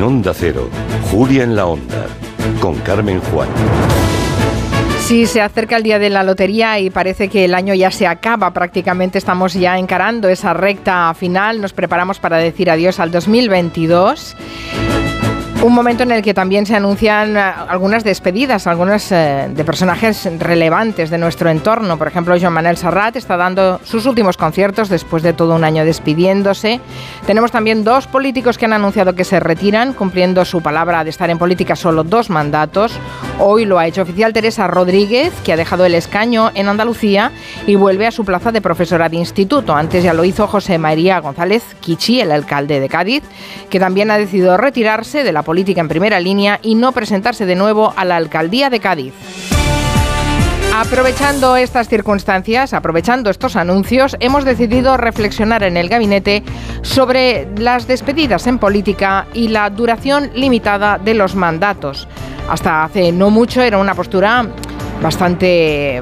En 0.00 0.04
Onda 0.04 0.32
Cero, 0.32 0.70
Julia 1.10 1.44
en 1.44 1.54
la 1.54 1.66
Onda, 1.66 2.06
con 2.58 2.74
Carmen 2.76 3.20
Juan. 3.20 3.50
Sí, 5.00 5.26
se 5.26 5.42
acerca 5.42 5.76
el 5.76 5.82
día 5.82 5.98
de 5.98 6.08
la 6.08 6.22
lotería 6.22 6.78
y 6.78 6.88
parece 6.88 7.28
que 7.28 7.44
el 7.44 7.54
año 7.54 7.74
ya 7.74 7.90
se 7.90 8.06
acaba. 8.06 8.50
Prácticamente 8.54 9.18
estamos 9.18 9.52
ya 9.52 9.76
encarando 9.78 10.30
esa 10.30 10.54
recta 10.54 11.12
final. 11.12 11.60
Nos 11.60 11.74
preparamos 11.74 12.18
para 12.18 12.38
decir 12.38 12.70
adiós 12.70 12.98
al 12.98 13.10
2022. 13.10 14.36
Un 15.62 15.74
momento 15.74 16.04
en 16.04 16.10
el 16.10 16.22
que 16.22 16.32
también 16.32 16.64
se 16.64 16.74
anuncian 16.74 17.36
eh, 17.36 17.40
algunas 17.40 18.02
despedidas, 18.02 18.66
algunas 18.66 19.12
eh, 19.12 19.46
de 19.50 19.62
personajes 19.62 20.26
relevantes 20.38 21.10
de 21.10 21.18
nuestro 21.18 21.50
entorno. 21.50 21.98
Por 21.98 22.08
ejemplo, 22.08 22.34
Joan 22.40 22.54
Manuel 22.54 22.78
Serrat 22.78 23.16
está 23.16 23.36
dando 23.36 23.78
sus 23.84 24.06
últimos 24.06 24.38
conciertos 24.38 24.88
después 24.88 25.22
de 25.22 25.34
todo 25.34 25.54
un 25.54 25.62
año 25.62 25.84
despidiéndose. 25.84 26.80
Tenemos 27.26 27.52
también 27.52 27.84
dos 27.84 28.06
políticos 28.06 28.56
que 28.56 28.64
han 28.64 28.72
anunciado 28.72 29.14
que 29.14 29.24
se 29.24 29.38
retiran, 29.38 29.92
cumpliendo 29.92 30.46
su 30.46 30.62
palabra 30.62 31.04
de 31.04 31.10
estar 31.10 31.28
en 31.28 31.36
política 31.36 31.76
solo 31.76 32.04
dos 32.04 32.30
mandatos. 32.30 32.98
Hoy 33.38 33.66
lo 33.66 33.78
ha 33.78 33.86
hecho 33.86 34.00
oficial 34.00 34.32
Teresa 34.32 34.66
Rodríguez, 34.66 35.30
que 35.44 35.52
ha 35.52 35.56
dejado 35.56 35.84
el 35.84 35.94
escaño 35.94 36.50
en 36.54 36.68
Andalucía 36.68 37.32
y 37.66 37.74
vuelve 37.74 38.06
a 38.06 38.12
su 38.12 38.24
plaza 38.24 38.50
de 38.50 38.62
profesora 38.62 39.10
de 39.10 39.16
instituto. 39.16 39.74
Antes 39.74 40.04
ya 40.04 40.14
lo 40.14 40.24
hizo 40.24 40.46
José 40.46 40.78
María 40.78 41.20
González 41.20 41.62
Quichi, 41.80 42.22
el 42.22 42.32
alcalde 42.32 42.80
de 42.80 42.88
Cádiz, 42.88 43.22
que 43.68 43.78
también 43.78 44.10
ha 44.10 44.16
decidido 44.16 44.56
retirarse 44.56 45.22
de 45.22 45.32
la 45.32 45.42
política 45.50 45.80
en 45.80 45.88
primera 45.88 46.20
línea 46.20 46.60
y 46.62 46.76
no 46.76 46.92
presentarse 46.92 47.44
de 47.44 47.56
nuevo 47.56 47.92
a 47.96 48.04
la 48.04 48.14
alcaldía 48.14 48.70
de 48.70 48.78
Cádiz. 48.78 49.14
Aprovechando 50.72 51.56
estas 51.56 51.88
circunstancias, 51.88 52.72
aprovechando 52.72 53.30
estos 53.30 53.56
anuncios, 53.56 54.16
hemos 54.20 54.44
decidido 54.44 54.96
reflexionar 54.96 55.64
en 55.64 55.76
el 55.76 55.88
gabinete 55.88 56.44
sobre 56.82 57.48
las 57.56 57.88
despedidas 57.88 58.46
en 58.46 58.60
política 58.60 59.26
y 59.34 59.48
la 59.48 59.68
duración 59.70 60.30
limitada 60.36 60.98
de 60.98 61.14
los 61.14 61.34
mandatos. 61.34 62.06
Hasta 62.48 62.84
hace 62.84 63.10
no 63.10 63.30
mucho 63.30 63.60
era 63.60 63.78
una 63.78 63.96
postura 63.96 64.46
bastante 65.02 66.00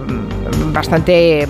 bastante 0.74 1.44
eh, 1.44 1.48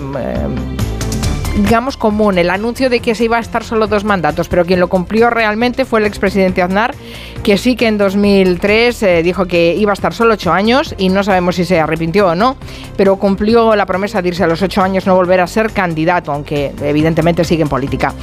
digamos, 1.63 1.97
común 1.97 2.37
el 2.37 2.49
anuncio 2.49 2.89
de 2.89 2.99
que 2.99 3.15
se 3.15 3.25
iba 3.25 3.37
a 3.37 3.39
estar 3.39 3.63
solo 3.63 3.87
dos 3.87 4.03
mandatos, 4.03 4.47
pero 4.47 4.65
quien 4.65 4.79
lo 4.79 4.87
cumplió 4.87 5.29
realmente 5.29 5.85
fue 5.85 5.99
el 5.99 6.05
expresidente 6.05 6.61
Aznar, 6.61 6.95
que 7.43 7.57
sí 7.57 7.75
que 7.75 7.87
en 7.87 7.97
2003 7.97 9.03
eh, 9.03 9.23
dijo 9.23 9.45
que 9.45 9.75
iba 9.75 9.91
a 9.91 9.93
estar 9.93 10.13
solo 10.13 10.33
ocho 10.33 10.51
años 10.51 10.95
y 10.97 11.09
no 11.09 11.23
sabemos 11.23 11.55
si 11.55 11.65
se 11.65 11.79
arrepintió 11.79 12.27
o 12.27 12.35
no, 12.35 12.57
pero 12.95 13.17
cumplió 13.17 13.75
la 13.75 13.85
promesa 13.85 14.21
de 14.21 14.29
irse 14.29 14.43
a 14.43 14.47
los 14.47 14.61
ocho 14.61 14.81
años 14.81 15.05
no 15.05 15.15
volver 15.15 15.41
a 15.41 15.47
ser 15.47 15.71
candidato, 15.71 16.31
aunque 16.31 16.73
evidentemente 16.81 17.43
sigue 17.43 17.63
en 17.63 17.69
política. 17.69 18.13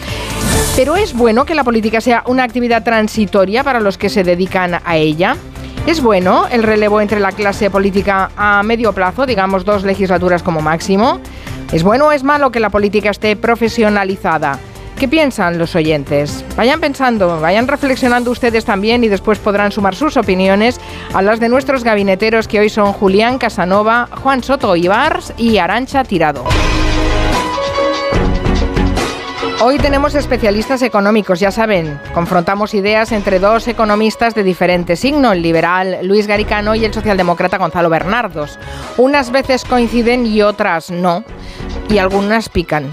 Pero 0.75 0.97
es 0.97 1.15
bueno 1.15 1.45
que 1.45 1.55
la 1.55 1.65
política 1.65 2.01
sea 2.01 2.23
una 2.27 2.45
actividad 2.45 2.85
transitoria 2.85 3.65
para 3.65 3.81
los 3.81 3.99
que 3.99 4.09
se 4.09 4.25
dedican 4.25 4.81
a 4.85 4.97
ella. 4.97 5.37
¿Es 5.87 6.03
bueno 6.03 6.47
el 6.51 6.63
relevo 6.63 7.01
entre 7.01 7.21
la 7.21 7.33
clase 7.33 7.71
política 7.71 8.31
a 8.37 8.63
medio 8.63 8.93
plazo, 8.93 9.25
digamos 9.25 9.65
dos 9.65 9.85
legislaturas 9.85 10.43
como 10.43 10.61
máximo? 10.61 11.21
¿Es 11.73 11.83
bueno 11.83 12.07
o 12.07 12.13
es 12.13 12.23
malo 12.23 12.53
que 12.53 12.61
la 12.61 12.71
política 12.71 13.11
esté 13.11 13.35
profesionalizada? 13.35 14.59
¿Qué 14.97 15.09
piensan 15.09 15.59
los 15.59 15.75
oyentes? 15.75 16.45
Vayan 16.57 16.81
pensando, 16.81 17.41
vayan 17.41 17.67
reflexionando 17.67 18.31
ustedes 18.31 18.65
también 18.65 19.03
y 19.03 19.09
después 19.09 19.39
podrán 19.39 19.73
sumar 19.73 19.95
sus 19.95 20.17
opiniones 20.17 20.81
a 21.13 21.23
las 21.23 21.41
de 21.41 21.49
nuestros 21.49 21.83
gabineteros 21.83 22.47
que 22.47 22.61
hoy 22.61 22.71
son 22.71 22.93
Julián 22.93 23.39
Casanova, 23.39 24.09
Juan 24.23 24.43
Soto 24.43 24.75
Ibars 24.77 25.35
y 25.37 25.59
Arancha 25.59 26.05
Tirado. 26.05 26.45
Hoy 29.59 29.79
tenemos 29.79 30.15
especialistas 30.15 30.83
económicos, 30.83 31.41
ya 31.41 31.51
saben, 31.51 31.99
confrontamos 32.13 32.75
ideas 32.75 33.11
entre 33.11 33.39
dos 33.39 33.67
economistas 33.69 34.35
de 34.35 34.45
diferente 34.45 34.97
signo, 34.97 35.33
el 35.33 35.41
liberal 35.41 35.99
Luis 36.03 36.27
Garicano 36.27 36.75
y 36.75 36.85
el 36.85 36.93
socialdemócrata 36.93 37.57
Gonzalo 37.57 37.89
Bernardos. 37.89 38.59
Unas 38.99 39.31
veces 39.31 39.65
coinciden 39.65 40.27
y 40.27 40.43
otras 40.43 40.91
no, 40.91 41.25
y 41.89 41.99
algunas 41.99 42.49
pican. 42.49 42.91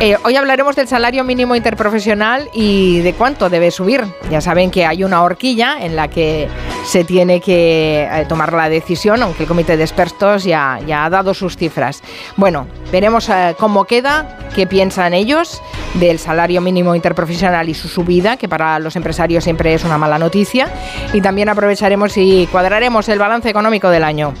Eh, 0.00 0.16
hoy 0.24 0.36
hablaremos 0.36 0.74
del 0.76 0.88
salario 0.88 1.24
mínimo 1.24 1.54
interprofesional 1.54 2.50
y 2.52 2.98
de 2.98 3.14
cuánto 3.14 3.48
debe 3.48 3.70
subir. 3.70 4.04
Ya 4.30 4.40
saben 4.40 4.70
que 4.70 4.84
hay 4.84 5.04
una 5.04 5.22
horquilla 5.22 5.78
en 5.80 5.96
la 5.96 6.08
que 6.08 6.48
se 6.84 7.04
tiene 7.04 7.40
que 7.40 8.08
eh, 8.10 8.26
tomar 8.28 8.52
la 8.52 8.68
decisión, 8.68 9.22
aunque 9.22 9.44
el 9.44 9.48
comité 9.48 9.76
de 9.76 9.84
expertos 9.84 10.44
ya, 10.44 10.80
ya 10.86 11.04
ha 11.04 11.10
dado 11.10 11.32
sus 11.32 11.56
cifras. 11.56 12.02
Bueno, 12.36 12.66
veremos 12.92 13.28
eh, 13.28 13.54
cómo 13.58 13.84
queda, 13.84 14.38
qué 14.54 14.66
piensan 14.66 15.14
ellos 15.14 15.62
del 15.94 16.18
salario 16.18 16.60
mínimo 16.60 16.94
interprofesional 16.94 17.68
y 17.68 17.74
su 17.74 17.88
subida, 17.88 18.36
que 18.36 18.48
para 18.48 18.78
los 18.80 18.96
empresarios 18.96 19.44
siempre 19.44 19.72
es 19.74 19.84
una 19.84 19.96
mala 19.96 20.18
noticia. 20.18 20.68
Y 21.12 21.20
también 21.20 21.48
aprovecharemos 21.48 22.16
y 22.16 22.46
cuadraremos 22.50 23.08
el 23.08 23.18
balance 23.18 23.48
económico 23.48 23.88
del 23.88 24.04
año. 24.04 24.34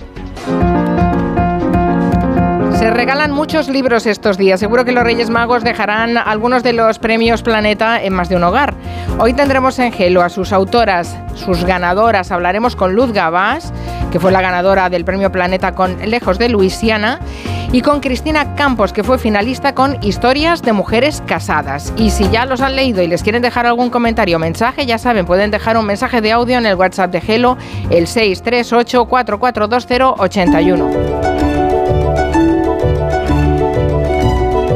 Se 2.84 2.90
regalan 2.90 3.30
muchos 3.30 3.70
libros 3.70 4.04
estos 4.04 4.36
días. 4.36 4.60
Seguro 4.60 4.84
que 4.84 4.92
los 4.92 5.04
Reyes 5.04 5.30
Magos 5.30 5.64
dejarán 5.64 6.18
algunos 6.18 6.62
de 6.62 6.74
los 6.74 6.98
premios 6.98 7.40
Planeta 7.40 8.02
en 8.02 8.12
más 8.12 8.28
de 8.28 8.36
un 8.36 8.44
hogar. 8.44 8.74
Hoy 9.18 9.32
tendremos 9.32 9.78
en 9.78 9.90
Gelo 9.90 10.20
a 10.20 10.28
sus 10.28 10.52
autoras, 10.52 11.16
sus 11.34 11.64
ganadoras. 11.64 12.30
Hablaremos 12.30 12.76
con 12.76 12.94
Luz 12.94 13.14
Gabás, 13.14 13.72
que 14.12 14.20
fue 14.20 14.32
la 14.32 14.42
ganadora 14.42 14.90
del 14.90 15.06
premio 15.06 15.32
Planeta 15.32 15.74
con 15.74 15.98
Lejos 15.98 16.38
de 16.38 16.50
Luisiana, 16.50 17.20
y 17.72 17.80
con 17.80 18.00
Cristina 18.00 18.54
Campos, 18.54 18.92
que 18.92 19.02
fue 19.02 19.16
finalista 19.16 19.74
con 19.74 19.96
Historias 20.02 20.60
de 20.60 20.74
Mujeres 20.74 21.22
Casadas. 21.26 21.90
Y 21.96 22.10
si 22.10 22.28
ya 22.28 22.44
los 22.44 22.60
han 22.60 22.76
leído 22.76 23.00
y 23.00 23.06
les 23.06 23.22
quieren 23.22 23.40
dejar 23.40 23.64
algún 23.64 23.88
comentario 23.88 24.36
o 24.36 24.40
mensaje, 24.40 24.84
ya 24.84 24.98
saben, 24.98 25.24
pueden 25.24 25.50
dejar 25.50 25.78
un 25.78 25.86
mensaje 25.86 26.20
de 26.20 26.32
audio 26.32 26.58
en 26.58 26.66
el 26.66 26.74
WhatsApp 26.74 27.10
de 27.10 27.22
Gelo, 27.22 27.56
el 27.88 28.06
638 28.06 29.06
442081. 29.06 31.33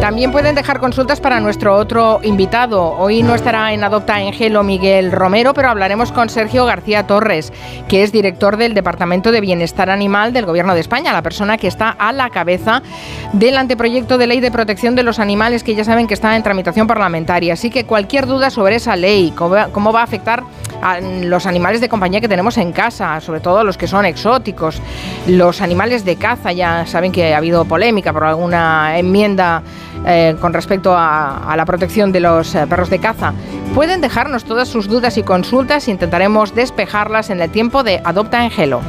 También 0.08 0.32
pueden 0.32 0.54
dejar 0.54 0.80
consultas 0.80 1.20
para 1.20 1.38
nuestro 1.38 1.76
otro 1.76 2.20
invitado. 2.22 2.92
Hoy 2.92 3.22
no 3.22 3.34
estará 3.34 3.74
en 3.74 3.84
Adopta 3.84 4.22
Engelo 4.22 4.62
Miguel 4.62 5.12
Romero, 5.12 5.52
pero 5.52 5.68
hablaremos 5.68 6.12
con 6.12 6.30
Sergio 6.30 6.64
García 6.64 7.06
Torres, 7.06 7.52
que 7.88 8.02
es 8.02 8.10
director 8.10 8.56
del 8.56 8.72
Departamento 8.72 9.32
de 9.32 9.42
Bienestar 9.42 9.90
Animal 9.90 10.32
del 10.32 10.46
Gobierno 10.46 10.72
de 10.72 10.80
España, 10.80 11.12
la 11.12 11.20
persona 11.20 11.58
que 11.58 11.68
está 11.68 11.90
a 11.90 12.14
la 12.14 12.30
cabeza 12.30 12.82
del 13.34 13.58
anteproyecto 13.58 14.16
de 14.16 14.28
ley 14.28 14.40
de 14.40 14.50
protección 14.50 14.94
de 14.94 15.02
los 15.02 15.18
animales, 15.18 15.62
que 15.62 15.74
ya 15.74 15.84
saben 15.84 16.06
que 16.06 16.14
está 16.14 16.34
en 16.36 16.42
tramitación 16.42 16.86
parlamentaria. 16.86 17.52
Así 17.52 17.68
que 17.68 17.84
cualquier 17.84 18.24
duda 18.24 18.48
sobre 18.48 18.76
esa 18.76 18.96
ley, 18.96 19.34
cómo 19.36 19.92
va 19.92 20.00
a 20.00 20.04
afectar 20.04 20.42
a 20.80 21.00
los 21.00 21.44
animales 21.44 21.82
de 21.82 21.88
compañía 21.90 22.22
que 22.22 22.28
tenemos 22.28 22.56
en 22.56 22.72
casa, 22.72 23.20
sobre 23.20 23.40
todo 23.40 23.62
los 23.62 23.76
que 23.76 23.86
son 23.86 24.06
exóticos, 24.06 24.80
los 25.26 25.60
animales 25.60 26.06
de 26.06 26.16
caza, 26.16 26.52
ya 26.52 26.86
saben 26.86 27.12
que 27.12 27.34
ha 27.34 27.36
habido 27.36 27.66
polémica 27.66 28.12
por 28.14 28.24
alguna 28.24 28.96
enmienda 28.96 29.62
eh, 30.06 30.36
con 30.40 30.52
respecto 30.52 30.94
a, 30.96 31.54
la 31.56 31.64
protección 31.64 32.12
de 32.12 32.20
los 32.20 32.54
eh, 32.54 32.66
perros 32.66 32.90
de 32.90 32.98
caza. 32.98 33.32
Pueden 33.74 34.00
dejarnos 34.00 34.44
todas 34.44 34.68
sus 34.68 34.88
dudas 34.88 35.18
y 35.18 35.22
consultas 35.22 35.88
e 35.88 35.90
intentaremos 35.90 36.54
despejarlas 36.54 37.30
en 37.30 37.40
el 37.40 37.50
tiempo 37.50 37.82
de 37.82 38.00
Adopta 38.04 38.40
Angelo. 38.40 38.80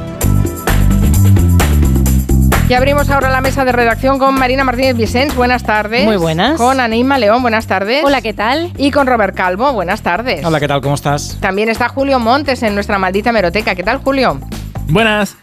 Y 2.70 2.76
abrimos 2.76 3.10
ahora 3.10 3.32
la 3.32 3.42
mesa 3.42 3.66
de 3.66 3.72
redacción 3.72 4.20
con 4.20 4.36
Marina 4.36 4.64
Martínez 4.64 4.96
Vicens. 4.96 5.36
Buenas 5.36 5.64
tardes. 5.64 6.06
Muy 6.06 6.18
buenas. 6.18 6.56
Con 6.56 6.80
Aneima 6.80 7.18
León. 7.18 7.42
Buenas 7.42 7.66
tardes. 7.66 8.04
Hola, 8.06 8.22
¿qué 8.22 8.36
tal? 8.36 8.72
Y 8.78 8.92
con 8.92 9.08
Robert 9.08 9.36
Calvo. 9.36 9.74
Buenas 9.74 10.04
tardes. 10.04 10.46
Hola, 10.46 10.60
¿qué 10.60 10.68
tal? 10.68 10.80
¿Cómo 10.80 10.94
estás? 10.94 11.40
También 11.42 11.70
está 11.70 11.90
Julio 11.90 12.20
Montes 12.20 12.62
en 12.62 12.76
nuestra 12.76 13.00
maldita 13.00 13.32
meroteca. 13.32 13.74
¿Qué 13.74 13.82
tal, 13.82 13.98
Julio? 13.98 14.40
Buenas. 14.88 15.36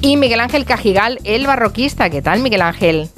Y 0.00 0.16
Miguel 0.16 0.40
Ángel 0.40 0.64
Cajigal, 0.64 1.20
el 1.22 1.46
barroquista. 1.46 2.10
¿Qué 2.10 2.20
tal, 2.20 2.40
Miguel 2.40 2.62
Ángel? 2.62 3.08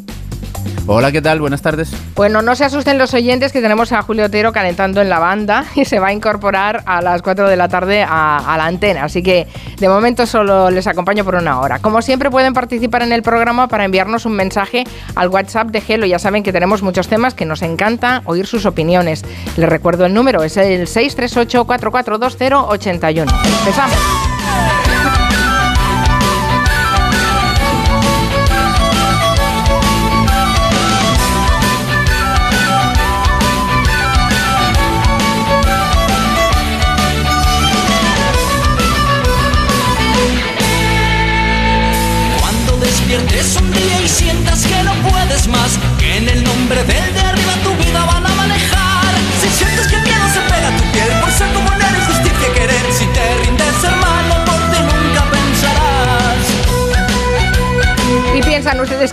Hola, 0.87 1.11
¿qué 1.13 1.23
tal? 1.23 1.41
Buenas 1.41 1.63
tardes. 1.63 1.91
Bueno, 2.15 2.43
no 2.43 2.55
se 2.55 2.65
asusten 2.65 2.99
los 2.99 3.15
oyentes 3.15 3.53
que 3.53 3.61
tenemos 3.63 3.93
a 3.93 4.03
Julio 4.03 4.27
Otero 4.27 4.53
calentando 4.53 5.01
en 5.01 5.09
la 5.09 5.19
banda 5.19 5.65
y 5.75 5.85
se 5.85 5.99
va 5.99 6.09
a 6.09 6.13
incorporar 6.13 6.83
a 6.87 7.01
las 7.01 7.23
4 7.23 7.49
de 7.49 7.57
la 7.57 7.69
tarde 7.69 8.05
a, 8.07 8.55
la 8.57 8.67
antena. 8.67 9.05
Así 9.05 9.23
que 9.23 9.47
de 9.79 9.89
momento 9.89 10.27
solo 10.27 10.71
les 10.71 10.87
acompaño 10.87 11.25
por 11.25 11.37
una 11.37 11.61
hora. 11.61 11.79
Como 11.79 12.03
siempre 12.03 12.31
pueden 12.31 12.53
participar 12.53 13.03
en 13.03 13.13
el 13.13 13.23
programa 13.23 13.69
para 13.69 13.85
enviarnos 13.85 14.27
un 14.27 14.33
mensaje 14.33 14.85
al 15.15 15.29
WhatsApp 15.29 15.69
de 15.69 15.81
Gelo. 15.81 16.07
Ya 16.07 16.19
saben 16.19 16.43
que 16.43 16.53
tenemos 16.53 16.83
muchos 16.83 17.09
temas 17.09 17.35
que 17.35 17.47
nos 17.47 17.63
encanta 17.63 18.23
oír 18.27 18.47
sus 18.47 18.67
opiniones. 18.67 19.25
Les 19.57 19.69
recuerdo 19.69 20.07
el 20.07 20.15
número, 20.15 20.43
es 20.43 20.57
el 20.57 20.87
638 20.87 21.65
442081. 21.65 23.33
Empezamos. 23.61 25.24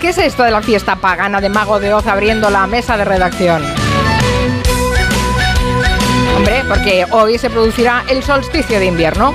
¿Qué 0.01 0.09
es 0.09 0.17
esto 0.17 0.41
de 0.43 0.49
la 0.49 0.63
fiesta 0.63 0.95
pagana 0.95 1.39
de 1.39 1.49
Mago 1.49 1.79
de 1.79 1.93
Oz 1.93 2.07
abriendo 2.07 2.49
la 2.49 2.65
mesa 2.65 2.97
de 2.97 3.05
redacción? 3.05 3.63
Hombre, 6.35 6.63
porque 6.67 7.05
hoy 7.11 7.37
se 7.37 7.51
producirá 7.51 8.03
el 8.09 8.23
solsticio 8.23 8.79
de 8.79 8.87
invierno. 8.87 9.31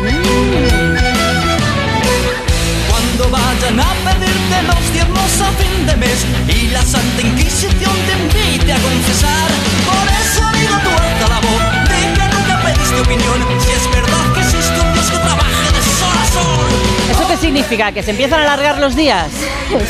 Cuando 2.90 3.30
vayan 3.30 3.78
a 3.78 3.92
pedirte 4.04 4.62
los 4.66 4.92
diezmos 4.92 5.40
a 5.40 5.52
fin 5.52 5.86
de 5.86 5.96
mes 5.96 6.26
y 6.48 6.66
la 6.70 6.82
Santa 6.82 7.22
Inquisición 7.22 7.92
te 8.06 8.38
invite 8.38 8.72
a 8.72 8.78
confesar. 8.78 9.48
Por 9.86 10.08
eso 10.20 10.42
digo 10.58 10.74
tu 10.82 10.90
alta 10.90 11.28
la 11.28 11.40
voz 11.46 11.62
de 11.88 12.12
que 12.12 12.36
nunca 12.36 12.60
pediste 12.64 13.00
opinión. 13.00 13.46
Si 13.60 13.70
es 13.70 13.90
verdad 13.92 14.32
que 14.34 14.40
existe 14.40 14.80
un 14.80 14.92
Dios 14.94 15.10
que 15.12 15.18
trabaja 15.18 15.72
de 15.72 15.80
sol 15.80 16.16
a 16.20 16.26
sol. 16.26 16.66
¿Eso 17.12 17.28
qué 17.28 17.36
significa? 17.36 17.92
¿Que 17.92 18.02
se 18.02 18.10
empiezan 18.10 18.40
a 18.40 18.42
alargar 18.42 18.78
los 18.78 18.96
días? 18.96 19.30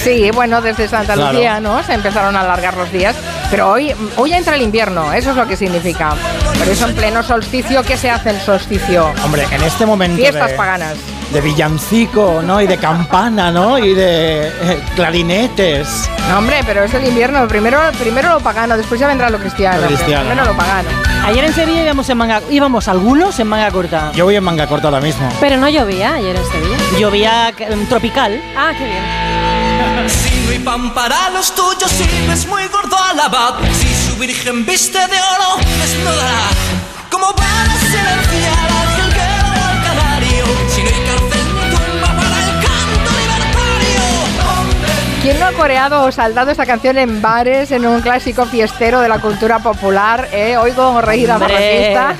Sí, 0.03 0.31
bueno, 0.33 0.61
desde 0.61 0.89
Santa 0.89 1.15
Claro. 1.15 1.33
Lucía, 1.33 1.61
¿no? 1.61 1.83
Se 1.83 1.93
empezaron 1.95 2.35
a 2.37 2.41
alargar 2.41 2.77
los 2.77 2.91
días. 2.93 3.15
Pero 3.51 3.71
hoy, 3.71 3.93
hoy 4.17 4.31
ya 4.31 4.39
entra 4.39 4.57
el 4.57 4.63
invierno, 4.63 5.13
eso 5.13 5.31
es 5.31 5.37
lo 5.37 5.47
que 5.47 5.57
significa. 5.57 6.15
Por 6.59 6.69
eso 6.69 6.89
en 6.89 6.95
pleno 6.97 7.23
solsticio, 7.23 7.83
¿qué 7.85 7.97
se 7.97 8.11
hace 8.11 8.31
en 8.31 8.41
solsticio? 8.41 9.13
Hombre, 9.25 9.47
en 9.51 9.63
este 9.63 9.87
momento 9.87 10.17
Fiestas 10.17 10.51
de, 10.51 10.57
paganas. 10.57 10.97
de 11.33 11.41
villancico, 11.41 12.41
¿no? 12.45 12.61
Y 12.61 12.67
de 12.67 12.77
campana, 12.77 13.53
¿no? 13.53 13.79
Y 13.79 13.95
de 13.95 14.49
eh, 14.49 14.81
clarinetes. 14.97 16.11
No, 16.29 16.39
hombre, 16.39 16.61
pero 16.67 16.83
es 16.83 16.93
el 16.95 17.07
invierno. 17.07 17.47
Primero, 17.47 17.81
primero 17.99 18.31
lo 18.31 18.41
pagano, 18.41 18.77
después 18.77 18.99
ya 18.99 19.07
vendrá 19.07 19.31
lo 19.31 19.39
cristiano. 19.39 19.81
Lo 19.83 19.87
cristiano, 19.87 20.25
Primero 20.25 20.45
¿no? 20.45 20.51
lo 20.53 20.57
pagano. 20.57 20.89
Ayer 21.25 21.45
en 21.45 21.53
Sevilla 21.55 21.83
íbamos 21.83 22.09
en 22.09 22.19
manga, 22.19 22.41
íbamos 22.51 22.89
algunos 22.89 23.39
en 23.39 23.47
manga 23.47 23.71
corta. 23.71 24.11
Yo 24.15 24.25
voy 24.25 24.35
en 24.37 24.43
manga 24.45 24.67
corta 24.67 24.89
ahora 24.89 25.01
mismo. 25.01 25.29
Pero 25.41 25.57
no 25.57 25.69
llovía 25.69 26.15
ayer 26.15 26.35
en 26.35 26.45
Sevilla. 26.47 26.77
Llovía 26.99 27.53
tropical. 27.89 28.41
Ah, 28.57 28.73
qué 28.77 28.85
bien. 28.85 29.56
Si 30.09 30.59
pan 30.61 30.93
para 30.95 31.31
los 31.31 31.55
tuyos, 31.55 31.91
si 31.91 32.27
ves 32.27 32.47
muy 32.47 32.67
gordo 32.69 32.97
al 32.99 33.21
abad. 33.21 33.55
Si 33.73 33.89
su 34.07 34.17
virgen 34.17 34.65
viste 34.65 34.99
de 34.99 35.19
oro, 35.35 35.57
desnudará. 35.81 36.49
¿Cómo 37.11 37.33
van 37.33 37.71
a 37.71 37.79
silenciar 37.81 38.96
¿Quién 45.27 45.41
no 45.41 45.47
ha 45.47 45.53
coreado 45.55 46.05
o 46.05 46.13
saldado 46.13 46.53
esta 46.53 46.65
canción 46.67 46.99
en 46.99 47.21
bares, 47.21 47.73
en 47.73 47.85
un 47.85 48.01
clásico 48.01 48.47
fiestero 48.47 49.01
de 49.01 49.09
la 49.09 49.19
cultura 49.19 49.59
popular? 49.59 50.29
¿Eh? 50.33 50.57
Oigo 50.57 51.01
reír 51.01 51.29
a 51.33 51.39
barraquista. 51.39 52.15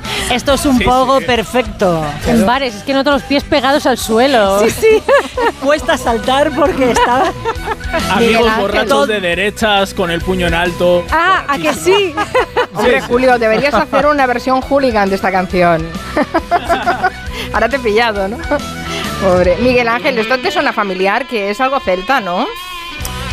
Esto 0.32 0.54
es 0.54 0.64
un 0.64 0.78
pogo 0.78 1.20
perfecto. 1.20 2.02
En 2.26 2.46
bares, 2.46 2.76
es 2.76 2.82
que 2.84 2.94
noto 2.94 3.10
los 3.10 3.22
pies 3.24 3.44
pegados 3.44 3.84
al 3.84 3.98
suelo. 3.98 4.60
Sí, 4.60 4.70
sí. 4.70 5.02
Cuesta 5.62 5.98
saltar 5.98 6.50
porque 6.56 6.92
estaba. 6.92 7.30
Amigos 8.12 8.50
borrachos 8.56 9.08
de 9.08 9.20
derechas 9.20 9.92
con 9.92 10.10
el 10.10 10.22
puño 10.22 10.46
en 10.46 10.54
alto. 10.54 11.04
Ah, 11.10 11.44
¿a 11.48 11.58
que 11.58 11.74
sí? 11.74 12.14
Hombre, 12.74 13.02
Julio, 13.02 13.38
deberías 13.38 13.74
hacer 13.74 14.06
una 14.06 14.24
versión 14.24 14.62
hooligan 14.62 15.10
de 15.10 15.16
esta 15.16 15.30
canción. 15.30 15.86
Ahora 17.52 17.68
te 17.68 17.76
he 17.76 17.80
pillado, 17.80 18.26
¿no? 18.26 18.38
Pobre. 19.20 19.56
Miguel 19.56 19.88
Ángel, 19.88 20.18
esto 20.18 20.38
te 20.38 20.50
suena 20.50 20.72
familiar, 20.72 21.26
que 21.26 21.50
es 21.50 21.60
algo 21.60 21.80
celta, 21.80 22.20
¿no? 22.20 22.46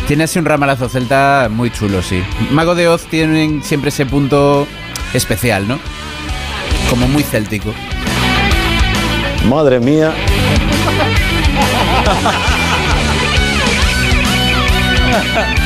Tiene 0.08 0.24
así 0.24 0.38
un 0.38 0.44
ramalazo 0.44 0.88
celta 0.88 1.48
muy 1.50 1.70
chulo, 1.70 2.02
sí. 2.02 2.22
Mago 2.50 2.74
de 2.74 2.88
Oz 2.88 3.06
tienen 3.06 3.62
siempre 3.62 3.90
ese 3.90 4.06
punto 4.06 4.66
especial, 5.14 5.68
¿no? 5.68 5.78
Como 6.90 7.06
muy 7.08 7.22
céltico. 7.22 7.72
Madre 9.48 9.80
mía. 9.80 10.12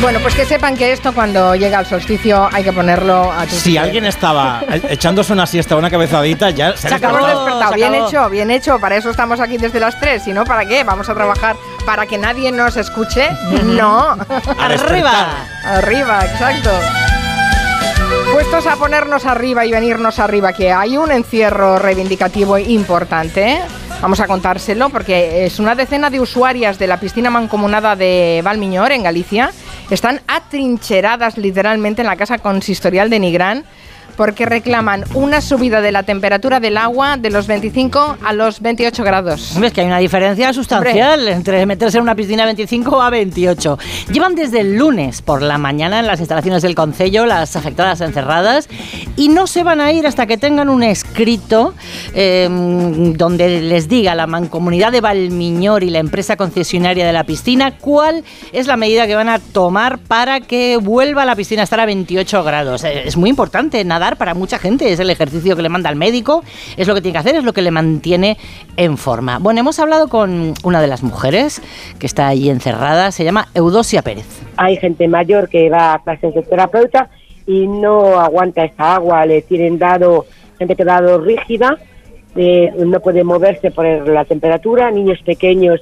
Bueno, 0.00 0.20
pues 0.20 0.34
que 0.36 0.44
sepan 0.44 0.76
que 0.76 0.92
esto 0.92 1.12
cuando 1.12 1.56
llega 1.56 1.80
el 1.80 1.86
solsticio 1.86 2.48
hay 2.52 2.62
que 2.62 2.72
ponerlo 2.72 3.32
a 3.32 3.44
tu 3.46 3.56
Si 3.56 3.76
alguien 3.76 4.04
estaba 4.06 4.62
e- 4.70 4.92
echándose 4.94 5.32
una 5.32 5.44
siesta 5.44 5.74
o 5.74 5.78
una 5.78 5.90
cabezadita, 5.90 6.50
ya 6.50 6.76
se, 6.76 6.88
Se 6.88 6.94
ha 6.94 6.96
acabó. 6.98 7.16
Despertado. 7.26 7.68
se 7.70 7.74
bien 7.74 7.94
acabó. 7.94 8.08
hecho, 8.08 8.30
bien 8.30 8.50
hecho. 8.52 8.78
Para 8.78 8.96
eso 8.96 9.10
estamos 9.10 9.40
aquí 9.40 9.58
desde 9.58 9.80
las 9.80 9.98
3. 9.98 10.22
Si 10.22 10.32
no, 10.32 10.44
¿para 10.44 10.64
qué? 10.66 10.84
Vamos 10.84 11.08
a 11.08 11.14
trabajar 11.14 11.56
para 11.84 12.06
que 12.06 12.16
nadie 12.16 12.52
nos 12.52 12.76
escuche. 12.76 13.28
No. 13.64 14.16
¡Arriba! 14.58 15.26
Arriba, 15.64 16.20
exacto. 16.24 16.70
Puestos 18.32 18.66
a 18.68 18.76
ponernos 18.76 19.26
arriba 19.26 19.66
y 19.66 19.72
venirnos 19.72 20.20
arriba, 20.20 20.52
que 20.52 20.72
hay 20.72 20.96
un 20.96 21.10
encierro 21.10 21.78
reivindicativo 21.78 22.56
importante. 22.56 23.60
Vamos 24.00 24.20
a 24.20 24.28
contárselo 24.28 24.90
porque 24.90 25.44
es 25.44 25.58
una 25.58 25.74
decena 25.74 26.08
de 26.08 26.20
usuarias 26.20 26.78
de 26.78 26.86
la 26.86 27.00
piscina 27.00 27.30
mancomunada 27.30 27.96
de 27.96 28.40
Valmiñor, 28.44 28.92
en 28.92 29.02
Galicia, 29.02 29.50
están 29.94 30.20
atrincheradas 30.26 31.38
literalmente 31.38 32.02
en 32.02 32.06
la 32.06 32.16
casa 32.16 32.38
consistorial 32.38 33.10
de 33.10 33.20
Nigrán 33.20 33.64
porque 34.18 34.46
reclaman 34.46 35.04
una 35.14 35.40
subida 35.40 35.80
de 35.80 35.92
la 35.92 36.02
temperatura 36.02 36.58
del 36.58 36.76
agua 36.76 37.16
de 37.16 37.30
los 37.30 37.46
25 37.46 38.18
a 38.20 38.32
los 38.32 38.60
28 38.60 39.04
grados. 39.04 39.52
Hombre, 39.52 39.68
es 39.68 39.72
que 39.72 39.82
hay 39.82 39.86
una 39.86 39.98
diferencia 39.98 40.52
sustancial 40.52 41.28
entre 41.28 41.64
meterse 41.66 41.98
en 41.98 42.02
una 42.02 42.16
piscina 42.16 42.44
25 42.44 43.00
a 43.00 43.10
28. 43.10 43.78
Llevan 44.12 44.34
desde 44.34 44.60
el 44.60 44.76
lunes 44.76 45.22
por 45.22 45.40
la 45.40 45.56
mañana 45.56 46.00
en 46.00 46.08
las 46.08 46.18
instalaciones 46.18 46.62
del 46.62 46.74
Concello 46.74 47.26
las 47.26 47.54
afectadas 47.54 48.00
encerradas 48.00 48.68
y 49.14 49.28
no 49.28 49.46
se 49.46 49.62
van 49.62 49.80
a 49.80 49.92
ir 49.92 50.04
hasta 50.04 50.26
que 50.26 50.36
tengan 50.36 50.68
un 50.68 50.82
escrito 50.82 51.74
eh, 52.12 52.48
donde 53.16 53.60
les 53.60 53.88
diga 53.88 54.16
la 54.16 54.26
mancomunidad 54.26 54.90
de 54.90 55.00
Valmiñor 55.00 55.84
y 55.84 55.90
la 55.90 56.00
empresa 56.00 56.36
concesionaria 56.36 57.06
de 57.06 57.12
la 57.12 57.22
piscina 57.22 57.78
cuál 57.78 58.24
es 58.52 58.66
la 58.66 58.76
medida 58.76 59.06
que 59.06 59.14
van 59.14 59.28
a 59.28 59.38
tomar 59.38 59.98
para 60.00 60.40
que 60.40 60.76
vuelva 60.76 61.24
la 61.24 61.36
piscina 61.36 61.62
a 61.62 61.64
estar 61.64 61.78
a 61.78 61.86
28 61.86 62.42
grados. 62.42 62.82
Eh, 62.82 63.04
Es 63.06 63.16
muy 63.16 63.30
importante 63.30 63.84
para 64.16 64.34
mucha 64.34 64.58
gente, 64.58 64.92
es 64.92 65.00
el 65.00 65.10
ejercicio 65.10 65.56
que 65.56 65.62
le 65.62 65.68
manda 65.68 65.90
al 65.90 65.96
médico, 65.96 66.42
es 66.76 66.88
lo 66.88 66.94
que 66.94 67.00
tiene 67.00 67.12
que 67.12 67.18
hacer, 67.18 67.36
es 67.36 67.44
lo 67.44 67.52
que 67.52 67.62
le 67.62 67.70
mantiene 67.70 68.36
en 68.76 68.96
forma. 68.96 69.38
Bueno, 69.38 69.60
hemos 69.60 69.78
hablado 69.78 70.08
con 70.08 70.54
una 70.64 70.80
de 70.80 70.86
las 70.86 71.02
mujeres 71.02 71.60
que 71.98 72.06
está 72.06 72.28
ahí 72.28 72.48
encerrada, 72.48 73.12
se 73.12 73.24
llama 73.24 73.48
Eudosia 73.54 74.02
Pérez. 74.02 74.26
hay 74.56 74.76
gente 74.76 75.08
mayor 75.08 75.48
que 75.48 75.68
va 75.70 75.94
a 75.94 75.98
clases 76.02 76.34
de 76.34 76.42
terapeuta 76.42 77.10
y 77.46 77.66
no 77.66 78.20
aguanta 78.20 78.64
esa 78.64 78.96
agua, 78.96 79.24
le 79.24 79.42
tienen 79.42 79.78
dado, 79.78 80.26
gente 80.58 80.76
que 80.76 80.84
rígida, 81.18 81.78
eh, 82.36 82.72
no 82.76 83.00
puede 83.00 83.24
moverse 83.24 83.70
por 83.70 83.84
la 83.86 84.24
temperatura, 84.24 84.90
niños 84.90 85.18
pequeños 85.24 85.80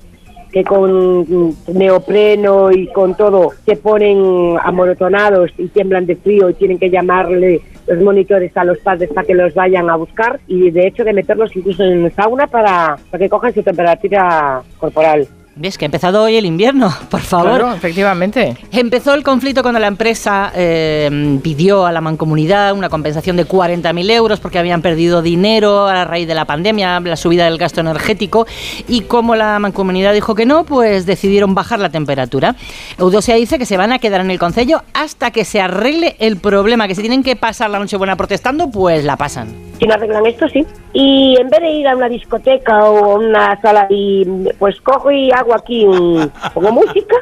que 0.57 0.65
con 0.65 1.55
neopreno 1.67 2.73
y 2.73 2.87
con 2.87 3.15
todo 3.15 3.51
se 3.67 3.77
ponen 3.77 4.57
amorotonados 4.63 5.51
y 5.59 5.69
tiemblan 5.69 6.07
de 6.07 6.17
frío 6.17 6.49
y 6.49 6.55
tienen 6.55 6.79
que 6.79 6.89
llamarle 6.89 7.61
los 7.87 8.03
monitores 8.03 8.57
a 8.57 8.65
los 8.65 8.79
padres 8.79 9.11
para 9.11 9.27
que 9.27 9.35
los 9.35 9.53
vayan 9.53 9.91
a 9.91 9.97
buscar 9.97 10.41
y 10.47 10.71
de 10.71 10.87
hecho 10.87 11.05
de 11.05 11.13
meterlos 11.13 11.55
incluso 11.55 11.85
en 11.85 12.11
sauna 12.15 12.47
para, 12.47 12.97
para 13.11 13.23
que 13.23 13.29
cojan 13.29 13.53
su 13.53 13.63
temperatura 13.63 14.63
corporal. 14.79 15.29
¿Ves 15.59 15.79
que 15.79 15.87
ha 15.87 15.89
empezado 15.89 16.23
hoy 16.23 16.37
el 16.37 16.45
invierno? 16.45 16.93
Por 17.11 17.23
favor. 17.23 17.49
Claro, 17.49 17.73
efectivamente. 17.73 18.59
Empezó 18.73 19.15
el 19.15 19.23
conflicto 19.23 19.63
cuando 19.63 19.81
la 19.81 19.87
empresa 19.87 20.53
eh, 20.55 21.39
pidió 21.43 21.87
a 21.87 21.93
la 21.93 22.03
mancomunidad 22.03 22.75
una 22.75 22.91
compensación 22.91 23.39
de 23.39 23.47
40.000 23.47 24.11
euros 24.11 24.39
porque 24.39 24.59
habían 24.59 24.83
perdido 24.83 25.23
dinero 25.23 25.87
a 25.87 26.05
raíz 26.05 26.29
de 26.29 26.35
la 26.35 26.45
pandemia, 26.45 27.01
la 27.01 27.17
subida 27.17 27.47
del 27.47 27.57
gasto 27.57 27.81
energético 27.81 28.47
y 28.87 29.03
como 29.03 29.35
la 29.35 29.59
mancomunidad 29.59 30.13
dijo 30.13 30.35
que 30.35 30.45
no, 30.45 30.65
pues 30.65 31.07
decidieron 31.07 31.55
bajar 31.55 31.79
la 31.79 31.89
temperatura. 31.89 32.55
Eudosia 32.99 33.35
dice 33.37 33.59
que 33.59 33.65
se 33.65 33.79
van 33.79 33.93
a 33.93 33.99
quedar 33.99 34.21
en 34.21 34.31
el 34.31 34.39
concello 34.39 34.83
hasta 34.93 35.31
que 35.31 35.47
se 35.47 35.63
arregle 35.63 36.17
el 36.19 36.37
problema, 36.37 36.87
que 36.87 36.95
si 36.95 37.01
tienen 37.01 37.23
que 37.23 37.35
pasar 37.35 37.71
la 37.71 37.79
noche 37.79 37.97
buena 37.97 38.15
protestando, 38.15 38.71
pues 38.71 39.07
la 39.07 39.17
pasan. 39.17 39.55
Si 39.79 39.87
no 39.87 39.95
arreglan 39.95 40.27
esto, 40.27 40.49
sí. 40.49 40.67
Y 40.93 41.37
en 41.39 41.49
vez 41.49 41.61
de 41.61 41.71
ir 41.71 41.89
a 41.89 41.97
una 41.97 42.09
discoteca 42.09 42.85
o 42.85 43.13
a 43.13 43.15
una 43.17 43.61
sala 43.61 43.87
y 43.91 44.25
pues 44.59 44.81
cojo 44.81 45.11
y 45.11 45.31
hago 45.31 45.46
aquí 45.55 45.85
un, 45.85 46.31
pongo 46.55 46.73
música 46.73 47.17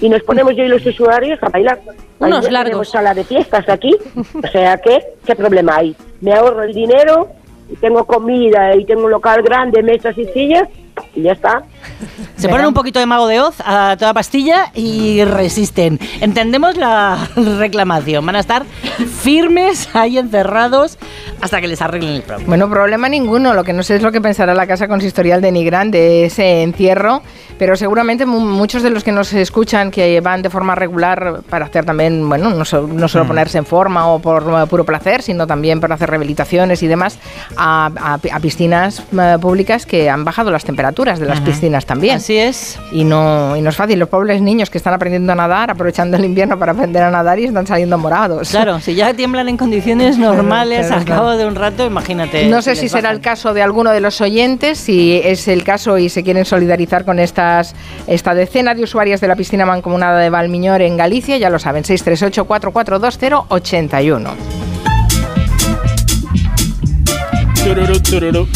y 0.00 0.08
nos 0.08 0.22
ponemos 0.22 0.56
yo 0.56 0.64
y 0.64 0.68
los 0.68 0.84
usuarios 0.84 1.42
a 1.42 1.48
bailar. 1.48 1.80
Unos 2.18 2.50
largos. 2.50 2.64
Tenemos 2.64 2.90
sala 2.90 3.14
de 3.14 3.24
fiestas 3.24 3.68
aquí, 3.68 3.96
o 4.42 4.46
sea 4.48 4.76
que, 4.78 5.00
¿qué 5.24 5.34
problema 5.34 5.76
hay? 5.76 5.96
Me 6.20 6.32
ahorro 6.32 6.62
el 6.62 6.72
dinero, 6.72 7.30
y 7.72 7.76
tengo 7.76 8.04
comida 8.04 8.76
y 8.76 8.84
tengo 8.84 9.04
un 9.04 9.10
local 9.10 9.42
grande, 9.42 9.82
mesas 9.82 10.16
y 10.18 10.26
sillas 10.26 10.68
y 11.14 11.22
ya 11.22 11.32
está. 11.32 11.62
Se 12.36 12.48
ponen 12.48 12.66
un 12.66 12.74
poquito 12.74 12.98
de 12.98 13.06
mago 13.06 13.26
de 13.28 13.40
Oz 13.40 13.56
a 13.64 13.96
toda 13.98 14.14
pastilla 14.14 14.70
y 14.74 15.22
resisten. 15.24 15.98
Entendemos 16.20 16.76
la 16.76 17.28
reclamación. 17.36 18.24
Van 18.26 18.36
a 18.36 18.40
estar 18.40 18.64
firmes 19.20 19.88
ahí 19.94 20.18
encerrados 20.18 20.98
hasta 21.40 21.60
que 21.60 21.68
les 21.68 21.82
arreglen 21.82 22.14
el 22.14 22.22
problema. 22.22 22.48
Bueno, 22.48 22.70
problema 22.70 23.08
ninguno. 23.08 23.52
Lo 23.54 23.64
que 23.64 23.72
no 23.72 23.82
sé 23.82 23.96
es 23.96 24.02
lo 24.02 24.12
que 24.12 24.20
pensará 24.20 24.54
la 24.54 24.66
Casa 24.66 24.88
Consistorial 24.88 25.40
de 25.40 25.52
Nigrán 25.52 25.90
de 25.90 26.24
ese 26.26 26.62
encierro, 26.62 27.22
pero 27.58 27.76
seguramente 27.76 28.26
mu- 28.26 28.40
muchos 28.40 28.82
de 28.82 28.90
los 28.90 29.02
que 29.04 29.12
nos 29.12 29.32
escuchan 29.32 29.90
que 29.90 30.20
van 30.20 30.42
de 30.42 30.50
forma 30.50 30.74
regular 30.74 31.40
para 31.50 31.66
hacer 31.66 31.84
también, 31.84 32.28
bueno, 32.28 32.50
no, 32.50 32.64
so- 32.64 32.86
no 32.88 33.08
solo 33.08 33.26
ponerse 33.26 33.58
en 33.58 33.66
forma 33.66 34.06
o 34.08 34.18
por 34.20 34.42
eh, 34.42 34.66
puro 34.68 34.84
placer, 34.84 35.22
sino 35.22 35.46
también 35.46 35.80
para 35.80 35.94
hacer 35.96 36.10
rehabilitaciones 36.10 36.82
y 36.82 36.86
demás 36.86 37.18
a, 37.56 37.90
a 38.00 38.18
pi- 38.18 38.30
a 38.30 38.38
piscinas 38.40 39.02
eh, 39.18 39.36
públicas 39.40 39.84
que 39.86 40.08
han 40.10 40.24
bajado 40.24 40.50
las 40.50 40.64
temperaturas. 40.64 40.81
Temperaturas 40.82 41.20
de 41.20 41.26
las 41.26 41.40
piscinas 41.40 41.86
también. 41.86 42.16
Así 42.16 42.36
es. 42.36 42.76
Y 42.90 43.04
no, 43.04 43.56
y 43.56 43.60
no 43.60 43.70
es 43.70 43.76
fácil. 43.76 44.00
Los 44.00 44.08
pobres 44.08 44.42
niños 44.42 44.68
que 44.68 44.78
están 44.78 44.92
aprendiendo 44.92 45.30
a 45.30 45.36
nadar, 45.36 45.70
aprovechando 45.70 46.16
el 46.16 46.24
invierno 46.24 46.58
para 46.58 46.72
aprender 46.72 47.04
a 47.04 47.10
nadar 47.12 47.38
y 47.38 47.44
están 47.44 47.68
saliendo 47.68 47.96
morados. 47.98 48.50
Claro, 48.50 48.80
si 48.80 48.96
ya 48.96 49.14
tiemblan 49.14 49.48
en 49.48 49.56
condiciones 49.56 50.18
normales 50.18 50.90
al 50.96 51.04
cabo 51.04 51.36
de 51.36 51.46
un 51.46 51.54
rato, 51.54 51.86
imagínate. 51.86 52.48
No 52.48 52.62
sé 52.62 52.74
si 52.74 52.88
será 52.88 53.02
bajan. 53.02 53.16
el 53.16 53.22
caso 53.22 53.54
de 53.54 53.62
alguno 53.62 53.90
de 53.90 54.00
los 54.00 54.20
oyentes, 54.20 54.78
si 54.78 55.20
es 55.22 55.46
el 55.46 55.62
caso 55.62 55.98
y 55.98 56.08
se 56.08 56.24
quieren 56.24 56.44
solidarizar 56.44 57.04
con 57.04 57.20
estas 57.20 57.76
esta 58.08 58.34
decena 58.34 58.74
de 58.74 58.82
usuarias 58.82 59.20
de 59.20 59.28
la 59.28 59.36
piscina 59.36 59.64
mancomunada 59.64 60.18
de 60.18 60.30
Valmiñor 60.30 60.82
en 60.82 60.96
Galicia, 60.96 61.38
ya 61.38 61.48
lo 61.48 61.60
saben, 61.60 61.84
638-4420-81. 61.84 64.30
Tururú, 67.62 68.00
tururú. 68.00 68.48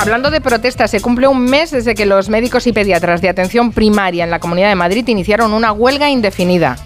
Hablando 0.00 0.30
de 0.30 0.40
protestas, 0.40 0.92
se 0.92 1.00
cumple 1.00 1.26
un 1.26 1.44
mes 1.44 1.72
desde 1.72 1.96
que 1.96 2.06
los 2.06 2.28
médicos 2.28 2.68
y 2.68 2.72
pediatras 2.72 3.20
de 3.20 3.28
atención 3.28 3.72
primaria 3.72 4.22
en 4.22 4.30
la 4.30 4.38
Comunidad 4.38 4.68
de 4.68 4.76
Madrid 4.76 5.04
iniciaron 5.08 5.52
una 5.52 5.72
huelga 5.72 6.08
indefinida. 6.08 6.78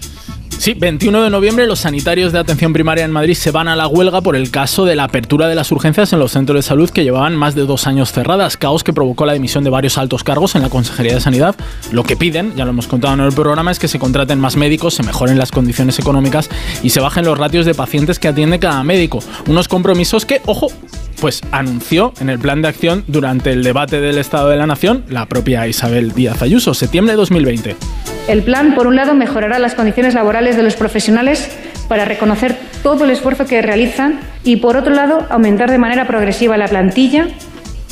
Sí, 0.63 0.75
21 0.75 1.25
de 1.25 1.31
noviembre 1.31 1.67
los 1.67 1.81
sanitarios 1.81 2.33
de 2.33 2.39
atención 2.39 2.73
primaria 2.73 3.05
en 3.05 3.11
Madrid 3.11 3.35
se 3.35 3.51
van 3.51 3.67
a 3.67 3.75
la 3.75 3.89
huelga 3.89 4.21
por 4.21 4.37
el 4.37 4.53
caso 4.53 4.85
de 4.85 4.95
la 4.95 5.03
apertura 5.03 5.49
de 5.49 5.57
las 5.57 5.73
urgencias 5.73 6.13
en 6.13 6.21
los 6.21 6.31
centros 6.31 6.55
de 6.55 6.63
salud 6.63 6.89
que 6.89 7.03
llevaban 7.03 7.35
más 7.35 7.57
de 7.57 7.63
dos 7.63 7.89
años 7.89 8.13
cerradas, 8.13 8.57
caos 8.57 8.85
que 8.85 8.93
provocó 8.93 9.27
la 9.27 9.33
dimisión 9.33 9.65
de 9.65 9.71
varios 9.71 9.99
altos 9.99 10.23
cargos 10.23 10.55
en 10.55 10.63
la 10.63 10.71
Consejería 10.71 11.15
de 11.15 11.21
Sanidad. 11.21 11.57
Lo 11.91 12.05
que 12.05 12.17
piden, 12.17 12.55
ya 12.55 12.65
lo 12.65 12.71
hemos 12.71 12.87
contado 12.87 13.13
en 13.15 13.23
el 13.23 13.33
programa, 13.33 13.73
es 13.73 13.81
que 13.81 13.89
se 13.89 13.99
contraten 13.99 14.39
más 14.39 14.55
médicos, 14.55 14.95
se 14.95 15.03
mejoren 15.03 15.37
las 15.37 15.51
condiciones 15.51 15.99
económicas 15.99 16.49
y 16.85 16.91
se 16.91 17.01
bajen 17.01 17.25
los 17.25 17.39
ratios 17.39 17.67
de 17.67 17.75
pacientes 17.75 18.21
que 18.21 18.29
atiende 18.29 18.61
cada 18.61 18.85
médico. 18.85 19.19
Unos 19.49 19.67
compromisos 19.67 20.25
que, 20.25 20.43
ojo, 20.47 20.69
pues 21.21 21.41
anunció 21.51 22.13
en 22.21 22.31
el 22.31 22.39
plan 22.39 22.63
de 22.63 22.69
acción 22.69 23.03
durante 23.09 23.51
el 23.51 23.65
debate 23.65 24.01
del 24.01 24.19
Estado 24.19 24.49
de 24.51 24.59
la 24.59 24.69
Nación 24.69 25.05
la 25.09 25.27
propia 25.27 25.67
Isabel 25.67 26.13
Díaz 26.13 26.41
Ayuso, 26.41 26.73
septiembre 26.73 27.15
de 27.15 27.17
2020. 27.17 27.77
El 28.29 28.43
plan, 28.43 28.77
por 28.77 28.87
un 28.87 28.95
lado, 28.95 29.15
mejorará 29.15 29.59
las 29.59 29.75
condiciones 29.75 30.15
laborales 30.15 30.52
de 30.57 30.63
los 30.63 30.77
profesionales 30.77 31.51
para 31.89 32.05
reconocer 32.05 32.57
todo 32.83 33.05
el 33.05 33.11
esfuerzo 33.11 33.47
que 33.47 33.63
realizan 33.63 34.21
y, 34.45 34.57
por 34.57 34.77
otro 34.77 34.95
lado, 34.95 35.27
aumentar 35.31 35.71
de 35.71 35.79
manera 35.79 36.07
progresiva 36.07 36.57
la 36.57 36.69
plantilla 36.69 37.29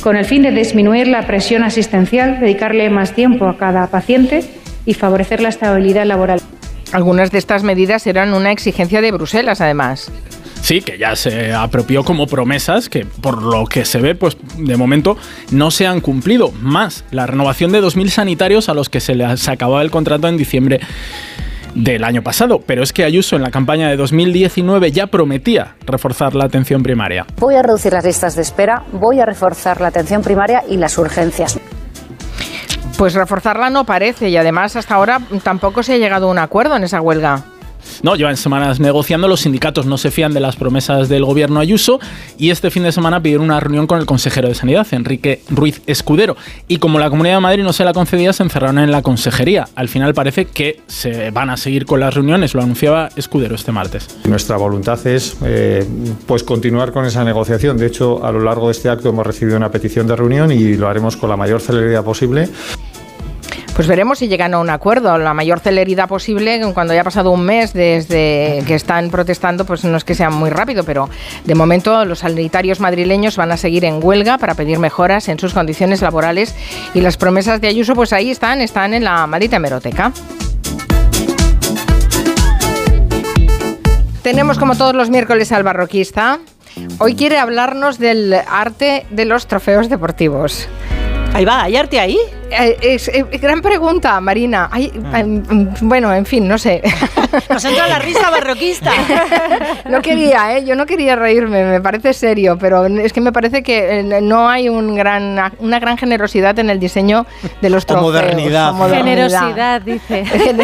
con 0.01 0.15
el 0.15 0.25
fin 0.25 0.41
de 0.41 0.51
disminuir 0.51 1.07
la 1.07 1.27
presión 1.27 1.63
asistencial, 1.63 2.39
dedicarle 2.39 2.89
más 2.89 3.13
tiempo 3.13 3.47
a 3.47 3.57
cada 3.57 3.87
paciente 3.87 4.43
y 4.85 4.95
favorecer 4.95 5.41
la 5.41 5.49
estabilidad 5.49 6.05
laboral. 6.05 6.41
Algunas 6.91 7.31
de 7.31 7.37
estas 7.37 7.63
medidas 7.63 8.05
eran 8.07 8.33
una 8.33 8.51
exigencia 8.51 9.01
de 9.01 9.11
Bruselas, 9.11 9.61
además. 9.61 10.11
Sí, 10.61 10.81
que 10.81 10.97
ya 10.97 11.15
se 11.15 11.53
apropió 11.53 12.03
como 12.03 12.27
promesas 12.27 12.87
que 12.87 13.05
por 13.05 13.41
lo 13.41 13.65
que 13.65 13.83
se 13.83 13.99
ve, 13.99 14.13
pues 14.13 14.37
de 14.57 14.77
momento 14.77 15.17
no 15.51 15.71
se 15.71 15.87
han 15.87 16.01
cumplido. 16.01 16.51
Más 16.61 17.03
la 17.11 17.25
renovación 17.25 17.71
de 17.71 17.81
2.000 17.81 18.09
sanitarios 18.09 18.69
a 18.69 18.73
los 18.73 18.89
que 18.89 18.99
se 18.99 19.15
les 19.15 19.47
acababa 19.47 19.81
el 19.81 19.91
contrato 19.91 20.27
en 20.27 20.37
diciembre 20.37 20.79
del 21.75 22.03
año 22.03 22.21
pasado. 22.21 22.61
Pero 22.65 22.83
es 22.83 22.93
que 22.93 23.03
Ayuso 23.03 23.35
en 23.35 23.41
la 23.41 23.51
campaña 23.51 23.89
de 23.89 23.97
2019 23.97 24.91
ya 24.91 25.07
prometía 25.07 25.75
reforzar 25.85 26.35
la 26.35 26.45
atención 26.45 26.83
primaria. 26.83 27.25
Voy 27.37 27.55
a 27.55 27.61
reducir 27.61 27.93
las 27.93 28.05
listas 28.05 28.35
de 28.35 28.41
espera, 28.41 28.83
voy 28.91 29.19
a 29.19 29.25
reforzar 29.25 29.81
la 29.81 29.87
atención 29.87 30.21
primaria 30.21 30.63
y 30.67 30.77
las 30.77 30.97
urgencias. 30.97 31.59
Pues 32.97 33.13
reforzarla 33.13 33.69
no 33.69 33.85
parece 33.85 34.29
y 34.29 34.37
además 34.37 34.75
hasta 34.75 34.95
ahora 34.95 35.19
tampoco 35.43 35.81
se 35.81 35.93
ha 35.93 35.97
llegado 35.97 36.27
a 36.27 36.31
un 36.31 36.39
acuerdo 36.39 36.75
en 36.75 36.83
esa 36.83 37.01
huelga. 37.01 37.43
No, 38.03 38.15
llevan 38.15 38.37
semanas 38.37 38.79
negociando, 38.79 39.27
los 39.27 39.41
sindicatos 39.41 39.85
no 39.85 39.97
se 39.97 40.11
fían 40.11 40.33
de 40.33 40.39
las 40.39 40.55
promesas 40.55 41.09
del 41.09 41.25
gobierno 41.25 41.59
Ayuso 41.59 41.99
y 42.37 42.49
este 42.49 42.71
fin 42.71 42.83
de 42.83 42.91
semana 42.91 43.21
pidieron 43.21 43.45
una 43.45 43.59
reunión 43.59 43.87
con 43.87 43.99
el 43.99 44.05
consejero 44.05 44.47
de 44.47 44.55
Sanidad, 44.55 44.87
Enrique 44.91 45.41
Ruiz 45.49 45.81
Escudero. 45.87 46.35
Y 46.67 46.77
como 46.77 46.99
la 46.99 47.09
Comunidad 47.09 47.35
de 47.35 47.41
Madrid 47.41 47.63
no 47.63 47.73
se 47.73 47.83
la 47.83 47.93
concedía, 47.93 48.33
se 48.33 48.43
encerraron 48.43 48.79
en 48.79 48.91
la 48.91 49.01
consejería. 49.01 49.67
Al 49.75 49.89
final 49.89 50.13
parece 50.13 50.45
que 50.45 50.81
se 50.87 51.31
van 51.31 51.49
a 51.49 51.57
seguir 51.57 51.85
con 51.85 51.99
las 51.99 52.13
reuniones, 52.13 52.53
lo 52.53 52.61
anunciaba 52.61 53.09
Escudero 53.15 53.55
este 53.55 53.71
martes. 53.71 54.07
Nuestra 54.25 54.57
voluntad 54.57 55.05
es 55.07 55.37
eh, 55.43 55.85
pues 56.25 56.43
continuar 56.43 56.91
con 56.91 57.05
esa 57.05 57.23
negociación. 57.23 57.77
De 57.77 57.87
hecho, 57.87 58.23
a 58.23 58.31
lo 58.31 58.39
largo 58.41 58.67
de 58.67 58.73
este 58.73 58.89
acto 58.89 59.09
hemos 59.09 59.25
recibido 59.25 59.57
una 59.57 59.71
petición 59.71 60.07
de 60.07 60.15
reunión 60.15 60.51
y 60.51 60.75
lo 60.75 60.87
haremos 60.87 61.17
con 61.17 61.29
la 61.29 61.37
mayor 61.37 61.61
celeridad 61.61 62.03
posible. 62.03 62.49
Pues 63.75 63.87
veremos 63.87 64.19
si 64.19 64.27
llegan 64.27 64.53
a 64.53 64.59
un 64.59 64.69
acuerdo, 64.69 65.17
la 65.17 65.33
mayor 65.33 65.59
celeridad 65.59 66.07
posible, 66.07 66.61
cuando 66.73 66.93
ya 66.93 67.01
ha 67.01 67.03
pasado 67.03 67.31
un 67.31 67.43
mes 67.43 67.73
desde 67.73 68.63
que 68.67 68.75
están 68.75 69.09
protestando, 69.09 69.65
pues 69.65 69.83
no 69.85 69.97
es 69.97 70.03
que 70.03 70.13
sea 70.13 70.29
muy 70.29 70.49
rápido, 70.49 70.83
pero 70.83 71.09
de 71.45 71.55
momento 71.55 72.03
los 72.05 72.19
sanitarios 72.19 72.79
madrileños 72.79 73.37
van 73.37 73.51
a 73.51 73.57
seguir 73.57 73.85
en 73.85 74.03
huelga 74.03 74.37
para 74.37 74.55
pedir 74.55 74.77
mejoras 74.77 75.29
en 75.29 75.39
sus 75.39 75.53
condiciones 75.53 76.01
laborales 76.01 76.53
y 76.93 77.01
las 77.01 77.17
promesas 77.17 77.61
de 77.61 77.69
Ayuso, 77.69 77.95
pues 77.95 78.13
ahí 78.13 78.29
están, 78.29 78.61
están 78.61 78.93
en 78.93 79.05
la 79.05 79.25
maldita 79.25 79.55
hemeroteca. 79.55 80.11
Tenemos 84.21 84.59
como 84.59 84.75
todos 84.75 84.93
los 84.93 85.09
miércoles 85.09 85.51
al 85.51 85.63
barroquista. 85.63 86.39
Hoy 86.99 87.15
quiere 87.15 87.39
hablarnos 87.39 87.97
del 87.97 88.33
arte 88.33 89.05
de 89.09 89.25
los 89.25 89.47
trofeos 89.47 89.89
deportivos. 89.89 90.67
Ahí 91.33 91.45
va, 91.45 91.63
¿hay 91.63 91.77
arte 91.77 91.97
ahí? 91.97 92.17
Eh, 92.49 92.77
es, 92.81 93.07
eh, 93.07 93.23
gran 93.41 93.61
pregunta, 93.61 94.19
Marina. 94.19 94.67
Ay, 94.69 94.91
eh, 95.15 95.23
mm, 95.23 95.67
bueno, 95.87 96.13
en 96.13 96.25
fin, 96.25 96.45
no 96.45 96.57
sé. 96.57 96.81
Nos 97.49 97.63
entra 97.63 97.87
la 97.87 97.99
risa 97.99 98.29
barroquista. 98.29 98.91
no 99.89 100.01
quería, 100.01 100.57
¿eh? 100.57 100.65
Yo 100.65 100.75
no 100.75 100.85
quería 100.85 101.15
reírme, 101.15 101.63
me 101.63 101.79
parece 101.79 102.11
serio, 102.13 102.57
pero 102.59 102.85
es 102.85 103.13
que 103.13 103.21
me 103.21 103.31
parece 103.31 103.63
que 103.63 103.99
eh, 103.99 104.21
no 104.21 104.49
hay 104.49 104.67
un 104.67 104.93
gran, 104.93 105.53
una 105.59 105.79
gran 105.79 105.97
generosidad 105.97 106.59
en 106.59 106.69
el 106.69 106.81
diseño 106.81 107.25
de 107.61 107.69
los 107.69 107.83
O 107.83 107.87
trofeos. 107.87 108.07
modernidad. 108.11 108.73
Generosidad, 108.89 109.81
dice. 109.81 110.25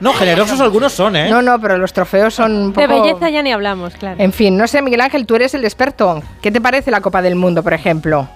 No, 0.00 0.12
generosos 0.14 0.60
algunos 0.60 0.92
son, 0.92 1.14
¿eh? 1.14 1.28
No, 1.28 1.42
no, 1.42 1.60
pero 1.60 1.76
los 1.76 1.92
trofeos 1.92 2.34
son 2.34 2.52
un 2.52 2.72
De 2.72 2.88
poco... 2.88 3.02
belleza 3.02 3.28
ya 3.28 3.42
ni 3.42 3.52
hablamos, 3.52 3.94
claro. 3.94 4.16
En 4.18 4.32
fin, 4.32 4.56
no 4.56 4.66
sé, 4.66 4.80
Miguel 4.82 5.00
Ángel, 5.02 5.26
tú 5.26 5.36
eres 5.36 5.52
el 5.54 5.64
experto. 5.64 6.22
¿Qué 6.40 6.50
te 6.50 6.60
parece 6.60 6.90
la 6.90 7.00
Copa 7.00 7.20
del 7.22 7.34
Mundo, 7.36 7.62
por 7.62 7.74
ejemplo? 7.74 8.26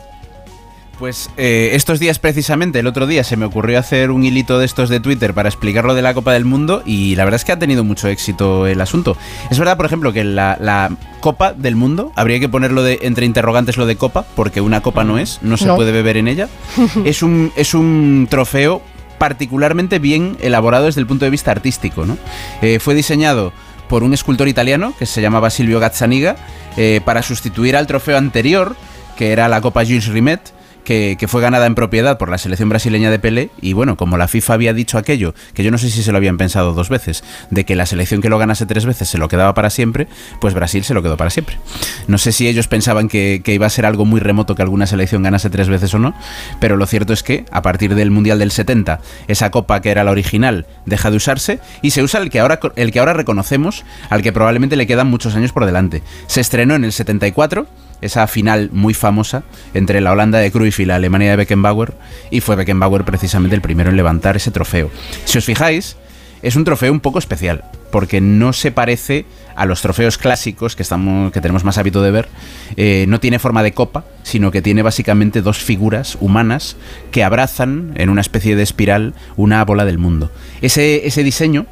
Pues 0.98 1.28
eh, 1.36 1.70
estos 1.72 1.98
días 1.98 2.18
precisamente, 2.18 2.78
el 2.78 2.86
otro 2.86 3.06
día 3.06 3.24
se 3.24 3.36
me 3.36 3.44
ocurrió 3.44 3.78
hacer 3.80 4.10
un 4.10 4.24
hilito 4.24 4.58
de 4.58 4.64
estos 4.64 4.88
de 4.88 5.00
Twitter 5.00 5.34
para 5.34 5.48
explicar 5.48 5.84
lo 5.84 5.94
de 5.94 6.02
la 6.02 6.14
Copa 6.14 6.32
del 6.32 6.44
Mundo 6.44 6.82
y 6.86 7.16
la 7.16 7.24
verdad 7.24 7.40
es 7.40 7.44
que 7.44 7.52
ha 7.52 7.58
tenido 7.58 7.82
mucho 7.82 8.08
éxito 8.08 8.66
el 8.68 8.80
asunto. 8.80 9.16
Es 9.50 9.58
verdad, 9.58 9.76
por 9.76 9.86
ejemplo, 9.86 10.12
que 10.12 10.22
la, 10.22 10.56
la 10.60 10.96
Copa 11.20 11.52
del 11.52 11.74
Mundo, 11.74 12.12
habría 12.14 12.38
que 12.38 12.48
ponerlo 12.48 12.82
de, 12.84 13.00
entre 13.02 13.26
interrogantes 13.26 13.76
lo 13.76 13.86
de 13.86 13.96
Copa, 13.96 14.24
porque 14.36 14.60
una 14.60 14.82
Copa 14.82 15.02
no 15.04 15.18
es, 15.18 15.40
no 15.42 15.56
se 15.56 15.66
No. 15.66 15.74
puede 15.76 15.90
beber 15.90 16.16
en 16.16 16.28
ella. 16.28 16.48
es, 17.04 17.22
un, 17.22 17.52
es 17.56 17.74
un 17.74 18.28
trofeo 18.30 18.80
particularmente 19.18 19.98
bien 19.98 20.36
elaborado 20.40 20.86
desde 20.86 21.00
el 21.00 21.06
punto 21.08 21.24
de 21.24 21.30
vista 21.32 21.50
artístico. 21.50 22.06
¿no? 22.06 22.16
Eh, 22.62 22.78
fue 22.78 22.94
diseñado 22.94 23.52
por 23.88 24.04
un 24.04 24.14
escultor 24.14 24.46
italiano 24.48 24.94
que 24.98 25.06
se 25.06 25.20
llamaba 25.20 25.50
Silvio 25.50 25.80
Gazzaniga 25.80 26.36
eh, 26.76 27.00
para 27.04 27.22
sustituir 27.22 27.76
al 27.76 27.86
trofeo 27.88 28.16
anterior, 28.16 28.76
que 29.16 29.32
era 29.32 29.48
la 29.48 29.60
Copa 29.60 29.84
Jules 29.84 30.06
Rimet, 30.06 30.53
que, 30.84 31.16
fue 31.26 31.40
ganada 31.40 31.66
en 31.66 31.74
propiedad 31.74 32.18
por 32.18 32.28
la 32.28 32.38
selección 32.38 32.68
brasileña 32.68 33.10
de 33.10 33.18
Pelé. 33.18 33.50
Y 33.60 33.72
bueno, 33.72 33.96
como 33.96 34.16
la 34.16 34.28
FIFA 34.28 34.54
había 34.54 34.74
dicho 34.74 34.98
aquello, 34.98 35.34
que 35.54 35.64
yo 35.64 35.70
no 35.70 35.78
sé 35.78 35.90
si 35.90 36.02
se 36.02 36.12
lo 36.12 36.18
habían 36.18 36.36
pensado 36.36 36.74
dos 36.74 36.88
veces, 36.88 37.24
de 37.50 37.64
que 37.64 37.74
la 37.74 37.86
selección 37.86 38.20
que 38.20 38.28
lo 38.28 38.38
ganase 38.38 38.66
tres 38.66 38.86
veces 38.86 39.08
se 39.08 39.18
lo 39.18 39.28
quedaba 39.28 39.54
para 39.54 39.70
siempre, 39.70 40.06
pues 40.40 40.54
Brasil 40.54 40.84
se 40.84 40.94
lo 40.94 41.02
quedó 41.02 41.16
para 41.16 41.30
siempre. 41.30 41.58
No 42.06 42.18
sé 42.18 42.32
si 42.32 42.46
ellos 42.46 42.68
pensaban 42.68 43.08
que, 43.08 43.40
que 43.42 43.54
iba 43.54 43.66
a 43.66 43.70
ser 43.70 43.86
algo 43.86 44.04
muy 44.04 44.20
remoto 44.20 44.54
que 44.54 44.62
alguna 44.62 44.86
selección 44.86 45.22
ganase 45.22 45.50
tres 45.50 45.68
veces 45.68 45.92
o 45.94 45.98
no, 45.98 46.14
pero 46.60 46.76
lo 46.76 46.86
cierto 46.86 47.12
es 47.12 47.22
que 47.22 47.46
a 47.50 47.62
partir 47.62 47.94
del 47.94 48.10
Mundial 48.10 48.38
del 48.38 48.50
70, 48.50 49.00
esa 49.28 49.50
copa 49.50 49.80
que 49.80 49.90
era 49.90 50.04
la 50.04 50.10
original 50.10 50.66
deja 50.86 51.10
de 51.10 51.16
usarse 51.16 51.60
y 51.82 51.90
se 51.90 52.02
usa 52.02 52.20
el 52.20 52.30
que 52.30 52.40
ahora, 52.40 52.60
el 52.76 52.92
que 52.92 52.98
ahora 52.98 53.14
reconocemos, 53.14 53.84
al 54.10 54.22
que 54.22 54.32
probablemente 54.32 54.76
le 54.76 54.86
quedan 54.86 55.08
muchos 55.08 55.34
años 55.34 55.52
por 55.52 55.66
delante. 55.66 56.02
Se 56.26 56.40
estrenó 56.40 56.74
en 56.74 56.84
el 56.84 56.92
74 56.92 57.66
esa 58.04 58.26
final 58.26 58.70
muy 58.72 58.94
famosa 58.94 59.44
entre 59.72 60.00
la 60.00 60.12
Holanda 60.12 60.38
de 60.38 60.52
Cruyff 60.52 60.80
y 60.80 60.84
la 60.84 60.96
Alemania 60.96 61.30
de 61.30 61.36
Beckenbauer, 61.36 61.94
y 62.30 62.40
fue 62.40 62.56
Beckenbauer 62.56 63.04
precisamente 63.04 63.56
el 63.56 63.62
primero 63.62 63.90
en 63.90 63.96
levantar 63.96 64.36
ese 64.36 64.50
trofeo. 64.50 64.90
Si 65.24 65.38
os 65.38 65.44
fijáis, 65.44 65.96
es 66.42 66.56
un 66.56 66.64
trofeo 66.64 66.92
un 66.92 67.00
poco 67.00 67.18
especial, 67.18 67.64
porque 67.90 68.20
no 68.20 68.52
se 68.52 68.70
parece 68.70 69.24
a 69.56 69.64
los 69.64 69.80
trofeos 69.80 70.18
clásicos 70.18 70.76
que, 70.76 70.82
estamos, 70.82 71.32
que 71.32 71.40
tenemos 71.40 71.64
más 71.64 71.78
hábito 71.78 72.02
de 72.02 72.10
ver. 72.10 72.28
Eh, 72.76 73.06
no 73.08 73.20
tiene 73.20 73.38
forma 73.38 73.62
de 73.62 73.72
copa, 73.72 74.04
sino 74.22 74.50
que 74.50 74.60
tiene 74.60 74.82
básicamente 74.82 75.40
dos 75.40 75.58
figuras 75.58 76.18
humanas 76.20 76.76
que 77.10 77.24
abrazan 77.24 77.92
en 77.96 78.10
una 78.10 78.20
especie 78.20 78.56
de 78.56 78.62
espiral 78.62 79.14
una 79.36 79.64
bola 79.64 79.86
del 79.86 79.98
mundo. 79.98 80.30
Ese, 80.60 81.06
ese 81.06 81.22
diseño 81.22 81.66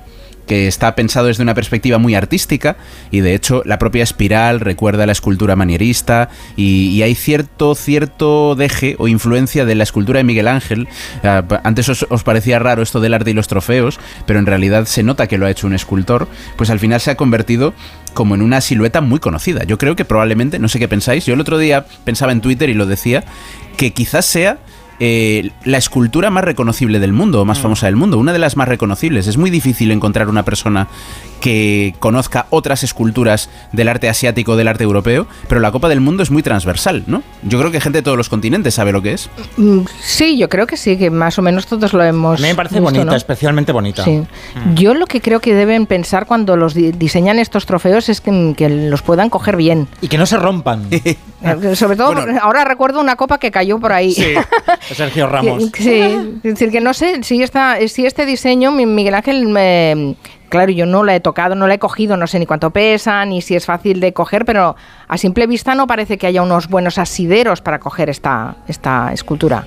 que 0.47 0.67
está 0.67 0.95
pensado 0.95 1.27
desde 1.27 1.43
una 1.43 1.55
perspectiva 1.55 1.99
muy 1.99 2.15
artística 2.15 2.77
y 3.11 3.21
de 3.21 3.35
hecho 3.35 3.63
la 3.65 3.79
propia 3.79 4.03
espiral 4.03 4.61
recuerda 4.61 5.05
a 5.05 5.07
la 5.07 5.13
escultura 5.13 5.57
manierista 5.57 6.29
y, 6.57 6.89
y 6.89 7.03
hay 7.03 7.15
cierto 7.15 7.75
cierto 7.75 8.55
deje 8.55 8.97
o 8.99 9.09
influencia 9.09 9.65
de 9.65 9.75
la 9.75 9.85
escultura 9.85 10.19
de 10.19 10.25
Miguel 10.25 10.49
Ángel. 10.49 10.89
Ah, 11.23 11.45
antes 11.65 11.89
os, 11.89 12.07
os 12.09 12.23
parecía 12.25 12.59
raro 12.59 12.83
esto 12.83 13.01
del 13.01 13.15
arte 13.15 13.31
y 13.31 13.35
los 13.35 13.49
trofeos, 13.49 14.01
pero 14.27 14.39
en 14.39 14.47
realidad 14.47 14.87
se 14.87 15.03
nota 15.03 15.27
que 15.27 15.39
lo 15.39 15.47
ha 15.47 15.51
hecho 15.51 15.67
un 15.67 15.75
escultor, 15.75 16.29
pues 16.57 16.71
al 16.71 16.79
final 16.79 17.01
se 17.01 17.11
ha 17.11 17.17
convertido 17.17 17.75
como 18.15 18.35
en 18.35 18.43
una 18.43 18.61
silueta 18.61 19.01
muy 19.01 19.19
conocida. 19.19 19.65
Yo 19.65 19.79
creo 19.79 19.97
que 19.97 20.05
probablemente, 20.05 20.59
no 20.59 20.69
sé 20.69 20.79
qué 20.79 20.89
pensáis, 20.89 21.27
yo 21.27 21.35
el 21.35 21.41
otro 21.41 21.59
día 21.59 21.87
pensaba 22.05 22.33
en 22.33 22.41
Twitter 22.41 22.69
y 22.69 22.75
lo 22.75 22.87
decía, 22.87 23.25
que 23.77 23.93
quizás 23.93 24.27
sea 24.27 24.59
eh, 25.01 25.51
la 25.65 25.79
escultura 25.79 26.31
más 26.31 26.45
reconocible 26.45 26.99
del 27.01 27.13
mundo, 27.13 27.41
o 27.41 27.45
más 27.45 27.59
Mm. 27.59 27.63
famosa 27.63 27.87
del 27.87 27.97
mundo, 27.97 28.19
una 28.19 28.33
de 28.33 28.39
las 28.39 28.57
más 28.57 28.69
reconocibles. 28.69 29.27
Es 29.27 29.37
muy 29.37 29.51
difícil 29.51 29.91
encontrar 29.91 30.29
una 30.29 30.45
persona 30.45 30.89
que 31.41 31.95
conozca 31.99 32.47
otras 32.51 32.85
esculturas 32.85 33.51
del 33.73 33.89
arte 33.89 34.09
asiático 34.09 34.53
o 34.53 34.57
del 34.57 34.69
arte 34.69 34.85
europeo, 34.85 35.27
pero 35.49 35.61
la 35.61 35.73
Copa 35.73 35.89
del 35.89 36.01
Mundo 36.01 36.23
es 36.23 36.31
muy 36.31 36.43
transversal, 36.43 37.03
¿no? 37.09 37.23
Yo 37.43 37.59
creo 37.59 37.73
que 37.73 37.81
gente 37.81 37.99
de 37.99 38.03
todos 38.03 38.17
los 38.17 38.29
continentes 38.29 38.75
sabe 38.75 38.93
lo 38.93 39.03
que 39.03 39.13
es. 39.15 39.29
Mm, 39.57 39.81
Sí, 40.01 40.39
yo 40.39 40.49
creo 40.49 40.67
que 40.69 40.77
sí, 40.77 40.97
que 40.97 41.11
más 41.11 41.39
o 41.39 41.43
menos 41.43 41.67
todos 41.67 41.93
lo 41.95 42.05
hemos. 42.05 42.39
A 42.39 42.43
mí 42.43 42.49
me 42.49 42.55
parece 42.55 42.77
visto, 42.77 42.85
bonita, 42.85 43.05
¿no? 43.07 43.15
especialmente 43.17 43.73
bonita. 43.73 44.05
Sí. 44.05 44.23
Yo 44.75 44.95
lo 44.95 45.07
que 45.07 45.21
creo 45.21 45.41
que 45.41 45.53
deben 45.55 45.87
pensar 45.87 46.27
cuando 46.27 46.57
los 46.57 46.75
di- 46.75 46.93
diseñan 46.93 47.41
estos 47.41 47.67
trofeos 47.67 48.09
es 48.09 48.21
que, 48.21 48.55
que 48.57 48.69
los 48.69 49.03
puedan 49.03 49.29
coger 49.29 49.57
bien. 49.57 49.89
Y 50.01 50.07
que 50.09 50.19
no 50.19 50.27
se 50.27 50.37
rompan. 50.37 50.85
Eh, 51.45 51.75
Sobre 51.75 51.97
todo, 51.97 52.15
ahora 52.41 52.63
recuerdo 52.65 53.01
una 53.01 53.17
copa 53.17 53.39
que 53.39 53.51
cayó 53.51 53.81
por 53.81 53.91
ahí. 53.93 54.13
Sí, 54.13 54.33
Sergio 54.95 55.27
Ramos. 55.29 55.71
Que- 55.71 55.83
Sí, 55.83 56.01
es 56.01 56.43
decir, 56.43 56.71
que 56.71 56.81
no 56.81 56.93
sé 56.95 57.23
si, 57.23 57.43
esta, 57.43 57.77
si 57.89 58.07
este 58.07 58.27
diseño, 58.27 58.71
mi- 58.73 58.87
Miguel 58.87 59.15
Ángel, 59.15 59.47
me- 59.49 60.17
claro, 60.49 60.71
yo 60.73 60.87
no 60.87 61.03
la 61.05 61.15
he 61.17 61.21
tocado, 61.21 61.55
no 61.55 61.67
la 61.67 61.75
he 61.75 61.79
cogido, 61.79 62.17
no 62.17 62.27
sé 62.27 62.39
ni 62.39 62.47
cuánto 62.47 62.71
pesa, 62.71 63.25
ni 63.25 63.41
si 63.43 63.55
es 63.55 63.65
fácil 63.67 64.01
de 64.01 64.13
coger, 64.13 64.45
pero 64.45 64.77
a 65.09 65.19
simple 65.19 65.47
vista 65.47 65.75
no 65.75 65.87
parece 65.87 66.19
que 66.19 66.27
haya 66.27 66.43
unos 66.43 66.69
buenos 66.69 66.99
asideros 66.99 67.61
para 67.61 67.79
coger 67.79 68.11
esta, 68.11 68.57
esta 68.69 69.13
escultura. 69.13 69.67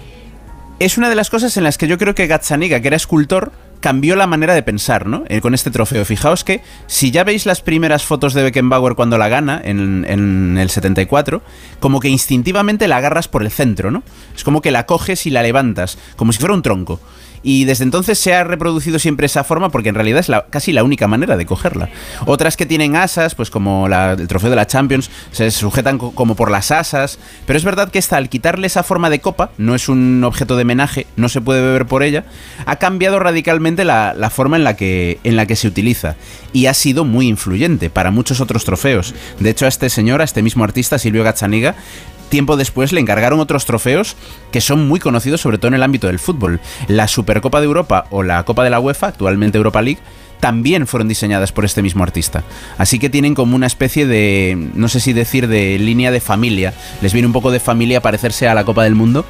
es 0.78 0.98
una 0.98 1.08
de 1.10 1.16
las 1.16 1.30
cosas 1.30 1.56
en 1.58 1.64
las 1.64 1.78
que 1.78 1.88
yo 1.88 1.98
creo 1.98 2.14
que 2.16 2.28
Gazzaniga, 2.28 2.82
que 2.82 2.88
era 2.90 2.98
escultor, 2.98 3.54
cambió 3.86 4.16
la 4.16 4.26
manera 4.26 4.56
de 4.56 4.64
pensar, 4.64 5.06
¿no? 5.06 5.26
Eh, 5.28 5.42
con 5.42 5.54
este 5.54 5.70
trofeo. 5.70 6.06
Fijaos 6.06 6.44
que 6.44 6.62
si 6.88 7.12
ya 7.12 7.24
veis 7.24 7.46
las 7.46 7.62
primeras 7.62 8.04
fotos 8.04 8.34
de 8.34 8.42
Beckenbauer 8.42 8.96
cuando 8.96 9.20
la 9.20 9.28
gana, 9.28 9.62
en, 9.64 10.08
en 10.10 10.58
el 10.58 10.72
74, 10.72 11.44
como 11.80 12.00
que 12.00 12.10
instintivamente 12.10 12.88
la 12.88 12.98
agarras 12.98 13.28
por 13.28 13.44
el 13.44 13.52
centro, 13.52 13.92
¿no? 13.92 14.02
Es 14.36 14.44
como 14.44 14.64
que 14.64 14.72
la 14.72 14.88
coges 14.88 15.28
y 15.28 15.30
la 15.30 15.44
levantas, 15.44 16.00
como 16.16 16.34
si 16.34 16.40
fuera 16.40 16.56
un 16.56 16.64
tronco. 16.64 17.00
Y 17.48 17.66
desde 17.66 17.84
entonces 17.84 18.18
se 18.18 18.34
ha 18.34 18.44
reproducido 18.44 18.98
siempre 18.98 19.28
esa 19.28 19.44
forma 19.44 19.70
porque 19.70 19.90
en 19.90 19.96
realidad 19.96 20.20
es 20.20 20.30
la- 20.30 20.48
casi 20.50 20.72
la 20.74 20.84
única 20.84 21.08
manera 21.08 21.38
de 21.38 21.46
cogerla. 21.46 21.90
Otras 22.26 22.58
que 22.58 22.66
tienen 22.66 22.96
asas, 22.96 23.36
pues 23.36 23.52
como 23.52 23.86
el 23.86 24.28
trofeo 24.28 24.50
de 24.50 24.56
la 24.56 24.66
Champions, 24.66 25.12
se 25.32 25.52
sujetan 25.52 26.00
co- 26.00 26.12
como 26.12 26.36
por 26.36 26.50
las 26.50 26.72
asas. 26.72 27.20
Pero 27.46 27.56
es 27.58 27.64
verdad 27.64 27.92
que 27.92 28.00
esta, 28.00 28.18
al 28.18 28.30
quitarle 28.30 28.66
esa 28.66 28.82
forma 28.82 29.12
de 29.12 29.20
copa, 29.22 29.52
no 29.60 29.76
es 29.76 29.90
un 29.90 30.24
objeto 30.24 30.56
de 30.56 30.64
homenaje, 30.64 31.06
no 31.18 31.30
se 31.30 31.40
puede 31.40 31.62
beber 31.62 31.86
por 31.86 32.02
ella, 32.02 32.26
ha 32.66 32.78
cambiado 32.78 33.20
radicalmente 33.20 33.86
la, 33.86 34.16
la 34.18 34.32
forma 34.32 34.58
en 34.58 34.64
la, 34.64 34.76
que, 34.76 35.20
en 35.24 35.36
la 35.36 35.46
que 35.46 35.56
se 35.56 35.68
utiliza. 35.68 36.16
Y 36.52 36.66
ha 36.66 36.74
sido 36.74 37.06
muy 37.06 37.28
influyente 37.28 37.92
para 37.92 38.10
muchos 38.10 38.42
otros 38.42 38.66
trofeos. 38.66 39.14
De 39.40 39.52
hecho, 39.52 39.66
a 39.66 39.68
este 39.70 39.90
señor, 39.92 40.22
a 40.22 40.24
este 40.24 40.42
mismo 40.42 40.64
artista, 40.64 40.98
Silvio 40.98 41.24
Gazzaniga, 41.24 41.76
Tiempo 42.36 42.58
después 42.58 42.92
le 42.92 43.00
encargaron 43.00 43.40
otros 43.40 43.64
trofeos 43.66 44.18
que 44.52 44.60
son 44.60 44.90
muy 44.90 45.00
conocidos 45.00 45.40
sobre 45.40 45.58
todo 45.58 45.70
en 45.70 45.76
el 45.76 45.84
ámbito 45.84 46.08
del 46.08 46.20
fútbol. 46.20 46.60
La 46.90 47.08
Supercopa 47.08 47.62
de 47.62 47.66
Europa 47.66 48.08
o 48.10 48.24
la 48.24 48.44
Copa 48.44 48.66
de 48.66 48.70
la 48.70 48.82
UEFA, 48.82 49.08
actualmente 49.08 49.58
Europa 49.58 49.82
League, 49.82 50.02
también 50.42 50.86
fueron 50.86 51.08
diseñadas 51.08 51.54
por 51.54 51.64
este 51.64 51.82
mismo 51.82 52.04
artista. 52.04 52.44
Así 52.78 53.00
que 53.00 53.10
tienen 53.10 53.36
como 53.36 53.56
una 53.56 53.68
especie 53.68 54.06
de, 54.06 54.58
no 54.74 54.90
sé 54.90 55.00
si 55.00 55.14
decir, 55.14 55.48
de 55.48 55.80
línea 55.80 56.12
de 56.12 56.20
familia. 56.20 56.74
Les 57.02 57.14
viene 57.14 57.26
un 57.26 57.32
poco 57.32 57.52
de 57.52 57.62
familia 57.62 58.02
parecerse 58.02 58.50
a 58.50 58.54
la 58.54 58.66
Copa 58.66 58.84
del 58.84 58.96
Mundo 58.96 59.24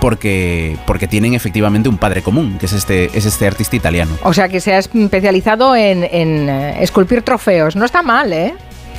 porque, 0.00 0.76
porque 0.86 1.08
tienen 1.08 1.34
efectivamente 1.34 1.88
un 1.88 1.98
padre 1.98 2.22
común, 2.22 2.58
que 2.60 2.66
es 2.66 2.72
este, 2.74 3.10
es 3.12 3.26
este 3.26 3.48
artista 3.48 3.74
italiano. 3.74 4.12
O 4.22 4.32
sea, 4.32 4.48
que 4.48 4.60
se 4.60 4.72
ha 4.72 4.78
especializado 4.78 5.74
en, 5.74 6.04
en, 6.04 6.48
eh, 6.48 6.76
esculpir 6.84 7.22
trofeos. 7.22 7.74
No 7.74 7.84
está 7.84 8.02
mal, 8.04 8.32
¿eh? 8.32 8.54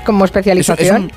Como 0.05 0.25
especialización. 0.25 1.03
un- 1.03 1.11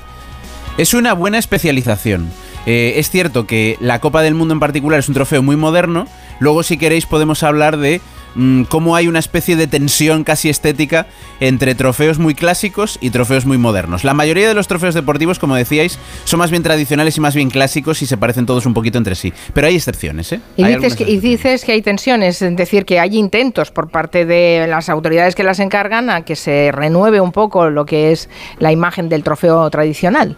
Es 0.77 0.93
una 0.93 1.13
buena 1.13 1.39
especialización. 1.39 2.29
Eh, 2.67 2.93
es 2.97 3.09
cierto 3.09 3.47
que 3.47 3.77
la 3.79 3.99
Copa 3.99 4.21
del 4.21 4.35
Mundo 4.35 4.53
en 4.53 4.59
particular 4.59 4.99
es 4.99 5.07
un 5.07 5.15
trofeo 5.15 5.41
muy 5.41 5.55
moderno. 5.55 6.05
Luego, 6.39 6.61
si 6.61 6.77
queréis, 6.77 7.07
podemos 7.07 7.41
hablar 7.41 7.77
de 7.77 7.99
mm, 8.35 8.63
cómo 8.65 8.95
hay 8.95 9.07
una 9.07 9.17
especie 9.17 9.55
de 9.55 9.65
tensión 9.65 10.23
casi 10.23 10.49
estética 10.49 11.07
entre 11.39 11.73
trofeos 11.73 12.19
muy 12.19 12.35
clásicos 12.35 12.99
y 13.01 13.09
trofeos 13.09 13.47
muy 13.47 13.57
modernos. 13.57 14.03
La 14.03 14.13
mayoría 14.13 14.47
de 14.47 14.53
los 14.53 14.67
trofeos 14.67 14.93
deportivos, 14.93 15.39
como 15.39 15.55
decíais, 15.55 15.97
son 16.25 16.37
más 16.37 16.51
bien 16.51 16.61
tradicionales 16.61 17.17
y 17.17 17.21
más 17.21 17.33
bien 17.33 17.49
clásicos 17.49 18.03
y 18.03 18.05
se 18.05 18.15
parecen 18.15 18.45
todos 18.45 18.67
un 18.67 18.75
poquito 18.75 18.99
entre 18.99 19.15
sí. 19.15 19.33
Pero 19.55 19.65
hay 19.65 19.77
excepciones, 19.77 20.31
¿eh? 20.31 20.41
Y 20.57 20.63
dices, 20.63 20.95
que, 20.95 21.09
y 21.09 21.17
dices 21.17 21.65
que 21.65 21.71
hay 21.71 21.81
tensiones, 21.81 22.43
es 22.43 22.55
decir, 22.55 22.85
que 22.85 22.99
hay 22.99 23.17
intentos 23.17 23.71
por 23.71 23.89
parte 23.89 24.27
de 24.27 24.67
las 24.67 24.89
autoridades 24.89 25.33
que 25.33 25.43
las 25.43 25.59
encargan 25.59 26.11
a 26.11 26.21
que 26.21 26.35
se 26.35 26.71
renueve 26.71 27.19
un 27.19 27.31
poco 27.31 27.71
lo 27.71 27.87
que 27.87 28.11
es 28.11 28.29
la 28.59 28.71
imagen 28.71 29.09
del 29.09 29.23
trofeo 29.23 29.67
tradicional. 29.71 30.37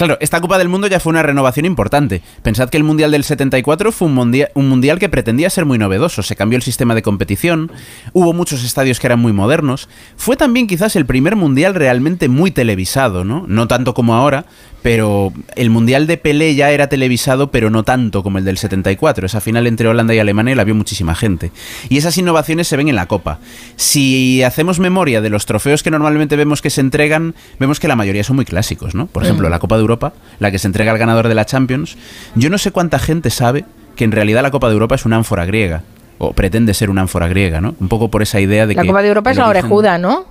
Claro, 0.00 0.16
esta 0.20 0.40
Copa 0.40 0.56
del 0.56 0.70
Mundo 0.70 0.86
ya 0.86 0.98
fue 0.98 1.10
una 1.10 1.22
renovación 1.22 1.66
importante. 1.66 2.22
Pensad 2.42 2.70
que 2.70 2.78
el 2.78 2.84
Mundial 2.84 3.10
del 3.10 3.22
74 3.22 3.92
fue 3.92 4.08
un, 4.08 4.14
mundia- 4.14 4.48
un 4.54 4.66
mundial 4.68 4.98
que 4.98 5.10
pretendía 5.10 5.50
ser 5.50 5.66
muy 5.66 5.76
novedoso. 5.76 6.22
Se 6.22 6.36
cambió 6.36 6.56
el 6.56 6.62
sistema 6.62 6.94
de 6.94 7.02
competición, 7.02 7.70
hubo 8.14 8.32
muchos 8.32 8.64
estadios 8.64 8.98
que 8.98 9.06
eran 9.08 9.18
muy 9.20 9.34
modernos. 9.34 9.88
Fue 10.16 10.36
también 10.36 10.66
quizás 10.66 10.96
el 10.96 11.04
primer 11.04 11.36
mundial 11.36 11.74
realmente 11.74 12.28
muy 12.30 12.50
televisado, 12.50 13.24
¿no? 13.24 13.44
No 13.46 13.68
tanto 13.68 13.92
como 13.92 14.14
ahora, 14.14 14.46
pero 14.82 15.34
el 15.56 15.68
mundial 15.68 16.06
de 16.06 16.16
Pelé 16.16 16.54
ya 16.54 16.70
era 16.70 16.86
televisado, 16.88 17.50
pero 17.50 17.68
no 17.68 17.82
tanto 17.82 18.22
como 18.22 18.38
el 18.38 18.46
del 18.46 18.56
74. 18.56 19.26
Esa 19.26 19.42
final 19.42 19.66
entre 19.66 19.86
Holanda 19.88 20.14
y 20.14 20.18
Alemania 20.18 20.56
la 20.56 20.64
vio 20.64 20.74
muchísima 20.74 21.14
gente. 21.14 21.52
Y 21.90 21.98
esas 21.98 22.16
innovaciones 22.16 22.66
se 22.68 22.78
ven 22.78 22.88
en 22.88 22.96
la 22.96 23.04
Copa. 23.04 23.38
Si 23.76 24.42
hacemos 24.42 24.78
memoria 24.78 25.20
de 25.20 25.28
los 25.28 25.44
trofeos 25.44 25.82
que 25.82 25.90
normalmente 25.90 26.36
vemos 26.36 26.62
que 26.62 26.70
se 26.70 26.80
entregan, 26.80 27.34
vemos 27.58 27.78
que 27.78 27.88
la 27.88 27.96
mayoría 27.96 28.24
son 28.24 28.36
muy 28.36 28.46
clásicos, 28.46 28.94
¿no? 28.94 29.06
Por 29.06 29.22
ejemplo, 29.24 29.48
Mm. 29.48 29.50
la 29.50 29.58
Copa 29.58 29.76
de 29.76 29.82
Europa, 29.90 30.12
la 30.38 30.50
que 30.50 30.58
se 30.58 30.66
entrega 30.66 30.92
al 30.92 30.98
ganador 30.98 31.28
de 31.28 31.34
la 31.34 31.44
Champions. 31.44 31.96
Yo 32.34 32.48
no 32.50 32.58
sé 32.58 32.70
cuánta 32.70 32.98
gente 32.98 33.30
sabe 33.30 33.64
que 33.96 34.04
en 34.04 34.12
realidad 34.12 34.42
la 34.42 34.50
Copa 34.50 34.68
de 34.68 34.74
Europa 34.74 34.94
es 34.94 35.04
una 35.04 35.16
ánfora 35.16 35.44
griega. 35.44 35.82
O 36.18 36.32
pretende 36.32 36.74
ser 36.74 36.90
una 36.90 37.00
ánfora 37.02 37.28
griega, 37.28 37.60
¿no? 37.60 37.74
Un 37.80 37.88
poco 37.88 38.10
por 38.10 38.22
esa 38.22 38.40
idea 38.40 38.66
de 38.66 38.74
La 38.74 38.82
que. 38.82 38.88
Copa 38.88 39.02
de 39.02 39.08
Europa 39.08 39.30
es 39.30 39.36
la 39.38 39.48
orejuda, 39.48 39.98
¿no? 39.98 40.26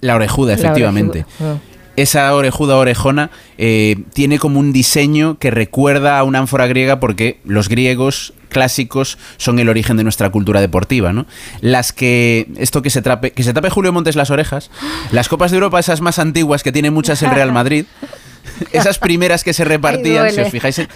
La 0.00 0.14
orejuda, 0.14 0.52
La 0.52 0.58
efectivamente 0.58 1.24
orejuda. 1.40 1.60
esa 1.96 2.34
orejuda 2.34 2.76
orejona 2.76 3.30
eh, 3.56 3.96
tiene 4.12 4.38
como 4.38 4.60
un 4.60 4.72
diseño 4.72 5.38
que 5.38 5.50
recuerda 5.50 6.18
a 6.18 6.22
una 6.22 6.38
ánfora 6.40 6.66
griega 6.66 7.00
porque 7.00 7.40
los 7.44 7.68
griegos 7.70 8.34
clásicos 8.56 9.18
son 9.36 9.58
el 9.58 9.68
origen 9.68 9.98
de 9.98 10.02
nuestra 10.02 10.30
cultura 10.30 10.62
deportiva, 10.62 11.12
¿no? 11.12 11.26
Las 11.60 11.92
que 11.92 12.48
esto 12.56 12.80
que 12.80 12.88
se 12.88 13.02
trape 13.02 13.32
que 13.32 13.42
se 13.42 13.52
tape 13.52 13.68
Julio 13.68 13.92
Montes 13.92 14.16
las 14.16 14.30
orejas, 14.30 14.70
las 15.12 15.28
copas 15.28 15.50
de 15.50 15.58
Europa 15.58 15.78
esas 15.78 16.00
más 16.00 16.18
antiguas 16.18 16.62
que 16.62 16.72
tiene 16.72 16.90
muchas 16.90 17.22
el 17.22 17.32
Real 17.32 17.52
Madrid, 17.52 17.84
esas 18.72 18.98
primeras 18.98 19.44
que 19.44 19.52
se 19.52 19.66
repartían, 19.66 20.32
si 20.32 20.40
os 20.40 20.48
fijáis 20.48 20.78
en, 20.78 20.88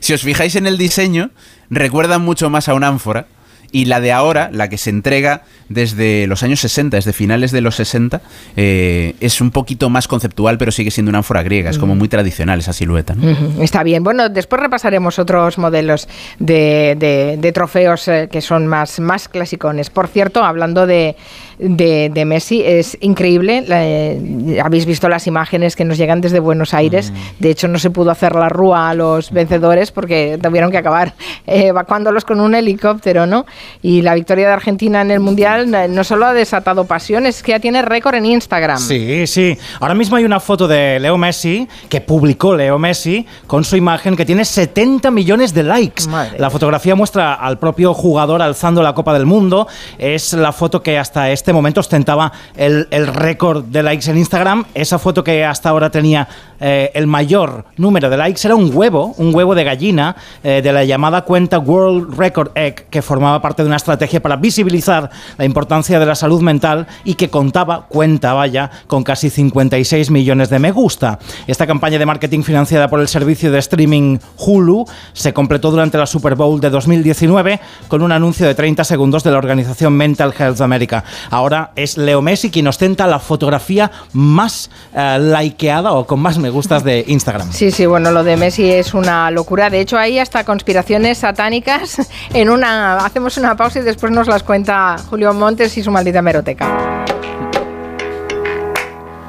si 0.00 0.12
os 0.12 0.20
fijáis 0.20 0.56
en 0.56 0.66
el 0.66 0.76
diseño, 0.76 1.30
recuerdan 1.70 2.20
mucho 2.20 2.50
más 2.50 2.68
a 2.68 2.74
una 2.74 2.88
ánfora. 2.88 3.28
Y 3.72 3.84
la 3.84 4.00
de 4.00 4.12
ahora, 4.12 4.50
la 4.52 4.68
que 4.68 4.78
se 4.78 4.90
entrega 4.90 5.42
desde 5.68 6.26
los 6.26 6.42
años 6.42 6.58
60, 6.60 6.96
desde 6.96 7.12
finales 7.12 7.52
de 7.52 7.60
los 7.60 7.76
60, 7.76 8.20
eh, 8.56 9.14
es 9.20 9.40
un 9.40 9.50
poquito 9.52 9.88
más 9.90 10.08
conceptual, 10.08 10.58
pero 10.58 10.72
sigue 10.72 10.90
siendo 10.90 11.10
una 11.10 11.18
ánfora 11.18 11.42
griega. 11.42 11.70
Es 11.70 11.78
como 11.78 11.94
muy 11.94 12.08
tradicional 12.08 12.58
esa 12.58 12.72
silueta. 12.72 13.14
Está 13.60 13.82
bien. 13.84 14.02
Bueno, 14.02 14.28
después 14.28 14.60
repasaremos 14.60 15.18
otros 15.20 15.58
modelos 15.58 16.08
de, 16.40 16.96
de- 16.98 17.36
de 17.38 17.52
trofeos 17.52 18.08
eh, 18.08 18.28
que 18.30 18.40
son 18.40 18.66
más, 18.66 18.98
más 18.98 19.28
clasicones. 19.28 19.90
Por 19.90 20.08
cierto, 20.08 20.42
hablando 20.42 20.86
de, 20.86 21.16
de- 21.60 22.10
de 22.12 22.24
Messi, 22.24 22.62
es 22.64 22.96
increíble. 23.00 23.64
la- 23.66 23.84
eh, 23.86 24.58
Habéis 24.62 24.86
visto 24.86 25.08
las 25.08 25.26
imágenes 25.26 25.76
que 25.76 25.84
nos 25.84 25.98
llegan 25.98 26.20
desde 26.20 26.40
Buenos 26.40 26.74
Aires. 26.74 27.12
De 27.38 27.50
hecho, 27.50 27.68
no 27.68 27.78
se 27.78 27.90
pudo 27.90 28.10
hacer 28.10 28.34
la 28.34 28.48
rúa 28.48 28.90
a 28.90 28.94
los 28.94 29.30
vencedores 29.30 29.90
porque 29.92 30.38
tuvieron 30.42 30.70
que 30.70 30.78
acabar 30.78 31.14
eh, 31.46 31.66
evacuándolos 31.68 32.24
con 32.24 32.40
un 32.40 32.54
helicóptero, 32.54 33.26
¿no? 33.26 33.46
Y 33.82 34.02
la 34.02 34.14
victoria 34.14 34.46
de 34.48 34.52
Argentina 34.54 35.00
en 35.02 35.10
el 35.10 35.20
Mundial 35.20 35.72
eh, 35.74 35.88
no 35.88 36.04
solo 36.04 36.26
ha 36.26 36.32
desatado 36.32 36.84
pasiones, 36.84 37.36
es 37.36 37.42
que 37.42 37.52
ya 37.52 37.60
tiene 37.60 37.82
récord 37.82 38.14
en 38.14 38.26
Instagram. 38.26 38.78
Sí, 38.78 39.26
sí. 39.26 39.56
Ahora 39.80 39.94
mismo 39.94 40.16
hay 40.16 40.24
una 40.24 40.40
foto 40.40 40.66
de 40.68 40.98
Leo 41.00 41.16
Messi 41.18 41.66
que 41.88 42.00
publicó 42.00 42.54
Leo 42.54 42.78
Messi 42.78 43.26
con 43.46 43.64
su 43.64 43.76
imagen 43.76 44.16
que 44.16 44.24
tiene 44.24 44.44
70 44.44 45.10
millones 45.10 45.52
de 45.54 45.62
likes. 45.62 46.06
Madre 46.08 46.38
la 46.38 46.50
fotografía 46.50 46.94
muestra 46.94 47.34
al 47.34 47.58
propio 47.58 47.92
jugador 47.94 48.42
alzando 48.42 48.82
la 48.82 48.94
Copa 48.94 49.12
del 49.12 49.26
Mundo. 49.26 49.66
Es 49.98 50.32
la 50.32 50.52
foto 50.52 50.82
que 50.82 50.98
hasta 50.98 51.30
este 51.30 51.49
momento 51.52 51.80
ostentaba 51.80 52.32
el, 52.56 52.88
el 52.90 53.06
récord 53.06 53.64
de 53.64 53.82
likes 53.82 54.10
en 54.10 54.18
Instagram. 54.18 54.64
Esa 54.74 54.98
foto 54.98 55.24
que 55.24 55.44
hasta 55.44 55.68
ahora 55.68 55.90
tenía 55.90 56.28
eh, 56.60 56.90
el 56.94 57.06
mayor 57.06 57.64
número 57.78 58.10
de 58.10 58.18
likes 58.18 58.46
era 58.46 58.54
un 58.54 58.70
huevo, 58.74 59.14
un 59.16 59.34
huevo 59.34 59.54
de 59.54 59.64
gallina 59.64 60.14
eh, 60.44 60.60
de 60.62 60.72
la 60.72 60.84
llamada 60.84 61.22
cuenta 61.22 61.58
World 61.58 62.18
Record 62.18 62.50
Egg 62.54 62.86
que 62.90 63.00
formaba 63.00 63.40
parte 63.40 63.62
de 63.62 63.68
una 63.68 63.76
estrategia 63.76 64.20
para 64.20 64.36
visibilizar 64.36 65.10
la 65.38 65.46
importancia 65.46 65.98
de 65.98 66.04
la 66.04 66.14
salud 66.14 66.42
mental 66.42 66.86
y 67.02 67.14
que 67.14 67.30
contaba, 67.30 67.86
cuenta 67.88 68.34
vaya, 68.34 68.70
con 68.86 69.04
casi 69.04 69.30
56 69.30 70.10
millones 70.10 70.50
de 70.50 70.58
me 70.58 70.70
gusta. 70.70 71.18
Esta 71.46 71.66
campaña 71.66 71.98
de 71.98 72.04
marketing 72.04 72.42
financiada 72.42 72.88
por 72.88 73.00
el 73.00 73.08
servicio 73.08 73.50
de 73.50 73.58
streaming 73.58 74.18
Hulu 74.36 74.84
se 75.14 75.32
completó 75.32 75.70
durante 75.70 75.96
la 75.96 76.06
Super 76.06 76.34
Bowl 76.34 76.60
de 76.60 76.68
2019 76.68 77.58
con 77.88 78.02
un 78.02 78.12
anuncio 78.12 78.46
de 78.46 78.54
30 78.54 78.84
segundos 78.84 79.24
de 79.24 79.30
la 79.30 79.38
organización 79.38 79.94
Mental 79.94 80.34
Health 80.38 80.60
America. 80.60 81.04
Ahora 81.40 81.70
es 81.74 81.96
Leo 81.96 82.20
Messi 82.20 82.50
quien 82.50 82.66
ostenta 82.66 83.06
la 83.06 83.18
fotografía 83.18 83.90
más 84.12 84.70
eh, 84.94 85.18
likeada 85.18 85.92
o 85.92 86.06
con 86.06 86.20
más 86.20 86.36
me 86.36 86.50
gustas 86.50 86.84
de 86.84 87.02
Instagram. 87.06 87.50
Sí, 87.60 87.70
sí, 87.70 87.86
bueno, 87.86 88.10
lo 88.10 88.22
de 88.24 88.36
Messi 88.36 88.70
es 88.70 88.92
una 88.92 89.30
locura. 89.30 89.70
De 89.70 89.80
hecho, 89.80 89.96
hay 89.96 90.18
hasta 90.18 90.44
conspiraciones 90.44 91.16
satánicas. 91.18 91.96
En 92.34 92.50
una 92.50 92.98
hacemos 92.98 93.38
una 93.38 93.56
pausa 93.56 93.78
y 93.78 93.82
después 93.82 94.12
nos 94.12 94.26
las 94.26 94.42
cuenta 94.42 94.96
Julio 95.08 95.32
Montes 95.32 95.78
y 95.78 95.82
su 95.82 95.90
maldita 95.90 96.20
meroteca. 96.20 97.04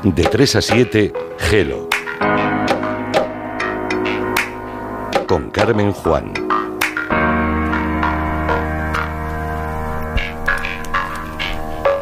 De 0.03 0.23
3 0.23 0.55
a 0.57 0.61
7, 0.61 1.13
Gelo. 1.37 1.87
Con 5.27 5.49
Carmen 5.49 5.93
Juan. 5.93 6.40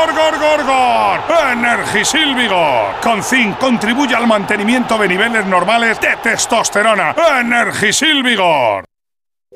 gor, 0.00 0.14
gor, 0.14 0.38
gor, 0.38 0.40
gor, 0.40 0.64
gor, 0.64 1.20
gor! 1.28 1.52
Energisil 1.52 2.34
Vigor. 2.34 3.00
Con 3.02 3.22
zinc 3.22 3.58
contribuye 3.58 4.14
al 4.14 4.26
mantenimiento 4.26 4.96
de 4.96 5.08
niveles 5.08 5.46
normales 5.46 6.00
de 6.00 6.16
testosterona. 6.22 7.14
Energisil 7.40 8.22
Vigor. 8.22 8.84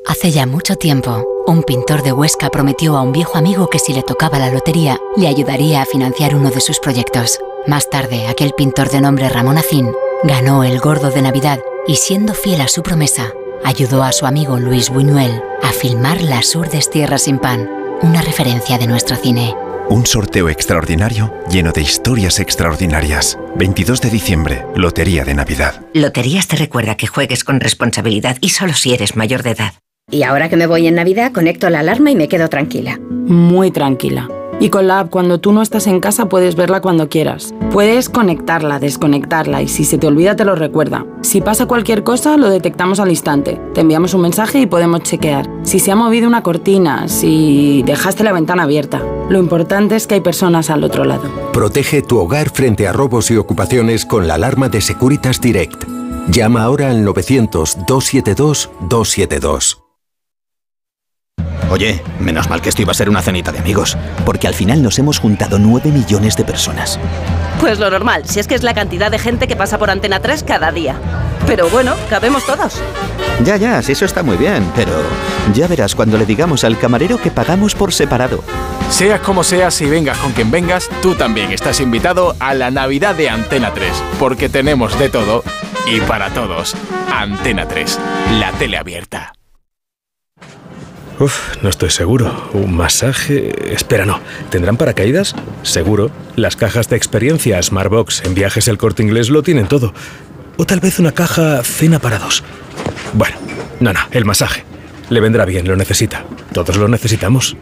Hace 0.07 0.33
ya 0.33 0.46
mucho 0.46 0.76
tiempo, 0.76 1.24
un 1.46 1.62
pintor 1.62 2.02
de 2.02 2.12
Huesca 2.12 2.50
prometió 2.50 2.96
a 2.96 3.02
un 3.02 3.12
viejo 3.12 3.38
amigo 3.38 3.68
que 3.68 3.78
si 3.78 3.94
le 3.94 4.02
tocaba 4.02 4.38
la 4.38 4.50
lotería, 4.50 4.98
le 5.16 5.28
ayudaría 5.28 5.80
a 5.80 5.87
financiar 5.87 6.35
uno 6.35 6.50
de 6.50 6.61
sus 6.61 6.78
proyectos. 6.78 7.38
Más 7.66 7.88
tarde, 7.88 8.26
aquel 8.28 8.52
pintor 8.52 8.90
de 8.90 9.00
nombre 9.00 9.30
Ramón 9.30 9.57
Acín 9.57 9.92
ganó 10.24 10.62
el 10.62 10.78
gordo 10.78 11.11
de 11.11 11.22
Navidad 11.22 11.59
y 11.87 11.96
siendo 11.96 12.35
fiel 12.35 12.61
a 12.61 12.68
su 12.68 12.83
promesa, 12.83 13.33
ayudó 13.64 14.02
a 14.02 14.12
su 14.12 14.26
amigo 14.26 14.59
Luis 14.59 14.90
Buñuel 14.90 15.42
a 15.62 15.72
filmar 15.72 16.20
Las 16.20 16.54
Urdes 16.54 16.90
Tierras 16.90 17.22
sin 17.22 17.38
Pan, 17.38 17.70
una 18.02 18.20
referencia 18.20 18.76
de 18.76 18.87
nuestro 18.87 19.16
cine. 19.16 19.54
Un 19.90 20.07
sorteo 20.07 20.49
extraordinario 20.49 21.35
lleno 21.51 21.70
de 21.70 21.83
historias 21.83 22.40
extraordinarias. 22.40 23.38
22 23.57 24.01
de 24.01 24.11
diciembre, 24.11 24.66
Lotería 24.75 25.25
de 25.25 25.35
Navidad. 25.35 25.83
Loterías 25.92 26.49
te 26.49 26.57
recuerda 26.57 26.97
que 26.97 27.07
juegues 27.07 27.44
con 27.44 27.61
responsabilidad 27.61 28.38
y 28.40 28.49
solo 28.49 28.73
si 28.73 28.94
eres 28.94 29.14
mayor 29.14 29.42
de 29.42 29.51
edad. 29.51 29.75
Y 30.11 30.23
ahora 30.23 30.49
que 30.49 30.57
me 30.57 30.66
voy 30.66 30.87
en 30.87 30.94
Navidad, 30.94 31.33
conecto 31.33 31.68
la 31.68 31.81
alarma 31.81 32.11
y 32.11 32.16
me 32.16 32.29
quedo 32.29 32.49
tranquila. 32.49 32.99
Muy 33.01 33.70
tranquila. 33.70 34.29
Y 34.59 34.70
con 34.70 34.87
la 34.87 35.01
app, 35.01 35.11
cuando 35.11 35.38
tú 35.38 35.53
no 35.53 35.61
estás 35.61 35.87
en 35.87 36.01
casa, 36.01 36.29
puedes 36.29 36.55
verla 36.57 36.81
cuando 36.81 37.09
quieras. 37.09 37.53
Puedes 37.70 38.09
conectarla, 38.09 38.79
desconectarla 38.79 39.61
y 39.62 39.68
si 39.68 39.85
se 39.85 39.99
te 39.99 40.07
olvida, 40.07 40.37
te 40.37 40.44
lo 40.44 40.55
recuerda. 40.55 41.05
Si 41.23 41.40
pasa 41.40 41.66
cualquier 41.66 42.05
cosa, 42.05 42.37
lo 42.38 42.49
detectamos 42.49 43.01
al 43.01 43.11
instante. 43.11 43.61
Te 43.75 43.83
enviamos 43.83 44.14
un 44.14 44.23
mensaje 44.23 44.61
y 44.61 44.66
podemos 44.66 45.03
chequear. 45.03 45.47
Si 45.62 45.79
se 45.79 45.92
ha 45.92 45.97
movido 45.97 46.27
una 46.27 46.42
cortina, 46.42 47.09
si 47.09 47.83
dejaste 47.85 48.25
la 48.25 48.33
ventana 48.33 48.62
abierta. 48.62 49.03
Lo 49.29 49.39
importante 49.39 49.95
es 49.97 50.07
que 50.07 50.15
hay 50.17 50.21
personas 50.21 50.69
al 50.71 50.85
otro 50.85 51.05
lado. 51.05 51.23
Protege 51.53 52.03
tu 52.03 52.19
hogar 52.19 52.51
frente 52.51 52.87
a 52.87 52.93
robos 52.93 53.31
y 53.31 53.37
ocupaciones 53.37 54.05
con 54.05 54.29
la 54.29 54.35
alarma 54.35 54.69
de 54.69 54.83
Securitas 54.83 55.41
Direct. 55.41 55.85
Llama 56.29 56.63
ahora 56.63 56.91
al 56.91 57.07
900-272-272. 57.07 59.79
Oye, 61.71 62.03
menos 62.21 62.51
mal 62.51 62.61
que 62.61 62.69
esto 62.69 62.83
iba 62.83 62.91
a 62.93 62.95
ser 62.95 63.09
una 63.09 63.23
cenita 63.23 63.51
de 63.51 63.59
amigos, 63.59 63.97
porque 64.25 64.47
al 64.47 64.55
final 64.55 64.81
nos 64.83 64.99
hemos 64.99 65.19
juntado 65.19 65.59
9 65.59 65.91
millones 65.91 66.37
de 66.37 66.45
personas. 66.45 67.01
Pues 67.61 67.79
lo 67.79 67.89
normal, 67.91 68.27
si 68.27 68.41
es 68.41 68.47
que 68.47 68.55
es 68.55 68.63
la 68.63 68.75
cantidad 68.75 69.11
de 69.11 69.19
gente 69.19 69.49
que 69.49 69.57
pasa 69.57 69.79
por 69.79 69.89
Antena 69.91 70.21
3 70.21 70.45
cada 70.45 70.71
día. 70.71 70.97
Pero 71.46 71.68
bueno, 71.68 71.94
cabemos 72.09 72.44
todos. 72.46 72.80
Ya, 73.44 73.57
ya, 73.57 73.83
sí, 73.83 73.92
eso 73.92 74.04
está 74.04 74.22
muy 74.22 74.37
bien, 74.37 74.70
pero 74.74 74.92
ya 75.52 75.66
verás 75.66 75.94
cuando 75.94 76.16
le 76.16 76.24
digamos 76.24 76.64
al 76.64 76.78
camarero 76.78 77.20
que 77.20 77.30
pagamos 77.30 77.74
por 77.74 77.92
separado. 77.92 78.44
Seas 78.90 79.20
como 79.20 79.42
seas 79.42 79.80
y 79.80 79.87
vengas 79.87 80.18
con 80.18 80.33
quien 80.33 80.50
vengas, 80.50 80.88
tú 81.02 81.14
también 81.14 81.50
estás 81.50 81.80
invitado 81.80 82.37
a 82.38 82.54
la 82.54 82.70
Navidad 82.70 83.14
de 83.14 83.28
Antena 83.28 83.72
3, 83.74 83.90
porque 84.18 84.48
tenemos 84.48 84.98
de 84.98 85.09
todo 85.09 85.42
y 85.87 86.00
para 86.00 86.30
todos. 86.30 86.74
Antena 87.12 87.66
3, 87.66 87.98
la 88.38 88.52
tele 88.52 88.76
abierta. 88.76 89.33
Uf, 91.18 91.62
no 91.62 91.68
estoy 91.68 91.90
seguro. 91.90 92.50
¿Un 92.54 92.76
masaje? 92.76 93.72
Espera, 93.72 94.04
no. 94.04 94.20
¿Tendrán 94.50 94.76
paracaídas? 94.76 95.37
Seguro. 95.62 96.11
Las 96.35 96.57
cajas 96.57 96.88
de 96.88 96.96
experiencia 96.96 97.62
Smartbox 97.62 98.24
en 98.24 98.35
viajes 98.35 98.66
El 98.66 98.78
Corte 98.78 99.04
Inglés 99.04 99.30
lo 99.30 99.44
tienen 99.44 99.68
todo. 99.68 99.94
O 100.57 100.64
tal 100.64 100.81
vez 100.81 100.99
una 100.99 101.12
caja 101.12 101.62
cena 101.62 101.99
para 101.99 102.19
dos. 102.19 102.45
Bueno, 103.12 103.37
no, 103.81 103.93
no, 103.93 104.01
el 104.11 104.25
masaje. 104.25 104.64
Le 105.11 105.21
vendrá 105.21 105.45
bien, 105.45 105.67
lo 105.67 105.77
necesita. 105.77 106.25
Todos 106.53 106.77
lo 106.77 106.88
necesitamos. 106.88 107.57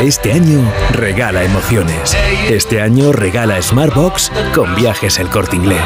Este 0.00 0.32
año 0.32 0.60
regala 0.92 1.42
emociones. 1.42 2.16
Este 2.48 2.80
año 2.80 3.12
regala 3.12 3.60
Smartbox 3.60 4.30
con 4.54 4.74
viajes 4.76 5.18
El 5.18 5.28
Corte 5.28 5.56
Inglés. 5.56 5.82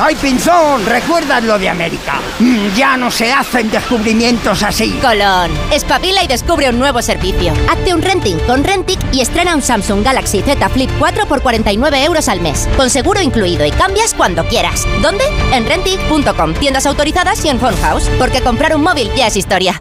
¡Ay, 0.00 0.16
Pinzón! 0.16 0.84
¿Recuerdas 0.86 1.44
lo 1.44 1.56
de 1.56 1.68
América? 1.68 2.20
Mm, 2.40 2.74
ya 2.74 2.96
no 2.96 3.10
se 3.12 3.32
hacen 3.32 3.70
descubrimientos 3.70 4.62
así. 4.64 4.90
Colón, 5.00 5.52
espabila 5.72 6.24
y 6.24 6.26
descubre 6.26 6.68
un 6.68 6.78
nuevo 6.80 7.00
servicio. 7.00 7.52
Hazte 7.70 7.94
un 7.94 8.02
renting 8.02 8.36
con 8.40 8.64
Rentic 8.64 8.98
y 9.12 9.20
estrena 9.20 9.54
un 9.54 9.62
Samsung 9.62 10.04
Galaxy 10.04 10.42
Z 10.42 10.68
Flip 10.68 10.90
4 10.98 11.26
por 11.26 11.42
49 11.42 12.04
euros 12.04 12.28
al 12.28 12.40
mes. 12.40 12.68
Con 12.76 12.90
seguro 12.90 13.20
incluido 13.22 13.64
y 13.64 13.70
cambias 13.70 14.14
cuando 14.14 14.44
quieras. 14.44 14.84
¿Dónde? 15.00 15.24
En 15.52 15.64
Rentic.com, 15.64 16.54
tiendas 16.54 16.86
autorizadas 16.86 17.44
y 17.44 17.48
en 17.48 17.60
Phone 17.60 17.76
House. 17.80 18.10
Porque 18.18 18.40
comprar 18.40 18.74
un 18.74 18.82
móvil 18.82 19.10
ya 19.14 19.28
es 19.28 19.36
historia. 19.36 19.80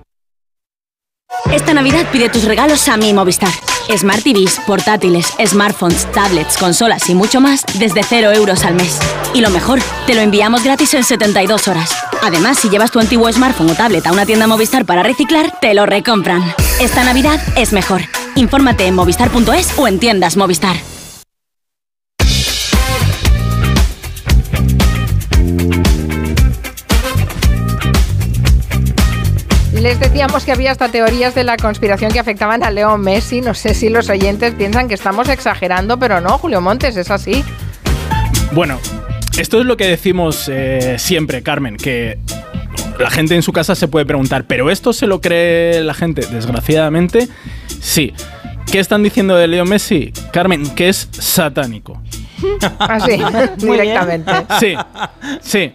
Esta 1.51 1.73
Navidad 1.73 2.05
pide 2.11 2.29
tus 2.29 2.43
regalos 2.43 2.87
a 2.87 2.97
mi 2.97 3.13
Movistar. 3.13 3.49
Smart 3.95 4.23
TVs, 4.23 4.59
portátiles, 4.65 5.33
smartphones, 5.45 6.11
tablets, 6.11 6.57
consolas 6.57 7.09
y 7.09 7.15
mucho 7.15 7.41
más 7.41 7.63
desde 7.75 8.03
0 8.03 8.31
euros 8.33 8.65
al 8.65 8.75
mes. 8.75 8.99
Y 9.33 9.41
lo 9.41 9.49
mejor, 9.49 9.79
te 10.05 10.15
lo 10.15 10.21
enviamos 10.21 10.63
gratis 10.63 10.93
en 10.93 11.03
72 11.03 11.67
horas. 11.67 11.91
Además, 12.21 12.59
si 12.59 12.69
llevas 12.69 12.91
tu 12.91 12.99
antiguo 12.99 13.31
smartphone 13.31 13.71
o 13.71 13.75
tablet 13.75 14.05
a 14.07 14.11
una 14.11 14.25
tienda 14.25 14.47
Movistar 14.47 14.85
para 14.85 15.03
reciclar, 15.03 15.59
te 15.59 15.73
lo 15.73 15.85
recompran. 15.85 16.43
Esta 16.79 17.03
Navidad 17.03 17.41
es 17.55 17.73
mejor. 17.73 18.01
Infórmate 18.35 18.85
en 18.85 18.95
movistar.es 18.95 19.77
o 19.77 19.87
en 19.87 19.99
tiendas 19.99 20.37
Movistar. 20.37 20.92
Les 29.83 29.99
decíamos 29.99 30.45
que 30.45 30.53
había 30.53 30.71
hasta 30.71 30.87
teorías 30.87 31.35
de 31.35 31.43
la 31.43 31.57
conspiración 31.57 32.09
que 32.09 32.17
afectaban 32.17 32.63
a 32.63 32.71
Leo 32.71 32.97
Messi. 32.97 33.41
No 33.41 33.53
sé 33.53 33.73
si 33.73 33.89
los 33.89 34.09
oyentes 34.09 34.53
piensan 34.53 34.87
que 34.87 34.93
estamos 34.93 35.27
exagerando, 35.27 35.99
pero 35.99 36.21
no, 36.21 36.37
Julio 36.37 36.61
Montes, 36.61 36.95
es 36.95 37.11
así. 37.11 37.43
Bueno, 38.53 38.79
esto 39.37 39.59
es 39.59 39.65
lo 39.65 39.75
que 39.75 39.85
decimos 39.85 40.49
eh, 40.49 40.95
siempre, 40.99 41.43
Carmen, 41.43 41.75
que 41.75 42.17
la 42.97 43.09
gente 43.09 43.35
en 43.35 43.41
su 43.41 43.51
casa 43.51 43.75
se 43.75 43.89
puede 43.89 44.05
preguntar, 44.05 44.45
¿pero 44.45 44.71
esto 44.71 44.93
se 44.93 45.05
lo 45.05 45.19
cree 45.19 45.83
la 45.83 45.93
gente? 45.93 46.25
Desgraciadamente, 46.31 47.27
sí. 47.81 48.13
¿Qué 48.71 48.79
están 48.79 49.03
diciendo 49.03 49.35
de 49.35 49.49
Leo 49.49 49.65
Messi? 49.65 50.13
Carmen, 50.31 50.73
que 50.75 50.87
es 50.87 51.09
satánico. 51.11 52.01
Así, 52.79 53.21
directamente. 53.57 54.31
Sí, 54.61 54.75
sí. 55.41 55.73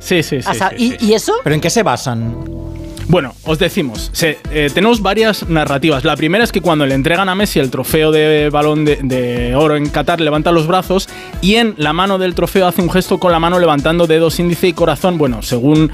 Sí, 0.00 0.22
sí, 0.24 0.42
sí. 0.42 0.52
Sí, 0.52 0.64
¿y, 0.76 0.90
sí. 0.90 0.96
y 1.02 1.12
eso? 1.14 1.34
¿Pero 1.44 1.54
en 1.54 1.60
qué 1.60 1.70
se 1.70 1.84
basan? 1.84 2.63
Bueno, 3.08 3.34
os 3.44 3.58
decimos, 3.58 4.10
se- 4.12 4.38
eh, 4.50 4.70
tenemos 4.72 5.02
varias 5.02 5.48
narrativas. 5.48 6.04
La 6.04 6.16
primera 6.16 6.42
es 6.42 6.52
que 6.52 6.60
cuando 6.62 6.86
le 6.86 6.94
entregan 6.94 7.28
a 7.28 7.34
Messi 7.34 7.60
el 7.60 7.70
trofeo 7.70 8.10
de 8.10 8.48
balón 8.50 8.84
de, 8.84 8.96
de 9.02 9.54
oro 9.54 9.76
en 9.76 9.88
Qatar, 9.90 10.20
levanta 10.20 10.50
los 10.52 10.66
brazos 10.66 11.08
y 11.42 11.56
en 11.56 11.74
la 11.76 11.92
mano 11.92 12.18
del 12.18 12.34
trofeo 12.34 12.66
hace 12.66 12.80
un 12.82 12.90
gesto 12.90 13.18
con 13.18 13.30
la 13.30 13.38
mano 13.38 13.58
levantando 13.58 14.06
dedos 14.06 14.38
índice 14.40 14.68
y 14.68 14.72
corazón. 14.72 15.18
Bueno, 15.18 15.42
según 15.42 15.92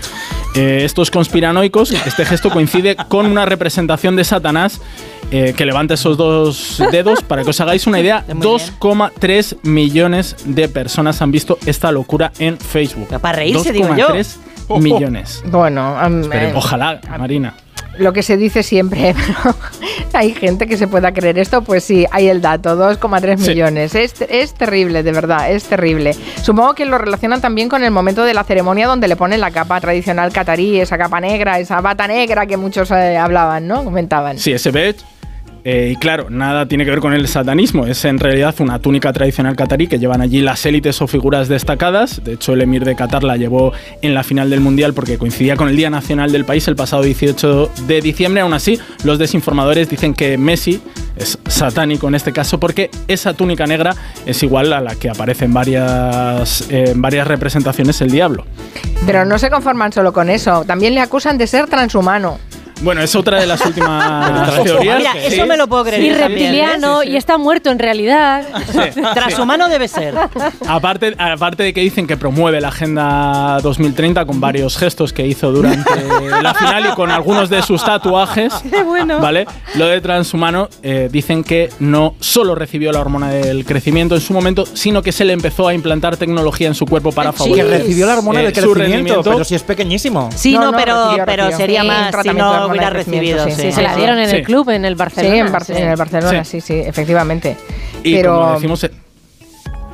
eh, 0.55 0.83
estos 0.85 1.11
conspiranoicos, 1.11 1.91
este 1.91 2.25
gesto 2.25 2.49
coincide 2.51 2.97
con 3.09 3.27
una 3.27 3.45
representación 3.45 4.15
de 4.17 4.25
Satanás 4.25 4.81
eh, 5.33 5.53
que 5.57 5.67
levanta 5.67 5.95
esos 5.95 6.17
dos 6.17 6.81
dedos. 6.93 7.23
Para 7.23 7.43
que 7.43 7.51
os 7.51 7.61
hagáis 7.61 7.87
una 7.87 7.99
idea, 8.01 8.25
2,3 8.29 9.57
millones 9.63 10.37
de 10.45 10.69
personas 10.69 11.21
han 11.23 11.33
visto 11.33 11.59
esta 11.67 11.91
locura 11.93 12.33
en 12.39 12.57
Facebook. 12.59 13.09
Para 13.21 13.37
reírse, 13.39 13.73
digo 13.73 13.89
yo. 13.97 14.15
2,3 14.79 14.83
millones. 14.95 15.43
Bueno, 15.47 15.97
eh, 16.33 16.53
ojalá, 16.55 17.01
Marina. 17.19 17.55
lo 17.99 18.13
que 18.13 18.23
se 18.23 18.37
dice 18.37 18.63
siempre, 18.63 19.15
pero 19.43 19.55
hay 20.13 20.33
gente 20.35 20.67
que 20.67 20.77
se 20.77 20.89
pueda 20.89 21.13
creer 21.13 21.39
esto, 21.39 21.63
pues 21.63 21.85
sí, 21.85 22.07
hay 22.11 22.29
el 22.29 22.41
dato, 22.41 22.77
2,3 22.77 23.39
Sí. 23.39 23.51
millones. 23.51 23.95
Es, 23.95 24.15
es 24.23 24.55
terrible, 24.55 25.03
de 25.03 25.13
verdad, 25.13 25.51
es 25.51 25.65
terrible. 25.65 26.15
Supongo 26.43 26.75
que 26.75 26.85
lo 26.85 26.99
relacionan 26.99 27.41
también 27.41 27.69
con 27.69 27.83
el 27.85 27.91
momento 27.91 28.25
de 28.25 28.35
la 28.35 28.45
ceremonia 28.45 28.87
donde 28.87 29.09
le 29.09 29.17
ponen 29.17 29.41
la 29.41 29.51
capa 29.51 29.81
tradicional 29.81 30.33
catarí, 30.33 30.81
esa 30.81 30.97
capa 30.99 31.21
negra, 31.21 31.59
esa 31.59 31.81
bata 31.81 32.07
negra 32.07 32.47
que 32.47 32.57
muchos 32.57 32.91
eh, 32.91 33.17
hablaban, 33.19 33.67
¿no? 33.69 33.85
Comentaban. 33.85 34.39
Sí, 34.39 34.53
ese. 34.53 34.71
Eh, 35.65 35.91
y 35.93 35.97
claro, 35.97 36.31
nada 36.31 36.67
tiene 36.67 36.85
que 36.85 36.91
ver 36.91 37.01
con 37.01 37.13
el 37.13 37.29
satanismo. 37.29 37.87
Es 37.87 38.05
en 38.05 38.19
realidad 38.19 38.55
una 38.61 38.79
túnica 38.79 39.13
tradicional 39.13 39.57
catarí 39.57 39.87
que 39.87 39.99
llevan 39.99 40.21
allí 40.21 40.41
las 40.41 40.65
élites 40.65 41.01
o 41.03 41.07
figuras 41.07 41.49
destacadas. 41.49 42.23
De 42.25 42.35
hecho, 42.35 42.55
el 42.55 42.63
emir 42.63 42.85
de 42.85 42.97
Qatar 42.97 43.25
la 43.25 43.37
llevó 43.37 43.73
en 44.03 44.15
la 44.15 44.23
final 44.23 44.51
del 44.51 44.61
mundial 44.61 44.95
porque 44.95 45.19
coincidía 45.19 45.57
con 45.57 45.69
el 45.69 45.77
Día 45.77 45.91
Nacional 45.91 46.33
del 46.33 46.45
país 46.45 46.67
el 46.69 46.77
pasado 46.77 47.03
18 47.03 47.71
de 47.87 48.01
diciembre. 48.01 48.41
Aún 48.41 48.55
así, 48.55 48.79
los 49.05 49.19
desinformadores 49.19 49.89
dicen 49.91 50.15
que 50.15 50.39
Messi 50.39 50.81
es 51.17 51.39
satánico 51.47 52.09
en 52.09 52.15
este 52.15 52.33
caso 52.33 52.59
porque 52.59 52.91
esa 53.09 53.35
túnica 53.35 53.67
negra 53.67 53.95
es 54.25 54.43
igual 54.43 54.73
a 54.73 54.81
la 54.81 54.95
que 54.95 55.11
aparece 55.11 55.45
en 55.45 55.53
varias, 55.53 56.67
en 56.71 57.03
varias 57.03 57.27
representaciones 57.27 58.01
el 58.01 58.11
diablo. 58.11 58.47
Pero 59.05 59.25
no 59.25 59.39
se 59.39 59.51
conforman 59.51 59.93
solo 59.93 60.13
con 60.13 60.31
eso, 60.31 60.65
también 60.65 60.95
le 60.95 61.01
acusan 61.01 61.37
de 61.37 61.47
ser 61.47 61.67
transhumano. 61.67 62.39
Bueno, 62.83 63.03
es 63.03 63.15
otra 63.15 63.39
de 63.41 63.47
las 63.47 63.65
últimas 63.65 64.55
teorías. 64.65 64.99
Mira, 64.99 65.13
que- 65.13 65.27
eso 65.27 65.47
me 65.47 65.57
lo 65.57 65.67
puedo 65.69 65.85
creer. 65.85 66.03
Y 66.03 66.09
también, 66.11 66.21
¿eh? 66.23 66.29
reptiliano, 66.29 67.03
y 67.03 67.17
está 67.17 67.37
muerto 67.39 67.71
en 67.71 67.79
realidad. 67.79 68.45
Transhumano 69.15 69.69
debe 69.69 69.89
ser. 69.89 70.15
Aparte, 70.67 71.15
aparte 71.19 71.63
de 71.63 71.73
que 71.75 71.81
dicen 71.81 72.07
que 72.07 72.17
promueve 72.17 72.61
la 72.61 72.69
Agenda 72.69 73.59
2030 73.63 74.25
con 74.25 74.41
varios 74.41 74.77
gestos 74.77 75.13
que 75.13 75.27
hizo 75.27 75.51
durante 75.53 75.91
la 76.43 76.55
final 76.55 76.87
y 76.87 76.95
con 76.95 77.11
algunos 77.11 77.51
de 77.51 77.63
sus 77.63 77.85
tatuajes, 77.85 78.53
Qué 78.71 78.83
bueno. 78.83 79.19
¿vale? 79.21 79.47
Lo 79.75 79.87
de 79.87 80.01
transhumano 80.01 80.69
eh, 80.83 81.09
dicen 81.11 81.45
que 81.45 81.71
no 81.81 82.15
solo 82.21 82.55
recibió 82.55 82.93
la 82.93 83.01
hormona 83.01 83.31
del 83.31 83.65
crecimiento 83.65 84.15
en 84.15 84.21
su 84.21 84.33
momento, 84.33 84.65
sino 84.67 85.03
que 85.03 85.13
se 85.13 85.25
le 85.25 85.33
empezó 85.33 85.67
a 85.69 85.75
implantar 85.75 86.17
tecnología 86.17 86.69
en 86.69 86.75
su 86.75 86.87
cuerpo 86.87 87.13
para 87.13 87.33
Que 87.33 87.37
favorecer 87.39 87.67
recibió 87.69 88.07
la 88.07 88.17
hormona 88.19 88.41
eh, 88.41 88.45
del 88.45 88.53
crecimiento, 88.53 89.23
pero 89.23 89.45
si 89.45 89.55
es 89.55 89.63
pequeñísimo. 89.63 90.31
Sí, 90.35 90.55
no, 90.55 90.61
No, 90.61 90.73
no, 90.73 90.79
pero, 90.79 91.05
recibió, 91.05 91.25
pero 91.27 91.43
recibió. 91.45 91.57
sería 91.59 91.81
Sí, 91.83 91.87
más 91.89 92.11
tratamiento 92.11 92.70
hubiera 92.71 92.91
recibido. 92.91 93.45
sí, 93.45 93.53
sí. 93.53 93.63
sí, 93.63 93.73
Se 93.73 93.83
la 93.83 93.97
dieron 93.97 94.19
en 94.19 94.29
Sí. 94.31 94.37
el 94.37 94.43
club, 94.45 94.71
en 94.71 94.85
el 94.85 94.95
Barcelona. 94.95 95.35
sí, 95.35 95.41
en, 95.41 95.53
Bar- 95.53 95.65
sí. 95.65 95.73
en 95.77 95.89
el 95.89 95.97
Barcelona, 95.97 96.45
Sí. 96.45 96.61
sí, 96.61 96.75
sí, 96.75 96.81
efectivamente. 96.87 97.57
Y 98.03 98.15
pero 98.17 98.37
como 98.41 98.55
decimos, 98.55 98.91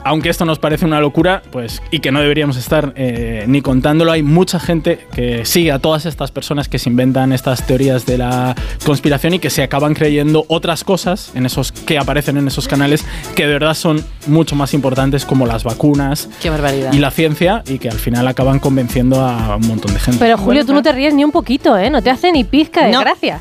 aunque 0.06 0.28
esto 0.30 0.44
nos 0.44 0.58
parece 0.58 0.84
una 0.84 1.00
locura, 1.00 1.42
pues 1.50 1.82
y 1.90 1.98
que 1.98 2.12
no 2.12 2.20
deberíamos 2.20 2.56
estar 2.56 2.92
eh, 2.96 3.44
ni 3.48 3.60
contándolo, 3.60 4.12
hay 4.12 4.22
mucha 4.22 4.58
gente 4.60 5.00
que 5.14 5.44
sigue 5.44 5.72
a 5.72 5.78
todas 5.78 6.06
estas 6.06 6.30
personas 6.30 6.68
que 6.68 6.78
se 6.78 6.88
inventan 6.88 7.32
estas 7.32 7.66
teorías 7.66 8.06
de 8.06 8.18
la 8.18 8.54
conspiración 8.84 9.34
y 9.34 9.38
que 9.38 9.50
se 9.50 9.62
acaban 9.62 9.94
creyendo 9.94 10.44
otras 10.48 10.84
cosas 10.84 11.32
en 11.34 11.46
esos 11.46 11.72
que 11.72 11.98
aparecen 11.98 12.36
en 12.36 12.46
esos 12.46 12.68
canales 12.68 13.04
que 13.34 13.46
de 13.46 13.52
verdad 13.52 13.74
son 13.74 14.04
mucho 14.26 14.54
más 14.56 14.74
importantes 14.74 15.24
como 15.24 15.46
las 15.46 15.64
vacunas 15.64 16.28
Qué 16.40 16.50
barbaridad. 16.50 16.92
y 16.92 16.98
la 16.98 17.10
ciencia 17.10 17.62
y 17.66 17.78
que 17.78 17.88
al 17.88 17.98
final 17.98 18.26
acaban 18.28 18.58
convenciendo 18.58 19.20
a 19.20 19.56
un 19.56 19.66
montón 19.66 19.92
de 19.92 20.00
gente. 20.00 20.18
Pero 20.20 20.38
Julio, 20.38 20.64
tú 20.64 20.72
no 20.72 20.82
te 20.82 20.92
ríes 20.92 21.14
ni 21.14 21.24
un 21.24 21.32
poquito, 21.32 21.76
¿eh? 21.76 21.90
No 21.90 22.02
te 22.02 22.10
hace 22.10 22.30
ni 22.32 22.44
pizca 22.44 22.84
de 22.86 22.92
No. 22.92 23.00
gracia. 23.00 23.40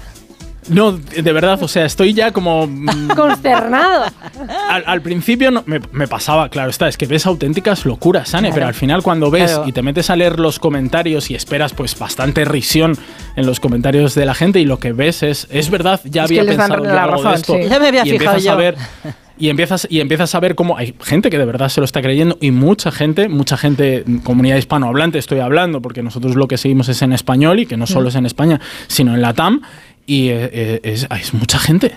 No, 0.67 0.93
de 0.93 1.31
verdad, 1.33 1.61
o 1.61 1.67
sea, 1.67 1.85
estoy 1.85 2.13
ya 2.13 2.31
como 2.31 2.65
mm, 2.67 3.09
Consternado. 3.15 4.05
al, 4.69 4.83
al 4.87 5.01
principio 5.01 5.51
no- 5.51 5.63
me, 5.65 5.79
me 5.91 6.07
pasaba, 6.07 6.49
claro, 6.49 6.69
está, 6.71 6.87
es 6.87 6.97
que 6.97 7.05
ves 7.05 7.25
auténticas 7.25 7.85
locuras, 7.85 8.29
Sane, 8.29 8.47
Claro. 8.47 8.53
pero 8.55 8.67
al 8.67 8.73
final 8.73 9.03
cuando 9.03 9.29
ves 9.29 9.51
Claro. 9.51 9.67
y 9.67 9.71
te 9.71 9.81
metes 9.81 10.09
a 10.09 10.15
leer 10.15 10.39
los 10.39 10.57
comentarios 10.59 11.29
y 11.29 11.35
esperas 11.35 11.73
pues 11.73 11.97
bastante 11.99 12.45
risión 12.45 12.97
en 13.35 13.45
los 13.45 13.59
comentarios 13.59 14.15
de 14.15 14.25
la 14.25 14.33
gente 14.33 14.59
y 14.59 14.65
lo 14.65 14.79
que 14.79 14.91
ves 14.93 15.21
es, 15.23 15.47
es 15.51 15.69
verdad, 15.69 16.01
ya 16.03 16.23
Es 16.23 16.31
que 16.31 16.39
había 16.39 16.43
les 16.51 16.57
dan 16.57 16.69
pensado 16.71 16.85
yo 16.85 16.99
algo 16.99 17.17
de 17.17 17.23
razón, 17.23 17.33
esto. 17.33 17.53
sí. 17.61 17.69
Ya 17.69 17.79
me 17.79 17.87
había 17.89 18.05
y 18.05 18.09
fijado 18.17 18.51
a 18.51 18.55
ver 18.55 18.75
y 19.37 19.49
empiezas 19.49 19.85
y 19.89 19.99
empiezas 19.99 20.33
a 20.33 20.39
ver 20.39 20.55
cómo 20.55 20.77
hay 20.77 20.95
gente 21.03 21.29
que 21.29 21.37
de 21.37 21.43
verdad 21.43 21.67
se 21.67 21.81
lo 21.81 21.85
está 21.85 22.01
creyendo 22.01 22.37
y 22.39 22.51
mucha 22.51 22.89
gente, 22.89 23.27
mucha 23.27 23.57
gente, 23.57 24.05
comunidad 24.23 24.55
hispanohablante 24.55 25.17
estoy 25.19 25.41
hablando, 25.41 25.81
porque 25.81 26.01
nosotros 26.01 26.35
lo 26.37 26.47
que 26.47 26.57
seguimos 26.57 26.87
es 26.87 27.01
en 27.01 27.11
español 27.11 27.59
y 27.59 27.65
que 27.65 27.75
no 27.75 27.85
solo 27.85 28.07
es 28.07 28.15
en 28.15 28.25
España, 28.25 28.61
sino 28.87 29.13
en 29.13 29.21
la 29.21 29.33
TAM 29.33 29.61
y 30.07 30.29
eh, 30.29 30.49
eh, 30.53 30.79
es, 30.83 31.07
es 31.19 31.33
mucha 31.33 31.57
gente. 31.59 31.95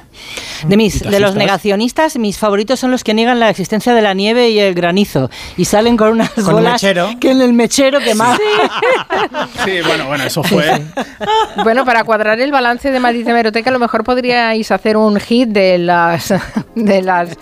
De 0.66 0.77
mis, 0.77 1.01
de 1.01 1.21
los 1.21 1.37
negacionistas, 1.37 2.16
mis 2.18 2.38
favoritos 2.38 2.81
son 2.81 2.90
los 2.90 3.05
que 3.05 3.14
niegan 3.14 3.38
la 3.38 3.51
existencia 3.51 3.94
de 3.94 4.03
la 4.03 4.14
nieve 4.14 4.49
y 4.51 4.59
el 4.59 4.75
granizo 4.75 5.31
y 5.57 5.64
salen 5.66 5.97
con 5.97 6.09
unas 6.09 6.31
Con 6.31 6.47
un 6.47 6.53
bolas 6.55 6.73
mechero. 6.83 7.11
que 7.21 7.31
en 7.31 7.40
el 7.42 7.53
mechero 7.53 8.01
quemado. 8.01 8.38
Sí, 9.64 9.73
bueno, 9.87 10.07
bueno, 10.07 10.25
eso 10.25 10.42
fue. 10.42 10.64
Bueno, 11.62 11.85
para 11.85 12.05
cuadrar 12.05 12.40
el 12.40 12.51
balance 12.51 12.90
de 12.90 13.01
Madrid 13.01 13.25
de 13.25 13.31
Hemeroteca, 13.33 13.71
a 13.71 13.73
lo 13.73 13.79
mejor 13.79 14.05
podríais 14.05 14.71
hacer 14.71 14.97
un 14.97 15.18
hit 15.21 15.49
de 15.51 15.79
las 15.79 16.33
de 16.75 17.03
las 17.03 17.37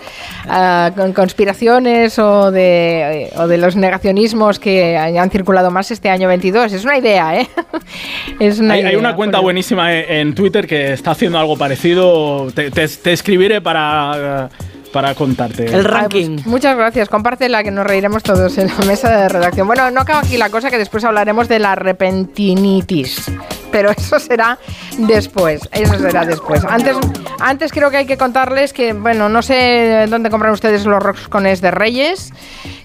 con- 0.95 1.13
conspiraciones 1.13 2.17
o 2.19 2.51
de, 2.51 3.31
o 3.37 3.47
de 3.47 3.57
los 3.57 3.75
negacionismos 3.75 4.59
que 4.59 4.97
han 4.97 5.29
circulado 5.29 5.71
más 5.71 5.91
este 5.91 6.09
año 6.09 6.27
22. 6.27 6.73
Es 6.73 6.83
una 6.83 6.97
idea, 6.97 7.39
¿eh? 7.39 7.47
Es 8.39 8.59
una 8.59 8.73
Hay, 8.73 8.81
hay 8.81 8.87
idea, 8.87 8.99
una 8.99 9.15
cuenta 9.15 9.39
buenísima 9.39 9.93
en, 9.93 10.11
en 10.27 10.35
Twitter 10.61 10.67
que 10.67 10.93
está 10.93 11.11
haciendo 11.11 11.37
algo 11.39 11.57
parecido. 11.57 12.47
Te, 12.53 12.71
te- 12.71 12.87
te 12.87 13.13
escribiré 13.13 13.61
para, 13.61 14.49
para 14.91 15.13
contarte. 15.13 15.65
El 15.65 15.75
Ay, 15.75 15.81
pues, 15.81 15.85
ranking. 15.85 16.37
muchas 16.45 16.75
gracias, 16.75 17.09
compártela 17.09 17.63
que 17.63 17.69
nos 17.71 17.85
reiremos 17.85 18.23
todos 18.23 18.57
en 18.57 18.67
la 18.67 18.85
mesa 18.85 19.09
de 19.15 19.29
redacción. 19.29 19.67
Bueno, 19.67 19.91
no 19.91 20.01
acaba 20.01 20.19
aquí 20.19 20.37
la 20.37 20.49
cosa 20.49 20.69
que 20.71 20.77
después 20.79 21.03
hablaremos 21.03 21.47
de 21.47 21.59
la 21.59 21.75
repentinitis. 21.75 23.31
Pero 23.71 23.91
eso 23.91 24.17
será 24.19 24.57
después, 24.97 25.67
eso 25.73 25.99
será 25.99 26.25
después. 26.25 26.63
Antes, 26.65 26.95
antes 27.39 27.71
creo 27.71 27.91
que 27.91 27.97
hay 27.97 28.05
que 28.05 28.17
contarles 28.17 28.71
que, 28.73 28.93
bueno, 28.93 29.27
no 29.29 29.41
sé 29.41 30.05
dónde 30.09 30.29
compran 30.29 30.53
ustedes 30.53 30.85
los 30.85 31.03
roscones 31.03 31.61
de 31.61 31.69
Reyes. 31.71 32.31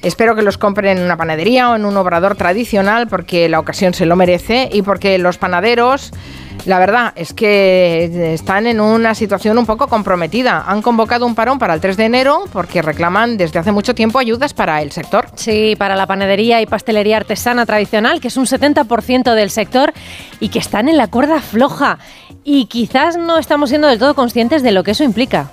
Espero 0.02 0.34
que 0.34 0.42
los 0.42 0.58
compren 0.58 0.98
en 0.98 1.04
una 1.04 1.16
panadería 1.16 1.70
o 1.70 1.76
en 1.76 1.84
un 1.84 1.96
obrador 1.96 2.34
tradicional 2.34 3.06
porque 3.06 3.48
la 3.48 3.60
ocasión 3.60 3.94
se 3.94 4.04
lo 4.04 4.16
merece 4.16 4.68
y 4.72 4.82
porque 4.82 5.16
los 5.18 5.38
panaderos 5.38 6.10
la 6.64 6.78
verdad 6.78 7.12
es 7.16 7.32
que 7.32 8.34
están 8.34 8.66
en 8.66 8.80
una 8.80 9.14
situación 9.14 9.58
un 9.58 9.66
poco 9.66 9.88
comprometida. 9.88 10.64
Han 10.66 10.80
convocado 10.80 11.26
un 11.26 11.34
parón 11.34 11.58
para 11.58 11.74
el 11.74 11.80
3 11.80 11.96
de 11.96 12.04
enero 12.04 12.44
porque 12.52 12.82
reclaman 12.82 13.36
desde 13.36 13.58
hace 13.58 13.72
mucho 13.72 13.94
tiempo 13.94 14.18
ayudas 14.18 14.54
para 14.54 14.80
el 14.80 14.92
sector. 14.92 15.26
Sí, 15.34 15.74
para 15.76 15.96
la 15.96 16.06
panadería 16.06 16.60
y 16.60 16.66
pastelería 16.66 17.16
artesana 17.16 17.66
tradicional, 17.66 18.20
que 18.20 18.28
es 18.28 18.36
un 18.36 18.46
70% 18.46 19.34
del 19.34 19.50
sector 19.50 19.92
y 20.38 20.50
que 20.50 20.60
están 20.60 20.88
en 20.88 20.96
la 20.96 21.08
cuerda 21.08 21.40
floja. 21.40 21.98
Y 22.44 22.66
quizás 22.66 23.16
no 23.16 23.38
estamos 23.38 23.70
siendo 23.70 23.88
del 23.88 23.98
todo 23.98 24.14
conscientes 24.14 24.62
de 24.62 24.72
lo 24.72 24.84
que 24.84 24.92
eso 24.92 25.04
implica. 25.04 25.50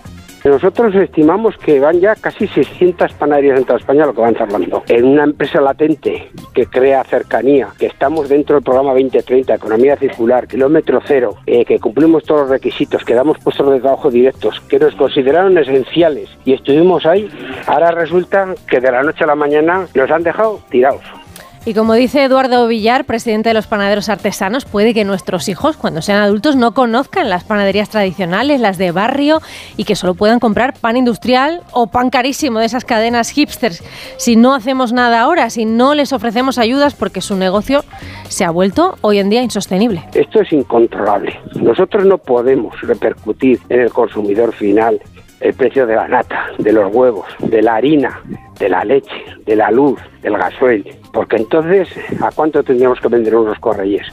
Nosotros 0.50 0.96
estimamos 0.96 1.56
que 1.58 1.80
van 1.80 2.00
ya 2.00 2.16
casi 2.16 2.48
600 2.48 3.14
panaderías 3.14 3.60
en 3.60 3.66
toda 3.66 3.78
España 3.78 4.08
lo 4.08 4.16
que 4.16 4.22
van 4.22 4.36
cerrando. 4.36 4.84
En 4.88 5.06
una 5.06 5.24
empresa 5.24 5.62
latente 5.62 6.32
que 6.56 6.66
crea 6.66 7.04
cercanía, 7.04 7.68
que 7.78 7.86
estamos 7.86 8.30
dentro 8.30 8.56
del 8.56 8.64
programa 8.64 8.94
2030, 8.94 9.54
economía 9.54 9.96
circular, 9.96 10.48
kilómetro 10.48 11.02
cero, 11.06 11.36
eh, 11.46 11.64
que 11.66 11.80
cumplimos 11.80 12.24
todos 12.24 12.42
los 12.42 12.50
requisitos, 12.50 13.06
que 13.06 13.14
damos 13.14 13.38
puestos 13.38 13.72
de 13.72 13.80
trabajo 13.80 14.10
directos, 14.10 14.60
que 14.62 14.80
nos 14.80 14.96
consideraron 14.96 15.56
esenciales 15.56 16.30
y 16.46 16.54
estuvimos 16.54 17.06
ahí, 17.06 17.30
ahora 17.68 17.92
resulta 17.92 18.56
que 18.68 18.80
de 18.80 18.92
la 18.92 19.04
noche 19.04 19.26
a 19.26 19.28
la 19.28 19.36
mañana 19.36 19.86
nos 19.94 20.10
han 20.10 20.24
dejado 20.24 20.60
tirados. 20.72 21.19
Y 21.66 21.74
como 21.74 21.94
dice 21.94 22.24
Eduardo 22.24 22.68
Villar, 22.68 23.06
presidente 23.06 23.50
de 23.50 23.54
los 23.54 23.68
panaderos 23.68 24.10
artesanos, 24.10 24.66
puede 24.66 24.94
que 24.94 25.04
nuestros 25.04 25.50
hijos, 25.50 25.76
cuando 25.76 26.02
sean 26.02 26.22
adultos, 26.22 26.56
no 26.56 26.74
conozcan 26.74 27.30
las 27.30 27.44
panaderías 27.44 27.90
tradicionales, 27.90 28.62
las 28.62 28.78
de 28.78 28.92
barrio, 28.92 29.42
y 29.76 29.84
que 29.84 29.96
solo 29.96 30.16
puedan 30.16 30.40
comprar 30.40 30.74
pan 30.74 30.96
industrial 30.96 31.62
o 31.72 31.88
pan 31.88 32.10
carísimo 32.10 32.60
de 32.60 32.66
esas 32.66 32.86
cadenas 32.86 33.30
hipsters. 33.30 33.84
Si 34.18 34.36
no 34.36 34.56
hacemos 34.56 34.94
nada 34.94 35.22
ahora, 35.22 35.50
si 35.50 35.66
no 35.66 35.96
les 35.96 36.14
ofrecemos 36.14 36.58
ayudas, 36.58 36.96
porque 36.96 37.22
su 37.22 37.36
negocio 37.36 37.84
se 38.30 38.46
ha 38.46 38.52
vuelto 38.52 38.98
hoy 39.02 39.20
en 39.20 39.30
día 39.30 39.44
insostenible. 39.44 40.04
Esto 40.14 40.42
es 40.42 40.54
incontrolable. 40.54 41.40
Nosotros 41.56 42.06
no 42.06 42.18
podemos 42.18 42.80
repercutir 42.82 43.60
en 43.70 43.82
el 43.82 43.92
consumidor 43.92 44.54
final 44.54 45.02
el 45.42 45.54
precio 45.54 45.86
de 45.88 45.96
la 45.96 46.08
nata, 46.08 46.48
de 46.58 46.74
los 46.74 46.94
huevos, 46.94 47.26
de 47.40 47.62
la 47.62 47.76
harina, 47.76 48.20
de 48.60 48.70
la 48.70 48.84
leche, 48.84 49.24
de 49.46 49.56
la 49.56 49.72
luz, 49.72 50.00
del 50.22 50.38
gasoil, 50.38 50.86
porque 51.14 51.38
entonces 51.38 51.90
¿a 52.22 52.32
cuánto 52.32 52.64
tendríamos 52.64 53.00
que 53.00 53.08
vender 53.08 53.36
unos 53.36 53.60
correyes? 53.60 54.06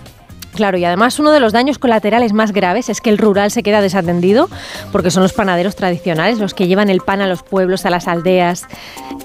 Claro, 0.57 0.79
y 0.79 0.85
además 0.85 1.19
uno 1.19 1.31
de 1.31 1.41
los 1.41 1.53
daños 1.53 1.79
colaterales 1.79 2.33
más 2.33 2.53
graves 2.53 2.89
es 2.89 3.01
que 3.01 3.11
el 3.11 3.19
rural 3.19 3.51
se 3.51 3.63
queda 3.63 3.81
desatendido 3.81 4.49
porque 4.93 5.11
son 5.11 5.23
los 5.23 5.33
panaderos 5.33 5.77
tradicionales 5.77 6.39
los 6.39 6.55
que 6.55 6.67
llevan 6.67 6.89
el 6.91 7.01
pan 7.01 7.21
a 7.21 7.27
los 7.27 7.43
pueblos, 7.43 7.87
a 7.87 7.91
las 7.91 8.09
aldeas. 8.09 8.65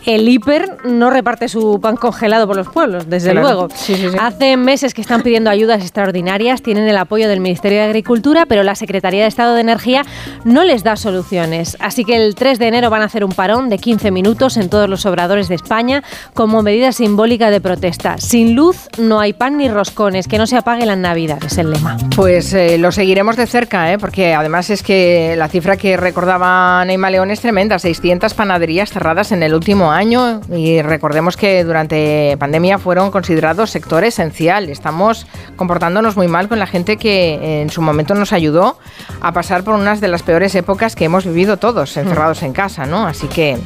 El 0.05 0.27
hiper 0.27 0.77
no 0.85 1.09
reparte 1.09 1.47
su 1.47 1.79
pan 1.81 1.95
congelado 1.95 2.47
por 2.47 2.55
los 2.55 2.67
pueblos, 2.69 3.09
desde 3.09 3.31
Claro. 3.31 3.47
luego. 3.47 3.67
Sí, 3.73 3.95
sí, 3.95 4.09
sí. 4.09 4.17
Hace 4.19 4.57
meses 4.57 4.93
que 4.93 5.01
están 5.01 5.21
pidiendo 5.21 5.49
ayudas 5.49 5.81
extraordinarias, 5.81 6.61
tienen 6.61 6.87
el 6.87 6.97
apoyo 6.97 7.27
del 7.29 7.39
Ministerio 7.39 7.79
de 7.79 7.85
Agricultura, 7.85 8.45
pero 8.45 8.63
la 8.63 8.75
Secretaría 8.75 9.21
de 9.23 9.27
Estado 9.27 9.53
de 9.55 9.61
Energía 9.61 10.03
no 10.43 10.63
les 10.63 10.83
da 10.83 10.95
soluciones. 10.95 11.77
Así 11.79 12.03
que 12.03 12.15
el 12.17 12.35
3 12.35 12.59
de 12.59 12.67
enero 12.67 12.89
van 12.89 13.01
a 13.03 13.05
hacer 13.05 13.23
un 13.23 13.31
parón 13.31 13.69
de 13.69 13.77
15 13.77 14.11
minutos 14.11 14.57
en 14.57 14.69
todos 14.69 14.89
los 14.89 15.05
obradores 15.05 15.47
de 15.47 15.55
España 15.55 16.03
como 16.33 16.61
medida 16.63 16.91
simbólica 16.91 17.49
de 17.51 17.61
protesta. 17.61 18.17
Sin 18.17 18.55
luz 18.55 18.87
no 18.97 19.19
hay 19.19 19.33
pan 19.33 19.57
ni 19.57 19.69
roscones, 19.69 20.27
que 20.27 20.37
no 20.37 20.47
se 20.47 20.57
apague 20.57 20.85
la 20.85 20.95
Navidad, 20.95 21.20
es 21.27 21.57
el 21.57 21.71
lema. 21.71 21.97
Pues 22.15 22.53
eh, 22.53 22.77
lo 22.77 22.91
seguiremos 22.91 23.35
de 23.35 23.45
cerca, 23.45 23.91
¿eh? 23.91 23.97
porque 23.97 24.33
además 24.33 24.69
es 24.69 24.81
que 24.81 25.35
la 25.37 25.47
cifra 25.47 25.77
que 25.77 25.95
recordaba 25.97 26.83
Neima 26.85 27.09
León 27.09 27.29
es 27.29 27.41
tremenda, 27.41 27.77
600 27.77 28.33
panaderías 28.33 28.89
cerradas 28.89 29.31
en 29.31 29.43
el 29.43 29.53
último 29.53 29.91
año 29.91 30.41
y 30.49 30.81
recordemos 30.81 31.37
que 31.37 31.63
durante 31.63 32.35
pandemia 32.39 32.79
fueron 32.79 33.11
considerados 33.11 33.69
sector 33.69 34.03
esencial. 34.03 34.69
Estamos 34.69 35.27
comportándonos 35.55 36.17
muy 36.17 36.27
mal 36.27 36.47
con 36.47 36.59
la 36.59 36.67
gente 36.67 36.97
que 36.97 37.61
en 37.61 37.69
su 37.69 37.81
momento 37.81 38.15
nos 38.15 38.33
ayudó 38.33 38.79
a 39.21 39.31
pasar 39.31 39.63
por 39.63 39.75
unas 39.75 40.01
de 40.01 40.07
las 40.07 40.23
peores 40.23 40.55
épocas 40.55 40.95
que 40.95 41.05
hemos 41.05 41.25
vivido 41.25 41.57
todos 41.57 41.95
encerrados 41.97 42.41
en 42.43 42.53
casa, 42.53 42.85
¿no? 42.85 43.05
Así 43.05 43.27
que, 43.27 43.57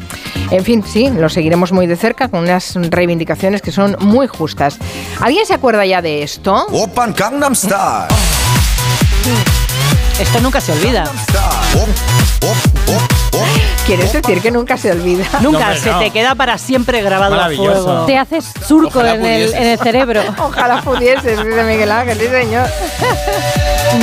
en 0.52 0.64
fin, 0.64 0.84
sí, 0.84 1.10
lo 1.10 1.30
seguiremos 1.30 1.72
muy 1.72 1.88
de 1.88 1.96
cerca 1.96 2.28
con 2.28 2.42
unas 2.42 2.76
reivindicaciones 2.76 3.62
que 3.62 3.72
son 3.72 3.96
muy 4.00 4.28
justas. 4.28 4.78
¿Alguien 5.22 5.46
se 5.46 5.54
acuerda 5.54 5.86
ya 5.86 6.02
de 6.02 6.24
esto? 6.24 6.66
Gangnam 7.46 7.56
Style. 7.56 8.08
Esto 10.20 10.42
nunca 10.42 10.60
se 10.60 10.72
olvida. 10.72 11.04
¿Quieres 13.86 14.14
decir 14.14 14.42
que 14.42 14.50
nunca 14.50 14.78
se 14.78 14.92
olvida? 14.92 15.26
Nunca, 15.42 15.76
se 15.76 15.92
te 15.92 16.10
queda 16.10 16.34
para 16.34 16.58
siempre 16.58 17.04
grabado 17.04 17.40
a 17.40 17.50
fuego. 17.52 18.06
Te 18.08 18.18
haces 18.18 18.52
surco 18.68 19.06
en 19.06 19.24
el, 19.24 19.54
en 19.54 19.68
el 19.68 19.80
cerebro. 19.80 20.24
Ojalá 20.40 20.82
pudieses, 20.82 21.46
dice 21.46 21.64
Miguel 21.64 21.92
Ángel, 21.92 22.18
sí 22.18 22.28
señor. 22.28 22.68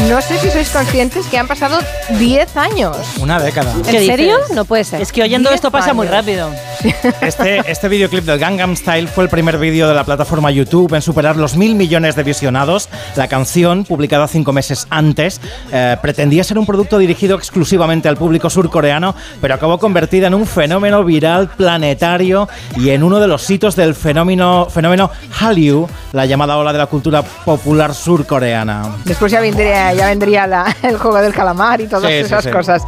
No 0.09 0.23
sé 0.23 0.39
si 0.39 0.51
sois 0.51 0.71
conscientes 0.71 1.27
que 1.27 1.37
han 1.37 1.49
pasado 1.49 1.79
10 2.19 2.57
años. 2.57 2.97
Una 3.21 3.41
década. 3.41 3.75
¿En 3.75 4.07
serio? 4.07 4.37
No 4.55 4.65
puede 4.65 4.85
ser. 4.85 5.03
Es 5.03 5.11
que 5.11 5.23
oyendo 5.23 5.51
10 5.51 5.57
esto 5.57 5.71
pasa 5.73 5.93
muy 5.93 6.07
años. 6.07 6.17
rápido. 6.17 6.51
Este, 7.21 7.71
este 7.71 7.89
videoclip 7.89 8.25
del 8.25 8.39
Gangnam 8.39 8.77
Style 8.77 9.07
fue 9.07 9.25
el 9.25 9.31
primer 9.31 9.59
vídeo 9.59 9.89
de 9.89 9.95
la 9.95 10.05
plataforma 10.05 10.51
YouTube 10.51 10.93
en 10.95 11.03
superar 11.03 11.37
los 11.37 11.57
mil 11.57 11.75
millones 11.75 12.17
de 12.17 12.23
visionados. 12.23 12.89
La 13.17 13.29
canción, 13.29 13.85
publicada 13.85 14.27
cinco 14.27 14.53
meses 14.53 14.87
antes, 14.91 15.41
eh, 15.73 15.97
pretendía 16.03 16.43
ser 16.43 16.59
un 16.59 16.67
producto 16.67 16.99
dirigido 16.99 17.37
exclusivamente 17.37 18.09
al 18.09 18.17
público 18.17 18.32
surcoreano, 18.41 19.15
pero 19.41 19.55
acabó 19.55 19.79
convertida 19.79 20.27
en 20.29 20.35
un 20.35 20.47
fenómeno 20.47 21.05
viral 21.05 21.49
planetario 21.49 22.49
y 22.77 22.91
en 22.91 23.03
uno 23.03 23.19
de 23.21 23.27
los 23.27 23.49
hitos 23.51 23.77
del 23.77 23.95
fenómeno, 23.95 24.67
fenómeno 24.71 25.11
Hallyu, 25.41 25.89
la 26.13 26.27
llamada 26.27 26.57
ola 26.59 26.73
de 26.73 26.79
la 26.79 26.87
cultura 26.87 27.23
popular 27.23 27.95
surcoreana. 27.95 28.83
Después 29.05 29.33
ya 29.33 29.41
vendría, 29.41 29.93
ya 29.95 30.07
vendría 30.07 30.47
la- 30.47 30.77
el 30.83 30.97
juego 30.99 31.19
del 31.21 31.33
calamar 31.33 31.81
y 31.81 31.87
todas 31.87 32.11
Sí, 32.11 32.19
sí, 32.19 32.25
esas 32.25 32.45
sí. 32.45 32.51
cosas. 32.51 32.83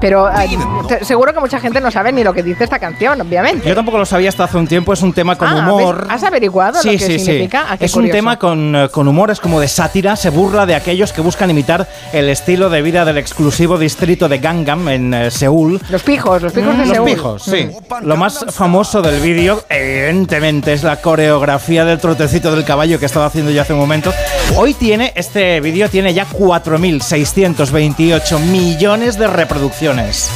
Pero 0.00 0.28
eh, 0.30 0.58
seguro 1.02 1.32
que 1.32 1.40
mucha 1.40 1.60
gente 1.60 1.80
no 1.80 1.90
sabe 1.90 2.12
ni 2.12 2.24
lo 2.24 2.32
que 2.32 2.42
dice 2.42 2.64
esta 2.64 2.78
canción, 2.78 3.20
obviamente. 3.20 3.68
Yo 3.68 3.74
tampoco 3.74 3.98
lo 3.98 4.06
sabía 4.06 4.28
hasta 4.28 4.44
hace 4.44 4.56
un 4.56 4.66
tiempo, 4.66 4.92
es 4.92 5.02
un 5.02 5.12
tema 5.12 5.36
con 5.36 5.48
Ah, 5.48 5.56
humor. 5.58 6.06
¿Has 6.10 6.22
averiguado 6.24 6.78
lo 6.82 6.90
que 6.90 6.98
significa? 6.98 7.66
Ah, 7.70 7.76
es 7.78 7.92
un 7.94 8.02
curioso. 8.02 8.16
tema 8.16 8.38
con, 8.38 8.74
eh, 8.76 8.88
con 8.90 9.06
humor, 9.08 9.30
es 9.30 9.40
como 9.40 9.60
de 9.60 9.68
sátira, 9.68 10.16
se 10.16 10.30
burla 10.30 10.66
de 10.66 10.74
aquellos 10.74 11.12
que 11.12 11.20
buscan 11.20 11.50
imitar 11.50 11.88
el 12.12 12.28
estilo 12.28 12.70
de 12.70 12.82
vida 12.82 13.04
del 13.04 13.18
exclusivo 13.18 13.78
distrito 13.78 14.28
de 14.28 14.38
Gangnam 14.38 14.88
en 14.90 15.14
eh, 15.14 15.30
Seúl. 15.30 15.80
Los 15.88 16.02
pijos, 16.02 16.42
los 16.42 16.52
pijos 16.52 16.76
de 16.76 16.86
Los 16.86 16.96
Seúl. 16.96 17.10
pijos, 17.10 17.42
sí. 17.42 17.70
Lo 18.02 18.16
más 18.16 18.44
famoso 18.50 19.02
del 19.02 19.20
vídeo, 19.20 19.62
evidentemente, 19.68 20.72
es 20.72 20.82
la 20.82 21.00
coreografía 21.00 21.84
del 21.84 21.98
trotecito 21.98 22.54
del 22.54 22.64
caballo 22.64 22.98
que 22.98 23.06
estaba 23.06 23.26
haciendo 23.26 23.50
yo 23.50 23.62
hace 23.62 23.72
un 23.72 23.78
momento. 23.78 24.12
Hoy 24.56 24.74
tiene, 24.74 25.12
este 25.14 25.60
vídeo 25.60 25.88
tiene 25.88 26.12
ya 26.12 26.26
4.628 26.26 28.38
millones 28.40 29.18
de 29.18 29.26
reproducciones. 29.26 30.30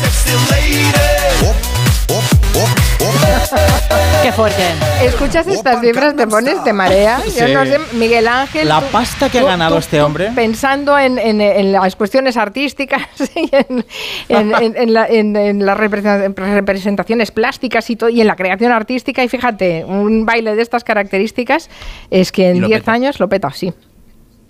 Qué 4.25 4.33
fuerte. 4.33 4.63
Escuchas 5.03 5.47
estas 5.47 5.83
cifras, 5.83 6.17
te 6.17 6.27
pones, 6.27 6.65
te 6.65 6.73
marea. 6.73 7.21
Yo 7.39 7.47
no 7.49 7.67
sé, 7.67 7.79
Miguel 7.93 8.27
Ángel. 8.27 8.67
La 8.67 8.81
tú- 8.81 8.87
pasta 8.91 9.29
que 9.29 9.41
ha 9.41 9.45
ganado 9.45 9.75
tú- 9.75 9.81
este 9.81 10.01
hombre. 10.01 10.31
Pensando 10.35 10.99
en, 10.99 11.19
en- 11.19 11.43
en 11.43 11.73
las 11.73 11.95
cuestiones 11.95 12.39
artísticas 12.39 13.03
y 13.37 13.51
en, 13.55 13.85
en- 14.31 14.55
en- 14.55 14.77
en 14.79 14.95
la- 14.95 15.07
en- 15.07 15.37
en 15.37 15.67
las 15.67 15.77
representa- 15.77 16.33
representaciones 16.35 17.33
plásticas 17.33 17.91
y 17.91 17.97
todo, 17.97 18.09
y 18.09 18.23
en 18.23 18.27
la 18.27 18.35
creación 18.37 18.73
artística. 18.73 19.23
Y 19.23 19.29
fíjate, 19.29 19.85
un 19.85 20.25
baile 20.25 20.57
de 20.57 20.63
estas 20.63 20.85
características 20.85 21.69
es 22.11 22.33
que 22.33 22.49
en 22.49 22.63
lo 22.63 22.69
10 22.69 22.81
peta. 22.81 22.93
años 22.93 23.21
lo 23.21 23.29
peta, 23.29 23.51
sí. 23.53 23.75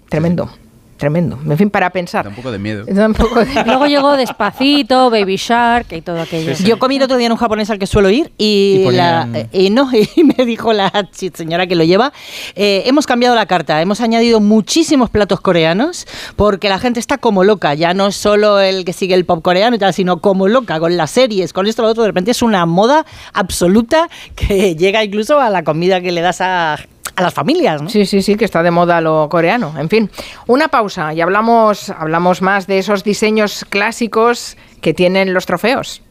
Tremendo, 0.08 0.50
tremendo. 0.96 1.38
En 1.48 1.56
fin, 1.58 1.70
para 1.70 1.90
pensar. 1.90 2.24
Da 2.88 3.06
un 3.06 3.14
poco 3.14 3.40
de 3.40 3.46
miedo. 3.46 3.64
Luego 3.66 3.86
llegó 3.86 4.16
Despacito, 4.16 5.10
Baby 5.10 5.36
Shark 5.36 5.92
y 5.92 6.00
todo 6.00 6.20
aquello. 6.20 6.52
Yo 6.64 6.78
comí 6.78 6.96
el 6.96 7.02
otro 7.02 7.16
día 7.16 7.26
en 7.26 7.32
un 7.32 7.38
japonés 7.38 7.70
al 7.70 7.78
que 7.78 7.86
suelo 7.86 8.10
ir 8.10 8.32
y, 8.38 8.84
Y 8.86 8.90
la- 8.92 9.26
ponían- 9.26 9.36
eh, 9.36 9.48
y 9.52 9.70
no, 9.70 9.88
y 10.16 10.24
me 10.24 10.44
dijo 10.44 10.72
la 10.72 10.92
señora 11.12 11.66
que 11.66 11.74
lo 11.74 11.84
lleva, 11.84 12.12
eh, 12.54 12.82
hemos 12.86 13.06
cambiado 13.06 13.34
la 13.34 13.46
carta, 13.46 13.80
hemos 13.82 14.00
añadido 14.00 14.40
muchísimos 14.40 15.10
platos 15.10 15.40
coreanos 15.40 16.06
porque 16.36 16.68
la 16.68 16.78
gente 16.78 17.00
está 17.00 17.18
como 17.18 17.44
loca, 17.44 17.74
ya 17.74 17.94
no 17.94 18.06
es 18.08 18.16
solo 18.16 18.60
el 18.60 18.84
que 18.84 18.92
sigue 18.92 19.14
el 19.14 19.24
pop 19.24 19.42
coreano 19.42 19.76
y 19.76 19.78
tal, 19.78 19.92
sino 19.94 20.18
como 20.20 20.48
loca 20.48 20.78
con 20.80 20.96
las 20.96 21.10
series, 21.10 21.52
con 21.52 21.66
esto, 21.66 21.82
lo 21.82 21.88
otro, 21.88 22.02
de 22.02 22.08
repente 22.10 22.30
es 22.30 22.42
una 22.42 22.64
moda 22.66 23.04
absoluta 23.32 24.08
que 24.36 24.74
llega 24.76 25.02
incluso 25.04 25.40
a 25.40 25.50
la 25.50 25.64
comida 25.64 26.00
que 26.00 26.12
le 26.12 26.20
das 26.20 26.40
a, 26.40 26.76
a 27.16 27.22
las 27.22 27.34
familias, 27.34 27.82
¿no? 27.82 27.88
Sí, 27.88 28.06
sí, 28.06 28.22
sí, 28.22 28.36
que 28.36 28.44
está 28.44 28.62
de 28.62 28.70
moda 28.70 29.00
lo 29.00 29.28
coreano. 29.28 29.74
En 29.78 29.88
fin, 29.88 30.10
una 30.46 30.68
pausa 30.68 31.14
y 31.14 31.20
hablamos, 31.20 31.90
hablamos 31.90 32.42
más 32.42 32.66
de 32.66 32.78
esos 32.78 33.04
diseños 33.04 33.64
clásicos 33.68 34.56
que 34.80 34.94
tienen 34.94 35.34
los 35.34 35.46
trofeos. 35.46 36.02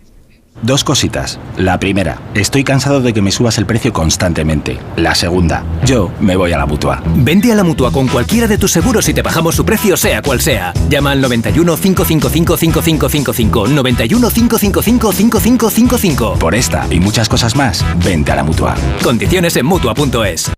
Dos 0.61 0.83
cositas. 0.83 1.39
La 1.57 1.79
primera, 1.79 2.19
estoy 2.35 2.63
cansado 2.63 3.01
de 3.01 3.11
que 3.11 3.21
me 3.21 3.31
subas 3.31 3.57
el 3.57 3.65
precio 3.65 3.91
constantemente. 3.91 4.79
La 4.95 5.15
segunda, 5.15 5.63
yo 5.83 6.11
me 6.19 6.35
voy 6.35 6.53
a 6.53 6.57
la 6.57 6.65
mutua. 6.65 7.01
Vende 7.15 7.51
a 7.51 7.55
la 7.55 7.63
mutua 7.63 7.91
con 7.91 8.07
cualquiera 8.07 8.47
de 8.47 8.57
tus 8.57 8.71
seguros 8.71 9.09
y 9.09 9.13
te 9.13 9.21
bajamos 9.21 9.55
su 9.55 9.65
precio, 9.65 9.97
sea 9.97 10.21
cual 10.21 10.41
sea. 10.41 10.73
Llama 10.89 11.11
al 11.11 11.21
91 11.21 11.75
555 11.75 12.57
5555. 12.57 13.67
91 13.67 14.29
555 14.29 15.11
5555. 15.11 16.33
Por 16.39 16.55
esta 16.55 16.87
y 16.89 16.99
muchas 16.99 17.27
cosas 17.27 17.55
más, 17.55 17.83
vente 18.05 18.31
a 18.31 18.35
la 18.35 18.43
mutua. 18.43 18.75
Condiciones 19.03 19.57
en 19.57 19.65
mutua.es. 19.65 20.51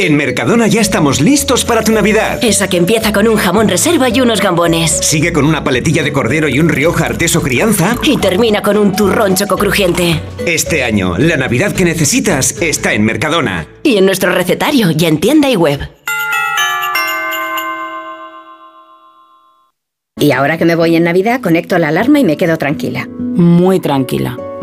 En 0.00 0.16
Mercadona 0.16 0.66
ya 0.66 0.80
estamos 0.80 1.20
listos 1.20 1.66
para 1.66 1.84
tu 1.84 1.92
Navidad. 1.92 2.42
Esa 2.42 2.68
que 2.68 2.78
empieza 2.78 3.12
con 3.12 3.28
un 3.28 3.36
jamón 3.36 3.68
reserva 3.68 4.08
y 4.08 4.22
unos 4.22 4.40
gambones. 4.40 4.90
Sigue 4.90 5.30
con 5.30 5.44
una 5.44 5.62
paletilla 5.62 6.02
de 6.02 6.10
cordero 6.10 6.48
y 6.48 6.58
un 6.58 6.70
Rioja 6.70 7.04
Arteso 7.04 7.42
Crianza. 7.42 7.94
Y 8.02 8.16
termina 8.16 8.62
con 8.62 8.78
un 8.78 8.96
turrón 8.96 9.34
choco 9.34 9.58
crujiente. 9.58 10.18
Este 10.46 10.84
año, 10.84 11.18
la 11.18 11.36
Navidad 11.36 11.74
que 11.74 11.84
necesitas 11.84 12.62
está 12.62 12.94
en 12.94 13.04
Mercadona. 13.04 13.66
Y 13.82 13.98
en 13.98 14.06
nuestro 14.06 14.32
recetario 14.32 14.88
y 14.90 15.04
en 15.04 15.20
tienda 15.20 15.50
y 15.50 15.56
web. 15.56 15.86
Y 20.18 20.32
ahora 20.32 20.56
que 20.56 20.64
me 20.64 20.76
voy 20.76 20.96
en 20.96 21.04
Navidad, 21.04 21.42
conecto 21.42 21.78
la 21.78 21.88
alarma 21.88 22.20
y 22.20 22.24
me 22.24 22.38
quedo 22.38 22.56
tranquila. 22.56 23.06
Muy 23.18 23.80
tranquila. 23.80 24.38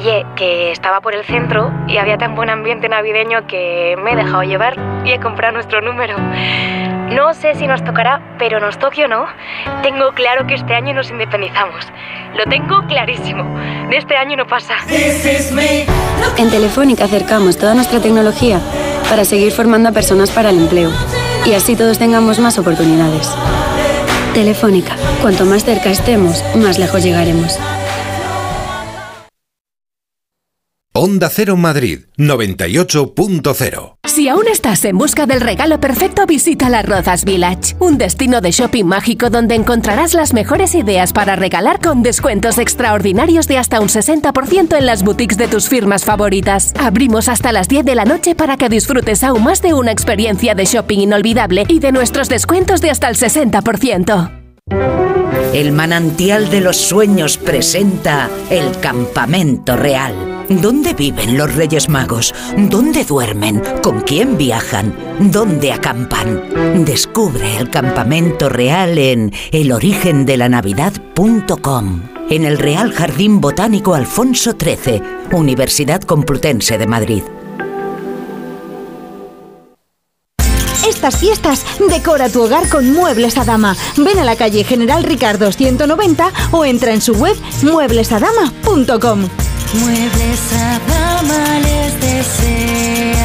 Oye, 0.00 0.24
que 0.34 0.72
estaba 0.72 1.02
por 1.02 1.14
el 1.14 1.26
centro 1.26 1.70
y 1.86 1.98
había 1.98 2.16
tan 2.16 2.34
buen 2.34 2.48
ambiente 2.48 2.88
navideño 2.88 3.46
que 3.46 3.96
me 4.02 4.12
he 4.12 4.16
dejado 4.16 4.42
llevar 4.44 4.78
y 5.04 5.12
he 5.12 5.20
comprado 5.20 5.52
nuestro 5.52 5.82
número. 5.82 6.16
No 7.14 7.34
sé 7.34 7.54
si 7.54 7.66
nos 7.66 7.84
tocará, 7.84 8.22
pero 8.38 8.60
nos 8.60 8.78
toque 8.78 9.04
o 9.04 9.08
no, 9.08 9.26
tengo 9.82 10.12
claro 10.12 10.46
que 10.46 10.54
este 10.54 10.74
año 10.74 10.94
nos 10.94 11.10
independizamos. 11.10 11.86
Lo 12.34 12.44
tengo 12.46 12.80
clarísimo. 12.86 13.44
De 13.90 13.98
este 13.98 14.16
año 14.16 14.38
no 14.38 14.46
pasa. 14.46 14.76
En 16.38 16.50
Telefónica 16.50 17.04
acercamos 17.04 17.58
toda 17.58 17.74
nuestra 17.74 18.00
tecnología 18.00 18.58
para 19.10 19.26
seguir 19.26 19.52
formando 19.52 19.90
a 19.90 19.92
personas 19.92 20.30
para 20.30 20.48
el 20.48 20.60
empleo 20.60 20.90
y 21.44 21.52
así 21.52 21.76
todos 21.76 21.98
tengamos 21.98 22.38
más 22.38 22.58
oportunidades. 22.58 23.36
Telefónica, 24.32 24.96
cuanto 25.20 25.44
más 25.44 25.62
cerca 25.62 25.90
estemos, 25.90 26.42
más 26.56 26.78
lejos 26.78 27.02
llegaremos. 27.02 27.58
Onda 30.92 31.30
Cero 31.30 31.56
Madrid 31.56 32.00
98.0 32.18 33.94
Si 34.08 34.26
aún 34.28 34.48
estás 34.48 34.84
en 34.84 34.98
busca 34.98 35.24
del 35.24 35.40
regalo 35.40 35.78
perfecto, 35.78 36.26
visita 36.26 36.68
Las 36.68 36.84
Rozas 36.84 37.24
Village, 37.24 37.76
un 37.78 37.96
destino 37.96 38.40
de 38.40 38.50
shopping 38.50 38.86
mágico 38.86 39.30
donde 39.30 39.54
encontrarás 39.54 40.14
las 40.14 40.34
mejores 40.34 40.74
ideas 40.74 41.12
para 41.12 41.36
regalar 41.36 41.80
con 41.80 42.02
descuentos 42.02 42.58
extraordinarios 42.58 43.46
de 43.46 43.58
hasta 43.58 43.78
un 43.78 43.86
60% 43.86 44.76
en 44.76 44.84
las 44.84 45.04
boutiques 45.04 45.38
de 45.38 45.46
tus 45.46 45.68
firmas 45.68 46.04
favoritas. 46.04 46.72
Abrimos 46.76 47.28
hasta 47.28 47.52
las 47.52 47.68
10 47.68 47.84
de 47.84 47.94
la 47.94 48.04
noche 48.04 48.34
para 48.34 48.56
que 48.56 48.68
disfrutes 48.68 49.22
aún 49.22 49.44
más 49.44 49.62
de 49.62 49.74
una 49.74 49.92
experiencia 49.92 50.56
de 50.56 50.64
shopping 50.64 50.98
inolvidable 50.98 51.66
y 51.68 51.78
de 51.78 51.92
nuestros 51.92 52.28
descuentos 52.28 52.80
de 52.80 52.90
hasta 52.90 53.08
el 53.08 53.14
60%. 53.14 54.40
El 55.54 55.70
manantial 55.70 56.50
de 56.50 56.60
los 56.60 56.76
sueños 56.78 57.38
presenta 57.38 58.28
el 58.50 58.76
campamento 58.80 59.76
real. 59.76 60.39
¿Dónde 60.50 60.92
viven 60.94 61.38
los 61.38 61.54
Reyes 61.54 61.88
Magos? 61.88 62.34
¿Dónde 62.56 63.04
duermen? 63.04 63.62
¿Con 63.84 64.00
quién 64.00 64.36
viajan? 64.36 64.92
¿Dónde 65.20 65.72
acampan? 65.72 66.84
Descubre 66.84 67.58
el 67.58 67.70
campamento 67.70 68.48
real 68.48 68.98
en 68.98 69.32
elorigendelanavidad.com. 69.52 72.02
En 72.30 72.44
el 72.44 72.58
Real 72.58 72.92
Jardín 72.92 73.40
Botánico 73.40 73.94
Alfonso 73.94 74.56
XIII, 74.60 75.00
Universidad 75.30 76.02
Complutense 76.02 76.78
de 76.78 76.88
Madrid. 76.88 77.22
Estas 80.84 81.16
fiestas, 81.16 81.64
decora 81.88 82.28
tu 82.28 82.42
hogar 82.42 82.68
con 82.68 82.92
Muebles 82.92 83.38
a 83.38 83.44
Dama. 83.44 83.76
Ven 83.96 84.18
a 84.18 84.24
la 84.24 84.34
calle 84.34 84.64
General 84.64 85.04
Ricardo 85.04 85.52
190 85.52 86.32
o 86.50 86.64
entra 86.64 86.92
en 86.92 87.00
su 87.00 87.14
web 87.14 87.36
mueblesadama.com. 87.62 89.28
Muebles 89.74 90.52
a 90.52 90.80
dama 90.90 91.60
les 91.60 91.92
desea 92.00 93.19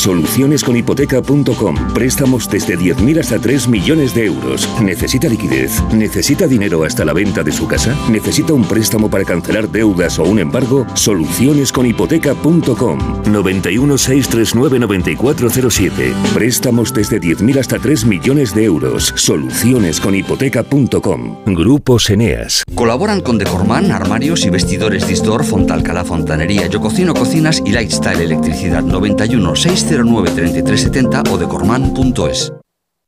Solucionesconhipoteca.com. 0.00 1.92
Préstamos 1.92 2.48
desde 2.48 2.78
10.000 2.78 3.20
hasta 3.20 3.38
3 3.38 3.68
millones 3.68 4.14
de 4.14 4.24
euros. 4.24 4.66
¿Necesita 4.80 5.28
liquidez? 5.28 5.82
¿Necesita 5.92 6.46
dinero 6.46 6.84
hasta 6.84 7.04
la 7.04 7.12
venta 7.12 7.42
de 7.42 7.52
su 7.52 7.68
casa? 7.68 7.94
¿Necesita 8.08 8.54
un 8.54 8.64
préstamo 8.64 9.10
para 9.10 9.26
cancelar 9.26 9.68
deudas 9.68 10.18
o 10.18 10.22
un 10.22 10.38
embargo? 10.38 10.86
Solucionesconhipoteca.com. 10.94 12.98
91 13.30 13.98
639 13.98 14.78
9407. 14.78 16.14
Préstamos 16.32 16.94
desde 16.94 17.20
10.000 17.20 17.60
hasta 17.60 17.78
3 17.78 18.06
millones 18.06 18.54
de 18.54 18.64
euros. 18.64 19.12
Solucionesconhipoteca.com. 19.16 21.44
Grupos 21.44 22.08
Eneas. 22.08 22.64
Colaboran 22.74 23.20
con 23.20 23.36
Decorman, 23.36 23.92
armarios 23.92 24.46
y 24.46 24.50
vestidores 24.50 25.06
Distor, 25.06 25.44
Fontalcala 25.44 26.04
Fontanería, 26.04 26.68
Yo 26.68 26.80
Cocino 26.80 27.12
Cocinas 27.12 27.60
y 27.66 27.72
Lifestyle 27.72 28.22
Electricidad 28.22 28.82
91 28.82 29.54
609 29.90 30.30
3370 30.30 31.22
o 31.32 31.36
decorman.es. 31.36 32.52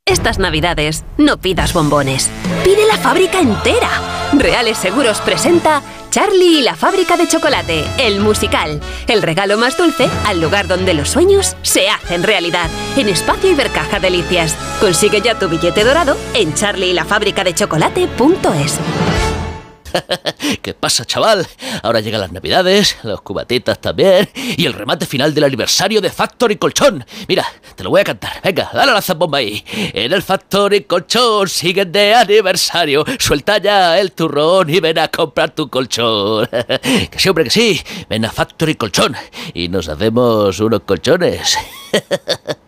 Estas 0.05 0.37
navidades 0.37 1.05
no 1.17 1.37
pidas 1.37 1.73
bombones, 1.73 2.29
pide 2.65 2.85
la 2.85 2.97
fábrica 2.97 3.39
entera. 3.39 3.87
Reales 4.33 4.79
Seguros 4.79 5.21
presenta 5.21 5.81
Charlie 6.09 6.59
y 6.59 6.61
la 6.61 6.75
fábrica 6.75 7.15
de 7.15 7.25
chocolate, 7.25 7.85
el 7.99 8.19
musical. 8.19 8.81
El 9.07 9.21
regalo 9.21 9.57
más 9.57 9.77
dulce 9.77 10.09
al 10.25 10.41
lugar 10.41 10.67
donde 10.67 10.93
los 10.93 11.07
sueños 11.09 11.55
se 11.61 11.87
hacen 11.87 12.23
realidad. 12.23 12.69
En 12.97 13.07
Espacio 13.07 13.49
Ibercaja 13.49 14.01
Delicias. 14.01 14.53
Consigue 14.81 15.21
ya 15.21 15.39
tu 15.39 15.47
billete 15.47 15.85
dorado 15.85 16.17
en 16.33 16.53
charlieylafabricadechocolate.es. 16.53 18.79
¿Qué 20.61 20.73
pasa, 20.73 21.05
chaval? 21.05 21.47
Ahora 21.81 21.99
llegan 21.99 22.21
las 22.21 22.31
navidades, 22.31 22.97
los 23.03 23.21
cubatitas 23.21 23.79
también 23.79 24.29
y 24.35 24.65
el 24.65 24.73
remate 24.73 25.05
final 25.05 25.33
del 25.33 25.43
aniversario 25.45 26.01
de 26.01 26.09
Factory 26.09 26.57
Colchón. 26.57 27.05
Mira, 27.27 27.45
te 27.75 27.83
lo 27.83 27.89
voy 27.89 28.01
a 28.01 28.03
cantar. 28.03 28.41
Venga, 28.43 28.69
dale 28.73 28.93
la 28.93 29.01
zambomba 29.01 29.39
ahí. 29.39 29.63
En 29.93 30.11
el 30.11 30.21
Factory 30.21 30.83
Colchón 30.83 31.47
siguen 31.49 31.91
de 31.91 32.13
aniversario. 32.13 33.05
Suelta 33.19 33.57
ya 33.57 33.99
el 33.99 34.11
turrón 34.11 34.69
y 34.69 34.79
ven 34.79 34.99
a 34.99 35.07
comprar 35.07 35.51
tu 35.51 35.69
colchón. 35.69 36.47
que 37.11 37.19
sí, 37.19 37.29
hombre, 37.29 37.45
que 37.45 37.49
sí. 37.49 37.81
Ven 38.09 38.25
a 38.25 38.31
Factory 38.31 38.75
Colchón 38.75 39.15
y 39.53 39.67
nos 39.69 39.87
hacemos 39.89 40.59
unos 40.59 40.81
colchones. 40.81 41.57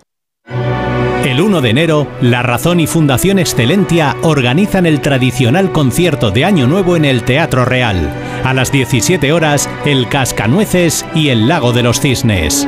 El 1.26 1.42
1 1.42 1.62
de 1.62 1.72
enero, 1.72 2.08
La 2.22 2.44
Razón 2.44 2.80
y 2.80 2.86
Fundación 2.86 3.40
Excelentia 3.40 4.16
organizan 4.22 4.86
el 4.86 5.02
tradicional 5.02 5.72
concierto 5.72 6.30
de 6.30 6.46
Año 6.46 6.68
Nuevo 6.68 6.96
en 6.98 7.04
el 7.04 7.24
Teatro 7.24 7.66
Real. 7.66 8.14
A 8.44 8.54
las 8.54 8.72
17 8.72 9.34
horas, 9.34 9.68
El 9.88 10.08
Cascanueces 10.08 11.04
y 11.16 11.30
El 11.30 11.48
Lago 11.48 11.74
de 11.74 11.82
los 11.82 12.00
Cisnes. 12.00 12.68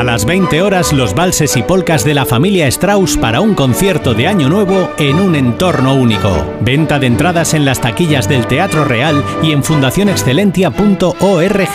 A 0.00 0.02
las 0.02 0.24
20 0.24 0.62
horas, 0.62 0.92
los 0.94 1.14
valses 1.14 1.54
y 1.58 1.62
polcas 1.62 2.06
de 2.06 2.14
la 2.14 2.24
familia 2.24 2.66
Strauss 2.68 3.18
para 3.18 3.42
un 3.42 3.54
concierto 3.54 4.14
de 4.14 4.28
Año 4.28 4.48
Nuevo 4.48 4.90
en 4.96 5.20
un 5.20 5.34
entorno 5.34 5.92
único. 5.92 6.32
Venta 6.62 6.98
de 6.98 7.06
entradas 7.06 7.52
en 7.52 7.66
las 7.66 7.82
taquillas 7.82 8.26
del 8.26 8.46
Teatro 8.46 8.86
Real 8.86 9.22
y 9.42 9.52
en 9.52 9.62
fundacionexcelentia.org. 9.62 11.68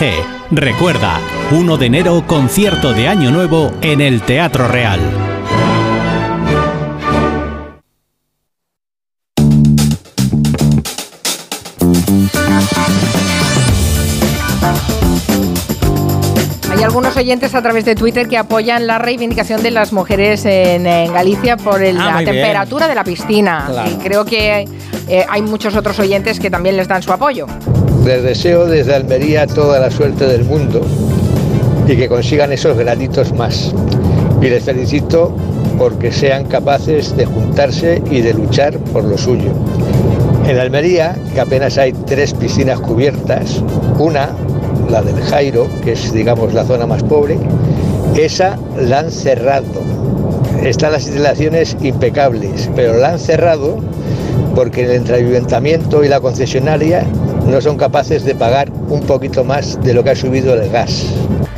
Recuerda, 0.50 1.20
1 1.52 1.76
de 1.76 1.86
enero, 1.86 2.24
concierto 2.26 2.94
de 2.94 3.06
Año 3.06 3.30
Nuevo 3.30 3.70
en 3.80 4.00
el 4.00 4.20
Teatro 4.22 4.66
Real. 4.66 5.35
Hay 16.76 16.82
algunos 16.84 17.16
oyentes 17.16 17.54
a 17.54 17.62
través 17.62 17.84
de 17.84 17.94
Twitter 17.94 18.28
que 18.28 18.36
apoyan 18.36 18.86
la 18.86 18.98
reivindicación 18.98 19.62
de 19.62 19.70
las 19.70 19.92
mujeres 19.92 20.44
en, 20.44 20.86
en 20.86 21.12
Galicia 21.12 21.56
por 21.56 21.82
el- 21.82 21.96
Ah, 21.98 22.12
la 22.16 22.18
bien. 22.20 22.32
temperatura 22.32 22.86
de 22.86 22.94
la 22.94 23.02
piscina. 23.04 23.64
Claro. 23.68 23.90
Y 23.90 23.94
creo 23.96 24.24
que 24.24 24.68
eh, 25.08 25.24
hay 25.28 25.42
muchos 25.42 25.74
otros 25.74 25.98
oyentes 25.98 26.38
que 26.38 26.50
también 26.50 26.76
les 26.76 26.86
dan 26.86 27.02
su 27.02 27.12
apoyo. 27.12 27.46
Les 28.04 28.22
deseo 28.22 28.66
desde 28.66 28.94
Almería 28.94 29.46
toda 29.46 29.80
la 29.80 29.90
suerte 29.90 30.26
del 30.26 30.44
mundo 30.44 30.80
y 31.88 31.96
que 31.96 32.08
consigan 32.08 32.52
esos 32.52 32.76
granitos 32.76 33.32
más. 33.32 33.72
Y 34.42 34.46
les 34.48 34.62
felicito 34.62 35.34
porque 35.78 36.12
sean 36.12 36.44
capaces 36.44 37.16
de 37.16 37.24
juntarse 37.24 38.02
y 38.10 38.20
de 38.20 38.34
luchar 38.34 38.76
por 38.78 39.04
lo 39.04 39.16
suyo. 39.16 39.50
En 40.46 40.58
Almería, 40.58 41.16
que 41.34 41.40
apenas 41.40 41.78
hay 41.78 41.92
tres 42.06 42.32
piscinas 42.34 42.78
cubiertas, 42.80 43.62
una, 43.98 44.28
la 44.90 45.02
del 45.02 45.20
Jairo, 45.22 45.68
que 45.82 45.92
es 45.92 46.12
digamos 46.12 46.54
la 46.54 46.64
zona 46.64 46.86
más 46.86 47.02
pobre, 47.02 47.38
esa 48.16 48.58
la 48.78 49.00
han 49.00 49.10
cerrado. 49.10 49.64
Están 50.62 50.92
las 50.92 51.06
instalaciones 51.06 51.76
impecables, 51.80 52.70
pero 52.74 52.96
la 52.96 53.10
han 53.10 53.18
cerrado 53.18 53.78
porque 54.54 54.94
el 54.94 55.12
ayuntamiento 55.12 56.02
y 56.02 56.08
la 56.08 56.20
concesionaria 56.20 57.04
no 57.46 57.60
son 57.60 57.76
capaces 57.76 58.24
de 58.24 58.34
pagar 58.34 58.70
un 58.88 59.02
poquito 59.02 59.44
más 59.44 59.80
de 59.82 59.94
lo 59.94 60.02
que 60.02 60.10
ha 60.10 60.16
subido 60.16 60.54
el 60.54 60.70
gas. 60.70 61.06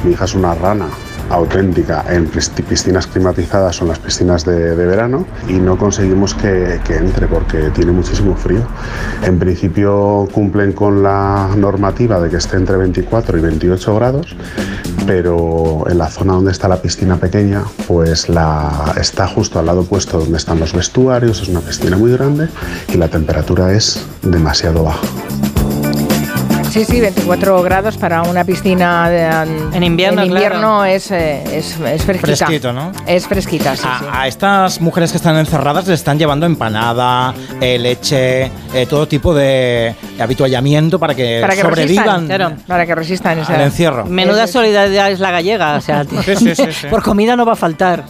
Mi 0.05 0.12
hija 0.12 0.24
es 0.24 0.35
una 0.35 0.55
rana 0.55 0.89
auténtica 1.31 2.05
en 2.09 2.26
pis- 2.26 2.51
piscinas 2.68 3.07
climatizadas 3.07 3.76
son 3.76 3.89
las 3.89 3.99
piscinas 3.99 4.45
de, 4.45 4.74
de 4.76 4.87
verano 4.87 5.26
y 5.49 5.55
no 5.55 5.76
conseguimos 5.76 6.35
que, 6.35 6.81
que 6.85 6.97
entre 6.97 7.26
porque 7.26 7.70
tiene 7.70 7.93
muchísimo 7.93 8.35
frío. 8.35 8.62
En 9.24 9.39
principio 9.39 10.29
cumplen 10.33 10.72
con 10.72 11.03
la 11.03 11.49
normativa 11.57 12.20
de 12.20 12.31
que 12.31 12.37
esté 12.37 12.57
entre 12.57 12.76
24 12.76 13.39
y 13.39 13.41
28 13.41 13.95
grados, 13.95 14.37
pero 15.07 15.85
en 15.89 15.99
la 15.99 16.09
zona 16.09 16.35
donde 16.35 16.53
está 16.53 16.68
la 16.68 16.81
piscina 16.83 17.16
pequeña, 17.16 17.62
pues 17.87 18.29
la, 18.29 18.95
está 19.01 19.26
justo 19.26 19.59
al 19.59 19.66
lado 19.66 19.81
opuesto 19.81 20.18
donde 20.18 20.37
están 20.39 20.61
los 20.61 20.72
vestuarios, 20.72 21.41
es 21.43 21.49
una 21.49 21.61
piscina 21.61 21.97
muy 21.97 22.12
grande 22.12 22.49
y 22.93 22.97
la 22.97 23.09
temperatura 23.09 23.72
es 23.72 24.05
demasiado 24.22 24.85
baja. 24.85 25.01
Sí, 26.70 26.84
sí, 26.84 27.00
24 27.00 27.62
grados 27.62 27.96
para 27.96 28.22
una 28.22 28.44
piscina 28.44 29.08
de- 29.08 29.26
En 29.76 29.82
invierno, 29.82 30.22
en 30.22 30.28
invierno 30.28 30.58
claro. 30.78 30.84
es, 30.84 31.10
eh, 31.10 31.42
es, 31.58 31.78
es 31.80 32.04
fresquita. 32.04 32.46
Fresquito, 32.46 32.72
¿no? 32.72 32.92
Es 33.06 33.26
fresquita, 33.26 33.74
sí, 33.74 33.82
sí. 33.82 34.06
A, 34.12 34.26
estas 34.28 34.80
mujeres 34.80 35.10
que 35.10 35.16
están 35.16 35.36
encerradas 35.36 35.86
les 35.86 35.98
están 36.00 36.18
llevando 36.18 36.46
empanada, 36.46 37.32
eh, 37.60 37.78
leche, 37.78 38.50
eh, 38.74 38.86
todo 38.88 39.08
tipo 39.08 39.34
de 39.34 39.94
habituallamiento 40.20 40.98
para 40.98 41.14
que, 41.14 41.38
Para 41.40 41.54
que 41.54 41.62
sobrevivan 41.62 42.04
resistan, 42.04 42.26
claro, 42.26 42.56
para 42.66 42.86
que 42.86 42.94
resistan 42.94 43.38
al 43.40 43.60
encierro. 43.62 44.04
Menuda 44.04 44.46
solidaridad 44.46 45.10
es 45.10 45.20
la 45.20 45.30
gallega, 45.30 45.76
o 45.76 45.80
sea, 45.80 46.04
Sí, 46.04 46.36
sí, 46.36 46.54
sí, 46.54 46.64
sí. 46.72 46.86
por 46.90 47.02
comida 47.02 47.34
no 47.34 47.46
va 47.46 47.54
a 47.54 47.56
faltar. 47.56 48.04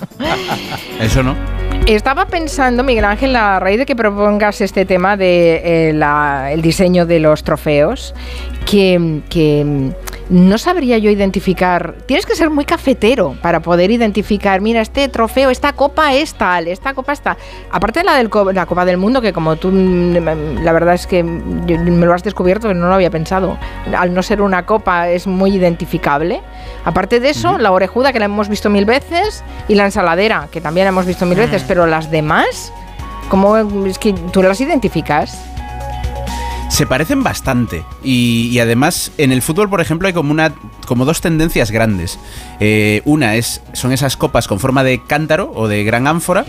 Eso 1.01 1.23
no. 1.23 1.58
Estaba 1.89 2.27
pensando, 2.27 2.85
Miguel 2.85 3.07
Ángel, 3.07 3.35
a 3.35 3.59
raíz 3.61 3.79
de 3.79 3.87
que 3.87 3.97
propongas 3.97 4.61
este 4.61 4.85
tema 4.85 5.17
de 5.17 5.89
eh, 5.89 6.53
el 6.53 6.61
diseño 6.61 7.07
de 7.07 7.19
los 7.19 7.43
trofeos, 7.45 8.15
que, 8.69 9.23
que, 9.31 9.93
no 10.29 10.59
sabría 10.59 10.99
yo 10.99 11.11
identificar. 11.11 11.95
Tienes 12.05 12.27
que 12.27 12.35
ser 12.35 12.51
muy 12.51 12.67
cafetero 12.67 13.35
para 13.41 13.61
poder 13.61 13.91
identificar, 13.91 14.61
mira, 14.61 14.83
este 14.83 15.09
trofeo, 15.09 15.49
esta 15.49 15.73
copa 15.73 16.13
es 16.13 16.35
tal, 16.35 16.69
esta 16.69 16.93
copa 16.93 17.15
está. 17.15 17.39
Aparte 17.71 18.01
de 18.01 18.05
la, 18.05 18.15
del, 18.17 18.29
la 18.53 18.67
Copa 18.67 18.85
del 18.85 18.99
Mundo, 18.99 19.23
que 19.23 19.33
como 19.33 19.57
tú, 19.57 19.71
mm, 19.73 20.63
la 20.63 20.73
verdad 20.73 20.93
es 20.93 21.07
que 21.07 21.23
me 21.23 22.05
lo 22.05 22.13
has 22.13 22.23
descubierto, 22.23 22.75
no 22.75 22.89
lo 22.89 22.95
había 22.95 23.11
pensado. 23.11 23.57
Al 23.97 24.13
no 24.13 24.23
ser 24.23 24.43
una 24.43 24.67
copa, 24.67 25.09
es 25.09 25.27
muy 25.27 25.55
identificable. 25.55 26.43
Aparte 26.85 27.21
de 27.21 27.31
eso, 27.31 27.57
la 27.57 27.73
orejuda, 27.73 28.13
que 28.13 28.19
la 28.19 28.27
hemos 28.27 28.51
visto 28.51 28.69
mil 28.69 28.85
veces, 28.85 29.43
y 29.67 29.77
la 29.77 29.87
ensaladera, 29.87 30.49
que 30.53 30.61
también 30.61 30.85
la 30.85 30.91
hemos 30.91 31.07
visto 31.07 31.25
mil 31.25 31.39
veces, 31.39 31.65
pero 31.67 31.87
las 31.87 32.11
demás, 32.11 32.71
¿cómo 33.31 33.57
es 33.87 33.99
que 33.99 34.13
tú 34.13 34.43
las 34.43 34.61
identificas? 34.61 35.48
Se 36.69 36.87
parecen 36.87 37.23
bastante. 37.23 37.85
Y, 38.05 38.59
además, 38.59 39.11
en 39.19 39.33
el 39.33 39.43
fútbol, 39.43 39.69
por 39.69 39.81
ejemplo, 39.81 40.07
hay 40.07 40.15
como 40.15 40.31
una. 40.31 40.55
como 40.87 41.05
dos 41.05 41.21
tendencias 41.21 41.71
grandes. 41.71 42.19
Eh, 42.61 43.03
una 43.05 43.37
es. 43.37 43.63
son 43.73 43.93
esas 43.93 44.17
copas 44.17 44.47
con 44.47 44.61
forma 44.61 44.85
de 44.85 45.03
cántaro 45.03 45.51
o 45.55 45.67
de 45.69 45.85
gran 45.85 46.07
ánfora. 46.07 46.45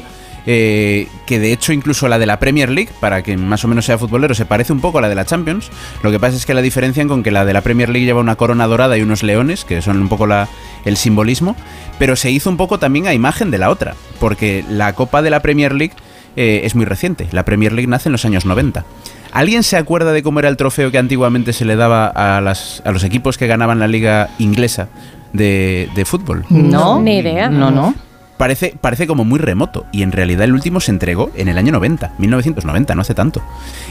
eh, 0.46 1.08
que 1.26 1.38
de 1.38 1.52
hecho 1.52 1.74
incluso 1.74 2.08
la 2.08 2.18
de 2.18 2.26
la 2.26 2.40
Premier 2.40 2.70
League, 2.70 2.92
para 3.00 3.22
que 3.22 3.38
más 3.38 3.64
o 3.66 3.68
menos 3.68 3.86
sea 3.86 3.98
futbolero, 3.98 4.34
se 4.34 4.46
parece 4.46 4.74
un 4.74 4.80
poco 4.80 4.98
a 4.98 5.02
la 5.02 5.10
de 5.10 5.16
la 5.16 5.26
Champions. 5.26 5.70
Lo 6.02 6.12
que 6.12 6.20
pasa 6.20 6.38
es 6.38 6.46
que 6.46 6.54
la 6.54 6.62
diferencian 6.62 7.08
con 7.08 7.24
que 7.24 7.32
la 7.32 7.46
de 7.46 7.54
la 7.54 7.62
Premier 7.62 7.90
League 7.90 8.06
lleva 8.06 8.20
una 8.20 8.36
corona 8.36 8.66
dorada 8.68 8.98
y 8.98 9.02
unos 9.02 9.22
leones, 9.22 9.66
que 9.66 9.82
son 9.82 10.02
un 10.02 10.10
poco 10.10 10.28
la, 10.28 10.48
el 10.86 10.98
simbolismo, 10.98 11.56
pero 12.00 12.16
se 12.16 12.32
hizo 12.32 12.50
un 12.50 12.58
poco 12.58 12.80
también 12.80 13.08
a 13.08 13.14
imagen 13.14 13.52
de 13.52 13.58
la 13.58 13.70
otra, 13.70 13.96
porque 14.20 14.64
la 14.70 14.94
Copa 14.94 15.22
de 15.22 15.30
la 15.30 15.42
Premier 15.42 15.74
League 15.74 15.94
eh, 16.36 16.62
es 16.64 16.76
muy 16.76 16.86
reciente. 16.86 17.28
La 17.32 17.46
Premier 17.46 17.74
League 17.74 17.88
nace 17.88 18.10
en 18.10 18.14
los 18.14 18.26
años 18.26 18.46
90. 18.46 18.86
¿Alguien 19.32 19.64
se 19.64 19.78
acuerda 19.78 20.12
de 20.12 20.24
cómo 20.24 20.40
era 20.40 20.50
el 20.50 20.58
trofeo 20.58 20.92
que 20.92 20.98
antiguamente 20.98 21.54
se 21.54 21.66
le 21.66 21.76
daba 21.76 22.08
a, 22.08 22.42
las, 22.42 22.82
a 22.86 22.92
los 22.92 23.04
equipos 23.04 23.38
que 23.38 23.48
ganaban 23.48 23.80
la 23.80 23.88
liga 23.88 24.30
inglesa 24.40 24.90
de, 25.34 25.90
de 25.96 26.06
fútbol? 26.06 26.46
No, 26.50 27.00
Ni 27.00 27.18
idea. 27.20 27.50
No, 27.50 27.72
no. 27.72 27.94
Parece, 28.40 28.74
parece 28.80 29.06
como 29.06 29.26
muy 29.26 29.38
remoto 29.38 29.86
y 29.92 30.02
en 30.02 30.14
realidad 30.14 30.46
el 30.46 30.54
último 30.54 30.80
se 30.80 30.92
entregó 30.92 31.30
en 31.36 31.50
el 31.50 31.58
año 31.58 31.74
90, 31.74 32.14
1990, 32.20 32.96
no 32.96 33.02
hace 33.02 33.14
tanto. 33.14 33.44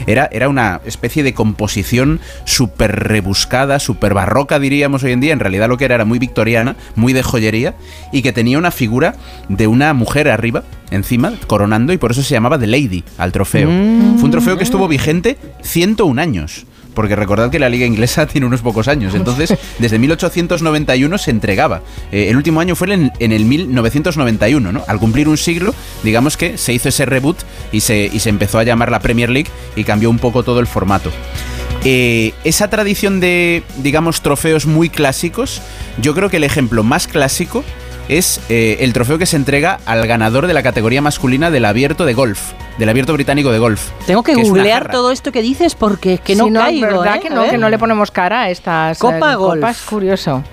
Era, 0.07 0.27
era 0.31 0.49
una 0.49 0.81
especie 0.85 1.21
de 1.21 1.35
composición 1.35 2.19
súper 2.45 3.07
rebuscada, 3.07 3.77
súper 3.77 4.15
barroca 4.15 4.57
diríamos 4.57 5.03
hoy 5.03 5.11
en 5.11 5.19
día, 5.19 5.33
en 5.33 5.39
realidad 5.39 5.69
lo 5.69 5.77
que 5.77 5.85
era 5.85 5.93
era 5.93 6.05
muy 6.05 6.17
victoriana, 6.17 6.75
muy 6.95 7.13
de 7.13 7.21
joyería 7.21 7.75
y 8.11 8.23
que 8.23 8.33
tenía 8.33 8.57
una 8.57 8.71
figura 8.71 9.13
de 9.49 9.67
una 9.67 9.93
mujer 9.93 10.27
arriba, 10.29 10.63
encima, 10.89 11.31
coronando 11.45 11.93
y 11.93 11.99
por 11.99 12.09
eso 12.09 12.23
se 12.23 12.33
llamaba 12.33 12.57
The 12.57 12.65
Lady 12.65 13.03
al 13.19 13.31
trofeo. 13.31 13.69
Mm. 13.69 14.15
Fue 14.15 14.25
un 14.25 14.31
trofeo 14.31 14.57
que 14.57 14.63
estuvo 14.63 14.87
vigente 14.87 15.37
101 15.61 16.19
años. 16.19 16.65
Porque 16.93 17.15
recordad 17.15 17.49
que 17.49 17.59
la 17.59 17.69
liga 17.69 17.85
inglesa 17.85 18.25
tiene 18.27 18.47
unos 18.47 18.61
pocos 18.61 18.87
años. 18.87 19.15
Entonces, 19.15 19.55
desde 19.79 19.99
1891 19.99 21.17
se 21.17 21.31
entregaba. 21.31 21.81
Eh, 22.11 22.29
el 22.29 22.37
último 22.37 22.59
año 22.59 22.75
fue 22.75 22.93
en, 22.93 23.11
en 23.19 23.31
el 23.31 23.45
1991, 23.45 24.71
¿no? 24.71 24.83
Al 24.87 24.99
cumplir 24.99 25.27
un 25.27 25.37
siglo, 25.37 25.73
digamos 26.03 26.37
que 26.37 26.57
se 26.57 26.73
hizo 26.73 26.89
ese 26.89 27.05
reboot 27.05 27.37
y 27.71 27.81
se, 27.81 28.09
y 28.11 28.19
se 28.19 28.29
empezó 28.29 28.59
a 28.59 28.63
llamar 28.63 28.91
la 28.91 28.99
Premier 28.99 29.29
League 29.29 29.49
y 29.75 29.83
cambió 29.83 30.09
un 30.09 30.19
poco 30.19 30.43
todo 30.43 30.59
el 30.59 30.67
formato. 30.67 31.11
Eh, 31.85 32.33
esa 32.43 32.69
tradición 32.69 33.19
de, 33.19 33.63
digamos, 33.77 34.21
trofeos 34.21 34.65
muy 34.65 34.89
clásicos, 34.89 35.61
yo 36.01 36.13
creo 36.13 36.29
que 36.29 36.37
el 36.37 36.43
ejemplo 36.43 36.83
más 36.83 37.07
clásico 37.07 37.63
es 38.09 38.41
eh, 38.49 38.77
el 38.81 38.91
trofeo 38.91 39.17
que 39.17 39.25
se 39.25 39.37
entrega 39.37 39.79
al 39.85 40.05
ganador 40.07 40.47
de 40.47 40.53
la 40.53 40.63
categoría 40.63 41.01
masculina 41.01 41.51
del 41.51 41.63
abierto 41.63 42.05
de 42.05 42.13
golf, 42.13 42.51
del 42.77 42.89
abierto 42.89 43.13
británico 43.13 43.51
de 43.51 43.59
golf. 43.59 43.91
Tengo 44.05 44.23
que, 44.23 44.33
googlear 44.33 44.91
todo 44.91 45.11
esto 45.11 45.31
que 45.31 45.41
dices 45.41 45.75
porque 45.75 46.15
es 46.15 46.21
que 46.21 46.35
no 46.35 46.45
Si 46.45 46.51
no, 46.51 46.59
caigo, 46.59 46.87
¿verdad 46.87 47.17
¿eh? 47.17 47.19
que 47.21 47.29
no, 47.29 47.41
ver. 47.41 47.51
que 47.51 47.57
no 47.57 47.69
le 47.69 47.77
ponemos 47.77 48.11
cara 48.11 48.41
a 48.41 48.49
estas 48.49 48.97
eh, 48.97 48.99
Copa 48.99 49.35
Golf. 49.35 49.61
copas? 49.61 49.81
Curioso. 49.81 50.43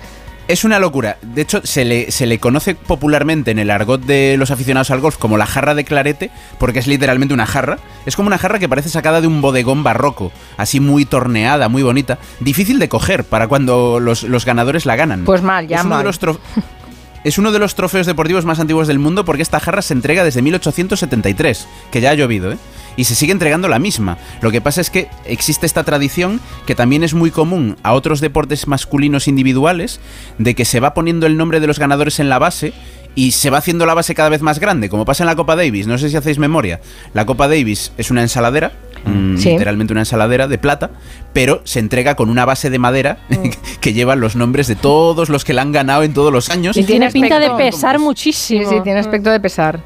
Es 0.48 0.62
una 0.62 0.78
locura. 0.78 1.16
De 1.22 1.42
hecho, 1.42 1.60
se 1.64 1.84
le, 1.84 2.12
se 2.12 2.24
le 2.24 2.38
conoce 2.38 2.76
popularmente 2.76 3.50
en 3.50 3.58
el 3.58 3.68
argot 3.68 4.00
de 4.00 4.36
los 4.38 4.52
aficionados 4.52 4.92
al 4.92 5.00
golf 5.00 5.16
como 5.16 5.36
la 5.38 5.46
jarra 5.46 5.74
de 5.74 5.84
clarete, 5.84 6.30
porque 6.58 6.78
es 6.78 6.86
literalmente 6.86 7.34
una 7.34 7.46
jarra. 7.46 7.78
Es 8.04 8.14
como 8.14 8.28
una 8.28 8.38
jarra 8.38 8.60
que 8.60 8.68
parece 8.68 8.88
sacada 8.88 9.20
de 9.20 9.26
un 9.26 9.40
bodegón 9.40 9.82
barroco, 9.82 10.30
así 10.56 10.78
muy 10.78 11.04
torneada, 11.04 11.68
muy 11.68 11.82
bonita. 11.82 12.18
Difícil 12.38 12.78
de 12.78 12.88
coger 12.88 13.24
para 13.24 13.48
cuando 13.48 13.98
los, 13.98 14.22
los 14.22 14.44
ganadores 14.44 14.86
la 14.86 14.94
ganan. 14.94 15.24
Pues 15.24 15.42
mal, 15.42 15.66
ya 15.66 15.78
es 15.78 15.84
uno 15.84 15.98
de 15.98 16.04
los 16.04 16.20
Es 17.26 17.38
uno 17.38 17.50
de 17.50 17.58
los 17.58 17.74
trofeos 17.74 18.06
deportivos 18.06 18.44
más 18.44 18.60
antiguos 18.60 18.86
del 18.86 19.00
mundo 19.00 19.24
porque 19.24 19.42
esta 19.42 19.58
jarra 19.58 19.82
se 19.82 19.94
entrega 19.94 20.22
desde 20.22 20.42
1873, 20.42 21.66
que 21.90 22.00
ya 22.00 22.10
ha 22.10 22.14
llovido, 22.14 22.52
¿eh? 22.52 22.58
Y 22.96 23.02
se 23.02 23.16
sigue 23.16 23.32
entregando 23.32 23.66
la 23.66 23.80
misma. 23.80 24.16
Lo 24.42 24.52
que 24.52 24.60
pasa 24.60 24.80
es 24.80 24.90
que 24.90 25.08
existe 25.24 25.66
esta 25.66 25.82
tradición 25.82 26.40
que 26.66 26.76
también 26.76 27.02
es 27.02 27.14
muy 27.14 27.32
común 27.32 27.78
a 27.82 27.94
otros 27.94 28.20
deportes 28.20 28.68
masculinos 28.68 29.26
individuales, 29.26 29.98
de 30.38 30.54
que 30.54 30.64
se 30.64 30.78
va 30.78 30.94
poniendo 30.94 31.26
el 31.26 31.36
nombre 31.36 31.58
de 31.58 31.66
los 31.66 31.80
ganadores 31.80 32.20
en 32.20 32.28
la 32.28 32.38
base 32.38 32.72
y 33.16 33.32
se 33.32 33.50
va 33.50 33.58
haciendo 33.58 33.86
la 33.86 33.94
base 33.94 34.14
cada 34.14 34.28
vez 34.28 34.42
más 34.42 34.60
grande, 34.60 34.88
como 34.88 35.04
pasa 35.04 35.24
en 35.24 35.26
la 35.26 35.34
Copa 35.34 35.56
Davis. 35.56 35.88
No 35.88 35.98
sé 35.98 36.10
si 36.10 36.16
hacéis 36.16 36.38
memoria. 36.38 36.80
La 37.12 37.26
Copa 37.26 37.48
Davis 37.48 37.90
es 37.98 38.12
una 38.12 38.22
ensaladera, 38.22 38.70
mm, 39.06 39.36
Sí. 39.38 39.50
literalmente 39.50 39.92
una 39.92 40.02
ensaladera 40.02 40.48
de 40.48 40.58
plata, 40.58 40.90
pero 41.32 41.60
se 41.64 41.78
entrega 41.80 42.14
con 42.16 42.28
una 42.30 42.44
base 42.44 42.70
de 42.70 42.78
madera 42.78 43.18
que 43.80 43.92
lleva 43.92 44.16
los 44.16 44.36
nombres 44.36 44.66
de 44.66 44.76
todos 44.76 45.28
los 45.28 45.44
que 45.44 45.52
la 45.52 45.62
han 45.62 45.72
ganado 45.72 46.02
en 46.02 46.12
todos 46.14 46.32
los 46.32 46.50
años. 46.50 46.76
Y 46.76 46.84
tiene 46.84 47.10
pinta 47.10 47.38
de 47.38 47.50
pesar 47.50 47.96
Sí, 47.96 48.02
muchísimo. 48.02 48.68
sí, 48.68 48.76
tiene 48.82 49.00
aspecto 49.00 49.30
de 49.30 49.40
pesar. 49.40 49.80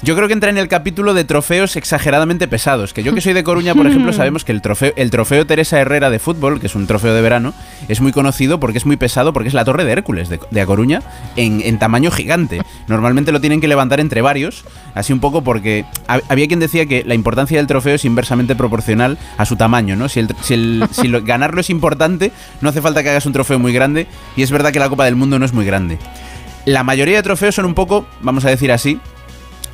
Yo 0.00 0.14
creo 0.14 0.28
que 0.28 0.32
entra 0.34 0.48
en 0.50 0.58
el 0.58 0.68
capítulo 0.68 1.12
de 1.12 1.24
trofeos 1.24 1.74
exageradamente 1.74 2.46
pesados. 2.46 2.94
Que 2.94 3.02
yo 3.02 3.14
que 3.14 3.20
soy 3.20 3.32
de 3.32 3.42
Coruña, 3.42 3.74
por 3.74 3.88
ejemplo, 3.88 4.12
sabemos 4.14 4.44
que 4.44 4.52
el 4.52 4.62
trofeo, 4.62 4.92
el 4.94 5.10
trofeo 5.10 5.44
Teresa 5.44 5.80
Herrera 5.80 6.08
de 6.08 6.20
fútbol, 6.20 6.60
que 6.60 6.68
es 6.68 6.76
un 6.76 6.86
trofeo 6.86 7.12
de 7.14 7.20
verano, 7.20 7.52
es 7.88 8.00
muy 8.00 8.12
conocido 8.12 8.60
porque 8.60 8.78
es 8.78 8.86
muy 8.86 8.96
pesado, 8.96 9.32
porque 9.32 9.48
es 9.48 9.54
la 9.54 9.64
torre 9.64 9.84
de 9.84 9.90
Hércules 9.90 10.28
de, 10.28 10.38
de 10.52 10.60
A 10.60 10.66
Coruña 10.66 11.02
en, 11.34 11.60
en 11.64 11.80
tamaño 11.80 12.12
gigante. 12.12 12.62
Normalmente 12.86 13.32
lo 13.32 13.40
tienen 13.40 13.60
que 13.60 13.66
levantar 13.66 13.98
entre 13.98 14.22
varios, 14.22 14.64
así 14.94 15.12
un 15.12 15.18
poco 15.18 15.42
porque 15.42 15.84
hab- 16.06 16.22
había 16.28 16.46
quien 16.46 16.60
decía 16.60 16.86
que 16.86 17.02
la 17.04 17.14
importancia 17.14 17.58
del 17.58 17.66
trofeo 17.66 17.96
es 17.96 18.04
inversamente 18.04 18.54
proporcional 18.54 19.18
a 19.36 19.44
su 19.46 19.56
tamaño, 19.56 19.96
¿no? 19.96 20.08
Si, 20.08 20.20
el, 20.20 20.28
si, 20.42 20.54
el- 20.54 20.84
si 20.92 21.08
lo- 21.08 21.22
ganarlo 21.22 21.60
es 21.60 21.70
importante, 21.70 22.30
no 22.60 22.68
hace 22.68 22.80
falta 22.80 23.02
que 23.02 23.10
hagas 23.10 23.26
un 23.26 23.32
trofeo 23.32 23.58
muy 23.58 23.72
grande, 23.72 24.06
y 24.36 24.42
es 24.42 24.52
verdad 24.52 24.70
que 24.72 24.78
la 24.78 24.88
Copa 24.88 25.06
del 25.06 25.16
Mundo 25.16 25.40
no 25.40 25.44
es 25.44 25.52
muy 25.52 25.66
grande. 25.66 25.98
La 26.66 26.84
mayoría 26.84 27.16
de 27.16 27.22
trofeos 27.24 27.56
son 27.56 27.64
un 27.64 27.74
poco, 27.74 28.06
vamos 28.20 28.44
a 28.44 28.48
decir 28.50 28.70
así, 28.70 29.00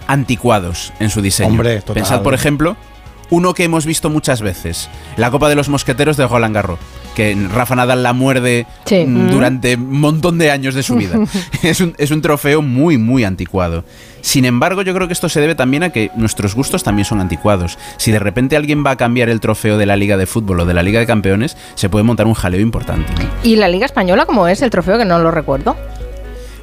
anticuados 0.06 0.92
en 1.00 1.10
su 1.10 1.20
diseño. 1.22 1.50
Hombre, 1.50 1.80
total. 1.80 1.94
Pensad, 1.94 2.22
por 2.22 2.34
ejemplo, 2.34 2.76
uno 3.30 3.54
que 3.54 3.64
hemos 3.64 3.86
visto 3.86 4.10
muchas 4.10 4.42
veces, 4.42 4.88
la 5.16 5.30
Copa 5.30 5.48
de 5.48 5.54
los 5.54 5.68
Mosqueteros 5.68 6.16
de 6.16 6.26
Roland 6.26 6.54
Garros, 6.54 6.78
que 7.14 7.36
Rafa 7.52 7.74
Nadal 7.76 8.02
la 8.02 8.12
muerde 8.12 8.66
Sí. 8.84 9.04
mm, 9.06 9.30
durante 9.30 9.76
un 9.76 10.00
montón 10.00 10.36
de 10.38 10.50
años 10.50 10.74
de 10.74 10.82
su 10.82 10.96
vida. 10.96 11.18
es, 11.62 11.80
un, 11.80 11.94
es 11.96 12.10
un 12.10 12.20
trofeo 12.22 12.60
muy, 12.60 12.98
muy 12.98 13.24
anticuado. 13.24 13.84
Sin 14.20 14.44
embargo, 14.44 14.82
yo 14.82 14.94
creo 14.94 15.06
que 15.06 15.12
esto 15.12 15.28
se 15.28 15.40
debe 15.40 15.54
también 15.54 15.82
a 15.84 15.90
que 15.90 16.10
nuestros 16.16 16.54
gustos 16.54 16.82
también 16.82 17.04
son 17.04 17.20
anticuados. 17.20 17.78
Si 17.98 18.10
de 18.10 18.18
repente 18.18 18.56
alguien 18.56 18.84
va 18.84 18.92
a 18.92 18.96
cambiar 18.96 19.28
el 19.28 19.40
trofeo 19.40 19.78
de 19.78 19.86
la 19.86 19.96
Liga 19.96 20.16
de 20.16 20.26
Fútbol 20.26 20.60
o 20.60 20.64
de 20.66 20.74
la 20.74 20.82
Liga 20.82 20.98
de 21.00 21.06
Campeones, 21.06 21.56
se 21.76 21.88
puede 21.88 22.04
montar 22.04 22.26
un 22.26 22.34
jaleo 22.34 22.60
importante. 22.60 23.12
¿no? 23.14 23.28
¿Y 23.42 23.56
la 23.56 23.68
Liga 23.68 23.86
Española 23.86 24.26
cómo 24.26 24.48
es 24.48 24.60
el 24.62 24.70
trofeo? 24.70 24.98
Que 24.98 25.04
no 25.04 25.18
lo 25.18 25.30
recuerdo. 25.30 25.76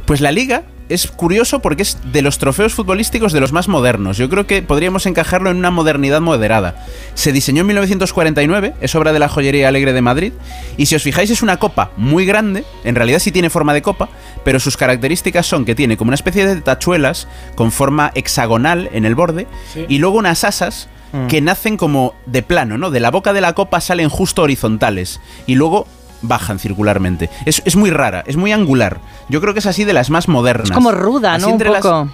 Pues 0.05 0.19
la 0.21 0.31
liga 0.31 0.63
es 0.93 1.07
curioso 1.07 1.59
porque 1.59 1.83
es 1.83 1.97
de 2.11 2.21
los 2.21 2.37
trofeos 2.37 2.73
futbolísticos 2.73 3.33
de 3.33 3.39
los 3.39 3.51
más 3.51 3.67
modernos. 3.67 4.17
Yo 4.17 4.29
creo 4.29 4.47
que 4.47 4.61
podríamos 4.61 5.05
encajarlo 5.05 5.49
en 5.49 5.57
una 5.57 5.71
modernidad 5.71 6.21
moderada. 6.21 6.85
Se 7.13 7.31
diseñó 7.31 7.61
en 7.61 7.67
1949, 7.67 8.73
es 8.81 8.95
obra 8.95 9.13
de 9.13 9.19
la 9.19 9.29
joyería 9.29 9.67
Alegre 9.67 9.93
de 9.93 10.01
Madrid, 10.01 10.33
y 10.77 10.85
si 10.87 10.95
os 10.95 11.03
fijáis 11.03 11.29
es 11.31 11.41
una 11.41 11.57
copa 11.57 11.91
muy 11.97 12.25
grande, 12.25 12.63
en 12.83 12.95
realidad 12.95 13.19
sí 13.19 13.31
tiene 13.31 13.49
forma 13.49 13.73
de 13.73 13.81
copa, 13.81 14.09
pero 14.43 14.59
sus 14.59 14.77
características 14.77 15.45
son 15.45 15.65
que 15.65 15.75
tiene 15.75 15.97
como 15.97 16.09
una 16.09 16.15
especie 16.15 16.45
de 16.45 16.61
tachuelas 16.61 17.27
con 17.55 17.71
forma 17.71 18.11
hexagonal 18.15 18.89
en 18.93 19.05
el 19.05 19.15
borde, 19.15 19.47
y 19.87 19.97
luego 19.97 20.17
unas 20.17 20.43
asas 20.43 20.89
Mm. 21.13 21.27
que 21.27 21.41
nacen 21.41 21.75
como 21.77 22.13
de 22.25 22.41
plano, 22.41 22.77
¿no? 22.77 22.89
De 22.89 23.01
la 23.01 23.11
boca 23.11 23.33
de 23.33 23.41
la 23.41 23.53
copa 23.53 23.81
salen 23.81 24.07
justo 24.07 24.43
horizontales, 24.43 25.19
y 25.45 25.55
luego 25.55 25.85
bajan 26.21 26.59
circularmente. 26.59 27.29
Es, 27.45 27.61
es 27.65 27.75
muy 27.75 27.89
rara, 27.89 28.23
es 28.27 28.37
muy 28.37 28.51
angular. 28.51 28.99
Yo 29.29 29.41
creo 29.41 29.53
que 29.53 29.59
es 29.59 29.65
así 29.65 29.83
de 29.85 29.93
las 29.93 30.09
más 30.09 30.27
modernas. 30.27 30.65
Es 30.69 30.71
como 30.71 30.91
ruda, 30.91 31.33
Así 31.35 31.45
¿no? 31.45 31.53
Un 31.53 31.63
las- 31.63 31.81
poco. 31.81 32.09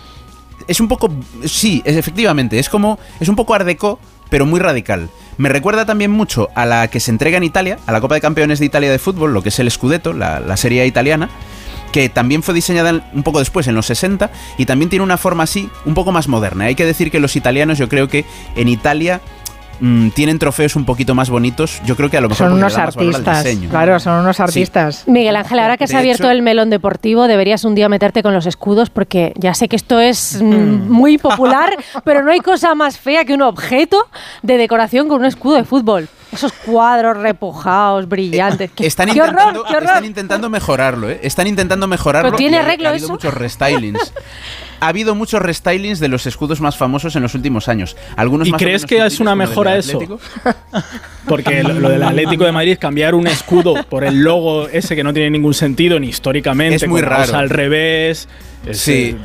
es 0.68 0.80
un 0.80 0.88
poco. 0.88 1.10
Sí, 1.46 1.82
es, 1.86 1.96
efectivamente. 1.98 2.60
Es 2.60 2.70
como. 2.70 3.00
Es 3.20 3.30
un 3.30 3.36
poco 3.36 3.54
art 3.54 3.66
déco, 3.66 4.00
pero 4.30 4.46
muy 4.46 4.60
radical. 4.60 5.10
Me 5.38 5.50
recuerda 5.50 5.86
también 5.86 6.12
mucho 6.12 6.50
a 6.56 6.66
la 6.66 6.88
que 6.88 7.00
se 7.00 7.12
entrega 7.12 7.38
en 7.38 7.44
Italia, 7.44 7.78
a 7.86 7.92
la 7.92 8.02
Copa 8.02 8.16
de 8.16 8.22
Campeones 8.22 8.60
de 8.60 8.66
Italia 8.66 8.92
de 8.92 8.98
fútbol, 9.00 9.34
lo 9.34 9.44
que 9.44 9.50
es 9.50 9.60
el 9.60 9.70
Scudetto, 9.70 10.14
la, 10.14 10.40
la 10.40 10.58
serie 10.58 10.84
italiana, 10.88 11.30
que 11.92 12.10
también 12.10 12.42
fue 12.42 12.56
diseñada 12.56 13.08
un 13.14 13.22
poco 13.24 13.38
después, 13.40 13.68
en 13.68 13.76
los 13.76 13.86
60, 13.86 14.32
y 14.58 14.66
también 14.66 14.90
tiene 14.90 15.04
una 15.04 15.16
forma 15.18 15.44
así, 15.44 15.70
un 15.86 15.94
poco 15.94 16.12
más 16.12 16.28
moderna. 16.28 16.66
Hay 16.66 16.76
que 16.76 16.86
decir 16.88 17.12
que 17.12 17.20
los 17.20 17.36
italianos, 17.36 17.78
yo 17.78 17.88
creo 17.88 18.08
que 18.08 18.26
en 18.56 18.68
Italia 18.68 19.22
mm, 19.80 20.10
tienen 20.10 20.40
trofeos 20.40 20.76
un 20.76 20.86
poquito 20.86 21.16
más 21.16 21.30
bonitos. 21.30 21.82
Yo 21.86 21.96
creo 21.96 22.10
que 22.10 22.18
a 22.18 22.22
lo 22.22 22.30
mejor 22.30 22.48
Son 22.48 22.54
unos 22.58 22.78
artistas. 22.78 23.44
diseño. 23.44 23.70
Claro, 23.70 24.00
son 24.00 24.20
unos 24.22 24.38
Sí. 24.38 24.44
artistas. 24.44 25.04
Miguel 25.08 25.36
Ángel, 25.36 25.60
ahora 25.60 25.78
que 25.78 25.86
De 25.86 25.88
se 25.90 25.96
ha 25.96 26.00
abierto 26.00 26.24
hecho- 26.24 26.32
el 26.32 26.42
melón 26.42 26.70
deportivo, 26.70 27.28
deberías 27.28 27.64
un 27.66 27.76
día 27.76 27.90
meterte 27.90 28.24
con 28.24 28.34
los 28.34 28.46
escudos 28.46 28.90
porque 28.90 29.34
ya 29.38 29.54
sé 29.54 29.68
que 29.68 29.76
esto 29.76 30.00
es 30.00 30.42
Hmm. 30.42 30.46
mm, 30.86 30.90
muy 30.90 31.18
popular, 31.18 31.70
pero 32.04 32.24
no 32.24 32.32
hay 32.32 32.40
cosa 32.40 32.76
más 32.76 32.98
fea 32.98 33.26
que 33.26 33.34
un 33.34 33.42
objeto 33.42 34.06
de 34.44 34.58
decoración 34.58 35.08
con 35.08 35.20
un 35.22 35.26
escudo 35.26 35.56
de 35.56 35.64
fútbol. 35.64 36.08
Esos 36.32 36.52
cuadros 36.52 37.16
repujados, 37.18 38.08
brillantes. 38.10 38.70
¡Qué, 38.76 38.86
Están 38.86 39.08
qué 39.08 39.14
intentando, 39.14 39.62
horror, 39.62 39.66
qué 39.72 39.78
horror! 39.78 39.88
están 39.90 40.06
intentando 40.06 40.50
mejorarlo, 40.50 41.10
¿eh? 41.10 41.20
Están 41.24 41.48
intentando 41.48 41.88
mejorarlo. 41.88 42.28
¿Pero 42.32 42.38
tiene 42.38 42.58
ha- 42.58 42.62
arreglo 42.64 42.90
ha 42.90 42.96
eso? 42.96 43.08
muchos 43.10 43.34
restylings. 43.34 44.14
ha 44.80 44.88
habido 44.88 45.16
muchos 45.16 45.42
restylings 45.42 46.00
de 46.00 46.08
los 46.08 46.26
escudos 46.26 46.62
más 46.62 46.78
famosos 46.78 47.16
en 47.16 47.24
los 47.24 47.34
últimos 47.36 47.68
años. 47.68 47.96
Algunos 48.16 48.48
¿Y 48.48 48.52
más 48.52 48.62
crees 48.62 48.86
que 48.86 49.06
es 49.06 49.20
una 49.20 49.36
mejora 49.36 49.78
eso? 49.78 50.00
Porque 51.28 51.64
lo, 51.64 51.74
lo 51.74 51.90
del 51.90 52.04
Atlético 52.04 52.46
de 52.46 52.52
Madrid, 52.52 52.78
cambiar 52.80 53.16
un 53.16 53.28
escudo 53.28 53.76
por 53.90 54.04
el 54.04 54.22
logo 54.24 54.68
ese 54.70 54.96
que 54.96 55.04
no 55.04 55.14
tiene 55.14 55.30
ningún 55.32 55.54
sentido 55.54 56.00
ni 56.00 56.08
históricamente, 56.08 56.76
Es 56.76 56.88
muy 56.88 57.02
raro. 57.02 57.36
al 57.36 57.50
revés. 57.50 58.28
es, 58.66 58.80
Sí. 58.80 59.16
eh, 59.16 59.18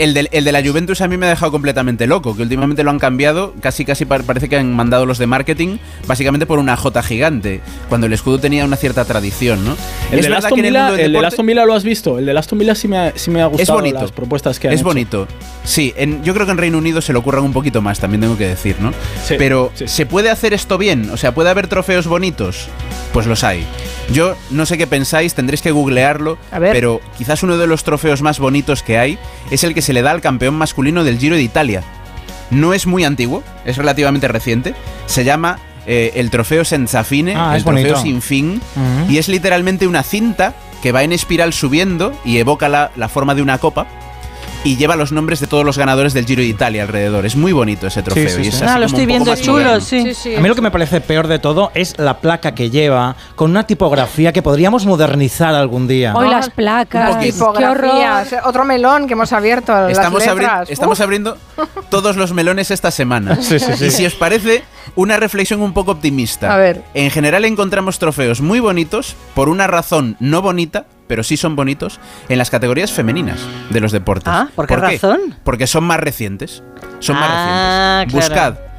El 0.00 0.14
de, 0.14 0.28
el 0.32 0.44
de 0.44 0.52
la 0.52 0.62
Juventus 0.64 1.02
a 1.02 1.08
mí 1.08 1.18
me 1.18 1.26
ha 1.26 1.28
dejado 1.28 1.52
completamente 1.52 2.06
loco, 2.06 2.34
que 2.34 2.40
últimamente 2.42 2.82
lo 2.82 2.90
han 2.90 2.98
cambiado, 2.98 3.52
casi 3.60 3.84
casi 3.84 4.06
par- 4.06 4.24
parece 4.24 4.48
que 4.48 4.56
han 4.56 4.72
mandado 4.74 5.04
los 5.04 5.18
de 5.18 5.26
marketing, 5.26 5.76
básicamente 6.06 6.46
por 6.46 6.58
una 6.58 6.74
J 6.74 7.02
gigante, 7.02 7.60
cuando 7.90 8.06
el 8.06 8.14
escudo 8.14 8.38
tenía 8.38 8.64
una 8.64 8.76
cierta 8.76 9.04
tradición, 9.04 9.62
¿no? 9.64 9.76
El, 10.10 10.22
de 10.22 10.34
Aston 10.34 10.58
el 10.58 10.64
Villa, 10.64 10.90
del 10.92 11.00
el 11.00 11.12
de 11.12 11.26
Aston 11.26 11.44
Villa 11.44 11.66
lo 11.66 11.74
has 11.74 11.84
visto. 11.84 12.18
El 12.18 12.24
de 12.24 12.38
Aston 12.38 12.58
Villa 12.58 12.74
sí 12.74 12.88
me 12.88 12.96
ha, 12.98 13.12
sí 13.14 13.30
me 13.30 13.42
ha 13.42 13.46
gustado 13.46 13.62
es 13.78 13.82
bonito. 13.82 14.00
las 14.00 14.12
propuestas 14.12 14.58
que 14.58 14.68
han 14.68 14.72
Es 14.74 14.80
hecho. 14.80 14.88
bonito. 14.88 15.28
Sí, 15.64 15.92
en- 15.98 16.24
yo 16.24 16.32
creo 16.32 16.46
que 16.46 16.52
en 16.52 16.58
Reino 16.58 16.78
Unido 16.78 17.02
se 17.02 17.12
lo 17.12 17.18
ocurran 17.18 17.44
un 17.44 17.52
poquito 17.52 17.82
más, 17.82 18.00
también 18.00 18.22
tengo 18.22 18.38
que 18.38 18.48
decir, 18.48 18.76
¿no? 18.80 18.92
Sí, 19.22 19.34
Pero, 19.36 19.70
sí. 19.74 19.86
¿se 19.86 20.06
puede 20.06 20.30
hacer 20.30 20.54
esto 20.54 20.78
bien? 20.78 21.10
O 21.10 21.18
sea, 21.18 21.34
¿puede 21.34 21.50
haber 21.50 21.66
trofeos 21.66 22.06
bonitos? 22.06 22.68
Pues 23.12 23.26
los 23.26 23.44
hay. 23.44 23.66
Yo 24.12 24.34
no 24.50 24.66
sé 24.66 24.76
qué 24.78 24.86
pensáis, 24.86 25.34
tendréis 25.34 25.62
que 25.62 25.70
googlearlo, 25.70 26.38
A 26.50 26.58
ver. 26.58 26.72
pero 26.72 27.00
quizás 27.18 27.42
uno 27.44 27.58
de 27.58 27.66
los 27.68 27.84
trofeos 27.84 28.22
más 28.22 28.38
bonitos 28.40 28.82
que 28.82 28.98
hay 28.98 29.18
es 29.52 29.62
el 29.62 29.72
que 29.74 29.82
se 29.82 29.89
le 29.92 30.02
da 30.02 30.10
al 30.10 30.20
campeón 30.20 30.54
masculino 30.54 31.04
del 31.04 31.18
Giro 31.18 31.36
de 31.36 31.42
Italia. 31.42 31.82
No 32.50 32.74
es 32.74 32.86
muy 32.86 33.04
antiguo, 33.04 33.42
es 33.64 33.76
relativamente 33.76 34.26
reciente. 34.28 34.74
Se 35.06 35.24
llama 35.24 35.58
eh, 35.86 36.12
el 36.16 36.30
trofeo 36.30 36.64
Senza 36.64 37.04
Fine, 37.04 37.34
Ah, 37.36 37.54
el 37.56 37.62
trofeo 37.64 37.82
bonito. 37.94 38.02
sin 38.02 38.22
fin, 38.22 38.60
y 39.08 39.18
es 39.18 39.28
literalmente 39.28 39.86
una 39.86 40.02
cinta 40.02 40.54
que 40.82 40.92
va 40.92 41.02
en 41.02 41.12
espiral 41.12 41.52
subiendo 41.52 42.12
y 42.24 42.38
evoca 42.38 42.68
la, 42.68 42.90
la 42.96 43.08
forma 43.08 43.34
de 43.34 43.42
una 43.42 43.58
copa 43.58 43.86
y 44.62 44.76
lleva 44.76 44.94
los 44.94 45.10
nombres 45.10 45.40
de 45.40 45.46
todos 45.46 45.64
los 45.64 45.78
ganadores 45.78 46.12
del 46.12 46.26
Giro 46.26 46.42
de 46.42 46.48
Italia 46.48 46.82
alrededor. 46.82 47.24
Es 47.24 47.34
muy 47.34 47.52
bonito 47.52 47.86
ese 47.86 48.02
trofeo. 48.02 48.28
sí, 48.28 48.42
y 48.42 48.48
es 48.48 48.54
sí. 48.56 48.62
así 48.64 48.74
Ah, 48.74 48.78
lo 48.78 48.84
estoy 48.86 49.06
viendo, 49.06 49.34
chulo, 49.36 49.80
sí. 49.80 50.12
A 50.36 50.40
mí 50.40 50.48
lo 50.48 50.54
que 50.54 50.60
me 50.60 50.70
parece 50.70 51.00
peor 51.00 51.28
de 51.28 51.38
todo 51.38 51.70
es 51.74 51.98
la 51.98 52.18
placa 52.18 52.54
que 52.54 52.68
lleva, 52.68 53.16
con 53.36 53.50
una 53.50 53.66
tipografía 53.66 54.34
que 54.34 54.42
podríamos 54.42 54.84
modernizar 54.84 55.54
algún 55.54 55.88
día. 55.88 56.14
Hoy 56.14 56.26
No, 56.26 56.30
las 56.32 56.50
placas, 56.50 57.14
Las 57.14 57.24
qué 57.24 57.32
tipografías. 57.32 58.32
horror. 58.34 58.48
Otro 58.48 58.64
melón 58.66 59.06
que 59.06 59.14
hemos 59.14 59.32
abierto. 59.32 59.72
las 59.72 59.92
Estamos, 59.92 60.22
abri- 60.26 60.40
letras. 60.40 60.70
estamos 60.70 60.98
Uf. 60.98 61.04
abriendo 61.04 61.38
todos 61.88 62.16
los 62.16 62.34
melones 62.34 62.70
esta 62.70 62.90
semana. 62.90 63.38
Sí, 63.40 63.58
sí, 63.58 63.72
sí. 63.78 63.86
Y 63.86 63.90
si 63.90 64.04
os 64.06 64.14
parece, 64.14 64.62
una 64.94 65.16
reflexión 65.16 65.62
un 65.62 65.72
poco 65.72 65.92
optimista. 65.92 66.52
A 66.52 66.58
ver. 66.58 66.82
En 66.92 67.10
general 67.10 67.44
encontramos 67.46 67.98
trofeos 67.98 68.40
muy 68.42 68.60
bonitos 68.60 69.16
por 69.34 69.48
una 69.48 69.66
razón 69.66 70.16
no 70.20 70.42
bonita, 70.42 70.84
pero 71.10 71.24
sí 71.24 71.36
son 71.36 71.56
bonitos, 71.56 71.98
en 72.28 72.38
las 72.38 72.50
categorías 72.50 72.92
femeninas 72.92 73.40
de 73.70 73.80
los 73.80 73.90
deportes. 73.90 74.28
Ah, 74.32 74.46
¿por 74.54 74.68
qué 74.68 74.76
razón? 74.76 75.34
Porque 75.42 75.66
son 75.66 75.82
más 75.82 75.98
recientes. 75.98 76.62
Son 77.00 77.16
Ah, 77.18 77.20
más 77.20 78.04
recientes. 78.12 78.28
claro. 78.30 78.52
Buscad 78.52 78.70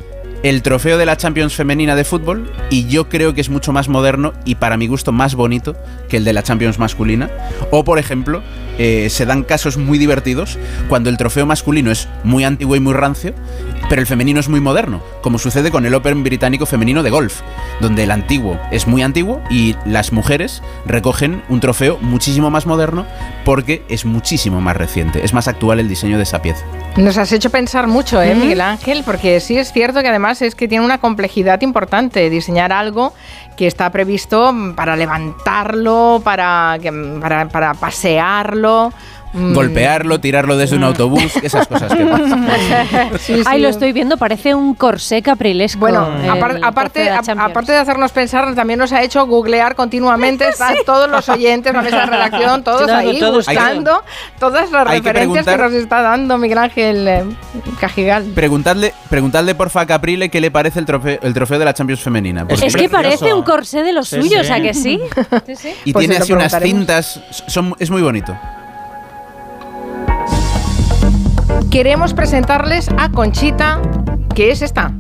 el 0.43 0.61
trofeo 0.63 0.97
de 0.97 1.05
la 1.05 1.17
Champions 1.17 1.53
femenina 1.53 1.93
de 1.95 2.05
fútbol 2.05 2.49
y 2.69 2.87
yo 2.87 3.09
creo 3.09 3.33
que 3.33 3.41
es 3.41 3.49
mucho 3.49 3.73
más 3.73 3.89
moderno 3.89 4.31
y 4.45 4.55
para 4.55 4.77
mi 4.77 4.87
gusto 4.87 5.11
más 5.11 5.35
bonito 5.35 5.75
que 6.07 6.15
el 6.17 6.23
de 6.23 6.31
la 6.31 6.41
Champions 6.41 6.79
masculina. 6.79 7.29
O 7.69 7.83
por 7.83 7.99
ejemplo, 7.99 8.41
eh, 8.83 9.11
se 9.11 9.27
dan 9.27 9.43
casos 9.43 9.77
muy 9.77 9.99
divertidos 9.99 10.57
cuando 10.89 11.11
el 11.11 11.17
trofeo 11.17 11.45
masculino 11.45 11.91
es 11.91 12.07
muy 12.23 12.43
antiguo 12.43 12.75
y 12.75 12.79
muy 12.79 12.93
rancio, 12.93 13.35
pero 13.89 14.01
el 14.01 14.07
femenino 14.07 14.39
es 14.39 14.49
muy 14.49 14.59
moderno, 14.59 15.03
como 15.21 15.37
sucede 15.37 15.69
con 15.69 15.85
el 15.85 15.93
Open 15.93 16.23
británico 16.23 16.65
femenino 16.65 17.03
de 17.03 17.11
golf, 17.11 17.41
donde 17.79 18.05
el 18.05 18.09
antiguo 18.09 18.59
es 18.71 18.87
muy 18.87 19.03
antiguo 19.03 19.39
y 19.51 19.75
las 19.85 20.11
mujeres 20.11 20.63
recogen 20.87 21.43
un 21.47 21.59
trofeo 21.59 21.99
muchísimo 22.01 22.49
más 22.49 22.65
moderno 22.65 23.05
porque 23.45 23.83
es 23.87 24.03
muchísimo 24.03 24.61
más 24.61 24.75
reciente, 24.75 25.23
es 25.23 25.31
más 25.31 25.47
actual 25.47 25.79
el 25.79 25.87
diseño 25.87 26.17
de 26.17 26.23
esa 26.23 26.41
pieza. 26.41 26.65
Nos 26.97 27.19
has 27.19 27.31
hecho 27.33 27.51
pensar 27.51 27.85
mucho, 27.85 28.19
¿eh, 28.19 28.33
Miguel 28.33 28.61
Ángel? 28.61 29.03
Porque 29.05 29.39
sí 29.41 29.57
es 29.57 29.71
cierto 29.71 30.01
que 30.01 30.07
además 30.07 30.41
es 30.41 30.55
que 30.55 30.67
tiene 30.67 30.83
una 30.83 30.97
complejidad 30.97 31.61
importante 31.61 32.31
diseñar 32.31 32.73
algo 32.73 33.13
que 33.61 33.67
está 33.67 33.91
previsto 33.91 34.51
para 34.75 34.95
levantarlo, 34.95 36.19
para, 36.23 36.79
que- 36.81 36.91
para, 37.21 37.47
para 37.47 37.75
pasearlo. 37.75 38.91
Mm. 39.33 39.53
Golpearlo, 39.53 40.19
tirarlo 40.19 40.57
desde 40.57 40.75
un 40.75 40.83
autobús, 40.83 41.35
esas 41.41 41.67
cosas 41.67 41.93
que 41.93 42.05
pasan. 42.05 42.47
Sí, 43.19 43.35
sí. 43.35 43.43
Ay, 43.45 43.61
lo 43.61 43.69
estoy 43.69 43.91
viendo, 43.93 44.17
parece 44.17 44.53
un 44.55 44.73
corsé 44.73 45.21
caprilesco. 45.21 45.79
Bueno, 45.79 46.07
trofeo 46.29 46.65
aparte, 46.67 46.99
de 47.01 47.05
la 47.09 47.19
a- 47.19 47.21
Champions. 47.23 47.51
aparte 47.51 47.71
de 47.71 47.77
hacernos 47.77 48.11
pensar, 48.11 48.53
también 48.55 48.79
nos 48.79 48.91
ha 48.93 49.01
hecho 49.01 49.25
googlear 49.27 49.75
continuamente. 49.75 50.47
Están 50.49 50.75
todos 50.85 51.09
los 51.09 51.27
oyentes, 51.29 51.73
la 51.73 51.81
mesa 51.81 51.99
de 52.01 52.05
redacción, 52.07 52.63
todos 52.65 52.83
Claro, 52.83 53.09
ahí 53.09 53.19
todos, 53.19 53.45
buscando 53.45 54.03
todas 54.39 54.71
las 54.71 54.83
que 54.85 54.89
referencias 54.97 55.45
que, 55.45 55.51
preguntar- 55.51 55.59
nos 55.59 55.73
está 55.73 56.01
dando 56.01 56.37
Miguel 56.37 56.57
Ángel 56.57 57.07
eh, 57.07 57.23
Cajigal. 57.79 58.23
Preguntadle, 58.35 58.93
preguntadle 59.09 59.55
porfa 59.55 59.81
a 59.81 59.85
Caprile 59.85 60.29
qué 60.29 60.41
le 60.41 60.51
parece 60.51 60.79
el 60.79 60.85
trofeo, 60.85 61.19
el 61.21 61.33
trofeo 61.33 61.59
de 61.59 61.65
la 61.65 61.73
Champions 61.73 62.01
femenina. 62.01 62.47
porque- 62.47 62.65
Es 62.65 62.75
que 62.75 62.89
parece 62.89 63.33
un 63.33 63.43
corsé 63.43 63.83
de 63.83 63.93
los 63.93 64.07
Sí, 64.07 64.21
suyos, 64.21 64.47
sí. 64.47 64.53
¿a 64.53 64.61
que 64.61 64.73
sí? 64.73 64.99
y 65.85 65.93
pues 65.93 66.07
tiene 66.07 66.21
así 66.21 66.33
unas 66.33 66.57
cintas, 66.61 67.21
son, 67.47 67.75
es 67.79 67.89
muy 67.89 68.01
bonito. 68.01 68.37
Queremos 71.71 72.13
presentarles 72.13 72.89
a 72.97 73.09
Conchita, 73.09 73.81
que 74.33 74.51
es 74.51 74.61
esta. 74.61 74.93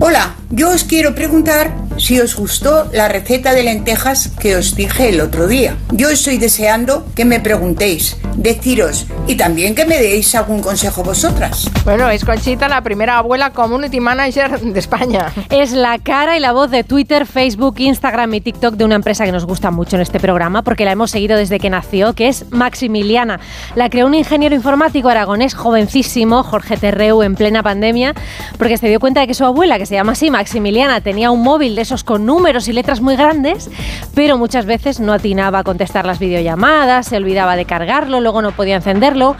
Hola, 0.00 0.34
yo 0.50 0.70
os 0.70 0.84
quiero 0.84 1.14
preguntar 1.14 1.72
si 1.98 2.18
os 2.18 2.34
gustó 2.34 2.88
la 2.92 3.08
receta 3.08 3.52
de 3.52 3.62
lentejas 3.62 4.28
que 4.40 4.56
os 4.56 4.74
dije 4.74 5.10
el 5.10 5.20
otro 5.20 5.46
día. 5.46 5.76
Yo 5.92 6.08
estoy 6.08 6.38
deseando 6.38 7.06
que 7.14 7.26
me 7.26 7.40
preguntéis, 7.40 8.16
deciros 8.36 9.06
y 9.26 9.36
también 9.36 9.74
que 9.74 9.84
me 9.84 9.98
deis 9.98 10.34
algún 10.34 10.62
consejo 10.62 11.02
vosotras. 11.02 11.70
Bueno, 11.84 12.08
es 12.08 12.24
Conchita, 12.24 12.68
la 12.68 12.82
primera 12.82 13.18
abuela 13.18 13.50
community 13.50 14.00
manager 14.00 14.58
de 14.58 14.80
España. 14.80 15.30
Es 15.50 15.72
la 15.72 15.98
cara 15.98 16.36
y 16.36 16.40
la 16.40 16.52
voz 16.52 16.70
de 16.70 16.84
Twitter, 16.84 17.26
Facebook, 17.26 17.74
Instagram 17.78 18.32
y 18.34 18.40
TikTok 18.40 18.74
de 18.76 18.84
una 18.84 18.94
empresa 18.94 19.26
que 19.26 19.32
nos 19.32 19.44
gusta 19.44 19.70
mucho 19.70 19.96
en 19.96 20.02
este 20.02 20.18
programa 20.18 20.62
porque 20.62 20.86
la 20.86 20.92
hemos 20.92 21.10
seguido 21.10 21.36
desde 21.36 21.58
que 21.58 21.68
nació, 21.68 22.14
que 22.14 22.28
es 22.28 22.46
Maximiliana. 22.50 23.40
La 23.74 23.90
creó 23.90 24.06
un 24.06 24.14
ingeniero 24.14 24.54
informático 24.54 25.10
aragonés 25.10 25.54
jovencísimo, 25.54 26.42
Jorge 26.42 26.78
Terreu, 26.78 27.22
en 27.22 27.34
plena 27.34 27.62
pandemia, 27.62 28.14
porque 28.58 28.76
se 28.76 28.88
dio 28.88 29.00
cuenta 29.00 29.20
de 29.20 29.26
que 29.26 29.34
su 29.34 29.44
abuela, 29.44 29.78
que 29.78 29.86
se 29.86 29.94
llama 29.94 30.12
así, 30.12 30.30
Maximiliana, 30.30 31.00
tenía 31.00 31.30
un 31.30 31.42
móvil 31.42 31.74
de 31.74 31.82
esos 31.82 32.04
con 32.04 32.26
números 32.26 32.68
y 32.68 32.72
letras 32.72 33.00
muy 33.00 33.16
grandes, 33.16 33.70
pero 34.14 34.38
muchas 34.38 34.66
veces 34.66 35.00
no 35.00 35.12
atinaba 35.12 35.60
a 35.60 35.64
contestar 35.64 36.06
las 36.06 36.18
videollamadas, 36.18 37.06
se 37.06 37.16
olvidaba 37.16 37.56
de 37.56 37.64
cargarlo, 37.64 38.20
luego 38.20 38.42
no 38.42 38.52
podía 38.52 38.76
encenderlo. 38.76 39.36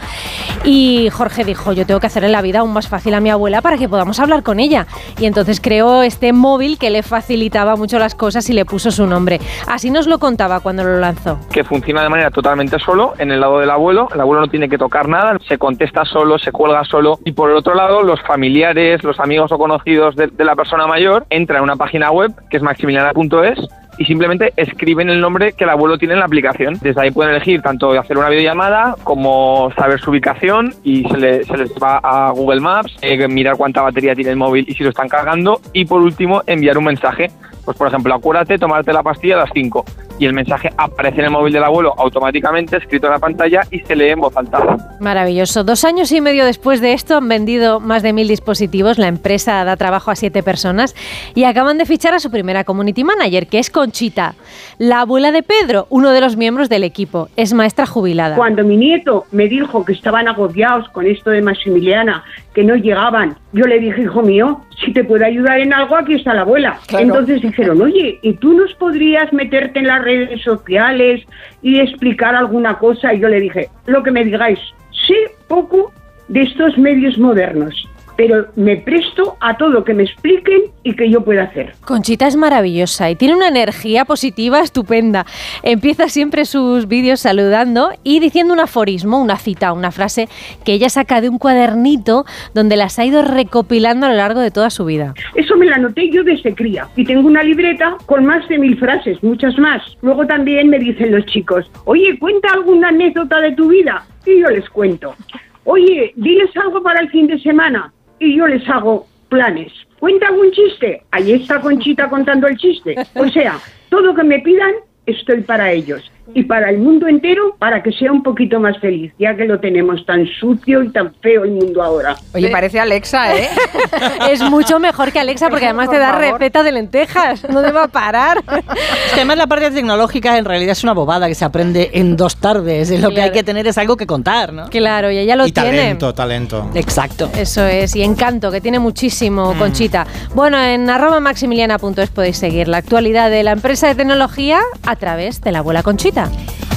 Y 0.63 1.09
Jorge 1.11 1.43
dijo, 1.43 1.73
yo 1.73 1.85
tengo 1.85 1.99
que 1.99 2.07
hacerle 2.07 2.29
la 2.29 2.41
vida 2.41 2.59
aún 2.59 2.73
más 2.73 2.87
fácil 2.87 3.13
a 3.13 3.19
mi 3.19 3.29
abuela 3.29 3.61
para 3.61 3.77
que 3.77 3.89
podamos 3.89 4.19
hablar 4.19 4.43
con 4.43 4.59
ella. 4.59 4.87
Y 5.19 5.25
entonces 5.25 5.59
creó 5.59 6.03
este 6.03 6.33
móvil 6.33 6.77
que 6.77 6.89
le 6.89 7.03
facilitaba 7.03 7.75
mucho 7.75 7.99
las 7.99 8.15
cosas 8.15 8.49
y 8.49 8.53
le 8.53 8.65
puso 8.65 8.91
su 8.91 9.07
nombre. 9.07 9.39
Así 9.67 9.89
nos 9.89 10.07
lo 10.07 10.19
contaba 10.19 10.59
cuando 10.59 10.83
lo 10.83 10.99
lanzó. 10.99 11.39
que 11.51 11.63
funciona 11.63 12.03
de 12.03 12.09
manera 12.09 12.31
totalmente 12.31 12.77
solo 12.79 13.13
en 13.17 13.31
el 13.31 13.39
lado 13.39 13.59
del 13.59 13.69
abuelo. 13.69 14.07
El 14.13 14.21
abuelo 14.21 14.41
no 14.41 14.47
tiene 14.47 14.69
que 14.69 14.77
tocar 14.77 15.07
nada, 15.07 15.37
se 15.47 15.57
contesta 15.57 16.05
solo, 16.05 16.37
se 16.37 16.51
cuelga 16.51 16.83
solo. 16.85 17.19
Y 17.25 17.31
por 17.31 17.49
el 17.49 17.57
otro 17.57 17.73
lado, 17.75 18.03
los 18.03 18.21
familiares, 18.21 18.80
los 19.03 19.19
amigos 19.19 19.51
o 19.51 19.57
conocidos 19.57 20.15
de, 20.15 20.29
la 20.43 20.55
persona 20.55 20.87
mayor 20.87 21.25
entran 21.29 21.59
a 21.59 21.63
una 21.63 21.75
página 21.75 22.11
web 22.11 22.31
que 22.49 22.57
es 22.57 22.63
maximiliana.es 22.63 23.59
y 23.97 24.05
simplemente 24.05 24.53
escriben 24.55 25.09
el 25.09 25.19
nombre 25.19 25.53
que 25.53 25.63
el 25.65 25.69
abuelo 25.69 25.97
tiene 25.97 26.13
en 26.13 26.19
la 26.21 26.25
aplicación. 26.25 26.75
Desde 26.81 27.01
ahí 27.01 27.11
pueden 27.11 27.35
elegir 27.35 27.61
tanto 27.61 27.91
hacer 27.91 28.17
una 28.17 28.29
videollamada 28.29 28.95
como 29.03 29.71
saber 29.77 29.99
su 29.99 30.11
ubicación 30.11 30.73
y 30.83 31.03
se, 31.09 31.17
le- 31.17 31.43
les 31.43 31.71
va 31.75 31.99
a 32.01 32.31
Google 32.31 32.61
Maps, 32.61 32.95
eh, 33.01 33.27
mirar 33.27 33.57
cuánta 33.57 33.81
batería 33.81 34.15
tiene 34.15 34.31
el 34.31 34.37
móvil 34.37 34.65
y 34.67 34.73
si 34.73 34.83
lo 34.83 34.89
están 34.89 35.07
cargando 35.09 35.59
y 35.73 35.85
por 35.85 36.01
último 36.01 36.41
enviar 36.47 36.77
un 36.77 36.85
mensaje. 36.85 37.29
Pues 37.65 37.77
por 37.77 37.87
ejemplo, 37.87 38.13
acuérdate 38.15 38.57
tomarte 38.57 38.91
la 38.93 39.03
pastilla 39.03 39.35
a 39.35 39.39
las 39.39 39.51
5 39.53 39.85
y 40.19 40.25
el 40.25 40.33
mensaje 40.33 40.69
aparece 40.77 41.19
en 41.19 41.25
el 41.25 41.31
móvil 41.31 41.53
del 41.53 41.63
abuelo 41.63 41.93
automáticamente, 41.97 42.77
escrito 42.77 43.07
en 43.07 43.13
la 43.13 43.19
pantalla 43.19 43.61
y 43.71 43.79
se 43.79 43.95
lee 43.95 44.09
en 44.09 44.19
voz 44.19 44.35
alta. 44.35 44.77
Maravilloso. 44.99 45.63
Dos 45.63 45.83
años 45.83 46.11
y 46.11 46.21
medio 46.21 46.45
después 46.45 46.81
de 46.81 46.93
esto 46.93 47.17
han 47.17 47.27
vendido 47.27 47.79
más 47.79 48.03
de 48.03 48.13
mil 48.13 48.27
dispositivos. 48.27 48.97
La 48.97 49.07
empresa 49.07 49.63
da 49.63 49.75
trabajo 49.77 50.11
a 50.11 50.15
siete 50.15 50.43
personas 50.43 50.95
y 51.35 51.43
acaban 51.43 51.77
de 51.77 51.85
fichar 51.85 52.13
a 52.13 52.19
su 52.19 52.31
primera 52.31 52.63
community 52.63 53.03
manager, 53.03 53.47
que 53.47 53.59
es 53.59 53.69
Conchita, 53.69 54.35
la 54.77 55.01
abuela 55.01 55.31
de 55.31 55.43
Pedro, 55.43 55.87
uno 55.89 56.11
de 56.11 56.21
los 56.21 56.37
miembros 56.37 56.69
del 56.69 56.83
equipo. 56.83 57.29
Es 57.35 57.53
maestra 57.53 57.85
jubilada. 57.85 58.35
Cuando 58.35 58.63
mi 58.63 58.77
nieto 58.77 59.25
me 59.31 59.47
dijo 59.47 59.83
que 59.85 59.93
estaban 59.93 60.27
agobiados 60.27 60.89
con 60.89 61.05
esto 61.05 61.29
de 61.29 61.41
Maximiliana, 61.41 62.23
que 62.53 62.63
no 62.63 62.75
llegaban, 62.75 63.37
yo 63.53 63.65
le 63.65 63.79
dije, 63.79 64.01
hijo 64.01 64.21
mío, 64.21 64.61
si 64.83 64.91
te 64.93 65.03
puedo 65.03 65.25
ayudar 65.25 65.59
en 65.59 65.73
algo, 65.73 65.95
aquí 65.95 66.15
está 66.15 66.33
la 66.33 66.41
abuela. 66.41 66.79
Claro. 66.87 67.05
Entonces 67.05 67.41
dijeron, 67.41 67.81
oye, 67.81 68.19
¿y 68.21 68.33
tú 68.33 68.53
nos 68.53 68.73
podrías 68.75 69.31
meterte 69.31 69.79
en 69.79 69.87
las 69.87 70.03
redes 70.17 70.41
sociales 70.41 71.21
y 71.61 71.79
explicar 71.79 72.35
alguna 72.35 72.77
cosa? 72.77 73.13
Y 73.13 73.19
yo 73.19 73.27
le 73.27 73.39
dije, 73.39 73.69
lo 73.85 74.03
que 74.03 74.11
me 74.11 74.23
digáis, 74.23 74.59
sé 75.07 75.15
poco 75.47 75.91
de 76.27 76.41
estos 76.41 76.77
medios 76.77 77.17
modernos, 77.17 77.87
pero 78.21 78.45
me 78.55 78.77
presto 78.77 79.35
a 79.39 79.57
todo 79.57 79.83
que 79.83 79.95
me 79.95 80.03
expliquen 80.03 80.61
y 80.83 80.95
que 80.95 81.09
yo 81.09 81.21
pueda 81.21 81.45
hacer. 81.45 81.73
Conchita 81.83 82.27
es 82.27 82.35
maravillosa 82.35 83.09
y 83.09 83.15
tiene 83.15 83.33
una 83.33 83.47
energía 83.47 84.05
positiva 84.05 84.59
estupenda. 84.59 85.25
Empieza 85.63 86.07
siempre 86.07 86.45
sus 86.45 86.87
vídeos 86.87 87.21
saludando 87.21 87.89
y 88.03 88.19
diciendo 88.19 88.53
un 88.53 88.59
aforismo, 88.59 89.19
una 89.19 89.37
cita, 89.37 89.73
una 89.73 89.89
frase 89.89 90.29
que 90.63 90.73
ella 90.73 90.89
saca 90.89 91.19
de 91.19 91.29
un 91.29 91.39
cuadernito 91.39 92.25
donde 92.53 92.75
las 92.75 92.99
ha 92.99 93.05
ido 93.05 93.23
recopilando 93.23 94.05
a 94.05 94.09
lo 94.09 94.15
largo 94.17 94.39
de 94.39 94.51
toda 94.51 94.69
su 94.69 94.85
vida. 94.85 95.15
Eso 95.33 95.57
me 95.57 95.65
lo 95.65 95.73
anoté 95.73 96.07
yo 96.11 96.23
desde 96.23 96.53
cría 96.53 96.89
y 96.95 97.03
tengo 97.03 97.27
una 97.27 97.41
libreta 97.41 97.97
con 98.05 98.23
más 98.23 98.47
de 98.49 98.59
mil 98.59 98.77
frases, 98.77 99.17
muchas 99.23 99.57
más. 99.57 99.81
Luego 100.03 100.27
también 100.27 100.69
me 100.69 100.77
dicen 100.77 101.11
los 101.11 101.25
chicos, 101.25 101.65
oye, 101.85 102.19
cuenta 102.19 102.49
alguna 102.53 102.89
anécdota 102.89 103.41
de 103.41 103.53
tu 103.53 103.69
vida 103.69 104.05
y 104.27 104.41
yo 104.41 104.49
les 104.49 104.69
cuento. 104.69 105.15
Oye, 105.63 106.13
diles 106.15 106.55
algo 106.55 106.83
para 106.83 106.99
el 106.99 107.09
fin 107.09 107.25
de 107.25 107.39
semana 107.39 107.91
y 108.21 108.37
yo 108.37 108.47
les 108.47 108.67
hago 108.69 109.07
planes. 109.29 109.73
Cuenta 109.99 110.27
algún 110.27 110.51
chiste, 110.51 111.01
ahí 111.11 111.33
está 111.33 111.59
Conchita 111.59 112.07
contando 112.07 112.47
el 112.47 112.55
chiste. 112.57 112.95
O 113.15 113.27
sea, 113.27 113.59
todo 113.89 114.13
que 114.13 114.23
me 114.23 114.39
pidan, 114.39 114.73
estoy 115.05 115.41
para 115.41 115.71
ellos. 115.71 116.09
Y 116.33 116.43
para 116.43 116.69
el 116.69 116.77
mundo 116.77 117.07
entero, 117.07 117.55
para 117.59 117.83
que 117.83 117.91
sea 117.91 118.11
un 118.11 118.23
poquito 118.23 118.59
más 118.59 118.77
feliz, 118.79 119.11
ya 119.19 119.35
que 119.35 119.43
lo 119.45 119.59
tenemos 119.59 120.05
tan 120.05 120.25
sucio 120.39 120.81
y 120.81 120.89
tan 120.89 121.13
feo 121.15 121.43
el 121.43 121.51
mundo 121.51 121.83
ahora. 121.83 122.15
Oye, 122.33 122.49
parece 122.49 122.79
Alexa, 122.79 123.35
¿eh? 123.35 123.49
es 124.31 124.41
mucho 124.41 124.79
mejor 124.79 125.11
que 125.11 125.19
Alexa 125.19 125.49
porque 125.49 125.65
además 125.65 125.89
te 125.89 125.97
da 125.97 126.13
favor. 126.13 126.39
receta 126.39 126.63
de 126.63 126.71
lentejas. 126.71 127.49
No 127.49 127.61
te 127.61 127.71
va 127.71 127.83
a 127.83 127.87
parar. 127.87 128.41
Es 128.51 129.13
que 129.13 129.21
además 129.21 129.37
la 129.37 129.47
parte 129.47 129.71
tecnológica 129.71 130.37
en 130.37 130.45
realidad 130.45 130.71
es 130.71 130.83
una 130.83 130.93
bobada 130.93 131.27
que 131.27 131.35
se 131.35 131.43
aprende 131.43 131.89
en 131.93 132.15
dos 132.15 132.37
tardes. 132.37 132.89
Lo 132.91 133.09
que 133.09 133.15
hay 133.15 133.29
Claro. 133.29 133.33
que 133.33 133.43
tener 133.43 133.67
es 133.67 133.77
algo 133.77 133.97
que 133.97 134.07
contar, 134.07 134.53
¿no? 134.53 134.69
Claro, 134.69 135.11
y 135.11 135.17
ella 135.17 135.35
lo 135.35 135.45
y 135.47 135.51
tiene. 135.51 135.69
talento, 135.71 136.13
talento. 136.13 136.69
Exacto. 136.75 137.29
Eso 137.35 137.65
es, 137.65 137.95
y 137.95 138.03
encanto, 138.03 138.51
que 138.51 138.61
tiene 138.61 138.79
muchísimo, 138.79 139.53
Conchita. 139.57 140.07
Bueno, 140.33 140.57
en 140.63 140.89
arroba 140.89 141.19
maximiliana.es 141.19 142.09
podéis 142.11 142.37
seguir 142.37 142.67
la 142.69 142.77
actualidad 142.77 143.29
de 143.29 143.43
la 143.43 143.51
empresa 143.51 143.87
de 143.87 143.95
tecnología 143.95 144.59
a 144.85 144.95
través 144.95 145.41
de 145.41 145.51
la 145.51 145.59
abuela 145.59 145.83
Conchita. 145.83 146.10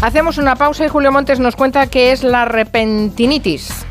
Hacemos 0.03 0.39
una 0.39 0.57
pausa 0.57 0.85
y 0.85 0.89
Julio 0.89 1.13
Montes 1.13 1.41
nos 1.41 1.57
cuenta 1.57 1.87
qué 1.87 2.13
es 2.13 2.23
la 2.23 2.45
repentinitis. 2.45 3.85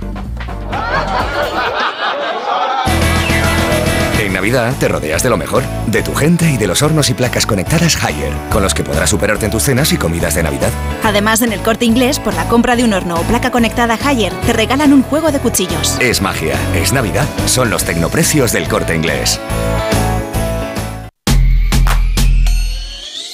En 4.20 4.32
Navidad 4.32 4.74
te 4.80 4.88
rodeas 4.88 5.22
de 5.22 5.30
lo 5.30 5.38
mejor, 5.38 5.64
de 5.88 6.02
tu 6.02 6.16
gente 6.16 6.50
y 6.50 6.58
de 6.58 6.66
los 6.66 6.82
hornos 6.82 7.10
y 7.10 7.14
placas 7.14 7.46
conectadas 7.46 8.02
Haier, 8.04 8.32
con 8.52 8.64
los 8.64 8.74
que 8.74 8.84
podrás 8.84 9.10
superarte 9.10 9.46
en 9.46 9.52
tus 9.52 9.64
cenas 9.64 9.92
y 9.92 9.98
comidas 9.98 10.36
de 10.36 10.44
Navidad. 10.44 10.72
Además, 11.04 11.42
en 11.42 11.52
el 11.52 11.60
corte 11.60 11.86
inglés, 11.86 12.20
por 12.20 12.34
la 12.34 12.48
compra 12.48 12.76
de 12.76 12.84
un 12.84 12.94
horno 12.94 13.16
o 13.16 13.24
placa 13.24 13.52
conectada 13.52 13.98
Haier, 14.02 14.34
te 14.46 14.54
regalan 14.54 14.94
un 14.94 15.04
juego 15.04 15.32
de 15.32 15.40
cuchillos. 15.40 15.98
Es 16.00 16.22
magia, 16.22 16.56
es 16.76 16.94
Navidad, 16.94 17.28
son 17.48 17.70
los 17.70 17.84
tecnoprecios 17.84 18.54
del 18.54 18.68
corte 18.68 18.96
inglés. 18.96 19.40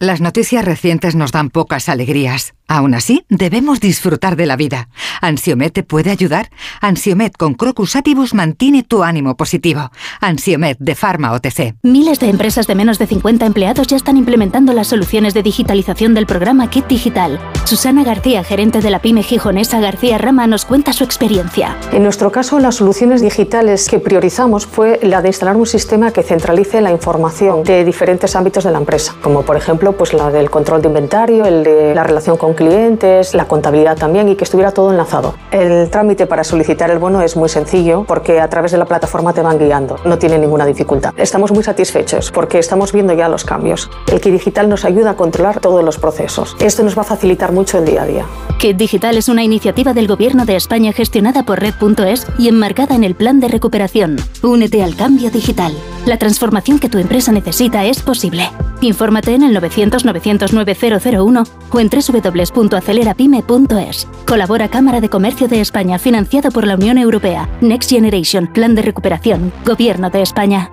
Las 0.00 0.20
noticias 0.20 0.64
recientes 0.64 1.16
nos 1.16 1.32
dan 1.32 1.50
pocas 1.50 1.88
alegrías. 1.88 2.54
Aún 2.68 2.94
así, 2.94 3.24
debemos 3.28 3.80
disfrutar 3.80 4.36
de 4.36 4.46
la 4.46 4.54
vida. 4.54 4.90
¿Ansiomet 5.20 5.72
te 5.72 5.82
puede 5.82 6.10
ayudar? 6.10 6.50
Ansiomet 6.80 7.36
con 7.36 7.54
Crocus 7.54 7.96
Atibus 7.96 8.32
mantiene 8.32 8.84
tu 8.84 9.02
ánimo 9.02 9.36
positivo. 9.36 9.90
Ansiomet 10.20 10.78
de 10.78 10.94
Pharma 10.94 11.32
OTC. 11.32 11.74
Miles 11.82 12.20
de 12.20 12.28
empresas 12.28 12.68
de 12.68 12.76
menos 12.76 13.00
de 13.00 13.08
50 13.08 13.44
empleados 13.44 13.88
ya 13.88 13.96
están 13.96 14.16
implementando 14.16 14.72
las 14.72 14.86
soluciones 14.86 15.34
de 15.34 15.42
digitalización 15.42 16.14
del 16.14 16.26
programa 16.26 16.70
Kit 16.70 16.86
Digital. 16.86 17.40
Susana 17.64 18.04
García, 18.04 18.44
gerente 18.44 18.80
de 18.80 18.90
la 18.90 19.00
pyme 19.00 19.24
gijonesa 19.24 19.80
García 19.80 20.18
Rama, 20.18 20.46
nos 20.46 20.64
cuenta 20.64 20.92
su 20.92 21.02
experiencia. 21.02 21.76
En 21.90 22.04
nuestro 22.04 22.30
caso, 22.30 22.60
las 22.60 22.76
soluciones 22.76 23.20
digitales 23.20 23.88
que 23.88 23.98
priorizamos 23.98 24.66
fue 24.66 25.00
la 25.02 25.22
de 25.22 25.30
instalar 25.30 25.56
un 25.56 25.66
sistema 25.66 26.12
que 26.12 26.22
centralice 26.22 26.82
la 26.82 26.92
información 26.92 27.64
de 27.64 27.84
diferentes 27.84 28.36
ámbitos 28.36 28.62
de 28.62 28.70
la 28.70 28.78
empresa, 28.78 29.16
como 29.22 29.42
por 29.42 29.56
ejemplo 29.56 29.87
pues 29.92 30.12
la 30.12 30.30
del 30.30 30.50
control 30.50 30.82
de 30.82 30.88
inventario, 30.88 31.44
el 31.44 31.64
de 31.64 31.94
la 31.94 32.04
relación 32.04 32.36
con 32.36 32.54
clientes, 32.54 33.34
la 33.34 33.46
contabilidad 33.46 33.96
también 33.96 34.28
y 34.28 34.36
que 34.36 34.44
estuviera 34.44 34.72
todo 34.72 34.90
enlazado. 34.90 35.34
El 35.50 35.90
trámite 35.90 36.26
para 36.26 36.44
solicitar 36.44 36.90
el 36.90 36.98
bono 36.98 37.22
es 37.22 37.36
muy 37.36 37.48
sencillo 37.48 38.04
porque 38.06 38.40
a 38.40 38.48
través 38.48 38.72
de 38.72 38.78
la 38.78 38.84
plataforma 38.84 39.32
te 39.32 39.42
van 39.42 39.58
guiando, 39.58 39.96
no 40.04 40.18
tiene 40.18 40.38
ninguna 40.38 40.66
dificultad. 40.66 41.14
Estamos 41.16 41.52
muy 41.52 41.64
satisfechos 41.64 42.30
porque 42.30 42.58
estamos 42.58 42.92
viendo 42.92 43.12
ya 43.12 43.28
los 43.28 43.44
cambios. 43.44 43.90
El 44.10 44.20
Kit 44.20 44.32
Digital 44.32 44.68
nos 44.68 44.84
ayuda 44.84 45.10
a 45.10 45.16
controlar 45.16 45.60
todos 45.60 45.84
los 45.84 45.98
procesos. 45.98 46.56
Esto 46.60 46.82
nos 46.82 46.96
va 46.96 47.02
a 47.02 47.04
facilitar 47.04 47.52
mucho 47.52 47.78
el 47.78 47.84
día 47.84 48.02
a 48.02 48.06
día. 48.06 48.26
Kit 48.58 48.76
Digital 48.76 49.16
es 49.16 49.28
una 49.28 49.44
iniciativa 49.44 49.94
del 49.94 50.08
Gobierno 50.08 50.44
de 50.44 50.56
España 50.56 50.92
gestionada 50.92 51.44
por 51.44 51.60
Red.es 51.60 52.26
y 52.38 52.48
enmarcada 52.48 52.94
en 52.94 53.04
el 53.04 53.14
Plan 53.14 53.40
de 53.40 53.48
Recuperación. 53.48 54.16
Únete 54.42 54.82
al 54.82 54.96
cambio 54.96 55.30
digital. 55.30 55.72
La 56.06 56.16
transformación 56.16 56.78
que 56.78 56.88
tu 56.88 56.98
empresa 56.98 57.32
necesita 57.32 57.84
es 57.84 58.02
posible. 58.02 58.50
Infórmate 58.80 59.34
en 59.34 59.42
el 59.42 59.52
900-900-9001 59.86 61.48
o 61.70 61.80
en 61.80 61.90
www.acelerapyme.es. 61.90 64.08
Colabora 64.26 64.68
Cámara 64.68 65.00
de 65.00 65.08
Comercio 65.08 65.48
de 65.48 65.60
España, 65.60 65.98
financiado 65.98 66.50
por 66.50 66.66
la 66.66 66.74
Unión 66.74 66.98
Europea. 66.98 67.48
Next 67.60 67.90
Generation, 67.90 68.46
Plan 68.46 68.74
de 68.74 68.82
Recuperación, 68.82 69.52
Gobierno 69.64 70.10
de 70.10 70.22
España. 70.22 70.70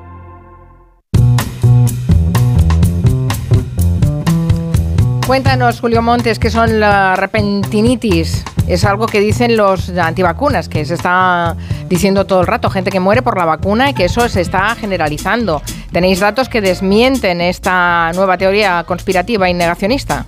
Cuéntanos, 5.27 5.79
Julio 5.79 6.03
Montes, 6.03 6.37
qué 6.37 6.51
son 6.51 6.79
la 6.79 7.15
repentinitis. 7.15 8.45
Es 8.67 8.85
algo 8.85 9.07
que 9.07 9.19
dicen 9.19 9.57
los 9.57 9.89
antivacunas, 9.89 10.69
que 10.69 10.85
se 10.85 10.93
está 10.93 11.55
diciendo 11.89 12.27
todo 12.27 12.41
el 12.41 12.47
rato, 12.47 12.69
gente 12.69 12.91
que 12.91 12.99
muere 12.99 13.23
por 13.23 13.35
la 13.35 13.45
vacuna 13.45 13.89
y 13.89 13.95
que 13.95 14.05
eso 14.05 14.29
se 14.29 14.41
está 14.41 14.75
generalizando. 14.75 15.63
¿Tenéis 15.91 16.19
datos 16.19 16.47
que 16.47 16.61
desmienten 16.61 17.41
esta 17.41 18.11
nueva 18.13 18.37
teoría 18.37 18.83
conspirativa 18.83 19.49
y 19.49 19.55
negacionista? 19.55 20.27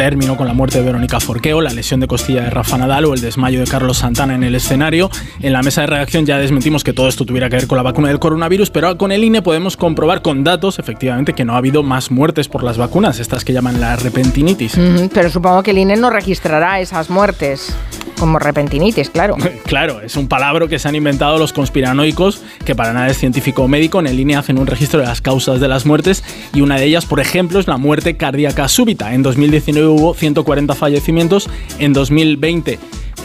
Terminó 0.00 0.34
con 0.34 0.46
la 0.48 0.54
muerte 0.54 0.78
de 0.78 0.84
Verónica 0.86 1.20
Forqueo, 1.20 1.60
la 1.60 1.74
lesión 1.74 2.00
de 2.00 2.06
costilla 2.06 2.44
de 2.44 2.48
Rafa 2.48 2.78
Nadal 2.78 3.04
o 3.04 3.12
el 3.12 3.20
desmayo 3.20 3.60
de 3.60 3.66
Carlos 3.66 3.98
Santana 3.98 4.34
en 4.34 4.42
el 4.42 4.54
escenario. 4.54 5.10
En 5.42 5.52
la 5.52 5.62
mesa 5.62 5.82
de 5.82 5.88
redacción 5.88 6.24
ya 6.24 6.38
desmentimos 6.38 6.84
que 6.84 6.94
todo 6.94 7.06
esto 7.06 7.26
tuviera 7.26 7.50
que 7.50 7.56
ver 7.56 7.66
con 7.66 7.76
la 7.76 7.82
vacuna 7.82 8.08
del 8.08 8.18
coronavirus, 8.18 8.70
pero 8.70 8.96
con 8.96 9.12
el 9.12 9.22
INE 9.22 9.42
podemos 9.42 9.76
comprobar 9.76 10.22
con 10.22 10.42
datos, 10.42 10.78
efectivamente, 10.78 11.34
que 11.34 11.44
no 11.44 11.52
ha 11.52 11.58
habido 11.58 11.82
más 11.82 12.10
muertes 12.10 12.48
por 12.48 12.62
las 12.62 12.78
vacunas, 12.78 13.20
estas 13.20 13.44
que 13.44 13.52
llaman 13.52 13.78
la 13.78 13.94
repentinitis. 13.96 14.72
Pero 15.12 15.28
supongo 15.28 15.62
que 15.62 15.72
el 15.72 15.76
INE 15.76 15.96
no 15.96 16.08
registrará 16.08 16.80
esas 16.80 17.10
muertes 17.10 17.76
como 18.20 18.38
repentinitis, 18.38 19.10
claro. 19.10 19.36
Claro, 19.64 20.00
es 20.00 20.16
un 20.16 20.26
palabra 20.26 20.66
que 20.66 20.78
se 20.78 20.88
han 20.88 20.96
inventado 20.96 21.38
los 21.38 21.52
conspiranoicos, 21.52 22.42
que 22.64 22.74
para 22.74 22.92
nada 22.92 23.08
es 23.08 23.18
científico 23.18 23.62
o 23.62 23.68
médico. 23.68 24.00
En 24.00 24.08
el 24.08 24.18
INE 24.18 24.36
hacen 24.36 24.58
un 24.58 24.66
registro 24.66 25.00
de 25.00 25.06
las 25.06 25.20
causas 25.20 25.60
de 25.60 25.68
las 25.68 25.86
muertes 25.86 26.24
y 26.52 26.60
una 26.60 26.76
de 26.76 26.84
ellas, 26.84 27.06
por 27.06 27.20
ejemplo, 27.20 27.60
es 27.60 27.68
la 27.68 27.76
muerte 27.76 28.16
cardíaca 28.16 28.68
súbita. 28.68 29.14
En 29.14 29.22
2019 29.22 29.86
hubo 29.86 30.14
140 30.14 30.74
fallecimientos, 30.74 31.48
en 31.78 31.92
2020 31.92 32.78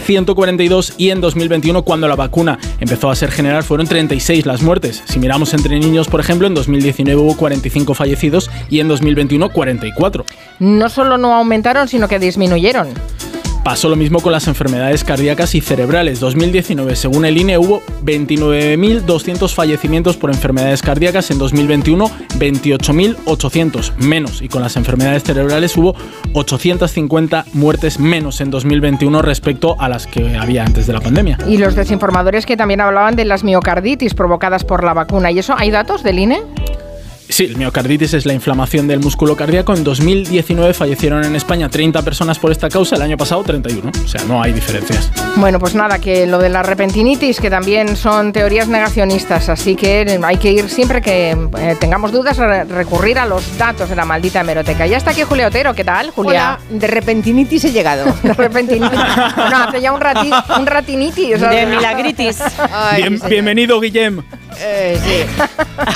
142 0.05 0.93
y 0.97 1.09
en 1.09 1.21
2021, 1.21 1.81
cuando 1.83 2.07
la 2.07 2.15
vacuna 2.15 2.59
empezó 2.79 3.09
a 3.09 3.15
ser 3.15 3.31
general, 3.31 3.63
fueron 3.63 3.87
36 3.87 4.45
las 4.45 4.61
muertes. 4.61 5.03
Si 5.05 5.19
miramos 5.19 5.53
entre 5.53 5.79
niños, 5.79 6.07
por 6.07 6.19
ejemplo, 6.19 6.47
en 6.47 6.53
2019 6.53 7.19
hubo 7.19 7.35
45 7.35 7.93
fallecidos 7.95 8.51
y 8.69 8.79
en 8.79 8.87
2021 8.87 9.49
44. 9.49 10.25
No 10.59 10.89
solo 10.89 11.17
no 11.17 11.33
aumentaron, 11.33 11.87
sino 11.87 12.07
que 12.07 12.19
disminuyeron. 12.19 12.89
Pasó 13.65 13.89
lo 13.89 13.95
mismo 13.95 14.19
con 14.19 14.31
las 14.31 14.47
enfermedades 14.47 15.03
cardíacas 15.03 15.55
y 15.55 15.59
cerebrales. 15.59 16.19
2019, 16.19 16.95
según 16.95 17.25
el 17.25 17.35
INE, 17.35 17.57
hubo 17.57 17.81
29.200 18.03 19.51
fallecimientos 19.51 20.17
por 20.17 20.29
enfermedades 20.29 20.83
cardíacas. 20.83 21.31
En 21.31 21.39
2021, 21.39 22.07
28.800 22.37 23.95
menos. 23.97 24.43
Y 24.43 24.49
con 24.49 24.61
las 24.61 24.75
enfermedades 24.75 25.23
cerebrales 25.23 25.75
hubo 25.77 25.95
850 26.33 27.45
muertes 27.53 27.99
menos 27.99 28.39
en 28.39 28.51
2021 28.51 29.23
respecto 29.23 29.75
a 29.81 29.89
las 29.89 30.05
que 30.05 30.37
había 30.37 30.63
antes 30.63 30.85
de 30.85 30.93
la 30.93 31.01
pandemia. 31.01 31.39
Y 31.47 31.57
los 31.57 31.73
desinformadores 31.73 32.45
que 32.45 32.57
también 32.57 32.81
hablaban 32.81 33.15
de 33.15 33.25
las 33.25 33.43
miocarditis 33.43 34.13
provocadas 34.13 34.63
por 34.63 34.83
la 34.83 34.93
vacuna. 34.93 35.31
¿Y 35.31 35.39
eso 35.39 35.55
hay 35.57 35.71
datos 35.71 36.03
del 36.03 36.19
INE? 36.19 36.43
Sí, 37.35 37.43
el 37.43 37.57
miocarditis 37.57 38.13
es 38.13 38.25
la 38.25 38.31
inflamación 38.31 38.87
del 38.87 39.01
músculo 39.01 39.35
cardíaco. 39.35 39.73
En 39.73 39.83
2019 39.83 40.73
fallecieron 40.73 41.25
en 41.25 41.35
España 41.35 41.67
30 41.67 42.01
personas 42.01 42.39
por 42.39 42.49
esta 42.49 42.69
causa, 42.69 42.95
el 42.95 43.01
año 43.01 43.17
pasado 43.17 43.43
31. 43.43 43.91
O 44.05 44.07
sea, 44.07 44.23
no 44.23 44.41
hay 44.41 44.53
diferencias. 44.53 45.11
Bueno, 45.35 45.59
pues 45.59 45.75
nada, 45.75 45.99
que 45.99 46.27
lo 46.27 46.37
de 46.37 46.47
la 46.47 46.63
repentinitis, 46.63 47.41
que 47.41 47.49
también 47.49 47.97
son 47.97 48.31
teorías 48.31 48.69
negacionistas, 48.69 49.49
así 49.49 49.75
que 49.75 50.17
hay 50.23 50.37
que 50.37 50.53
ir 50.53 50.69
siempre 50.69 51.01
que 51.01 51.31
eh, 51.31 51.75
tengamos 51.77 52.13
dudas, 52.13 52.37
recurrir 52.37 53.19
a 53.19 53.25
los 53.25 53.57
datos 53.57 53.89
de 53.89 53.97
la 53.97 54.05
maldita 54.05 54.39
hemeroteca. 54.39 54.87
Ya 54.87 54.95
está 54.95 55.11
aquí 55.11 55.23
Julio 55.23 55.47
Otero, 55.47 55.73
¿qué 55.73 55.83
tal, 55.83 56.11
Julia? 56.11 56.57
de 56.69 56.87
repentinitis 56.87 57.65
he 57.65 57.73
llegado. 57.73 58.15
de 58.23 58.33
repentinitis. 58.33 58.97
no, 58.97 59.57
hace 59.57 59.81
ya 59.81 59.91
un, 59.91 59.99
rati, 59.99 60.31
un 60.57 60.65
ratinitis. 60.65 61.41
de 61.41 61.65
milagritis. 61.65 62.37
bienvenido, 63.27 63.81
Guillem. 63.81 64.23
Eh, 64.57 64.97
sí. 65.03 65.43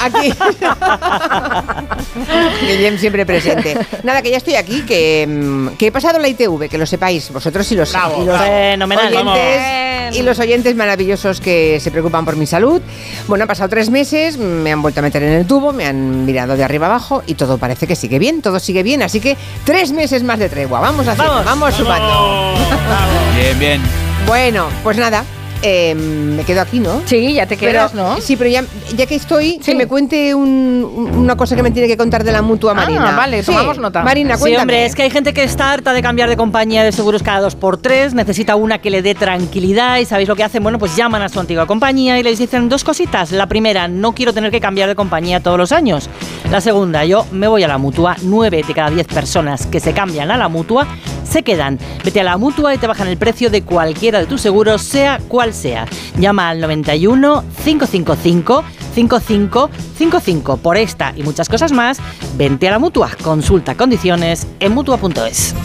Aquí. 0.01 0.33
Guillem 2.61 2.97
siempre 2.97 3.25
presente. 3.25 3.77
Nada, 4.03 4.21
que 4.21 4.31
ya 4.31 4.37
estoy 4.37 4.55
aquí, 4.55 4.81
que, 4.81 5.25
mm, 5.27 5.77
que 5.77 5.87
he 5.87 5.91
pasado 5.91 6.19
la 6.19 6.27
ITV, 6.27 6.69
que 6.69 6.77
lo 6.77 6.85
sepáis, 6.85 7.31
vosotros 7.31 7.71
y 7.71 7.75
los, 7.75 7.93
y 7.93 8.25
los 8.25 8.41
oyentes 8.41 9.89
y 10.13 10.21
los 10.21 10.39
oyentes 10.39 10.75
maravillosos 10.75 11.41
que 11.41 11.79
se 11.79 11.91
preocupan 11.91 12.25
por 12.25 12.35
mi 12.35 12.45
salud. 12.45 12.81
Bueno, 13.27 13.43
han 13.43 13.47
pasado 13.47 13.69
tres 13.69 13.89
meses, 13.89 14.37
me 14.37 14.71
han 14.71 14.81
vuelto 14.81 14.99
a 14.99 15.03
meter 15.03 15.23
en 15.23 15.33
el 15.33 15.45
tubo, 15.45 15.73
me 15.73 15.85
han 15.85 16.25
mirado 16.25 16.55
de 16.55 16.63
arriba 16.63 16.87
abajo 16.87 17.23
y 17.25 17.35
todo 17.35 17.57
parece 17.57 17.87
que 17.87 17.95
sigue 17.95 18.19
bien, 18.19 18.41
todo 18.41 18.59
sigue 18.59 18.83
bien, 18.83 19.01
así 19.01 19.19
que 19.19 19.37
tres 19.65 19.91
meses 19.91 20.23
más 20.23 20.39
de 20.39 20.49
tregua. 20.49 20.79
Vamos 20.79 21.07
a 21.07 21.11
hacer, 21.13 21.25
vamos, 21.25 21.45
vamos 21.45 21.73
sumando. 21.75 22.53
Bien, 23.35 23.59
bien. 23.59 23.81
Bueno, 24.25 24.67
pues 24.83 24.97
nada, 24.97 25.23
eh, 25.61 25.95
me 25.95 26.43
quedo 26.43 26.61
aquí, 26.61 26.79
¿no? 26.79 27.01
Sí, 27.05 27.33
ya 27.33 27.45
te 27.45 27.57
quedas, 27.57 27.93
¿no? 27.93 28.19
Sí, 28.21 28.35
pero 28.35 28.49
ya, 28.49 28.63
ya 28.95 29.05
que 29.05 29.15
estoy, 29.15 29.59
que 29.59 29.75
me 29.75 29.87
cuente 29.87 30.33
una 30.33 31.35
cosa 31.35 31.55
que 31.55 31.63
me 31.63 31.71
tiene 31.71 31.87
que 31.87 31.97
contar 31.97 32.23
de 32.23 32.31
la 32.31 32.41
mutua 32.41 32.71
ah, 32.71 32.75
Marina. 32.75 33.11
vale, 33.11 33.43
tomamos 33.43 33.77
nota. 33.77 34.03
Marina, 34.03 34.37
cuéntame. 34.37 34.55
Sí, 34.55 34.61
hombre, 34.61 34.85
es 34.85 34.95
que 34.95 35.03
hay 35.03 35.09
gente 35.09 35.33
que 35.33 35.43
está 35.43 35.71
harta 35.71 35.93
de 35.93 36.01
cambiar 36.01 36.29
de 36.29 36.37
compañía 36.37 36.83
de 36.83 36.91
seguros 36.91 37.23
cada 37.23 37.41
dos 37.41 37.55
por 37.55 37.77
tres, 37.77 38.13
necesita 38.13 38.55
una 38.55 38.79
que 38.79 38.89
le 38.89 39.01
dé 39.01 39.15
tranquilidad 39.15 39.97
y 39.97 40.05
¿sabéis 40.05 40.29
lo 40.29 40.35
que 40.35 40.43
hacen? 40.43 40.63
Bueno, 40.63 40.79
pues 40.79 40.95
llaman 40.95 41.21
a 41.21 41.29
su 41.29 41.39
antigua 41.39 41.65
compañía 41.65 42.19
y 42.19 42.23
les 42.23 42.39
dicen 42.39 42.69
dos 42.69 42.83
cositas. 42.83 43.31
La 43.31 43.47
primera, 43.47 43.87
no 43.87 44.13
quiero 44.13 44.33
tener 44.33 44.51
que 44.51 44.61
cambiar 44.61 44.87
de 44.87 44.95
compañía 44.95 45.41
todos 45.41 45.57
los 45.57 45.71
años. 45.71 46.09
La 46.51 46.61
segunda, 46.61 47.05
yo 47.05 47.25
me 47.31 47.47
voy 47.47 47.63
a 47.63 47.67
la 47.67 47.77
mutua. 47.77 48.15
Nueve 48.21 48.63
de 48.65 48.73
cada 48.73 48.89
diez 48.89 49.07
personas 49.07 49.65
que 49.65 49.79
se 49.79 49.93
cambian 49.93 50.31
a 50.31 50.37
la 50.37 50.47
mutua 50.47 50.87
se 51.29 51.43
quedan. 51.43 51.79
Vete 52.03 52.21
a 52.21 52.23
la 52.23 52.37
mutua 52.37 52.73
y 52.73 52.77
te 52.77 52.87
bajan 52.87 53.07
el 53.07 53.17
precio 53.17 53.49
de 53.49 53.61
cualquiera 53.61 54.19
de 54.19 54.25
tus 54.25 54.41
seguros, 54.41 54.81
sea 54.81 55.19
cual 55.27 55.53
sea. 55.53 55.85
Llama 56.17 56.49
al 56.49 56.59
91 56.59 57.43
555 57.63 58.63
5555. 58.95 60.57
Por 60.57 60.77
esta 60.77 61.13
y 61.15 61.23
muchas 61.23 61.49
cosas 61.49 61.71
más, 61.71 61.99
vente 62.35 62.67
a 62.67 62.71
la 62.71 62.79
mutua. 62.79 63.11
Consulta 63.21 63.75
condiciones 63.75 64.47
en 64.59 64.73
mutua.es. 64.73 65.55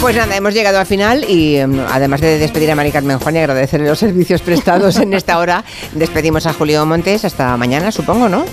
Pues 0.00 0.16
nada, 0.16 0.34
hemos 0.36 0.52
llegado 0.52 0.80
al 0.80 0.86
final 0.86 1.24
y 1.28 1.56
em, 1.56 1.78
además 1.88 2.20
de 2.20 2.36
despedir 2.38 2.68
a 2.72 2.74
Mari 2.74 2.90
Carmen 2.90 3.20
Juan 3.20 3.36
y 3.36 3.38
agradecerle 3.38 3.88
los 3.88 4.00
servicios 4.00 4.40
prestados 4.40 4.96
en 4.96 5.14
esta 5.14 5.38
hora, 5.38 5.62
despedimos 5.94 6.44
a 6.46 6.52
Julio 6.52 6.84
Montes 6.84 7.24
hasta 7.24 7.56
mañana, 7.56 7.92
supongo, 7.92 8.28
¿no? 8.28 8.44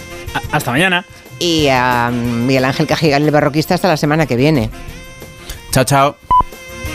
hasta 0.52 0.70
mañana. 0.70 1.06
Y 1.40 1.68
a 1.70 2.12
Miguel 2.12 2.66
Ángel 2.66 2.86
Cajigal, 2.86 3.24
el 3.24 3.32
barroquista, 3.32 3.74
hasta 3.74 3.88
la 3.88 3.98
semana 3.98 4.28
que 4.28 4.36
viene. 4.36 4.70
Chao, 5.72 5.84
chao. 5.84 6.16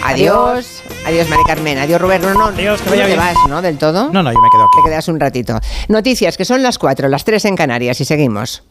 Adiós. 0.05 0.83
Adiós, 1.07 1.29
Mari 1.29 1.45
Carmen. 1.45 1.79
Adiós, 1.79 2.01
Roberto. 2.01 2.29
No, 2.29 2.35
no, 2.35 2.45
Adiós, 2.47 2.81
que 2.83 2.91
vaya 2.91 3.07
te 3.07 3.17
vas, 3.17 3.37
¿no? 3.49 3.63
Del 3.63 3.79
todo. 3.79 4.11
No, 4.13 4.23
no, 4.23 4.33
yo 4.33 4.39
me 4.41 4.49
quedo 4.51 4.65
aquí. 4.65 4.83
Te 4.85 4.91
quedas 4.91 5.09
un 5.09 5.21
ratito. 5.21 5.61
Noticias, 5.89 6.37
que 6.37 6.45
son 6.45 6.63
las 6.63 6.79
cuatro, 6.79 7.09
las 7.09 7.25
tres 7.25 7.45
en 7.45 7.57
Canarias 7.57 8.01
y 8.01 8.05
seguimos. 8.05 8.65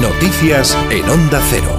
Noticias 0.00 0.76
en 0.90 1.08
Onda 1.08 1.40
Cero. 1.48 1.78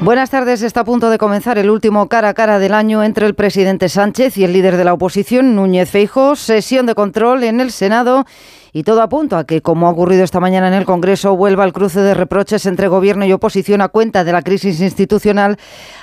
Buenas 0.00 0.30
tardes. 0.30 0.62
Está 0.62 0.80
a 0.80 0.84
punto 0.84 1.10
de 1.10 1.18
comenzar 1.18 1.58
el 1.58 1.70
último 1.70 2.08
cara 2.08 2.28
a 2.28 2.34
cara 2.34 2.60
del 2.60 2.72
año 2.72 3.02
entre 3.02 3.26
el 3.26 3.34
presidente 3.34 3.88
Sánchez 3.88 4.36
y 4.38 4.44
el 4.44 4.52
líder 4.52 4.76
de 4.76 4.84
la 4.84 4.94
oposición, 4.94 5.56
Núñez 5.56 5.90
Feijóo. 5.90 6.36
Sesión 6.36 6.86
de 6.86 6.94
control 6.94 7.42
en 7.42 7.60
el 7.60 7.72
Senado 7.72 8.24
y 8.72 8.82
todo 8.82 9.02
apunta 9.02 9.38
a 9.38 9.44
que, 9.44 9.62
como 9.62 9.86
ha 9.86 9.90
ocurrido 9.90 10.24
esta 10.24 10.40
mañana 10.40 10.68
en 10.68 10.74
el 10.74 10.84
Congreso, 10.84 11.36
vuelva 11.36 11.64
el 11.64 11.72
cruce 11.72 12.00
de 12.00 12.14
reproches 12.14 12.66
entre 12.66 12.88
gobierno 12.88 13.24
y 13.24 13.32
oposición 13.32 13.80
a 13.80 13.88
cuenta 13.88 14.24
de 14.24 14.32
la 14.32 14.42
crisis 14.42 14.80
institucional 14.80 15.56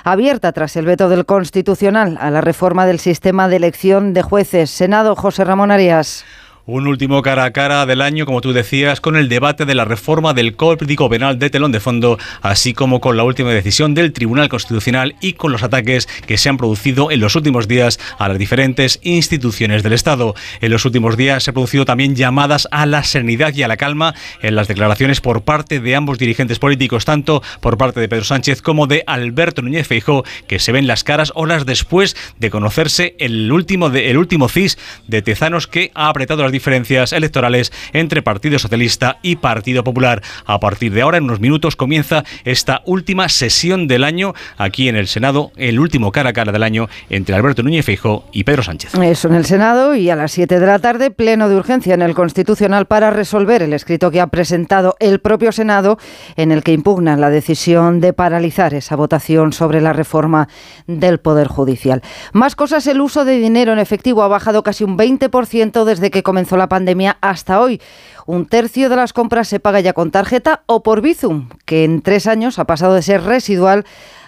abierta 0.04 0.52
tras 0.52 0.76
el 0.76 0.86
veto 0.86 1.08
del 1.08 1.26
Constitucional 1.26 2.18
a 2.20 2.30
la 2.30 2.40
reforma 2.40 2.86
del 2.86 2.98
sistema 2.98 3.48
de 3.48 3.56
elección 3.56 4.12
de 4.12 4.22
jueces. 4.22 4.70
Senado, 4.70 5.16
José 5.16 5.44
Ramón 5.44 5.70
Arias. 5.70 6.24
Un 6.68 6.88
último 6.88 7.22
cara 7.22 7.44
a 7.44 7.52
cara 7.52 7.86
del 7.86 8.00
año, 8.00 8.26
como 8.26 8.40
tú 8.40 8.52
decías, 8.52 9.00
con 9.00 9.14
el 9.14 9.28
debate 9.28 9.66
de 9.66 9.76
la 9.76 9.84
reforma 9.84 10.34
del 10.34 10.56
Código 10.56 11.08
Penal 11.08 11.38
de 11.38 11.48
telón 11.48 11.70
de 11.70 11.78
fondo, 11.78 12.18
así 12.42 12.74
como 12.74 13.00
con 13.00 13.16
la 13.16 13.22
última 13.22 13.52
decisión 13.52 13.94
del 13.94 14.12
Tribunal 14.12 14.48
Constitucional 14.48 15.14
y 15.20 15.34
con 15.34 15.52
los 15.52 15.62
ataques 15.62 16.08
que 16.26 16.36
se 16.36 16.48
han 16.48 16.56
producido 16.56 17.12
en 17.12 17.20
los 17.20 17.36
últimos 17.36 17.68
días 17.68 18.00
a 18.18 18.26
las 18.26 18.36
diferentes 18.36 18.98
instituciones 19.04 19.84
del 19.84 19.92
Estado. 19.92 20.34
En 20.60 20.72
los 20.72 20.84
últimos 20.84 21.16
días 21.16 21.44
se 21.44 21.50
han 21.50 21.54
producido 21.54 21.84
también 21.84 22.16
llamadas 22.16 22.66
a 22.72 22.84
la 22.84 23.04
serenidad 23.04 23.54
y 23.54 23.62
a 23.62 23.68
la 23.68 23.76
calma 23.76 24.16
en 24.42 24.56
las 24.56 24.66
declaraciones 24.66 25.20
por 25.20 25.42
parte 25.42 25.78
de 25.78 25.94
ambos 25.94 26.18
dirigentes 26.18 26.58
políticos, 26.58 27.04
tanto 27.04 27.44
por 27.60 27.78
parte 27.78 28.00
de 28.00 28.08
Pedro 28.08 28.24
Sánchez 28.24 28.60
como 28.60 28.88
de 28.88 29.04
Alberto 29.06 29.62
Núñez 29.62 29.86
Feijóo, 29.86 30.24
que 30.48 30.58
se 30.58 30.72
ven 30.72 30.88
las 30.88 31.04
caras 31.04 31.30
horas 31.36 31.64
después 31.64 32.16
de 32.40 32.50
conocerse 32.50 33.14
el 33.20 33.52
último, 33.52 33.86
el 33.86 34.18
último 34.18 34.48
CIS 34.48 34.78
de 35.06 35.22
Tezanos 35.22 35.68
que 35.68 35.92
ha 35.94 36.08
apretado 36.08 36.42
las 36.42 36.55
diferencias 36.56 37.12
electorales 37.12 37.70
entre 37.92 38.22
Partido 38.22 38.58
Socialista 38.58 39.18
y 39.20 39.36
Partido 39.36 39.84
Popular. 39.84 40.22
A 40.46 40.58
partir 40.58 40.92
de 40.94 41.02
ahora, 41.02 41.18
en 41.18 41.24
unos 41.24 41.38
minutos, 41.38 41.76
comienza 41.76 42.24
esta 42.44 42.80
última 42.86 43.28
sesión 43.28 43.86
del 43.88 44.04
año 44.04 44.32
aquí 44.56 44.88
en 44.88 44.96
el 44.96 45.06
Senado, 45.06 45.52
el 45.56 45.78
último 45.78 46.12
cara 46.12 46.30
a 46.30 46.32
cara 46.32 46.52
del 46.52 46.62
año 46.62 46.88
entre 47.10 47.34
Alberto 47.34 47.62
Núñez 47.62 47.84
Feijóo 47.84 48.24
y 48.32 48.44
Pedro 48.44 48.62
Sánchez. 48.62 48.94
Eso 48.94 49.28
en 49.28 49.34
el 49.34 49.44
Senado 49.44 49.94
y 49.94 50.08
a 50.08 50.16
las 50.16 50.32
7 50.32 50.58
de 50.58 50.66
la 50.66 50.78
tarde, 50.78 51.10
pleno 51.10 51.50
de 51.50 51.56
urgencia 51.56 51.92
en 51.92 52.00
el 52.00 52.14
Constitucional 52.14 52.86
para 52.86 53.10
resolver 53.10 53.62
el 53.62 53.74
escrito 53.74 54.10
que 54.10 54.22
ha 54.22 54.28
presentado 54.28 54.96
el 54.98 55.20
propio 55.20 55.52
Senado 55.52 55.98
en 56.36 56.52
el 56.52 56.62
que 56.62 56.72
impugna 56.72 57.18
la 57.18 57.28
decisión 57.28 58.00
de 58.00 58.14
paralizar 58.14 58.72
esa 58.72 58.96
votación 58.96 59.52
sobre 59.52 59.82
la 59.82 59.92
reforma 59.92 60.48
del 60.86 61.18
Poder 61.18 61.48
Judicial. 61.48 62.00
Más 62.32 62.56
cosas, 62.56 62.86
el 62.86 63.02
uso 63.02 63.26
de 63.26 63.38
dinero 63.38 63.74
en 63.74 63.78
efectivo 63.78 64.22
ha 64.22 64.28
bajado 64.28 64.62
casi 64.62 64.84
un 64.84 64.96
20% 64.96 65.84
desde 65.84 66.10
que 66.10 66.22
comenzó 66.46 66.56
la 66.56 66.68
pandemia 66.68 67.18
hasta 67.20 67.60
hoy. 67.60 67.80
Un 68.24 68.46
tercio 68.46 68.88
de 68.88 68.94
las 68.94 69.12
compras 69.12 69.48
se 69.48 69.58
paga 69.58 69.80
ya 69.80 69.94
con 69.94 70.12
tarjeta 70.12 70.62
o 70.66 70.84
por 70.84 71.00
Bizum, 71.00 71.48
que 71.64 71.82
en 71.82 72.02
tres 72.02 72.28
años 72.28 72.60
ha 72.60 72.66
pasado 72.66 72.94
de 72.94 73.02
ser 73.02 73.24
residual 73.24 73.84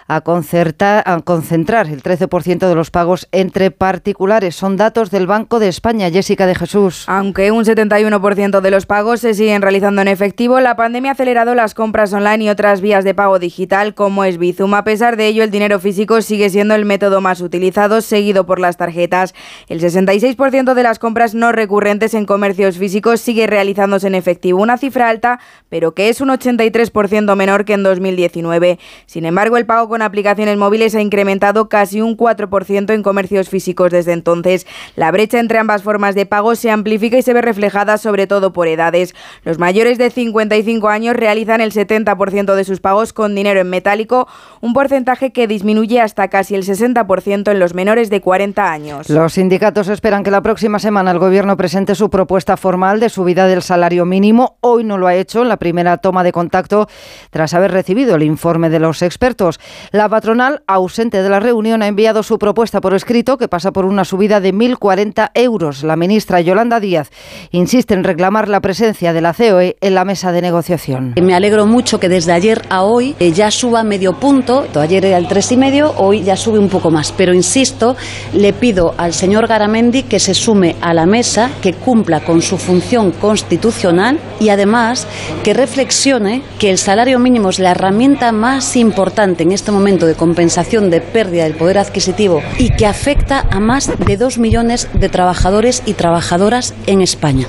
a, 0.09 0.21
concertar, 0.21 1.03
a 1.05 1.21
concentrar 1.21 1.87
el 1.87 2.01
13% 2.01 2.67
de 2.67 2.75
los 2.75 2.89
pagos 2.89 3.27
entre 3.31 3.71
particulares. 3.71 4.55
Son 4.55 4.75
datos 4.75 5.11
del 5.11 5.27
Banco 5.27 5.59
de 5.59 5.67
España, 5.67 6.09
Jessica 6.09 6.47
de 6.47 6.55
Jesús. 6.55 7.05
Aunque 7.07 7.51
un 7.51 7.63
71% 7.63 8.59
de 8.59 8.71
los 8.71 8.87
pagos 8.87 9.21
se 9.21 9.35
siguen 9.35 9.61
realizando 9.61 10.01
en 10.01 10.07
efectivo, 10.07 10.59
la 10.59 10.75
pandemia 10.75 11.11
ha 11.11 11.13
acelerado 11.13 11.53
las 11.53 11.75
compras 11.75 12.11
online 12.11 12.45
y 12.45 12.49
otras 12.49 12.81
vías 12.81 13.03
de 13.03 13.13
pago 13.13 13.37
digital 13.37 13.93
como 13.93 14.23
es 14.23 14.39
Bizum. 14.39 14.73
A 14.73 14.83
pesar 14.83 15.15
de 15.15 15.27
ello, 15.27 15.43
el 15.43 15.51
dinero 15.51 15.79
físico 15.79 16.21
sigue 16.23 16.49
siendo 16.49 16.73
el 16.73 16.85
método 16.85 17.21
más 17.21 17.39
utilizado, 17.39 18.01
seguido 18.01 18.47
por 18.47 18.59
las 18.59 18.77
tarjetas. 18.77 19.35
El 19.67 19.79
66% 19.79 20.73
de 20.73 20.83
las 20.83 20.97
compras 20.97 21.35
no 21.35 21.51
recurrentes 21.51 22.15
en 22.15 22.25
comercios 22.25 22.77
físicos 22.79 23.21
sigue 23.21 23.45
realizándose 23.45 24.07
en 24.07 24.15
efectivo, 24.15 24.59
una 24.59 24.79
cifra 24.79 25.07
alta, 25.07 25.39
pero 25.69 25.93
que 25.93 26.09
es 26.09 26.19
un 26.19 26.29
83% 26.29 27.35
menor 27.35 27.63
que 27.63 27.73
en 27.73 27.83
2019. 27.83 28.79
Sin 29.05 29.25
embargo, 29.25 29.57
el 29.57 29.67
pago 29.67 29.87
con 29.87 29.98
con 29.99 30.05
aplicaciones 30.05 30.57
móviles 30.57 30.95
ha 30.95 31.01
incrementado 31.01 31.67
casi 31.67 31.99
un 31.99 32.15
4% 32.15 32.93
en 32.93 33.03
comercios 33.03 33.49
físicos 33.49 33.91
desde 33.91 34.13
entonces. 34.13 34.65
La 34.95 35.11
brecha 35.11 35.41
entre 35.41 35.57
ambas 35.57 35.83
formas 35.83 36.15
de 36.15 36.25
pago 36.25 36.55
se 36.55 36.71
amplifica 36.71 37.17
y 37.17 37.21
se 37.21 37.33
ve 37.33 37.41
reflejada 37.41 37.97
sobre 37.97 38.25
todo 38.25 38.53
por 38.53 38.69
edades. 38.69 39.13
Los 39.43 39.59
mayores 39.59 39.97
de 39.97 40.09
55 40.09 40.87
años 40.87 41.17
realizan 41.17 41.59
el 41.59 41.73
70% 41.73 42.55
de 42.55 42.63
sus 42.63 42.79
pagos 42.79 43.11
con 43.11 43.35
dinero 43.35 43.59
en 43.59 43.69
metálico, 43.69 44.29
un 44.61 44.71
porcentaje 44.71 45.33
que 45.33 45.47
disminuye 45.47 45.99
hasta 45.99 46.29
casi 46.29 46.55
el 46.55 46.63
60% 46.63 47.51
en 47.51 47.59
los 47.59 47.73
menores 47.73 48.09
de 48.09 48.21
40 48.21 48.71
años. 48.71 49.09
Los 49.09 49.33
sindicatos 49.33 49.89
esperan 49.89 50.23
que 50.23 50.31
la 50.31 50.41
próxima 50.41 50.79
semana 50.79 51.11
el 51.11 51.19
Gobierno 51.19 51.57
presente 51.57 51.93
su 51.93 52.09
propuesta 52.09 52.55
formal 52.55 53.01
de 53.01 53.09
subida 53.09 53.47
del 53.47 53.63
salario 53.63 54.05
mínimo. 54.05 54.55
Hoy 54.61 54.85
no 54.85 54.97
lo 54.97 55.07
ha 55.07 55.15
hecho 55.15 55.41
en 55.41 55.49
la 55.49 55.57
primera 55.57 55.97
toma 55.97 56.23
de 56.23 56.31
contacto 56.31 56.87
tras 57.31 57.53
haber 57.53 57.73
recibido 57.73 58.15
el 58.15 58.23
informe 58.23 58.69
de 58.69 58.79
los 58.79 59.01
expertos. 59.01 59.59
La 59.91 60.07
patronal, 60.07 60.61
ausente 60.67 61.23
de 61.23 61.29
la 61.29 61.39
reunión, 61.39 61.81
ha 61.81 61.87
enviado 61.87 62.21
su 62.21 62.37
propuesta 62.37 62.79
por 62.79 62.93
escrito 62.93 63.37
que 63.37 63.47
pasa 63.47 63.71
por 63.71 63.85
una 63.85 64.05
subida 64.05 64.39
de 64.39 64.53
1.040 64.53 65.31
euros. 65.33 65.81
La 65.81 65.95
ministra 65.95 66.41
Yolanda 66.41 66.79
Díaz 66.79 67.09
insiste 67.49 67.95
en 67.95 68.03
reclamar 68.03 68.49
la 68.49 68.61
presencia 68.61 69.13
de 69.13 69.21
la 69.21 69.33
COE 69.33 69.77
en 69.81 69.95
la 69.95 70.05
mesa 70.05 70.31
de 70.31 70.43
negociación. 70.43 71.15
Me 71.19 71.33
alegro 71.33 71.65
mucho 71.65 71.99
que 71.99 72.07
desde 72.07 72.33
ayer 72.33 72.61
a 72.69 72.83
hoy 72.83 73.15
eh, 73.19 73.31
ya 73.31 73.49
suba 73.49 73.83
medio 73.83 74.13
punto. 74.13 74.67
Ayer 74.75 75.05
era 75.05 75.17
el 75.17 75.27
tres 75.27 75.51
y 75.53 75.57
medio, 75.57 75.95
hoy 75.97 76.21
ya 76.21 76.35
sube 76.35 76.59
un 76.59 76.69
poco 76.69 76.91
más. 76.91 77.11
Pero 77.11 77.33
insisto, 77.33 77.95
le 78.33 78.53
pido 78.53 78.93
al 78.95 79.13
señor 79.13 79.47
Garamendi 79.47 80.03
que 80.03 80.19
se 80.19 80.35
sume 80.35 80.75
a 80.81 80.93
la 80.93 81.07
mesa, 81.07 81.49
que 81.63 81.73
cumpla 81.73 82.19
con 82.19 82.43
su 82.43 82.59
función 82.59 83.09
constitucional 83.09 84.19
y 84.39 84.49
además 84.49 85.07
que 85.43 85.55
reflexione 85.55 86.43
que 86.59 86.69
el 86.69 86.77
salario 86.77 87.17
mínimo 87.17 87.49
es 87.49 87.57
la 87.57 87.71
herramienta 87.71 88.31
más 88.31 88.75
importante 88.75 89.41
en 89.41 89.51
este 89.51 89.71
momento 89.71 89.78
de 89.79 90.15
compensación 90.15 90.89
de 90.89 90.99
pérdida 90.99 91.45
del 91.45 91.55
poder 91.55 91.77
adquisitivo 91.77 92.41
y 92.57 92.69
que 92.75 92.85
afecta 92.85 93.45
a 93.49 93.61
más 93.61 93.89
de 93.97 94.17
dos 94.17 94.37
millones 94.37 94.89
de 94.93 95.07
trabajadores 95.07 95.83
y 95.85 95.93
trabajadoras 95.93 96.73
en 96.85 97.01
España. 97.01 97.47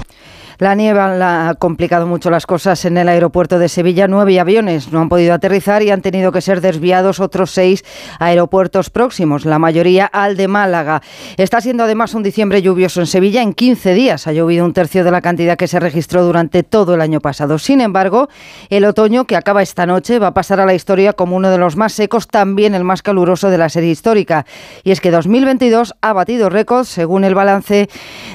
La 0.61 0.75
nieve 0.75 1.01
ha 1.01 1.55
complicado 1.59 2.07
mucho 2.07 2.29
las 2.29 2.45
cosas 2.45 2.85
en 2.85 2.99
el 2.99 3.09
aeropuerto 3.09 3.59
de 3.59 3.71
Sevilla. 3.71 4.09
Nueve 4.09 4.39
aviones 4.39 4.93
no 4.93 5.01
han 5.01 5.09
podido 5.09 5.33
aterrizar 5.33 5.83
y 5.83 5.91
han 5.91 6.03
tenido 6.03 6.33
que 6.33 6.43
ser 6.43 6.61
desviados 6.61 7.19
otros 7.19 7.51
seis 7.51 7.83
aeropuertos 8.19 8.91
próximos, 8.91 9.47
la 9.47 9.59
mayoría 9.59 10.05
al 10.05 10.37
de 10.37 10.49
Málaga. 10.49 11.01
Está 11.39 11.63
siendo 11.63 11.85
además 11.85 12.13
un 12.13 12.23
diciembre 12.23 12.61
lluvioso 12.61 13.01
en 13.01 13.07
Sevilla. 13.07 13.41
En 13.41 13.55
15 13.55 13.95
días 13.95 14.27
ha 14.27 14.33
llovido 14.33 14.67
un 14.67 14.75
tercio 14.75 15.03
de 15.03 15.11
la 15.11 15.23
cantidad 15.23 15.57
que 15.57 15.67
se 15.67 15.81
registró 15.81 16.25
durante 16.27 16.63
todo 16.63 16.93
el 16.93 17.01
año 17.01 17.21
pasado. 17.21 17.59
Sin 17.59 17.81
embargo, 17.81 18.29
el 18.69 18.85
otoño 18.85 19.25
que 19.25 19.37
acaba 19.37 19.63
esta 19.63 19.87
noche 19.87 20.19
va 20.19 20.27
a 20.27 20.35
pasar 20.35 20.61
a 20.61 20.67
la 20.67 20.75
historia 20.75 21.15
como 21.15 21.37
uno 21.37 21.51
de 21.51 21.57
los 21.57 21.79
más 21.79 21.95
secos, 21.95 22.29
también 22.29 22.75
el 22.75 22.85
más 22.85 23.01
caluroso 23.01 23.49
de 23.49 23.57
la 23.57 23.71
serie 23.71 23.93
histórica. 23.93 24.45
Y 24.85 24.91
es 24.91 25.01
que 25.01 25.11
2022 25.11 25.95
ha 26.03 26.13
batido 26.13 26.51
récords 26.51 26.91
según 26.91 27.25
el 27.25 27.35
balance 27.35 27.89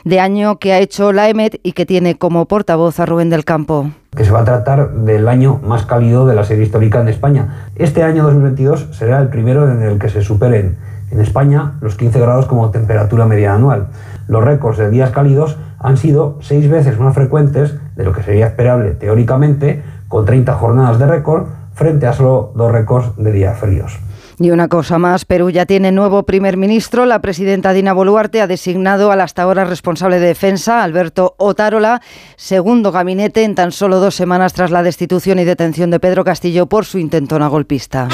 de 0.06 0.20
año 0.20 0.58
que 0.58 0.74
ha 0.74 0.80
hecho 0.80 1.12
la 1.12 1.30
EMET 1.30 1.60
y 1.62 1.74
que 1.74 1.86
tiene 1.86 2.15
como 2.18 2.46
portavoz 2.46 3.00
a 3.00 3.06
Rubén 3.06 3.30
del 3.30 3.46
Campo 3.46 3.92
que 4.16 4.24
se 4.24 4.32
va 4.32 4.42
a 4.42 4.46
tratar 4.46 4.92
del 4.92 5.28
año 5.28 5.60
más 5.64 5.86
cálido 5.86 6.26
de 6.26 6.36
la 6.36 6.46
serie 6.46 6.64
histórica 6.64 7.02
en 7.02 7.10
España. 7.10 7.70
Este 7.76 8.02
año 8.02 8.24
2022 8.24 8.88
será 8.92 9.20
el 9.20 9.28
primero 9.28 9.70
en 9.70 9.82
el 9.82 10.00
que 10.00 10.10
se 10.10 10.22
superen 10.22 10.78
en 11.12 11.20
España 11.20 11.74
los 11.82 11.96
15 11.96 12.20
grados 12.20 12.46
como 12.46 12.72
temperatura 12.72 13.26
media 13.26 13.54
anual. 13.54 13.88
Los 14.28 14.44
récords 14.44 14.78
de 14.78 14.90
días 14.90 15.12
cálidos 15.12 15.58
han 15.80 15.98
sido 15.98 16.38
seis 16.42 16.70
veces 16.70 17.00
más 17.00 17.14
frecuentes 17.14 17.76
de 17.96 18.04
lo 18.06 18.14
que 18.14 18.24
sería 18.24 18.48
esperable 18.48 18.92
teóricamente, 18.92 19.84
con 20.08 20.26
30 20.26 20.54
jornadas 20.54 20.98
de 20.98 21.06
récord 21.06 21.48
frente 21.74 22.08
a 22.08 22.14
solo 22.14 22.54
dos 22.56 22.72
récords 22.72 23.16
de 23.18 23.32
días 23.32 23.58
fríos. 23.60 24.00
Y 24.40 24.52
una 24.52 24.68
cosa 24.68 24.98
más, 24.98 25.24
Perú 25.24 25.50
ya 25.50 25.66
tiene 25.66 25.92
nuevo 25.92 26.24
primer 26.24 26.58
ministro. 26.58 27.06
La 27.06 27.22
presidenta 27.22 27.72
Dina 27.72 27.94
Boluarte 27.94 28.42
ha 28.42 28.48
designado 28.48 29.12
al 29.12 29.22
hasta 29.22 29.44
ahora 29.44 29.64
responsable 29.64 30.20
de 30.20 30.28
defensa, 30.28 30.84
Alberto 30.84 31.36
Otárola, 31.38 32.02
segundo 32.36 32.92
gabinete 32.92 33.44
en 33.44 33.56
tan 33.56 33.72
solo 33.72 34.00
dos 34.00 34.16
semanas 34.16 34.54
tras 34.54 34.72
la 34.72 34.84
destitución 34.84 35.40
y 35.40 35.46
detención 35.46 35.90
de 35.90 36.00
Pedro 36.00 36.26
Castillo 36.26 36.66
por 36.66 36.86
su 36.86 37.00
intentona 37.00 37.48
golpista. 37.48 38.10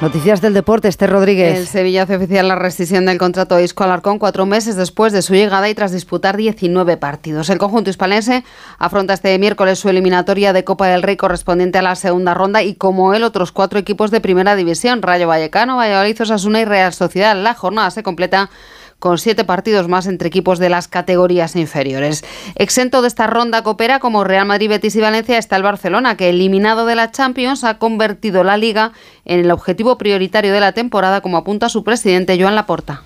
Noticias 0.00 0.40
del 0.40 0.54
deporte, 0.54 0.88
este 0.88 1.06
Rodríguez. 1.06 1.58
El 1.58 1.66
Sevilla 1.66 2.04
hace 2.04 2.16
oficial 2.16 2.48
la 2.48 2.56
rescisión 2.56 3.04
del 3.04 3.18
contrato 3.18 3.56
de 3.56 3.64
Isco 3.64 3.84
Alarcón 3.84 4.18
cuatro 4.18 4.46
meses 4.46 4.74
después 4.74 5.12
de 5.12 5.20
su 5.20 5.34
llegada 5.34 5.68
y 5.68 5.74
tras 5.74 5.92
disputar 5.92 6.38
19 6.38 6.96
partidos. 6.96 7.50
El 7.50 7.58
conjunto 7.58 7.90
hispalense 7.90 8.42
afronta 8.78 9.12
este 9.12 9.38
miércoles 9.38 9.78
su 9.78 9.90
eliminatoria 9.90 10.54
de 10.54 10.64
Copa 10.64 10.86
del 10.86 11.02
Rey 11.02 11.18
correspondiente 11.18 11.76
a 11.76 11.82
la 11.82 11.96
segunda 11.96 12.32
ronda 12.32 12.62
y 12.62 12.76
como 12.76 13.12
él 13.12 13.24
otros 13.24 13.52
cuatro 13.52 13.78
equipos 13.78 14.10
de 14.10 14.22
primera 14.22 14.56
división, 14.56 15.02
Rayo 15.02 15.28
Vallecano, 15.28 15.76
Valladolid, 15.76 16.22
Osasuna 16.22 16.62
y 16.62 16.64
Real 16.64 16.94
Sociedad. 16.94 17.36
La 17.36 17.52
jornada 17.52 17.90
se 17.90 18.02
completa 18.02 18.48
con 19.00 19.18
siete 19.18 19.44
partidos 19.44 19.88
más 19.88 20.06
entre 20.06 20.28
equipos 20.28 20.60
de 20.60 20.68
las 20.68 20.86
categorías 20.86 21.56
inferiores. 21.56 22.24
Exento 22.54 23.02
de 23.02 23.08
esta 23.08 23.26
ronda 23.26 23.64
coopera 23.64 23.98
como 23.98 24.22
Real 24.22 24.46
Madrid, 24.46 24.68
Betis 24.68 24.94
y 24.94 25.00
Valencia 25.00 25.38
está 25.38 25.56
el 25.56 25.64
Barcelona, 25.64 26.16
que 26.16 26.28
eliminado 26.28 26.86
de 26.86 26.94
la 26.94 27.10
Champions 27.10 27.64
ha 27.64 27.78
convertido 27.78 28.44
la 28.44 28.56
liga 28.56 28.92
en 29.24 29.40
el 29.40 29.50
objetivo 29.50 29.98
prioritario 29.98 30.52
de 30.52 30.60
la 30.60 30.72
temporada, 30.72 31.20
como 31.20 31.38
apunta 31.38 31.68
su 31.68 31.82
presidente 31.82 32.40
Joan 32.40 32.54
Laporta. 32.54 33.02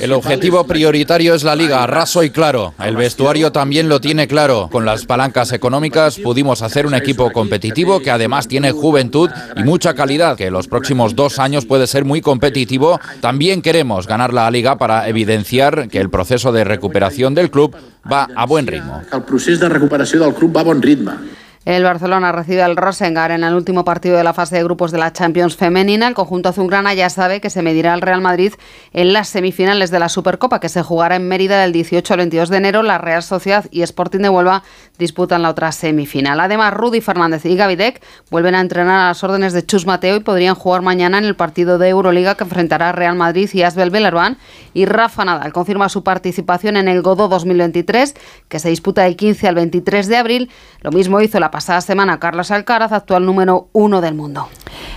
El 0.00 0.12
objetivo 0.12 0.64
prioritario 0.64 1.34
es 1.34 1.42
la 1.42 1.56
liga, 1.56 1.86
raso 1.86 2.22
y 2.22 2.30
claro. 2.30 2.74
El 2.82 2.96
vestuario 2.96 3.52
también 3.52 3.88
lo 3.88 4.00
tiene 4.00 4.28
claro. 4.28 4.68
Con 4.70 4.84
las 4.84 5.04
palancas 5.06 5.52
económicas 5.52 6.18
pudimos 6.18 6.62
hacer 6.62 6.86
un 6.86 6.94
equipo 6.94 7.30
competitivo 7.32 8.00
que 8.00 8.10
además 8.10 8.48
tiene 8.48 8.72
juventud 8.72 9.30
y 9.56 9.62
mucha 9.62 9.94
calidad, 9.94 10.36
que 10.36 10.50
los 10.50 10.68
próximos 10.68 11.14
dos 11.14 11.38
años 11.38 11.66
puede 11.66 11.86
ser 11.86 12.04
muy 12.04 12.20
competitivo. 12.20 13.00
También 13.20 13.62
queremos 13.62 14.06
ganar 14.06 14.32
la 14.32 14.50
liga 14.50 14.78
para 14.78 15.08
evidenciar 15.08 15.88
que 15.88 15.98
el 15.98 16.10
proceso 16.10 16.52
de 16.52 16.64
recuperación 16.64 17.34
del 17.34 17.50
club 17.50 17.76
va 18.10 18.28
a 18.34 18.46
buen 18.46 18.66
ritmo. 18.66 19.02
El 19.12 19.22
proceso 19.22 19.60
de 19.60 19.68
recuperación 19.68 20.22
del 20.22 20.34
club 20.34 20.56
va 20.56 20.60
a 20.60 20.64
buen 20.64 20.82
ritmo. 20.82 21.12
El 21.66 21.84
Barcelona 21.84 22.32
recibe 22.32 22.62
al 22.62 22.74
Rosengar 22.74 23.30
en 23.32 23.44
el 23.44 23.52
último 23.52 23.84
partido 23.84 24.16
de 24.16 24.24
la 24.24 24.32
fase 24.32 24.56
de 24.56 24.64
grupos 24.64 24.92
de 24.92 24.98
la 24.98 25.12
Champions 25.12 25.56
femenina. 25.56 26.08
El 26.08 26.14
conjunto 26.14 26.48
azulgrana 26.48 26.94
ya 26.94 27.10
sabe 27.10 27.42
que 27.42 27.50
se 27.50 27.60
medirá 27.60 27.92
al 27.92 28.00
Real 28.00 28.22
Madrid 28.22 28.54
en 28.94 29.12
las 29.12 29.28
semifinales 29.28 29.90
de 29.90 29.98
la 29.98 30.08
Supercopa 30.08 30.58
que 30.58 30.70
se 30.70 30.82
jugará 30.82 31.16
en 31.16 31.28
Mérida 31.28 31.60
del 31.60 31.72
18 31.72 32.14
al 32.14 32.18
22 32.20 32.48
de 32.48 32.56
enero. 32.56 32.82
La 32.82 32.96
Real 32.96 33.22
Sociedad 33.22 33.66
y 33.70 33.82
Sporting 33.82 34.20
de 34.20 34.30
Huelva 34.30 34.62
disputan 34.98 35.42
la 35.42 35.50
otra 35.50 35.70
semifinal. 35.70 36.40
Además, 36.40 36.72
Rudy 36.72 37.02
Fernández 37.02 37.44
y 37.44 37.54
Gavidec 37.56 38.02
vuelven 38.30 38.54
a 38.54 38.62
entrenar 38.62 38.98
a 38.98 39.08
las 39.08 39.22
órdenes 39.22 39.52
de 39.52 39.64
Chus 39.66 39.84
Mateo 39.84 40.16
y 40.16 40.20
podrían 40.20 40.54
jugar 40.54 40.80
mañana 40.80 41.18
en 41.18 41.24
el 41.24 41.36
partido 41.36 41.76
de 41.76 41.90
Euroliga 41.90 42.36
que 42.36 42.44
enfrentará 42.44 42.92
Real 42.92 43.16
Madrid 43.16 43.50
y 43.52 43.64
Asbel 43.64 43.90
Belerban. 43.90 44.38
Y 44.72 44.86
Rafa 44.86 45.26
Nadal 45.26 45.52
confirma 45.52 45.90
su 45.90 46.04
participación 46.04 46.78
en 46.78 46.88
el 46.88 47.02
Godó 47.02 47.28
2023 47.28 48.14
que 48.48 48.58
se 48.58 48.70
disputa 48.70 49.02
del 49.02 49.16
15 49.16 49.46
al 49.46 49.56
23 49.56 50.08
de 50.08 50.16
abril. 50.16 50.50
Lo 50.80 50.90
mismo 50.90 51.20
hizo 51.20 51.38
la 51.38 51.50
pasada 51.60 51.82
semana 51.82 52.18
Carlos 52.18 52.50
Alcaraz, 52.52 52.90
actual 52.90 53.26
número 53.26 53.68
uno 53.74 54.00
del 54.00 54.14
mundo. 54.14 54.48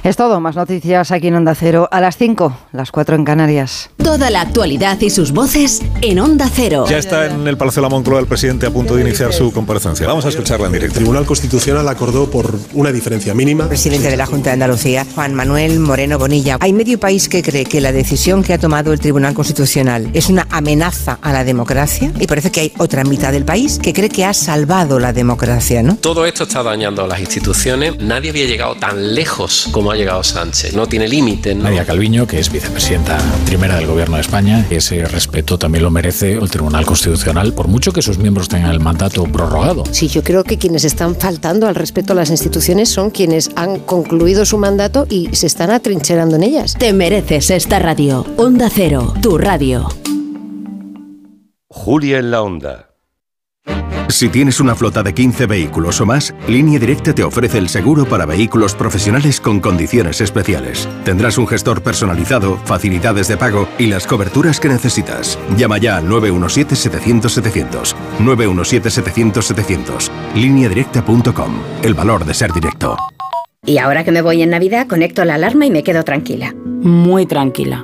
Es 0.03 0.18
todo, 0.18 0.41
más 0.41 0.55
noticias 0.55 1.11
aquí 1.11 1.28
en 1.28 1.36
Onda 1.36 1.55
Cero 1.55 1.88
a 1.91 2.01
las 2.01 2.18
5, 2.18 2.57
las 2.74 2.91
4 2.91 3.16
en 3.16 3.24
Canarias. 3.24 3.89
Toda 3.97 4.30
la 4.30 4.41
actualidad 4.41 4.99
y 4.99 5.09
sus 5.09 5.32
voces 5.32 5.82
en 6.01 6.20
Onda 6.20 6.49
Cero. 6.53 6.86
Ya 6.89 6.97
está 6.97 7.26
en 7.28 7.47
el 7.47 7.57
Palacio 7.57 7.82
de 7.82 7.86
la 7.88 7.89
Moncloa 7.89 8.20
el 8.20 8.28
presidente 8.28 8.66
a 8.66 8.72
punto 8.72 8.95
de 8.95 9.01
iniciar 9.01 9.32
su 9.32 9.53
comparecencia. 9.53 10.05
Vamos 10.05 10.26
a 10.26 10.30
escucharla 10.30 10.68
en 10.68 10.74
directo. 10.74 10.99
El 10.99 11.03
Tribunal 11.05 11.26
Constitucional 11.26 11.88
acordó 11.88 12.30
por 12.30 12.53
una 12.74 12.91
diferencia 12.91 13.34
mínima. 13.34 13.68
Presidente 13.70 14.09
de 14.09 14.18
la 14.18 14.26
Junta 14.26 14.49
de 14.49 14.53
Andalucía, 14.55 15.05
Juan 15.16 15.34
Manuel 15.34 15.80
Moreno 15.80 16.20
Bonilla. 16.20 16.57
Hay 16.59 16.74
medio 16.74 16.99
país 16.99 17.30
que 17.30 17.41
cree 17.41 17.64
que 17.64 17.80
la 17.80 17.93
decisión 17.93 18.43
que 18.43 18.53
ha 18.53 18.57
tomado 18.57 18.91
el 18.91 18.99
Tribunal 18.99 19.34
Constitucional 19.34 20.09
es 20.14 20.30
una 20.30 20.47
amenaza 20.49 21.18
a 21.22 21.32
la 21.32 21.45
democracia 21.45 22.11
y 22.20 22.28
parece 22.28 22.51
que 22.51 22.59
hay 22.59 22.74
otra 22.78 23.05
mitad 23.05 23.32
del 23.32 23.45
país 23.45 23.80
que 23.82 23.93
cree 23.93 24.09
que 24.09 24.26
ha 24.26 24.34
salvado 24.34 24.99
la 24.99 25.14
democracia, 25.14 25.82
¿no? 25.82 25.95
Todo 25.95 26.26
esto 26.26 26.43
está 26.44 26.64
dañando 26.64 27.04
a 27.04 27.08
las 27.08 27.20
instituciones. 27.20 27.98
Nadie 28.00 28.30
había 28.30 28.46
llegado 28.46 28.76
tan 28.76 29.16
lejos 29.16 29.70
como 29.72 29.91
ha 29.91 29.96
llegado 29.96 30.24
Sánchez. 30.24 30.74
No 30.74 30.88
tiene 30.88 31.08
límite. 31.08 31.56
¿no? 31.56 31.64
Nadia 31.64 31.86
Calviño, 31.86 32.28
que 32.28 32.39
es 32.39 32.52
vicepresidenta 32.52 33.18
primera 33.46 33.76
del 33.76 33.88
Gobierno 33.88 34.16
de 34.16 34.22
España, 34.22 34.66
ese 34.70 35.06
respeto 35.06 35.58
también 35.58 35.84
lo 35.84 35.91
merece 35.91 36.34
el 36.34 36.50
Tribunal 36.50 36.86
Constitucional, 36.86 37.54
por 37.54 37.68
mucho 37.68 37.91
que 37.91 38.02
sus 38.02 38.18
miembros 38.18 38.48
tengan 38.48 38.72
el 38.72 38.80
mandato 38.80 39.24
prorrogado. 39.24 39.84
Sí, 39.91 40.08
yo 40.08 40.24
creo 40.24 40.44
que 40.44 40.58
quienes 40.58 40.84
están 40.86 41.16
faltando 41.16 41.68
al 41.68 41.76
respeto 41.76 42.14
a 42.14 42.16
las 42.16 42.30
instituciones 42.30 42.89
son 42.89 43.10
quienes 43.10 43.52
han 43.56 43.80
concluido 43.80 44.46
su 44.46 44.58
mandato 44.58 45.08
y 45.10 45.30
se 45.34 45.48
están 45.48 45.72
atrincherando 45.72 46.36
en 46.36 46.44
ellas. 46.44 46.76
Te 46.78 46.94
mereces 46.94 47.50
esta 47.50 47.80
radio. 47.80 48.26
Onda 48.38 48.70
Cero, 48.74 49.14
tu 49.22 49.38
radio. 49.38 49.89
Julia 51.68 52.20
en 52.20 52.32
la 52.32 52.41
Onda. 52.41 52.93
Si 54.10 54.30
tienes 54.30 54.60
una 54.60 54.76
flota 54.76 55.01
de 55.01 55.14
15 55.14 55.45
vehículos 55.47 55.99
o 56.01 56.06
más, 56.06 56.34
Línea 56.47 56.80
Directa 56.80 57.14
te 57.14 57.24
ofrece 57.24 57.58
el 57.58 57.70
seguro 57.70 58.06
para 58.06 58.26
vehículos 58.26 58.76
profesionales 58.76 59.39
con 59.41 59.60
condiciones 59.60 60.22
especiales. 60.22 60.88
Tendrás 61.04 61.38
un 61.38 61.47
gestor 61.47 61.82
personalizado, 61.82 62.58
facilidades 62.66 63.28
de 63.28 63.38
pago 63.38 63.68
y 63.78 63.88
las 63.88 64.06
coberturas 64.06 64.60
que 64.60 64.70
necesitas. 64.70 65.39
Llama 65.58 65.78
ya 65.78 65.97
al 65.97 66.08
917-700-700. 66.08 67.95
917-700-700. 68.20 70.10
Lineadirecta.com. 70.36 71.62
El 71.82 71.93
valor 71.93 72.26
de 72.26 72.34
ser 72.34 72.54
directo. 72.54 72.97
Y 73.66 73.78
ahora 73.78 74.04
que 74.04 74.12
me 74.12 74.22
voy 74.22 74.41
en 74.41 74.49
Navidad, 74.49 74.88
conecto 74.88 75.24
la 75.24 75.36
alarma 75.36 75.66
y 75.66 75.72
me 75.72 75.84
quedo 75.84 76.04
tranquila. 76.04 76.54
Muy 76.82 77.26
tranquila. 77.26 77.84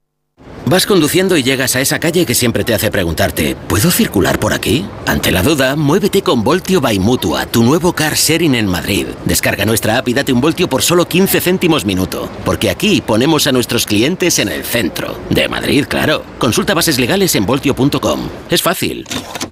Vas 0.65 0.85
conduciendo 0.85 1.35
y 1.37 1.43
llegas 1.43 1.75
a 1.75 1.81
esa 1.81 1.99
calle 1.99 2.25
que 2.25 2.35
siempre 2.35 2.63
te 2.63 2.73
hace 2.73 2.91
preguntarte, 2.91 3.55
¿puedo 3.67 3.89
circular 3.91 4.39
por 4.39 4.53
aquí? 4.53 4.85
Ante 5.05 5.31
la 5.31 5.41
duda, 5.41 5.75
muévete 5.75 6.21
con 6.21 6.43
Voltio 6.43 6.79
by 6.79 6.99
Mutua, 6.99 7.45
tu 7.45 7.63
nuevo 7.63 7.93
car 7.93 8.13
sharing 8.13 8.55
en 8.55 8.67
Madrid. 8.67 9.07
Descarga 9.25 9.65
nuestra 9.65 9.97
app 9.97 10.07
y 10.07 10.13
date 10.13 10.31
un 10.31 10.39
voltio 10.39 10.69
por 10.69 10.83
solo 10.83 11.07
15 11.07 11.41
céntimos 11.41 11.83
minuto, 11.83 12.29
porque 12.45 12.69
aquí 12.69 13.01
ponemos 13.01 13.47
a 13.47 13.51
nuestros 13.51 13.85
clientes 13.85 14.39
en 14.39 14.49
el 14.49 14.63
centro. 14.63 15.17
De 15.29 15.49
Madrid, 15.49 15.85
claro. 15.89 16.23
Consulta 16.37 16.73
bases 16.73 16.99
legales 16.99 17.35
en 17.35 17.45
voltio.com. 17.45 18.29
Es 18.49 18.61
fácil. 18.61 19.05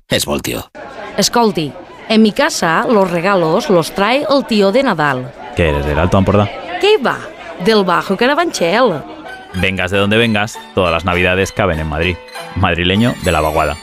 Es 0.07 0.26
Voltio. 0.26 0.70
Escolti, 1.18 1.74
en 2.07 2.22
mi 2.22 2.32
casa 2.32 2.86
los 2.89 3.10
regalos 3.12 3.70
los 3.70 3.93
trae 3.93 4.26
el 4.30 4.45
tío 4.45 4.72
de 4.72 4.84
Nadal. 4.84 5.34
¿Qué 5.55 5.70
eres, 5.70 5.86
del 5.86 5.99
Alto 5.99 6.18
Ampordá? 6.18 6.49
¿Qué 6.80 6.97
va? 6.97 7.18
Del 7.66 7.84
Bajo 7.84 8.16
Carabanchel. 8.16 9.19
Vengas 9.56 9.91
de 9.91 9.97
donde 9.97 10.18
vengas, 10.18 10.58
todas 10.76 10.91
las 10.91 11.06
navidades 11.06 11.52
caben 11.52 11.80
en 11.80 11.88
Madrid. 11.88 12.16
Madrileño 12.56 13.16
de 13.24 13.32
la 13.32 13.41
vaguada. 13.41 13.78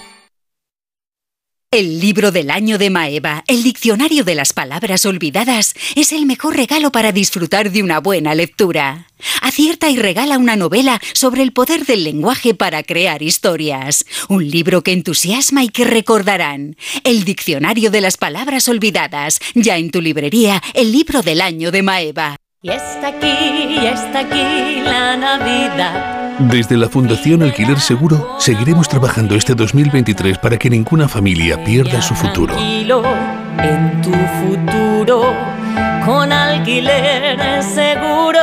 El 1.73 2.01
libro 2.01 2.31
del 2.31 2.51
año 2.51 2.79
de 2.79 2.91
Maeva, 2.91 3.45
el 3.49 3.65
diccionario 3.65 4.25
de 4.25 4.37
las 4.37 4.53
palabras 4.53 5.05
olvidadas, 5.05 5.75
es 5.97 6.13
el 6.13 6.25
mejor 6.25 6.57
regalo 6.57 6.93
para 6.93 7.11
disfrutar 7.11 7.73
de 7.73 7.83
una 7.83 7.99
buena 7.99 8.35
lectura. 8.35 9.09
Acierta 9.43 9.91
y 9.91 9.99
regala 9.99 10.39
una 10.39 10.55
novela 10.55 11.03
sobre 11.13 11.43
el 11.43 11.53
poder 11.53 11.85
del 11.85 12.05
lenguaje 12.05 12.55
para 12.55 12.85
crear 12.85 13.21
historias. 13.21 14.07
Un 14.29 14.49
libro 14.49 14.83
que 14.83 14.93
entusiasma 14.93 15.65
y 15.65 15.69
que 15.69 15.85
recordarán. 15.85 16.77
El 17.03 17.25
diccionario 17.25 17.91
de 17.91 18.01
las 18.01 18.17
palabras 18.17 18.69
olvidadas, 18.69 19.41
ya 19.55 19.77
en 19.77 19.91
tu 19.91 20.01
librería, 20.01 20.63
el 20.73 20.93
libro 20.93 21.21
del 21.23 21.41
año 21.41 21.73
de 21.73 21.83
Maeva. 21.83 22.37
Y 22.67 22.71
está 22.73 23.09
aquí, 23.11 23.29
y 23.29 23.87
está 23.87 24.19
aquí 24.19 24.81
la 24.83 25.17
Navidad. 25.17 26.37
Desde 26.51 26.77
la 26.77 26.89
Fundación 26.89 27.45
Alquiler 27.45 27.79
Seguro 27.79 28.41
seguiremos 28.41 28.89
trabajando 28.89 29.37
este 29.37 29.55
2023 29.55 30.37
para 30.39 30.57
que 30.57 30.69
ninguna 30.69 31.07
familia 31.07 31.63
pierda 31.63 32.03
su 32.03 32.17
futuro. 32.17 32.55
Tranquilo 32.55 33.05
en 33.63 34.03
tu 34.03 34.11
futuro 34.11 35.33
con 36.05 36.33
alquiler 36.33 37.63
seguro. 37.63 38.41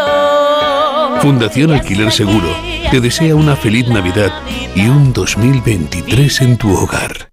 Fundación 1.20 1.74
Alquiler 1.74 2.10
Seguro 2.10 2.48
te 2.92 3.02
desea 3.02 3.36
una 3.36 3.58
feliz 3.58 3.90
Navidad 3.90 4.32
y 4.74 4.88
un 4.88 5.12
2023 5.12 6.42
en 6.44 6.58
tu 6.58 6.74
hogar. 6.74 7.33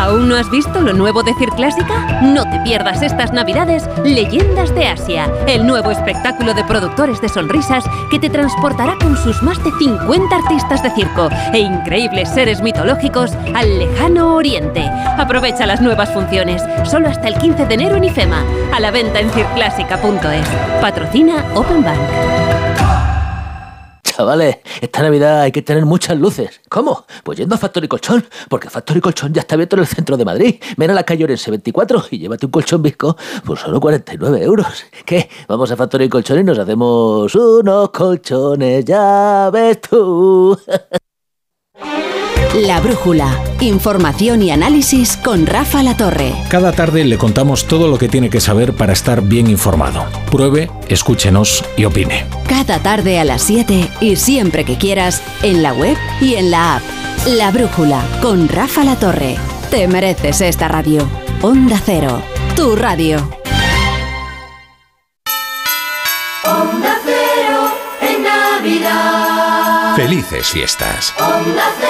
¿Aún 0.00 0.30
no 0.30 0.36
has 0.36 0.50
visto 0.50 0.80
lo 0.80 0.94
nuevo 0.94 1.22
de 1.22 1.34
Circlásica? 1.34 2.22
No 2.22 2.48
te 2.48 2.58
pierdas 2.60 3.02
estas 3.02 3.34
navidades 3.34 3.86
Leyendas 4.02 4.74
de 4.74 4.86
Asia, 4.86 5.30
el 5.46 5.66
nuevo 5.66 5.90
espectáculo 5.90 6.54
de 6.54 6.64
productores 6.64 7.20
de 7.20 7.28
sonrisas 7.28 7.84
que 8.10 8.18
te 8.18 8.30
transportará 8.30 8.96
con 8.98 9.14
sus 9.18 9.42
más 9.42 9.62
de 9.62 9.70
50 9.78 10.34
artistas 10.34 10.82
de 10.82 10.90
circo 10.92 11.28
e 11.52 11.58
increíbles 11.58 12.30
seres 12.30 12.62
mitológicos 12.62 13.32
al 13.54 13.78
lejano 13.78 14.36
oriente. 14.36 14.88
Aprovecha 15.18 15.66
las 15.66 15.82
nuevas 15.82 16.10
funciones, 16.14 16.62
solo 16.84 17.08
hasta 17.08 17.28
el 17.28 17.34
15 17.34 17.66
de 17.66 17.74
enero 17.74 17.96
en 17.96 18.04
IFEMA, 18.04 18.42
a 18.72 18.80
la 18.80 18.90
venta 18.90 19.20
en 19.20 19.28
circlásica.es. 19.28 20.48
Patrocina 20.80 21.44
Open 21.54 21.84
Bank. 21.84 22.69
Chavales, 24.20 24.58
esta 24.82 25.00
Navidad 25.00 25.40
hay 25.40 25.50
que 25.50 25.62
tener 25.62 25.86
muchas 25.86 26.18
luces. 26.18 26.60
¿Cómo? 26.68 27.06
Pues 27.24 27.38
yendo 27.38 27.54
a 27.54 27.58
Factory 27.58 27.88
Colchón, 27.88 28.22
porque 28.50 28.68
Factory 28.68 29.00
Colchón 29.00 29.32
ya 29.32 29.40
está 29.40 29.54
abierto 29.54 29.76
en 29.76 29.80
el 29.80 29.86
centro 29.86 30.18
de 30.18 30.26
Madrid. 30.26 30.56
Ven 30.76 30.90
a 30.90 30.92
la 30.92 31.04
calle 31.04 31.24
Orense 31.24 31.50
24 31.50 32.04
y 32.10 32.18
llévate 32.18 32.44
un 32.44 32.52
colchón 32.52 32.82
visco 32.82 33.16
por 33.46 33.56
solo 33.56 33.80
49 33.80 34.42
euros. 34.42 34.84
¿Qué? 35.06 35.30
Vamos 35.48 35.72
a 35.72 35.76
Factory 35.76 36.10
Colchón 36.10 36.40
y 36.40 36.44
nos 36.44 36.58
hacemos 36.58 37.34
unos 37.34 37.88
colchones, 37.92 38.84
ya 38.84 39.48
ves 39.50 39.80
tú. 39.80 40.60
La 42.54 42.80
Brújula. 42.80 43.38
Información 43.60 44.42
y 44.42 44.50
análisis 44.50 45.16
con 45.16 45.46
Rafa 45.46 45.84
La 45.84 45.96
Torre. 45.96 46.34
Cada 46.48 46.72
tarde 46.72 47.04
le 47.04 47.16
contamos 47.16 47.68
todo 47.68 47.86
lo 47.86 47.96
que 47.96 48.08
tiene 48.08 48.28
que 48.28 48.40
saber 48.40 48.74
para 48.74 48.92
estar 48.92 49.22
bien 49.22 49.48
informado. 49.48 50.04
Pruebe, 50.30 50.68
escúchenos 50.88 51.64
y 51.76 51.84
opine. 51.84 52.26
Cada 52.48 52.80
tarde 52.80 53.20
a 53.20 53.24
las 53.24 53.42
7 53.42 53.88
y 54.00 54.16
siempre 54.16 54.64
que 54.64 54.76
quieras 54.76 55.22
en 55.42 55.62
la 55.62 55.72
web 55.72 55.96
y 56.20 56.34
en 56.34 56.50
la 56.50 56.76
app. 56.76 56.82
La 57.26 57.52
Brújula 57.52 58.02
con 58.20 58.48
Rafa 58.48 58.82
La 58.82 58.96
Torre. 58.96 59.36
Te 59.70 59.86
mereces 59.86 60.40
esta 60.40 60.66
radio. 60.66 61.08
Onda 61.42 61.80
Cero, 61.84 62.20
tu 62.56 62.74
radio. 62.74 63.18
Onda 66.44 66.98
Cero 67.04 67.70
en 68.00 68.22
Navidad. 68.24 69.94
Felices 69.94 70.48
fiestas. 70.48 71.14
Onda 71.16 71.70
Cero. 71.78 71.89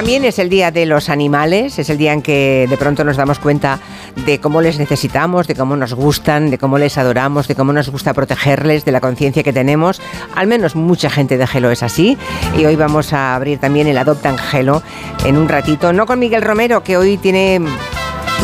También 0.00 0.24
es 0.24 0.38
el 0.38 0.48
Día 0.48 0.70
de 0.70 0.86
los 0.86 1.10
Animales, 1.10 1.78
es 1.78 1.90
el 1.90 1.98
día 1.98 2.14
en 2.14 2.22
que 2.22 2.66
de 2.70 2.78
pronto 2.78 3.04
nos 3.04 3.18
damos 3.18 3.38
cuenta 3.38 3.80
de 4.24 4.40
cómo 4.40 4.62
les 4.62 4.78
necesitamos, 4.78 5.46
de 5.46 5.54
cómo 5.54 5.76
nos 5.76 5.92
gustan, 5.92 6.48
de 6.48 6.56
cómo 6.56 6.78
les 6.78 6.96
adoramos, 6.96 7.48
de 7.48 7.54
cómo 7.54 7.74
nos 7.74 7.90
gusta 7.90 8.14
protegerles, 8.14 8.86
de 8.86 8.92
la 8.92 9.02
conciencia 9.02 9.42
que 9.42 9.52
tenemos. 9.52 10.00
Al 10.34 10.46
menos 10.46 10.74
mucha 10.74 11.10
gente 11.10 11.36
de 11.36 11.46
Gelo 11.46 11.70
es 11.70 11.82
así. 11.82 12.16
Y 12.56 12.64
hoy 12.64 12.76
vamos 12.76 13.12
a 13.12 13.34
abrir 13.34 13.58
también 13.58 13.88
el 13.88 13.98
Adoptan 13.98 14.38
Gelo 14.38 14.82
en 15.26 15.36
un 15.36 15.50
ratito, 15.50 15.92
no 15.92 16.06
con 16.06 16.18
Miguel 16.18 16.40
Romero, 16.40 16.82
que 16.82 16.96
hoy 16.96 17.18
tiene 17.18 17.60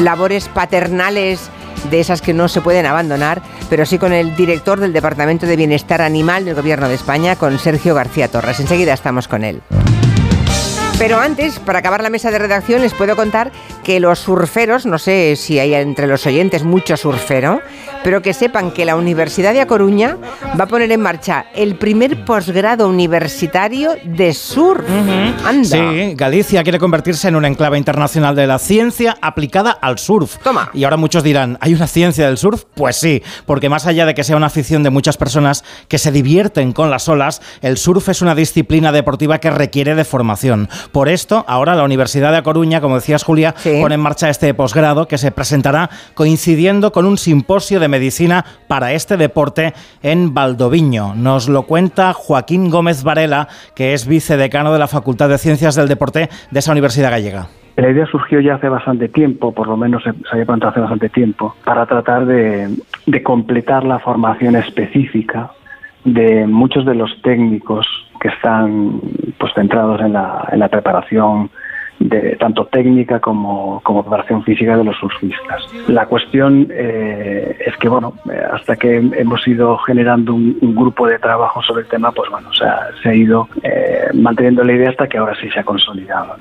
labores 0.03 0.49
paternales 0.49 1.49
de 1.91 2.01
esas 2.01 2.21
que 2.21 2.35
no 2.35 2.49
se 2.49 2.61
pueden 2.61 2.85
abandonar, 2.85 3.41
pero 3.71 3.87
sí 3.87 3.97
con 3.97 4.13
el 4.13 4.37
director 4.37 4.79
del 4.79 4.93
Departamento 4.93 5.47
de 5.47 5.57
Bienestar 5.57 6.03
Animal 6.03 6.45
del 6.45 6.55
Gobierno 6.55 6.87
de 6.87 6.97
España, 6.97 7.35
con 7.35 7.59
Sergio 7.59 7.95
García 7.95 8.29
Torres. 8.29 8.61
Enseguida 8.61 8.93
estamos 8.93 9.27
con 9.27 9.43
él. 9.43 9.63
Pero 10.99 11.21
antes, 11.21 11.59
para 11.59 11.81
acabar 11.81 12.03
la 12.03 12.09
mesa 12.09 12.31
de 12.31 12.39
redacción, 12.39 12.81
les 12.81 12.95
puedo 12.95 13.17
contar 13.17 13.53
que 13.85 14.01
los 14.01 14.19
surferos, 14.19 14.87
no 14.87 14.99
sé 14.99 15.37
si 15.37 15.59
hay 15.59 15.75
entre 15.75 16.07
los 16.07 16.25
oyentes 16.27 16.65
mucho 16.65 16.97
surfero, 16.97 17.61
pero 18.03 18.23
que 18.23 18.33
sepan 18.33 18.71
que 18.71 18.87
la 18.87 18.97
Universidad 18.97 19.53
de 19.53 19.61
A 19.61 19.67
Coruña 19.67 20.17
va 20.59 20.65
a 20.65 20.67
poner 20.67 20.91
en 20.91 21.01
marcha 21.03 21.47
el 21.55 21.77
primer 21.77 22.25
posgrado 22.25 22.89
universitario 22.89 23.91
de 24.05 24.33
surf. 24.33 24.89
Anda. 25.45 25.65
Sí, 25.65 26.15
Galicia 26.15 26.63
quiere 26.63 26.79
convertirse 26.79 27.29
en 27.29 27.37
un 27.37 27.45
enclave 27.45 27.77
internacional 27.77 28.35
de 28.35 28.47
la 28.47 28.59
ciencia 28.59 29.17
aplicada 29.21 29.73
al 29.73 29.99
surf. 29.99 30.39
Toma. 30.39 30.71
Y 30.73 30.85
ahora 30.85 30.97
muchos 30.97 31.23
dirán, 31.23 31.59
¿hay 31.61 31.75
una 31.75 31.87
ciencia 31.89 32.27
del 32.27 32.39
surf? 32.39 32.65
Pues 32.75 32.97
sí, 32.97 33.23
porque 33.45 33.69
más 33.69 33.87
allá 33.87 34.07
de 34.07 34.15
que 34.15 34.25
sea 34.25 34.37
una 34.37 34.47
afición 34.47 34.83
de 34.83 34.91
muchas 34.91 35.19
personas 35.19 35.63
que 35.89 35.99
se 35.99 36.11
divierten 36.11 36.73
con 36.73 36.91
las 36.91 37.09
olas, 37.09 37.43
el 37.61 37.77
surf 37.77 38.09
es 38.09 38.23
una 38.23 38.35
disciplina 38.35 38.93
deportiva 38.93 39.39
que 39.39 39.51
requiere 39.51 39.95
de 39.95 40.05
formación. 40.05 40.69
Por 40.89 41.09
esto, 41.09 41.45
ahora 41.49 41.75
la 41.75 41.85
Universidad 41.85 42.33
de 42.33 42.39
A 42.39 42.43
Coruña, 42.43 42.81
como 42.81 42.97
decías 42.97 43.25
Julia, 43.25 43.55
pone 43.81 43.95
en 43.95 44.01
marcha 44.01 44.29
este 44.29 44.53
posgrado 44.55 45.09
que 45.09 45.19
se 45.19 45.31
presentará 45.31 45.91
coincidiendo 46.15 46.93
con 46.93 47.07
un 47.07 47.19
simposio 47.19 47.81
de 47.81 47.89
medicina 47.89 48.45
para 48.69 48.93
este 48.93 49.17
deporte 49.17 49.75
en 50.03 50.35
Valdoviño. 50.35 51.15
Nos 51.15 51.49
lo 51.49 51.63
cuenta 51.63 52.13
Joaquín 52.13 52.71
Gómez 52.71 53.03
Varela, 53.03 53.49
que 53.75 53.95
es 53.95 54.07
vicedecano 54.07 54.73
de 54.73 54.79
la 54.79 54.89
Facultad 54.89 55.29
de 55.29 55.39
Ciencias 55.39 55.75
del 55.75 55.89
Deporte 55.89 56.29
de 56.51 56.59
esa 56.59 56.73
Universidad 56.73 57.11
Gallega. 57.11 57.49
La 57.77 57.91
idea 57.91 58.07
surgió 58.07 58.41
ya 58.41 58.55
hace 58.55 58.71
bastante 58.71 59.09
tiempo, 59.09 59.53
por 59.53 59.69
lo 59.69 59.77
menos 59.77 60.03
se, 60.03 60.13
se 60.13 60.29
había 60.33 60.47
planteado 60.47 60.71
hace 60.71 60.81
bastante 60.81 61.09
tiempo, 61.11 61.55
para 61.65 61.85
tratar 61.85 62.25
de, 62.25 62.75
de 63.05 63.23
completar 63.23 63.85
la 63.85 63.99
formación 63.99 64.57
específica 64.57 65.51
de 66.05 66.47
muchos 66.47 66.87
de 66.87 66.95
los 66.95 67.21
técnicos 67.21 67.87
que 68.21 68.29
están 68.29 69.01
pues 69.39 69.53
centrados 69.55 70.01
en 70.01 70.13
la, 70.13 70.49
en 70.53 70.61
preparación 70.69 71.51
de 71.99 72.37
tanto 72.37 72.67
técnica 72.67 73.21
como, 73.21 73.81
como 73.83 74.03
preparación 74.03 74.45
física 74.45 74.77
de 74.77 74.85
los 74.85 74.97
surfistas. 74.99 75.63
La 75.89 76.07
cuestión 76.07 76.69
eh, 76.71 77.57
es 77.65 77.77
que, 77.79 77.89
bueno, 77.89 78.15
hasta 78.53 78.77
que 78.77 78.97
hemos 78.97 79.47
ido 79.49 79.79
generando 79.79 80.35
un, 80.35 80.75
grupo 80.75 81.07
de 81.07 81.19
trabajo 81.19 81.63
sobre 81.63 81.83
el 81.83 81.89
tema, 81.89 82.13
pues 82.13 82.31
bueno, 82.31 82.51
se 82.53 83.09
ha 83.09 83.15
ido 83.15 83.49
eh, 83.63 84.09
manteniendo 84.13 84.63
la 84.63 84.75
idea 84.75 84.91
hasta 84.91 85.09
que 85.09 85.17
ahora 85.19 85.35
sí 85.41 85.49
se 85.51 85.61
ha 85.61 85.65
consolidado. 85.65 86.37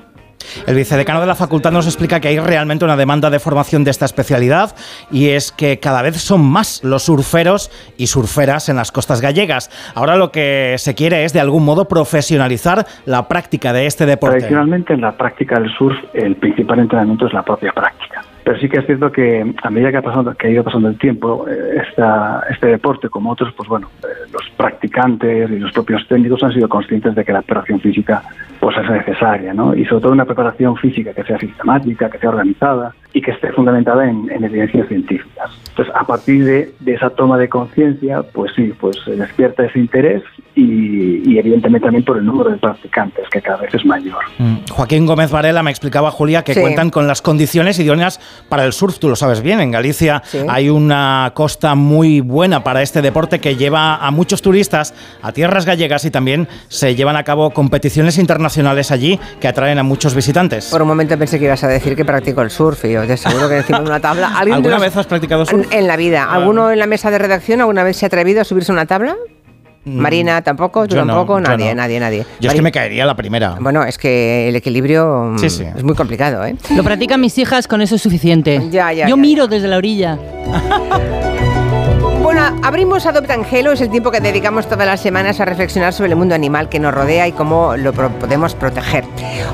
El 0.66 0.74
vicedecano 0.74 1.20
de 1.20 1.26
la 1.26 1.34
facultad 1.34 1.72
nos 1.72 1.86
explica 1.86 2.20
que 2.20 2.28
hay 2.28 2.38
realmente 2.38 2.84
una 2.84 2.96
demanda 2.96 3.30
de 3.30 3.38
formación 3.38 3.84
de 3.84 3.90
esta 3.90 4.04
especialidad 4.04 4.74
y 5.10 5.28
es 5.28 5.52
que 5.52 5.78
cada 5.78 6.02
vez 6.02 6.16
son 6.16 6.44
más 6.44 6.82
los 6.84 7.04
surferos 7.04 7.70
y 7.96 8.06
surferas 8.06 8.68
en 8.68 8.76
las 8.76 8.92
costas 8.92 9.20
gallegas. 9.20 9.70
Ahora 9.94 10.16
lo 10.16 10.30
que 10.30 10.74
se 10.78 10.94
quiere 10.94 11.24
es 11.24 11.32
de 11.32 11.40
algún 11.40 11.64
modo 11.64 11.86
profesionalizar 11.86 12.86
la 13.04 13.28
práctica 13.28 13.72
de 13.72 13.86
este 13.86 14.06
deporte. 14.06 14.38
Tradicionalmente 14.38 14.94
en 14.94 15.00
la 15.00 15.16
práctica 15.16 15.58
del 15.60 15.72
surf 15.76 15.96
el 16.14 16.36
principal 16.36 16.80
entrenamiento 16.80 17.26
es 17.26 17.32
la 17.32 17.42
propia 17.42 17.72
práctica. 17.72 18.25
Pero 18.46 18.60
sí 18.60 18.68
que 18.68 18.78
es 18.78 18.86
cierto 18.86 19.10
que 19.10 19.44
a 19.60 19.70
medida 19.70 19.90
que 19.90 19.96
ha, 19.96 20.02
pasado, 20.02 20.32
que 20.36 20.46
ha 20.46 20.50
ido 20.50 20.62
pasando 20.62 20.88
el 20.88 20.96
tiempo, 20.96 21.48
eh, 21.48 21.82
esta, 21.84 22.44
este 22.48 22.68
deporte, 22.68 23.08
como 23.08 23.32
otros, 23.32 23.52
pues 23.56 23.68
bueno, 23.68 23.90
eh, 24.04 24.30
los 24.32 24.48
practicantes 24.56 25.50
y 25.50 25.58
los 25.58 25.72
propios 25.72 26.06
técnicos 26.06 26.44
han 26.44 26.52
sido 26.52 26.68
conscientes 26.68 27.16
de 27.16 27.24
que 27.24 27.32
la 27.32 27.42
preparación 27.42 27.80
física 27.80 28.22
pues 28.60 28.76
es 28.76 28.88
necesaria, 28.88 29.52
¿no? 29.52 29.74
Y 29.74 29.84
sobre 29.86 30.02
todo 30.02 30.12
una 30.12 30.26
preparación 30.26 30.76
física 30.76 31.12
que 31.12 31.24
sea 31.24 31.40
sistemática, 31.40 32.08
que 32.08 32.18
sea 32.18 32.28
organizada 32.28 32.94
y 33.12 33.20
que 33.20 33.32
esté 33.32 33.50
fundamentada 33.50 34.08
en, 34.08 34.30
en 34.30 34.44
evidencias 34.44 34.86
científicas. 34.86 35.50
Entonces, 35.76 35.94
a 35.94 36.04
partir 36.04 36.42
de, 36.42 36.74
de 36.80 36.94
esa 36.94 37.10
toma 37.10 37.36
de 37.36 37.50
conciencia, 37.50 38.22
pues 38.22 38.50
sí, 38.56 38.72
pues 38.80 38.96
se 39.04 39.14
despierta 39.14 39.66
ese 39.66 39.78
interés 39.78 40.22
y, 40.54 41.30
y, 41.30 41.38
evidentemente 41.38 41.84
también 41.84 42.02
por 42.02 42.16
el 42.16 42.24
número 42.24 42.48
de 42.48 42.56
practicantes, 42.56 43.28
que 43.30 43.42
cada 43.42 43.58
vez 43.58 43.74
es 43.74 43.84
mayor. 43.84 44.24
Mm. 44.38 44.56
Joaquín 44.70 45.04
Gómez 45.04 45.30
Varela 45.30 45.62
me 45.62 45.70
explicaba, 45.70 46.10
Julia, 46.10 46.44
que 46.44 46.54
sí. 46.54 46.62
cuentan 46.62 46.88
con 46.88 47.06
las 47.06 47.20
condiciones 47.20 47.78
idóneas 47.78 48.20
para 48.48 48.64
el 48.64 48.72
surf, 48.72 48.98
tú 48.98 49.10
lo 49.10 49.16
sabes 49.16 49.42
bien, 49.42 49.60
en 49.60 49.70
Galicia 49.70 50.22
sí. 50.24 50.38
hay 50.48 50.70
una 50.70 51.32
costa 51.34 51.74
muy 51.74 52.20
buena 52.20 52.64
para 52.64 52.80
este 52.80 53.02
deporte 53.02 53.38
que 53.38 53.56
lleva 53.56 53.96
a 53.96 54.10
muchos 54.10 54.40
turistas 54.40 54.94
a 55.20 55.32
tierras 55.32 55.66
gallegas 55.66 56.06
y 56.06 56.10
también 56.10 56.48
se 56.68 56.94
llevan 56.94 57.16
a 57.16 57.24
cabo 57.24 57.50
competiciones 57.50 58.16
internacionales 58.16 58.90
allí 58.90 59.20
que 59.40 59.48
atraen 59.48 59.78
a 59.78 59.82
muchos 59.82 60.14
visitantes. 60.14 60.70
Por 60.70 60.80
un 60.80 60.88
momento 60.88 61.18
pensé 61.18 61.38
que 61.38 61.44
ibas 61.44 61.62
a 61.64 61.68
decir 61.68 61.94
que 61.94 62.06
practico 62.06 62.40
el 62.40 62.48
surf 62.48 62.82
y 62.86 62.92
yo 62.92 63.06
te 63.06 63.12
aseguro 63.12 63.46
que 63.50 63.58
encima 63.58 63.80
de 63.80 63.84
una 63.84 64.00
tabla... 64.00 64.38
¿Alguna 64.38 64.70
los... 64.70 64.80
vez 64.80 64.96
has 64.96 65.06
practicado 65.06 65.44
surf? 65.44 65.65
En, 65.70 65.78
en 65.78 65.86
la 65.86 65.96
vida. 65.96 66.24
¿Alguno 66.24 66.70
en 66.70 66.78
la 66.78 66.86
mesa 66.86 67.10
de 67.10 67.18
redacción 67.18 67.60
alguna 67.60 67.84
vez 67.84 67.96
se 67.96 68.06
ha 68.06 68.08
atrevido 68.08 68.40
a 68.40 68.44
subirse 68.44 68.72
a 68.72 68.74
una 68.74 68.86
tabla? 68.86 69.16
Marina 69.86 70.42
tampoco, 70.42 70.88
tú 70.88 70.96
yo 70.96 71.06
tampoco, 71.06 71.40
no, 71.40 71.48
nadie, 71.48 71.68
no. 71.68 71.82
nadie, 71.82 72.00
nadie. 72.00 72.18
Yo 72.40 72.48
Mari... 72.48 72.48
es 72.48 72.54
que 72.54 72.62
me 72.62 72.72
caería 72.72 73.06
la 73.06 73.14
primera. 73.14 73.56
Bueno, 73.60 73.84
es 73.84 73.98
que 73.98 74.48
el 74.48 74.56
equilibrio 74.56 75.34
sí, 75.38 75.48
sí. 75.48 75.64
es 75.64 75.84
muy 75.84 75.94
complicado, 75.94 76.44
¿eh? 76.44 76.56
Lo 76.74 76.82
practican 76.82 77.20
mis 77.20 77.38
hijas, 77.38 77.68
con 77.68 77.80
eso 77.80 77.94
es 77.94 78.02
suficiente. 78.02 78.60
Ya, 78.70 78.92
ya, 78.92 79.04
yo 79.04 79.14
ya, 79.14 79.16
miro 79.16 79.44
ya. 79.44 79.50
desde 79.50 79.68
la 79.68 79.76
orilla. 79.76 80.18
Abrimos 82.62 83.06
Adopta 83.06 83.34
Angelo, 83.34 83.72
es 83.72 83.80
el 83.80 83.90
tiempo 83.90 84.12
que 84.12 84.20
dedicamos 84.20 84.68
todas 84.68 84.86
las 84.86 85.00
semanas 85.00 85.40
a 85.40 85.44
reflexionar 85.44 85.92
sobre 85.92 86.10
el 86.10 86.16
mundo 86.16 86.34
animal 86.34 86.68
que 86.68 86.78
nos 86.78 86.94
rodea 86.94 87.26
y 87.26 87.32
cómo 87.32 87.76
lo 87.76 87.92
podemos 87.92 88.54
proteger. 88.54 89.04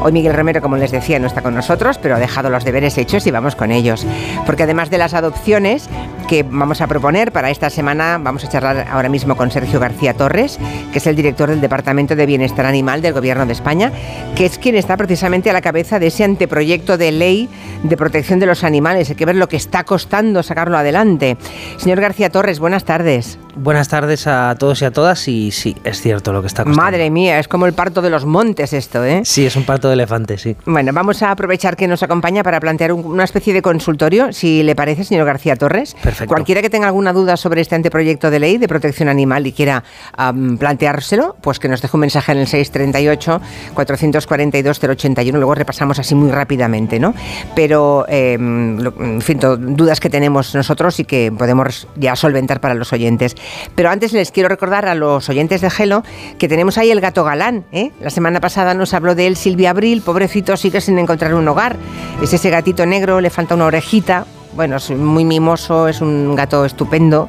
Hoy 0.03 0.13
Miguel 0.13 0.35
Romero, 0.35 0.61
como 0.61 0.77
les 0.77 0.91
decía, 0.91 1.19
no 1.19 1.27
está 1.27 1.41
con 1.41 1.55
nosotros, 1.55 1.97
pero 1.97 2.17
ha 2.17 2.19
dejado 2.19 2.51
los 2.51 2.65
deberes 2.65 2.99
hechos 2.99 3.27
y 3.27 3.31
vamos 3.31 3.57
con 3.57 3.73
ellos. 3.73 4.07
Porque 4.45 4.65
además 4.65 4.91
de 4.91 4.99
las 4.99 5.15
adopciones 5.15 5.89
que 6.29 6.43
vamos 6.43 6.83
a 6.83 6.87
proponer 6.87 7.33
para 7.33 7.51
esta 7.51 7.71
semana, 7.71 8.19
vamos 8.21 8.45
a 8.45 8.49
charlar 8.49 8.87
ahora 8.91 9.09
mismo 9.09 9.37
con 9.37 9.51
Sergio 9.51 9.81
García 9.81 10.15
Torres, 10.15 10.59
que 10.93 10.99
es 10.99 11.07
el 11.07 11.17
director 11.17 11.49
del 11.49 11.61
Departamento 11.61 12.15
de 12.15 12.27
Bienestar 12.27 12.67
Animal 12.67 13.01
del 13.01 13.15
Gobierno 13.15 13.47
de 13.47 13.53
España, 13.55 13.91
que 14.37 14.45
es 14.45 14.59
quien 14.59 14.75
está 14.75 14.99
precisamente 14.99 15.49
a 15.49 15.55
la 15.55 15.63
cabeza 15.63 15.99
de 15.99 16.09
ese 16.09 16.25
anteproyecto 16.25 16.99
de 16.99 17.13
ley 17.13 17.49
de 17.83 17.97
protección 17.97 18.39
de 18.39 18.47
los 18.47 18.65
animales. 18.65 19.09
Hay 19.11 19.17
que 19.17 19.27
ver 19.27 19.37
lo 19.37 19.49
que 19.49 19.57
está 19.57 19.85
costando 19.85 20.43
sacarlo 20.43 20.77
adelante. 20.77 21.37
Señor 21.79 22.01
García 22.01 22.31
Torres, 22.31 22.59
buenas 22.59 22.82
tardes. 22.85 23.39
Buenas 23.55 23.89
tardes 23.89 24.27
a 24.27 24.55
todos 24.59 24.81
y 24.81 24.87
a 24.87 24.91
todas 24.91 25.29
y 25.29 25.51
sí, 25.51 25.77
es 25.85 26.01
cierto 26.01 26.33
lo 26.33 26.41
que 26.41 26.47
está 26.47 26.65
costando. 26.65 26.83
Madre 26.83 27.11
mía, 27.11 27.39
es 27.39 27.49
como 27.49 27.67
el 27.67 27.75
parto 27.75 28.01
de 28.01 28.09
los 28.09 28.25
montes 28.25 28.73
esto, 28.73 29.05
¿eh? 29.05 29.21
Sí, 29.25 29.45
es 29.45 29.57
un 29.57 29.65
parto 29.65 29.89
de 29.89 29.95
elefante, 29.95 30.39
sí. 30.39 30.57
Bueno, 30.65 30.91
vamos 30.95 31.23
a 31.23 31.31
aprovechar 31.31 31.77
que 31.77 31.87
nos 31.87 32.03
acompaña 32.03 32.43
para 32.43 32.59
plantear 32.61 32.93
un, 32.93 33.05
una 33.05 33.25
especie 33.25 33.53
de 33.53 33.61
consultorio, 33.61 34.33
si 34.33 34.63
le 34.63 34.75
parece, 34.75 35.05
señor 35.05 35.27
García 35.27 35.55
Torres. 35.57 35.95
Perfecto. 36.03 36.33
Cualquiera 36.33 36.63
que 36.63 36.71
tenga 36.71 36.87
alguna 36.87 37.13
duda 37.13 37.37
sobre 37.37 37.61
este 37.61 37.75
anteproyecto 37.75 38.31
de 38.31 38.39
ley 38.39 38.57
de 38.57 38.69
protección 38.69 39.11
animal 39.11 39.47
y 39.47 39.53
quiera 39.53 39.85
um, 40.19 40.57
planteárselo, 40.57 41.37
pues 41.43 41.59
que 41.59 41.69
nos 41.69 41.83
deje 41.83 41.95
un 41.95 42.01
mensaje 42.01 42.33
en 42.33 42.39
el 42.39 42.47
638-442-081. 42.47 45.33
Luego 45.33 45.55
repasamos 45.55 45.99
así 45.99 46.15
muy 46.15 46.31
rápidamente, 46.31 46.99
¿no? 46.99 47.13
Pero, 47.55 48.07
eh, 48.09 48.39
lo, 48.39 48.95
en 48.99 49.21
fin, 49.21 49.39
dudas 49.39 50.01
que 50.01 50.09
tenemos 50.09 50.55
nosotros 50.55 50.99
y 51.01 51.05
que 51.05 51.31
podemos 51.37 51.87
ya 51.97 52.17
solventar 52.17 52.62
para 52.63 52.75
los 52.75 52.95
oyentes. 52.95 53.37
Pero 53.75 53.91
antes 53.91 54.15
les 54.15 54.31
quiero 54.31 54.49
recordar 54.49 54.87
a 54.87 54.95
los 54.95 55.29
oyentes 55.29 55.61
de 55.61 55.69
Gelo 55.69 56.03
que 56.39 56.49
tenemos 56.49 56.79
ahí 56.79 56.91
el 56.91 57.03
gato 57.03 57.25
galán. 57.25 57.67
¿eh? 57.73 57.91
La 58.01 58.09
semana 58.09 58.41
pasada 58.41 58.73
nos 58.73 58.95
habló 58.95 59.15
de 59.15 59.27
él 59.27 59.37
Silvia 59.37 59.71
Abril, 59.71 60.01
pobrecito, 60.01 60.57
sigue 60.57 60.81
sin 60.81 60.99
encontrar 60.99 61.35
un 61.35 61.47
hogar. 61.47 61.77
Es 62.23 62.33
ese 62.33 62.49
gatito 62.49 62.87
negro, 62.87 63.21
le 63.21 63.29
falta 63.29 63.55
una 63.55 63.67
orejita, 63.67 64.25
bueno, 64.55 64.77
es 64.77 64.91
muy 64.91 65.25
mimoso, 65.25 65.89
es 65.89 66.01
un 66.01 66.35
gato 66.35 66.65
estupendo. 66.65 67.29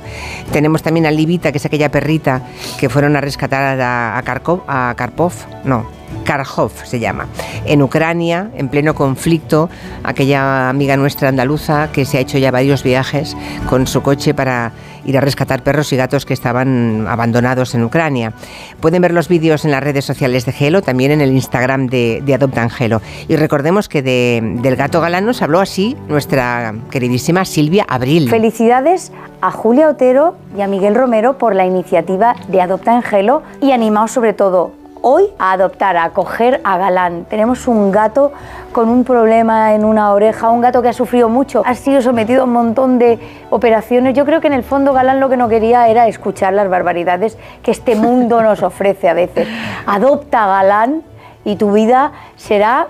Tenemos 0.51 0.83
también 0.83 1.05
a 1.05 1.11
Libita, 1.11 1.51
que 1.51 1.57
es 1.57 1.65
aquella 1.65 1.89
perrita 1.89 2.43
que 2.79 2.89
fueron 2.89 3.15
a 3.15 3.21
rescatar 3.21 3.79
a, 3.81 4.17
a, 4.17 4.21
Karkov, 4.23 4.61
a 4.67 4.93
Karpov, 4.95 5.33
no, 5.63 5.85
Karhov 6.23 6.71
se 6.83 6.99
llama, 6.99 7.27
en 7.65 7.81
Ucrania, 7.81 8.49
en 8.55 8.69
pleno 8.69 8.93
conflicto, 8.93 9.69
aquella 10.03 10.69
amiga 10.69 10.97
nuestra 10.97 11.29
andaluza 11.29 11.91
que 11.91 12.05
se 12.05 12.17
ha 12.17 12.21
hecho 12.21 12.37
ya 12.37 12.51
varios 12.51 12.83
viajes 12.83 13.35
con 13.69 13.87
su 13.87 14.01
coche 14.01 14.33
para 14.33 14.71
ir 15.05 15.17
a 15.17 15.21
rescatar 15.21 15.63
perros 15.63 15.91
y 15.93 15.97
gatos 15.97 16.25
que 16.25 16.33
estaban 16.33 17.05
abandonados 17.07 17.75
en 17.75 17.83
Ucrania. 17.83 18.33
Pueden 18.79 19.01
ver 19.01 19.13
los 19.13 19.27
vídeos 19.27 19.65
en 19.65 19.71
las 19.71 19.83
redes 19.83 20.05
sociales 20.05 20.45
de 20.45 20.51
Gelo, 20.51 20.81
también 20.81 21.11
en 21.11 21.21
el 21.21 21.31
Instagram 21.31 21.87
de, 21.87 22.21
de 22.25 22.33
Adopta 22.35 22.61
Angelo. 22.61 23.01
Y 23.27 23.35
recordemos 23.35 23.89
que 23.89 24.01
de- 24.01 24.41
del 24.61 24.75
gato 24.75 25.01
galán 25.01 25.25
nos 25.25 25.41
habló 25.41 25.59
así 25.59 25.95
nuestra 26.07 26.73
queridísima 26.91 27.45
Silvia 27.45 27.85
Abril. 27.87 28.29
Felicidades 28.29 29.11
a 29.41 29.51
Julia 29.51 29.89
Otero 29.89 30.35
y 30.57 30.61
a 30.61 30.67
Miguel 30.67 30.95
Romero 30.95 31.37
por 31.37 31.55
la 31.55 31.65
iniciativa 31.65 32.35
de 32.47 32.61
Adopta 32.61 32.95
Angelo 32.95 33.43
y 33.61 33.71
animaos 33.71 34.11
sobre 34.11 34.33
todo 34.33 34.71
hoy 35.03 35.25
a 35.37 35.51
adoptar, 35.51 35.97
a 35.97 36.05
acoger 36.05 36.61
a 36.63 36.77
Galán. 36.77 37.25
Tenemos 37.25 37.67
un 37.67 37.91
gato 37.91 38.31
con 38.71 38.89
un 38.89 39.03
problema 39.03 39.75
en 39.75 39.85
una 39.85 40.11
oreja, 40.13 40.49
un 40.49 40.61
gato 40.61 40.81
que 40.81 40.89
ha 40.89 40.93
sufrido 40.93 41.29
mucho, 41.29 41.61
ha 41.65 41.75
sido 41.75 42.01
sometido 42.01 42.41
a 42.41 42.45
un 42.45 42.53
montón 42.53 42.97
de 42.97 43.19
operaciones. 43.49 44.15
Yo 44.15 44.25
creo 44.25 44.39
que 44.41 44.47
en 44.47 44.53
el 44.53 44.63
fondo 44.63 44.93
Galán 44.93 45.19
lo 45.19 45.29
que 45.29 45.37
no 45.37 45.49
quería 45.49 45.89
era 45.89 46.07
escuchar 46.07 46.53
las 46.53 46.69
barbaridades 46.69 47.37
que 47.61 47.71
este 47.71 47.95
mundo 47.95 48.41
nos 48.41 48.63
ofrece 48.63 49.09
a 49.09 49.13
veces. 49.13 49.47
Adopta 49.85 50.45
a 50.45 50.47
Galán 50.47 51.03
y 51.43 51.57
tu 51.57 51.73
vida 51.73 52.13
será 52.37 52.87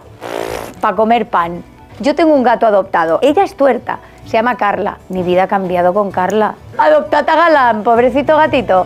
para 0.82 0.96
comer 0.96 1.28
pan. 1.28 1.64
Yo 2.00 2.14
tengo 2.14 2.34
un 2.34 2.44
gato 2.44 2.68
adoptado. 2.68 3.20
Ella 3.24 3.44
es 3.44 3.56
tuerta. 3.56 4.00
Se 4.26 4.34
llama 4.34 4.56
Carla. 4.56 5.00
Mi 5.10 5.24
vida 5.24 5.44
ha 5.44 5.48
cambiado 5.48 5.94
con 5.94 6.12
Carla. 6.12 6.56
Adoptad 6.78 7.28
a 7.28 7.36
Galán, 7.36 7.84
pobrecito 7.84 8.38
gatito. 8.38 8.86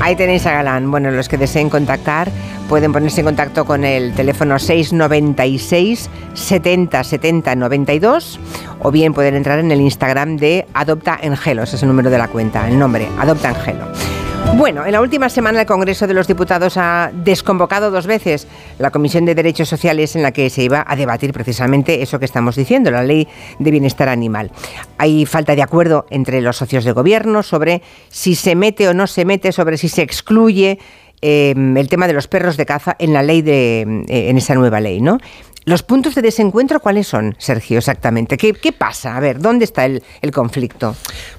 Ahí 0.00 0.14
tenéis 0.14 0.46
a 0.46 0.52
Galán. 0.52 0.90
Bueno, 0.90 1.10
los 1.10 1.28
que 1.28 1.36
deseen 1.36 1.68
contactar 1.68 2.30
pueden 2.68 2.92
ponerse 2.92 3.20
en 3.20 3.26
contacto 3.26 3.64
con 3.64 3.84
el 3.84 4.12
teléfono 4.14 4.58
696 4.58 6.10
70 6.34 7.04
70 7.04 7.56
92 7.56 8.40
o 8.80 8.90
bien 8.90 9.14
pueden 9.14 9.34
entrar 9.34 9.58
en 9.58 9.72
el 9.72 9.80
Instagram 9.80 10.36
de 10.36 10.66
Adopta 10.74 11.18
Angelo, 11.22 11.62
es 11.62 11.82
el 11.82 11.88
número 11.88 12.10
de 12.10 12.18
la 12.18 12.28
cuenta, 12.28 12.68
el 12.68 12.78
nombre, 12.78 13.08
Adopta 13.18 13.50
Angelo. 13.50 13.86
Bueno, 14.54 14.86
en 14.86 14.92
la 14.92 15.00
última 15.00 15.28
semana 15.28 15.60
el 15.60 15.66
Congreso 15.66 16.06
de 16.06 16.14
los 16.14 16.26
Diputados 16.26 16.76
ha 16.76 17.10
desconvocado 17.12 17.90
dos 17.90 18.06
veces 18.06 18.46
la 18.78 18.90
Comisión 18.90 19.24
de 19.24 19.34
Derechos 19.34 19.68
Sociales 19.68 20.16
en 20.16 20.22
la 20.22 20.32
que 20.32 20.48
se 20.48 20.62
iba 20.62 20.84
a 20.86 20.96
debatir 20.96 21.32
precisamente 21.32 22.02
eso 22.02 22.18
que 22.18 22.24
estamos 22.24 22.56
diciendo, 22.56 22.90
la 22.90 23.02
ley 23.02 23.28
de 23.58 23.70
bienestar 23.70 24.08
animal. 24.08 24.50
Hay 24.98 25.26
falta 25.26 25.54
de 25.54 25.62
acuerdo 25.62 26.06
entre 26.10 26.40
los 26.40 26.56
socios 26.56 26.84
de 26.84 26.92
gobierno 26.92 27.42
sobre 27.42 27.82
si 28.08 28.34
se 28.34 28.54
mete 28.54 28.88
o 28.88 28.94
no 28.94 29.06
se 29.06 29.24
mete, 29.24 29.52
sobre 29.52 29.76
si 29.76 29.88
se 29.88 30.02
excluye 30.02 30.78
eh, 31.20 31.54
el 31.56 31.88
tema 31.88 32.06
de 32.06 32.14
los 32.14 32.26
perros 32.26 32.56
de 32.56 32.66
caza 32.66 32.96
en 32.98 33.12
la 33.12 33.22
ley 33.22 33.42
de, 33.42 34.04
eh, 34.08 34.30
en 34.30 34.38
esa 34.38 34.54
nueva 34.54 34.80
ley, 34.80 35.00
¿no? 35.00 35.18
Los 35.64 35.82
puntos 35.82 36.14
de 36.14 36.22
desencuentro, 36.22 36.78
¿cuáles 36.78 37.08
son, 37.08 37.34
Sergio, 37.38 37.78
exactamente? 37.78 38.36
¿Qué, 38.36 38.72
pasa? 38.72 39.16
A 39.16 39.20
ver, 39.20 39.40
¿dónde 39.40 39.64
está 39.64 39.84
el 39.84 40.02
conflicto? 40.32 40.94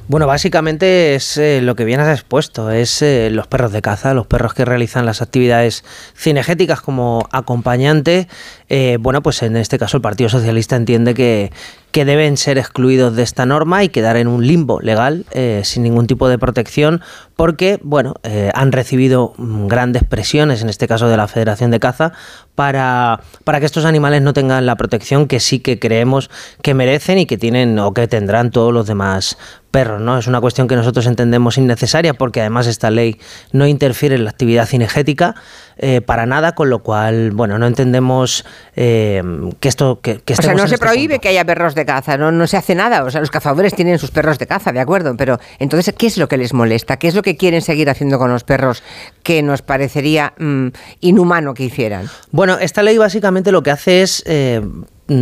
Bueno, 0.09 0.25
básicamente 0.25 1.15
es 1.15 1.35
eh, 1.35 1.59
lo 1.61 1.75
que 1.75 1.83
bien 1.83 1.99
has 1.99 2.17
expuesto, 2.17 2.71
es 2.71 3.01
eh, 3.01 3.29
los 3.29 3.45
perros 3.47 3.73
de 3.73 3.81
caza, 3.81 4.13
los 4.13 4.25
perros 4.25 4.53
que 4.53 4.63
realizan 4.63 5.05
las 5.05 5.21
actividades 5.21 5.83
cinegéticas 6.15 6.79
como 6.79 7.27
acompañante. 7.33 8.29
Eh, 8.69 8.99
bueno, 9.01 9.21
pues 9.21 9.43
en 9.43 9.57
este 9.57 9.77
caso 9.77 9.97
el 9.97 10.01
Partido 10.01 10.29
Socialista 10.29 10.77
entiende 10.77 11.13
que, 11.13 11.51
que 11.91 12.05
deben 12.05 12.37
ser 12.37 12.57
excluidos 12.57 13.17
de 13.17 13.23
esta 13.23 13.45
norma 13.45 13.83
y 13.83 13.89
quedar 13.89 14.15
en 14.15 14.29
un 14.29 14.47
limbo 14.47 14.79
legal 14.79 15.25
sin 15.63 15.83
ningún 15.83 16.07
tipo 16.07 16.29
de 16.29 16.37
protección 16.37 17.01
porque, 17.35 17.79
bueno, 17.83 18.15
han 18.53 18.71
recibido 18.71 19.33
mm, 19.37 19.67
grandes 19.67 20.03
presiones, 20.03 20.61
en 20.61 20.69
este 20.69 20.87
caso 20.87 21.07
de 21.07 21.17
la 21.17 21.27
Federación 21.27 21.71
de 21.71 21.79
Caza, 21.79 22.13
para, 22.55 23.21
para 23.43 23.59
que 23.59 23.65
estos 23.65 23.85
animales 23.85 24.21
no 24.21 24.33
tengan 24.33 24.65
la 24.65 24.75
protección 24.75 25.27
que 25.27 25.39
sí 25.39 25.59
que 25.59 25.79
creemos 25.79 26.29
que 26.61 26.73
merecen 26.73 27.19
y 27.19 27.25
que 27.25 27.37
tienen 27.37 27.77
o 27.79 27.93
que 27.93 28.07
tendrán 28.07 28.51
todos 28.51 28.73
los 28.73 28.87
demás 28.87 29.37
perros, 29.77 30.01
¿no? 30.01 30.17
Es 30.17 30.25
una 30.25 30.41
cuestión 30.41 30.67
que 30.67 30.75
nosotros 30.75 31.05
entendemos 31.05 31.59
innecesaria 31.59 32.15
porque 32.15 32.39
además 32.41 32.65
esta 32.65 32.89
ley 32.89 33.21
no 33.51 33.67
interfiere 33.67 34.15
en 34.15 34.23
la 34.23 34.31
actividad 34.31 34.65
cinegética 34.65 35.35
eh, 35.77 36.01
para 36.01 36.25
nada, 36.25 36.55
con 36.55 36.71
lo 36.71 36.81
cual, 36.81 37.29
bueno, 37.29 37.59
no 37.59 37.67
entendemos 37.67 38.43
eh, 38.75 39.21
que 39.59 39.67
esto... 39.69 39.99
Que, 40.01 40.17
que 40.17 40.33
O 40.33 40.35
sea, 40.35 40.55
no 40.55 40.67
se 40.67 40.73
este 40.73 40.77
prohíbe 40.79 41.19
que 41.19 41.29
haya 41.29 41.45
perros 41.45 41.75
de 41.75 41.85
caza, 41.85 42.17
no, 42.17 42.31
no 42.31 42.47
se 42.47 42.57
hace 42.57 42.73
nada. 42.73 43.03
O 43.03 43.11
sea, 43.11 43.21
los 43.21 43.29
cazadores 43.29 43.75
tienen 43.75 43.99
sus 43.99 44.09
perros 44.09 44.39
de 44.39 44.47
caza, 44.47 44.71
de 44.71 44.79
acuerdo, 44.79 45.15
pero 45.15 45.39
entonces, 45.59 45.93
¿qué 45.95 46.07
es 46.07 46.17
lo 46.17 46.27
que 46.27 46.37
les 46.37 46.55
molesta? 46.55 46.97
¿Qué 46.97 47.07
es 47.07 47.13
lo 47.13 47.21
que 47.21 47.37
quieren 47.37 47.61
seguir 47.61 47.87
haciendo 47.91 48.17
con 48.17 48.31
los 48.31 48.43
perros 48.43 48.81
que 49.21 49.43
nos 49.43 49.61
parecería 49.61 50.33
mm, 50.39 50.69
inhumano 51.01 51.53
que 51.53 51.65
hicieran? 51.65 52.09
Bueno, 52.31 52.57
esta 52.57 52.81
ley 52.81 52.97
básicamente 52.97 53.51
lo 53.51 53.61
que 53.61 53.69
hace 53.69 54.01
es 54.01 54.23
eh, 54.25 54.59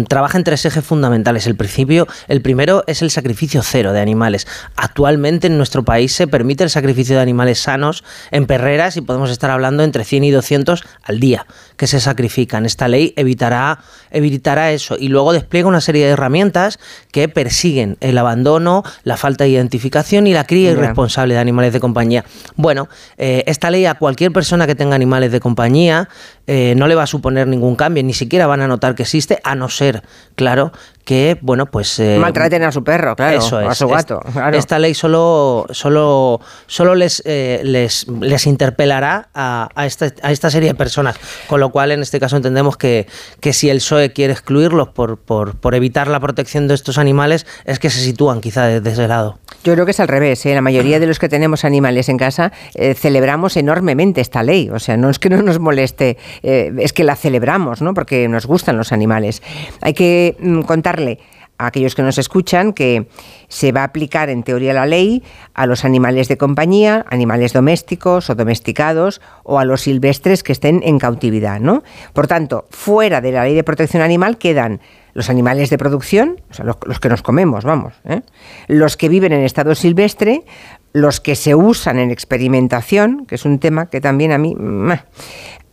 trabaja 0.08 0.38
en 0.38 0.44
tres 0.44 0.66
ejes 0.66 0.84
fundamentales. 0.84 1.48
El 1.48 1.56
principio, 1.56 2.08
el 2.28 2.42
primero 2.42 2.84
es 2.88 3.02
el 3.02 3.12
sacrificio 3.12 3.62
cero 3.64 3.94
de 3.94 4.02
animales. 4.02 4.48
Actualmente 4.76 5.48
en 5.48 5.58
nuestro 5.58 5.84
país 5.84 6.14
se 6.14 6.28
permite 6.28 6.64
el 6.64 6.70
sacrificio 6.70 7.16
de 7.16 7.22
animales 7.22 7.60
sanos 7.60 8.04
en 8.32 8.46
perreras 8.46 8.98
y 8.98 9.02
podemos 9.02 9.30
estar 9.30 9.52
hablando 9.52 9.84
entre 9.84 10.04
100 10.04 10.24
y 10.24 10.32
200 10.32 10.84
al 11.04 11.20
día 11.20 11.46
que 11.78 11.88
se 11.88 12.00
sacrifican. 12.00 12.66
Esta 12.66 12.88
ley 12.88 13.14
evitará, 13.16 13.80
evitará 14.12 14.72
eso 14.72 14.96
y 15.00 15.10
luego 15.10 15.34
despliega 15.34 15.68
una 15.68 15.82
serie 15.82 16.06
de 16.06 16.12
herramientas 16.12 16.80
que 17.12 17.30
persiguen 17.30 17.98
el 18.00 18.18
abandono, 18.18 18.84
la 19.04 19.18
falta 19.18 19.44
de 19.44 19.52
identificación 19.52 20.28
y 20.28 20.34
la 20.34 20.46
cría 20.46 20.72
irresponsable 20.72 21.34
de 21.34 21.40
animales 21.40 21.74
de 21.74 21.80
compañía. 21.80 22.26
Bueno, 22.56 22.90
eh, 23.18 23.44
esta 23.48 23.70
ley 23.70 23.86
a 23.86 23.96
cualquier 23.96 24.32
persona 24.32 24.68
que 24.68 24.76
tenga 24.76 24.96
animales 24.96 25.32
de 25.32 25.40
compañía 25.40 26.10
eh, 26.48 26.74
no 26.78 26.88
le 26.88 26.96
va 26.96 27.04
a 27.04 27.08
suponer 27.08 27.48
ningún 27.48 27.76
cambio, 27.76 28.04
ni 28.04 28.14
siquiera 28.14 28.48
van 28.48 28.62
a 28.62 28.68
notar 28.68 28.96
que 28.96 29.04
existe, 29.04 29.40
a 29.44 29.56
no 29.56 29.70
ser, 29.76 30.04
claro, 30.36 30.72
que, 31.04 31.38
bueno, 31.42 31.68
pues... 31.68 32.00
eh, 32.00 32.18
Maltraten 32.20 32.64
a 32.64 32.72
su 32.72 32.84
perro, 32.84 33.16
claro, 33.16 33.38
eso 33.38 33.58
o 33.58 33.60
a 33.70 33.72
es. 33.74 33.78
su 33.78 33.88
gato. 33.88 34.22
Es- 34.26 34.34
claro. 34.34 34.58
Esta 34.58 34.80
ley 34.80 34.96
solo, 34.96 35.68
solo, 35.70 36.42
solo 36.66 36.96
les, 36.96 37.22
eh, 37.26 37.62
les, 37.64 38.08
les 38.08 38.48
interpelará 38.48 39.30
a, 39.36 39.70
a 39.76 39.86
esta, 39.86 40.12
a 40.24 40.32
esta 40.32 40.50
serie 40.50 40.70
de 40.70 40.76
personas. 40.76 41.16
Con 41.48 41.60
lo 41.60 41.70
cual, 41.70 41.92
en 41.92 42.02
este 42.02 42.20
caso, 42.20 42.38
entendemos 42.38 42.76
que, 42.78 43.06
que 43.40 43.54
si 43.54 43.70
el 43.70 43.78
PSOE 43.78 44.14
quiere 44.14 44.34
excluirlos 44.34 44.88
por, 44.90 45.18
por, 45.20 45.56
por 45.58 45.76
evitar 45.76 46.08
la 46.08 46.20
protección 46.20 46.68
de 46.68 46.74
estos 46.74 46.98
animales, 46.98 47.46
es 47.66 47.78
que 47.78 47.92
se 47.92 48.00
sitúan 48.00 48.42
quizá 48.42 48.66
desde 48.66 48.90
ese 48.92 49.08
lado. 49.08 49.38
Yo 49.64 49.74
creo 49.74 49.86
que 49.86 49.92
es 49.92 50.00
al 50.00 50.08
revés. 50.08 50.44
¿eh? 50.48 50.56
La 50.56 50.62
mayoría 50.62 51.00
de 51.00 51.06
los 51.06 51.20
que 51.20 51.30
tenemos 51.30 51.66
animales 51.66 52.10
en 52.10 52.18
casa 52.18 52.52
eh, 52.74 52.96
celebramos 52.96 53.58
enormemente 53.58 54.22
esta 54.22 54.42
ley. 54.42 54.70
O 54.72 54.80
sea, 54.80 54.98
no 54.98 55.10
es 55.12 55.20
que 55.20 55.30
no 55.30 55.42
nos 55.44 55.60
moleste, 55.60 56.18
es 56.42 56.94
que 56.94 57.04
la 57.04 57.16
celebramos, 57.16 57.82
¿no? 57.84 57.94
Porque 57.94 58.28
nos 58.28 58.46
gustan 58.48 58.76
los 58.78 58.92
animales. 58.92 59.42
Hay 59.82 59.94
que 59.94 60.36
mm, 60.40 60.62
contarle 60.62 61.20
a 61.58 61.68
aquellos 61.68 61.96
que 61.96 62.02
nos 62.02 62.18
escuchan 62.18 62.74
que 62.74 63.08
se 63.48 63.72
va 63.72 63.82
a 63.82 63.86
aplicar 63.86 64.30
en 64.30 64.44
teoría 64.44 64.74
la 64.74 64.86
ley 64.86 65.24
a 65.54 65.66
los 65.66 65.86
animales 65.86 66.28
de 66.28 66.38
compañía, 66.38 67.06
animales 67.10 67.54
domésticos 67.54 68.30
o 68.30 68.36
domesticados 68.36 69.22
o 69.44 69.60
a 69.60 69.66
los 69.66 69.82
silvestres 69.82 70.44
que 70.44 70.52
estén 70.52 70.82
en 70.84 71.00
cautividad, 71.00 71.60
¿no? 71.60 71.84
Por 72.14 72.28
tanto, 72.28 72.68
fuera 72.72 73.22
de 73.22 73.32
la 73.32 73.44
ley 73.44 73.56
de 73.56 73.64
protección 73.64 74.04
animal 74.04 74.38
quedan 74.38 74.82
los 75.14 75.30
animales 75.30 75.70
de 75.70 75.78
producción, 75.78 76.42
los, 76.62 77.00
que 77.00 77.08
nos 77.08 77.22
comemos, 77.22 77.64
vamos, 77.64 77.94
¿eh? 78.04 78.22
los 78.68 78.98
que 78.98 79.08
viven 79.08 79.32
en 79.32 79.46
estado 79.46 79.74
silvestre, 79.74 80.44
los 80.92 81.22
que 81.22 81.36
se 81.36 81.56
usan 81.56 82.00
en 82.00 82.12
experimentación, 82.12 83.26
que 83.26 83.36
es 83.36 83.46
un 83.46 83.60
tema 83.60 83.90
que 83.90 84.02
también 84.02 84.34
a 84.34 84.38
mí... 84.38 84.56
meh, 84.56 85.00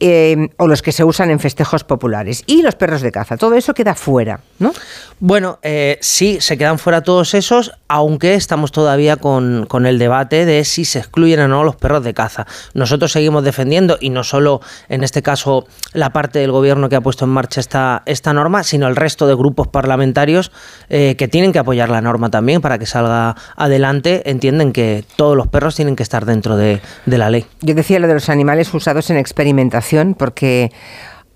eh, 0.04 0.48
o 0.58 0.66
los 0.66 0.82
que 0.82 0.90
se 0.90 1.04
usan 1.04 1.30
en 1.30 1.38
festejos 1.38 1.84
populares. 1.84 2.42
Y 2.46 2.62
los 2.62 2.74
perros 2.74 3.02
de 3.02 3.12
caza. 3.12 3.36
Todo 3.36 3.54
eso 3.54 3.72
queda 3.72 3.94
fuera, 3.94 4.40
¿no? 4.58 4.72
Bueno, 5.20 5.60
eh, 5.62 5.98
sí, 6.00 6.38
se 6.40 6.58
quedan 6.58 6.80
fuera 6.80 7.02
todos 7.02 7.34
esos, 7.34 7.70
aunque 7.86 8.34
estamos 8.34 8.72
todavía 8.72 9.14
con, 9.16 9.66
con 9.68 9.86
el 9.86 10.00
debate 10.00 10.44
de 10.44 10.64
si 10.64 10.84
se 10.84 10.98
excluyen 10.98 11.38
o 11.38 11.46
no 11.48 11.62
los 11.62 11.76
perros 11.76 12.02
de 12.02 12.14
caza. 12.14 12.48
Nosotros 12.74 13.12
seguimos 13.12 13.44
defendiendo, 13.44 13.96
y 14.00 14.10
no 14.10 14.24
solo 14.24 14.60
en 14.88 15.04
este 15.04 15.22
caso 15.22 15.66
la 15.92 16.10
parte 16.10 16.40
del 16.40 16.50
gobierno 16.50 16.88
que 16.88 16.96
ha 16.96 17.00
puesto 17.00 17.24
en 17.24 17.30
marcha 17.30 17.60
esta, 17.60 18.02
esta 18.06 18.32
norma, 18.32 18.64
sino 18.64 18.88
el 18.88 18.96
resto 18.96 19.28
de 19.28 19.36
grupos 19.36 19.68
parlamentarios 19.68 20.50
eh, 20.88 21.14
que 21.16 21.28
tienen 21.28 21.52
que 21.52 21.60
apoyar 21.60 21.90
la 21.90 22.00
norma 22.00 22.28
también 22.28 22.60
para 22.60 22.80
que 22.80 22.86
salga 22.86 23.36
adelante, 23.54 24.28
entienden 24.28 24.72
que 24.72 25.04
todos 25.14 25.36
los 25.36 25.46
perros 25.46 25.76
tienen 25.76 25.94
que 25.94 26.02
estar 26.02 26.24
dentro 26.24 26.56
de, 26.56 26.80
de 27.06 27.18
la 27.18 27.30
ley. 27.30 27.46
Yo 27.60 27.76
decía 27.76 28.00
lo 28.00 28.08
de 28.08 28.14
los 28.14 28.28
animales 28.28 28.74
usados 28.74 29.08
en 29.10 29.18
experimentación 29.18 29.91
porque 30.16 30.70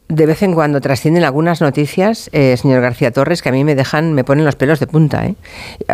de 0.09 0.25
vez 0.25 0.41
en 0.45 0.55
cuando 0.55 0.81
trascienden 0.81 1.25
algunas 1.25 1.61
noticias, 1.61 2.31
eh, 2.33 2.57
señor 2.57 2.81
García 2.81 3.11
Torres, 3.11 3.43
que 3.43 3.49
a 3.49 3.53
mí 3.53 3.65
me 3.65 3.75
dejan, 3.75 4.13
me 4.13 4.23
ponen 4.23 4.45
los 4.45 4.55
pelos 4.55 4.79
de 4.79 4.87
punta. 4.87 5.27
¿eh? 5.27 5.35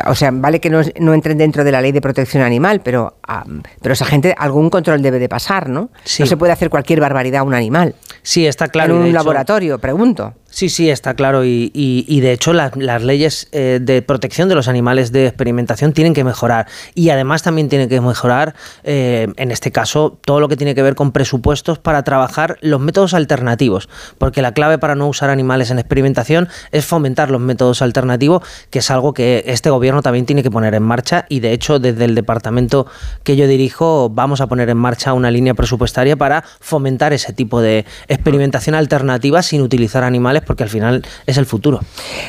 O 0.06 0.14
sea, 0.14 0.30
vale 0.32 0.60
que 0.60 0.68
no, 0.68 0.82
no 1.00 1.14
entren 1.14 1.38
dentro 1.38 1.64
de 1.64 1.72
la 1.72 1.80
ley 1.80 1.92
de 1.92 2.02
protección 2.02 2.42
animal, 2.42 2.82
pero, 2.84 3.16
ah, 3.26 3.44
pero 3.80 3.94
esa 3.94 4.04
gente 4.04 4.34
algún 4.36 4.68
control 4.68 5.00
debe 5.00 5.18
de 5.18 5.30
pasar, 5.30 5.70
¿no? 5.70 5.88
Sí. 6.04 6.22
No 6.22 6.26
se 6.26 6.36
puede 6.36 6.52
hacer 6.52 6.68
cualquier 6.68 7.00
barbaridad 7.00 7.40
a 7.40 7.44
un 7.44 7.54
animal. 7.54 7.94
Sí, 8.22 8.46
está 8.46 8.68
claro. 8.68 8.96
en 8.96 9.00
un 9.00 9.06
hecho- 9.06 9.14
laboratorio, 9.14 9.78
pregunto. 9.78 10.34
Sí, 10.52 10.68
sí, 10.68 10.90
está 10.90 11.14
claro. 11.14 11.44
Y, 11.44 12.20
de 12.20 12.32
hecho 12.32 12.52
las, 12.52 12.76
las 12.76 13.02
leyes 13.02 13.48
eh, 13.52 13.80
de 13.80 14.02
protección 14.02 14.50
de 14.50 14.54
los 14.54 14.68
animales 14.68 15.10
de 15.10 15.26
experimentación 15.26 15.94
tienen 15.94 16.12
que 16.12 16.24
mejorar. 16.24 16.66
Y 16.94 17.08
además 17.08 17.42
también 17.42 17.70
tiene 17.70 17.88
que 17.88 18.00
mejorar, 18.02 18.54
eh, 18.84 19.28
en 19.36 19.50
este 19.50 19.72
caso, 19.72 20.18
todo 20.24 20.40
lo 20.40 20.48
que 20.48 20.56
tiene 20.56 20.74
que 20.74 20.82
ver 20.82 20.94
con 20.94 21.10
presupuestos 21.10 21.78
para 21.78 22.04
trabajar 22.04 22.58
los 22.60 22.80
métodos 22.80 23.14
alternativos. 23.14 23.88
Porque 24.18 24.42
la 24.42 24.52
clave 24.52 24.76
para 24.76 24.94
no 24.94 25.08
usar 25.08 25.30
animales 25.30 25.70
en 25.70 25.78
experimentación 25.78 26.48
es 26.70 26.84
fomentar 26.84 27.30
los 27.30 27.40
métodos 27.40 27.80
alternativos, 27.80 28.42
que 28.68 28.80
es 28.80 28.90
algo 28.90 29.14
que 29.14 29.44
este 29.46 29.70
gobierno 29.70 30.02
también 30.02 30.26
tiene 30.26 30.42
que 30.42 30.50
poner 30.50 30.74
en 30.74 30.82
marcha. 30.82 31.24
Y 31.30 31.40
de 31.40 31.52
hecho, 31.52 31.78
desde 31.78 32.04
el 32.04 32.14
departamento 32.14 32.86
que 33.24 33.36
yo 33.36 33.46
dirijo, 33.46 34.10
vamos 34.10 34.42
a 34.42 34.48
poner 34.48 34.68
en 34.68 34.76
marcha 34.76 35.14
una 35.14 35.30
línea 35.30 35.54
presupuestaria 35.54 36.14
para 36.16 36.44
fomentar 36.60 37.14
ese 37.14 37.32
tipo 37.32 37.62
de 37.62 37.86
experimentación 38.08 38.74
alternativa 38.74 39.42
sin 39.42 39.62
utilizar 39.62 40.04
animales, 40.04 40.41
porque 40.46 40.62
al 40.62 40.68
final 40.68 41.04
es 41.26 41.36
el 41.36 41.46
futuro. 41.46 41.80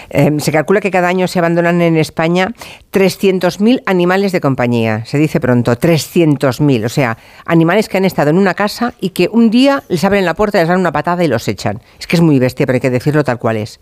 Eh, 0.10 0.31
se 0.40 0.52
calcula 0.52 0.81
que 0.81 0.91
cada 0.91 1.07
año 1.07 1.27
se 1.27 1.40
abandonan 1.40 1.81
en 1.81 1.98
España 1.98 2.53
300.000 2.91 3.84
animales 3.85 4.31
de 4.31 4.41
compañía. 4.41 5.06
Se 5.06 5.18
dice 5.18 5.40
pronto, 5.40 5.76
300.000. 5.76 6.85
O 6.85 6.90
sea, 6.90 7.18
animales 7.45 7.90
que 7.90 7.98
han 7.98 8.06
estado 8.06 8.30
en 8.30 8.38
una 8.38 8.53
casa 8.53 8.94
y 8.99 9.10
que 9.10 9.30
un 9.31 9.49
día 9.49 9.84
les 9.90 10.03
abren 10.03 10.26
la 10.26 10.34
puerta, 10.34 10.60
les 10.60 10.68
dan 10.68 10.80
una 10.80 10.91
patada 10.91 11.23
y 11.23 11.27
los 11.27 11.48
echan. 11.48 11.81
Es 11.99 12.07
que 12.07 12.15
es 12.15 12.22
muy 12.22 12.40
bestia, 12.40 12.65
pero 12.65 12.76
hay 12.76 12.81
que 12.81 12.90
decirlo 12.90 13.23
tal 13.23 13.40
cual 13.40 13.57
es. 13.57 13.80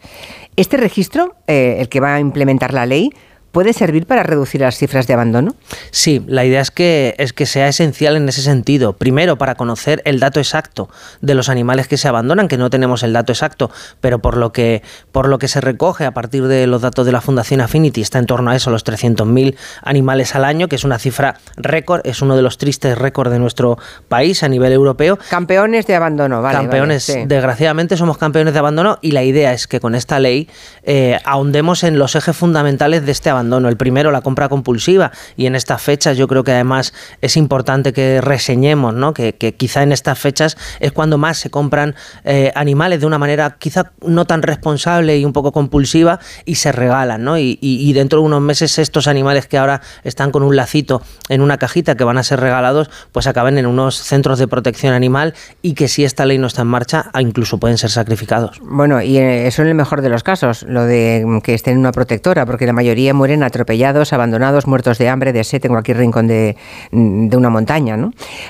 Este 0.55 0.77
registro, 0.77 1.35
eh, 1.47 1.77
el 1.79 1.89
que 1.89 1.99
va 1.99 2.15
a 2.15 2.19
implementar 2.19 2.73
la 2.73 2.85
ley, 2.85 3.11
¿puede 3.51 3.73
servir 3.73 4.05
para 4.05 4.23
reducir 4.23 4.61
las 4.61 4.77
cifras 4.77 5.07
de 5.07 5.13
abandono? 5.13 5.55
Sí, 5.91 6.23
la 6.27 6.45
idea 6.45 6.61
es 6.61 6.71
que, 6.71 7.15
es 7.17 7.33
que 7.33 7.45
sea 7.45 7.67
esencial 7.67 8.15
en 8.15 8.27
ese 8.29 8.41
sentido. 8.41 8.93
Primero, 8.93 9.37
para 9.37 9.55
conocer 9.55 10.01
el 10.05 10.19
dato 10.19 10.39
exacto 10.39 10.89
de 11.21 11.35
los 11.35 11.49
animales 11.49 11.87
que 11.87 11.97
se 11.97 12.07
abandonan, 12.07 12.47
que 12.47 12.57
no 12.57 12.69
tenemos 12.69 13.03
el 13.03 13.13
dato 13.13 13.31
exacto, 13.31 13.69
pero 13.99 14.19
por 14.19 14.37
lo 14.37 14.51
que, 14.51 14.81
por 15.11 15.27
lo 15.27 15.37
que 15.39 15.47
se 15.47 15.61
recoge 15.61 16.05
a 16.05 16.11
partir 16.11 16.47
de 16.47 16.67
los 16.67 16.81
datos 16.81 17.05
de 17.05 17.11
la 17.11 17.21
Fundación 17.21 17.61
Affinity, 17.61 18.01
está 18.01 18.19
en 18.19 18.25
torno 18.25 18.51
a 18.51 18.55
eso, 18.55 18.71
los 18.71 18.85
300.000 18.85 19.55
animales 19.83 20.35
al 20.35 20.45
año, 20.45 20.67
que 20.67 20.75
es 20.75 20.83
una 20.83 20.99
cifra 20.99 21.37
récord, 21.57 22.01
es 22.05 22.21
uno 22.21 22.35
de 22.35 22.41
los 22.41 22.57
tristes 22.57 22.97
récords 22.97 23.31
de 23.31 23.39
nuestro 23.39 23.77
país 24.07 24.43
a 24.43 24.49
nivel 24.49 24.71
europeo. 24.71 25.19
Campeones 25.29 25.87
de 25.87 25.95
abandono, 25.95 26.41
vale. 26.41 26.57
campeones, 26.57 27.07
vale, 27.07 27.21
sí. 27.21 27.27
desgraciadamente 27.27 27.97
somos 27.97 28.17
campeones 28.17 28.53
de 28.53 28.59
abandono 28.59 28.97
y 29.01 29.11
la 29.11 29.23
idea 29.23 29.53
es 29.53 29.67
que 29.67 29.79
con 29.79 29.95
esta 29.95 30.19
ley 30.19 30.49
eh, 30.83 31.19
ahondemos 31.25 31.83
en 31.83 31.97
los 31.97 32.15
ejes 32.15 32.35
fundamentales 32.35 33.05
de 33.05 33.11
este 33.11 33.29
abandono. 33.29 33.40
El 33.41 33.77
primero, 33.77 34.11
la 34.11 34.21
compra 34.21 34.49
compulsiva 34.49 35.11
y 35.35 35.45
en 35.45 35.55
estas 35.55 35.81
fechas 35.81 36.17
yo 36.17 36.27
creo 36.27 36.43
que 36.43 36.51
además 36.51 36.93
es 37.21 37.37
importante 37.37 37.93
que 37.93 38.21
reseñemos, 38.21 38.93
¿no? 38.93 39.13
que, 39.13 39.33
quizá 39.57 39.83
en 39.83 39.91
estas 39.91 40.19
fechas 40.19 40.57
es 40.79 40.91
cuando 40.91 41.17
más 41.17 41.37
se 41.37 41.49
compran 41.49 41.95
eh, 42.23 42.51
animales 42.55 42.99
de 42.99 43.05
una 43.05 43.17
manera 43.17 43.55
quizá 43.59 43.91
no 44.05 44.25
tan 44.25 44.41
responsable 44.41 45.17
y 45.17 45.25
un 45.25 45.33
poco 45.33 45.51
compulsiva 45.51 46.19
y 46.45 46.55
se 46.55 46.71
regalan. 46.71 47.23
¿no? 47.23 47.37
Y, 47.37 47.57
y- 47.61 47.81
y 47.89 47.93
dentro 47.93 48.19
de 48.19 48.25
unos 48.25 48.41
meses 48.41 48.77
estos 48.79 49.07
animales 49.07 49.47
que 49.47 49.57
ahora 49.57 49.81
están 50.03 50.31
con 50.31 50.43
un 50.43 50.55
lacito 50.55 51.01
en 51.29 51.41
una 51.41 51.57
cajita 51.57 51.95
que 51.95 52.03
van 52.03 52.17
a 52.17 52.23
ser 52.23 52.39
regalados, 52.39 52.89
pues 53.11 53.27
acaben 53.27 53.57
en 53.57 53.65
unos 53.65 53.95
centros 54.01 54.37
de 54.39 54.47
protección 54.47 54.93
animal 54.93 55.33
y 55.61 55.73
que 55.73 55.87
si 55.87 56.03
esta 56.03 56.25
ley 56.25 56.37
no 56.37 56.47
está 56.47 56.63
en 56.63 56.67
marcha, 56.67 57.05
ah, 57.13 57.21
incluso 57.21 57.57
pueden 57.59 57.77
ser 57.77 57.89
sacrificados. 57.91 58.59
Bueno, 58.61 59.01
y 59.01 59.17
eh, 59.17 59.47
eso 59.47 59.61
en 59.61 59.69
el 59.69 59.75
mejor 59.75 60.01
de 60.01 60.09
los 60.09 60.23
casos, 60.23 60.63
lo 60.63 60.83
de 60.85 61.23
mm, 61.25 61.39
que 61.39 61.53
estén 61.53 61.73
en 61.75 61.79
una 61.79 61.91
protectora, 61.93 62.45
porque 62.45 62.65
la 62.65 62.73
mayoría 62.73 63.13
mueren 63.13 63.30
atropellados, 63.39 64.13
abandonados, 64.13 64.67
muertos 64.67 64.97
de 64.97 65.09
hambre, 65.09 65.33
de 65.33 65.43
sed 65.43 65.65
en 65.65 65.71
cualquier 65.71 65.97
rincón 65.97 66.27
de, 66.27 66.55
una 66.91 67.49
montaña. 67.49 67.97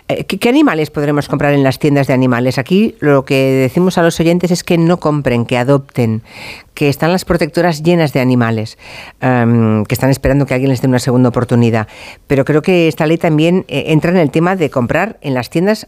Eh, 0.07 0.25
¿qué, 0.25 0.37
qué 0.37 0.49
animales 0.49 0.89
podremos 0.89 1.27
comprar 1.27 1.53
en 1.53 1.63
las 1.63 1.79
tiendas 1.79 2.07
de 2.07 2.13
animales? 2.13 2.57
Aquí 2.57 2.95
lo 2.99 3.25
que 3.25 3.51
decimos 3.53 3.97
a 3.97 4.03
los 4.03 4.19
oyentes 4.19 4.51
es 4.51 4.63
que 4.63 4.77
no 4.77 4.97
compren, 4.97 5.45
que 5.45 5.57
adopten, 5.57 6.23
que 6.73 6.89
están 6.89 7.11
las 7.11 7.25
protectoras 7.25 7.83
llenas 7.83 8.13
de 8.13 8.21
animales, 8.21 8.77
em, 9.19 9.85
que 9.85 9.93
están 9.93 10.09
esperando 10.09 10.45
que 10.45 10.53
alguien 10.53 10.71
les 10.71 10.81
dé 10.81 10.87
una 10.87 10.99
segunda 10.99 11.29
oportunidad. 11.29 11.87
Pero 12.27 12.45
creo 12.45 12.61
que 12.61 12.87
esta 12.87 13.05
ley 13.05 13.17
también 13.17 13.65
eh, 13.67 13.85
entra 13.87 14.11
en 14.11 14.17
el 14.17 14.31
tema 14.31 14.55
de 14.55 14.69
comprar 14.69 15.17
en 15.21 15.33
las 15.33 15.49
tiendas 15.49 15.87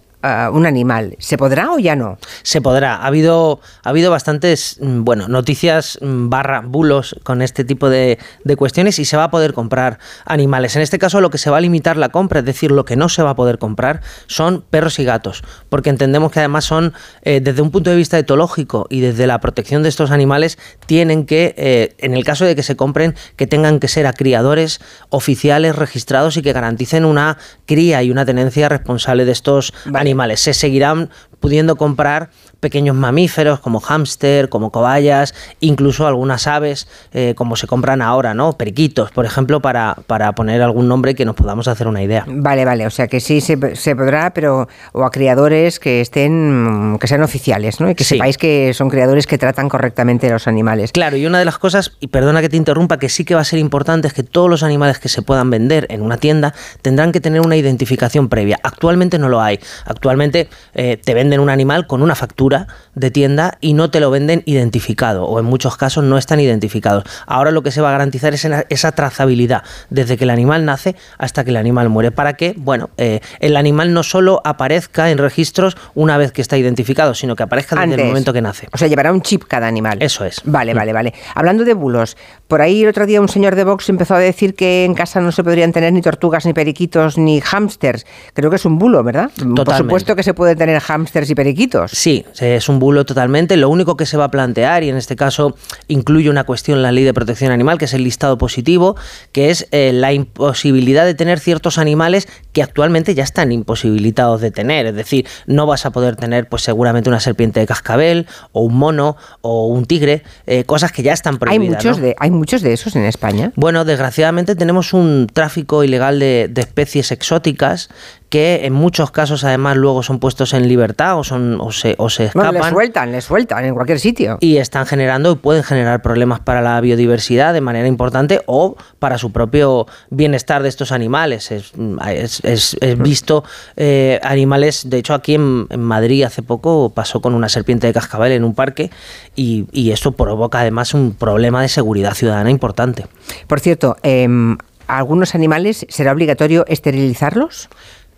un 0.53 0.65
animal. 0.65 1.15
¿Se 1.19 1.37
podrá 1.37 1.71
o 1.71 1.79
ya 1.79 1.95
no? 1.95 2.17
Se 2.43 2.61
podrá. 2.61 2.95
Ha 2.95 3.07
habido, 3.07 3.59
ha 3.83 3.89
habido 3.89 4.09
bastantes, 4.09 4.77
mm, 4.79 5.03
bueno, 5.03 5.27
noticias 5.27 5.99
mm, 6.01 6.29
barra 6.29 6.61
bulos 6.61 7.15
con 7.23 7.41
este 7.41 7.65
tipo 7.65 7.89
de, 7.89 8.17
de 8.43 8.55
cuestiones 8.55 8.99
y 8.99 9.05
se 9.05 9.17
va 9.17 9.25
a 9.25 9.31
poder 9.31 9.53
comprar 9.53 9.99
animales. 10.25 10.75
En 10.75 10.81
este 10.81 10.97
caso 10.97 11.19
lo 11.19 11.29
que 11.29 11.37
se 11.37 11.49
va 11.49 11.57
a 11.57 11.61
limitar 11.61 11.97
la 11.97 12.09
compra, 12.09 12.39
es 12.39 12.45
decir, 12.45 12.71
lo 12.71 12.85
que 12.85 12.95
no 12.95 13.09
se 13.09 13.21
va 13.21 13.31
a 13.31 13.35
poder 13.35 13.57
comprar 13.57 14.01
son 14.27 14.63
perros 14.69 14.97
y 14.99 15.03
gatos, 15.03 15.43
porque 15.69 15.89
entendemos 15.89 16.31
que 16.31 16.39
además 16.39 16.63
son, 16.63 16.93
eh, 17.23 17.41
desde 17.41 17.61
un 17.61 17.71
punto 17.71 17.89
de 17.89 17.97
vista 17.97 18.17
etológico 18.17 18.87
y 18.89 19.01
desde 19.01 19.27
la 19.27 19.41
protección 19.41 19.83
de 19.83 19.89
estos 19.89 20.11
animales, 20.11 20.57
tienen 20.85 21.25
que, 21.25 21.53
eh, 21.57 21.95
en 21.97 22.13
el 22.13 22.23
caso 22.23 22.45
de 22.45 22.55
que 22.55 22.63
se 22.63 22.77
compren, 22.77 23.15
que 23.35 23.47
tengan 23.47 23.79
que 23.79 23.89
ser 23.89 24.07
a 24.07 24.13
criadores 24.13 24.79
oficiales 25.09 25.75
registrados 25.75 26.37
y 26.37 26.41
que 26.41 26.53
garanticen 26.53 27.03
una 27.03 27.37
cría 27.65 28.03
y 28.03 28.11
una 28.11 28.25
tenencia 28.25 28.69
responsable 28.69 29.25
de 29.25 29.33
estos 29.33 29.73
animales. 29.93 30.12
Se 30.39 30.53
seguirán 30.53 31.09
pudiendo 31.39 31.75
comprar 31.75 32.29
pequeños 32.63 32.95
mamíferos 32.95 33.59
como 33.59 33.79
hámster, 33.81 34.49
como 34.49 34.71
cobayas, 34.71 35.35
incluso 35.59 36.07
algunas 36.07 36.47
aves, 36.47 36.87
eh, 37.13 37.33
como 37.35 37.55
se 37.57 37.67
compran 37.67 38.01
ahora, 38.01 38.33
¿no? 38.33 38.53
Periquitos, 38.53 39.11
por 39.11 39.25
ejemplo, 39.25 39.61
para, 39.61 39.95
para 40.07 40.31
poner 40.31 40.61
algún 40.63 40.87
nombre 40.87 41.13
que 41.13 41.25
nos 41.25 41.35
podamos 41.35 41.67
hacer 41.67 41.87
una 41.87 42.01
idea. 42.01 42.23
Vale, 42.27 42.63
vale, 42.65 42.87
o 42.87 42.89
sea 42.89 43.07
que 43.07 43.19
sí 43.19 43.41
se, 43.41 43.75
se 43.75 43.95
podrá, 43.95 44.33
pero 44.33 44.67
o 44.93 45.03
a 45.03 45.11
criadores 45.11 45.79
que 45.79 45.99
estén, 46.01 46.93
mm, 46.93 46.97
que 46.99 47.07
sean 47.07 47.21
oficiales, 47.21 47.81
¿no? 47.81 47.89
Y 47.89 47.95
que 47.95 48.03
Sí. 48.05 48.15
sepáis 48.15 48.37
que 48.37 48.73
son 48.73 48.89
criadores 48.89 49.27
que 49.27 49.37
tratan 49.37 49.67
correctamente 49.67 50.29
a 50.29 50.31
los 50.33 50.47
animales. 50.47 50.91
Claro, 50.93 51.17
y 51.17 51.25
una 51.25 51.37
de 51.39 51.45
las 51.45 51.57
cosas, 51.57 51.91
y 51.99 52.07
perdona 52.07 52.39
que 52.41 52.47
te 52.49 52.55
interrumpa, 52.57 52.97
que 52.97 53.09
sí 53.09 53.25
que 53.25 53.35
va 53.35 53.41
a 53.41 53.43
ser 53.43 53.59
importante 53.59 54.07
es 54.07 54.13
que 54.13 54.23
todos 54.23 54.49
los 54.49 54.63
animales 54.63 54.99
que 54.99 55.09
se 55.09 55.21
puedan 55.21 55.49
vender 55.49 55.85
en 55.89 56.01
una 56.01 56.15
tienda 56.17 56.53
tendrán 56.81 57.11
que 57.11 57.19
tener 57.19 57.41
una 57.41 57.57
identificación 57.57 58.29
previa. 58.29 58.57
Actualmente 58.63 59.19
no 59.19 59.27
lo 59.27 59.41
hay. 59.41 59.59
Actualmente 59.85 60.47
eh, 60.73 60.97
te 61.03 61.13
venden 61.13 61.41
un 61.41 61.49
animal 61.49 61.85
con 61.87 62.01
una 62.01 62.15
factura 62.15 62.52
de 62.95 63.11
tienda 63.11 63.57
y 63.61 63.73
no 63.73 63.89
te 63.89 63.99
lo 63.99 64.09
venden 64.11 64.43
identificado, 64.45 65.25
o 65.25 65.39
en 65.39 65.45
muchos 65.45 65.77
casos 65.77 66.03
no 66.03 66.17
están 66.17 66.39
identificados. 66.39 67.03
Ahora 67.25 67.51
lo 67.51 67.63
que 67.63 67.71
se 67.71 67.81
va 67.81 67.89
a 67.89 67.91
garantizar 67.93 68.33
es 68.33 68.45
esa- 68.69 68.91
trazabilidad, 68.93 69.63
desde 69.89 70.17
que 70.17 70.23
el 70.23 70.29
animal 70.29 70.65
nace 70.65 70.95
hasta 71.17 71.43
que 71.43 71.49
el 71.49 71.57
animal 71.57 71.89
muere, 71.89 72.11
para 72.11 72.33
que, 72.33 72.53
bueno, 72.57 72.89
eh, 72.97 73.19
el 73.39 73.55
animal 73.57 73.93
no 73.93 74.03
solo 74.03 74.41
aparezca 74.45 75.09
en 75.09 75.17
registros 75.17 75.75
una 75.95 76.17
vez 76.17 76.31
que 76.31 76.41
está 76.41 76.57
identificado, 76.57 77.13
sino 77.13 77.35
que 77.35 77.43
aparezca 77.43 77.75
desde 77.75 77.95
el 78.03 78.07
momento 78.09 78.33
que 78.33 78.41
nace. 78.41 78.67
O 78.71 78.77
sea, 78.77 78.87
llevará 78.87 79.11
un 79.11 79.21
chip 79.21 79.43
cada 79.47 79.67
animal. 79.67 79.97
Eso 80.01 80.25
es. 80.25 80.41
Vale, 80.45 80.73
vale, 80.73 80.93
vale. 80.93 81.13
Hablando 81.35 81.63
de 81.65 81.73
bulos, 81.73 82.17
por 82.47 82.61
ahí 82.61 82.83
el 82.83 82.89
otro 82.89 83.05
día 83.05 83.19
un 83.19 83.29
señor 83.29 83.55
de 83.55 83.63
Vox 83.63 83.89
empezó 83.89 84.15
a 84.15 84.19
decir 84.19 84.53
que 84.55 84.85
en 84.85 84.93
casa 84.93 85.19
no 85.21 85.31
se 85.31 85.43
podrían 85.43 85.71
tener 85.71 85.91
ni 85.93 86.01
tortugas, 86.01 86.45
ni 86.45 86.53
periquitos, 86.53 87.17
ni 87.17 87.41
hámsters. 87.41 88.05
Creo 88.33 88.49
que 88.49 88.57
es 88.57 88.65
un 88.65 88.77
bulo, 88.77 89.03
¿verdad? 89.03 89.31
Por 89.55 89.65
supuesto 89.83 90.15
que 90.15 90.23
se 90.23 90.33
pueden 90.33 90.57
tener 90.57 90.79
hámsters 90.81 91.29
y 91.29 91.35
periquitos. 91.35 91.91
Sí, 91.91 92.25
es 92.43 92.69
un 92.69 92.79
bulo 92.79 93.05
totalmente. 93.05 93.57
Lo 93.57 93.69
único 93.69 93.97
que 93.97 94.05
se 94.05 94.17
va 94.17 94.25
a 94.25 94.31
plantear, 94.31 94.83
y 94.83 94.89
en 94.89 94.97
este 94.97 95.15
caso 95.15 95.55
incluye 95.87 96.29
una 96.29 96.43
cuestión 96.43 96.77
en 96.77 96.83
la 96.83 96.91
ley 96.91 97.03
de 97.03 97.13
protección 97.13 97.51
animal, 97.51 97.77
que 97.77 97.85
es 97.85 97.93
el 97.93 98.03
listado 98.03 98.37
positivo, 98.37 98.95
que 99.31 99.49
es 99.49 99.67
eh, 99.71 99.91
la 99.93 100.13
imposibilidad 100.13 101.05
de 101.05 101.13
tener 101.13 101.39
ciertos 101.39 101.77
animales 101.77 102.27
que 102.51 102.61
actualmente 102.63 103.15
ya 103.15 103.23
están 103.23 103.51
imposibilitados 103.51 104.41
de 104.41 104.51
tener. 104.51 104.85
Es 104.85 104.95
decir, 104.95 105.27
no 105.47 105.65
vas 105.65 105.85
a 105.85 105.91
poder 105.91 106.15
tener, 106.15 106.47
pues 106.47 106.61
seguramente 106.63 107.09
una 107.09 107.19
serpiente 107.19 107.59
de 107.59 107.65
cascabel, 107.67 108.27
o 108.51 108.61
un 108.61 108.75
mono, 108.75 109.17
o 109.41 109.67
un 109.67 109.85
tigre, 109.85 110.23
eh, 110.45 110.63
cosas 110.63 110.91
que 110.91 111.03
ya 111.03 111.13
están 111.13 111.35
Hay 111.35 111.39
prohibidas. 111.39 111.83
muchos, 111.83 111.97
¿no? 111.99 112.05
de, 112.05 112.15
hay 112.19 112.31
muchos 112.31 112.61
de 112.61 112.73
esos 112.73 112.95
en 112.95 113.05
España. 113.05 113.51
Bueno, 113.55 113.85
desgraciadamente 113.85 114.55
tenemos 114.55 114.93
un 114.93 115.27
tráfico 115.31 115.83
ilegal 115.83 116.19
de, 116.19 116.47
de 116.49 116.61
especies 116.61 117.11
exóticas 117.11 117.89
que 118.33 118.65
en 118.65 118.73
muchos 118.73 119.11
casos 119.11 119.43
además 119.43 119.77
luego 119.77 120.01
son 120.01 120.17
puestos 120.17 120.55
en 120.55 120.67
libertad 120.67 121.19
o, 121.19 121.23
son, 121.23 121.61
o, 121.61 121.71
se, 121.71 121.93
o 121.99 122.09
se 122.09 122.31
Bueno, 122.33 122.49
escapan. 122.49 122.53
les 122.61 122.73
sueltan, 122.73 123.11
les 123.11 123.23
sueltan 123.25 123.65
en 123.65 123.75
cualquier 123.75 123.99
sitio. 123.99 124.39
y 124.41 124.57
están 124.57 124.87
generando 124.87 125.31
y 125.33 125.35
pueden 125.35 125.61
generar 125.61 126.01
problemas 126.01 126.39
para 126.39 126.63
la 126.63 126.81
biodiversidad 126.81 127.53
de 127.53 127.61
manera 127.61 127.87
importante 127.87 128.41
o 128.47 128.75
para 128.97 129.19
su 129.19 129.31
propio 129.31 129.85
bienestar 130.09 130.63
de 130.63 130.69
estos 130.69 130.91
animales. 130.91 131.51
Es, 131.51 131.73
es- 132.09 132.39
es- 132.43 132.75
es 132.81 132.97
visto 132.97 133.43
eh, 133.75 134.19
animales, 134.23 134.89
de 134.89 134.97
hecho 134.97 135.13
aquí 135.13 135.35
en, 135.35 135.67
en 135.69 135.81
Madrid 135.81 136.23
hace 136.23 136.41
poco 136.41 136.89
pasó 136.89 137.21
con 137.21 137.35
una 137.35 137.49
serpiente 137.49 137.85
de 137.85 137.93
cascabel 137.93 138.31
en 138.31 138.43
un 138.45 138.55
parque 138.55 138.89
y, 139.35 139.67
y 139.71 139.91
esto 139.91 140.13
provoca 140.13 140.61
además 140.61 140.95
un 140.95 141.13
problema 141.13 141.61
de 141.61 141.67
seguridad 141.67 142.15
ciudadana 142.15 142.49
importante. 142.49 143.05
Por 143.45 143.59
cierto, 143.59 143.95
em, 144.01 144.57
¿algunos 144.87 145.35
animales 145.35 145.85
será 145.89 146.11
obligatorio 146.13 146.65
esterilizarlos? 146.67 147.69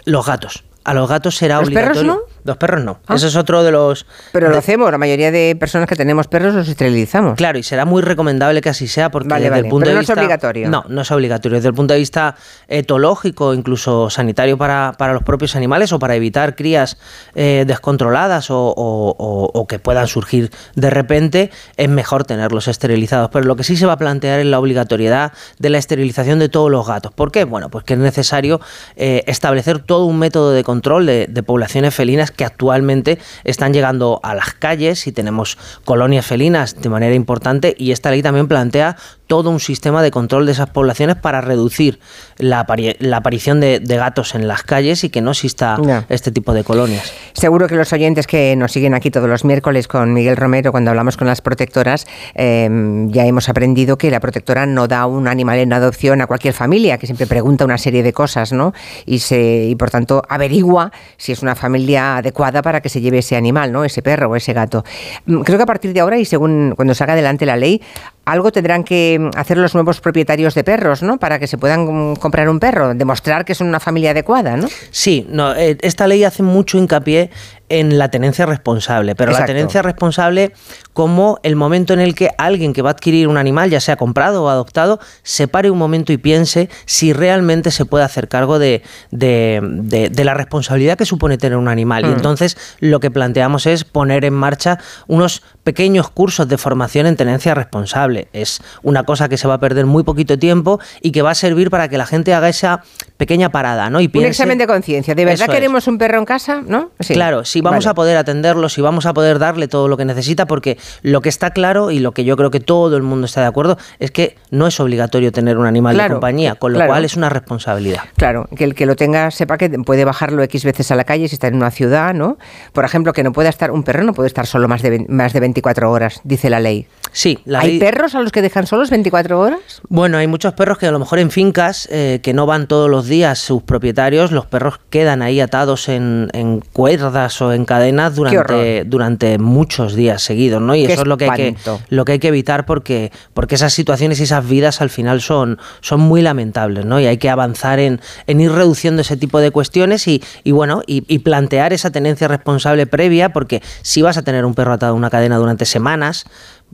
Los 0.05 0.25
gatos. 0.25 0.63
A 0.83 0.93
los 0.93 1.09
gatos 1.09 1.35
será 1.35 1.59
¿Los 1.59 1.69
perros 1.69 1.97
obligatorio. 1.97 2.34
Los 2.45 2.57
perros 2.57 2.83
no. 2.83 2.99
Ah. 3.07 3.15
Eso 3.15 3.27
es 3.27 3.35
otro 3.35 3.63
de 3.63 3.71
los... 3.71 4.05
Pero 4.31 4.49
lo 4.49 4.57
hacemos, 4.57 4.89
la 4.91 4.97
mayoría 4.97 5.31
de 5.31 5.57
personas 5.59 5.89
que 5.89 5.95
tenemos 5.95 6.27
perros 6.27 6.53
los 6.53 6.67
esterilizamos. 6.69 7.35
Claro, 7.35 7.57
y 7.57 7.63
será 7.63 7.85
muy 7.85 8.01
recomendable 8.03 8.61
que 8.61 8.69
así 8.69 8.87
sea 8.87 9.09
porque 9.11 9.27
Vale, 9.29 9.41
desde 9.45 9.49
vale, 9.51 9.67
el 9.67 9.69
punto 9.71 9.83
pero 9.85 9.89
de 9.89 9.95
no 9.95 10.01
es 10.01 10.07
vista 10.07 10.21
obligatorio. 10.21 10.69
No, 10.69 10.85
no 10.87 11.01
es 11.01 11.11
obligatorio. 11.11 11.57
Desde 11.57 11.69
el 11.69 11.73
punto 11.73 11.93
de 11.95 11.99
vista 11.99 12.35
etológico, 12.67 13.53
incluso 13.53 14.09
sanitario 14.09 14.57
para, 14.57 14.93
para 14.97 15.13
los 15.13 15.23
propios 15.23 15.55
animales 15.55 15.91
o 15.91 15.97
para 15.99 16.15
evitar 16.15 16.55
crías 16.55 16.97
eh, 17.33 17.63
descontroladas 17.67 18.51
o, 18.51 18.57
o- 18.69 19.15
o- 19.17 19.51
o 19.53 19.67
que 19.67 19.79
puedan 19.79 20.07
surgir 20.07 20.51
de 20.75 20.89
repente, 20.91 21.49
es 21.77 21.89
mejor 21.89 22.25
tenerlos 22.25 22.67
esterilizados. 22.67 23.29
Pero 23.33 23.45
lo 23.45 23.55
que 23.55 23.63
sí 23.63 23.75
se 23.75 23.85
va 23.87 23.93
a 23.93 23.97
plantear 23.97 24.39
es 24.39 24.45
la 24.45 24.59
obligatoriedad 24.59 25.33
de 25.57 25.69
la 25.71 25.79
esterilización 25.79 26.37
de 26.39 26.49
todos 26.49 26.69
los 26.69 26.85
gatos. 26.87 27.11
¿Por 27.11 27.31
qué? 27.31 27.43
Bueno, 27.43 27.69
pues 27.69 27.83
que 27.85 27.93
es 27.93 27.99
necesario 27.99 28.61
eh, 28.95 29.23
establecer 29.25 29.79
todo 29.79 30.05
un 30.05 30.19
método 30.19 30.51
de 30.51 30.63
control 30.63 31.05
de, 31.07 31.25
de 31.27 31.43
poblaciones 31.43 31.93
felinas 31.95 32.31
que 32.35 32.45
actualmente 32.45 33.19
están 33.43 33.73
llegando 33.73 34.19
a 34.23 34.35
las 34.35 34.53
calles 34.53 35.07
y 35.07 35.11
tenemos 35.11 35.57
colonias 35.83 36.25
felinas 36.25 36.81
de 36.81 36.89
manera 36.89 37.15
importante 37.15 37.75
y 37.77 37.91
esta 37.91 38.11
ley 38.11 38.21
también 38.21 38.47
plantea 38.47 38.97
todo 39.27 39.49
un 39.49 39.59
sistema 39.59 40.03
de 40.03 40.11
control 40.11 40.45
de 40.45 40.51
esas 40.51 40.69
poblaciones 40.69 41.15
para 41.15 41.41
reducir 41.41 41.99
la, 42.37 42.65
apari- 42.65 42.95
la 42.99 43.17
aparición 43.17 43.59
de, 43.59 43.79
de 43.79 43.97
gatos 43.97 44.35
en 44.35 44.47
las 44.47 44.63
calles 44.63 45.03
y 45.03 45.09
que 45.09 45.21
no 45.21 45.31
exista 45.31 45.77
este 46.09 46.31
tipo 46.31 46.53
de 46.53 46.63
colonias. 46.63 47.11
Seguro 47.33 47.67
que 47.67 47.75
los 47.75 47.91
oyentes 47.93 48.27
que 48.27 48.55
nos 48.55 48.71
siguen 48.71 48.93
aquí 48.93 49.11
todos 49.11 49.27
los 49.29 49.43
miércoles 49.45 49.87
con 49.87 50.13
Miguel 50.13 50.37
Romero, 50.37 50.71
cuando 50.71 50.91
hablamos 50.91 51.17
con 51.17 51.27
las 51.27 51.41
protectoras, 51.41 52.07
eh, 52.35 52.69
ya 53.07 53.25
hemos 53.25 53.49
aprendido 53.49 53.97
que 53.97 54.11
la 54.11 54.19
protectora 54.19 54.65
no 54.65 54.87
da 54.87 55.05
un 55.05 55.27
animal 55.27 55.57
en 55.59 55.73
adopción 55.73 56.21
a 56.21 56.27
cualquier 56.27 56.53
familia, 56.53 56.97
que 56.97 57.07
siempre 57.07 57.25
pregunta 57.27 57.65
una 57.65 57.77
serie 57.77 58.03
de 58.03 58.13
cosas, 58.13 58.51
¿no? 58.51 58.73
Y, 59.05 59.19
se, 59.19 59.65
y 59.65 59.75
por 59.75 59.89
tanto 59.89 60.21
averigua 60.29 60.91
si 61.17 61.31
es 61.31 61.41
una 61.41 61.55
familia 61.55 62.17
adecuada 62.17 62.61
para 62.61 62.81
que 62.81 62.89
se 62.89 63.01
lleve 63.01 63.19
ese 63.19 63.35
animal, 63.35 63.71
¿no? 63.71 63.83
Ese 63.83 64.01
perro 64.01 64.29
o 64.29 64.35
ese 64.35 64.53
gato. 64.53 64.83
Mm, 65.25 65.41
Creo 65.41 65.57
que 65.57 65.63
a 65.63 65.67
partir 65.67 65.93
de 65.93 65.99
ahora 65.99 66.17
y 66.19 66.25
según 66.25 66.73
cuando 66.75 66.93
salga 66.93 67.13
adelante 67.13 67.45
la 67.45 67.55
ley, 67.57 67.81
algo 68.25 68.51
tendrán 68.51 68.83
que 68.83 69.29
hacer 69.35 69.57
los 69.57 69.73
nuevos 69.75 70.01
propietarios 70.01 70.55
de 70.55 70.63
perros, 70.63 71.03
¿no? 71.03 71.17
Para 71.17 71.39
que 71.39 71.47
se 71.47 71.57
puedan 71.57 72.11
mm, 72.11 72.15
comprar 72.15 72.49
un 72.49 72.59
perro, 72.59 72.93
demostrar 72.93 73.45
que 73.45 73.55
son 73.55 73.67
una 73.67 73.79
familia 73.79 74.11
adecuada, 74.11 74.57
¿no? 74.57 74.67
Sí, 74.91 75.25
no, 75.29 75.55
eh, 75.55 75.77
esta 75.81 76.07
ley 76.07 76.23
hace 76.23 76.43
mucho 76.43 76.77
hincapié 76.77 77.29
en 77.69 77.97
la 77.97 78.09
tenencia 78.09 78.45
responsable, 78.45 79.15
pero 79.15 79.31
Exacto. 79.31 79.51
la 79.51 79.55
tenencia 79.55 79.81
responsable 79.81 80.51
como 80.95 81.39
el 81.43 81.57
momento 81.57 81.93
en 81.93 81.99
el 81.99 82.15
que 82.15 82.29
alguien 82.37 82.71
que 82.71 82.81
va 82.81 82.91
a 82.91 82.93
adquirir 82.93 83.27
un 83.27 83.35
animal, 83.35 83.69
ya 83.69 83.81
sea 83.81 83.97
comprado 83.97 84.45
o 84.45 84.49
adoptado, 84.49 85.01
se 85.23 85.49
pare 85.49 85.69
un 85.69 85.77
momento 85.77 86.13
y 86.13 86.17
piense 86.17 86.69
si 86.85 87.11
realmente 87.11 87.69
se 87.69 87.83
puede 87.83 88.05
hacer 88.05 88.29
cargo 88.29 88.59
de, 88.59 88.81
de- 89.11 89.59
de- 89.61 90.07
de 90.09 90.23
la 90.23 90.33
responsabilidad 90.33 90.97
que 90.97 91.05
supone 91.05 91.37
tener 91.37 91.57
un 91.57 91.67
animal. 91.67 92.05
Y 92.05 92.07
Mm. 92.07 92.13
entonces 92.13 92.57
lo 92.79 93.01
que 93.01 93.11
planteamos 93.11 93.65
es 93.65 93.83
poner 93.83 94.23
en 94.23 94.35
marcha 94.35 94.79
unos 95.07 95.43
pequeños 95.65 96.09
cursos 96.09 96.47
de 96.47 96.57
formación 96.57 97.07
en 97.07 97.17
tenencia 97.17 97.53
responsable. 97.53 98.29
Es 98.31 98.61
una 98.81 99.03
cosa 99.03 99.27
que 99.27 99.35
se 99.37 99.49
va 99.49 99.55
a 99.55 99.59
perder 99.59 99.85
muy 99.85 100.03
poquito 100.03 100.39
tiempo 100.39 100.79
y 101.01 101.11
que 101.11 101.21
va 101.21 101.31
a 101.31 101.35
servir 101.35 101.69
para 101.69 101.89
que 101.89 101.97
la 101.97 102.05
gente 102.05 102.33
haga 102.33 102.47
esa 102.47 102.83
pequeña 103.17 103.49
parada, 103.51 103.89
¿no? 103.89 103.99
Y 103.99 104.05
Un 104.05 104.11
piense- 104.13 104.27
examen 104.29 104.57
de 104.59 104.65
conciencia. 104.65 105.13
¿De 105.13 105.25
verdad 105.25 105.49
es. 105.49 105.53
queremos 105.53 105.87
un 105.89 105.97
perro 105.97 106.19
en 106.19 106.25
casa? 106.25 106.61
¿No? 106.65 106.91
Sí. 107.01 107.13
Claro, 107.15 107.43
si 107.43 107.59
vamos 107.59 107.83
Vale. 107.83 107.91
a 107.91 107.95
poder 107.95 108.15
atenderlo, 108.17 108.69
si 108.69 108.79
vamos 108.79 109.05
a 109.05 109.13
poder 109.13 109.39
darle 109.39 109.67
todo 109.67 109.89
lo 109.89 109.97
que 109.97 110.05
necesita, 110.05 110.45
porque 110.45 110.77
lo 111.01 111.21
que 111.21 111.29
está 111.29 111.51
claro 111.51 111.91
y 111.91 111.99
lo 111.99 112.11
que 112.11 112.23
yo 112.23 112.35
creo 112.37 112.51
que 112.51 112.59
todo 112.59 112.97
el 112.97 113.03
mundo 113.03 113.25
está 113.25 113.41
de 113.41 113.47
acuerdo 113.47 113.77
es 113.99 114.11
que 114.11 114.35
no 114.51 114.67
es 114.67 114.79
obligatorio 114.79 115.31
tener 115.31 115.57
un 115.57 115.65
animal 115.65 115.95
Claro, 115.95 116.09
de 116.09 116.15
compañía, 116.15 116.55
con 116.55 116.73
lo 116.73 116.77
claro. 116.79 116.91
cual 116.91 117.05
es 117.05 117.15
una 117.15 117.29
responsabilidad. 117.29 118.01
Claro, 118.17 118.47
que 118.55 118.63
el 118.63 118.75
que 118.75 118.85
lo 118.85 118.95
tenga 118.95 119.31
sepa 119.31 119.57
que 119.57 119.69
puede 119.69 120.05
bajarlo 120.05 120.41
X 120.43 120.63
veces 120.65 120.91
a 120.91 120.95
la 120.95 121.03
calle 121.03 121.27
si 121.27 121.35
está 121.35 121.47
en 121.47 121.55
una 121.55 121.71
ciudad, 121.71 122.13
¿no? 122.13 122.37
Por 122.73 122.85
ejemplo, 122.85 123.13
que 123.13 123.23
no 123.23 123.31
pueda 123.31 123.49
estar, 123.49 123.71
un 123.71 123.83
perro 123.83 124.03
no 124.03 124.13
puede 124.13 124.27
estar 124.27 124.45
solo 124.47 124.67
más 124.67 124.81
de, 124.81 125.05
más 125.09 125.33
de 125.33 125.39
24 125.39 125.91
horas, 125.91 126.21
dice 126.23 126.49
la 126.49 126.59
ley. 126.59 126.87
Sí, 127.11 127.39
la 127.45 127.59
¿Hay 127.59 127.71
ley- 127.71 127.79
perros 127.79 128.13
a 128.15 128.21
los 128.21 128.31
que 128.31 128.41
dejan 128.41 128.67
solos 128.67 128.89
24 128.89 129.39
horas? 129.39 129.59
Bueno, 129.87 130.17
hay 130.17 130.27
muchos 130.27 130.53
perros 130.53 130.77
que 130.77 130.87
a 130.87 130.91
lo 130.91 130.99
mejor 130.99 131.19
en 131.19 131.31
fincas 131.31 131.87
eh, 131.91 132.19
que 132.21 132.33
no 132.33 132.45
van 132.45 132.67
todos 132.67 132.89
los 132.89 133.07
días 133.07 133.39
sus 133.39 133.63
propietarios, 133.63 134.31
los 134.31 134.45
perros 134.45 134.79
quedan 134.89 135.21
ahí 135.21 135.39
atados 135.39 135.87
en, 135.89 136.29
en 136.33 136.59
cuerdas 136.59 137.41
o 137.41 137.53
en 137.53 137.65
cadenas 137.65 138.15
durante, 138.15 138.83
durante 138.85 139.37
muchos 139.37 139.95
días 139.95 140.21
seguidos, 140.21 140.61
¿no? 140.61 140.74
Y 140.75 140.87
Qué 140.87 140.93
eso 140.93 141.01
es 141.03 141.07
lo 141.07 141.17
que, 141.17 141.29
hay 141.29 141.53
que, 141.53 141.55
lo 141.89 142.05
que 142.05 142.13
hay 142.13 142.19
que 142.19 142.27
evitar 142.27 142.65
porque, 142.65 143.11
porque 143.33 143.55
esas 143.55 143.73
situaciones 143.73 144.19
y 144.19 144.23
esas 144.23 144.47
vidas 144.47 144.81
al 144.81 144.89
final 144.89 145.21
son, 145.21 145.59
son 145.81 146.01
muy 146.01 146.21
lamentables, 146.21 146.85
¿no? 146.85 146.99
Y 146.99 147.05
hay 147.05 147.17
que 147.17 147.29
avanzar 147.29 147.79
en, 147.79 148.01
en 148.27 148.41
ir 148.41 148.51
reduciendo 148.51 149.01
ese 149.01 149.17
tipo 149.17 149.39
de 149.39 149.51
cuestiones 149.51 150.07
y, 150.07 150.23
y 150.43 150.51
bueno, 150.51 150.81
y, 150.85 151.03
y 151.07 151.19
plantear 151.19 151.73
esa 151.73 151.91
tenencia 151.91 152.27
responsable 152.27 152.85
previa, 152.87 153.29
porque 153.29 153.61
si 153.81 154.01
vas 154.01 154.17
a 154.17 154.23
tener 154.23 154.45
un 154.45 154.53
perro 154.53 154.73
atado 154.73 154.93
a 154.93 154.95
una 154.95 155.09
cadena 155.09 155.37
durante 155.37 155.65
semanas, 155.65 156.25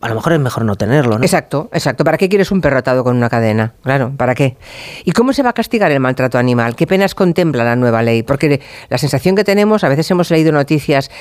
a 0.01 0.09
lo 0.09 0.15
mejor 0.15 0.33
es 0.33 0.39
mejor 0.39 0.65
no 0.65 0.75
tenerlo, 0.75 1.17
¿no? 1.17 1.23
Exacto, 1.23 1.69
exacto. 1.73 2.03
¿Para 2.03 2.17
qué 2.17 2.27
quieres 2.27 2.51
un 2.51 2.61
perro 2.61 2.79
atado 2.79 3.03
con 3.03 3.15
una 3.15 3.29
cadena? 3.29 3.73
Claro, 3.83 4.13
¿para 4.17 4.33
qué? 4.33 4.57
¿Y 5.05 5.11
cómo 5.11 5.31
se 5.33 5.43
va 5.43 5.51
a 5.51 5.53
castigar 5.53 5.91
el 5.91 5.99
maltrato 5.99 6.37
animal? 6.37 6.75
¿Qué 6.75 6.87
penas 6.87 7.13
contempla 7.13 7.63
la 7.63 7.75
nueva 7.75 8.01
ley? 8.01 8.23
Porque 8.23 8.61
la 8.89 8.97
sensación 8.97 9.35
que 9.35 9.43
tenemos, 9.43 9.83
a 9.83 9.89
veces 9.89 10.09
hemos 10.09 10.31
leído 10.31 10.51
noticias 10.51 11.11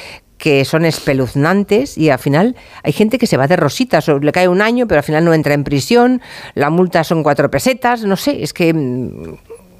que 0.41 0.65
son 0.65 0.85
espeluznantes 0.85 1.97
y 1.99 2.09
al 2.09 2.19
final 2.19 2.57
hay 2.83 2.93
gente 2.93 3.19
que 3.19 3.27
se 3.27 3.37
va 3.37 3.47
de 3.47 3.57
rositas 3.57 4.09
le 4.09 4.33
cae 4.33 4.49
un 4.49 4.63
año 4.63 4.89
pero 4.89 4.99
al 5.01 5.05
final 5.05 5.25
no 5.25 5.35
entra 5.35 5.55
en 5.55 5.63
prisión, 5.63 6.23
la 6.55 6.71
multa 6.71 7.05
son 7.05 7.23
cuatro 7.23 7.51
pesetas, 7.51 8.03
no 8.05 8.17
sé, 8.17 8.43
es 8.43 8.53
que 8.53 8.73
mm, 8.73 9.37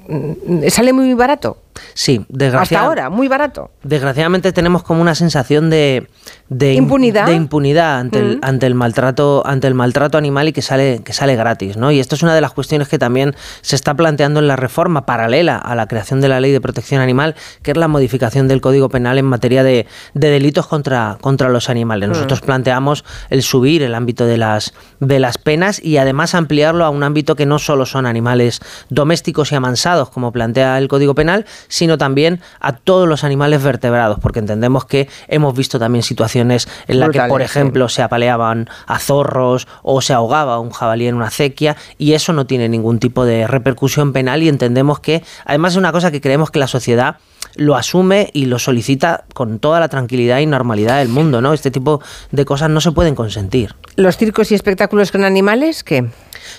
mm, 0.07 0.69
sale 0.69 0.93
muy 0.93 1.13
barato. 1.15 1.57
Sí, 1.93 2.17
Hasta 2.21 2.25
desgraciadamente. 2.37 3.01
ahora, 3.01 3.09
muy 3.15 3.27
barato. 3.27 3.71
Desgraciadamente 3.83 4.51
tenemos 4.51 4.83
como 4.83 5.01
una 5.01 5.15
sensación 5.15 5.69
de, 5.69 6.07
de 6.49 6.73
im- 6.73 6.77
Impunidad. 6.83 7.25
de 7.27 7.33
impunidad 7.33 7.99
ante, 7.99 8.19
el, 8.19 8.37
Mm. 8.37 8.39
ante 8.43 8.65
el 8.67 8.75
maltrato 8.75 9.43
ante 9.45 9.67
el 9.67 9.73
maltrato 9.73 10.17
animal 10.17 10.47
y 10.47 10.53
que 10.53 10.61
sale 10.61 11.01
que 11.03 11.13
sale 11.13 11.35
gratis, 11.35 11.77
¿no? 11.77 11.91
Y 11.91 11.99
esto 11.99 12.15
es 12.15 12.23
una 12.23 12.35
de 12.35 12.41
las 12.41 12.51
cuestiones 12.51 12.87
que 12.87 12.97
también 12.99 13.35
se 13.61 13.75
está 13.75 13.93
planteando 13.93 14.39
en 14.39 14.47
la 14.47 14.55
reforma 14.55 15.05
paralela 15.05 15.57
a 15.57 15.75
la 15.75 15.87
creación 15.87 16.21
de 16.21 16.27
la 16.29 16.39
Ley 16.39 16.51
de 16.51 16.61
Protección 16.61 17.01
Animal, 17.01 17.35
que 17.63 17.71
es 17.71 17.77
la 17.77 17.87
modificación 17.87 18.47
del 18.47 18.61
Código 18.61 18.89
Penal 18.89 19.17
en 19.17 19.25
materia 19.25 19.63
de, 19.63 19.87
de 20.13 20.29
delitos 20.29 20.67
contra, 20.67 21.17
contra 21.21 21.49
los 21.49 21.69
animales. 21.69 22.09
Mm. 22.09 22.13
Nosotros 22.13 22.41
planteamos 22.41 23.03
el 23.29 23.43
subir 23.43 23.83
el 23.83 23.95
ámbito 23.95 24.25
de 24.25 24.37
las 24.37 24.73
de 24.99 25.19
las 25.19 25.37
penas 25.37 25.83
y 25.83 25.97
además 25.97 26.35
ampliarlo 26.35 26.85
a 26.85 26.89
un 26.89 27.03
ámbito 27.03 27.35
que 27.35 27.45
no 27.45 27.59
solo 27.59 27.85
son 27.85 28.05
animales 28.05 28.59
domésticos 28.89 29.51
y 29.51 29.55
amansados, 29.55 30.09
como 30.09 30.31
plantea 30.31 30.77
el 30.77 30.87
Código 30.87 31.15
Penal, 31.15 31.45
sino 31.67 31.97
también 31.97 32.41
a 32.59 32.73
todos 32.73 33.07
los 33.07 33.23
animales 33.23 33.63
vertebrados, 33.63 34.19
porque 34.19 34.39
entendemos 34.39 34.85
que 34.85 35.09
hemos 35.27 35.55
visto 35.55 35.79
también 35.79 36.03
situaciones 36.03 36.67
en 36.87 36.99
las 36.99 37.09
que, 37.09 37.21
por 37.21 37.41
ejemplo, 37.41 37.89
se 37.89 38.01
apaleaban 38.01 38.69
a 38.87 38.99
zorros 38.99 39.67
o 39.83 40.01
se 40.01 40.13
ahogaba 40.13 40.59
un 40.59 40.71
jabalí 40.71 41.07
en 41.07 41.15
una 41.15 41.27
acequia 41.27 41.75
y 41.97 42.13
eso 42.13 42.33
no 42.33 42.45
tiene 42.45 42.69
ningún 42.69 42.99
tipo 42.99 43.25
de 43.25 43.47
repercusión 43.47 44.13
penal 44.13 44.43
y 44.43 44.49
entendemos 44.49 44.99
que, 44.99 45.23
además 45.45 45.73
es 45.73 45.77
una 45.77 45.91
cosa 45.91 46.11
que 46.11 46.21
creemos 46.21 46.51
que 46.51 46.59
la 46.59 46.67
sociedad 46.67 47.17
lo 47.55 47.75
asume 47.75 48.29
y 48.33 48.45
lo 48.45 48.59
solicita 48.59 49.25
con 49.33 49.59
toda 49.59 49.79
la 49.79 49.89
tranquilidad 49.89 50.39
y 50.39 50.45
normalidad 50.45 50.99
del 50.99 51.09
mundo, 51.09 51.41
¿no? 51.41 51.53
Este 51.53 51.71
tipo 51.71 52.01
de 52.31 52.45
cosas 52.45 52.69
no 52.69 52.81
se 52.81 52.91
pueden 52.91 53.15
consentir. 53.15 53.75
¿Los 53.95 54.17
circos 54.17 54.51
y 54.51 54.55
espectáculos 54.55 55.11
con 55.11 55.23
animales 55.23 55.83
qué? 55.83 56.09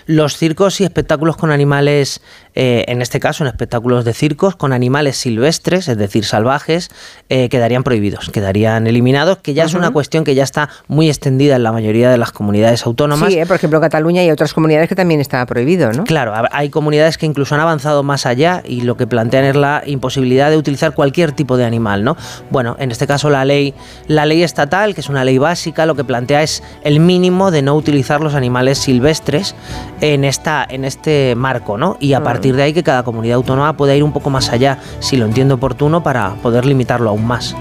Los 0.06 0.36
circos 0.36 0.80
y 0.80 0.84
espectáculos 0.84 1.36
con 1.36 1.50
animales, 1.50 2.22
eh, 2.54 2.84
en 2.88 3.02
este 3.02 3.20
caso 3.20 3.44
en 3.44 3.48
espectáculos 3.48 4.04
de 4.04 4.12
circos, 4.14 4.56
con 4.56 4.72
animales 4.72 5.16
silvestres, 5.16 5.88
es 5.88 5.96
decir, 5.96 6.24
salvajes, 6.24 6.90
eh, 7.28 7.48
quedarían 7.48 7.82
prohibidos, 7.82 8.30
quedarían 8.30 8.86
eliminados, 8.86 9.38
que 9.38 9.54
ya 9.54 9.64
es 9.64 9.74
una 9.74 9.90
cuestión 9.90 10.24
que 10.24 10.34
ya 10.34 10.44
está 10.44 10.68
muy 10.88 11.08
extendida 11.08 11.56
en 11.56 11.62
la 11.62 11.72
mayoría 11.72 12.10
de 12.10 12.18
las 12.18 12.32
comunidades 12.32 12.84
autónomas. 12.86 13.32
Sí, 13.32 13.38
¿eh? 13.38 13.46
por 13.46 13.56
ejemplo, 13.56 13.80
Cataluña 13.80 14.22
y 14.24 14.30
otras 14.30 14.52
comunidades 14.54 14.88
que 14.88 14.94
también 14.94 15.20
está 15.20 15.44
prohibido, 15.46 15.92
¿no? 15.92 16.04
Claro, 16.04 16.32
hay 16.52 16.68
comunidades 16.70 17.18
que 17.18 17.26
incluso 17.26 17.54
han 17.54 17.60
avanzado 17.60 18.02
más 18.02 18.26
allá 18.26 18.62
y 18.66 18.82
lo 18.82 18.96
que 18.96 19.06
plantean 19.06 19.44
es 19.44 19.56
la 19.56 19.82
imposibilidad 19.86 20.50
de 20.50 20.56
utilizar 20.56 20.94
cualquier 20.94 21.32
tipo 21.32 21.56
de 21.56 21.64
animal, 21.64 22.04
¿no? 22.04 22.16
Bueno, 22.50 22.76
en 22.78 22.90
este 22.90 23.06
caso 23.06 23.30
la 23.30 23.44
ley, 23.44 23.74
la 24.08 24.26
ley 24.26 24.42
estatal, 24.42 24.94
que 24.94 25.00
es 25.00 25.08
una 25.08 25.24
ley 25.24 25.38
básica, 25.38 25.86
lo 25.86 25.94
que 25.94 26.04
plantea 26.04 26.42
es 26.42 26.62
el 26.84 27.00
mínimo 27.00 27.50
de 27.50 27.62
no 27.62 27.74
utilizar 27.76 28.20
los 28.20 28.34
animales 28.34 28.78
silvestres 28.78 29.54
en 30.00 30.24
esta, 30.24 30.66
en 30.68 30.84
este 30.84 31.34
marco, 31.36 31.78
¿no? 31.78 31.96
Y 32.00 32.12
a 32.14 32.20
Mm. 32.20 32.24
partir 32.24 32.41
de 32.50 32.62
ahí 32.64 32.72
que 32.72 32.82
cada 32.82 33.04
comunidad 33.04 33.36
autónoma 33.36 33.76
pueda 33.76 33.94
ir 33.94 34.02
un 34.02 34.12
poco 34.12 34.30
más 34.30 34.50
allá, 34.50 34.78
si 34.98 35.16
lo 35.16 35.26
entiendo 35.26 35.54
oportuno, 35.54 36.02
para 36.02 36.30
poder 36.42 36.64
limitarlo 36.66 37.10
aún 37.10 37.24
más. 37.26 37.54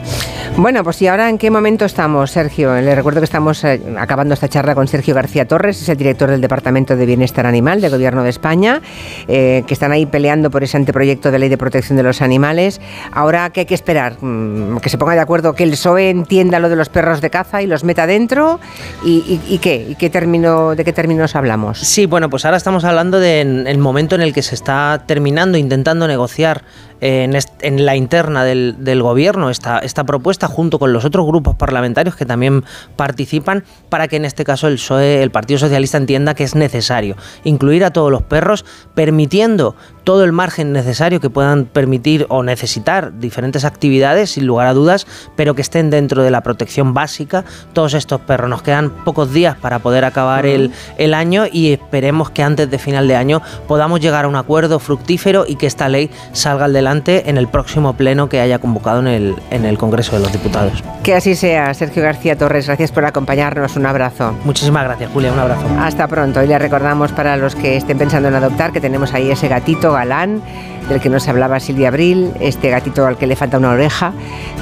Bueno, 0.58 0.84
pues 0.84 1.02
y 1.02 1.08
ahora 1.08 1.30
en 1.30 1.38
qué 1.38 1.50
momento 1.52 1.86
estamos, 1.86 2.32
Sergio? 2.32 2.74
Le 2.74 2.94
recuerdo 2.96 3.22
que 3.22 3.26
estamos 3.26 3.64
eh, 3.64 3.82
acabando 3.98 4.34
esta 4.34 4.50
charla 4.50 4.76
con 4.76 4.88
Sergio 4.88 5.14
García 5.16 5.48
Torres, 5.48 5.82
es 5.82 5.88
el 5.90 5.98
director 5.98 6.30
del 6.30 6.42
Departamento 6.42 6.96
de 6.98 7.06
Bienestar 7.06 7.46
Animal 7.46 7.80
del 7.80 7.92
Gobierno 7.92 8.24
de 8.24 8.30
España, 8.32 8.82
eh, 9.28 9.64
que 9.68 9.74
están 9.74 9.92
ahí 9.94 10.06
peleando 10.06 10.50
por 10.50 10.64
ese 10.64 10.76
anteproyecto 10.78 11.32
de 11.32 11.40
ley 11.40 11.48
de 11.50 11.58
protección 11.58 11.96
de 11.96 12.04
los 12.04 12.22
animales. 12.22 12.82
Ahora, 13.14 13.50
¿qué 13.52 13.62
hay 13.62 13.66
que 13.66 13.76
esperar? 13.76 14.18
Mm, 14.22 14.78
que 14.78 14.90
se 14.90 14.98
ponga 14.98 15.14
de 15.14 15.22
acuerdo, 15.22 15.54
que 15.54 15.64
el 15.64 15.72
PSOE 15.72 16.10
entienda 16.10 16.60
lo 16.60 16.68
de 16.70 16.76
los 16.76 16.90
perros 16.90 17.22
de 17.22 17.30
caza 17.30 17.62
y 17.62 17.68
los 17.68 17.84
meta 17.84 18.06
dentro. 18.08 18.60
¿Y, 19.06 19.42
y- 19.48 19.54
y 19.56 19.58
qué? 19.60 19.86
¿Y 19.90 19.96
qué 19.96 20.10
término, 20.10 20.76
de 20.76 20.84
qué 20.84 20.92
términos 20.94 21.36
hablamos? 21.36 21.80
Sí, 21.80 22.06
bueno, 22.08 22.30
pues 22.30 22.44
ahora 22.46 22.58
estamos 22.58 22.84
hablando 22.84 23.20
del 23.20 23.78
momento 23.78 24.16
en 24.16 24.22
el 24.22 24.34
que 24.34 24.42
se 24.42 24.56
está 24.56 24.71
terminando, 25.06 25.58
intentando 25.58 26.08
negociar 26.08 26.64
en, 27.02 27.36
en 27.62 27.86
la 27.86 27.96
interna 27.96 28.44
del, 28.46 29.02
gobierno 29.02 29.50
esta, 29.50 29.80
esta 29.80 30.04
propuesta 30.04 30.48
junto 30.48 30.78
con 30.78 30.94
los 30.94 31.04
otros 31.04 31.26
grupos 31.26 31.56
parlamentarios 31.56 32.16
que 32.16 32.26
también 32.26 32.64
participan 32.96 33.64
para 33.90 34.08
que 34.08 34.18
en 34.18 34.26
este 34.26 34.44
caso 34.44 34.68
el 34.68 34.76
PSOE, 34.76 35.24
el 35.24 35.32
Partido 35.32 35.60
Socialista 35.60 35.98
entienda 35.98 36.36
que 36.36 36.44
es 36.44 36.56
necesario 36.56 37.16
incluir 37.44 37.84
a 37.84 37.92
todos 37.92 38.12
los 38.12 38.22
perros 38.22 38.66
permitiendo 38.94 39.76
todo 40.04 40.24
el 40.24 40.32
margen 40.32 40.74
necesario 40.74 41.20
que 41.20 41.30
puedan 41.30 41.66
permitir 41.66 42.26
o 42.30 42.44
necesitar 42.44 43.20
diferentes 43.20 43.66
actividades, 43.66 44.32
sin 44.32 44.46
lugar 44.46 44.68
a 44.68 44.74
dudas, 44.74 45.08
pero 45.36 45.56
que 45.56 45.62
estén 45.62 45.90
dentro 45.90 46.24
de 46.24 46.32
la 46.32 46.42
protección 46.42 46.94
básica 46.94 47.46
todos 47.74 47.94
estos 47.94 48.22
perros. 48.22 48.50
Nos 48.50 48.62
quedan 48.62 48.90
pocos 49.04 49.34
días 49.34 49.56
para 49.58 49.80
poder 49.80 50.06
acabar 50.06 50.46
el, 50.46 50.72
el 50.98 51.14
año 51.14 51.46
y 51.52 51.74
esperemos 51.74 52.30
que 52.30 52.44
antes 52.44 52.70
de 52.70 52.78
final 52.78 53.08
de 53.08 53.16
año 53.16 53.42
podamos 53.68 54.00
llegar 54.00 54.26
a 54.26 54.28
un 54.28 54.36
acuerdo 54.36 54.80
fructífero 54.80 55.46
y 55.48 55.56
que 55.56 55.68
esta 55.68 55.90
ley 55.90 56.10
salga 56.34 56.66
adelante 56.66 57.30
en 57.30 57.38
el 57.38 57.48
próximo 57.48 57.94
pleno 57.94 58.30
que 58.30 58.40
haya 58.40 58.60
convocado 58.60 59.00
en 59.00 59.08
el, 59.08 59.36
en 59.50 59.66
el 59.66 59.78
Congreso 59.78 60.16
de 60.16 60.24
los 60.24 60.32
Diputados. 60.32 60.84
Que 61.04 61.16
así 61.16 61.36
sea, 61.36 61.74
Sergio 61.74 62.04
García 62.04 62.38
Torres. 62.38 62.68
Gracias 62.68 62.92
por 62.92 63.06
acompañarnos. 63.06 63.76
Un 63.76 63.86
abrazo. 63.86 64.36
Muchísimas 64.44 64.84
gracias, 64.84 65.12
Julia. 65.12 65.32
Un 65.32 65.40
abrazo. 65.40 65.66
Hasta 65.80 66.08
pronto. 66.08 66.44
Y 66.44 66.48
le 66.48 66.58
recordamos 66.60 67.12
para 67.12 67.38
los 67.38 67.56
que 67.56 67.78
estén 67.78 67.98
pensando 67.98 68.28
en 68.28 68.36
adoptar 68.36 68.72
que 68.72 68.82
tenemos 68.82 69.14
ahí 69.14 69.32
ese 69.32 69.48
gatito 69.48 69.91
galán 69.94 70.42
del 70.90 71.00
que 71.00 71.10
nos 71.10 71.28
hablaba 71.28 71.60
Silvia 71.60 71.90
Abril, 71.90 72.32
este 72.40 72.70
gatito 72.70 73.06
al 73.06 73.18
que 73.18 73.28
le 73.28 73.36
falta 73.36 73.58
una 73.58 73.72
oreja, 73.72 74.14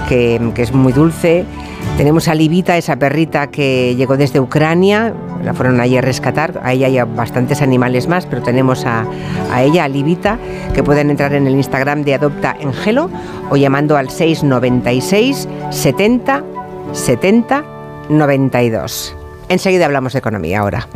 que, 0.07 0.51
que 0.53 0.61
es 0.61 0.73
muy 0.73 0.93
dulce. 0.93 1.45
Tenemos 1.97 2.27
a 2.27 2.35
Livita, 2.35 2.77
esa 2.77 2.97
perrita 2.97 3.47
que 3.47 3.95
llegó 3.95 4.17
desde 4.17 4.39
Ucrania, 4.39 5.13
la 5.43 5.53
fueron 5.53 5.79
allí 5.79 5.97
a 5.97 6.01
rescatar. 6.01 6.59
Ahí 6.63 6.83
hay 6.83 6.99
bastantes 7.01 7.61
animales 7.61 8.07
más, 8.07 8.25
pero 8.25 8.41
tenemos 8.41 8.85
a, 8.85 9.05
a 9.51 9.63
ella, 9.63 9.85
a 9.85 10.37
que 10.73 10.83
pueden 10.83 11.09
entrar 11.09 11.33
en 11.33 11.47
el 11.47 11.53
Instagram 11.53 12.03
de 12.03 12.15
Adopta 12.15 12.55
Engelo 12.59 13.09
o 13.49 13.57
llamando 13.57 13.97
al 13.97 14.09
696 14.09 15.47
70 15.71 16.43
70 16.91 17.63
92. 18.09 19.15
Enseguida 19.49 19.85
hablamos 19.85 20.13
de 20.13 20.19
economía 20.19 20.59
ahora. 20.59 20.87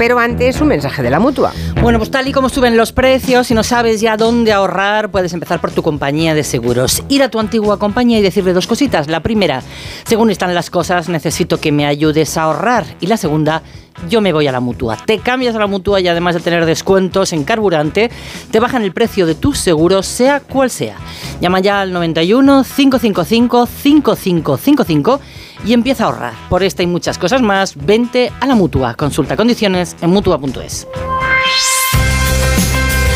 Pero 0.00 0.18
antes, 0.18 0.58
un 0.62 0.68
mensaje 0.68 1.02
de 1.02 1.10
la 1.10 1.20
mutua. 1.20 1.52
Bueno, 1.82 1.98
pues 1.98 2.10
tal 2.10 2.26
y 2.26 2.32
como 2.32 2.48
suben 2.48 2.74
los 2.74 2.90
precios 2.90 3.50
y 3.50 3.54
no 3.54 3.62
sabes 3.62 4.00
ya 4.00 4.16
dónde 4.16 4.50
ahorrar, 4.50 5.10
puedes 5.10 5.34
empezar 5.34 5.60
por 5.60 5.72
tu 5.72 5.82
compañía 5.82 6.32
de 6.34 6.42
seguros. 6.42 7.02
Ir 7.10 7.22
a 7.22 7.28
tu 7.28 7.38
antigua 7.38 7.78
compañía 7.78 8.18
y 8.18 8.22
decirle 8.22 8.54
dos 8.54 8.66
cositas. 8.66 9.08
La 9.08 9.20
primera, 9.20 9.62
según 10.04 10.30
están 10.30 10.54
las 10.54 10.70
cosas, 10.70 11.10
necesito 11.10 11.60
que 11.60 11.70
me 11.70 11.84
ayudes 11.84 12.38
a 12.38 12.44
ahorrar. 12.44 12.86
Y 13.00 13.08
la 13.08 13.18
segunda, 13.18 13.62
yo 14.08 14.20
me 14.20 14.32
voy 14.32 14.46
a 14.46 14.52
la 14.52 14.60
mutua. 14.60 14.96
Te 14.96 15.18
cambias 15.18 15.54
a 15.54 15.58
la 15.58 15.66
mutua 15.66 16.00
y 16.00 16.08
además 16.08 16.34
de 16.34 16.40
tener 16.40 16.64
descuentos 16.66 17.32
en 17.32 17.44
carburante, 17.44 18.10
te 18.50 18.60
bajan 18.60 18.82
el 18.82 18.92
precio 18.92 19.26
de 19.26 19.34
tus 19.34 19.58
seguros, 19.58 20.06
sea 20.06 20.40
cual 20.40 20.70
sea. 20.70 20.96
Llama 21.40 21.60
ya 21.60 21.80
al 21.80 21.92
91 21.92 22.64
555 22.64 23.66
5555 23.66 25.20
y 25.64 25.72
empieza 25.72 26.04
a 26.04 26.06
ahorrar. 26.08 26.34
Por 26.48 26.62
esta 26.62 26.82
y 26.82 26.86
muchas 26.86 27.18
cosas 27.18 27.42
más, 27.42 27.74
vente 27.76 28.32
a 28.40 28.46
la 28.46 28.54
mutua. 28.54 28.94
Consulta 28.94 29.36
condiciones 29.36 29.96
en 30.00 30.10
mutua.es. 30.10 30.86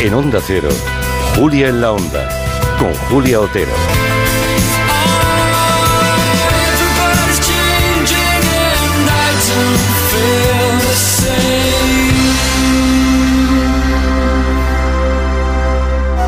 En 0.01 0.13
Onda 0.13 0.39
Cero, 0.45 0.69
Julia 1.35 1.69
en 1.69 1.81
la 1.81 1.91
Onda, 1.91 2.29
con 2.79 2.93
Julia 3.09 3.39
Otero. 3.39 3.71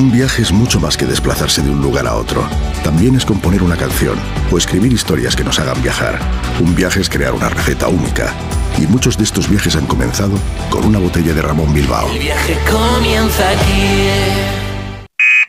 Un 0.00 0.10
viaje 0.10 0.40
es 0.40 0.50
mucho 0.50 0.80
más 0.80 0.96
que 0.96 1.04
desplazarse 1.04 1.60
de 1.60 1.70
un 1.70 1.82
lugar 1.82 2.06
a 2.06 2.14
otro. 2.14 2.48
También 2.82 3.16
es 3.16 3.26
componer 3.26 3.62
una 3.62 3.76
canción 3.76 4.18
o 4.50 4.56
escribir 4.56 4.92
historias 4.92 5.36
que 5.36 5.44
nos 5.44 5.58
hagan 5.58 5.82
viajar. 5.82 6.18
Un 6.58 6.74
viaje 6.74 7.00
es 7.00 7.10
crear 7.10 7.34
una 7.34 7.48
receta 7.48 7.88
única. 7.88 8.32
Y 8.78 8.86
muchos 8.86 9.18
de 9.18 9.24
estos 9.24 9.48
viajes 9.50 9.76
han 9.76 9.86
comenzado 9.86 10.38
con 10.70 10.84
una 10.84 10.98
botella 10.98 11.34
de 11.34 11.42
Ramón 11.42 11.74
Bilbao. 11.74 12.10
El 12.12 12.18
viaje 12.18 12.56
comienza 12.70 13.50
aquí. 13.50 14.60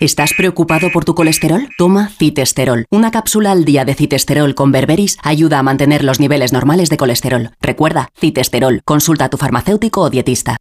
¿Estás 0.02 0.34
preocupado 0.34 0.92
por 0.92 1.06
tu 1.06 1.16
colesterol? 1.16 1.70
Toma 1.78 2.10
citesterol. 2.10 2.86
Una 2.90 3.12
cápsula 3.12 3.52
al 3.52 3.64
día 3.64 3.86
de 3.86 3.94
citesterol 3.94 4.56
con 4.56 4.72
berberis 4.72 5.18
ayuda 5.22 5.60
a 5.60 5.64
mantener 5.64 6.04
los 6.04 6.20
niveles 6.20 6.52
normales 6.52 6.90
de 6.90 6.98
colesterol. 6.98 7.52
Recuerda, 7.62 8.10
citesterol. 8.20 8.82
Consulta 8.84 9.26
a 9.26 9.30
tu 9.30 9.38
farmacéutico 9.38 10.02
o 10.02 10.10
dietista. 10.10 10.58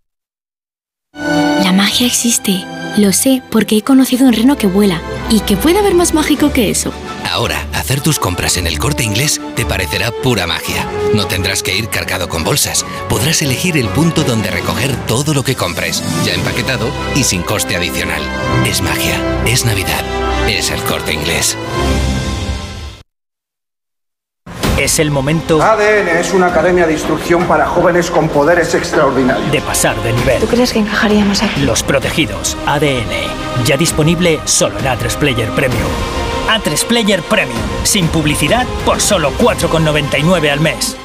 La 1.15 1.73
magia 1.73 2.07
existe. 2.07 2.65
Lo 2.99 3.13
sé 3.13 3.43
porque 3.51 3.77
he 3.77 3.83
conocido 3.83 4.27
un 4.27 4.33
reno 4.33 4.57
que 4.57 4.67
vuela. 4.67 5.01
¿Y 5.31 5.41
qué 5.41 5.57
puede 5.57 5.79
haber 5.79 5.95
más 5.95 6.13
mágico 6.13 6.53
que 6.53 6.71
eso? 6.71 6.93
Ahora, 7.31 7.67
hacer 7.73 8.01
tus 8.01 8.19
compras 8.19 8.57
en 8.57 8.67
el 8.67 8.79
corte 8.79 9.05
inglés 9.05 9.41
te 9.55 9.65
parecerá 9.65 10.11
pura 10.11 10.47
magia. 10.47 10.87
No 11.15 11.27
tendrás 11.27 11.63
que 11.63 11.77
ir 11.77 11.89
cargado 11.89 12.29
con 12.29 12.43
bolsas. 12.43 12.85
Podrás 13.09 13.43
elegir 13.43 13.77
el 13.77 13.89
punto 13.89 14.25
donde 14.25 14.51
recoger 14.51 14.95
todo 15.07 15.35
lo 15.35 15.45
que 15.45 15.55
compres, 15.55 16.03
ya 16.25 16.35
empaquetado 16.35 16.89
y 17.15 17.23
sin 17.23 17.43
coste 17.43 17.77
adicional. 17.77 18.23
Es 18.67 18.83
magia, 18.83 19.21
es 19.47 19.65
Navidad, 19.65 20.05
es 20.49 20.71
el 20.71 20.81
corte 20.83 21.15
inglés. 21.15 21.57
Es 24.81 24.99
el 24.99 25.11
momento 25.11 25.63
ADN 25.63 26.09
es 26.09 26.33
una 26.33 26.47
academia 26.47 26.87
de 26.87 26.95
instrucción 26.95 27.45
para 27.45 27.67
jóvenes 27.67 28.11
con 28.11 28.31
poderes 28.31 28.75
extraordinarios. 28.75 29.53
de 29.53 29.61
pasar 29.61 29.95
de 30.03 30.11
nivel. 30.15 30.41
¿Tú 30.41 30.47
crees 30.47 30.73
que 30.73 30.79
encajaríamos 30.79 31.43
aquí? 31.43 31.61
Los 31.61 31.83
protegidos, 31.83 32.57
ADN, 32.65 33.13
ya 33.67 33.77
disponible 33.77 34.41
solo 34.47 34.79
en 34.79 34.87
A3 34.87 35.17
Player 35.19 35.51
Premium. 35.51 35.91
A3 36.49 36.87
Player 36.87 37.21
Premium, 37.21 37.61
sin 37.83 38.07
publicidad, 38.09 38.67
por 38.87 39.03
solo 39.03 39.33
4,99 39.39 40.51
al 40.51 40.61
mes. 40.61 40.97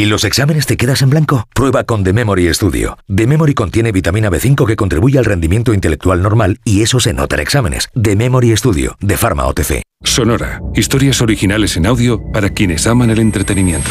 ¿Y 0.00 0.06
los 0.06 0.24
exámenes 0.24 0.64
te 0.64 0.78
quedas 0.78 1.02
en 1.02 1.10
blanco? 1.10 1.46
Prueba 1.54 1.84
con 1.84 2.02
The 2.04 2.14
Memory 2.14 2.54
Studio. 2.54 2.96
The 3.14 3.26
Memory 3.26 3.52
contiene 3.52 3.92
vitamina 3.92 4.30
B5 4.30 4.66
que 4.66 4.74
contribuye 4.74 5.18
al 5.18 5.26
rendimiento 5.26 5.74
intelectual 5.74 6.22
normal 6.22 6.58
y 6.64 6.80
eso 6.80 7.00
se 7.00 7.12
nota 7.12 7.36
en 7.36 7.42
exámenes. 7.42 7.90
The 8.00 8.16
Memory 8.16 8.56
Studio, 8.56 8.96
de 8.98 9.18
Pharma 9.18 9.44
OTC. 9.44 9.82
Sonora. 10.02 10.62
Historias 10.74 11.20
originales 11.20 11.76
en 11.76 11.84
audio 11.84 12.18
para 12.32 12.48
quienes 12.48 12.86
aman 12.86 13.10
el 13.10 13.18
entretenimiento. 13.18 13.90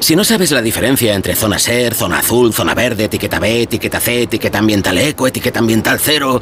Si 0.00 0.14
no 0.14 0.24
sabes 0.24 0.50
la 0.50 0.60
diferencia 0.60 1.14
entre 1.14 1.34
zona 1.34 1.58
SER, 1.58 1.94
zona 1.94 2.18
azul, 2.18 2.52
zona 2.52 2.74
verde, 2.74 3.04
etiqueta 3.04 3.38
B, 3.38 3.62
etiqueta 3.62 4.00
C, 4.00 4.22
etiqueta 4.22 4.58
ambiental 4.58 4.98
eco, 4.98 5.26
etiqueta 5.26 5.60
ambiental 5.60 5.98
cero, 5.98 6.40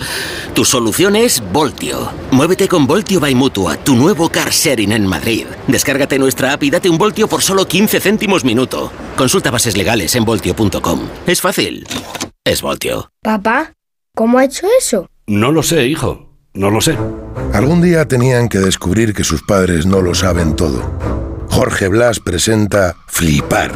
tu 0.55 0.65
solución 0.65 1.15
es 1.15 1.43
Voltio. 1.53 2.11
Muévete 2.33 2.67
con 2.67 2.87
Voltio 2.87 3.21
by 3.21 3.35
Mutua, 3.35 3.77
tu 3.77 3.95
nuevo 3.95 4.29
car 4.31 4.51
sharing 4.51 4.93
en 4.93 5.07
Madrid. 5.07 5.47
Descárgate 5.69 6.19
nuestra 6.19 6.53
app 6.55 6.63
y 6.65 6.71
date 6.71 6.91
un 6.91 6.99
Voltio 6.99 7.29
por 7.29 7.43
solo 7.43 7.67
15 7.67 8.01
céntimos 8.01 8.45
minuto. 8.45 8.91
Consulta 9.17 9.51
bases 9.51 9.77
legales 9.77 10.17
en 10.17 10.25
voltio.com. 10.25 11.09
Es 11.27 11.41
fácil. 11.41 11.87
Es 12.45 12.63
Voltio. 12.63 13.13
Papá, 13.23 13.75
¿cómo 14.15 14.39
ha 14.39 14.45
hecho 14.45 14.67
eso? 14.79 15.09
No 15.27 15.53
lo 15.53 15.63
sé, 15.63 15.87
hijo. 15.87 16.29
No 16.55 16.71
lo 16.71 16.81
sé. 16.81 16.99
Algún 17.53 17.81
día 17.81 18.09
tenían 18.09 18.49
que 18.49 18.59
descubrir 18.59 19.15
que 19.15 19.25
sus 19.25 19.43
padres 19.43 19.87
no 19.87 20.03
lo 20.03 20.15
saben 20.15 20.57
todo. 20.57 21.32
Jorge 21.53 21.89
Blas 21.89 22.19
presenta 22.19 22.97
Flipar, 23.09 23.73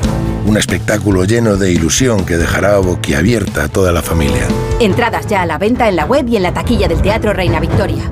un 0.46 0.56
espectáculo 0.56 1.24
lleno 1.24 1.56
de 1.56 1.72
ilusión 1.72 2.24
que 2.24 2.38
dejará 2.38 2.78
boquiabierta 2.78 3.64
a 3.64 3.68
toda 3.68 3.92
la 3.92 4.00
familia. 4.00 4.48
Entradas 4.80 5.26
ya 5.26 5.42
a 5.42 5.46
la 5.46 5.58
venta 5.58 5.86
en 5.86 5.96
la 5.96 6.06
web 6.06 6.26
y 6.26 6.36
en 6.36 6.44
la 6.44 6.54
taquilla 6.54 6.88
del 6.88 7.02
Teatro 7.02 7.34
Reina 7.34 7.60
Victoria. 7.60 8.10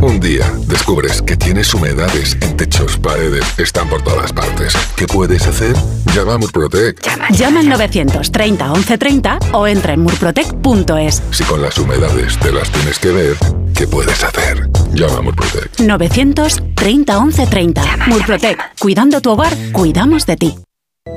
Un 0.00 0.20
día 0.20 0.44
descubres 0.66 1.22
que 1.22 1.38
tienes 1.38 1.72
humedades 1.72 2.36
en 2.42 2.56
techos, 2.58 2.98
paredes, 2.98 3.44
están 3.58 3.88
por 3.88 4.02
todas 4.02 4.30
partes. 4.34 4.74
¿Qué 4.94 5.06
puedes 5.06 5.46
hacer? 5.46 5.74
Llama 6.14 6.34
a 6.34 6.38
Murprotec. 6.38 7.00
Llama 7.30 7.60
al 7.60 7.68
930 7.70 8.64
1130 8.66 9.38
o 9.52 9.66
entra 9.66 9.94
en 9.94 10.00
murprotec.es. 10.02 11.22
Si 11.30 11.44
con 11.44 11.62
las 11.62 11.78
humedades 11.78 12.38
te 12.38 12.52
las 12.52 12.70
tienes 12.70 12.98
que 12.98 13.10
ver, 13.10 13.36
¿qué 13.78 13.86
puedes 13.86 14.24
hacer? 14.24 14.68
Llama 14.92 15.18
a 15.18 15.22
Murprotec. 15.22 15.78
930 15.78 17.20
1130. 17.20 17.82
Murprotec. 18.08 18.58
Cuidando 18.80 19.20
tu 19.20 19.30
hogar, 19.30 19.52
cuidamos 19.72 20.26
de 20.26 20.36
ti. 20.36 20.58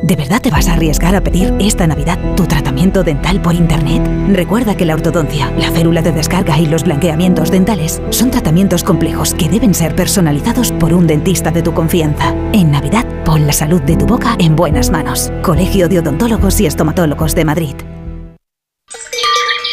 ¿De 0.03 0.15
verdad 0.15 0.41
te 0.41 0.51
vas 0.51 0.67
a 0.67 0.73
arriesgar 0.73 1.15
a 1.15 1.23
pedir 1.23 1.53
esta 1.59 1.88
Navidad 1.88 2.19
tu 2.35 2.45
tratamiento 2.45 3.03
dental 3.03 3.41
por 3.41 3.55
Internet? 3.55 4.07
Recuerda 4.29 4.77
que 4.77 4.85
la 4.85 4.93
ortodoncia, 4.93 5.51
la 5.57 5.71
férula 5.71 6.03
de 6.03 6.11
descarga 6.11 6.57
y 6.59 6.67
los 6.67 6.83
blanqueamientos 6.83 7.49
dentales 7.49 7.99
son 8.11 8.29
tratamientos 8.29 8.83
complejos 8.83 9.33
que 9.33 9.49
deben 9.49 9.73
ser 9.73 9.95
personalizados 9.95 10.71
por 10.71 10.93
un 10.93 11.07
dentista 11.07 11.49
de 11.49 11.63
tu 11.63 11.73
confianza. 11.73 12.33
En 12.53 12.71
Navidad, 12.71 13.05
pon 13.25 13.47
la 13.47 13.53
salud 13.53 13.81
de 13.81 13.97
tu 13.97 14.05
boca 14.05 14.35
en 14.38 14.55
buenas 14.55 14.91
manos. 14.91 15.31
Colegio 15.41 15.89
de 15.89 15.99
Odontólogos 15.99 16.61
y 16.61 16.67
Estomatólogos 16.67 17.33
de 17.33 17.45
Madrid. 17.45 17.75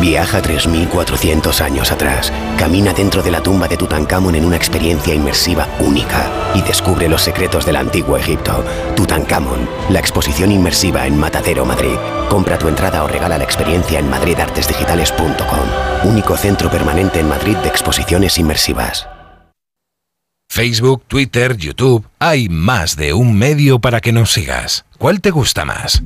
Viaja 0.00 0.42
3.400 0.42 1.60
años 1.60 1.90
atrás, 1.90 2.32
camina 2.58 2.92
dentro 2.92 3.22
de 3.22 3.30
la 3.30 3.42
tumba 3.42 3.68
de 3.68 3.76
Tutankamón 3.76 4.34
en 4.34 4.44
una 4.44 4.56
experiencia 4.56 5.14
inmersiva 5.14 5.68
única 5.80 6.30
y 6.54 6.62
descubre 6.62 7.08
los 7.08 7.22
secretos 7.22 7.64
del 7.64 7.76
antiguo 7.76 8.16
Egipto. 8.16 8.64
Tutankamón, 8.94 9.68
la 9.90 10.00
exposición 10.00 10.52
inmersiva 10.52 11.06
en 11.06 11.18
Matadero, 11.18 11.64
Madrid. 11.64 11.96
Compra 12.28 12.58
tu 12.58 12.68
entrada 12.68 13.04
o 13.04 13.08
regala 13.08 13.38
la 13.38 13.44
experiencia 13.44 13.98
en 13.98 14.10
madridartesdigitales.com. 14.10 16.10
Único 16.10 16.36
centro 16.36 16.70
permanente 16.70 17.20
en 17.20 17.28
Madrid 17.28 17.56
de 17.56 17.68
exposiciones 17.68 18.38
inmersivas. 18.38 19.08
Facebook, 20.48 21.02
Twitter, 21.06 21.56
YouTube, 21.56 22.06
hay 22.18 22.48
más 22.48 22.96
de 22.96 23.12
un 23.12 23.36
medio 23.36 23.78
para 23.78 24.00
que 24.00 24.12
nos 24.12 24.32
sigas. 24.32 24.86
¿Cuál 24.96 25.20
te 25.20 25.30
gusta 25.30 25.64
más? 25.64 26.00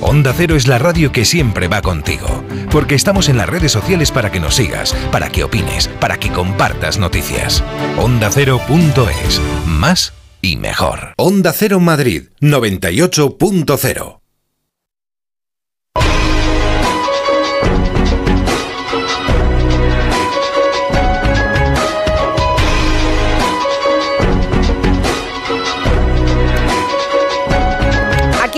Onda 0.00 0.32
Cero 0.36 0.54
es 0.56 0.68
la 0.68 0.78
radio 0.78 1.10
que 1.10 1.24
siempre 1.24 1.66
va 1.68 1.82
contigo, 1.82 2.44
porque 2.70 2.94
estamos 2.94 3.28
en 3.28 3.36
las 3.36 3.48
redes 3.48 3.72
sociales 3.72 4.12
para 4.12 4.30
que 4.30 4.40
nos 4.40 4.54
sigas, 4.54 4.94
para 5.10 5.28
que 5.30 5.44
opines, 5.44 5.88
para 6.00 6.18
que 6.18 6.30
compartas 6.30 6.98
noticias. 6.98 7.64
Onda 7.96 8.30
Cero.es, 8.30 9.40
más 9.66 10.12
y 10.40 10.56
mejor. 10.56 11.14
Onda 11.16 11.52
Cero 11.52 11.80
Madrid, 11.80 12.28
98.0. 12.40 14.27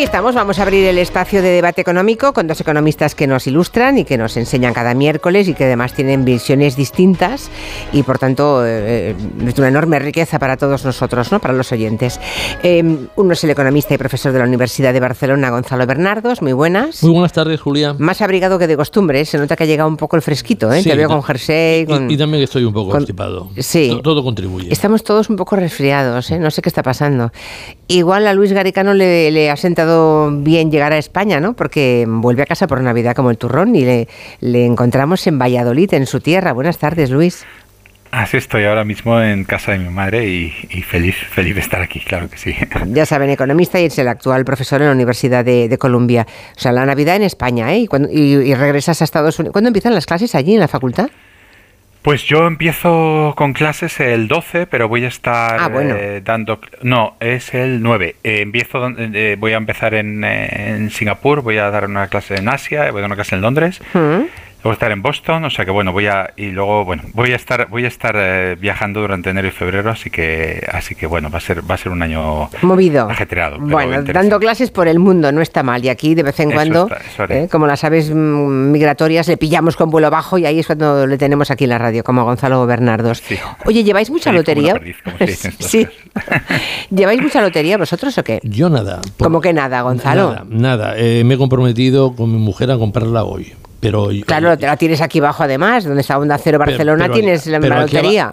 Aquí 0.00 0.06
estamos, 0.06 0.34
vamos 0.34 0.58
a 0.58 0.62
abrir 0.62 0.86
el 0.86 0.96
espacio 0.96 1.42
de 1.42 1.50
debate 1.50 1.82
económico 1.82 2.32
con 2.32 2.46
dos 2.46 2.58
economistas 2.58 3.14
que 3.14 3.26
nos 3.26 3.46
ilustran 3.46 3.98
y 3.98 4.06
que 4.06 4.16
nos 4.16 4.34
enseñan 4.38 4.72
cada 4.72 4.94
miércoles 4.94 5.46
y 5.46 5.52
que 5.52 5.64
además 5.64 5.92
tienen 5.92 6.24
visiones 6.24 6.74
distintas 6.74 7.50
y 7.92 8.02
por 8.02 8.18
tanto 8.18 8.62
eh, 8.64 9.14
es 9.46 9.58
una 9.58 9.68
enorme 9.68 9.98
riqueza 9.98 10.38
para 10.38 10.56
todos 10.56 10.86
nosotros, 10.86 11.30
¿no? 11.30 11.38
para 11.38 11.52
los 11.52 11.70
oyentes. 11.70 12.18
Eh, 12.62 12.82
uno 13.14 13.32
es 13.34 13.44
el 13.44 13.50
economista 13.50 13.92
y 13.92 13.98
profesor 13.98 14.32
de 14.32 14.38
la 14.38 14.46
Universidad 14.46 14.94
de 14.94 15.00
Barcelona, 15.00 15.50
Gonzalo 15.50 15.84
Bernardos, 15.86 16.40
muy 16.40 16.54
buenas. 16.54 17.02
Muy 17.02 17.12
buenas 17.12 17.34
tardes, 17.34 17.60
Julia. 17.60 17.94
Más 17.98 18.22
abrigado 18.22 18.58
que 18.58 18.66
de 18.66 18.78
costumbre, 18.78 19.20
¿eh? 19.20 19.24
se 19.26 19.36
nota 19.36 19.54
que 19.54 19.64
ha 19.64 19.66
llegado 19.66 19.90
un 19.90 19.98
poco 19.98 20.16
el 20.16 20.22
fresquito, 20.22 20.72
¿eh? 20.72 20.82
Sí, 20.82 20.88
Te 20.88 20.96
veo 20.96 21.08
con 21.08 21.22
jersey. 21.22 21.84
con- 21.84 22.10
Y, 22.10 22.14
y 22.14 22.16
también 22.16 22.42
estoy 22.42 22.64
un 22.64 22.72
poco 22.72 22.86
con- 22.92 23.00
constipado. 23.00 23.50
Sí. 23.58 23.90
To- 23.90 24.00
Todo 24.00 24.24
contribuye. 24.24 24.72
Estamos 24.72 25.04
todos 25.04 25.28
un 25.28 25.36
poco 25.36 25.56
resfriados, 25.56 26.30
¿eh? 26.30 26.38
no 26.38 26.50
sé 26.50 26.62
qué 26.62 26.70
está 26.70 26.82
pasando. 26.82 27.32
Igual 27.86 28.26
a 28.26 28.32
Luis 28.32 28.52
Garicano 28.54 28.94
le, 28.94 29.30
le 29.30 29.50
ha 29.50 29.56
sentado 29.58 29.89
bien 30.32 30.70
llegar 30.70 30.92
a 30.92 30.98
España, 30.98 31.40
¿no? 31.40 31.54
Porque 31.54 32.04
vuelve 32.08 32.42
a 32.42 32.46
casa 32.46 32.66
por 32.66 32.80
Navidad 32.80 33.14
como 33.14 33.30
el 33.30 33.38
turrón 33.38 33.74
y 33.76 33.84
le, 33.84 34.08
le 34.40 34.64
encontramos 34.66 35.26
en 35.26 35.38
Valladolid, 35.38 35.92
en 35.94 36.06
su 36.06 36.20
tierra. 36.20 36.52
Buenas 36.52 36.78
tardes, 36.78 37.10
Luis. 37.10 37.44
Así 38.12 38.36
estoy 38.38 38.64
ahora 38.64 38.82
mismo 38.84 39.20
en 39.20 39.44
casa 39.44 39.70
de 39.70 39.78
mi 39.78 39.88
madre 39.88 40.26
y, 40.26 40.52
y 40.70 40.82
feliz, 40.82 41.14
feliz 41.30 41.54
de 41.54 41.60
estar 41.60 41.80
aquí, 41.80 42.00
claro 42.00 42.28
que 42.28 42.38
sí. 42.38 42.56
Ya 42.88 43.06
saben, 43.06 43.30
economista 43.30 43.78
y 43.80 43.84
es 43.84 43.96
el 44.00 44.08
actual 44.08 44.44
profesor 44.44 44.80
en 44.80 44.88
la 44.88 44.92
Universidad 44.94 45.44
de, 45.44 45.68
de 45.68 45.78
Columbia. 45.78 46.26
O 46.56 46.58
sea, 46.60 46.72
la 46.72 46.84
Navidad 46.84 47.14
en 47.14 47.22
España, 47.22 47.72
¿eh? 47.72 47.78
Y, 47.80 47.86
cuando- 47.86 48.08
y- 48.10 48.34
y 48.50 48.54
regresas 48.56 49.00
a 49.00 49.04
Estados 49.04 49.38
Unidos. 49.38 49.52
¿Cuándo 49.52 49.68
empiezan 49.68 49.94
las 49.94 50.06
clases 50.06 50.34
allí 50.34 50.54
en 50.54 50.60
la 50.60 50.66
facultad? 50.66 51.08
Pues 52.02 52.24
yo 52.24 52.46
empiezo 52.46 53.34
con 53.36 53.52
clases 53.52 54.00
el 54.00 54.26
12, 54.26 54.66
pero 54.66 54.88
voy 54.88 55.04
a 55.04 55.08
estar 55.08 55.60
Ah, 55.60 55.68
bueno. 55.68 55.94
eh, 55.98 56.22
dando... 56.24 56.58
No, 56.82 57.16
es 57.20 57.52
el 57.52 57.82
9. 57.82 58.16
Eh, 58.24 58.40
empiezo, 58.40 58.88
eh, 58.98 59.36
voy 59.38 59.52
a 59.52 59.58
empezar 59.58 59.92
en, 59.94 60.24
eh, 60.24 60.70
en 60.76 60.90
Singapur, 60.90 61.42
voy 61.42 61.58
a 61.58 61.70
dar 61.70 61.84
una 61.84 62.08
clase 62.08 62.36
en 62.36 62.48
Asia, 62.48 62.90
voy 62.90 63.00
a 63.00 63.02
dar 63.02 63.08
una 63.10 63.16
clase 63.16 63.34
en 63.34 63.42
Londres. 63.42 63.82
Mm. 63.92 64.22
Luego 64.62 64.74
estar 64.74 64.92
en 64.92 65.00
Boston, 65.00 65.44
o 65.44 65.50
sea 65.50 65.64
que 65.64 65.70
bueno, 65.70 65.92
voy 65.92 66.06
a 66.06 66.32
y 66.36 66.50
luego 66.50 66.84
bueno, 66.84 67.02
voy 67.14 67.32
a 67.32 67.36
estar 67.36 67.68
voy 67.68 67.84
a 67.86 67.88
estar 67.88 68.14
eh, 68.18 68.56
viajando 68.60 69.00
durante 69.00 69.30
enero 69.30 69.48
y 69.48 69.52
febrero, 69.52 69.90
así 69.90 70.10
que 70.10 70.66
así 70.70 70.94
que 70.94 71.06
bueno, 71.06 71.30
va 71.30 71.38
a 71.38 71.40
ser 71.40 71.68
va 71.68 71.76
a 71.76 71.78
ser 71.78 71.92
un 71.92 72.02
año 72.02 72.50
movido, 72.62 73.08
ajetreado. 73.08 73.58
Bueno, 73.58 74.02
dando 74.02 74.38
clases 74.38 74.70
por 74.70 74.86
el 74.86 74.98
mundo 74.98 75.32
no 75.32 75.40
está 75.40 75.62
mal 75.62 75.82
y 75.84 75.88
aquí 75.88 76.14
de 76.14 76.22
vez 76.22 76.38
en 76.40 76.50
cuando, 76.50 76.90
eh, 77.28 77.48
como 77.50 77.66
las 77.66 77.84
aves 77.84 78.10
mm, 78.10 78.70
migratorias, 78.70 79.28
le 79.28 79.38
pillamos 79.38 79.76
con 79.76 79.90
vuelo 79.90 80.10
bajo 80.10 80.36
y 80.36 80.44
ahí 80.44 80.58
es 80.58 80.66
cuando 80.66 81.06
le 81.06 81.16
tenemos 81.16 81.50
aquí 81.50 81.64
en 81.64 81.70
la 81.70 81.78
radio, 81.78 82.04
como 82.04 82.24
Gonzalo 82.24 82.66
Bernardos. 82.66 83.22
Oye, 83.64 83.82
¿lleváis 83.82 84.10
mucha 84.10 84.30
lotería? 84.30 84.78
sí. 85.58 85.86
¿Lleváis 86.90 87.22
mucha 87.22 87.40
lotería 87.40 87.78
vosotros 87.78 88.16
o 88.18 88.24
qué? 88.24 88.40
Yo 88.42 88.68
nada. 88.68 89.00
¿Cómo 89.18 89.40
que 89.40 89.52
nada, 89.52 89.80
Gonzalo? 89.82 90.30
Nada, 90.30 90.44
nada. 90.48 90.94
Eh, 90.96 91.24
me 91.24 91.34
he 91.34 91.38
comprometido 91.38 92.14
con 92.14 92.32
mi 92.32 92.38
mujer 92.38 92.70
a 92.70 92.76
comprarla 92.76 93.24
hoy. 93.24 93.54
Pero, 93.80 94.10
claro, 94.26 94.54
la 94.60 94.76
tienes 94.76 95.00
aquí 95.00 95.20
abajo 95.20 95.42
además, 95.42 95.84
donde 95.84 96.02
está 96.02 96.18
Onda 96.18 96.36
Cero 96.36 96.58
Barcelona, 96.58 97.10
tienes 97.10 97.46
la, 97.46 97.58
lotería. 97.58 98.32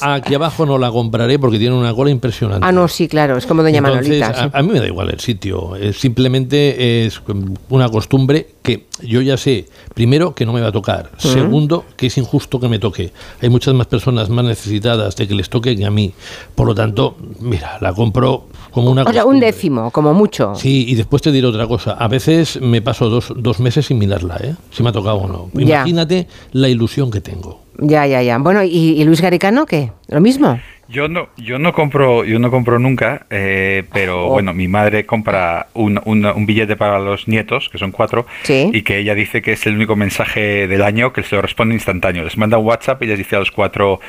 Aquí, 0.00 0.34
abajo 0.34 0.66
no 0.66 0.76
la 0.76 0.90
compraré 0.90 1.38
porque 1.38 1.58
tiene 1.58 1.76
una 1.76 1.94
cola 1.94 2.10
impresionante. 2.10 2.66
Ah, 2.66 2.72
no, 2.72 2.88
sí, 2.88 3.06
claro, 3.06 3.36
es 3.36 3.46
como 3.46 3.62
Doña 3.62 3.80
Manolita. 3.80 4.50
A, 4.52 4.62
mí 4.62 4.72
me 4.72 4.80
da 4.80 4.86
igual 4.86 5.10
el 5.10 5.20
sitio, 5.20 5.74
simplemente 5.92 7.06
es 7.06 7.22
una 7.68 7.88
costumbre 7.88 8.48
que 8.62 8.86
yo 9.02 9.22
ya 9.22 9.36
sé, 9.36 9.66
primero, 9.94 10.34
que 10.34 10.44
no 10.44 10.52
me 10.52 10.60
va 10.60 10.68
a 10.68 10.72
tocar, 10.72 11.10
segundo, 11.16 11.84
que 11.96 12.08
es 12.08 12.18
injusto 12.18 12.58
que 12.58 12.68
me 12.68 12.78
toque. 12.78 13.12
Hay 13.40 13.48
muchas 13.48 13.74
más 13.74 13.86
personas 13.86 14.28
más 14.28 14.44
necesitadas 14.44 15.16
de 15.16 15.28
que 15.28 15.34
les 15.34 15.48
toque 15.48 15.76
que 15.76 15.84
a 15.84 15.90
mí. 15.90 16.12
Por 16.54 16.66
lo 16.66 16.74
tanto, 16.74 17.16
mira, 17.40 17.78
la 17.80 17.92
compro 17.92 18.46
como 18.72 18.90
una... 18.90 19.04
O 19.04 19.12
sea, 19.12 19.24
un 19.24 19.40
décimo, 19.40 19.90
como 19.90 20.12
mucho. 20.12 20.54
Sí, 20.54 20.86
y 20.88 20.94
después 20.96 21.22
te 21.22 21.32
diré 21.32 21.46
otra 21.46 21.66
cosa. 21.66 21.92
A 21.92 22.08
veces 22.08 22.60
me 22.60 22.82
paso 22.82 23.08
dos, 23.08 23.32
dos 23.36 23.60
meses 23.60 23.86
sin 23.86 23.98
mirarla, 23.98 24.38
¿eh? 24.42 24.54
Si 24.70 24.82
me 24.88 24.90
ha 24.90 24.92
tocado 24.92 25.16
o 25.18 25.28
no. 25.28 25.50
Imagínate 25.60 26.26
la 26.52 26.68
ilusión 26.68 27.10
que 27.10 27.20
tengo. 27.20 27.60
Ya, 27.78 28.06
ya, 28.06 28.22
ya. 28.22 28.38
Bueno, 28.38 28.62
¿y, 28.64 28.70
y 28.70 29.04
Luis 29.04 29.20
Garicano 29.20 29.66
qué? 29.66 29.92
¿Lo 30.08 30.20
mismo? 30.20 30.58
Yo 30.88 31.06
no, 31.08 31.28
yo 31.36 31.58
no 31.58 31.74
compro, 31.74 32.24
yo 32.24 32.38
no 32.38 32.50
compro 32.50 32.78
nunca, 32.78 33.26
eh, 33.28 33.84
pero 33.92 34.26
oh. 34.26 34.30
bueno, 34.30 34.54
mi 34.54 34.68
madre 34.68 35.04
compra 35.04 35.66
un, 35.74 36.00
un, 36.04 36.46
billete 36.46 36.76
para 36.76 36.98
los 36.98 37.28
nietos, 37.28 37.68
que 37.68 37.76
son 37.76 37.92
cuatro, 37.92 38.26
y 38.48 38.82
que 38.82 38.96
ella 38.98 39.14
dice 39.14 39.42
que 39.42 39.52
es 39.52 39.66
el 39.66 39.74
único 39.74 39.96
mensaje 39.96 40.66
del 40.66 40.82
año 40.82 41.12
que 41.12 41.22
se 41.22 41.36
lo 41.36 41.42
responde 41.42 41.74
instantáneo. 41.74 42.24
Les 42.24 42.38
manda 42.38 42.56
un 42.56 42.64
WhatsApp 42.64 43.02
y 43.02 43.06
les 43.06 43.18
dice 43.18 43.36
a 43.36 43.40
los 43.40 43.50
cuatro, 43.50 44.00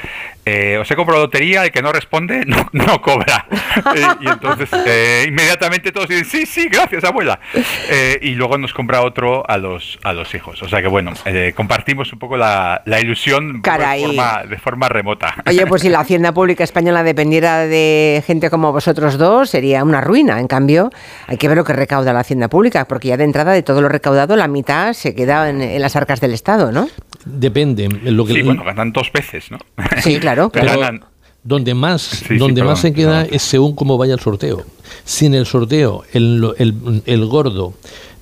eh, 0.45 0.77
os 0.77 0.89
he 0.89 0.95
comprado 0.95 1.21
lotería, 1.21 1.65
el 1.65 1.71
que 1.71 1.81
no 1.81 1.91
responde 1.91 2.43
no, 2.47 2.69
no 2.71 3.01
cobra. 3.01 3.45
Eh, 3.95 4.05
y 4.19 4.27
entonces 4.27 4.69
eh, 4.85 5.25
inmediatamente 5.27 5.91
todos 5.91 6.09
dicen, 6.09 6.25
sí, 6.25 6.45
sí, 6.45 6.67
gracias 6.69 7.03
abuela. 7.03 7.39
y 8.21 8.31
luego 8.31 8.57
nos 8.57 8.73
compra 8.73 9.01
otro 9.01 9.49
a 9.49 9.57
los, 9.57 9.99
a 10.03 10.11
los 10.11 10.33
hijos. 10.35 10.61
O 10.61 10.67
sea 10.67 10.81
que 10.81 10.87
bueno, 10.87 11.13
compartimos 11.55 12.11
un 12.11 12.19
poco 12.19 12.35
la, 12.35 12.81
la 12.85 12.99
ilusión 12.99 13.61
de 13.61 13.71
forma, 14.01 14.43
de 14.43 14.57
forma 14.57 14.89
remota. 14.89 15.35
Oye, 15.47 15.65
pues 15.65 15.81
si 15.81 15.89
la 15.89 15.99
Hacienda 16.09 16.33
Pública 16.33 16.63
española 16.69 17.03
dependiera 17.03 17.67
de 17.67 18.23
gente 18.25 18.49
como 18.49 18.71
vosotros 18.71 19.17
dos, 19.17 19.49
sería 19.49 19.83
una 19.83 20.01
ruina. 20.01 20.39
En 20.39 20.47
cambio, 20.47 20.91
hay 21.27 21.37
que 21.37 21.47
ver 21.47 21.57
lo 21.57 21.63
que 21.63 21.73
recauda 21.73 22.13
la 22.13 22.21
Hacienda 22.21 22.47
Pública, 22.47 22.85
porque 22.85 23.09
ya 23.09 23.17
de 23.17 23.23
entrada 23.23 23.51
de 23.51 23.63
todo 23.63 23.81
lo 23.81 23.89
recaudado, 23.89 24.35
la 24.35 24.47
mitad 24.47 24.93
se 24.93 25.15
queda 25.15 25.49
en, 25.49 25.81
las 25.81 25.95
arcas 25.95 26.21
del 26.21 26.33
Estado, 26.33 26.71
¿no? 26.71 26.87
Depende. 27.25 27.89
Lo 28.03 28.25
que 28.25 28.33
sí, 28.33 28.41
bueno, 28.43 28.63
ganan 28.63 28.91
dos 28.91 29.11
veces, 29.11 29.51
¿no? 29.51 29.57
Sí, 30.01 30.19
claro. 30.19 30.49
Pero, 30.53 30.71
donde 31.43 31.73
más, 31.73 32.23
donde 32.37 32.63
más 32.63 32.81
se 32.81 32.93
queda 32.93 33.23
es 33.23 33.41
según 33.41 33.73
cómo 33.73 33.97
vaya 33.97 34.13
el 34.13 34.19
sorteo. 34.19 34.65
Si 35.05 35.25
en 35.25 35.33
el 35.33 35.45
sorteo 35.45 36.03
el, 36.13 36.53
el, 36.57 37.01
el 37.05 37.25
gordo 37.25 37.73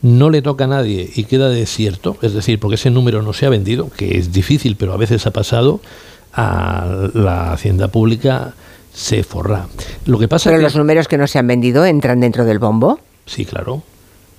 no 0.01 0.29
le 0.29 0.41
toca 0.41 0.65
a 0.65 0.67
nadie 0.67 1.09
y 1.15 1.23
queda 1.23 1.49
desierto, 1.49 2.17
es 2.21 2.33
decir, 2.33 2.59
porque 2.59 2.75
ese 2.75 2.91
número 2.91 3.21
no 3.23 3.33
se 3.33 3.45
ha 3.45 3.49
vendido, 3.49 3.89
que 3.89 4.17
es 4.17 4.31
difícil, 4.31 4.75
pero 4.75 4.93
a 4.93 4.97
veces 4.97 5.25
ha 5.25 5.31
pasado, 5.31 5.81
a 6.33 7.09
la 7.13 7.53
hacienda 7.53 7.87
pública 7.87 8.53
se 8.93 9.23
forra. 9.23 9.67
Lo 10.05 10.17
que 10.17 10.27
pasa 10.27 10.49
¿Pero 10.49 10.61
los 10.61 10.75
números 10.75 11.07
que 11.07 11.17
no 11.17 11.27
se 11.27 11.39
han 11.39 11.47
vendido 11.47 11.85
entran 11.85 12.19
dentro 12.19 12.45
del 12.45 12.59
bombo? 12.59 12.99
Sí, 13.25 13.45
claro. 13.45 13.83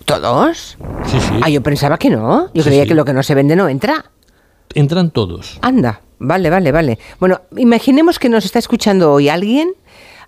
¿Todos? 0.05 0.78
Sí, 1.06 1.20
sí. 1.20 1.40
Ah, 1.43 1.51
yo 1.51 1.62
pensaba 1.62 1.98
que 1.98 2.10
no. 2.10 2.51
Yo 2.55 2.65
creía 2.65 2.86
que 2.86 2.94
lo 2.94 3.05
que 3.05 3.12
no 3.12 3.23
se 3.23 3.35
vende 3.35 3.55
no 3.55 3.69
entra. 3.69 4.06
Entran 4.74 5.10
todos. 5.10 5.59
Anda, 5.62 6.01
vale, 6.19 6.51
vale, 6.51 6.73
vale. 6.73 6.98
Bueno, 7.20 7.43
imaginemos 7.56 8.19
que 8.19 8.28
nos 8.28 8.44
está 8.44 8.59
escuchando 8.59 9.12
hoy 9.12 9.28
alguien 9.28 9.73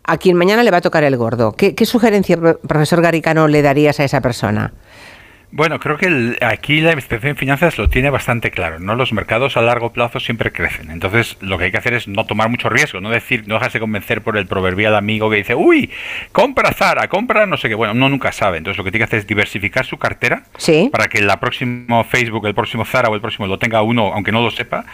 a 0.04 0.16
quien 0.18 0.36
mañana 0.36 0.62
le 0.62 0.70
va 0.70 0.78
a 0.78 0.80
tocar 0.80 1.04
el 1.04 1.16
gordo. 1.16 1.52
¿Qué, 1.52 1.74
qué 1.74 1.86
sugerencia, 1.86 2.36
profesor 2.36 3.02
Garicano, 3.02 3.48
le 3.48 3.62
darías 3.62 4.00
a 4.00 4.04
esa 4.04 4.20
persona? 4.20 4.72
Bueno, 5.52 5.80
creo 5.80 5.96
que 5.96 6.38
aquí 6.42 6.80
la 6.80 6.92
investigación 6.92 7.30
en 7.30 7.36
finanzas 7.36 7.76
lo 7.76 7.88
tiene 7.88 8.08
bastante 8.08 8.52
claro, 8.52 8.78
¿no? 8.78 8.94
Los 8.94 9.12
mercados 9.12 9.56
a 9.56 9.62
largo 9.62 9.92
plazo 9.92 10.20
siempre 10.20 10.52
crecen. 10.52 10.92
Entonces, 10.92 11.36
lo 11.40 11.58
que 11.58 11.64
hay 11.64 11.70
que 11.72 11.78
hacer 11.78 11.94
es 11.94 12.06
no 12.06 12.24
tomar 12.24 12.48
mucho 12.48 12.68
riesgo, 12.68 13.00
no 13.00 13.10
decir, 13.10 13.48
no 13.48 13.54
dejarse 13.54 13.80
convencer 13.80 14.22
por 14.22 14.36
el 14.36 14.46
proverbial 14.46 14.94
amigo 14.94 15.28
que 15.28 15.36
dice, 15.36 15.56
uy, 15.56 15.90
compra 16.30 16.72
Zara, 16.72 17.08
compra 17.08 17.46
no 17.46 17.56
sé 17.56 17.68
qué. 17.68 17.74
Bueno, 17.74 17.94
uno 17.94 18.08
nunca 18.08 18.30
sabe. 18.30 18.58
Entonces, 18.58 18.78
lo 18.78 18.84
que 18.84 18.92
tiene 18.92 19.00
que 19.00 19.08
hacer 19.08 19.18
es 19.18 19.26
diversificar 19.26 19.84
su 19.84 19.98
cartera 19.98 20.44
para 20.92 21.08
que 21.08 21.18
el 21.18 21.28
próximo 21.40 22.04
Facebook, 22.04 22.46
el 22.46 22.54
próximo 22.54 22.84
Zara 22.84 23.08
o 23.08 23.14
el 23.16 23.20
próximo 23.20 23.48
lo 23.48 23.58
tenga 23.58 23.82
uno, 23.82 24.12
aunque 24.14 24.30
no 24.30 24.42
lo 24.42 24.50
sepa. 24.52 24.84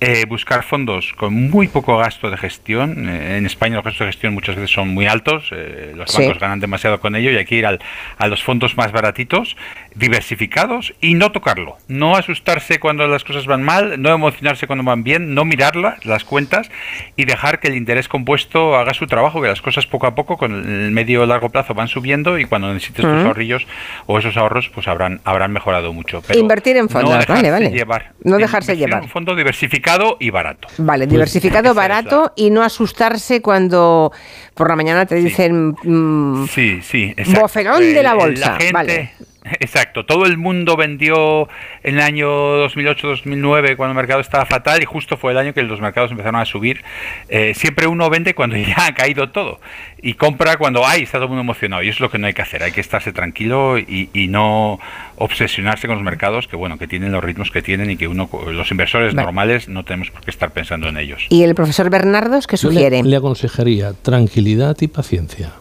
Eh, 0.00 0.26
buscar 0.26 0.62
fondos 0.62 1.12
con 1.14 1.34
muy 1.34 1.66
poco 1.66 1.98
gasto 1.98 2.30
de 2.30 2.36
gestión. 2.36 3.08
Eh, 3.08 3.36
en 3.36 3.46
España 3.46 3.74
los 3.74 3.84
gastos 3.84 4.06
de 4.06 4.12
gestión 4.12 4.32
muchas 4.32 4.54
veces 4.54 4.70
son 4.70 4.88
muy 4.88 5.06
altos, 5.06 5.50
eh, 5.52 5.92
los 5.94 6.16
bancos 6.16 6.38
ganan 6.38 6.60
demasiado 6.60 7.00
con 7.00 7.16
ello 7.16 7.32
y 7.32 7.36
hay 7.36 7.44
que 7.44 7.56
ir 7.56 7.66
al, 7.66 7.80
a 8.16 8.28
los 8.28 8.44
fondos 8.44 8.76
más 8.76 8.92
baratitos 8.92 9.56
diversificados 9.98 10.94
y 11.00 11.14
no 11.14 11.32
tocarlo. 11.32 11.76
No 11.88 12.16
asustarse 12.16 12.78
cuando 12.78 13.06
las 13.06 13.24
cosas 13.24 13.46
van 13.46 13.62
mal, 13.62 14.00
no 14.00 14.10
emocionarse 14.10 14.66
cuando 14.66 14.84
van 14.84 15.02
bien, 15.02 15.34
no 15.34 15.44
mirarlas, 15.44 16.04
las 16.06 16.24
cuentas 16.24 16.70
y 17.16 17.24
dejar 17.24 17.60
que 17.60 17.68
el 17.68 17.76
interés 17.76 18.08
compuesto 18.08 18.76
haga 18.76 18.94
su 18.94 19.06
trabajo, 19.06 19.42
que 19.42 19.48
las 19.48 19.60
cosas 19.60 19.86
poco 19.86 20.06
a 20.06 20.14
poco 20.14 20.36
con 20.36 20.52
el 20.52 20.90
medio 20.90 21.22
o 21.22 21.26
largo 21.26 21.50
plazo 21.50 21.74
van 21.74 21.88
subiendo 21.88 22.38
y 22.38 22.44
cuando 22.44 22.72
necesites 22.72 23.04
tus 23.04 23.24
ahorrillos 23.24 23.66
o 24.06 24.18
esos 24.18 24.36
ahorros 24.36 24.68
pues 24.68 24.86
habrán 24.88 25.20
habrán 25.24 25.52
mejorado 25.52 25.92
mucho. 25.92 26.22
Invertir 26.34 26.76
en 26.76 26.88
fondos, 26.88 27.26
vale, 27.26 27.50
vale. 27.50 27.70
Llevar, 27.70 28.12
no 28.22 28.36
dejarse 28.36 28.76
llevar. 28.76 29.02
un 29.02 29.08
fondo 29.08 29.34
diversificado 29.34 30.16
y 30.20 30.30
barato. 30.30 30.68
Vale, 30.78 31.04
pues 31.04 31.12
diversificado, 31.12 31.74
barato 31.74 32.32
y 32.36 32.50
no 32.50 32.62
asustarse 32.62 33.42
cuando 33.42 34.12
por 34.54 34.68
la 34.68 34.76
mañana 34.76 35.06
te 35.06 35.16
dicen 35.16 35.74
mm, 35.82 36.46
sí, 36.48 36.80
sí, 36.82 37.14
boferón 37.40 37.80
de 37.80 38.02
la 38.02 38.14
bolsa. 38.14 38.58
vale. 38.72 39.12
Exacto, 39.44 40.04
todo 40.04 40.26
el 40.26 40.36
mundo 40.36 40.76
vendió 40.76 41.48
en 41.82 41.94
el 41.94 42.00
año 42.00 42.28
2008-2009 42.68 43.76
cuando 43.76 43.92
el 43.92 43.96
mercado 43.96 44.20
estaba 44.20 44.44
fatal 44.46 44.82
y 44.82 44.84
justo 44.84 45.16
fue 45.16 45.32
el 45.32 45.38
año 45.38 45.54
que 45.54 45.62
los 45.62 45.80
mercados 45.80 46.10
empezaron 46.10 46.40
a 46.40 46.44
subir. 46.44 46.82
Eh, 47.28 47.54
siempre 47.54 47.86
uno 47.86 48.10
vende 48.10 48.34
cuando 48.34 48.56
ya 48.56 48.86
ha 48.86 48.94
caído 48.94 49.30
todo 49.30 49.60
y 50.02 50.14
compra 50.14 50.56
cuando 50.56 50.86
hay 50.86 51.02
está 51.02 51.18
todo 51.18 51.24
el 51.24 51.28
mundo 51.30 51.42
emocionado 51.42 51.82
y 51.82 51.88
eso 51.88 51.96
es 51.96 52.00
lo 52.00 52.10
que 52.10 52.18
no 52.18 52.26
hay 52.26 52.34
que 52.34 52.42
hacer, 52.42 52.62
hay 52.62 52.72
que 52.72 52.80
estarse 52.80 53.12
tranquilo 53.12 53.78
y, 53.78 54.08
no 54.28 54.78
obsesionarse 55.18 55.86
con 55.86 55.96
los 55.96 56.04
mercados 56.04 56.48
que 56.48 56.56
bueno 56.56 56.78
que 56.78 56.86
tienen 56.86 57.12
los 57.12 57.22
ritmos 57.22 57.50
que 57.50 57.62
tienen 57.62 57.90
y 57.90 57.96
que 57.96 58.08
uno 58.08 58.28
los 58.52 58.70
inversores 58.70 59.14
normales 59.14 59.68
no 59.68 59.84
tenemos 59.84 60.10
por 60.10 60.22
qué 60.22 60.30
estar 60.30 60.52
pensando 60.52 60.88
en 60.88 60.96
ellos. 60.96 61.26
¿Y 61.28 61.42
el 61.42 61.54
profesor 61.54 61.90
Bernardos 61.90 62.46
qué 62.46 62.56
sugiere? 62.56 63.02
le 63.02 63.16
aconsejaría 63.16 63.92
tranquilidad 63.92 64.76
y 64.80 64.88
paciencia 64.88 65.52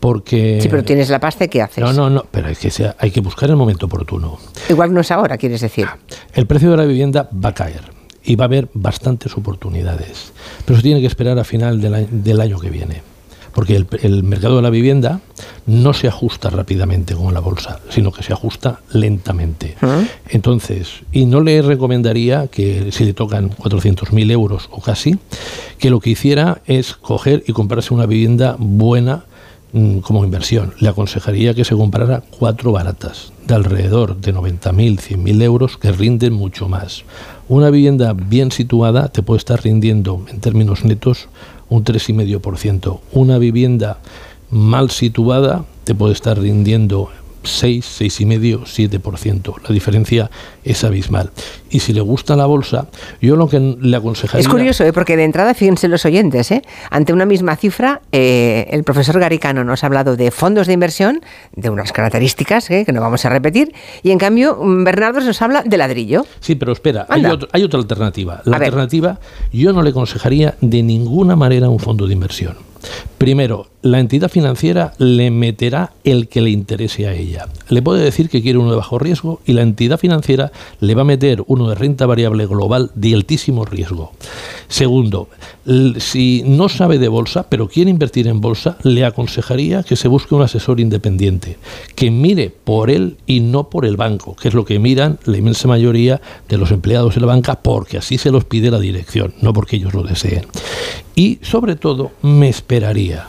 porque... 0.00 0.58
Sí, 0.60 0.68
pero 0.68 0.84
tienes 0.84 1.08
la 1.10 1.18
pasta, 1.18 1.48
¿qué 1.48 1.62
haces? 1.62 1.82
No, 1.82 1.92
no, 1.92 2.10
no, 2.10 2.26
pero 2.30 2.48
hay 2.48 2.54
que, 2.54 2.70
hay 2.98 3.10
que 3.10 3.20
buscar 3.20 3.50
el 3.50 3.56
momento 3.56 3.86
oportuno. 3.86 4.38
Igual 4.68 4.92
no 4.92 5.00
es 5.00 5.10
ahora, 5.10 5.38
quieres 5.38 5.60
decir. 5.60 5.86
El 6.34 6.46
precio 6.46 6.70
de 6.70 6.76
la 6.76 6.84
vivienda 6.84 7.28
va 7.32 7.50
a 7.50 7.54
caer 7.54 7.80
y 8.22 8.36
va 8.36 8.44
a 8.44 8.46
haber 8.46 8.68
bastantes 8.74 9.36
oportunidades, 9.36 10.32
pero 10.64 10.76
se 10.76 10.82
tiene 10.82 11.00
que 11.00 11.06
esperar 11.06 11.38
a 11.38 11.44
final 11.44 11.80
del 11.80 12.40
año, 12.40 12.58
que 12.58 12.70
viene. 12.70 13.02
Porque 13.56 13.74
el, 14.02 14.22
mercado 14.22 14.56
de 14.56 14.62
la 14.62 14.68
vivienda 14.68 15.22
no 15.64 15.94
se 15.94 16.08
ajusta 16.08 16.50
rápidamente 16.50 17.14
como 17.14 17.32
la 17.32 17.40
bolsa, 17.40 17.80
sino 17.88 18.12
que 18.12 18.22
se 18.22 18.34
ajusta 18.34 18.80
lentamente. 18.92 19.76
¿Ah? 19.80 20.02
Entonces, 20.28 21.04
y 21.10 21.24
no 21.24 21.40
le 21.40 21.62
recomendaría 21.62 22.48
que 22.48 22.92
si 22.92 23.06
le 23.06 23.14
tocan 23.14 23.48
400.000 23.48 24.30
euros 24.30 24.68
o 24.70 24.82
casi, 24.82 25.18
que 25.78 25.88
lo 25.88 26.00
que 26.00 26.10
hiciera 26.10 26.60
es 26.66 26.96
coger 26.96 27.44
y 27.46 27.54
comprarse 27.54 27.94
una 27.94 28.04
vivienda 28.04 28.56
buena, 28.58 29.24
Mm, 29.72 29.98
como 29.98 30.24
inversión. 30.24 30.72
Le 30.78 30.88
aconsejaría 30.88 31.52
que 31.52 31.64
se 31.64 31.74
comprara 31.74 32.22
cuatro 32.38 32.72
baratas 32.72 33.32
de 33.46 33.54
alrededor 33.56 34.16
de 34.16 34.32
90.000, 34.32 34.98
100.000 34.98 35.42
euros 35.42 35.76
que 35.76 35.92
rinden 35.92 36.32
mucho 36.32 36.66
más. 36.66 37.04
Una 37.48 37.68
vivienda 37.68 38.14
bien 38.14 38.52
situada 38.52 39.08
te 39.08 39.22
puede 39.22 39.36
estar 39.38 39.62
rindiendo 39.62 40.24
en 40.30 40.40
términos 40.40 40.84
netos 40.84 41.28
un 41.68 41.84
3,5%. 41.84 43.00
Una 43.12 43.38
vivienda 43.38 43.98
mal 44.50 44.90
situada 44.90 45.64
te 45.84 45.94
puede 45.94 46.12
estar 46.12 46.38
rindiendo 46.38 47.10
6, 47.46 48.00
6,5, 48.00 49.00
7%. 49.00 49.54
La 49.62 49.72
diferencia 49.72 50.30
es 50.64 50.84
abismal. 50.84 51.30
Y 51.70 51.80
si 51.80 51.92
le 51.92 52.00
gusta 52.00 52.36
la 52.36 52.46
bolsa, 52.46 52.88
yo 53.20 53.36
lo 53.36 53.48
que 53.48 53.58
le 53.58 53.96
aconsejaría... 53.96 54.40
Es 54.40 54.48
curioso, 54.48 54.84
¿eh? 54.84 54.92
porque 54.92 55.16
de 55.16 55.24
entrada, 55.24 55.54
fíjense 55.54 55.88
los 55.88 56.04
oyentes, 56.04 56.50
¿eh? 56.50 56.62
ante 56.90 57.12
una 57.12 57.26
misma 57.26 57.56
cifra, 57.56 58.02
eh, 58.12 58.66
el 58.70 58.84
profesor 58.84 59.18
Garicano 59.18 59.64
nos 59.64 59.82
ha 59.82 59.86
hablado 59.86 60.16
de 60.16 60.30
fondos 60.30 60.66
de 60.66 60.72
inversión, 60.72 61.20
de 61.54 61.70
unas 61.70 61.92
características 61.92 62.70
¿eh? 62.70 62.84
que 62.84 62.92
no 62.92 63.00
vamos 63.00 63.24
a 63.24 63.30
repetir, 63.30 63.74
y 64.02 64.10
en 64.10 64.18
cambio 64.18 64.58
mm, 64.60 64.84
Bernardo 64.84 65.20
nos 65.20 65.40
habla 65.42 65.62
de 65.62 65.76
ladrillo. 65.76 66.26
Sí, 66.40 66.54
pero 66.54 66.72
espera, 66.72 67.06
hay, 67.08 67.24
hay, 67.52 67.62
otra 67.64 67.80
alternativa. 67.80 68.42
La 68.44 68.56
alternativa, 68.56 69.18
yo 69.52 69.72
no 69.72 69.82
le 69.82 69.90
aconsejaría 69.90 70.54
de 70.60 70.82
ninguna 70.82 71.36
manera 71.36 71.68
un 71.68 71.78
fondo 71.78 72.06
de 72.06 72.12
inversión. 72.12 72.56
Primero, 73.18 73.68
la 73.82 74.00
entidad 74.00 74.28
financiera 74.28 74.92
le 74.98 75.30
meterá 75.30 75.92
el 76.04 76.28
que 76.28 76.40
le 76.40 76.50
interese 76.50 77.06
a 77.06 77.14
ella. 77.14 77.46
Le 77.68 77.82
puede 77.82 78.02
decir 78.02 78.28
que 78.28 78.42
quiere 78.42 78.58
uno 78.58 78.70
de 78.70 78.76
bajo 78.76 78.98
riesgo 78.98 79.40
y 79.46 79.52
la 79.52 79.62
entidad 79.62 79.98
financiera 79.98 80.52
le 80.80 80.94
va 80.94 81.02
a 81.02 81.06
meter 81.06 81.42
uno 81.46 81.68
de 81.68 81.76
renta 81.76 82.04
variable 82.06 82.46
global 82.46 82.90
de 82.94 83.14
altísimo 83.14 83.64
riesgo. 83.64 84.12
Segundo, 84.68 85.28
si 85.98 86.42
no 86.44 86.68
sabe 86.68 86.98
de 86.98 87.08
bolsa, 87.08 87.48
pero 87.48 87.68
quiere 87.68 87.90
invertir 87.90 88.26
en 88.28 88.40
bolsa, 88.40 88.76
le 88.82 89.04
aconsejaría 89.04 89.82
que 89.82 89.96
se 89.96 90.08
busque 90.08 90.34
un 90.34 90.42
asesor 90.42 90.80
independiente, 90.80 91.56
que 91.94 92.10
mire 92.10 92.50
por 92.50 92.90
él 92.90 93.16
y 93.26 93.40
no 93.40 93.70
por 93.70 93.84
el 93.84 93.96
banco, 93.96 94.34
que 94.34 94.48
es 94.48 94.54
lo 94.54 94.64
que 94.64 94.78
miran 94.78 95.18
la 95.24 95.38
inmensa 95.38 95.68
mayoría 95.68 96.20
de 96.48 96.58
los 96.58 96.70
empleados 96.70 97.14
de 97.14 97.20
la 97.20 97.28
banca, 97.28 97.62
porque 97.62 97.98
así 97.98 98.18
se 98.18 98.30
los 98.30 98.44
pide 98.44 98.70
la 98.70 98.80
dirección, 98.80 99.34
no 99.40 99.52
porque 99.52 99.76
ellos 99.76 99.94
lo 99.94 100.02
deseen. 100.02 100.46
Y 101.14 101.38
sobre 101.40 101.76
todo, 101.76 102.10
me 102.20 102.48
esperaría 102.76 103.28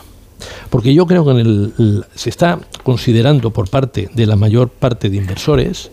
porque 0.69 0.93
yo 0.93 1.05
creo 1.05 1.25
que 1.25 2.03
se 2.15 2.29
está 2.29 2.59
considerando 2.83 3.51
por 3.51 3.69
parte 3.69 4.09
de 4.13 4.25
la 4.25 4.35
mayor 4.35 4.69
parte 4.69 5.09
de 5.09 5.17
inversores 5.17 5.89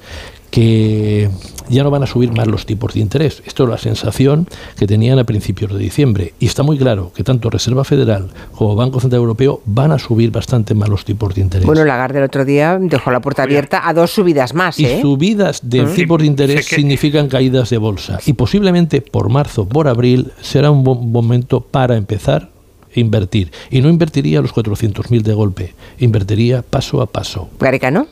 que 0.51 1.28
ya 1.68 1.82
no 1.82 1.90
van 1.90 2.05
a 2.05 2.06
subir 2.06 2.31
más 2.31 2.47
los 2.47 2.64
tipos 2.64 2.94
de 2.94 3.01
interés. 3.01 3.43
Esto 3.44 3.64
es 3.64 3.70
la 3.70 3.78
sensación 3.78 4.47
que 4.76 4.86
tenían 4.86 5.18
a 5.18 5.24
principios 5.24 5.72
de 5.72 5.78
diciembre. 5.81 6.35
Y 6.39 6.47
está 6.47 6.62
muy 6.62 6.78
claro 6.78 7.10
que 7.12 7.24
tanto 7.24 7.51
Reserva 7.51 7.82
Federal 7.82 8.31
como 8.52 8.76
Banco 8.76 9.01
Central 9.01 9.22
Europeo 9.22 9.62
van 9.64 9.90
a 9.90 9.98
subir 9.98 10.31
bastante 10.31 10.74
más 10.74 10.89
los 10.89 11.05
tipos 11.05 11.35
de 11.35 11.40
interés. 11.40 11.66
Bueno, 11.66 11.85
Lagarde 11.85 12.18
el 12.18 12.26
otro 12.26 12.44
día 12.44 12.78
dejó 12.81 13.10
la 13.10 13.20
puerta 13.20 13.43
abierta 13.43 13.89
a 13.89 13.93
dos 13.94 14.12
subidas 14.12 14.55
más. 14.55 14.78
Y 14.78 14.86
¿eh? 14.86 15.01
subidas 15.01 15.60
de 15.68 15.82
mm. 15.82 15.94
tipos 15.94 16.20
de 16.20 16.26
interés 16.26 16.66
significan 16.66 17.26
caídas 17.26 17.70
de 17.70 17.78
bolsa. 17.78 18.20
Y 18.24 18.35
posiblemente 18.35 19.01
por 19.01 19.31
marzo, 19.31 19.68
por 19.68 19.89
abril, 19.89 20.31
será 20.40 20.70
un 20.70 20.85
buen 20.85 21.10
momento 21.10 21.62
para 21.62 21.97
empezar 21.97 22.53
invertir. 22.95 23.53
Y 23.71 23.81
no 23.81 23.89
invertiría 23.89 24.41
los 24.41 24.55
400.000 24.55 25.23
de 25.23 25.35
golpe, 25.35 25.75
invertiría 25.99 26.62
paso 26.62 27.03
a 27.03 27.07
paso. 27.07 27.51
¿Garicano? 27.59 28.07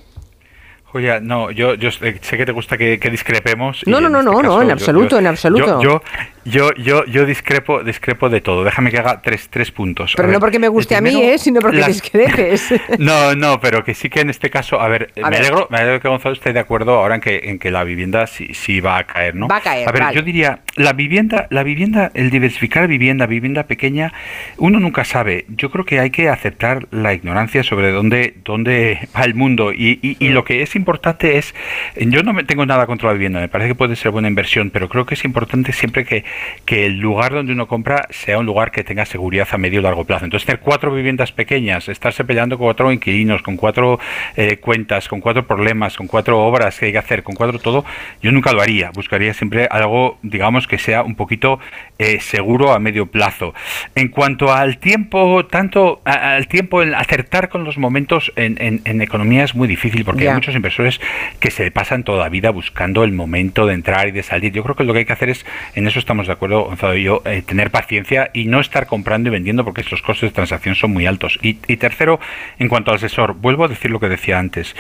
Oye, 0.95 1.21
no, 1.23 1.51
yo, 1.51 1.75
yo 1.75 1.91
sé 1.91 2.21
que 2.21 2.45
te 2.45 2.53
gusta 2.53 2.77
que, 2.77 2.99
discrepemos. 3.11 3.83
No, 3.87 4.01
no, 4.01 4.11
no, 4.11 4.19
este 4.19 4.31
no, 4.31 4.43
no, 4.43 4.63
en 4.63 4.71
absoluto, 4.71 5.19
en 5.19 5.27
absoluto. 5.27 5.83
Yo, 5.83 5.83
yo, 5.83 6.03
yo, 6.44 7.05
yo 7.06 7.27
discrepo, 7.27 7.82
discrepo 7.85 8.28
de 8.28 8.40
todo. 8.40 8.64
Déjame 8.64 8.90
que 8.90 8.98
haga 8.98 9.23
tres, 9.23 9.48
tres 9.48 9.70
puntos. 9.70 10.14
Pero 10.16 10.28
no 10.28 10.40
porque 10.40 10.59
me 10.59 10.69
guste 10.69 10.97
a 10.97 11.01
mí, 11.01 11.23
¿eh? 11.23 11.39
sino 11.39 11.60
porque 11.60 11.85
discrepes. 11.85 12.74
no, 12.98 13.35
no, 13.35 13.60
pero 13.60 13.85
que 13.85 13.94
sí 13.94 14.09
que 14.09 14.20
en 14.20 14.31
este 14.31 14.51
caso, 14.51 14.81
a 14.81 14.89
ver, 14.89 15.12
me, 15.16 15.23
Alegro, 15.23 15.69
me 15.70 15.78
alegro 15.78 16.01
que 16.01 16.09
Gonzalo 16.09 16.35
esté 16.35 16.52
de 16.52 16.60
acuerdo 16.60 16.94
ahora 16.94 17.16
en 17.16 17.20
que, 17.20 17.43
en 17.44 17.59
que 17.59 17.70
la 17.70 17.85
vivienda 17.85 18.27
sí, 18.27 18.48
sí 18.55 18.81
va 18.81 18.98
a 18.98 19.05
caer, 19.05 19.35
¿no? 19.35 19.48
Va 19.48 19.56
a 19.56 19.60
caer. 19.60 19.89
A 19.89 19.93
ver, 19.93 20.14
yo 20.14 20.23
diría, 20.23 20.60
la 20.77 20.93
vivienda, 20.93 21.47
la 21.51 21.62
vivienda, 21.62 22.10
el 22.14 22.31
diversificar 22.31 22.89
vivienda, 22.89 23.27
vivienda 23.27 23.64
pequeña, 23.64 24.12
uno 24.56 24.81
nunca 24.81 25.05
sabe. 25.05 25.44
Yo 25.48 25.70
creo 25.70 25.85
que 25.85 26.01
hay 26.01 26.10
que 26.10 26.28
aceptar 26.28 26.86
la 26.90 27.14
ignorancia 27.14 27.62
sobre 27.62 27.93
dónde, 27.93 28.35
dónde 28.44 29.09
va 29.16 29.23
el 29.23 29.35
mundo. 29.35 29.73
Y, 29.73 29.98
y, 30.02 30.16
y 30.19 30.28
lo 30.31 30.44
que 30.44 30.62
es 30.62 30.74
importante 30.74 31.39
es, 31.39 31.55
yo 31.97 32.23
no 32.23 32.32
me 32.32 32.44
tengo 32.44 32.66
nada 32.66 32.86
contra 32.86 33.09
la 33.09 33.14
vivienda, 33.14 33.40
me 33.40 33.48
parece 33.48 33.69
que 33.69 33.74
puede 33.74 33.97
ser 33.97 34.10
buena 34.10 34.28
inversión, 34.28 34.70
pero 34.70 34.89
creo 34.89 35.06
que 35.06 35.14
es 35.14 35.24
importante 35.24 35.73
siempre 35.73 36.05
que 36.05 36.24
que 36.65 36.87
el 36.87 36.99
lugar 36.99 37.33
donde 37.33 37.53
uno 37.53 37.67
compra 37.67 38.07
sea 38.11 38.39
un 38.39 38.47
lugar 38.47 38.71
que 38.71 38.85
tenga 38.85 39.05
seguridad 39.05 39.49
a 39.51 39.59
medio 39.59 39.81
y 39.81 39.83
largo 39.83 40.05
plazo. 40.05 40.25
Entonces, 40.25 40.47
tener 40.47 40.61
cuatro 40.61 40.95
viviendas 40.95 41.33
pequeñas, 41.33 41.89
estarse 41.89 42.25
peleando 42.25 42.59
con 42.59 42.67
cuatro 42.67 42.93
inquilinos, 42.93 43.43
con 43.43 43.57
cuatro 43.57 43.99
eh, 44.37 44.59
cuentas, 44.59 45.09
con 45.09 45.21
cuatro 45.21 45.47
problemas, 45.47 45.97
con 45.97 46.07
cuatro 46.07 46.43
obras 46.45 46.79
que 46.79 46.87
hay 46.87 46.93
que 46.93 46.99
hacer, 46.99 47.23
con 47.23 47.35
cuatro 47.35 47.59
todo, 47.59 47.85
yo 48.23 48.33
nunca 48.33 48.53
lo 48.53 48.63
haría. 48.63 48.91
Buscaría 48.91 49.35
siempre 49.35 49.69
algo, 49.71 50.19
digamos, 50.23 50.67
que 50.67 50.79
sea 50.79 51.03
un 51.03 51.15
poquito 51.15 51.59
eh, 51.99 52.21
seguro 52.21 52.73
a 52.73 52.79
medio 52.79 53.07
plazo. 53.07 53.55
En 53.95 54.09
cuanto 54.09 54.53
al 54.53 54.79
tiempo, 54.79 55.47
tanto 55.47 56.01
al 56.05 56.49
tiempo, 56.49 56.83
en 56.83 56.95
acertar 56.95 57.49
con 57.49 57.65
los 57.65 57.79
momentos 57.79 58.33
en, 58.37 58.57
en, 58.59 59.03
economía 59.03 59.45
es 59.45 59.55
muy 59.55 59.69
difícil 59.69 60.05
porque 60.05 60.29
hay 60.29 60.35
muchos 60.35 60.55
inversores 60.55 61.01
que 61.41 61.51
se 61.51 61.71
pasan 61.71 62.05
toda 62.05 62.25
la 62.25 62.29
vida 62.29 62.51
buscando 62.51 63.05
el 63.05 63.13
momento 63.13 63.67
de 63.67 63.75
entrar 63.75 64.09
y 64.09 64.11
de 64.13 64.23
salir. 64.23 64.53
Yo 64.53 64.63
creo 64.63 64.77
que 64.77 64.85
lo 64.85 64.93
que 64.93 65.01
hay 65.01 65.05
que 65.05 65.13
hacer 65.13 65.29
es, 65.29 65.45
en 65.75 65.87
eso 65.87 65.99
estamos 65.99 66.22
de 66.27 66.32
acuerdo, 66.32 66.65
Gonzalo 66.65 66.97
y 66.97 67.03
yo, 67.05 67.23
tener 67.47 67.70
paciencia 67.70 68.31
y 68.32 68.47
no 68.47 68.61
estar 68.61 68.86
comprando 68.86 69.28
y 69.28 69.32
vendiendo 69.32 69.65
porque 69.65 69.85
los 69.90 70.03
costes 70.03 70.31
de 70.31 70.35
transacción 70.35 70.74
son 70.74 70.93
muy 70.93 71.07
altos. 71.07 71.39
Y, 71.43 71.55
tercero, 71.77 72.20
en 72.59 72.69
cuanto 72.69 72.90
al 72.90 72.97
asesor, 72.97 73.35
vuelvo 73.35 73.65
a 73.65 73.69
decir 73.69 73.90
lo 73.90 74.01
que 74.01 74.09
decía 74.09 74.39
antes. 74.39 74.74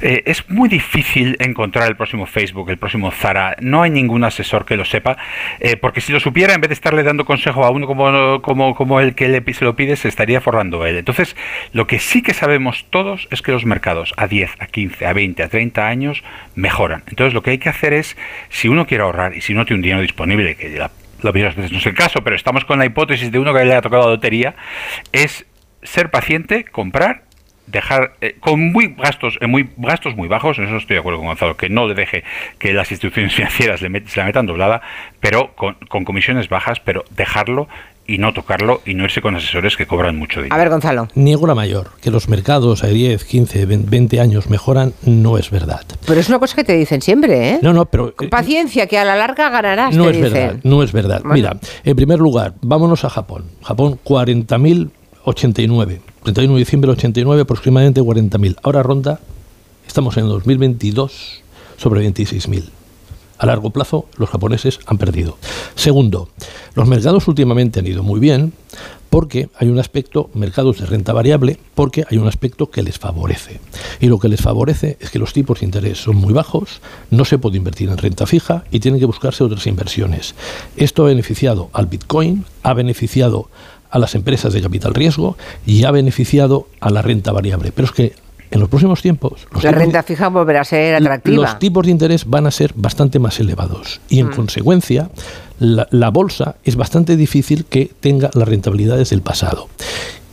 Eh, 0.00 0.22
es 0.26 0.48
muy 0.50 0.68
difícil 0.68 1.36
encontrar 1.40 1.88
el 1.88 1.96
próximo 1.96 2.26
Facebook, 2.26 2.70
el 2.70 2.78
próximo 2.78 3.10
Zara. 3.10 3.56
No 3.60 3.82
hay 3.82 3.90
ningún 3.90 4.24
asesor 4.24 4.64
que 4.64 4.76
lo 4.76 4.84
sepa, 4.84 5.16
eh, 5.60 5.76
porque 5.76 6.00
si 6.00 6.12
lo 6.12 6.20
supiera, 6.20 6.54
en 6.54 6.60
vez 6.60 6.68
de 6.68 6.74
estarle 6.74 7.02
dando 7.02 7.24
consejo 7.24 7.64
a 7.64 7.70
uno 7.70 7.86
como, 7.86 8.42
como, 8.42 8.74
como 8.74 9.00
el 9.00 9.14
que 9.14 9.42
se 9.52 9.64
lo 9.64 9.76
pide, 9.76 9.96
se 9.96 10.08
estaría 10.08 10.40
forrando 10.40 10.84
él. 10.86 10.96
Entonces, 10.96 11.36
lo 11.72 11.86
que 11.86 11.98
sí 11.98 12.22
que 12.22 12.34
sabemos 12.34 12.86
todos 12.90 13.28
es 13.30 13.42
que 13.42 13.52
los 13.52 13.64
mercados 13.64 14.12
a 14.16 14.26
10, 14.26 14.56
a 14.58 14.66
15, 14.66 15.06
a 15.06 15.12
20, 15.12 15.42
a 15.42 15.48
30 15.48 15.86
años 15.86 16.22
mejoran. 16.54 17.02
Entonces, 17.08 17.34
lo 17.34 17.42
que 17.42 17.50
hay 17.50 17.58
que 17.58 17.68
hacer 17.68 17.92
es, 17.92 18.16
si 18.48 18.68
uno 18.68 18.86
quiere 18.86 19.04
ahorrar 19.04 19.36
y 19.36 19.40
si 19.40 19.54
no 19.54 19.64
tiene 19.64 19.78
un 19.78 19.82
dinero 19.82 20.02
disponible, 20.02 20.56
que 20.56 20.68
la 20.70 20.87
lo 21.22 21.32
veces 21.32 21.72
no 21.72 21.78
es 21.78 21.86
el 21.86 21.94
caso, 21.94 22.22
pero 22.22 22.36
estamos 22.36 22.64
con 22.64 22.78
la 22.78 22.86
hipótesis 22.86 23.30
de 23.32 23.38
uno 23.38 23.52
que 23.54 23.64
le 23.64 23.74
ha 23.74 23.82
tocado 23.82 24.04
la 24.04 24.10
lotería, 24.10 24.54
es 25.12 25.46
ser 25.82 26.10
paciente, 26.10 26.64
comprar, 26.64 27.22
dejar 27.66 28.14
eh, 28.20 28.36
con 28.40 28.72
muy 28.72 28.94
gastos, 28.96 29.38
eh, 29.40 29.46
muy 29.46 29.68
gastos 29.76 30.16
muy 30.16 30.28
bajos, 30.28 30.58
en 30.58 30.64
eso 30.64 30.76
estoy 30.76 30.94
de 30.94 31.00
acuerdo 31.00 31.18
con 31.18 31.28
Gonzalo, 31.28 31.56
que 31.56 31.68
no 31.68 31.86
le 31.86 31.94
deje 31.94 32.24
que 32.58 32.72
las 32.72 32.90
instituciones 32.90 33.34
financieras 33.36 33.82
le 33.82 34.06
se 34.06 34.20
la 34.20 34.26
metan 34.26 34.46
doblada, 34.46 34.80
pero 35.20 35.54
con 35.54 36.04
comisiones 36.04 36.48
bajas, 36.48 36.80
pero 36.80 37.04
dejarlo 37.10 37.68
y 38.08 38.18
no 38.18 38.32
tocarlo 38.32 38.80
y 38.86 38.94
no 38.94 39.04
irse 39.04 39.20
con 39.20 39.36
asesores 39.36 39.76
que 39.76 39.86
cobran 39.86 40.16
mucho 40.16 40.40
dinero. 40.40 40.54
A 40.54 40.58
ver, 40.58 40.70
Gonzalo. 40.70 41.08
Niego 41.14 41.46
la 41.46 41.54
mayor. 41.54 41.90
Que 42.00 42.10
los 42.10 42.28
mercados 42.28 42.82
a 42.82 42.86
10, 42.86 43.22
15, 43.22 43.66
20 43.66 44.20
años 44.20 44.48
mejoran 44.48 44.94
no 45.04 45.36
es 45.36 45.50
verdad. 45.50 45.82
Pero 46.06 46.18
es 46.18 46.28
una 46.28 46.38
cosa 46.38 46.56
que 46.56 46.64
te 46.64 46.72
dicen 46.72 47.02
siempre, 47.02 47.50
¿eh? 47.50 47.58
No, 47.62 47.74
no, 47.74 47.84
pero... 47.84 48.14
Eh, 48.18 48.28
paciencia, 48.28 48.86
que 48.86 48.98
a 48.98 49.04
la 49.04 49.14
larga 49.14 49.50
ganarás, 49.50 49.94
No 49.94 50.08
es 50.08 50.18
verdad, 50.18 50.56
no 50.64 50.82
es 50.82 50.90
verdad. 50.92 51.20
Mira, 51.22 51.58
en 51.84 51.96
primer 51.96 52.18
lugar, 52.18 52.54
vámonos 52.62 53.04
a 53.04 53.10
Japón. 53.10 53.44
Japón, 53.62 54.00
40.089. 54.02 56.00
31 56.24 56.54
de 56.54 56.58
diciembre 56.58 56.88
del 56.88 56.96
89, 56.96 57.42
aproximadamente 57.42 58.00
40.000. 58.00 58.56
Ahora 58.62 58.82
ronda, 58.82 59.20
estamos 59.86 60.16
en 60.16 60.26
2022, 60.28 61.42
sobre 61.76 62.08
26.000 62.10 62.77
a 63.38 63.46
largo 63.46 63.70
plazo 63.70 64.06
los 64.16 64.28
japoneses 64.28 64.80
han 64.86 64.98
perdido. 64.98 65.38
Segundo, 65.74 66.28
los 66.74 66.88
mercados 66.88 67.28
últimamente 67.28 67.80
han 67.80 67.86
ido 67.86 68.02
muy 68.02 68.20
bien 68.20 68.52
porque 69.10 69.48
hay 69.56 69.68
un 69.68 69.78
aspecto, 69.78 70.30
mercados 70.34 70.78
de 70.78 70.86
renta 70.86 71.12
variable, 71.12 71.58
porque 71.74 72.04
hay 72.10 72.18
un 72.18 72.28
aspecto 72.28 72.70
que 72.70 72.82
les 72.82 72.98
favorece. 72.98 73.60
Y 74.00 74.06
lo 74.06 74.18
que 74.18 74.28
les 74.28 74.40
favorece 74.40 74.98
es 75.00 75.10
que 75.10 75.18
los 75.18 75.32
tipos 75.32 75.60
de 75.60 75.66
interés 75.66 76.02
son 76.02 76.16
muy 76.16 76.34
bajos, 76.34 76.80
no 77.10 77.24
se 77.24 77.38
puede 77.38 77.56
invertir 77.56 77.88
en 77.88 77.96
renta 77.96 78.26
fija 78.26 78.64
y 78.70 78.80
tienen 78.80 79.00
que 79.00 79.06
buscarse 79.06 79.44
otras 79.44 79.66
inversiones. 79.66 80.34
Esto 80.76 81.04
ha 81.04 81.08
beneficiado 81.08 81.70
al 81.72 81.86
Bitcoin, 81.86 82.44
ha 82.62 82.74
beneficiado 82.74 83.48
a 83.90 83.98
las 83.98 84.14
empresas 84.14 84.52
de 84.52 84.60
capital 84.60 84.94
riesgo 84.94 85.38
y 85.66 85.84
ha 85.84 85.90
beneficiado 85.90 86.68
a 86.80 86.90
la 86.90 87.00
renta 87.00 87.32
variable. 87.32 87.72
Pero 87.72 87.86
es 87.86 87.92
que 87.92 88.27
en 88.50 88.60
los 88.60 88.68
próximos 88.68 89.02
tiempos... 89.02 89.46
la 89.62 89.72
renta 89.72 90.02
fija 90.02 90.28
volverá 90.28 90.62
a 90.62 90.64
ser 90.64 90.94
atractiva. 90.94 91.36
Los 91.36 91.58
tipos 91.58 91.84
de 91.86 91.92
interés 91.92 92.24
van 92.24 92.46
a 92.46 92.50
ser 92.50 92.72
bastante 92.74 93.18
más 93.18 93.38
elevados 93.40 94.00
y 94.08 94.20
en 94.20 94.28
mm. 94.28 94.34
consecuencia 94.34 95.10
la, 95.58 96.10
bolsa 96.10 96.56
es 96.64 96.76
bastante 96.76 97.16
difícil 97.16 97.64
que 97.64 97.90
tenga 98.00 98.30
las 98.34 98.48
rentabilidades 98.48 99.10
del 99.10 99.22
pasado. 99.22 99.68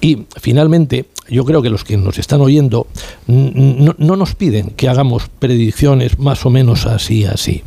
Y 0.01 0.25
finalmente, 0.39 1.05
yo 1.29 1.45
creo 1.45 1.61
que 1.61 1.69
los 1.69 1.83
que 1.83 1.97
nos 1.97 2.19
están 2.19 2.41
oyendo 2.41 2.85
no, 3.27 3.95
nos 3.97 4.35
piden 4.35 4.69
que 4.71 4.87
hagamos 4.87 5.29
predicciones 5.39 6.19
más 6.19 6.45
o 6.45 6.51
menos 6.51 6.85
así, 6.85 7.25
así. 7.25 7.63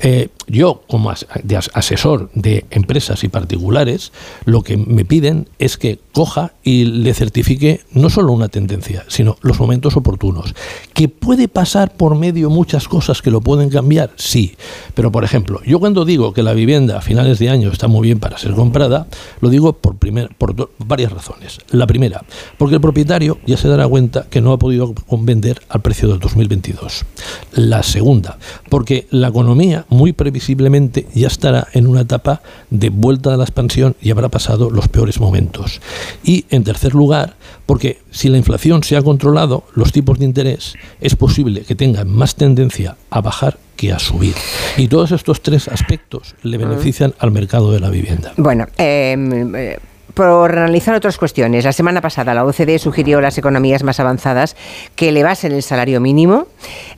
Eh, 0.00 0.28
yo, 0.46 0.82
como 0.88 1.10
asesor 1.10 2.30
de 2.34 2.64
empresas 2.70 3.22
y 3.24 3.28
particulares, 3.28 4.12
lo 4.44 4.62
que 4.62 4.76
me 4.76 5.04
piden 5.04 5.48
es 5.58 5.76
que 5.76 5.98
coja 6.12 6.52
y 6.62 6.84
le 6.84 7.12
certifique 7.14 7.82
no 7.92 8.08
solo 8.08 8.32
una 8.32 8.48
tendencia, 8.48 9.04
sino 9.08 9.36
los 9.42 9.60
momentos 9.60 9.96
oportunos. 9.96 10.54
¿Que 10.94 11.08
puede 11.08 11.48
pasar 11.48 11.92
por 11.92 12.14
medio 12.14 12.48
muchas 12.48 12.88
cosas 12.88 13.20
que 13.20 13.30
lo 13.30 13.40
pueden 13.40 13.68
cambiar? 13.68 14.12
Sí. 14.16 14.56
Pero, 14.94 15.12
por 15.12 15.24
ejemplo, 15.24 15.60
yo 15.64 15.80
cuando 15.80 16.04
digo 16.04 16.32
que 16.32 16.42
la 16.42 16.54
vivienda 16.54 16.98
a 16.98 17.02
finales 17.02 17.38
de 17.38 17.50
año 17.50 17.70
está 17.70 17.88
muy 17.88 18.06
bien 18.06 18.18
para 18.18 18.38
ser 18.38 18.52
comprada, 18.52 19.06
lo 19.40 19.50
digo 19.50 19.74
por, 19.74 19.96
primer, 19.96 20.34
por 20.36 20.70
varias 20.78 21.12
razones. 21.12 21.58
La 21.70 21.86
primera, 21.86 22.24
porque 22.56 22.76
el 22.76 22.80
propietario 22.80 23.38
ya 23.46 23.56
se 23.56 23.68
dará 23.68 23.86
cuenta 23.86 24.26
que 24.30 24.40
no 24.40 24.52
ha 24.52 24.58
podido 24.58 24.94
vender 25.10 25.60
al 25.68 25.82
precio 25.82 26.08
del 26.08 26.18
2022. 26.20 27.04
La 27.52 27.82
segunda, 27.82 28.38
porque 28.70 29.06
la 29.10 29.28
economía 29.28 29.84
muy 29.88 30.12
previsiblemente 30.12 31.06
ya 31.14 31.28
estará 31.28 31.68
en 31.72 31.86
una 31.86 32.02
etapa 32.02 32.42
de 32.70 32.90
vuelta 32.90 33.34
a 33.34 33.36
la 33.36 33.44
expansión 33.44 33.96
y 34.00 34.10
habrá 34.10 34.28
pasado 34.28 34.70
los 34.70 34.88
peores 34.88 35.20
momentos. 35.20 35.80
Y 36.22 36.46
en 36.50 36.64
tercer 36.64 36.94
lugar, 36.94 37.34
porque 37.66 37.98
si 38.10 38.28
la 38.28 38.38
inflación 38.38 38.82
se 38.82 38.96
ha 38.96 39.02
controlado, 39.02 39.64
los 39.74 39.92
tipos 39.92 40.18
de 40.18 40.24
interés 40.24 40.74
es 41.00 41.16
posible 41.16 41.62
que 41.62 41.74
tengan 41.74 42.08
más 42.08 42.34
tendencia 42.34 42.96
a 43.10 43.20
bajar 43.20 43.58
que 43.76 43.92
a 43.92 43.98
subir. 43.98 44.34
Y 44.76 44.88
todos 44.88 45.12
estos 45.12 45.40
tres 45.40 45.68
aspectos 45.68 46.34
le 46.42 46.58
benefician 46.58 47.14
al 47.18 47.30
mercado 47.30 47.70
de 47.70 47.80
la 47.80 47.90
vivienda. 47.90 48.32
Bueno, 48.36 48.66
em, 48.76 49.54
eh, 49.54 49.78
por 50.18 50.50
analizar 50.50 50.96
otras 50.96 51.16
cuestiones. 51.16 51.64
La 51.64 51.72
semana 51.72 52.00
pasada 52.00 52.34
la 52.34 52.44
OCDE 52.44 52.80
sugirió 52.80 53.18
a 53.18 53.22
las 53.22 53.38
economías 53.38 53.84
más 53.84 54.00
avanzadas 54.00 54.56
que 54.96 55.10
elevasen 55.10 55.52
el 55.52 55.62
salario 55.62 56.00
mínimo 56.00 56.48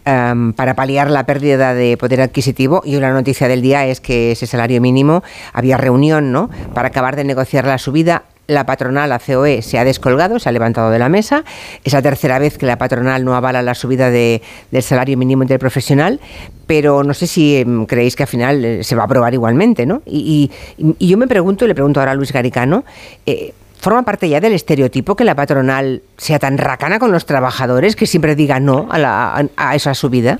em, 0.04 0.52
para 0.52 0.74
paliar 0.74 1.10
la 1.10 1.24
pérdida 1.24 1.74
de 1.74 1.96
poder 1.96 2.20
adquisitivo 2.20 2.82
y 2.84 2.96
una 2.96 3.12
noticia 3.12 3.48
del 3.48 3.62
día 3.62 3.86
es 3.86 4.00
que 4.00 4.32
ese 4.32 4.46
salario 4.46 4.80
mínimo 4.80 5.22
había 5.52 5.76
reunión 5.76 6.32
¿no? 6.32 6.50
para 6.74 6.88
acabar 6.88 7.16
de 7.16 7.24
negociar 7.24 7.66
la 7.66 7.78
subida 7.78 8.24
la 8.50 8.66
patronal, 8.66 9.08
la 9.08 9.20
COE, 9.20 9.62
se 9.62 9.78
ha 9.78 9.84
descolgado, 9.84 10.40
se 10.40 10.48
ha 10.48 10.52
levantado 10.52 10.90
de 10.90 10.98
la 10.98 11.08
mesa. 11.08 11.44
Es 11.84 11.92
la 11.92 12.02
tercera 12.02 12.38
vez 12.40 12.58
que 12.58 12.66
la 12.66 12.78
patronal 12.78 13.24
no 13.24 13.36
avala 13.36 13.62
la 13.62 13.74
subida 13.74 14.10
del 14.10 14.40
salario 14.80 15.16
mínimo 15.16 15.44
interprofesional, 15.44 16.20
pero 16.66 17.04
no 17.04 17.14
sé 17.14 17.28
si 17.28 17.58
em, 17.58 17.86
creéis 17.86 18.16
que 18.16 18.24
al 18.24 18.28
final 18.28 18.64
eh, 18.64 18.84
se 18.84 18.96
va 18.96 19.02
a 19.02 19.04
aprobar 19.04 19.32
igualmente, 19.34 19.86
¿no? 19.86 20.02
Y, 20.04 20.50
yo 20.98 21.16
me 21.16 21.28
pregunto, 21.28 21.64
y 21.64 21.68
le 21.68 21.74
pregunto 21.74 22.00
ahora 22.00 22.12
a 22.12 22.14
Luis 22.16 22.32
Garicano, 22.32 22.84
eh, 23.24 23.54
¿forma 23.80 24.02
parte 24.02 24.28
ya 24.28 24.40
del 24.40 24.52
estereotipo 24.52 25.16
que 25.16 25.24
la 25.24 25.34
patronal 25.34 26.02
sea 26.16 26.38
tan 26.38 26.58
racana 26.58 26.98
con 26.98 27.12
los 27.12 27.26
trabajadores 27.26 27.96
que 27.96 28.06
siempre 28.06 28.34
diga 28.34 28.60
no 28.60 28.88
a, 28.90 29.42
a 29.56 29.74
esa 29.74 29.94
subida? 29.94 30.38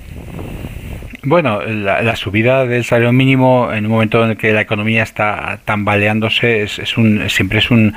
Bueno, 1.22 1.60
la, 1.60 2.16
subida 2.16 2.64
del 2.64 2.84
salario 2.84 3.12
mínimo 3.12 3.70
en 3.74 3.84
un 3.84 3.92
momento 3.92 4.24
en 4.24 4.30
el 4.30 4.36
que 4.38 4.52
la 4.52 4.62
economía 4.62 5.02
está 5.02 5.58
tambaleándose 5.66 6.62
es, 6.62 6.78
es 6.78 6.96
un, 6.96 7.28
siempre 7.28 7.58
es 7.58 7.70
un, 7.70 7.94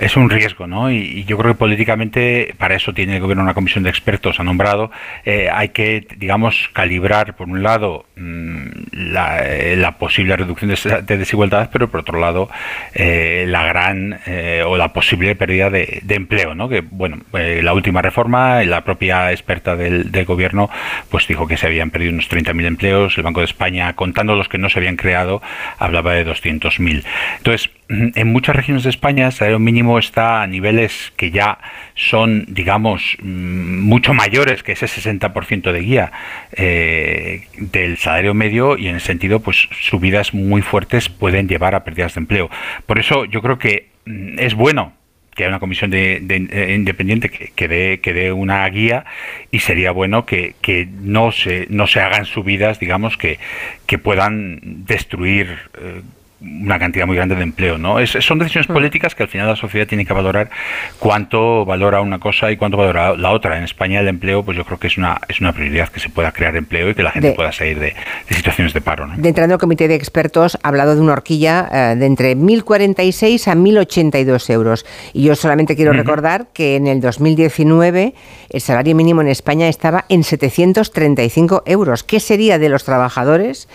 es 0.00 0.16
un 0.16 0.28
riesgo, 0.28 0.66
¿no? 0.66 0.90
Y, 0.90 1.24
yo 1.26 1.38
creo 1.38 1.52
que 1.52 1.58
políticamente 1.58 2.54
para 2.58 2.74
eso 2.74 2.92
tiene 2.92 3.16
el 3.16 3.20
gobierno 3.20 3.44
una 3.44 3.54
comisión 3.54 3.84
de 3.84 3.90
expertos 3.90 4.40
ha 4.40 4.44
nombrado. 4.44 4.90
Eh, 5.24 5.48
hay 5.52 5.68
que, 5.68 6.08
digamos, 6.16 6.68
calibrar 6.72 7.36
por 7.36 7.48
un 7.48 7.62
lado 7.62 8.06
mm, 8.16 8.66
eh, 8.92 9.76
la, 9.78 9.92
posible 9.98 10.36
reducción 10.36 10.74
de, 10.74 11.16
desigualdad, 11.16 11.70
pero 11.72 11.88
por 11.88 12.00
otro 12.00 12.18
lado 12.18 12.50
eh, 12.94 13.44
la 13.46 13.64
gran 13.64 14.18
o 14.66 14.76
la 14.76 14.92
posible 14.92 15.36
pérdida 15.36 15.70
de, 15.70 16.02
empleo, 16.08 16.54
¿no? 16.54 16.68
Que 16.68 16.80
bueno, 16.80 17.18
la 17.32 17.72
última 17.74 18.02
reforma, 18.02 18.62
la 18.64 18.82
propia 18.82 19.30
experta 19.30 19.76
del, 19.76 20.10
del 20.10 20.24
gobierno, 20.24 20.68
pues 21.10 21.28
dijo 21.28 21.46
que 21.46 21.56
se 21.56 21.66
habían 21.66 21.90
perdido 21.90 22.12
unos 22.12 22.28
30 22.28 22.55
mil 22.56 22.66
empleos, 22.66 23.16
el 23.16 23.24
Banco 23.24 23.40
de 23.40 23.46
España, 23.46 23.92
contando 23.94 24.34
los 24.34 24.48
que 24.48 24.58
no 24.58 24.68
se 24.68 24.78
habían 24.78 24.96
creado, 24.96 25.42
hablaba 25.78 26.14
de 26.14 26.26
200.000. 26.26 27.04
Entonces, 27.38 27.70
en 27.88 28.32
muchas 28.32 28.56
regiones 28.56 28.84
de 28.84 28.90
España 28.90 29.26
el 29.26 29.32
salario 29.32 29.58
mínimo 29.58 29.98
está 29.98 30.42
a 30.42 30.46
niveles 30.46 31.12
que 31.16 31.30
ya 31.30 31.58
son, 31.94 32.46
digamos, 32.48 33.16
mm, 33.22 33.80
mucho 33.80 34.14
mayores 34.14 34.62
que 34.62 34.72
ese 34.72 34.86
60% 34.86 35.72
de 35.72 35.80
guía 35.80 36.12
eh, 36.52 37.46
del 37.58 37.98
salario 37.98 38.34
medio 38.34 38.76
y 38.76 38.88
en 38.88 38.96
el 38.96 39.00
sentido, 39.00 39.40
pues 39.40 39.68
subidas 39.80 40.34
muy 40.34 40.62
fuertes 40.62 41.08
pueden 41.08 41.48
llevar 41.48 41.74
a 41.74 41.84
pérdidas 41.84 42.14
de 42.14 42.20
empleo. 42.20 42.50
Por 42.86 42.98
eso 42.98 43.24
yo 43.24 43.42
creo 43.42 43.58
que 43.58 43.88
mm, 44.06 44.38
es 44.38 44.54
bueno 44.54 44.95
que 45.36 45.44
haya 45.44 45.50
una 45.50 45.60
comisión 45.60 45.90
de, 45.90 46.16
eh, 46.16 46.74
independiente 46.74 47.28
que, 47.28 47.68
dé, 47.68 48.32
una 48.32 48.66
guía 48.68 49.04
y 49.52 49.60
sería 49.60 49.92
bueno 49.92 50.24
que, 50.24 50.54
no 51.02 51.30
se 51.30 51.66
no 51.68 51.86
se 51.86 52.00
hagan 52.00 52.24
subidas 52.24 52.80
digamos 52.80 53.16
que, 53.16 53.38
que 53.86 53.98
puedan 53.98 54.84
destruir 54.86 55.58
eh, 55.78 56.00
una 56.40 56.78
cantidad 56.78 57.06
muy 57.06 57.16
grande 57.16 57.34
de 57.34 57.42
empleo, 57.42 57.78
¿no? 57.78 57.98
Es, 57.98 58.10
son 58.20 58.38
decisiones 58.38 58.68
mm. 58.68 58.72
políticas 58.72 59.14
que 59.14 59.22
al 59.22 59.28
final 59.28 59.46
la 59.46 59.56
sociedad 59.56 59.86
tiene 59.86 60.04
que 60.04 60.12
valorar 60.12 60.50
cuánto 60.98 61.64
valora 61.64 62.00
una 62.00 62.18
cosa 62.18 62.50
y 62.50 62.56
cuánto 62.56 62.76
valora 62.76 63.16
la 63.16 63.30
otra. 63.30 63.56
En 63.56 63.64
España 63.64 64.00
el 64.00 64.08
empleo, 64.08 64.44
pues 64.44 64.56
yo 64.56 64.64
creo 64.64 64.78
que 64.78 64.88
es 64.88 64.98
una 64.98 65.18
es 65.28 65.40
una 65.40 65.52
prioridad 65.52 65.88
que 65.88 66.00
se 66.00 66.10
pueda 66.10 66.32
crear 66.32 66.54
empleo 66.56 66.90
y 66.90 66.94
que 66.94 67.02
la 67.02 67.10
gente 67.10 67.32
pueda 67.32 67.52
salir 67.52 67.80
de, 67.80 67.94
situaciones 68.30 68.74
de 68.74 68.80
paro. 68.80 69.06
¿no? 69.06 69.16
De 69.16 69.28
entrando 69.28 69.54
el 69.54 69.60
comité 69.60 69.88
de 69.88 69.94
expertos 69.94 70.58
ha 70.62 70.68
hablado 70.68 70.94
de 70.94 71.00
una 71.00 71.12
horquilla 71.12 71.68
eh, 71.72 71.96
de 71.96 72.06
entre 72.06 72.36
1.046 72.36 73.48
a 73.48 73.54
1.082 73.54 74.50
euros. 74.50 74.86
Y 75.14 75.24
yo 75.24 75.34
solamente 75.36 75.74
quiero 75.74 75.92
recordar 75.92 76.48
que 76.52 76.76
en 76.76 76.86
el 76.86 77.00
2019 77.00 78.14
el 78.50 78.60
salario 78.60 78.94
mínimo 78.94 79.22
en 79.22 79.28
España 79.28 79.68
estaba 79.68 80.04
en 80.08 80.22
735 80.22 81.62
euros. 81.66 82.04
¿Qué 82.04 82.20
sería 82.20 82.58
de 82.58 82.68
los 82.68 82.84
trabajadores? 82.84 83.68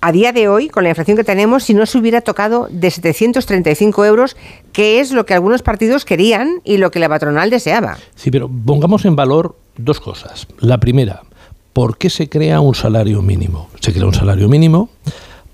A 0.00 0.12
día 0.12 0.32
de 0.32 0.48
hoy, 0.48 0.68
con 0.68 0.84
la 0.84 0.90
inflación 0.90 1.16
que 1.16 1.24
tenemos, 1.24 1.64
si 1.64 1.74
no 1.74 1.86
se 1.86 1.98
hubiera 1.98 2.20
tocado 2.20 2.68
de 2.70 2.90
735 2.90 4.04
euros, 4.04 4.36
que 4.72 5.00
es 5.00 5.12
lo 5.12 5.26
que 5.26 5.34
algunos 5.34 5.62
partidos 5.62 6.04
querían 6.04 6.60
y 6.64 6.76
lo 6.76 6.90
que 6.90 6.98
la 6.98 7.08
patronal 7.08 7.50
deseaba. 7.50 7.98
Sí, 8.14 8.30
pero 8.30 8.48
pongamos 8.48 9.04
en 9.04 9.16
valor 9.16 9.56
dos 9.76 10.00
cosas. 10.00 10.46
La 10.60 10.78
primera, 10.78 11.22
¿por 11.72 11.98
qué 11.98 12.10
se 12.10 12.28
crea 12.28 12.60
un 12.60 12.74
salario 12.74 13.22
mínimo? 13.22 13.68
Se 13.80 13.92
crea 13.92 14.06
un 14.06 14.14
salario 14.14 14.48
mínimo 14.48 14.90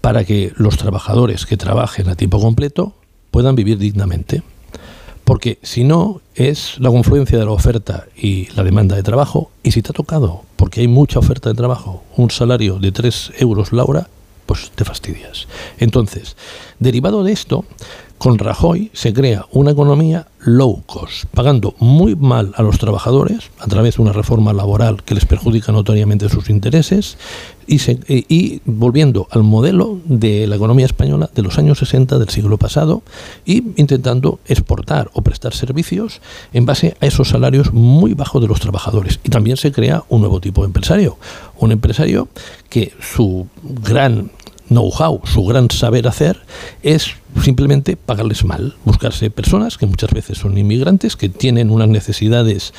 para 0.00 0.24
que 0.24 0.52
los 0.56 0.76
trabajadores 0.76 1.46
que 1.46 1.56
trabajen 1.56 2.08
a 2.08 2.16
tiempo 2.16 2.40
completo 2.40 2.94
puedan 3.30 3.54
vivir 3.54 3.78
dignamente. 3.78 4.42
Porque 5.24 5.58
si 5.62 5.84
no, 5.84 6.20
es 6.34 6.74
la 6.78 6.90
confluencia 6.90 7.38
de 7.38 7.44
la 7.44 7.52
oferta 7.52 8.06
y 8.16 8.48
la 8.56 8.64
demanda 8.64 8.96
de 8.96 9.02
trabajo. 9.02 9.50
Y 9.62 9.70
si 9.70 9.80
te 9.80 9.90
ha 9.90 9.94
tocado, 9.94 10.42
porque 10.56 10.80
hay 10.80 10.88
mucha 10.88 11.20
oferta 11.20 11.48
de 11.48 11.54
trabajo, 11.54 12.02
un 12.16 12.30
salario 12.30 12.78
de 12.78 12.90
3 12.90 13.32
euros 13.38 13.72
la 13.72 13.84
hora, 13.84 14.08
pues 14.52 14.70
te 14.74 14.84
fastidias. 14.84 15.48
Entonces, 15.78 16.36
derivado 16.78 17.24
de 17.24 17.32
esto, 17.32 17.64
con 18.18 18.38
Rajoy 18.38 18.90
se 18.92 19.14
crea 19.14 19.46
una 19.50 19.70
economía 19.70 20.28
low 20.44 20.82
cost, 20.86 21.26
pagando 21.26 21.74
muy 21.78 22.16
mal 22.16 22.52
a 22.56 22.62
los 22.62 22.78
trabajadores 22.78 23.50
a 23.58 23.66
través 23.66 23.96
de 23.96 24.02
una 24.02 24.12
reforma 24.12 24.52
laboral 24.52 25.02
que 25.02 25.14
les 25.14 25.24
perjudica 25.24 25.72
notoriamente 25.72 26.28
sus 26.28 26.50
intereses 26.50 27.16
y, 27.66 27.80
eh, 27.90 28.24
y, 28.28 28.60
volviendo 28.64 29.28
al 29.30 29.44
modelo 29.44 30.00
de 30.04 30.46
la 30.46 30.56
economía 30.56 30.86
española 30.86 31.30
de 31.32 31.42
los 31.42 31.58
años 31.58 31.78
60 31.78 32.18
del 32.18 32.28
siglo 32.28 32.58
pasado 32.58 33.02
y 33.44 33.62
intentando 33.76 34.40
exportar 34.46 35.10
o 35.14 35.22
prestar 35.22 35.54
servicios 35.54 36.20
en 36.52 36.66
base 36.66 36.96
a 37.00 37.06
esos 37.06 37.28
salarios 37.28 37.72
muy 37.72 38.14
bajos 38.14 38.42
de 38.42 38.48
los 38.48 38.60
trabajadores. 38.60 39.20
Y 39.22 39.30
también 39.30 39.56
se 39.56 39.70
crea 39.70 40.02
un 40.08 40.22
nuevo 40.22 40.40
tipo 40.40 40.62
de 40.62 40.66
empresario, 40.66 41.18
un 41.58 41.70
empresario 41.70 42.28
que 42.68 42.92
su 43.00 43.46
gran 43.62 44.30
know-how, 44.72 45.20
su 45.24 45.44
gran 45.44 45.70
saber 45.70 46.08
hacer, 46.08 46.40
es 46.82 47.12
simplemente 47.42 47.96
pagarles 47.96 48.44
mal, 48.44 48.76
buscarse 48.84 49.30
personas 49.30 49.78
que 49.78 49.86
muchas 49.86 50.10
veces 50.10 50.38
son 50.38 50.56
inmigrantes, 50.58 51.16
que 51.16 51.28
tienen 51.28 51.70
unas 51.70 51.88
necesidades 51.88 52.72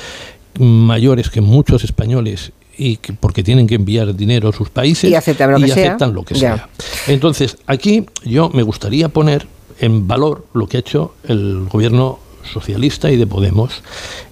mayores 0.60 1.30
que 1.30 1.42
muchos 1.42 1.84
españoles 1.84 2.52
y 2.78 2.98
que, 2.98 3.14
porque 3.14 3.44
tienen 3.44 3.68
que 3.68 3.76
enviar 3.76 4.16
dinero 4.16 4.50
a 4.50 4.54
sus 4.54 4.70
países 4.70 5.10
y 5.10 5.16
aceptan 5.16 5.52
lo 5.52 5.60
que, 5.60 5.68
sea. 5.68 5.98
Lo 6.08 6.24
que 6.24 6.36
sea. 6.36 6.70
Entonces, 7.08 7.58
aquí 7.68 8.06
yo 8.26 8.50
me 8.50 8.64
gustaría 8.64 9.10
poner 9.10 9.48
en 9.80 10.08
valor 10.08 10.46
lo 10.54 10.68
que 10.68 10.78
ha 10.78 10.80
hecho 10.80 11.14
el 11.28 11.68
gobierno 11.70 12.20
socialista 12.52 13.12
y 13.12 13.18
de 13.18 13.28
Podemos. 13.28 13.84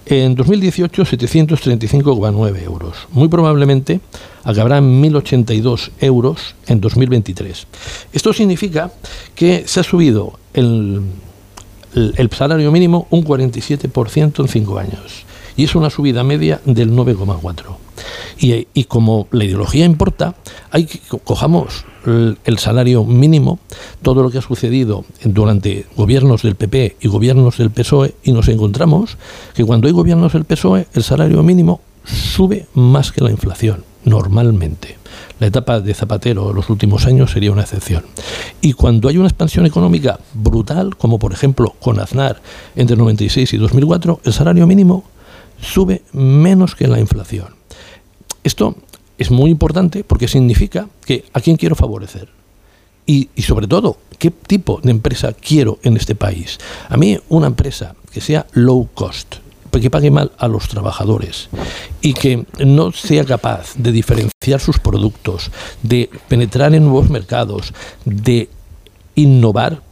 En 0.06 0.34
2018, 0.34 1.04
735,9 1.04 2.62
euros. 2.62 2.96
Muy 3.10 3.28
probablemente 3.28 4.00
acabarán 4.44 5.02
1.082 5.02 5.90
euros 6.00 6.54
en 6.66 6.80
2023. 6.80 7.66
Esto 8.12 8.32
significa 8.32 8.92
que 9.34 9.64
se 9.66 9.80
ha 9.80 9.82
subido 9.82 10.38
el, 10.54 11.02
el, 11.94 12.30
salario 12.30 12.72
mínimo 12.72 13.06
un 13.10 13.24
47% 13.24 14.40
en 14.40 14.48
cinco 14.48 14.78
años. 14.78 15.24
Y 15.56 15.64
es 15.64 15.74
una 15.74 15.90
subida 15.90 16.24
media 16.24 16.60
del 16.64 16.92
9,4%. 16.92 17.76
Y, 18.38 18.84
como 18.84 19.28
la 19.30 19.44
ideología 19.44 19.84
importa, 19.84 20.34
hay 20.70 20.86
que 20.86 20.98
cojamos 21.22 21.84
el, 22.06 22.58
salario 22.58 23.04
mínimo, 23.04 23.60
todo 24.02 24.22
lo 24.22 24.30
que 24.30 24.38
ha 24.38 24.42
sucedido 24.42 25.04
durante 25.22 25.86
gobiernos 25.96 26.42
del 26.42 26.56
PP 26.56 26.96
y 27.00 27.08
gobiernos 27.08 27.58
del 27.58 27.70
PSOE, 27.70 28.14
y 28.24 28.32
nos 28.32 28.48
encontramos 28.48 29.16
que 29.54 29.64
cuando 29.64 29.86
hay 29.86 29.92
gobiernos 29.92 30.32
del 30.32 30.44
PSOE, 30.44 30.88
el 30.94 31.02
salario 31.04 31.42
mínimo 31.42 31.80
sube 32.04 32.66
más 32.74 33.12
que 33.12 33.22
la 33.22 33.30
inflación. 33.30 33.91
Normalmente. 34.04 34.96
La 35.38 35.46
etapa 35.46 35.80
de 35.80 35.94
Zapatero 35.94 36.52
los 36.52 36.70
últimos 36.70 37.06
años 37.06 37.32
sería 37.32 37.52
una 37.52 37.62
excepción. 37.62 38.04
Y 38.60 38.72
cuando 38.72 39.08
hay 39.08 39.18
una 39.18 39.28
expansión 39.28 39.66
económica 39.66 40.18
brutal, 40.34 40.96
como 40.96 41.18
por 41.18 41.32
ejemplo 41.32 41.74
con 41.80 42.00
Aznar 42.00 42.40
entre 42.76 42.96
96 42.96 43.52
y 43.52 43.56
2004, 43.56 44.20
el 44.24 44.32
salario 44.32 44.66
mínimo 44.66 45.04
sube 45.60 46.02
menos 46.12 46.74
que 46.74 46.88
la 46.88 47.00
inflación. 47.00 47.48
Esto 48.44 48.76
es 49.18 49.30
muy 49.30 49.50
importante 49.50 50.04
porque 50.04 50.28
significa 50.28 50.88
que 51.04 51.24
a 51.32 51.40
quién 51.40 51.56
quiero 51.56 51.74
favorecer. 51.74 52.28
Y, 53.04 53.30
y, 53.34 53.42
sobre 53.42 53.66
todo, 53.66 53.98
¿qué 54.18 54.30
tipo 54.30 54.80
de 54.82 54.92
empresa 54.92 55.32
quiero 55.32 55.80
en 55.82 55.96
este 55.96 56.14
país? 56.14 56.58
A 56.88 56.96
mí 56.96 57.18
una 57.28 57.48
empresa 57.48 57.96
que 58.12 58.20
sea 58.20 58.46
low 58.52 58.88
cost, 58.94 59.36
que 59.80 59.90
pague 59.90 60.10
mal 60.10 60.32
a 60.38 60.48
los 60.48 60.68
trabajadores 60.68 61.48
y 62.00 62.14
que 62.14 62.44
no 62.64 62.92
sea 62.92 63.24
capaz 63.24 63.74
de 63.76 63.92
diferenciar 63.92 64.60
sus 64.60 64.78
productos, 64.78 65.50
de 65.82 66.10
penetrar 66.28 66.74
en 66.74 66.84
nuevos 66.84 67.10
mercados, 67.10 67.72
de 68.04 68.48
innovar, 69.14 69.82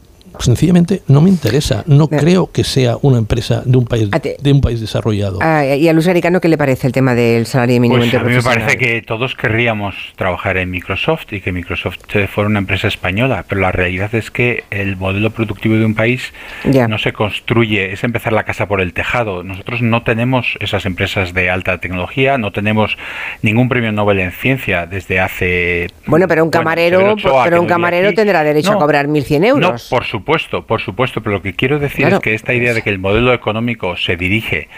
sencillamente 0.43 1.03
no 1.07 1.21
me 1.21 1.31
interesa. 1.31 1.85
No 1.87 2.09
creo 2.09 2.51
que 2.51 2.65
sea 2.65 2.97
una 3.03 3.19
empresa 3.19 3.63
de 3.65 3.77
un 3.77 3.85
país 3.85 4.11
de 4.11 4.53
un 4.53 4.61
país 4.61 4.81
desarrollado. 4.81 5.39
Ah, 5.43 5.65
y 5.65 5.89
a 5.89 5.93
Luis 5.93 6.09
Aricano, 6.09 6.41
¿qué 6.41 6.49
le 6.49 6.59
parece 6.59 6.87
el 6.87 6.93
tema 6.93 7.15
del 7.15 7.47
salario 7.47 7.81
mínimo 7.81 8.01
pues 8.01 8.15
A 8.15 8.23
mí 8.23 8.35
me 8.35 8.43
parece 8.43 8.79
que 8.79 9.03
todos 9.03 9.35
querríamos 9.35 9.95
trabajar 10.17 10.57
en 10.57 10.71
Microsoft 10.71 11.33
y 11.33 11.41
que 11.41 11.53
Microsoft 11.53 11.99
fuera 12.33 12.49
una 12.49 12.59
empresa 12.59 12.89
española, 12.89 13.45
pero 13.49 13.61
la 13.61 13.73
realidad 13.73 14.15
es 14.15 14.31
que 14.31 14.65
el 14.71 14.97
modelo 14.97 15.31
productivo 15.31 15.77
de 15.77 15.85
un 15.85 15.95
país 15.95 16.33
no 16.65 16.99
se 16.99 17.13
construye, 17.13 17.93
es 17.93 18.05
empezar 18.05 18.33
la 18.33 18.45
casa 18.45 18.67
por 18.67 18.81
el 18.81 18.93
tejado. 18.93 19.43
Nosotros 19.43 19.83
no 19.83 20.03
tenemos 20.03 20.57
esas 20.61 20.87
empresas 20.87 21.35
de 21.35 21.51
alta 21.51 21.79
tecnología, 21.79 22.39
no 22.39 22.53
tenemos 22.53 22.97
ningún 23.43 23.69
premio 23.69 23.93
Nobel 23.93 24.21
en 24.21 24.33
ciencia 24.33 24.87
desde 24.87 25.21
hace 25.21 25.89
Bueno, 26.07 26.27
pero 26.29 26.45
un 26.45 26.51
camarero, 26.51 27.17
pero 27.45 27.61
un 27.61 27.67
camarero 27.67 28.13
tendrá 28.13 28.43
derecho 28.43 28.73
a 28.73 28.79
cobrar 28.79 29.09
1100 29.09 29.45
euros. 29.45 29.91
No, 29.91 29.97
por 29.97 30.05
supuesto 30.05 30.30
supuesto, 30.31 30.65
por 30.65 30.81
supuesto, 30.81 31.23
pero 31.23 31.37
lo 31.37 31.43
que 31.43 31.55
quiero 31.55 31.79
decir 31.81 32.07
es 32.07 32.21
que 32.21 32.35
esta 32.35 32.55
idea 32.55 32.73
de 32.73 32.83
que 32.83 32.91
el 32.91 33.01
modelo 33.01 33.33
económico 33.33 33.97
se 33.97 34.17
dirige, 34.17 34.69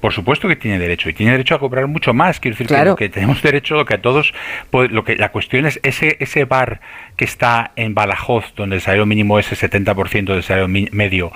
por 0.00 0.12
supuesto 0.12 0.46
que 0.46 0.54
tiene 0.54 0.78
derecho 0.78 1.08
y 1.08 1.14
tiene 1.14 1.32
derecho 1.32 1.56
a 1.56 1.58
cobrar 1.58 1.88
mucho 1.88 2.14
más. 2.14 2.38
Quiero 2.38 2.56
decir 2.56 2.68
que, 2.68 2.84
lo 2.84 2.94
que 2.94 3.08
tenemos 3.08 3.42
derecho, 3.42 3.74
lo 3.74 3.86
que 3.86 3.94
a 3.94 4.02
todos, 4.02 4.32
pues, 4.70 4.92
lo 4.92 5.02
que 5.02 5.16
la 5.16 5.30
cuestión 5.32 5.66
es 5.66 5.80
ese 5.82 6.16
ese 6.20 6.44
bar 6.44 6.80
que 7.16 7.24
está 7.24 7.72
en 7.74 7.94
Badajoz, 7.94 8.54
donde 8.54 8.76
el 8.76 8.82
salario 8.82 9.04
mínimo 9.04 9.38
es 9.40 9.50
el 9.50 9.58
70% 9.58 10.32
del 10.32 10.42
salario 10.44 10.68
medio. 10.68 11.32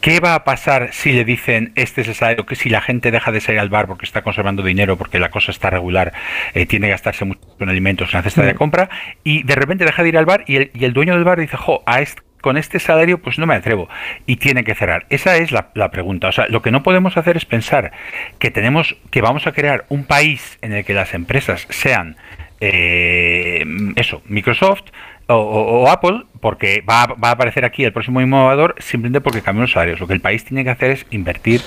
¿Qué 0.00 0.18
va 0.20 0.34
a 0.34 0.44
pasar 0.44 0.90
si 0.92 1.12
le 1.12 1.24
dicen 1.24 1.72
este 1.76 2.00
es 2.00 2.08
el 2.08 2.14
salario? 2.14 2.44
Que 2.44 2.56
si 2.56 2.70
la 2.70 2.80
gente 2.80 3.12
deja 3.12 3.30
de 3.30 3.40
salir 3.40 3.60
al 3.60 3.68
bar 3.68 3.86
porque 3.86 4.04
está 4.04 4.22
conservando 4.22 4.62
dinero, 4.64 4.96
porque 4.96 5.20
la 5.20 5.30
cosa 5.30 5.52
está 5.52 5.70
regular, 5.70 6.12
eh, 6.54 6.66
tiene 6.66 6.88
que 6.88 6.92
gastarse 6.92 7.24
mucho 7.24 7.40
en 7.60 7.68
alimentos, 7.68 8.12
en 8.12 8.18
la 8.18 8.22
cesta 8.22 8.42
de 8.42 8.54
mm. 8.54 8.56
compra, 8.56 8.90
y 9.22 9.44
de 9.44 9.54
repente 9.54 9.84
deja 9.84 10.02
de 10.02 10.08
ir 10.08 10.18
al 10.18 10.26
bar 10.26 10.44
y 10.46 10.56
el, 10.56 10.70
y 10.74 10.84
el 10.84 10.92
dueño 10.92 11.14
del 11.14 11.24
bar 11.24 11.38
dice, 11.38 11.56
jo, 11.56 11.82
a 11.86 12.00
este 12.00 12.25
con 12.46 12.56
este 12.56 12.78
salario 12.78 13.18
pues 13.18 13.40
no 13.40 13.46
me 13.48 13.56
atrevo 13.56 13.88
y 14.24 14.36
tiene 14.36 14.62
que 14.62 14.76
cerrar. 14.76 15.04
Esa 15.10 15.36
es 15.36 15.50
la, 15.50 15.90
pregunta. 15.90 16.28
O 16.28 16.32
sea, 16.32 16.46
lo 16.46 16.62
que 16.62 16.70
no 16.70 16.84
podemos 16.84 17.16
hacer 17.16 17.36
es 17.36 17.44
pensar 17.44 17.90
que 18.38 18.52
tenemos 18.52 18.94
que 19.10 19.20
vamos 19.20 19.48
a 19.48 19.52
crear 19.52 19.84
un 19.88 20.04
país 20.04 20.56
en 20.62 20.72
el 20.72 20.84
que 20.84 20.94
las 20.94 21.12
empresas 21.12 21.66
sean 21.70 22.16
eh, 22.60 23.64
eso, 23.96 24.22
Microsoft 24.26 24.84
o, 25.26 25.90
Apple, 25.90 26.22
porque 26.46 26.80
va 26.88 27.02
a, 27.02 27.06
va 27.08 27.30
a, 27.30 27.32
aparecer 27.32 27.64
aquí 27.64 27.82
el 27.82 27.92
próximo 27.92 28.20
innovador 28.20 28.76
simplemente 28.78 29.20
porque 29.20 29.42
cambian 29.42 29.62
los 29.62 29.72
salarios. 29.72 29.98
Lo 29.98 30.06
que 30.06 30.12
el 30.12 30.20
país 30.20 30.44
tiene 30.44 30.62
que 30.62 30.70
hacer 30.70 30.92
es 30.92 31.04
invertir 31.10 31.60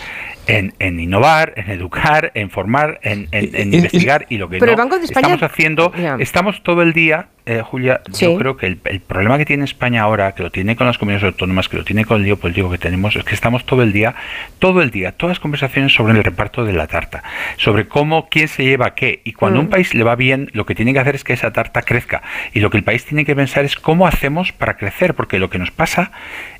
en, 0.47 0.99
innovar, 0.99 1.53
en 1.55 1.69
educar, 1.69 2.31
en 2.33 2.49
formar, 2.49 2.99
en, 3.03 3.27
investigar. 3.73 4.25
Y 4.29 4.37
lo 4.37 4.49
que 4.49 4.57
Pero 4.57 4.71
el 4.71 4.77
Banco 4.77 4.97
de 4.97 5.05
España... 5.05 5.27
estamos 5.33 5.43
haciendo, 5.43 5.91
estamos 6.19 6.63
todo 6.63 6.81
el 6.81 6.93
día, 6.93 7.27
eh, 7.45 7.61
Julia, 7.61 8.01
yo 8.19 8.37
creo 8.37 8.57
que 8.57 8.67
el, 8.67 8.79
el, 8.85 8.99
problema 8.99 9.37
que 9.37 9.45
tiene 9.45 9.63
España 9.63 10.01
ahora, 10.01 10.33
que 10.33 10.43
lo 10.43 10.51
tiene 10.51 10.75
con 10.75 10.87
las 10.87 10.97
comunidades 10.97 11.25
autónomas, 11.25 11.69
que 11.69 11.77
lo 11.77 11.83
tiene 11.83 12.05
con 12.05 12.17
el 12.17 12.23
lío 12.23 12.37
político 12.37 12.69
que 12.69 12.77
tenemos, 12.77 13.15
es 13.15 13.23
que 13.23 13.35
estamos 13.35 13.65
todo 13.65 13.83
el 13.83 13.93
día, 13.93 14.15
todo 14.59 14.81
el 14.81 14.91
día, 14.91 15.11
todas 15.11 15.37
las 15.37 15.39
conversaciones 15.39 15.93
sobre 15.93 16.13
el 16.13 16.23
reparto 16.23 16.65
de 16.65 16.73
la 16.73 16.87
tarta, 16.87 17.23
sobre 17.57 17.87
cómo, 17.87 18.27
quién 18.29 18.47
se 18.47 18.63
lleva 18.63 18.95
qué, 18.95 19.21
y 19.23 19.33
cuando 19.33 19.59
a 19.59 19.61
un 19.61 19.67
mm. 19.67 19.71
país 19.71 19.93
le 19.93 20.03
va 20.03 20.15
bien, 20.15 20.49
lo 20.53 20.65
que 20.65 20.75
tiene 20.75 20.93
que 20.93 20.99
hacer 20.99 21.15
es 21.15 21.23
que 21.23 21.33
esa 21.33 21.51
tarta 21.53 21.81
crezca, 21.81 22.21
y 22.53 22.59
lo 22.59 22.69
que 22.69 22.77
el 22.77 22.83
país 22.83 23.05
tiene 23.05 23.25
que 23.25 23.35
pensar 23.35 23.65
es 23.65 23.75
cómo 23.75 24.07
hacemos 24.07 24.51
para 24.51 24.68
crecer, 24.77 25.13
porque 25.13 25.39
lo 25.39 25.49
que 25.49 25.59
nos 25.59 25.71
pasa 25.71 26.11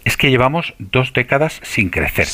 es 0.05 0.17
que 0.17 0.29
llevamos 0.29 0.73
dos 0.79 1.13
décadas 1.13 1.59
sin 1.63 1.89
crecer. 1.89 2.25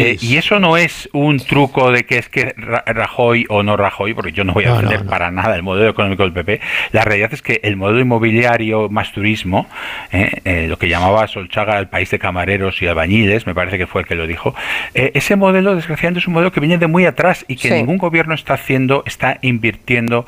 Eh, 0.00 0.16
y 0.20 0.36
eso 0.36 0.58
no 0.58 0.76
es 0.76 1.08
un 1.12 1.38
truco 1.38 1.90
de 1.90 2.04
que 2.04 2.18
es 2.18 2.28
que 2.28 2.54
Rajoy 2.56 3.46
o 3.48 3.62
no 3.62 3.76
Rajoy, 3.76 4.12
porque 4.14 4.32
yo 4.32 4.44
no 4.44 4.52
voy 4.52 4.64
a 4.64 4.72
defender 4.72 5.06
para 5.06 5.30
nada 5.30 5.54
el 5.54 5.62
modelo 5.62 5.88
económico 5.88 6.24
del 6.24 6.32
PP. 6.32 6.60
La 6.92 7.02
realidad 7.02 7.32
es 7.32 7.42
que 7.42 7.60
el 7.62 7.76
modelo 7.76 8.00
inmobiliario 8.00 8.88
más 8.88 9.12
turismo, 9.12 9.68
eh, 10.10 10.40
eh, 10.44 10.66
lo 10.68 10.78
que 10.78 10.88
llamaba 10.88 11.26
Solchaga 11.28 11.78
el 11.78 11.88
país 11.88 12.10
de 12.10 12.18
camareros 12.18 12.82
y 12.82 12.86
albañiles, 12.86 13.46
me 13.46 13.54
parece 13.54 13.78
que 13.78 13.86
fue 13.86 14.02
el 14.02 14.06
que 14.06 14.14
lo 14.14 14.26
dijo, 14.26 14.54
ese 14.94 15.36
modelo 15.36 15.76
desgraciadamente 15.76 16.20
es 16.20 16.26
un 16.26 16.34
modelo 16.34 16.52
que 16.52 16.60
viene 16.60 16.78
de 16.78 16.86
muy 16.86 17.06
atrás 17.06 17.44
y 17.48 17.56
que 17.56 17.70
ningún 17.70 17.98
gobierno 17.98 18.34
está 18.34 18.54
haciendo, 18.54 19.04
está 19.06 19.38
invirtiendo 19.42 20.26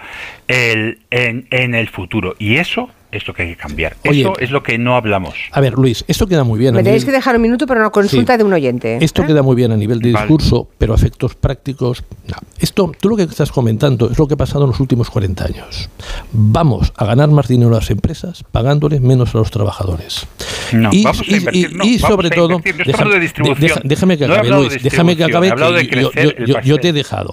el, 0.49 1.01
en, 1.11 1.47
en 1.51 1.75
el 1.75 1.89
futuro. 1.89 2.37
Y 2.39 2.57
eso 2.57 2.91
es 3.15 3.27
lo 3.27 3.35
que 3.35 3.43
hay 3.43 3.49
que 3.51 3.57
cambiar. 3.57 3.97
Eso 4.03 4.39
es 4.39 4.51
lo 4.51 4.63
que 4.63 4.79
no 4.79 4.97
hablamos. 4.97 5.35
A 5.53 5.61
ver, 5.61 5.75
Luis, 5.75 6.05
esto 6.09 6.27
queda 6.27 6.45
muy 6.45 6.59
bien. 6.59 6.75
Me 6.75 6.83
tenéis 6.83 7.05
que 7.05 7.13
dejar 7.13 7.37
un 7.37 7.43
minuto 7.43 7.67
para 7.67 7.81
una 7.81 7.91
consulta 7.91 8.37
de 8.37 8.45
un 8.45 8.53
oyente. 8.53 8.99
Esto 9.01 9.23
¿eh? 9.23 9.27
queda 9.27 9.43
muy 9.43 9.57
bien 9.57 9.73
a 9.73 9.77
nivel 9.77 10.01
de 10.01 10.11
discurso, 10.11 10.69
pero 10.79 10.93
a 10.93 10.97
efectos 10.97 11.35
prácticos. 11.35 12.03
No. 12.27 12.37
Esto, 12.59 12.93
tú 12.99 13.09
lo 13.09 13.17
que 13.17 13.23
estás 13.25 13.53
comentando 13.53 14.11
es 14.11 14.19
lo 14.19 14.27
que 14.27 14.35
ha 14.35 14.37
pasado 14.37 14.65
en 14.65 14.71
los 14.71 14.81
últimos 14.81 15.11
40 15.11 15.45
años. 15.45 15.89
Vamos 16.33 16.93
a 16.97 17.05
ganar 17.05 17.29
más 17.31 17.49
dinero 17.49 17.71
a 17.71 17.81
las 17.81 17.91
empresas 17.91 18.45
pagándoles 18.51 19.01
menos 19.01 19.35
a 19.35 19.39
los 19.39 19.51
trabajadores. 19.51 20.27
No, 20.73 20.91
y, 20.93 21.05
vamos 21.05 21.21
a 21.29 21.37
invertir, 21.37 21.79
y, 21.83 21.99
sobre 21.99 22.31
todo, 22.31 22.61
déjame 23.85 24.19
que 24.19 24.25
acabe, 24.25 24.49
Luis, 24.51 24.83
déjame 24.83 25.17
que 25.17 25.25
acabe. 25.25 25.53
yo, 26.65 26.79
te 26.79 26.89
he 26.89 26.93
dejado. 26.93 27.33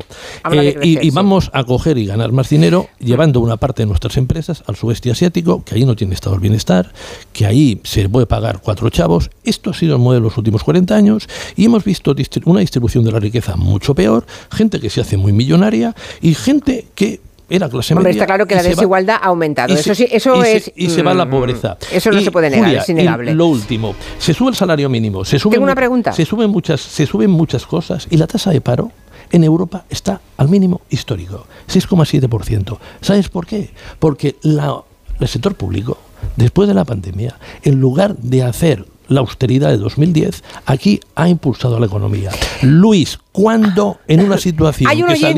Eh, 0.51 0.77
y, 0.83 1.07
y 1.07 1.09
vamos 1.11 1.49
a 1.53 1.63
coger 1.63 1.97
y 1.97 2.05
ganar 2.05 2.31
más 2.31 2.49
dinero 2.49 2.87
llevando 2.99 3.39
una 3.39 3.57
parte 3.57 3.83
de 3.83 3.87
nuestras 3.87 4.17
empresas 4.17 4.63
al 4.67 4.75
sudeste 4.75 5.11
asiático 5.11 5.63
que 5.71 5.77
ahí 5.77 5.85
no 5.85 5.95
tiene 5.95 6.13
estado 6.15 6.35
el 6.35 6.41
bienestar, 6.41 6.91
que 7.31 7.45
ahí 7.45 7.79
se 7.85 8.09
puede 8.09 8.25
pagar 8.25 8.59
cuatro 8.61 8.89
chavos. 8.89 9.29
Esto 9.45 9.69
ha 9.69 9.73
sido 9.73 9.95
el 9.95 10.01
modelo 10.01 10.23
de 10.23 10.29
los 10.29 10.37
últimos 10.37 10.65
40 10.65 10.93
años 10.93 11.29
y 11.55 11.63
hemos 11.63 11.85
visto 11.85 12.13
una 12.43 12.59
distribución 12.59 13.05
de 13.05 13.11
la 13.13 13.21
riqueza 13.21 13.55
mucho 13.55 13.95
peor, 13.95 14.25
gente 14.51 14.81
que 14.81 14.89
se 14.89 14.99
hace 14.99 15.15
muy 15.15 15.31
millonaria 15.31 15.95
y 16.19 16.33
gente 16.33 16.87
que 16.93 17.21
era 17.49 17.69
clase 17.69 17.93
Hombre, 17.93 18.11
está 18.11 18.25
claro 18.25 18.45
que 18.45 18.55
la 18.55 18.63
desigualdad 18.63 19.15
ha 19.21 19.27
aumentado. 19.27 19.73
Eso 19.73 19.95
sí, 19.95 20.07
eso 20.11 20.43
es. 20.43 20.73
y 20.75 20.89
se 20.89 21.03
va 21.03 21.13
la 21.13 21.25
mm, 21.25 21.29
pobreza. 21.29 21.77
Eso 21.89 22.11
no 22.11 22.19
se 22.19 22.31
puede 22.31 22.49
negar, 22.49 22.75
es 22.75 22.89
innegable. 22.89 23.33
lo 23.33 23.45
último, 23.45 23.95
se 24.19 24.33
sube 24.33 24.49
el 24.49 24.55
salario 24.55 24.89
mínimo. 24.89 25.23
Se 25.23 25.39
Tengo 25.39 25.63
una 25.63 25.75
pregunta. 25.75 26.11
Se 26.11 26.25
suben 26.25 26.49
muchas, 26.49 26.81
se 26.81 27.05
suben 27.05 27.31
muchas 27.31 27.65
cosas 27.65 28.07
y 28.09 28.17
la 28.17 28.27
tasa 28.27 28.51
de 28.51 28.59
paro 28.59 28.91
en 29.31 29.45
Europa 29.45 29.85
está 29.89 30.19
al 30.35 30.49
mínimo 30.49 30.81
histórico, 30.89 31.45
6,7%. 31.69 32.77
¿Sabes 32.99 33.29
por 33.29 33.47
qué? 33.47 33.69
Porque 33.99 34.35
la 34.41 34.83
el 35.21 35.29
sector 35.29 35.55
público, 35.55 35.97
después 36.35 36.67
de 36.67 36.73
la 36.73 36.85
pandemia, 36.85 37.37
en 37.63 37.79
lugar 37.79 38.17
de 38.17 38.43
hacer 38.43 38.85
la 39.07 39.19
austeridad 39.19 39.69
de 39.69 39.77
2010, 39.77 40.43
aquí 40.65 41.01
ha 41.15 41.27
impulsado 41.27 41.79
la 41.79 41.85
economía. 41.85 42.31
Luis, 42.61 43.19
¿cuándo 43.31 43.99
en 44.07 44.21
una 44.21 44.37
situación 44.37 44.89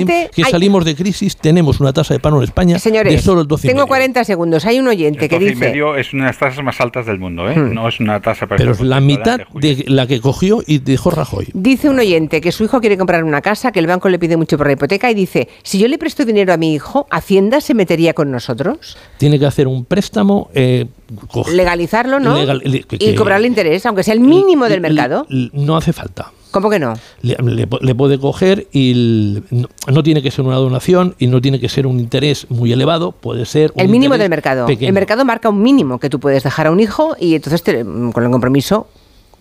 que, 0.06 0.44
salimos 0.50 0.86
de 0.86 0.96
crisis 0.96 1.38
tenemos 1.38 1.80
una 1.80 1.94
tasa 1.94 2.14
de 2.14 2.20
paro 2.20 2.38
en 2.38 2.44
España 2.44 2.78
de 2.78 3.20
solo 3.20 3.42
el 3.42 3.48
12 3.48 3.68
Tengo 3.68 3.88
40 3.88 4.24
segundos. 4.24 4.66
Hay 4.66 4.80
un 4.80 4.88
oyente 4.88 5.30
que 5.30 5.40
dice... 5.40 5.56
medio 5.56 5.96
es 5.96 6.14
una 6.14 6.24
de 6.24 6.30
las 6.30 6.40
tasas 6.40 6.64
más 6.64 6.80
altas 6.82 7.06
del 7.06 7.20
mundo, 7.20 7.50
¿eh? 7.50 7.56
Hmm. 7.56 7.74
No 7.74 7.88
es 7.88 8.00
una 8.00 8.20
tasa... 8.20 8.48
Pero 8.48 8.72
es 8.72 8.82
la 8.82 9.00
mitad 9.00 9.42
de 9.54 9.86
la 9.88 10.08
que 10.08 10.20
cogió 10.22 10.64
y 10.66 10.80
dejó 10.80 11.12
Rajoy. 11.12 11.48
Dice 11.54 11.90
un 11.90 12.00
oyente 12.00 12.42
que 12.42 12.52
su 12.52 12.64
hijo 12.64 12.80
quiere 12.80 12.98
comprar 12.98 13.24
una 13.24 13.42
casa, 13.42 13.72
que 13.72 13.80
el 13.80 13.88
banco 13.88 14.10
le 14.10 14.20
pide 14.20 14.38
mucho 14.38 14.58
por 14.58 14.68
la 14.68 14.74
hipoteca 14.74 15.10
y 15.12 15.14
dice, 15.14 15.50
si 15.64 15.80
yo 15.80 15.88
le 15.88 15.98
presto 15.98 16.26
dinero 16.26 16.54
a 16.54 16.58
mi 16.58 16.74
hijo, 16.74 17.08
¿Hacienda 17.12 17.62
se 17.62 17.74
metería 17.74 18.14
con 18.14 18.32
nosotros? 18.32 18.98
Tiene 19.18 19.40
que 19.40 19.46
hacer 19.46 19.68
un 19.68 19.86
préstamo... 19.86 20.50
Eh, 20.54 20.88
legalizarlo, 21.52 22.20
¿no? 22.20 22.36
y 22.92 23.16
cobrarle 23.16 23.48
interés, 23.48 23.86
aunque 23.86 24.04
sea 24.04 24.14
el 24.14 24.20
mínimo 24.20 24.68
del 24.68 24.82
mercado. 24.82 25.28
No 25.30 25.78
hace 25.78 25.94
falta. 25.94 26.32
¿Cómo 26.54 26.70
que 26.70 26.78
no? 26.78 26.94
Le, 27.24 27.96
puede 27.96 28.20
coger 28.20 28.68
y 28.72 29.42
no, 29.50 30.04
tiene 30.04 30.22
que 30.22 30.30
ser 30.30 30.46
una 30.46 30.58
donación 30.58 31.16
y 31.18 31.26
no 31.26 31.42
tiene 31.42 31.60
que 31.60 31.68
ser 31.68 31.88
un 31.88 32.00
interés 32.00 32.46
muy 32.52 32.72
elevado, 32.72 33.12
puede 33.12 33.48
ser... 33.48 33.72
Un 33.74 33.82
el 33.82 33.90
mínimo 33.90 34.20
del 34.20 34.30
mercado. 34.30 34.68
El 34.68 34.94
mercado 34.94 35.26
marca 35.26 35.50
un 35.50 35.64
mínimo 35.64 35.98
que 35.98 36.12
tú 36.12 36.20
puedes 36.20 36.44
dejar 36.44 36.68
a 36.68 36.72
un 36.72 36.80
hijo 36.80 37.16
y 37.20 37.34
entonces 37.34 37.64
con 37.64 38.24
el 38.24 38.30
compromiso 38.30 38.88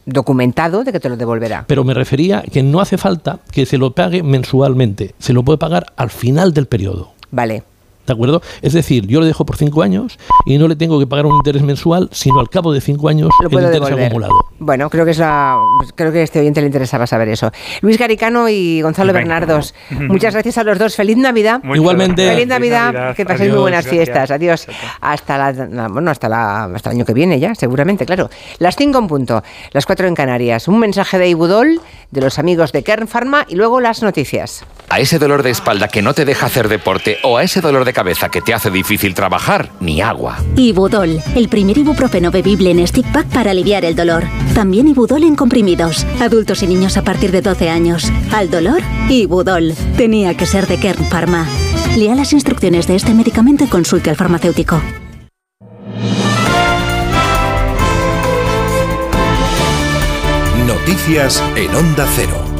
documentado 0.06 0.84
de 0.84 0.92
que 0.92 1.00
te 1.00 1.10
lo 1.10 1.18
devolverá. 1.18 1.66
Pero 1.66 1.84
me 1.84 1.92
refería 1.92 2.44
que 2.50 2.62
no 2.62 2.80
hace 2.80 2.96
falta 2.96 3.40
que 3.52 3.66
se 3.66 3.76
lo 3.76 3.94
pague 3.94 4.22
mensualmente, 4.22 5.14
se 5.18 5.34
lo 5.34 5.42
puede 5.42 5.58
pagar 5.58 5.92
al 5.96 6.08
final 6.08 6.54
del 6.54 6.64
periodo. 6.64 7.12
Vale. 7.30 7.62
¿De 8.06 8.12
acuerdo? 8.12 8.42
Es 8.62 8.72
decir, 8.72 9.06
yo 9.06 9.20
le 9.20 9.26
dejo 9.26 9.46
por 9.46 9.56
cinco 9.56 9.82
años 9.82 10.18
y 10.44 10.58
no 10.58 10.66
le 10.66 10.74
tengo 10.74 10.98
que 10.98 11.06
pagar 11.06 11.26
un 11.26 11.36
interés 11.36 11.62
mensual, 11.62 12.08
sino 12.10 12.40
al 12.40 12.50
cabo 12.50 12.72
de 12.72 12.80
cinco 12.80 13.08
años 13.08 13.30
el 13.40 13.52
interés 13.52 13.80
acumulado. 13.80 14.32
Bueno, 14.58 14.90
creo 14.90 15.04
que 15.04 15.12
es 15.12 15.18
la, 15.18 15.56
creo 15.94 16.12
que 16.12 16.18
a 16.18 16.22
este 16.22 16.40
oyente 16.40 16.60
le 16.60 16.66
interesaba 16.66 17.06
saber 17.06 17.28
eso. 17.28 17.52
Luis 17.80 17.98
Garicano 17.98 18.48
y 18.48 18.82
Gonzalo 18.82 19.12
Bernardos, 19.12 19.74
muchas 19.90 20.34
gracias 20.34 20.58
a 20.58 20.64
los 20.64 20.78
dos. 20.78 20.96
Feliz 20.96 21.16
Navidad. 21.16 21.60
Igualmente. 21.64 22.28
Feliz 22.28 22.48
Navidad, 22.48 23.14
que 23.14 23.24
paséis 23.24 23.50
muy 23.50 23.60
buenas 23.60 23.86
fiestas. 23.86 24.30
Adiós. 24.30 24.66
Hasta 25.00 25.52
la, 25.52 25.88
bueno, 25.88 26.10
hasta 26.10 26.28
la, 26.28 26.64
hasta 26.64 26.90
el 26.90 26.96
año 26.96 27.04
que 27.04 27.14
viene 27.14 27.38
ya, 27.38 27.54
seguramente, 27.54 28.04
claro. 28.04 28.30
Las 28.58 28.76
cinco 28.76 28.98
en 28.98 29.06
punto, 29.06 29.42
las 29.70 29.86
cuatro 29.86 30.08
en 30.08 30.14
Canarias. 30.14 30.66
Un 30.66 30.80
mensaje 30.80 31.18
de 31.18 31.28
Ibudol, 31.28 31.80
de 32.10 32.20
los 32.20 32.38
amigos 32.38 32.72
de 32.72 32.82
Kern 32.82 33.06
Pharma 33.06 33.46
y 33.48 33.54
luego 33.54 33.80
las 33.80 34.02
noticias. 34.02 34.64
A 34.88 35.00
ese 35.00 35.18
dolor 35.18 35.42
de 35.42 35.50
espalda 35.50 35.88
que 35.88 36.02
no 36.02 36.14
te 36.14 36.24
deja 36.24 36.46
hacer 36.46 36.68
deporte 36.68 37.18
o 37.22 37.38
a 37.38 37.42
ese 37.42 37.60
dolor 37.60 37.84
de 37.84 37.91
cabeza 37.92 38.28
que 38.28 38.40
te 38.40 38.54
hace 38.54 38.70
difícil 38.70 39.14
trabajar, 39.14 39.70
ni 39.80 40.00
agua. 40.00 40.38
Ibudol, 40.56 41.20
el 41.34 41.48
primer 41.48 41.78
ibuprofeno 41.78 42.30
bebible 42.30 42.70
en 42.70 42.86
stick 42.86 43.10
pack 43.12 43.26
para 43.28 43.50
aliviar 43.50 43.84
el 43.84 43.94
dolor. 43.94 44.24
También 44.54 44.88
Ibudol 44.88 45.24
en 45.24 45.36
comprimidos. 45.36 46.06
Adultos 46.20 46.62
y 46.62 46.66
niños 46.66 46.96
a 46.96 47.02
partir 47.02 47.32
de 47.32 47.42
12 47.42 47.70
años. 47.70 48.10
Al 48.32 48.50
dolor, 48.50 48.82
Ibudol. 49.08 49.74
Tenía 49.96 50.36
que 50.36 50.46
ser 50.46 50.66
de 50.66 50.78
Kern 50.78 51.04
Pharma. 51.06 51.46
Lea 51.96 52.14
las 52.14 52.32
instrucciones 52.32 52.86
de 52.86 52.96
este 52.96 53.14
medicamento 53.14 53.64
y 53.64 53.68
consulte 53.68 54.10
al 54.10 54.16
farmacéutico. 54.16 54.80
Noticias 60.66 61.42
en 61.56 61.74
Onda 61.74 62.06
Cero. 62.14 62.51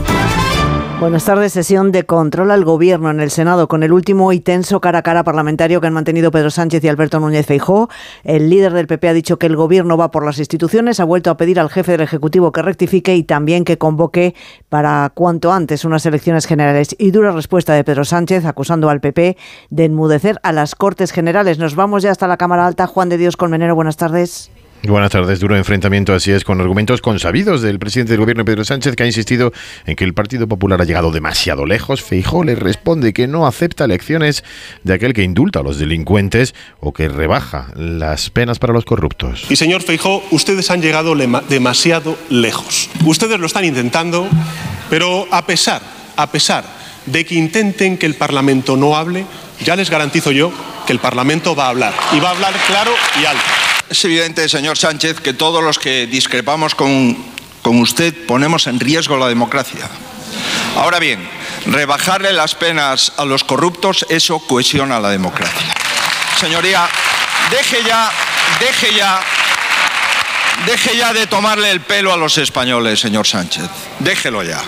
Buenas 1.02 1.24
tardes. 1.24 1.52
Sesión 1.52 1.90
de 1.90 2.06
control 2.06 2.52
al 2.52 2.64
Gobierno 2.64 3.10
en 3.10 3.18
el 3.18 3.32
Senado 3.32 3.66
con 3.66 3.82
el 3.82 3.92
último 3.92 4.32
y 4.32 4.38
tenso 4.38 4.80
cara 4.80 5.00
a 5.00 5.02
cara 5.02 5.24
parlamentario 5.24 5.80
que 5.80 5.88
han 5.88 5.92
mantenido 5.92 6.30
Pedro 6.30 6.48
Sánchez 6.48 6.84
y 6.84 6.88
Alberto 6.88 7.18
Núñez 7.18 7.44
Feijó. 7.44 7.90
El 8.22 8.48
líder 8.48 8.72
del 8.72 8.86
PP 8.86 9.08
ha 9.08 9.12
dicho 9.12 9.36
que 9.36 9.46
el 9.46 9.56
Gobierno 9.56 9.96
va 9.96 10.12
por 10.12 10.24
las 10.24 10.38
instituciones, 10.38 11.00
ha 11.00 11.04
vuelto 11.04 11.30
a 11.30 11.36
pedir 11.36 11.58
al 11.58 11.70
jefe 11.70 11.90
del 11.90 12.02
Ejecutivo 12.02 12.52
que 12.52 12.62
rectifique 12.62 13.16
y 13.16 13.24
también 13.24 13.64
que 13.64 13.78
convoque 13.78 14.36
para 14.68 15.10
cuanto 15.12 15.52
antes 15.52 15.84
unas 15.84 16.06
elecciones 16.06 16.46
generales. 16.46 16.94
Y 16.96 17.10
dura 17.10 17.32
respuesta 17.32 17.74
de 17.74 17.82
Pedro 17.82 18.04
Sánchez 18.04 18.44
acusando 18.44 18.88
al 18.88 19.00
PP 19.00 19.36
de 19.70 19.84
enmudecer 19.84 20.38
a 20.44 20.52
las 20.52 20.76
Cortes 20.76 21.10
Generales. 21.10 21.58
Nos 21.58 21.74
vamos 21.74 22.04
ya 22.04 22.12
hasta 22.12 22.28
la 22.28 22.36
Cámara 22.36 22.64
Alta. 22.64 22.86
Juan 22.86 23.08
de 23.08 23.18
Dios 23.18 23.36
Colmenero, 23.36 23.74
buenas 23.74 23.96
tardes. 23.96 24.52
Buenas 24.84 25.12
tardes. 25.12 25.38
Duro 25.38 25.56
enfrentamiento, 25.56 26.12
así 26.12 26.32
es, 26.32 26.42
con 26.42 26.60
argumentos 26.60 27.00
consabidos 27.00 27.62
del 27.62 27.78
presidente 27.78 28.14
del 28.14 28.20
gobierno, 28.20 28.44
Pedro 28.44 28.64
Sánchez, 28.64 28.96
que 28.96 29.04
ha 29.04 29.06
insistido 29.06 29.52
en 29.86 29.94
que 29.94 30.02
el 30.02 30.12
Partido 30.12 30.48
Popular 30.48 30.82
ha 30.82 30.84
llegado 30.84 31.12
demasiado 31.12 31.66
lejos. 31.66 32.02
Feijó 32.02 32.42
le 32.42 32.56
responde 32.56 33.12
que 33.12 33.28
no 33.28 33.46
acepta 33.46 33.84
elecciones 33.84 34.42
de 34.82 34.94
aquel 34.94 35.12
que 35.12 35.22
indulta 35.22 35.60
a 35.60 35.62
los 35.62 35.78
delincuentes 35.78 36.56
o 36.80 36.92
que 36.92 37.08
rebaja 37.08 37.68
las 37.76 38.30
penas 38.30 38.58
para 38.58 38.72
los 38.72 38.84
corruptos. 38.84 39.44
Y 39.48 39.54
señor 39.54 39.82
Feijó, 39.82 40.20
ustedes 40.32 40.68
han 40.72 40.82
llegado 40.82 41.14
demasiado 41.48 42.18
lejos. 42.28 42.90
Ustedes 43.04 43.38
lo 43.38 43.46
están 43.46 43.64
intentando, 43.64 44.26
pero 44.90 45.28
a 45.30 45.46
pesar, 45.46 45.80
a 46.16 46.26
pesar 46.32 46.64
de 47.06 47.24
que 47.24 47.36
intenten 47.36 47.98
que 47.98 48.06
el 48.06 48.14
Parlamento 48.14 48.76
no 48.76 48.96
hable, 48.96 49.26
ya 49.64 49.76
les 49.76 49.90
garantizo 49.90 50.32
yo 50.32 50.52
que 50.88 50.92
el 50.92 50.98
Parlamento 50.98 51.54
va 51.54 51.66
a 51.66 51.68
hablar. 51.68 51.94
Y 52.16 52.18
va 52.18 52.30
a 52.30 52.32
hablar 52.32 52.52
claro 52.66 52.90
y 53.20 53.26
alto. 53.26 53.71
Es 53.92 54.02
evidente, 54.06 54.48
señor 54.48 54.78
Sánchez, 54.78 55.20
que 55.20 55.34
todos 55.34 55.62
los 55.62 55.78
que 55.78 56.06
discrepamos 56.06 56.74
con, 56.74 57.14
con 57.60 57.78
usted 57.78 58.24
ponemos 58.26 58.66
en 58.66 58.80
riesgo 58.80 59.18
la 59.18 59.28
democracia. 59.28 59.86
Ahora 60.76 60.98
bien, 60.98 61.28
rebajarle 61.66 62.32
las 62.32 62.54
penas 62.54 63.12
a 63.18 63.26
los 63.26 63.44
corruptos, 63.44 64.06
eso 64.08 64.38
cohesiona 64.46 64.98
la 64.98 65.10
democracia. 65.10 65.74
Señoría, 66.40 66.88
deje 67.50 67.84
ya, 67.86 68.10
deje 68.60 68.94
ya, 68.94 69.20
deje 70.64 70.96
ya 70.96 71.12
de 71.12 71.26
tomarle 71.26 71.70
el 71.70 71.82
pelo 71.82 72.14
a 72.14 72.16
los 72.16 72.38
españoles, 72.38 72.98
señor 72.98 73.26
Sánchez. 73.26 73.68
Déjelo 73.98 74.42
ya, 74.42 74.62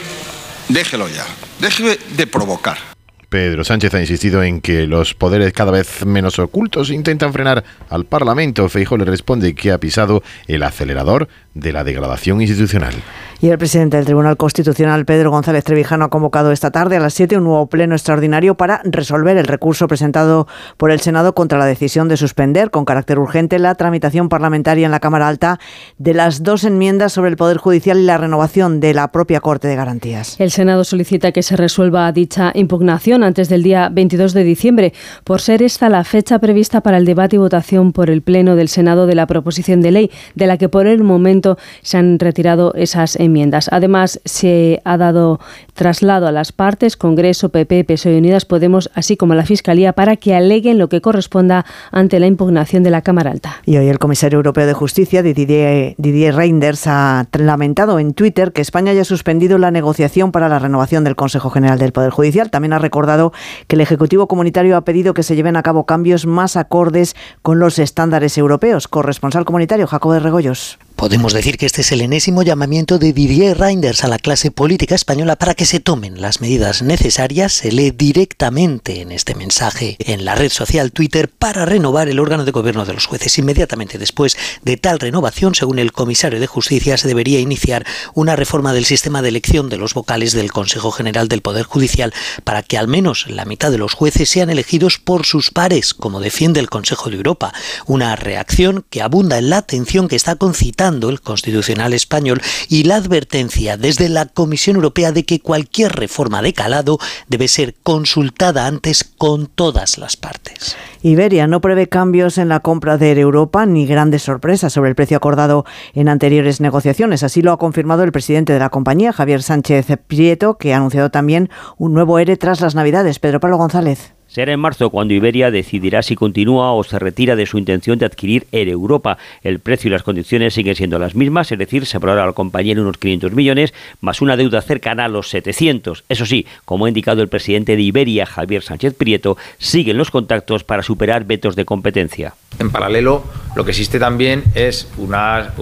déjelo 0.69 1.09
ya, 1.09 1.25
deje 1.61 1.99
de 2.11 2.27
provocar. 2.27 2.94
Pedro 3.35 3.65
Sánchez 3.65 3.93
ha 3.95 4.01
insistido 4.01 4.45
en 4.45 4.61
que 4.61 4.87
los 4.87 5.13
poderes 5.15 5.53
cada 5.53 5.73
vez 5.73 6.07
menos 6.07 6.39
ocultos 6.39 6.91
intentan 6.91 7.33
frenar 7.33 7.65
al 7.91 8.05
Parlamento. 8.05 8.69
Feijo 8.69 8.97
le 8.97 9.05
responde 9.05 9.57
que 9.57 9.73
ha 9.73 9.79
pisado 9.79 10.23
el 10.47 10.63
acelerador 10.63 11.27
de 11.55 11.73
la 11.73 11.85
degradación 11.85 12.41
institucional. 12.41 12.95
Y 13.41 13.51
el 13.51 13.59
presidente 13.59 13.97
del 13.99 14.07
Tribunal 14.07 14.37
Constitucional, 14.37 15.05
Pedro 15.05 15.31
González 15.31 15.65
Trevijano, 15.65 16.07
ha 16.07 16.09
convocado 16.09 16.51
esta 16.51 16.71
tarde 16.71 16.97
a 16.97 17.01
las 17.01 17.13
7 17.13 17.37
un 17.37 17.45
nuevo 17.45 17.67
pleno 17.67 17.95
extraordinario 17.95 18.55
para 18.55 18.81
resolver 18.85 19.37
el 19.37 19.47
recurso 19.47 19.87
presentado 19.87 20.47
por 20.79 20.91
el 20.91 21.01
Senado 21.01 21.35
contra 21.35 21.59
la 21.59 21.67
decisión 21.67 22.09
de 22.09 22.17
suspender 22.17 22.71
con 22.71 22.87
carácter 22.87 23.19
urgente 23.19 23.59
la 23.59 23.75
tramitación 23.75 24.31
parlamentaria 24.31 24.87
en 24.87 24.93
la 24.93 25.01
Cámara 25.01 25.29
Alta 25.29 25.59
de 25.99 26.15
las 26.15 26.43
dos 26.43 26.65
enmiendas 26.65 27.13
sobre 27.13 27.29
el 27.29 27.37
Poder 27.37 27.59
Judicial 27.59 27.99
y 27.99 28.05
la 28.05 28.17
renovación 28.17 28.81
de 28.81 28.95
la 28.95 29.09
propia 29.09 29.41
Corte 29.41 29.69
de 29.69 29.77
Garantías. 29.77 30.41
El 30.41 30.51
Senado 30.51 30.83
solicita 30.85 31.33
que 31.33 31.43
se 31.43 31.57
resuelva 31.57 32.11
dicha 32.13 32.51
impugnación 32.55 33.23
antes 33.23 33.51
del 33.51 33.63
día 33.63 33.91
22 33.93 34.33
de 34.33 34.45
diciembre, 34.45 34.93
por 35.25 35.43
ser 35.43 35.63
esta 35.63 35.91
la 35.91 36.05
fecha 36.05 36.39
prevista 36.39 36.81
para 36.81 36.97
el 36.97 37.05
debate 37.05 37.37
y 37.37 37.41
votación 37.41 37.93
por 37.93 38.09
el 38.09 38.23
Pleno 38.23 38.57
del 38.57 38.69
Senado 38.69 39.07
de 39.07 39.17
la 39.17 39.27
proposición 39.27 39.83
de 39.83 39.91
ley, 39.91 40.11
de 40.35 40.47
la 40.47 40.57
que 40.57 40.71
por 40.71 40.87
el 40.87 41.03
momento 41.03 41.44
se 41.83 41.97
han 41.97 42.19
retirado 42.19 42.73
esas 42.75 43.17
enmiendas. 43.17 43.69
Además, 43.73 44.21
se 44.25 44.81
ha 44.85 44.97
dado 44.97 45.41
traslado 45.75 46.27
a 46.27 46.33
las 46.33 46.53
partes, 46.53 46.97
Congreso, 46.97 47.49
PP, 47.49 47.85
PSOE 47.85 48.15
y 48.15 48.19
Unidas 48.19 48.45
Podemos, 48.45 48.91
así 48.95 49.17
como 49.17 49.33
a 49.33 49.37
la 49.37 49.47
Fiscalía, 49.47 49.93
para 49.93 50.17
que 50.17 50.35
aleguen 50.35 50.79
lo 50.79 50.89
que 50.89 51.01
corresponda 51.01 51.65
ante 51.91 52.21
la 52.21 52.27
impugnación 52.27 52.83
de 52.83 52.91
la 52.91 53.03
Cámara 53.03 53.31
Alta. 53.31 53.57
Y 53.65 53.77
hoy 53.77 53.89
el 53.89 53.99
comisario 53.99 54.37
europeo 54.37 54.67
de 54.67 54.75
justicia, 54.75 55.23
Didier, 55.23 55.95
Didier 55.99 56.35
Reinders, 56.35 56.87
ha 56.87 57.27
lamentado 57.33 57.99
en 57.99 58.15
Twitter 58.15 58.53
que 58.53 58.63
España 58.63 58.93
haya 58.93 59.05
suspendido 59.05 59.59
la 59.59 59.71
negociación 59.71 60.33
para 60.33 60.49
la 60.49 60.59
renovación 60.59 61.05
del 61.05 61.17
Consejo 61.17 61.51
General 61.51 61.79
del 61.79 61.93
Poder 61.93 62.11
Judicial. 62.11 62.51
También 62.51 62.73
ha 62.73 62.79
recordado 62.79 63.33
que 63.67 63.77
el 63.77 63.81
Ejecutivo 63.81 64.29
Comunitario 64.29 64.77
ha 64.77 64.85
pedido 64.85 65.15
que 65.15 65.23
se 65.23 65.37
lleven 65.37 65.57
a 65.57 65.63
cabo 65.63 65.87
cambios 65.87 66.27
más 66.27 66.57
acordes 66.57 67.17
con 67.43 67.59
los 67.59 67.79
estándares 67.79 68.39
europeos. 68.39 68.89
Corresponsal 68.89 69.45
comunitario, 69.45 69.87
Jacobo 69.87 70.15
de 70.15 70.21
Regoyos. 70.21 70.79
Podemos 71.05 71.35
decir 71.35 71.59
que 71.59 71.67
este 71.67 71.83
es 71.83 71.93
el 71.93 72.01
enésimo 72.01 72.43
llamamiento 72.43 72.99
de 72.99 73.13
Didier 73.13 73.59
Reinders 73.59 74.05
a 74.05 74.09
la 74.09 74.19
clase 74.19 74.51
política 74.51 74.95
española 74.95 75.37
para 75.37 75.55
que 75.55 75.67
se 75.67 75.79
tomen 75.79 76.23
las 76.23 76.41
medidas 76.41 76.81
necesarias. 76.81 77.53
Se 77.53 77.71
lee 77.71 77.91
directamente 77.91 79.03
en 79.03 79.13
este 79.13 79.35
mensaje 79.35 79.99
en 79.99 80.25
la 80.25 80.35
red 80.35 80.51
social 80.51 80.93
Twitter 80.93 81.29
para 81.29 81.67
renovar 81.67 82.09
el 82.09 82.21
órgano 82.21 82.47
de 82.47 82.53
gobierno 82.53 82.87
de 82.87 82.95
los 82.95 83.05
jueces. 83.05 83.37
Inmediatamente 83.37 83.99
después 83.99 84.39
de 84.63 84.79
tal 84.79 84.99
renovación, 84.99 85.55
según 85.55 85.79
el 85.79 85.93
comisario 85.93 86.41
de 86.41 86.47
Justicia, 86.47 86.97
se 86.97 87.07
debería 87.07 87.39
iniciar 87.39 87.85
una 88.15 88.35
reforma 88.35 88.73
del 88.73 88.87
sistema 88.87 89.21
de 89.21 89.29
elección 89.29 89.69
de 89.69 89.77
los 89.77 89.93
vocales 89.93 90.33
del 90.33 90.53
Consejo 90.53 90.91
General 90.91 91.29
del 91.29 91.43
Poder 91.43 91.67
Judicial 91.67 92.15
para 92.45 92.63
que 92.63 92.79
al 92.79 92.89
menos 92.89 93.27
la 93.29 93.45
mitad 93.45 93.71
de 93.71 93.77
los 93.77 93.93
jueces 93.93 94.31
sean 94.31 94.49
elegidos 94.49 94.97
por 94.97 95.27
sus 95.27 95.51
pares, 95.51 95.93
como 95.93 96.21
defiende 96.21 96.61
el 96.61 96.71
Consejo 96.71 97.11
de 97.11 97.17
Europa. 97.17 97.53
Una 97.85 98.17
reacción 98.17 98.87
que 98.89 99.03
abunda 99.03 99.37
en 99.37 99.51
la 99.51 99.59
atención 99.59 100.09
que 100.09 100.17
está 100.17 100.37
concitando 100.37 100.94
el 101.03 101.21
Constitucional 101.21 101.93
español 101.93 102.41
y 102.69 102.85
la 102.85 102.97
advertencia 102.97 103.77
desde 103.77 104.09
la 104.09 104.27
Comisión 104.27 104.77
Europea 104.77 105.13
de 105.13 105.25
que 105.25 105.41
cualquier 105.41 105.93
reforma 105.93 106.43
de 106.43 106.53
calado 106.53 106.99
debe 107.29 107.49
ser 107.49 107.75
consultada 107.83 108.67
antes 108.67 109.05
con 109.05 109.47
todas 109.47 109.99
las 109.99 110.17
partes. 110.17 110.77
Iberia 111.03 111.47
no 111.47 111.61
prevé 111.61 111.89
cambios 111.89 112.39
en 112.39 112.49
la 112.49 112.61
compra 112.61 112.97
de 112.97 113.13
Europa 113.13 113.67
ni 113.67 113.87
grandes 113.87 114.23
sorpresas 114.23 114.73
sobre 114.73 114.89
el 114.89 114.97
precio 114.97 115.17
acordado 115.17 115.67
en 115.93 116.09
anteriores 116.09 116.61
negociaciones. 116.61 117.23
Así 117.23 117.43
lo 117.43 117.53
ha 117.53 117.59
confirmado 117.59 118.05
el 118.05 118.13
presidente 118.13 118.53
de 118.53 118.59
la 118.59 118.71
compañía, 118.71 119.13
Javier 119.13 119.43
Sánchez 119.43 119.87
Prieto, 120.07 120.57
que 120.57 120.73
ha 120.73 120.79
anunciado 120.79 121.11
también 121.11 121.51
un 121.77 121.93
nuevo 121.93 122.19
ERE 122.19 122.37
tras 122.37 122.61
las 122.61 122.75
Navidades. 122.75 123.19
Pedro 123.19 123.41
Pablo 123.41 123.59
González. 123.59 124.15
Será 124.35 124.53
en 124.53 124.59
marzo 124.59 124.91
cuando 124.91 125.15
Iberia 125.15 125.53
decidirá 125.53 126.03
si 126.03 126.17
continúa 126.17 126.73
o 126.73 126.83
se 126.83 126.99
retira 126.99 127.37
de 127.37 127.47
su 127.47 127.57
intención 127.57 128.01
de 128.01 128.07
adquirir 128.07 128.49
Air 128.51 128.69
Europa. 128.69 129.17
El 129.45 129.61
precio 129.61 129.87
y 129.87 129.93
las 129.93 130.03
condiciones 130.03 130.55
siguen 130.55 130.75
siendo 130.75 130.99
las 130.99 131.15
mismas, 131.15 131.53
es 131.53 131.59
decir, 131.59 131.87
se 131.87 131.99
aprobará 131.99 132.25
a 132.25 132.27
la 132.27 132.33
compañía 132.33 132.73
en 132.73 132.81
unos 132.81 132.99
500 132.99 133.31
millones, 133.31 133.73
más 134.01 134.21
una 134.21 134.37
deuda 134.37 134.61
cercana 134.61 135.05
a 135.05 135.09
los 135.09 135.29
700. 135.31 136.03
Eso 136.09 136.27
sí, 136.27 136.49
como 136.65 136.87
ha 136.87 136.89
indicado 136.89 137.23
el 137.23 137.29
presidente 137.29 137.77
de 137.77 137.83
Iberia, 137.83 138.27
Javier 138.27 138.65
Sánchez 138.65 138.95
Prieto, 138.95 139.37
siguen 139.59 139.99
los 139.99 140.11
contactos 140.11 140.65
para 140.65 140.83
superar 140.83 141.27
vetos 141.27 141.55
de 141.55 141.65
competencia. 141.65 142.35
En 142.59 142.71
paralelo, 142.71 143.23
lo 143.55 143.65
que 143.65 143.71
existe 143.71 144.01
también 144.01 144.43
es 144.57 144.89
unas 144.97 145.53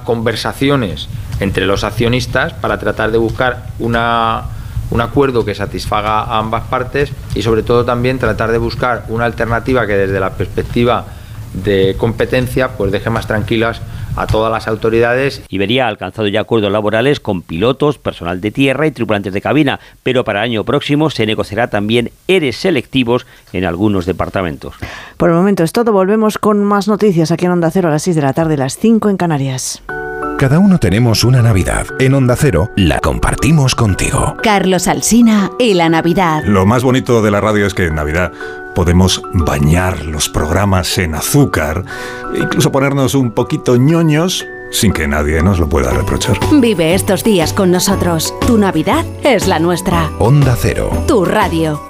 conversaciones 0.00 1.08
entre 1.40 1.64
los 1.64 1.82
accionistas 1.82 2.52
para 2.52 2.78
tratar 2.78 3.10
de 3.10 3.16
buscar 3.16 3.68
una 3.78 4.50
un 4.94 5.00
acuerdo 5.00 5.44
que 5.44 5.54
satisfaga 5.54 6.20
a 6.20 6.38
ambas 6.38 6.64
partes 6.68 7.12
y 7.34 7.42
sobre 7.42 7.64
todo 7.64 7.84
también 7.84 8.18
tratar 8.18 8.52
de 8.52 8.58
buscar 8.58 9.04
una 9.08 9.24
alternativa 9.24 9.86
que 9.86 9.94
desde 9.94 10.20
la 10.20 10.30
perspectiva 10.30 11.04
de 11.52 11.96
competencia 11.98 12.76
pues 12.76 12.92
deje 12.92 13.10
más 13.10 13.26
tranquilas 13.26 13.82
a 14.16 14.28
todas 14.28 14.52
las 14.52 14.68
autoridades. 14.68 15.42
Iberia 15.48 15.86
ha 15.86 15.88
alcanzado 15.88 16.28
ya 16.28 16.40
acuerdos 16.40 16.70
laborales 16.70 17.18
con 17.18 17.42
pilotos, 17.42 17.98
personal 17.98 18.40
de 18.40 18.52
tierra 18.52 18.86
y 18.86 18.92
tripulantes 18.92 19.32
de 19.32 19.40
cabina, 19.40 19.80
pero 20.04 20.22
para 20.22 20.44
el 20.44 20.50
año 20.50 20.64
próximo 20.64 21.10
se 21.10 21.26
negociará 21.26 21.68
también 21.68 22.12
ERES 22.28 22.56
selectivos 22.56 23.26
en 23.52 23.64
algunos 23.64 24.06
departamentos. 24.06 24.74
Por 25.16 25.30
el 25.30 25.34
momento 25.34 25.64
es 25.64 25.72
todo. 25.72 25.92
Volvemos 25.92 26.38
con 26.38 26.62
más 26.62 26.86
noticias 26.86 27.32
aquí 27.32 27.46
en 27.46 27.52
Onda 27.52 27.72
Cero 27.72 27.88
a 27.88 27.92
las 27.92 28.02
6 28.02 28.14
de 28.14 28.22
la 28.22 28.32
tarde, 28.32 28.56
las 28.56 28.78
5 28.78 29.10
en 29.10 29.16
Canarias. 29.16 29.82
Cada 30.38 30.58
uno 30.58 30.78
tenemos 30.78 31.22
una 31.22 31.42
Navidad. 31.42 31.86
En 32.00 32.12
Onda 32.12 32.34
Cero 32.34 32.70
la 32.74 32.98
compartimos 32.98 33.76
contigo. 33.76 34.36
Carlos 34.42 34.88
Alsina 34.88 35.52
y 35.60 35.74
la 35.74 35.88
Navidad. 35.88 36.42
Lo 36.44 36.66
más 36.66 36.82
bonito 36.82 37.22
de 37.22 37.30
la 37.30 37.40
radio 37.40 37.66
es 37.66 37.72
que 37.72 37.86
en 37.86 37.94
Navidad 37.94 38.32
podemos 38.74 39.22
bañar 39.32 40.04
los 40.04 40.28
programas 40.28 40.98
en 40.98 41.14
azúcar 41.14 41.84
e 42.34 42.40
incluso 42.40 42.72
ponernos 42.72 43.14
un 43.14 43.30
poquito 43.30 43.76
ñoños 43.76 44.44
sin 44.72 44.92
que 44.92 45.06
nadie 45.06 45.40
nos 45.40 45.60
lo 45.60 45.68
pueda 45.68 45.92
reprochar. 45.92 46.36
Vive 46.60 46.94
estos 46.94 47.22
días 47.22 47.52
con 47.52 47.70
nosotros. 47.70 48.34
Tu 48.44 48.58
Navidad 48.58 49.04
es 49.22 49.46
la 49.46 49.60
nuestra. 49.60 50.10
Onda 50.18 50.56
Cero. 50.58 50.90
Tu 51.06 51.24
radio. 51.24 51.80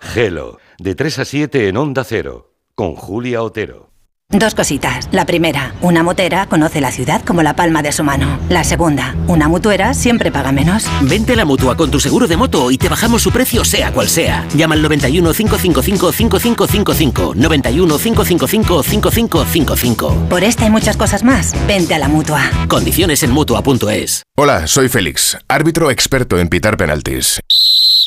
Gelo, 0.00 0.58
de 0.78 0.94
3 0.94 1.18
a 1.18 1.24
7 1.24 1.68
en 1.68 1.76
Onda 1.78 2.04
Cero, 2.04 2.52
con 2.76 2.94
Julia 2.94 3.42
Otero. 3.42 3.85
Dos 4.30 4.56
cositas. 4.56 5.08
La 5.12 5.24
primera, 5.24 5.76
una 5.82 6.02
motera 6.02 6.46
conoce 6.46 6.80
la 6.80 6.90
ciudad 6.90 7.22
como 7.24 7.44
la 7.44 7.54
palma 7.54 7.80
de 7.82 7.92
su 7.92 8.02
mano. 8.02 8.40
La 8.48 8.64
segunda, 8.64 9.14
una 9.28 9.46
mutuera 9.46 9.94
siempre 9.94 10.32
paga 10.32 10.50
menos. 10.50 10.84
Vente 11.02 11.34
a 11.34 11.36
la 11.36 11.44
mutua 11.44 11.76
con 11.76 11.92
tu 11.92 12.00
seguro 12.00 12.26
de 12.26 12.36
moto 12.36 12.72
y 12.72 12.76
te 12.76 12.88
bajamos 12.88 13.22
su 13.22 13.30
precio 13.30 13.64
sea 13.64 13.92
cual 13.92 14.08
sea. 14.08 14.44
Llama 14.56 14.74
al 14.74 14.82
91 14.82 15.32
555 15.32 16.12
5555. 16.12 17.34
91 17.36 17.98
555 17.98 18.82
5555. 18.82 20.28
Por 20.28 20.42
esta 20.42 20.66
y 20.66 20.70
muchas 20.70 20.96
cosas 20.96 21.22
más, 21.22 21.54
vente 21.68 21.94
a 21.94 22.00
la 22.00 22.08
mutua. 22.08 22.50
Condiciones 22.66 23.22
en 23.22 23.30
mutua.es. 23.30 24.24
Hola, 24.36 24.66
soy 24.66 24.88
Félix, 24.88 25.38
árbitro 25.46 25.92
experto 25.92 26.40
en 26.40 26.48
pitar 26.48 26.76
penaltis 26.76 27.40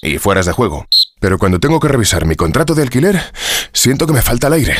y 0.02 0.18
fueras 0.18 0.46
de 0.46 0.52
juego. 0.52 0.86
Pero 1.22 1.40
cuando 1.40 1.62
tengo 1.62 1.80
que 1.80 1.88
revisar 1.88 2.26
mi 2.26 2.36
contrato 2.36 2.76
de 2.76 2.82
alquiler, 2.82 3.22
siento 3.72 4.06
que 4.06 4.14
me 4.14 4.22
falta 4.22 4.48
el 4.48 4.54
aire. 4.54 4.76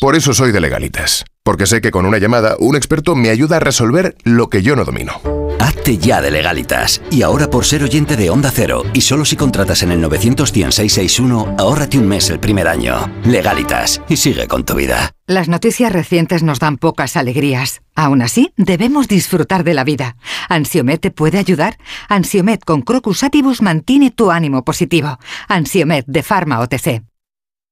Por 0.00 0.16
eso 0.16 0.32
soy 0.32 0.50
de 0.50 0.62
legalitas, 0.62 1.26
porque 1.42 1.66
sé 1.66 1.82
que 1.82 1.90
con 1.90 2.06
una 2.06 2.16
llamada 2.16 2.56
un 2.58 2.74
experto 2.74 3.14
me 3.14 3.28
ayuda 3.28 3.56
a 3.56 3.60
resolver 3.60 4.16
lo 4.24 4.48
que 4.48 4.62
yo 4.62 4.74
no 4.74 4.86
domino. 4.86 5.20
Hazte 5.58 5.98
ya 5.98 6.22
de 6.22 6.30
legalitas. 6.30 7.02
Y 7.10 7.20
ahora 7.20 7.50
por 7.50 7.66
ser 7.66 7.82
oyente 7.82 8.16
de 8.16 8.30
Onda 8.30 8.50
Cero 8.50 8.82
y 8.94 9.02
solo 9.02 9.26
si 9.26 9.36
contratas 9.36 9.82
en 9.82 9.92
el 9.92 10.00
91661, 10.00 11.56
ahórrate 11.58 11.98
un 11.98 12.08
mes 12.08 12.30
el 12.30 12.40
primer 12.40 12.66
año. 12.66 13.12
Legalitas 13.26 14.00
y 14.08 14.16
sigue 14.16 14.48
con 14.48 14.64
tu 14.64 14.74
vida. 14.74 15.12
Las 15.26 15.48
noticias 15.48 15.92
recientes 15.92 16.42
nos 16.42 16.60
dan 16.60 16.78
pocas 16.78 17.18
alegrías. 17.18 17.82
Aún 17.94 18.22
así, 18.22 18.54
debemos 18.56 19.06
disfrutar 19.06 19.64
de 19.64 19.74
la 19.74 19.84
vida. 19.84 20.16
¿Ansiomet 20.48 21.02
te 21.02 21.10
puede 21.10 21.36
ayudar? 21.36 21.76
Ansiomet 22.08 22.64
con 22.64 22.80
Crocus 22.80 23.22
Atibus 23.22 23.60
mantiene 23.60 24.10
tu 24.10 24.30
ánimo 24.30 24.64
positivo. 24.64 25.18
Ansiomet 25.46 26.06
de 26.06 26.22
Pharma 26.22 26.60
OTC. 26.60 27.02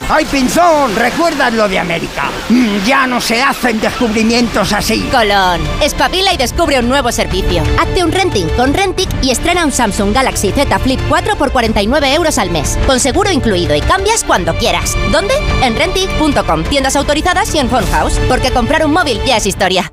¡Ay, 0.00 0.26
Pinzón! 0.26 0.94
¿Recuerdas 0.96 1.52
lo 1.54 1.66
de 1.66 1.78
América? 1.78 2.30
Mm, 2.50 2.84
Ya 2.84 3.06
no 3.06 3.20
se 3.22 3.40
hacen 3.42 3.80
descubrimientos 3.80 4.72
así. 4.74 5.00
Colón, 5.10 5.60
espabila 5.82 6.32
y 6.34 6.36
descubre 6.36 6.78
un 6.78 6.88
nuevo 6.88 7.10
servicio. 7.10 7.62
Hazte 7.80 8.04
un 8.04 8.12
renting 8.12 8.46
con 8.56 8.74
Rentic 8.74 9.08
y 9.22 9.30
estrena 9.30 9.64
un 9.64 9.72
Samsung 9.72 10.12
Galaxy 10.12 10.50
Z 10.52 10.78
Flip 10.80 11.00
4 11.08 11.36
por 11.36 11.52
49 11.52 12.12
euros 12.14 12.36
al 12.38 12.50
mes, 12.50 12.76
con 12.86 13.00
seguro 13.00 13.30
incluido 13.30 13.74
y 13.74 13.80
cambias 13.80 14.24
cuando 14.24 14.54
quieras. 14.58 14.94
¿Dónde? 15.10 15.34
En 15.62 15.74
Rentic.com, 15.74 16.64
tiendas 16.64 16.96
autorizadas 16.96 17.54
y 17.54 17.58
en 17.58 17.70
Phone 17.70 17.86
House, 17.86 18.18
porque 18.28 18.50
comprar 18.52 18.84
un 18.84 18.92
móvil 18.92 19.18
ya 19.24 19.38
es 19.38 19.46
historia. 19.46 19.90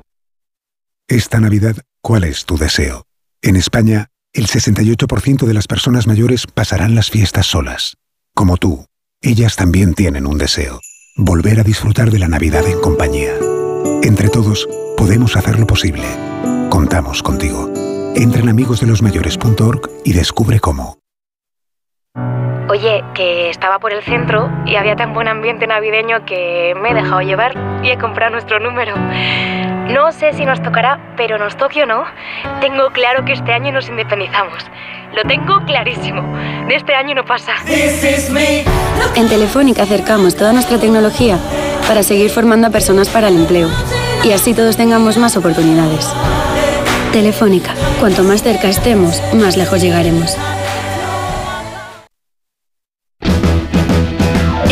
Esta 1.08 1.40
Navidad, 1.40 1.76
¿cuál 2.02 2.24
es 2.24 2.44
tu 2.44 2.58
deseo? 2.58 3.06
En 3.40 3.56
España, 3.56 4.08
el 4.34 4.46
68% 4.46 5.46
de 5.46 5.54
las 5.54 5.66
personas 5.66 6.06
mayores 6.06 6.46
pasarán 6.46 6.94
las 6.94 7.10
fiestas 7.10 7.46
solas. 7.46 7.96
Como 8.34 8.56
tú, 8.56 8.86
ellas 9.22 9.56
también 9.56 9.94
tienen 9.94 10.26
un 10.26 10.38
deseo. 10.38 10.80
Volver 11.16 11.60
a 11.60 11.64
disfrutar 11.64 12.10
de 12.10 12.18
la 12.18 12.28
Navidad 12.28 12.66
en 12.66 12.80
compañía. 12.80 13.32
Entre 14.02 14.28
todos, 14.28 14.68
podemos 14.96 15.36
hacerlo 15.36 15.66
posible. 15.66 16.04
Contamos 16.70 17.22
contigo. 17.22 17.72
Entra 18.14 18.42
en 18.42 18.48
amigosdelosmayores.org 18.48 19.90
y 20.04 20.12
descubre 20.12 20.60
cómo. 20.60 21.01
Oye, 22.68 23.02
que 23.14 23.50
estaba 23.50 23.78
por 23.80 23.92
el 23.92 24.02
centro 24.02 24.48
y 24.64 24.76
había 24.76 24.94
tan 24.94 25.12
buen 25.12 25.28
ambiente 25.28 25.66
navideño 25.66 26.24
que 26.24 26.74
me 26.80 26.90
he 26.90 26.94
dejado 26.94 27.20
llevar 27.20 27.54
y 27.82 27.90
he 27.90 27.98
comprado 27.98 28.32
nuestro 28.32 28.60
número. 28.60 28.94
No 29.88 30.12
sé 30.12 30.32
si 30.32 30.44
nos 30.44 30.62
tocará, 30.62 31.14
pero 31.16 31.38
nos 31.38 31.56
toque 31.56 31.82
o 31.82 31.86
no, 31.86 32.04
tengo 32.60 32.90
claro 32.90 33.24
que 33.24 33.32
este 33.32 33.52
año 33.52 33.72
nos 33.72 33.88
independizamos. 33.88 34.64
Lo 35.14 35.22
tengo 35.24 35.60
clarísimo. 35.66 36.22
De 36.68 36.76
este 36.76 36.94
año 36.94 37.14
no 37.14 37.24
pasa. 37.24 37.52
En 39.16 39.28
Telefónica 39.28 39.82
acercamos 39.82 40.36
toda 40.36 40.52
nuestra 40.52 40.78
tecnología 40.78 41.38
para 41.88 42.02
seguir 42.02 42.30
formando 42.30 42.68
a 42.68 42.70
personas 42.70 43.08
para 43.08 43.28
el 43.28 43.36
empleo 43.36 43.68
y 44.22 44.32
así 44.32 44.54
todos 44.54 44.76
tengamos 44.76 45.18
más 45.18 45.36
oportunidades. 45.36 46.08
Telefónica, 47.12 47.74
cuanto 48.00 48.22
más 48.22 48.42
cerca 48.42 48.68
estemos, 48.68 49.20
más 49.34 49.56
lejos 49.56 49.82
llegaremos. 49.82 50.38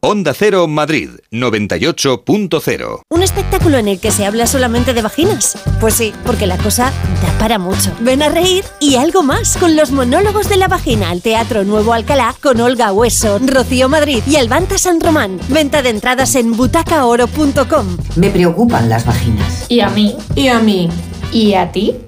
Onda 0.00 0.32
Cero 0.32 0.68
Madrid 0.68 1.10
98.0 1.32 3.00
¿Un 3.10 3.22
espectáculo 3.24 3.78
en 3.78 3.88
el 3.88 3.98
que 3.98 4.12
se 4.12 4.26
habla 4.26 4.46
solamente 4.46 4.94
de 4.94 5.02
vaginas? 5.02 5.58
Pues 5.80 5.94
sí, 5.94 6.12
porque 6.24 6.46
la 6.46 6.56
cosa 6.56 6.92
da 7.20 7.38
para 7.40 7.58
mucho. 7.58 7.92
Ven 7.98 8.22
a 8.22 8.28
reír 8.28 8.64
y 8.78 8.94
algo 8.94 9.24
más 9.24 9.56
con 9.56 9.74
los 9.74 9.90
monólogos 9.90 10.48
de 10.48 10.56
la 10.56 10.68
vagina 10.68 11.10
al 11.10 11.20
Teatro 11.20 11.64
Nuevo 11.64 11.92
Alcalá 11.92 12.32
con 12.40 12.60
Olga 12.60 12.92
Hueso, 12.92 13.40
Rocío 13.44 13.88
Madrid 13.88 14.22
y 14.28 14.36
Albanta 14.36 14.78
San 14.78 15.00
Román. 15.00 15.40
Venta 15.48 15.82
de 15.82 15.90
entradas 15.90 16.36
en 16.36 16.52
butacaoro.com. 16.52 17.96
Me 18.14 18.30
preocupan 18.30 18.88
las 18.88 19.04
vaginas. 19.04 19.66
¿Y 19.68 19.80
a 19.80 19.88
mí? 19.88 20.14
¿Y 20.36 20.46
a 20.46 20.60
mí? 20.60 20.88
¿Y 21.32 21.54
a 21.54 21.72
ti? 21.72 22.07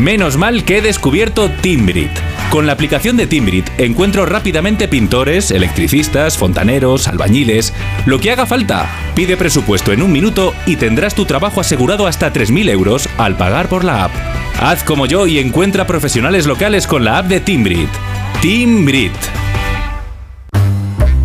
Menos 0.00 0.38
mal 0.38 0.64
que 0.64 0.78
he 0.78 0.80
descubierto 0.80 1.50
Timbrit. 1.60 2.10
Con 2.48 2.66
la 2.66 2.72
aplicación 2.72 3.18
de 3.18 3.26
Timbrit 3.26 3.68
encuentro 3.76 4.24
rápidamente 4.24 4.88
pintores, 4.88 5.50
electricistas, 5.50 6.38
fontaneros, 6.38 7.06
albañiles, 7.06 7.74
lo 8.06 8.18
que 8.18 8.30
haga 8.30 8.46
falta. 8.46 8.88
Pide 9.14 9.36
presupuesto 9.36 9.92
en 9.92 10.00
un 10.00 10.10
minuto 10.10 10.54
y 10.64 10.76
tendrás 10.76 11.14
tu 11.14 11.26
trabajo 11.26 11.60
asegurado 11.60 12.06
hasta 12.06 12.32
3.000 12.32 12.70
euros 12.70 13.10
al 13.18 13.36
pagar 13.36 13.68
por 13.68 13.84
la 13.84 14.04
app. 14.04 14.12
Haz 14.58 14.84
como 14.84 15.04
yo 15.04 15.26
y 15.26 15.38
encuentra 15.38 15.86
profesionales 15.86 16.46
locales 16.46 16.86
con 16.86 17.04
la 17.04 17.18
app 17.18 17.26
de 17.26 17.40
Timbrit. 17.40 17.90
Timbrit. 18.40 19.12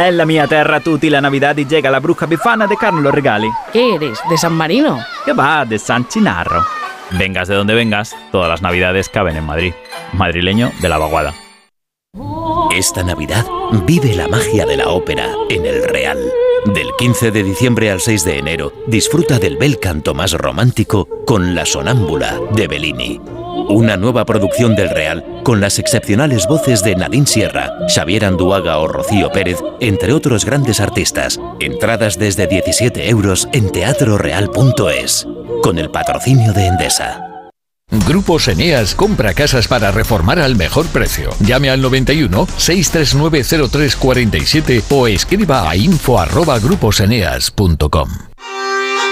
Nella 0.00 0.24
mia 0.24 0.46
terra 0.46 0.80
tutti 0.80 1.10
la 1.10 1.20
Navidad 1.20 1.58
y 1.58 1.66
llega 1.66 1.90
la 1.90 2.00
bruja 2.00 2.24
bifana 2.24 2.66
de 2.66 2.74
Carlos 2.74 3.02
los 3.02 3.12
regali. 3.12 3.50
¿Qué 3.70 3.96
eres? 3.96 4.18
¿De 4.30 4.38
San 4.38 4.54
Marino? 4.54 4.98
Que 5.26 5.34
va, 5.34 5.66
de 5.66 5.78
San 5.78 6.08
Chinarro. 6.08 6.64
Vengas 7.10 7.48
de 7.48 7.54
donde 7.54 7.74
vengas, 7.74 8.16
todas 8.32 8.48
las 8.48 8.62
Navidades 8.62 9.10
caben 9.10 9.36
en 9.36 9.44
Madrid. 9.44 9.74
Madrileño 10.14 10.72
de 10.80 10.88
la 10.88 10.96
vaguada. 10.96 11.34
Esta 12.74 13.02
Navidad 13.02 13.44
vive 13.84 14.14
la 14.14 14.26
magia 14.26 14.64
de 14.64 14.78
la 14.78 14.88
ópera 14.88 15.28
en 15.50 15.66
el 15.66 15.84
Real. 15.84 16.18
Del 16.64 16.88
15 16.96 17.30
de 17.30 17.42
diciembre 17.42 17.90
al 17.90 18.00
6 18.00 18.24
de 18.24 18.38
enero, 18.38 18.72
disfruta 18.86 19.38
del 19.38 19.58
bel 19.58 19.78
canto 19.78 20.14
más 20.14 20.32
romántico 20.32 21.06
con 21.26 21.54
La 21.54 21.66
Sonámbula 21.66 22.40
de 22.52 22.68
Bellini. 22.68 23.20
Una 23.68 23.96
nueva 23.96 24.24
producción 24.24 24.74
del 24.74 24.90
Real 24.90 25.24
con 25.44 25.60
las 25.60 25.78
excepcionales 25.78 26.46
voces 26.46 26.82
de 26.82 26.96
Nadine 26.96 27.26
Sierra, 27.26 27.72
Xavier 27.88 28.24
Anduaga 28.24 28.78
o 28.78 28.88
Rocío 28.88 29.30
Pérez, 29.30 29.58
entre 29.80 30.12
otros 30.12 30.44
grandes 30.44 30.80
artistas. 30.80 31.40
Entradas 31.60 32.18
desde 32.18 32.46
17 32.46 33.08
euros 33.08 33.48
en 33.52 33.70
teatroreal.es. 33.70 35.26
Con 35.62 35.78
el 35.78 35.90
patrocinio 35.90 36.52
de 36.52 36.66
Endesa. 36.66 37.30
Grupos 38.06 38.46
Eneas 38.48 38.94
compra 38.94 39.34
casas 39.34 39.66
para 39.66 39.90
reformar 39.90 40.38
al 40.38 40.54
mejor 40.54 40.86
precio. 40.86 41.30
Llame 41.40 41.70
al 41.70 41.82
91 41.82 42.46
639 42.56 43.42
0347 43.68 44.84
o 44.90 45.08
escriba 45.08 45.68
a 45.68 45.74
info@gruposeneas.com. 45.76 48.29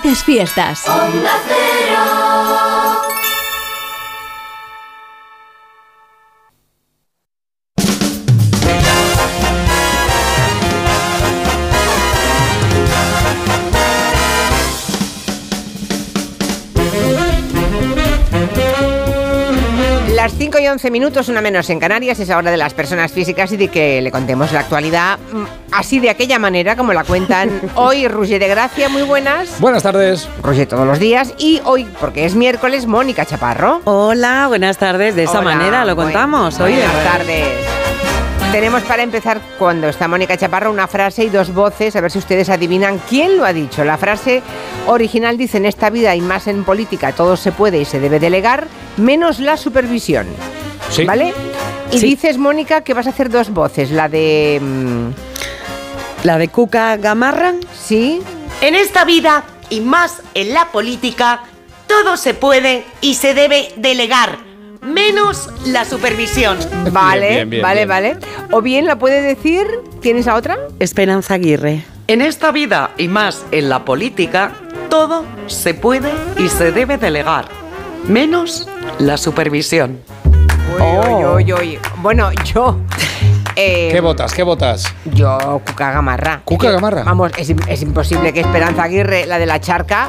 Felices 0.00 0.24
fiestas. 0.24 0.88
Onda 0.88 1.40
Cero. 1.46 1.73
11 20.74 20.90
minutos, 20.90 21.28
una 21.28 21.40
menos 21.40 21.70
en 21.70 21.78
Canarias, 21.78 22.18
es 22.18 22.30
hora 22.30 22.50
de 22.50 22.56
las 22.56 22.74
personas 22.74 23.12
físicas 23.12 23.52
y 23.52 23.56
de 23.56 23.68
que 23.68 24.02
le 24.02 24.10
contemos 24.10 24.50
la 24.50 24.58
actualidad 24.58 25.20
mm, 25.32 25.44
así 25.70 26.00
de 26.00 26.10
aquella 26.10 26.40
manera 26.40 26.74
como 26.74 26.92
la 26.92 27.04
cuentan 27.04 27.48
hoy 27.76 28.08
Roger 28.08 28.40
de 28.40 28.48
Gracia, 28.48 28.88
muy 28.88 29.02
buenas. 29.02 29.60
Buenas 29.60 29.84
tardes. 29.84 30.28
Roger 30.42 30.66
todos 30.66 30.84
los 30.84 30.98
días 30.98 31.32
y 31.38 31.60
hoy, 31.64 31.86
porque 32.00 32.24
es 32.24 32.34
miércoles, 32.34 32.86
Mónica 32.86 33.24
Chaparro. 33.24 33.82
Hola, 33.84 34.46
buenas 34.48 34.76
tardes. 34.76 35.14
De 35.14 35.22
esa 35.22 35.38
Hola, 35.38 35.54
manera 35.56 35.84
lo 35.84 35.94
buen- 35.94 36.08
contamos. 36.08 36.58
Oye, 36.58 36.74
Buenas 36.74 37.04
tardes. 37.04 37.46
Tenemos 38.50 38.82
para 38.82 39.02
empezar, 39.04 39.40
cuando 39.58 39.88
está 39.88 40.06
Mónica 40.08 40.36
Chaparro, 40.36 40.70
una 40.72 40.86
frase 40.88 41.22
y 41.24 41.28
dos 41.28 41.54
voces, 41.54 41.94
a 41.94 42.00
ver 42.00 42.10
si 42.10 42.18
ustedes 42.18 42.48
adivinan 42.50 43.00
quién 43.08 43.36
lo 43.36 43.44
ha 43.44 43.52
dicho. 43.52 43.84
La 43.84 43.96
frase 43.96 44.42
original 44.88 45.36
dice, 45.38 45.58
en 45.58 45.66
esta 45.66 45.88
vida 45.90 46.14
y 46.16 46.20
más 46.20 46.46
en 46.48 46.64
política 46.64 47.12
todo 47.12 47.36
se 47.36 47.52
puede 47.52 47.78
y 47.80 47.84
se 47.84 47.98
debe 48.00 48.18
delegar, 48.20 48.66
menos 48.96 49.38
la 49.40 49.56
supervisión. 49.56 50.26
Sí. 50.94 51.04
¿Vale? 51.04 51.34
Y 51.92 51.98
Sí. 51.98 52.06
dices, 52.06 52.38
Mónica, 52.38 52.82
que 52.82 52.94
vas 52.94 53.06
a 53.06 53.10
hacer 53.10 53.28
dos 53.30 53.50
voces, 53.50 53.90
la 53.90 54.08
de... 54.08 54.60
mm, 54.62 55.08
La 56.24 56.38
de 56.38 56.48
Cuca 56.48 56.96
Gamarra. 56.96 57.54
Sí. 57.78 58.20
En 58.62 58.74
esta 58.74 59.04
vida 59.04 59.44
y 59.70 59.80
más 59.80 60.22
en 60.34 60.54
la 60.54 60.66
política, 60.72 61.40
todo 61.86 62.16
se 62.16 62.32
puede 62.34 62.84
y 63.02 63.14
se 63.14 63.34
debe 63.34 63.72
delegar, 63.76 64.38
menos 64.80 65.50
la 65.66 65.84
supervisión. 65.84 66.56
Vale, 66.92 67.28
bien, 67.28 67.50
bien, 67.50 67.62
vale, 67.62 67.80
bien. 67.80 67.88
vale. 67.88 68.16
O 68.52 68.62
bien 68.62 68.86
la 68.86 68.98
puede 68.98 69.20
decir, 69.20 69.66
¿tienes 70.00 70.26
a 70.26 70.34
otra? 70.36 70.56
Esperanza 70.78 71.34
Aguirre. 71.34 71.84
En 72.06 72.22
esta 72.22 72.50
vida 72.52 72.90
y 72.96 73.08
más 73.08 73.44
en 73.50 73.68
la 73.68 73.84
política, 73.84 74.52
todo 74.88 75.24
se 75.46 75.74
puede 75.74 76.10
y 76.38 76.48
se 76.48 76.72
debe 76.72 76.96
delegar, 76.98 77.46
menos 78.08 78.66
la 78.98 79.16
supervisión. 79.18 80.00
Uy, 80.72 81.24
uy, 81.24 81.24
uy, 81.24 81.52
uy. 81.52 81.78
Bueno, 81.98 82.32
yo... 82.44 82.78
eh, 83.56 83.88
¿Qué 83.92 84.00
votas? 84.00 84.32
¿Qué 84.34 84.42
votas? 84.42 84.92
Yo, 85.04 85.60
Cuca 85.66 85.92
Gamarra. 85.92 86.40
¿Cuca 86.44 86.70
Gamarra? 86.70 87.04
Vamos, 87.04 87.32
es, 87.38 87.50
im- 87.50 87.64
es 87.68 87.82
imposible 87.82 88.32
que 88.32 88.40
Esperanza 88.40 88.84
Aguirre, 88.84 89.26
la 89.26 89.38
de 89.38 89.46
la 89.46 89.60
charca, 89.60 90.08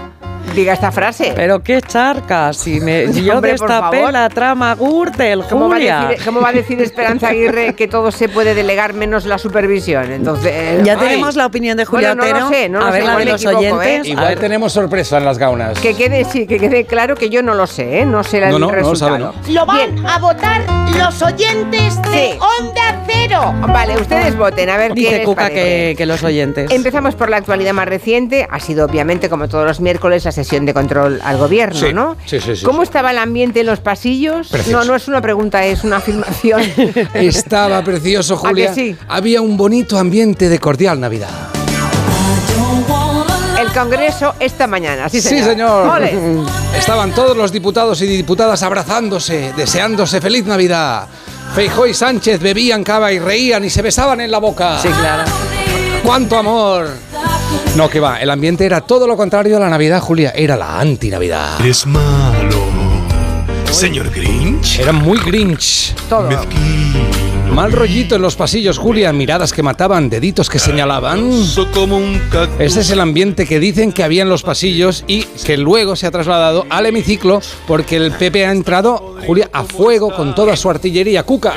diga 0.55 0.73
esta 0.73 0.91
frase. 0.91 1.33
Pero 1.35 1.61
qué 1.63 1.81
charca, 1.81 2.53
si, 2.53 2.79
me, 2.79 3.07
si 3.13 3.23
yo 3.23 3.35
Hombre, 3.35 3.51
destapé 3.53 4.11
la 4.11 4.29
trama 4.29 4.75
Gürtel, 4.75 5.43
¿Cómo 5.49 5.67
va, 5.67 5.75
a 5.75 5.77
Julia. 5.79 6.05
decir, 6.09 6.25
cómo 6.25 6.39
va 6.41 6.49
a 6.49 6.51
decir 6.53 6.79
Esperanza 6.81 7.29
Aguirre 7.29 7.73
que 7.73 7.87
todo 7.87 8.11
se 8.11 8.29
puede 8.29 8.53
delegar 8.53 8.93
menos 8.93 9.25
la 9.25 9.37
supervisión? 9.37 10.11
Entonces, 10.11 10.83
Ya 10.83 10.93
ay. 10.93 10.99
tenemos 10.99 11.35
la 11.35 11.47
opinión 11.47 11.75
de 11.77 11.85
Julia 11.85 12.13
Bueno, 12.15 12.31
no 12.33 12.39
lo 12.45 12.49
sé, 12.49 12.69
no 12.69 12.79
lo 12.79 12.85
a 12.85 12.91
ver 12.91 13.01
sé, 13.01 13.05
la 13.07 13.11
igual 13.13 13.25
de 13.25 13.31
los 13.31 13.43
equivoco, 13.43 13.75
oyentes. 13.79 14.07
¿eh? 14.07 14.09
Igual 14.11 14.35
tenemos 14.39 14.71
sorpresa 14.73 15.17
en 15.17 15.25
las 15.25 15.37
gaunas. 15.39 15.79
Que 15.79 15.93
quede, 15.95 16.23
sí, 16.25 16.45
que 16.47 16.57
quede 16.59 16.85
claro 16.85 17.15
que 17.15 17.29
yo 17.29 17.41
no 17.43 17.53
lo 17.55 17.67
sé, 17.67 17.99
¿eh? 18.01 18.05
No 18.05 18.23
sé 18.23 18.39
la- 18.39 18.49
No, 18.51 18.59
no, 18.59 18.67
no 18.67 18.71
lo 18.71 18.77
resultado. 18.77 19.33
sabe, 19.33 19.51
Lo 19.51 19.65
van 19.65 20.05
a 20.07 20.19
votar 20.19 20.61
los 20.97 21.21
oyentes 21.23 22.01
de 22.03 22.33
Sí. 22.33 22.39
Onda 22.39 23.03
Cero. 23.07 23.34
Vale, 23.39 23.97
ustedes 23.99 24.37
voten, 24.37 24.69
a 24.69 24.77
ver 24.77 24.93
qué 24.93 25.01
Dice 25.01 25.17
les 25.17 25.25
Cuca 25.25 25.49
que, 25.49 25.95
que 25.97 26.05
los 26.05 26.23
oyentes. 26.23 26.71
Empezamos 26.71 27.15
por 27.15 27.29
la 27.29 27.37
actualidad 27.37 27.73
más 27.73 27.87
reciente. 27.87 28.47
Ha 28.49 28.59
sido, 28.59 28.85
obviamente, 28.85 29.29
como 29.29 29.47
todos 29.47 29.65
los 29.65 29.79
miércoles, 29.81 30.23
la 30.25 30.31
sesión 30.31 30.65
de 30.65 30.73
control 30.73 31.19
al 31.23 31.37
gobierno, 31.37 31.79
Sí, 31.79 31.93
¿no? 31.93 32.15
sí, 32.25 32.39
sí, 32.39 32.55
sí, 32.55 32.63
¿Cómo 32.63 32.79
sí. 32.79 32.83
estaba 32.83 33.11
el 33.11 33.17
ambiente 33.17 33.59
en 33.61 33.65
los 33.65 33.79
pasillos? 33.79 34.49
Precioso. 34.49 34.79
No, 34.79 34.85
no 34.85 34.95
es 34.95 35.07
una 35.07 35.21
pregunta, 35.21 35.65
es 35.65 35.83
una 35.83 35.97
afirmación. 35.97 36.61
Estaba 37.13 37.83
precioso, 37.83 38.35
¿A 38.35 38.37
Julia. 38.37 38.69
que 38.69 38.73
sí? 38.75 38.95
Había 39.07 39.41
un 39.41 39.57
bonito 39.57 39.97
ambiente 39.97 40.49
de 40.49 40.59
cordial 40.59 40.99
Navidad. 40.99 41.29
Congreso 43.75 44.35
esta 44.39 44.67
mañana, 44.67 45.09
sí, 45.09 45.19
Sí, 45.19 45.43
señor. 45.43 45.89
Ole. 45.89 46.13
Estaban 46.77 47.13
todos 47.13 47.35
los 47.35 47.51
diputados 47.51 48.01
y 48.01 48.07
diputadas 48.07 48.63
abrazándose, 48.63 49.51
deseándose 49.57 50.21
feliz 50.21 50.45
Navidad. 50.45 51.07
Feijó 51.53 51.85
y 51.85 51.93
Sánchez 51.93 52.39
bebían 52.39 52.85
cava 52.85 53.11
y 53.11 53.19
reían 53.19 53.65
y 53.65 53.69
se 53.69 53.81
besaban 53.81 54.21
en 54.21 54.31
la 54.31 54.37
boca. 54.37 54.79
Sí, 54.81 54.87
claro. 54.87 55.23
¡Cuánto 56.05 56.37
amor! 56.37 56.87
No, 57.75 57.89
que 57.89 57.99
va, 57.99 58.21
el 58.21 58.29
ambiente 58.29 58.65
era 58.65 58.79
todo 58.79 59.07
lo 59.07 59.17
contrario 59.17 59.57
a 59.57 59.59
la 59.59 59.69
Navidad, 59.69 59.99
Julia. 59.99 60.31
Era 60.33 60.55
la 60.55 60.79
anti-Navidad. 60.79 61.59
Es 61.65 61.85
malo. 61.85 62.63
Señor 63.71 64.09
Grinch. 64.09 64.79
Era 64.79 64.93
muy 64.93 65.17
Grinch. 65.19 65.93
Todo. 66.07 66.29
Mal 67.55 67.71
rollito 67.71 68.15
en 68.15 68.21
los 68.21 68.35
pasillos, 68.35 68.77
Julia. 68.77 69.13
Miradas 69.13 69.53
que 69.53 69.63
mataban, 69.63 70.09
deditos 70.09 70.49
que 70.49 70.59
señalaban. 70.59 71.31
Ese 72.59 72.81
es 72.81 72.89
el 72.89 72.99
ambiente 72.99 73.47
que 73.47 73.61
dicen 73.61 73.93
que 73.93 74.03
había 74.03 74.23
en 74.23 74.29
los 74.29 74.43
pasillos 74.43 75.05
y 75.07 75.23
que 75.23 75.55
luego 75.55 75.95
se 75.95 76.05
ha 76.05 76.11
trasladado 76.11 76.65
al 76.69 76.85
hemiciclo 76.85 77.41
porque 77.65 77.95
el 77.95 78.11
PP 78.11 78.45
ha 78.45 78.51
entrado, 78.51 79.15
Julia, 79.25 79.49
a 79.53 79.63
fuego 79.63 80.13
con 80.13 80.35
toda 80.35 80.57
su 80.57 80.69
artillería. 80.69 81.23
Cuca. 81.23 81.53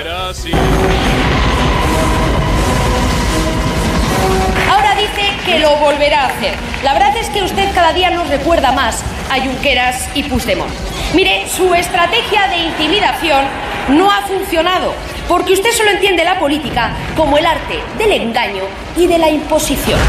Ahora 4.71 4.95
dice 4.95 5.33
que 5.45 5.59
lo 5.59 5.79
volverá 5.79 6.27
a 6.27 6.29
hacer. 6.29 6.55
La 6.85 6.93
verdad 6.93 7.17
es 7.17 7.29
que 7.31 7.43
usted 7.43 7.75
cada 7.75 7.93
día 7.93 8.11
nos 8.11 8.29
recuerda 8.29 8.71
más 8.71 9.03
a 9.33 9.41
Junqueras 9.41 10.09
y 10.15 10.23
Puigdemont. 10.23 10.71
Mire, 11.13 11.49
su 11.49 11.75
estrategia 11.75 12.47
de 12.47 12.59
intimidación 12.69 13.45
no 13.89 14.13
ha 14.13 14.23
funcionado. 14.29 14.93
Porque 15.29 15.53
usted 15.53 15.71
solo 15.73 15.91
entiende 15.91 16.25
la 16.25 16.41
política 16.41 16.97
como 17.15 17.39
el 17.39 17.47
arte 17.47 17.81
del 17.99 18.13
engaño 18.13 18.63
y 18.97 19.07
de 19.07 19.19
la 19.19 19.31
imposición. 19.31 20.01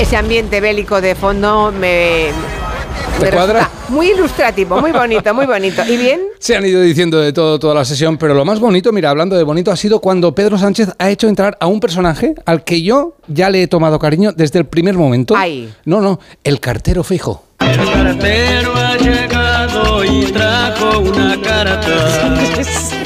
Ese 0.00 0.16
ambiente 0.16 0.60
bélico 0.60 1.00
de 1.00 1.14
fondo 1.14 1.72
me... 1.72 2.28
¿Te 3.20 3.30
cuadra? 3.30 3.70
Muy 3.88 4.10
ilustrativo, 4.10 4.80
muy 4.80 4.90
bonito, 4.90 5.32
muy 5.34 5.46
bonito. 5.46 5.82
¿Y 5.88 5.96
bien? 5.96 6.20
Se 6.40 6.56
han 6.56 6.66
ido 6.66 6.80
diciendo 6.80 7.20
de 7.20 7.32
todo 7.32 7.58
toda 7.60 7.74
la 7.74 7.84
sesión, 7.84 8.18
pero 8.18 8.34
lo 8.34 8.44
más 8.44 8.58
bonito, 8.58 8.92
mira, 8.92 9.10
hablando 9.10 9.36
de 9.36 9.44
bonito, 9.44 9.70
ha 9.70 9.76
sido 9.76 10.00
cuando 10.00 10.34
Pedro 10.34 10.58
Sánchez 10.58 10.90
ha 10.98 11.10
hecho 11.10 11.28
entrar 11.28 11.56
a 11.60 11.66
un 11.68 11.78
personaje 11.78 12.34
al 12.44 12.64
que 12.64 12.82
yo 12.82 13.14
ya 13.28 13.50
le 13.50 13.62
he 13.62 13.68
tomado 13.68 13.98
cariño 14.00 14.32
desde 14.32 14.58
el 14.58 14.64
primer 14.66 14.94
momento. 14.94 15.34
No, 15.84 16.00
no, 16.00 16.18
el 16.42 16.58
cartero 16.60 17.04
fijo. 17.04 17.44
El 17.60 17.76
cartero 17.76 18.74
ha 18.74 18.96
llegado 18.96 19.43
y 20.04 20.30
trajo 20.32 21.00
una 21.00 21.40
carta. 21.40 22.34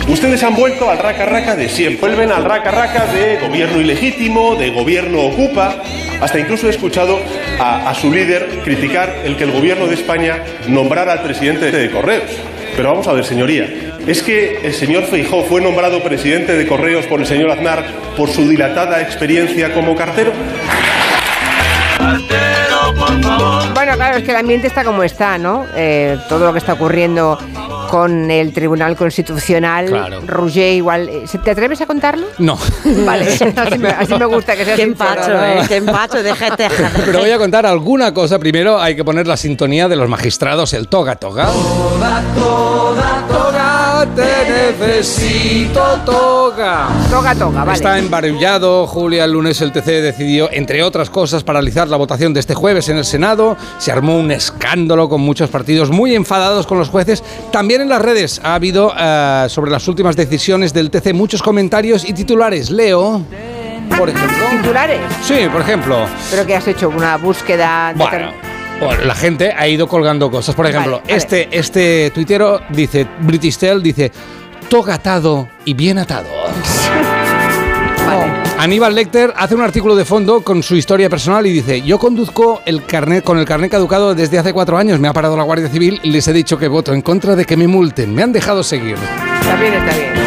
Ustedes 0.08 0.42
han 0.42 0.56
vuelto 0.56 0.90
al 0.90 0.98
raca 0.98 1.24
raca 1.24 1.54
de 1.54 1.68
siempre. 1.68 2.00
Vuelven 2.00 2.32
al 2.32 2.44
raca 2.44 2.70
raca 2.70 3.06
de 3.06 3.38
gobierno 3.38 3.80
ilegítimo, 3.80 4.56
de 4.56 4.70
gobierno 4.70 5.20
ocupa. 5.20 5.76
Hasta 6.20 6.38
incluso 6.38 6.66
he 6.66 6.70
escuchado 6.70 7.20
a, 7.60 7.88
a 7.88 7.94
su 7.94 8.10
líder 8.10 8.60
criticar 8.64 9.22
el 9.24 9.36
que 9.36 9.44
el 9.44 9.52
gobierno 9.52 9.86
de 9.86 9.94
España 9.94 10.42
nombrara 10.66 11.12
al 11.12 11.22
presidente 11.22 11.70
de 11.70 11.90
Correos. 11.90 12.30
Pero 12.76 12.90
vamos 12.90 13.06
a 13.06 13.12
ver, 13.12 13.24
señoría, 13.24 13.68
¿es 14.06 14.22
que 14.22 14.60
el 14.64 14.74
señor 14.74 15.04
Feijó 15.04 15.44
fue 15.44 15.60
nombrado 15.60 16.02
presidente 16.02 16.56
de 16.56 16.66
Correos 16.66 17.06
por 17.06 17.20
el 17.20 17.26
señor 17.26 17.50
Aznar 17.50 17.84
por 18.16 18.30
su 18.30 18.48
dilatada 18.48 19.00
experiencia 19.00 19.72
como 19.72 19.94
cartero? 19.94 20.32
Bueno, 23.74 23.94
claro, 23.94 24.16
es 24.18 24.24
que 24.24 24.30
el 24.30 24.36
ambiente 24.36 24.66
está 24.66 24.84
como 24.84 25.02
está, 25.02 25.38
¿no? 25.38 25.64
Eh, 25.74 26.18
todo 26.28 26.44
lo 26.46 26.52
que 26.52 26.58
está 26.58 26.72
ocurriendo 26.72 27.38
con 27.90 28.30
el 28.30 28.52
Tribunal 28.52 28.96
Constitucional. 28.96 29.86
Claro. 29.86 30.20
Roger, 30.26 30.72
igual. 30.74 31.08
eh, 31.08 31.24
¿Te 31.42 31.50
atreves 31.52 31.80
a 31.80 31.86
contarlo? 31.86 32.26
No. 32.38 32.58
Vale, 33.06 33.26
así 33.56 33.78
me, 33.78 33.88
así 33.88 34.14
me 34.14 34.24
gusta 34.26 34.56
que 34.56 34.64
sea 34.64 34.76
Qué 34.76 34.84
sincero, 34.84 35.10
empacho, 35.10 35.30
¿no? 35.32 35.44
¿eh? 35.44 35.62
Qué 35.68 35.76
empacho, 35.76 36.22
déjate. 36.22 36.68
Pero 37.04 37.20
voy 37.20 37.30
a 37.30 37.38
contar 37.38 37.66
alguna 37.66 38.12
cosa. 38.12 38.38
Primero 38.38 38.80
hay 38.80 38.96
que 38.96 39.04
poner 39.04 39.26
la 39.26 39.36
sintonía 39.36 39.88
de 39.88 39.96
los 39.96 40.08
magistrados, 40.08 40.72
el 40.74 40.88
toga 40.88 41.16
toga. 41.16 41.46
Toda, 41.46 42.22
toda, 42.34 43.24
toda, 43.28 43.67
te 44.06 44.78
necesito 44.78 46.00
toga. 46.04 46.88
Toga 47.10 47.34
toga, 47.34 47.64
vale. 47.64 47.76
Está 47.76 47.98
embarullado. 47.98 48.86
Julia, 48.86 49.24
el 49.24 49.32
lunes 49.32 49.60
el 49.60 49.72
TC 49.72 49.86
decidió, 50.02 50.48
entre 50.52 50.82
otras 50.82 51.10
cosas, 51.10 51.42
paralizar 51.42 51.88
la 51.88 51.96
votación 51.96 52.32
de 52.34 52.40
este 52.40 52.54
jueves 52.54 52.88
en 52.88 52.98
el 52.98 53.04
Senado. 53.04 53.56
Se 53.78 53.90
armó 53.92 54.18
un 54.18 54.30
escándalo 54.30 55.08
con 55.08 55.20
muchos 55.20 55.50
partidos 55.50 55.90
muy 55.90 56.14
enfadados 56.14 56.66
con 56.66 56.78
los 56.78 56.88
jueces. 56.88 57.22
También 57.50 57.80
en 57.80 57.88
las 57.88 58.02
redes 58.02 58.40
ha 58.44 58.54
habido 58.54 58.92
eh, 58.98 59.46
sobre 59.48 59.70
las 59.70 59.86
últimas 59.88 60.16
decisiones 60.16 60.72
del 60.72 60.90
TC 60.90 61.12
muchos 61.14 61.42
comentarios 61.42 62.08
y 62.08 62.12
titulares. 62.12 62.70
Leo, 62.70 63.22
por 63.96 64.08
ejemplo. 64.08 64.46
¿Titulares? 64.50 65.00
Sí, 65.22 65.46
por 65.52 65.60
ejemplo. 65.60 66.06
¿Pero 66.30 66.46
que 66.46 66.56
has 66.56 66.66
hecho? 66.68 66.88
¿Una 66.88 67.16
búsqueda? 67.16 67.92
de 67.92 67.98
Bueno, 67.98 68.32
bueno, 68.80 69.04
la 69.04 69.14
gente 69.14 69.52
ha 69.56 69.66
ido 69.68 69.88
colgando 69.88 70.30
cosas. 70.30 70.54
Por 70.54 70.66
ejemplo, 70.66 71.00
Vale, 71.02 71.16
este, 71.16 71.48
este 71.50 72.10
tuitero 72.10 72.60
dice, 72.70 73.06
British 73.20 73.58
Tell 73.58 73.82
dice, 73.82 74.12
toga 74.68 74.94
atado 74.94 75.48
y 75.64 75.74
bien 75.74 75.98
atado. 75.98 76.28
Aníbal 78.58 78.92
Lecter 78.92 79.32
hace 79.36 79.54
un 79.54 79.60
artículo 79.60 79.94
de 79.94 80.04
fondo 80.04 80.40
con 80.40 80.64
su 80.64 80.74
historia 80.74 81.08
personal 81.08 81.46
y 81.46 81.52
dice, 81.52 81.80
yo 81.82 81.96
conduzco 81.96 82.60
el 82.66 82.84
carnet 82.84 83.22
con 83.22 83.38
el 83.38 83.44
carnet 83.44 83.70
caducado 83.70 84.16
desde 84.16 84.36
hace 84.36 84.52
cuatro 84.52 84.76
años, 84.76 84.98
me 84.98 85.06
ha 85.06 85.12
parado 85.12 85.36
la 85.36 85.44
Guardia 85.44 85.68
Civil 85.68 86.00
y 86.02 86.10
les 86.10 86.26
he 86.26 86.32
dicho 86.32 86.58
que 86.58 86.66
voto 86.66 86.92
en 86.92 87.02
contra 87.02 87.36
de 87.36 87.44
que 87.44 87.56
me 87.56 87.68
multen, 87.68 88.12
me 88.12 88.24
han 88.24 88.32
dejado 88.32 88.64
seguir. 88.64 88.96
Está 89.40 89.54
bien, 89.60 89.74
está 89.74 89.96
bien. 89.96 90.17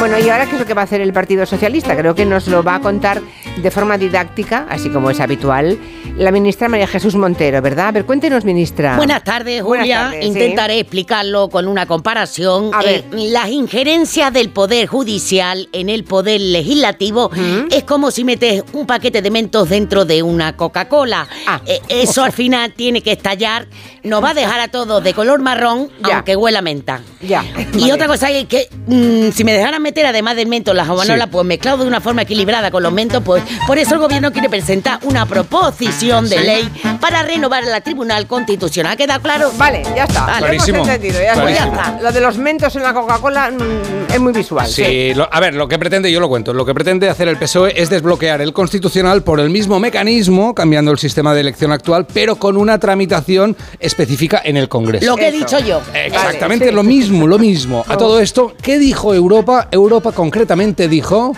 Bueno, 0.00 0.18
¿y 0.18 0.30
ahora 0.30 0.46
qué 0.46 0.52
es 0.52 0.60
lo 0.60 0.66
que 0.66 0.72
va 0.72 0.80
a 0.80 0.84
hacer 0.84 1.02
el 1.02 1.12
Partido 1.12 1.44
Socialista? 1.44 1.94
Creo 1.94 2.14
que 2.14 2.24
nos 2.24 2.46
lo 2.48 2.62
va 2.62 2.76
a 2.76 2.80
contar 2.80 3.20
de 3.60 3.70
forma 3.70 3.98
didáctica, 3.98 4.66
así 4.70 4.88
como 4.88 5.10
es 5.10 5.20
habitual, 5.20 5.78
la 6.16 6.30
ministra 6.32 6.68
María 6.70 6.86
Jesús 6.86 7.14
Montero, 7.16 7.60
¿verdad? 7.60 7.88
A 7.88 7.92
ver, 7.92 8.06
cuéntenos, 8.06 8.44
ministra. 8.46 8.96
Buenas 8.96 9.22
tardes, 9.24 9.62
Buenas 9.62 9.84
Julia. 9.84 10.00
tardes, 10.04 10.20
sí. 10.20 10.26
Intentaré 10.28 10.78
explicarlo 10.80 11.50
con 11.50 11.68
una 11.68 11.84
comparación. 11.84 12.70
A 12.72 12.82
ver. 12.82 13.04
Eh, 13.12 13.28
las 13.30 13.50
injerencias 13.50 14.32
del 14.32 14.48
Poder 14.48 14.86
Judicial 14.86 15.68
en 15.72 15.90
el 15.90 16.04
Poder 16.04 16.40
Legislativo 16.40 17.30
es 17.70 17.84
como 17.84 18.10
si 18.10 18.24
metes 18.24 18.64
un 18.72 18.86
paquete 18.86 19.20
de 19.20 19.30
mentos 19.30 19.68
dentro 19.68 20.06
de 20.06 20.22
una 20.22 20.56
Coca-Cola. 20.56 21.28
Ah. 21.46 21.60
Eh, 21.66 21.80
eso 21.90 22.24
al 22.24 22.32
final 22.32 22.72
tiene 22.72 23.02
que 23.02 23.12
estallar. 23.12 23.66
Nos 24.02 24.24
va 24.24 24.30
a 24.30 24.34
dejar 24.34 24.60
a 24.60 24.68
todos 24.68 25.04
de 25.04 25.12
color 25.12 25.40
marrón, 25.40 25.90
aunque 26.02 26.36
huela 26.36 26.62
menta. 26.62 27.00
Ya. 27.20 27.44
Y 27.74 27.80
Vale. 27.80 27.92
otra 27.92 28.06
cosa 28.06 28.30
es 28.30 28.46
que 28.46 28.68
mm, 28.86 29.30
si 29.32 29.44
me 29.44 29.52
dejaran 29.52 29.82
meter 29.90 30.06
además 30.06 30.36
del 30.36 30.46
mento 30.46 30.72
la 30.72 30.84
jabanola, 30.84 31.24
Sí. 31.24 31.30
pues 31.32 31.44
mezclado 31.46 31.78
de 31.82 31.88
una 31.88 32.00
forma 32.00 32.22
equilibrada 32.22 32.70
con 32.70 32.82
los 32.82 32.92
mentos, 32.92 33.22
pues 33.24 33.42
por 33.66 33.76
eso 33.76 33.94
el 33.94 34.00
gobierno 34.00 34.32
quiere 34.32 34.48
presentar 34.48 35.00
una 35.02 35.26
proposición 35.26 36.28
de 36.28 36.38
Sí. 36.38 36.44
ley 36.44 36.68
para 37.00 37.22
renovar 37.24 37.64
la 37.64 37.80
Tribunal 37.80 38.26
Constitucional. 38.28 38.96
¿Queda 38.96 39.18
claro? 39.18 39.50
Vale, 39.58 39.82
ya 39.96 40.04
está. 40.04 40.26
Vale. 40.26 40.40
Lo 40.40 40.46
hemos 40.52 40.64
Clarísimo, 40.64 40.78
entendido, 40.84 41.20
ya 41.20 41.32
está, 41.32 41.50
ya 41.50 41.56
clarísimo. 41.56 41.80
está. 41.82 42.02
Lo 42.02 42.12
de 42.12 42.20
los 42.20 42.38
mentos 42.38 42.76
en 42.76 42.82
la 42.84 42.94
Coca-Cola 42.94 43.50
mm, 43.50 44.12
es 44.12 44.20
muy 44.20 44.32
visual. 44.32 44.66
Sí, 44.68 45.12
lo- 45.14 45.28
a 45.32 45.40
ver, 45.40 45.54
lo 45.54 45.66
que 45.66 45.78
pretende, 45.78 46.10
yo 46.12 46.20
lo 46.20 46.28
cuento, 46.28 46.52
lo 46.54 46.64
que 46.64 46.72
pretende 46.72 47.08
hacer 47.10 47.26
el 47.28 47.36
PSOE 47.36 47.72
es 47.74 47.90
desbloquear 47.90 48.40
el 48.40 48.52
Constitucional 48.52 49.22
por 49.24 49.40
el 49.40 49.50
mismo 49.50 49.80
mecanismo, 49.80 50.54
cambiando 50.54 50.92
el 50.92 50.98
sistema 50.98 51.34
de 51.34 51.40
elección 51.40 51.72
actual, 51.72 52.06
pero 52.12 52.36
con 52.36 52.56
una 52.56 52.78
tramitación 52.78 53.56
específica 53.80 54.40
en 54.44 54.56
el 54.56 54.68
Congreso. 54.68 55.06
Lo 55.06 55.16
que 55.16 55.28
he 55.28 55.32
dicho 55.32 55.58
yo. 55.58 55.80
Exactamente 55.94 56.70
lo 56.72 56.82
mismo, 56.82 57.26
lo 57.26 57.38
mismo. 57.38 57.84
A 57.88 57.96
todo 57.96 58.20
esto, 58.20 58.54
¿qué 58.62 58.78
dijo 58.78 59.14
Europa? 59.14 59.68
Europa 59.80 60.12
concretamente 60.12 60.88
dijo... 60.88 61.34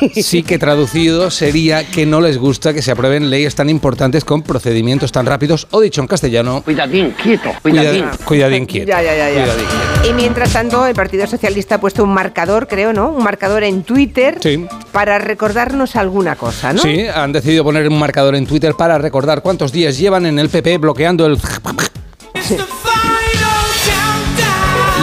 Sí 0.14 0.42
que 0.42 0.58
traducido 0.58 1.30
sería 1.30 1.84
que 1.84 2.06
no 2.06 2.20
les 2.20 2.38
gusta 2.38 2.72
que 2.72 2.82
se 2.82 2.92
aprueben 2.92 3.30
leyes 3.30 3.54
tan 3.54 3.68
importantes 3.70 4.24
con 4.24 4.42
procedimientos 4.42 5.12
tan 5.12 5.26
rápidos, 5.26 5.66
o 5.70 5.80
dicho 5.80 6.00
en 6.00 6.06
castellano... 6.06 6.62
Cuidadín, 6.62 7.14
quieto, 7.22 7.50
cuidadín. 7.62 8.04
Cuidadín, 8.24 8.66
quieto. 8.66 8.88
Ya, 8.88 9.02
ya, 9.02 9.16
ya, 9.16 9.30
ya. 9.30 9.42
Cuidadín. 9.42 9.66
Y 10.10 10.12
mientras 10.12 10.52
tanto, 10.52 10.86
el 10.86 10.94
Partido 10.94 11.26
Socialista 11.26 11.76
ha 11.76 11.80
puesto 11.80 12.04
un 12.04 12.12
marcador, 12.14 12.68
creo, 12.68 12.92
¿no? 12.92 13.10
Un 13.10 13.24
marcador 13.24 13.64
en 13.64 13.82
Twitter 13.82 14.38
Sí. 14.40 14.66
para 14.92 15.18
recordarnos 15.18 15.96
alguna 15.96 16.36
cosa, 16.36 16.72
¿no? 16.72 16.80
Sí, 16.82 17.06
han 17.06 17.32
decidido 17.32 17.64
poner 17.64 17.88
un 17.88 17.98
marcador 17.98 18.34
en 18.34 18.46
Twitter 18.46 18.74
para 18.74 18.98
recordar 18.98 19.42
cuántos 19.42 19.72
días 19.72 19.98
llevan 19.98 20.26
en 20.26 20.38
el 20.38 20.48
PP 20.48 20.78
bloqueando 20.78 21.26
el... 21.26 21.38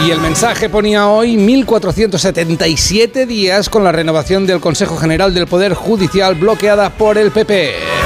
Y 0.02 0.10
el 0.10 0.20
mensaje 0.20 0.68
ponía 0.68 1.08
hoy 1.08 1.36
1477 1.36 3.26
días 3.26 3.68
con 3.68 3.84
la 3.84 3.92
renovación 3.92 4.46
del 4.46 4.60
Consejo 4.60 4.96
General 4.96 5.32
del 5.32 5.46
Poder 5.46 5.74
Judicial 5.74 6.34
bloqueada 6.34 6.90
por 6.90 7.16
el 7.16 7.30
PP. 7.30 8.03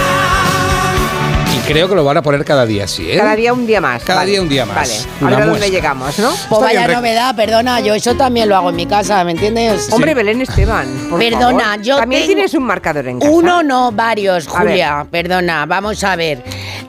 Creo 1.69 1.89
que 1.89 1.95
lo 1.95 2.05
van 2.05 2.17
a 2.17 2.23
poner 2.23 2.45
cada 2.45 2.67
día, 2.67 2.87
sí, 2.89 3.11
¿eh? 3.11 3.17
Cada 3.17 3.37
día 3.37 3.53
un 3.53 3.67
día 3.67 3.81
más. 3.81 4.03
Cada 4.03 4.21
vale. 4.21 4.31
día 4.33 4.43
un 4.43 4.49
día 4.49 4.65
más. 4.67 4.77
Vale, 4.77 4.93
Una 5.21 5.29
a 5.29 5.31
ver 5.31 5.43
a 5.43 5.47
dónde 5.47 5.59
muestra. 5.61 5.69
llegamos, 5.69 6.19
¿no? 6.19 6.31
Pues 6.49 6.61
vaya 6.61 6.89
novedad, 6.89 7.37
perdona, 7.37 7.81
yo 7.81 7.95
eso 7.95 8.15
también 8.15 8.49
lo 8.49 8.57
hago 8.57 8.71
en 8.71 8.77
mi 8.77 8.87
casa, 8.87 9.23
¿me 9.25 9.33
entiendes? 9.33 9.89
Hombre, 9.93 10.15
Belén 10.15 10.41
Esteban, 10.43 10.87
por 11.11 11.19
Perdona, 11.21 11.65
favor. 11.65 11.83
yo 11.83 11.97
También 11.99 12.23
tengo- 12.23 12.35
tienes 12.35 12.55
un 12.55 12.65
marcador 12.65 13.07
en 13.07 13.19
casa. 13.21 13.31
Uno 13.33 13.63
no, 13.63 13.93
varios, 13.93 14.49
A 14.49 14.61
ver. 14.63 14.69
Julia. 14.71 15.07
Perdona, 15.11 15.67
vamos 15.67 16.03
a 16.05 16.17
ver. 16.17 16.43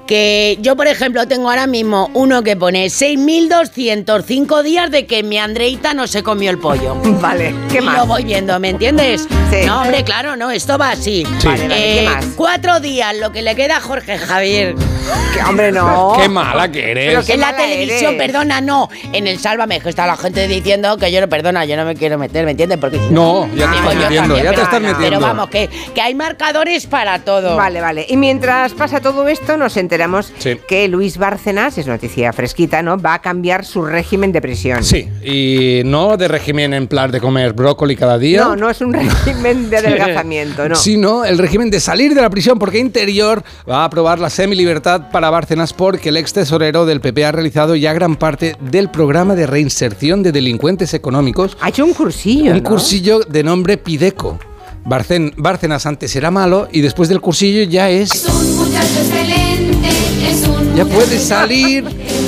Que 0.07 0.57
yo, 0.61 0.75
por 0.75 0.87
ejemplo, 0.87 1.27
tengo 1.27 1.49
ahora 1.51 1.67
mismo 1.67 2.09
uno 2.15 2.41
que 2.41 2.55
pone 2.55 2.89
6.205 2.89 4.63
días 4.63 4.89
de 4.89 5.05
que 5.05 5.21
mi 5.21 5.37
Andreita 5.37 5.93
no 5.93 6.07
se 6.07 6.23
comió 6.23 6.49
el 6.49 6.57
pollo. 6.57 6.95
Vale, 7.21 7.53
¿qué 7.71 7.77
y 7.77 7.81
más? 7.81 7.97
lo 7.97 8.05
voy 8.07 8.23
viendo, 8.23 8.59
¿me 8.59 8.69
entiendes? 8.69 9.27
Sí. 9.51 9.65
No, 9.67 9.81
hombre, 9.81 10.03
claro, 10.03 10.35
no, 10.35 10.49
esto 10.49 10.77
va 10.79 10.91
así. 10.91 11.25
Sí. 11.39 11.47
Vale, 11.47 11.67
vale, 11.67 11.75
¿qué 11.75 12.03
Eh, 12.03 12.05
más? 12.09 12.25
Cuatro 12.35 12.79
días, 12.79 13.15
lo 13.17 13.31
que 13.31 13.41
le 13.43 13.55
queda 13.55 13.77
a 13.77 13.81
Jorge 13.81 14.17
Javier. 14.17 14.68
Que, 15.33 15.43
hombre, 15.43 15.71
no. 15.71 16.13
Qué 16.19 16.27
mala 16.27 16.71
que 16.71 16.89
eres. 16.91 17.05
Pero 17.09 17.23
qué 17.23 17.33
en 17.33 17.39
la 17.41 17.55
televisión, 17.55 18.15
eres. 18.15 18.27
perdona, 18.27 18.61
no. 18.61 18.89
En 19.13 19.27
el 19.27 19.37
Sálvame, 19.37 19.79
que 19.79 19.89
está 19.89 20.07
la 20.07 20.17
gente 20.17 20.47
diciendo 20.47 20.97
que 20.97 21.11
yo 21.11 21.21
no, 21.21 21.29
perdona, 21.29 21.65
yo 21.65 21.77
no 21.77 21.85
me 21.85 21.95
quiero 21.95 22.17
meter, 22.17 22.45
¿me 22.45 22.51
entiendes? 22.51 22.79
Porque 22.79 22.97
No, 23.11 23.47
ya 23.55 23.69
te 23.69 23.77
estás 23.77 23.93
yo 23.93 23.99
metiendo, 23.99 24.21
también, 24.21 24.43
ya 24.43 24.49
te 24.49 24.55
pero- 24.55 24.63
estás 24.63 24.81
metiendo. 24.81 24.99
Pero 25.03 25.19
vamos, 25.19 25.49
que, 25.49 25.69
que 25.93 26.01
hay 26.01 26.15
marcadores 26.15 26.87
para 26.87 27.19
todo. 27.19 27.55
Vale, 27.57 27.79
vale. 27.79 28.05
Y 28.09 28.17
mientras 28.17 28.73
pasa 28.73 29.01
todo 29.01 29.27
esto, 29.27 29.55
nos 29.57 29.77
enteramos 29.77 30.33
Sí. 30.39 30.57
que 30.67 30.87
Luis 30.87 31.17
Bárcenas, 31.17 31.77
es 31.77 31.85
noticia 31.85 32.33
fresquita, 32.33 32.81
¿no? 32.81 32.97
Va 32.97 33.13
a 33.15 33.19
cambiar 33.21 33.65
su 33.65 33.83
régimen 33.85 34.31
de 34.31 34.41
prisión. 34.41 34.83
Sí, 34.83 35.07
y 35.23 35.81
no 35.85 36.17
de 36.17 36.27
régimen 36.27 36.73
en 36.73 36.87
plan 36.87 37.11
de 37.11 37.21
comer 37.21 37.53
brócoli 37.53 37.95
cada 37.95 38.17
día. 38.17 38.41
No, 38.43 38.55
no 38.55 38.69
es 38.69 38.81
un 38.81 38.93
régimen 38.93 39.69
de 39.69 39.77
adelgazamiento, 39.77 40.67
no. 40.69 40.75
Sino 40.75 41.23
el 41.23 41.37
régimen 41.37 41.69
de 41.69 41.79
salir 41.79 42.15
de 42.15 42.21
la 42.21 42.29
prisión, 42.31 42.57
porque 42.57 42.79
Interior 42.79 43.43
va 43.69 43.81
a 43.81 43.85
aprobar 43.85 44.17
la 44.19 44.29
semilibertad 44.63 45.09
para 45.09 45.29
Bárcenas 45.29 45.71
porque 45.71 46.09
el 46.09 46.17
ex 46.17 46.33
tesorero 46.33 46.85
del 46.85 46.99
PP 46.99 47.23
ha 47.25 47.31
realizado 47.31 47.77
ya 47.77 47.93
gran 47.93 48.17
parte 48.17 48.57
del 48.59 48.89
programa 48.89 49.33
de 49.33 49.47
reinserción 49.47 50.21
de 50.21 50.33
delincuentes 50.33 50.93
económicos. 50.93 51.55
Ha 51.61 51.69
hecho 51.69 51.85
un 51.85 51.93
cursillo, 51.93 52.51
Un 52.51 52.63
¿no? 52.63 52.69
cursillo 52.69 53.19
de 53.21 53.41
nombre 53.43 53.77
Pideco. 53.77 54.37
Barcen- 54.83 55.33
Bárcenas 55.37 55.85
antes 55.85 56.13
era 56.17 56.29
malo 56.29 56.67
y 56.73 56.81
después 56.81 57.07
del 57.07 57.21
cursillo 57.21 57.63
ya 57.71 57.89
es... 57.89 58.25
Un 58.25 58.57
muchacho 58.57 58.99
excelente, 58.99 59.87
es 60.29 60.45
un 60.45 60.75
Ya 60.75 60.83
puede 60.83 61.19
salir 61.19 61.85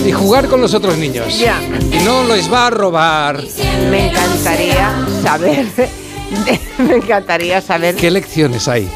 y 0.07 0.11
jugar 0.13 0.47
con 0.47 0.61
los 0.61 0.73
otros 0.73 0.97
niños. 0.97 1.37
Ya. 1.37 1.59
Y 1.91 2.01
no 2.05 2.23
les 2.33 2.49
va 2.51 2.67
a 2.67 2.69
robar. 2.69 3.43
Me 3.89 4.07
encantaría 4.09 5.05
saber. 5.21 5.65
me 6.77 6.95
encantaría 6.95 7.59
saber. 7.59 7.95
¿Qué 7.95 8.09
lecciones 8.09 8.69
hay? 8.69 8.89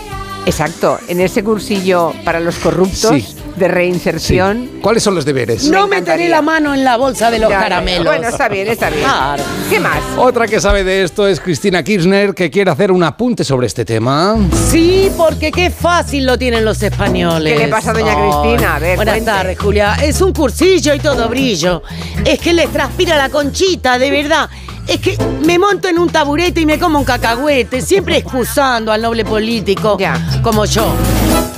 Exacto, 0.45 0.99
en 1.07 1.21
ese 1.21 1.43
cursillo 1.43 2.13
para 2.23 2.39
los 2.39 2.55
corruptos 2.57 3.11
Sí. 3.15 3.35
de 3.55 3.67
reinserción. 3.67 4.69
¿Cuáles 4.81 5.01
son 5.01 5.15
los 5.15 5.25
deberes? 5.25 5.67
No 5.69 5.87
meteré 5.87 6.29
la 6.29 6.43
mano 6.43 6.73
en 6.75 6.83
la 6.83 6.97
bolsa 6.97 7.31
de 7.31 7.39
los 7.39 7.49
Ya, 7.49 7.59
caramelos. 7.61 8.05
Bueno, 8.05 8.27
está 8.27 8.47
bien, 8.47 8.67
está 8.67 8.89
bien. 8.91 9.03
Claro. 9.05 9.43
¿Qué 9.71 9.79
más? 9.79 9.97
Otra 10.17 10.47
que 10.47 10.59
sabe 10.61 10.83
de 10.83 11.03
esto 11.03 11.27
es 11.27 11.39
Cristina 11.39 11.81
Kirchner, 11.83 12.35
que 12.35 12.51
quiere 12.51 12.69
hacer 12.69 12.91
un 12.91 13.03
apunte 13.03 13.43
sobre 13.43 13.65
este 13.65 13.85
tema. 13.85 14.35
Sí, 14.69 15.09
porque 15.17 15.51
qué 15.51 15.71
fácil 15.71 16.27
lo 16.27 16.37
tienen 16.37 16.63
los 16.63 16.81
españoles. 16.83 17.53
¿Qué 17.57 17.65
le 17.65 17.71
pasa 17.71 17.89
a 17.89 17.93
doña 17.93 18.13
Ay, 18.15 18.29
Cristina? 18.51 18.75
A 18.75 18.79
ver, 18.79 18.95
Buenas 18.97 19.15
cuente. 19.15 19.31
tardes, 19.31 19.59
Julia. 19.59 19.95
Es 20.03 20.21
un 20.21 20.31
cursillo 20.31 20.93
y 20.93 20.99
todo 20.99 21.27
brillo. 21.27 21.81
Es 22.23 22.39
que 22.39 22.53
les 22.53 22.69
transpira 22.71 23.17
la 23.17 23.29
conchita, 23.29 23.97
de 23.97 24.11
verdad. 24.11 24.47
Es 24.87 24.99
que 24.99 25.17
me 25.45 25.57
monto 25.57 25.87
en 25.87 25.97
un 25.97 26.09
taburete 26.09 26.61
y 26.61 26.65
me 26.65 26.77
como 26.79 26.99
un 26.99 27.05
cacahuete, 27.05 27.81
siempre 27.81 28.17
excusando 28.17 28.91
al 28.91 29.01
noble 29.01 29.25
político 29.25 29.97
como 30.43 30.65
yo. 30.65 30.93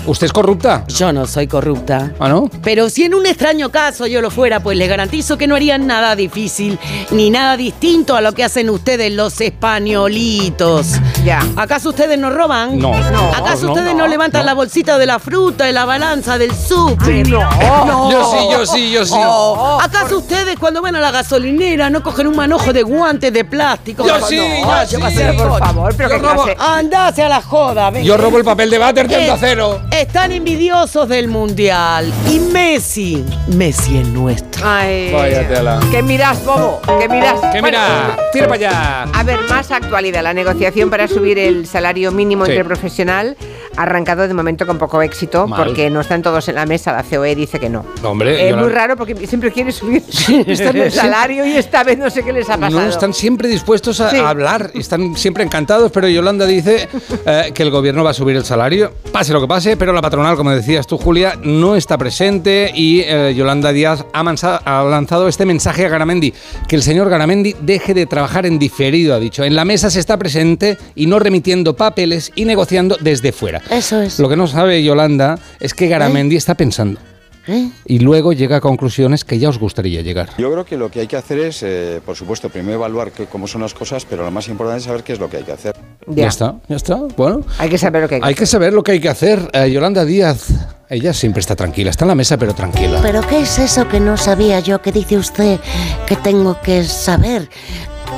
¿Usted 0.05 0.27
es 0.27 0.31
corrupta? 0.31 0.85
Yo 0.87 1.11
no 1.11 1.27
soy 1.27 1.47
corrupta. 1.47 2.13
¿Ah, 2.17 2.29
no? 2.29 2.49
Pero 2.63 2.89
si 2.89 3.03
en 3.03 3.13
un 3.13 3.25
extraño 3.25 3.69
caso 3.71 4.07
yo 4.07 4.21
lo 4.21 4.31
fuera, 4.31 4.61
pues 4.61 4.77
les 4.77 4.87
garantizo 4.87 5.37
que 5.37 5.47
no 5.47 5.55
harían 5.55 5.85
nada 5.85 6.15
difícil 6.15 6.79
ni 7.11 7.29
nada 7.29 7.57
distinto 7.57 8.15
a 8.15 8.21
lo 8.21 8.31
que 8.31 8.45
hacen 8.45 8.69
ustedes 8.69 9.11
los 9.11 9.41
españolitos. 9.41 10.87
Ya. 11.25 11.45
¿Acaso 11.57 11.89
ustedes 11.89 12.17
no 12.17 12.29
roban? 12.29 12.79
No. 12.79 12.97
No, 13.11 13.31
¿Acaso 13.35 13.65
no, 13.65 13.73
ustedes 13.73 13.91
no, 13.95 14.03
no, 14.03 14.07
levantan 14.07 14.43
no. 14.43 14.45
la 14.45 14.53
bolsita 14.53 14.97
de 14.97 15.05
la 15.07 15.19
fruta, 15.19 15.65
de 15.65 15.73
la 15.73 15.83
balanza, 15.83 16.37
del 16.37 16.55
súper? 16.55 17.27
No. 17.27 18.09
Yo 18.09 18.31
sí, 18.31 18.37
yo 18.49 18.65
sí, 18.65 18.91
yo 18.91 19.05
sí. 19.05 19.13
Oh, 19.17 19.77
¿Acaso 19.81 20.19
ustedes 20.19 20.57
cuando 20.57 20.81
van 20.81 20.95
a 20.95 21.01
la 21.01 21.11
gasolinera 21.11 21.89
no 21.89 22.01
cogen 22.01 22.27
un 22.27 22.35
manojo 22.37 22.71
de 22.71 22.83
guantes 22.83 23.33
de 23.33 23.43
plástico? 23.43 24.07
Yo 24.07 24.25
sí, 24.25 24.37
no, 24.61 24.83
yo 24.85 24.99
sí. 25.09 25.17
Por 25.37 25.59
favor, 25.59 25.93
pero 25.97 26.09
Yo 26.11 26.19
robo- 26.19 26.45
Andase 26.57 27.23
a 27.23 27.29
la 27.29 27.41
joda, 27.41 27.89
venga. 27.89 28.05
Yo 28.07 28.15
robo 28.15 28.37
el 28.37 28.45
papel 28.45 28.69
de 28.69 28.77
váter 28.77 29.09
de 29.09 29.25
Eh, 29.25 29.27
cero. 29.75 29.87
Están 29.91 30.31
envidiosos 30.31 31.07
del 31.09 31.27
mundial. 31.27 32.11
Y 32.31 32.39
Messi, 32.39 33.23
Messi 33.55 33.97
es 33.97 34.07
nuestro. 34.07 34.65
Ay, 34.67 35.11
Vaya 35.13 35.47
tela. 35.47 35.79
¿Qué 35.91 36.01
miras, 36.01 36.43
bobo? 36.45 36.81
¿Qué 36.99 37.07
miras? 37.09 37.39
Que 37.51 37.61
Bueno, 37.61 37.77
mira, 37.79 38.17
tira 38.33 38.47
para 38.47 38.55
allá. 38.69 39.03
A 39.13 39.23
ver, 39.23 39.39
más 39.49 39.71
actualidad. 39.71 40.23
La 40.23 40.33
negociación 40.33 40.89
para 40.89 41.07
subir 41.07 41.37
el 41.39 41.67
salario 41.67 42.11
mínimo 42.11 42.45
Sí. 42.45 42.51
interprofesional 42.51 43.37
ha 43.75 43.83
arrancado 43.83 44.27
de 44.27 44.33
momento 44.33 44.65
con 44.65 44.77
poco 44.79 45.01
éxito 45.03 45.47
Mal. 45.47 45.63
porque 45.63 45.89
no 45.91 46.01
están 46.01 46.21
todos 46.23 46.47
en 46.49 46.55
la 46.55 46.65
mesa. 46.65 46.91
La 46.93 47.03
COE 47.03 47.35
dice 47.35 47.59
que 47.59 47.69
no. 47.69 47.85
No, 48.01 48.09
hombre, 48.11 48.45
es 48.45 48.51
yo 48.51 48.57
muy 48.57 48.69
la- 48.69 48.73
raro 48.75 48.95
porque 48.97 49.27
siempre 49.27 49.51
quiere 49.51 49.71
subir 49.71 50.03
el 50.47 50.91
salario 50.91 51.45
y 51.45 51.53
esta 51.53 51.83
vez 51.83 51.97
no 51.97 52.09
sé 52.09 52.23
qué 52.23 52.33
les 52.33 52.49
ha 52.49 52.57
pasado. 52.57 52.81
No, 52.81 52.89
están 52.89 53.13
siempre 53.13 53.47
dispuestos 53.47 53.99
a, 54.01 54.09
Sí. 54.09 54.17
a 54.17 54.29
hablar, 54.29 54.71
están 54.73 55.15
siempre 55.15 55.43
encantados, 55.43 55.91
pero 55.91 56.07
Yolanda 56.07 56.45
dice 56.45 56.87
eh, 57.25 57.51
que 57.53 57.63
el 57.63 57.69
gobierno 57.71 58.03
va 58.03 58.11
a 58.11 58.13
subir 58.13 58.35
el 58.35 58.45
salario, 58.45 58.91
pase 59.11 59.33
lo 59.33 59.41
que 59.41 59.47
pase, 59.47 59.56
pero 59.77 59.91
la 59.93 60.01
patronal, 60.01 60.35
como 60.37 60.51
decías 60.51 60.85
tú, 60.87 60.97
Julia, 60.97 61.33
no 61.43 61.75
está 61.75 61.97
presente 61.97 62.71
y 62.73 63.01
eh, 63.01 63.33
Yolanda 63.35 63.71
Díaz 63.71 64.05
ha, 64.13 64.23
mansa- 64.23 64.57
ha 64.63 64.83
lanzado 64.83 65.27
este 65.27 65.45
mensaje 65.45 65.85
a 65.85 65.89
Garamendi, 65.89 66.33
que 66.67 66.75
el 66.75 66.83
señor 66.83 67.09
Garamendi 67.09 67.55
deje 67.61 67.93
de 67.93 68.05
trabajar 68.05 68.45
en 68.45 68.59
diferido, 68.59 69.15
ha 69.15 69.19
dicho. 69.19 69.43
En 69.43 69.55
la 69.55 69.65
mesa 69.65 69.89
se 69.89 69.99
está 69.99 70.17
presente 70.17 70.77
y 70.95 71.07
no 71.07 71.19
remitiendo 71.19 71.75
papeles 71.75 72.31
y 72.35 72.45
negociando 72.45 72.97
desde 72.99 73.31
fuera. 73.31 73.61
Eso 73.71 74.01
es. 74.01 74.19
Lo 74.19 74.29
que 74.29 74.35
no 74.35 74.47
sabe 74.47 74.83
Yolanda 74.83 75.39
es 75.59 75.73
que 75.73 75.87
Garamendi 75.87 76.35
está 76.35 76.55
pensando. 76.55 76.99
¿Eh? 77.47 77.69
Y 77.85 77.99
luego 77.99 78.33
llega 78.33 78.57
a 78.57 78.61
conclusiones 78.61 79.23
que 79.23 79.39
ya 79.39 79.49
os 79.49 79.57
gustaría 79.57 80.01
llegar. 80.01 80.29
Yo 80.37 80.51
creo 80.51 80.65
que 80.65 80.75
lo 80.77 80.91
que 80.91 80.99
hay 81.01 81.07
que 81.07 81.15
hacer 81.15 81.39
es, 81.39 81.63
eh, 81.63 82.01
por 82.05 82.15
supuesto, 82.15 82.49
primero 82.49 82.75
evaluar 82.75 83.11
cómo 83.31 83.47
son 83.47 83.61
las 83.61 83.73
cosas, 83.73 84.05
pero 84.05 84.23
lo 84.23 84.31
más 84.31 84.47
importante 84.49 84.79
es 84.79 84.83
saber 84.85 85.03
qué 85.03 85.13
es 85.13 85.19
lo 85.19 85.29
que 85.29 85.37
hay 85.37 85.43
que 85.43 85.53
hacer. 85.53 85.75
Ya. 86.07 86.27
está, 86.27 86.55
ya 86.67 86.75
está. 86.75 86.95
Bueno, 87.15 87.41
Hay 87.57 87.69
que 87.69 87.77
saber 87.77 88.01
lo 88.01 88.07
que 88.09 88.15
hay 88.15 88.21
que 88.21 88.27
hay 88.27 88.35
que 88.35 88.45
saber 88.45 88.73
lo 88.73 88.83
que 88.83 88.91
hay 88.93 88.99
que 88.99 89.09
hacer. 89.09 89.49
Eh, 89.53 89.71
Yolanda 89.71 90.03
Díaz, 90.05 90.47
ella 90.89 91.13
siempre 91.13 91.39
está 91.41 91.55
tranquila, 91.55 91.89
está 91.89 92.05
en 92.05 92.09
la 92.09 92.15
mesa, 92.15 92.37
pero 92.37 92.53
tranquila. 92.53 92.99
¿Pero 93.01 93.21
qué 93.27 93.39
es 93.41 93.59
eso 93.59 93.87
que 93.87 93.99
no 93.99 94.17
sabía 94.17 94.59
yo 94.59 94.81
que 94.81 94.91
dice 94.91 95.17
usted 95.17 95.59
que 96.05 96.15
tengo 96.17 96.59
que 96.61 96.83
saber? 96.83 97.49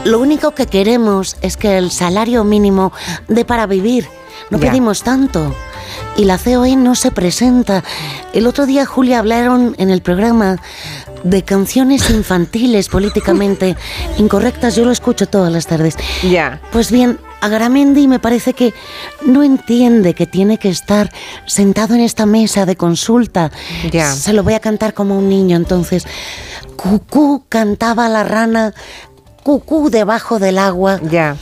Lo 0.06 0.20
único 0.20 0.52
que 0.52 0.66
queremos 0.66 1.36
es 1.42 1.58
que 1.58 1.78
el 1.78 1.92
salario 1.92 2.44
mínimo 2.44 2.92
dé 3.28 3.44
para 3.46 3.66
vivir. 3.66 4.08
No 4.50 4.58
Ya. 4.60 4.70
pedimos 4.70 5.04
tanto. 5.04 5.54
Y 6.18 6.26
la 6.26 6.38
COE 6.38 6.76
no 6.76 6.96
se 6.96 7.12
presenta. 7.12 7.84
El 8.34 8.48
otro 8.48 8.66
día, 8.66 8.86
Julia, 8.86 9.20
hablaron 9.20 9.76
en 9.78 9.90
el 9.90 10.02
programa 10.02 10.58
de 11.24 11.44
canciones 11.44 12.10
infantiles 12.10 12.90
políticamente 12.90 13.76
incorrectas. 14.18 14.76
Yo 14.76 14.86
lo 14.86 14.92
escucho 14.92 15.28
todas 15.28 15.52
las 15.52 15.68
tardes. 15.68 15.96
Ya. 16.24 16.62
Pues 16.72 16.92
bien, 16.92 17.20
Agramendi 17.42 18.08
me 18.08 18.20
parece 18.20 18.54
que 18.54 18.74
no 19.26 19.44
entiende 19.44 20.14
que 20.14 20.26
tiene 20.26 20.58
que 20.58 20.70
estar 20.70 21.10
sentado 21.46 21.94
en 21.96 22.02
esta 22.02 22.26
mesa 22.26 22.66
de 22.66 22.76
consulta. 22.76 23.52
Ya. 23.92 24.12
Se 24.12 24.34
lo 24.34 24.44
voy 24.44 24.54
a 24.54 24.60
cantar 24.60 24.94
como 24.94 25.18
un 25.18 25.30
niño, 25.30 25.56
entonces. 25.56 26.06
Cucú 26.76 27.44
cantaba 27.50 28.08
la 28.08 28.24
rana, 28.24 28.74
cucú 29.44 29.90
debajo 29.90 30.40
del 30.40 30.58
agua. 30.58 31.00
Ya. 31.10 31.36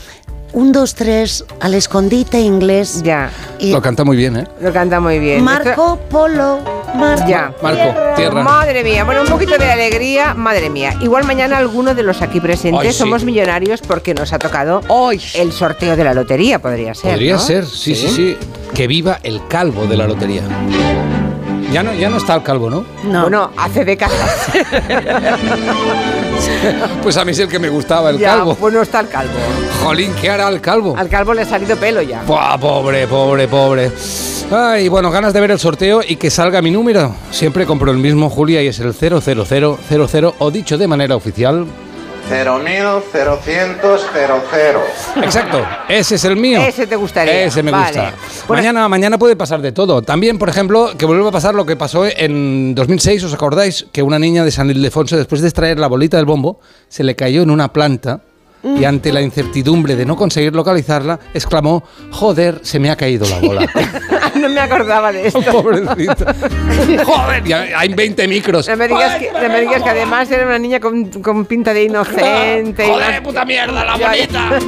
Un, 0.54 0.72
dos, 0.72 0.96
tres, 0.96 1.44
al 1.60 1.74
escondite 1.74 2.40
inglés. 2.40 3.04
Ya. 3.04 3.30
Y 3.60 3.72
Lo 3.72 3.82
canta 3.82 4.04
muy 4.04 4.16
bien, 4.18 4.38
¿eh? 4.38 4.48
Lo 4.62 4.72
canta 4.72 5.00
muy 5.00 5.20
bien. 5.20 5.44
Marco 5.44 6.00
Polo, 6.10 6.60
Marco. 6.96 7.28
Ya. 7.28 7.54
Marco, 7.62 7.94
tierra. 8.16 8.44
Madre 8.44 8.84
mía, 8.84 9.04
bueno, 9.04 9.22
un 9.22 9.28
poquito 9.28 9.58
de 9.58 9.70
alegría, 9.70 10.34
madre 10.34 10.70
mía. 10.70 10.96
Igual 11.02 11.26
mañana 11.26 11.58
alguno 11.58 11.94
de 11.94 12.04
los 12.04 12.22
aquí 12.22 12.40
presentes 12.40 12.82
Ay, 12.88 12.94
sí. 12.94 12.98
somos 13.00 13.24
millonarios 13.24 13.82
porque 13.82 14.14
nos 14.14 14.32
ha 14.34 14.40
tocado 14.40 14.82
el 15.36 15.52
sorteo 15.52 15.96
de 15.96 16.04
la 16.04 16.14
lotería, 16.14 16.60
podría 16.60 16.96
ser. 16.96 17.12
Podría 17.12 17.34
¿no? 17.34 17.40
ser, 17.40 17.66
sí, 17.66 17.96
sí, 17.96 18.08
sí, 18.08 18.38
Que 18.74 18.88
viva 18.88 19.20
el 19.24 19.46
calvo 19.48 19.86
de 19.86 19.98
la 19.98 20.08
lotería. 20.08 20.44
Ya 21.72 21.84
no, 21.84 21.94
ya 21.94 22.10
no 22.10 22.18
está 22.18 22.36
el 22.36 22.44
calvo, 22.44 22.70
¿no? 22.70 22.86
No. 23.04 23.24
Bueno, 23.24 23.52
hace 23.58 23.84
décadas. 23.84 24.48
Pues 27.04 27.16
a 27.18 27.24
mí 27.26 27.32
es 27.32 27.40
el 27.40 27.48
que 27.48 27.60
me 27.60 27.70
gustaba, 27.70 28.10
el 28.10 28.18
ya, 28.18 28.36
calvo. 28.36 28.56
pues 28.56 28.74
no 28.74 28.82
está 28.82 29.00
el 29.00 29.08
calvo. 29.08 29.34
Jolín, 29.84 30.12
¿qué 30.20 30.30
hará 30.30 30.50
el 30.50 30.60
calvo? 30.60 30.96
Al 30.98 31.08
calvo 31.10 31.34
le 31.34 31.42
ha 31.44 31.46
salido 31.46 31.78
pelo 31.78 32.02
ya. 32.02 32.24
Buah, 32.24 32.58
pobre, 32.58 33.08
pobre, 33.08 33.48
pobre. 33.48 33.92
Ay, 34.52 34.88
bueno, 34.88 35.12
ganas 35.12 35.34
de 35.34 35.42
ver 35.42 35.52
el 35.52 35.60
sorteo 35.60 36.02
y 36.08 36.16
que 36.16 36.30
salga 36.30 36.62
mi 36.62 36.72
número. 36.72 37.14
Siempre 37.32 37.66
compro 37.66 37.92
el 37.92 37.98
mismo, 37.98 38.30
Julia, 38.30 38.62
y 38.64 38.68
es 38.68 38.80
el 38.80 38.94
00000, 38.94 40.34
o 40.40 40.52
dicho 40.52 40.78
de 40.78 40.88
manera 40.88 41.16
oficial. 41.16 41.66
0.000. 42.30 45.24
Exacto, 45.24 45.66
ese 45.88 46.16
es 46.16 46.26
el 46.26 46.36
mío. 46.36 46.62
Ese 46.62 46.88
te 46.88 46.96
gustaría. 46.96 47.44
Ese 47.44 47.64
me 47.64 47.72
Vale. 47.72 47.86
gusta. 47.86 48.14
Bueno, 48.48 48.62
mañana, 48.62 48.90
mañana 48.90 49.18
puede 49.18 49.36
pasar 49.36 49.62
de 49.62 49.72
todo. 49.72 50.02
También, 50.02 50.38
por 50.38 50.50
ejemplo, 50.50 50.92
que 50.98 51.06
vuelva 51.06 51.30
a 51.30 51.32
pasar 51.32 51.56
lo 51.56 51.66
que 51.66 51.76
pasó 51.76 52.06
en 52.06 52.76
2006, 52.76 53.24
¿os 53.24 53.34
acordáis? 53.34 53.86
Que 53.92 54.04
una 54.04 54.20
niña 54.20 54.44
de 54.44 54.52
San 54.52 54.70
Ildefonso, 54.70 55.18
después 55.18 55.42
de 55.42 55.48
extraer 55.48 55.80
la 55.80 55.88
bolita 55.88 56.18
del 56.18 56.26
bombo, 56.26 56.60
se 56.90 57.04
le 57.04 57.16
cayó 57.16 57.44
en 57.44 57.50
una 57.50 57.72
planta 57.72 58.22
y 58.64 58.84
ante 58.84 59.14
la 59.14 59.22
incertidumbre 59.22 59.96
de 59.96 60.06
no 60.06 60.18
conseguir 60.18 60.54
localizarla, 60.54 61.20
exclamó, 61.34 61.84
joder, 62.12 62.60
se 62.64 62.80
me 62.80 62.90
ha 62.90 62.98
caído 62.98 63.26
la 63.30 63.40
bola. 63.40 63.62
no 64.36 64.50
me 64.50 64.60
acordaba 64.60 65.12
de 65.12 65.28
esto. 65.28 65.42
Pobrecita. 65.52 66.36
Joder, 67.06 67.44
ya 67.44 67.68
hay 67.76 67.94
20 67.94 68.28
micros. 68.28 68.68
No 68.68 68.78
me, 68.78 68.88
digas 68.88 69.16
que, 69.16 69.32
no 69.32 69.50
me 69.50 69.62
digas 69.62 69.84
que 69.84 69.90
además 69.90 70.30
era 70.32 70.46
una 70.46 70.60
niña 70.60 70.80
con, 70.80 71.06
con 71.22 71.46
pinta 71.46 71.74
de 71.74 71.84
inocente. 71.86 72.86
y 72.86 72.90
Joder, 72.90 73.10
las- 73.12 73.22
puta 73.22 73.46
mierda, 73.46 73.84
la 73.86 73.98
bonita. 73.98 74.60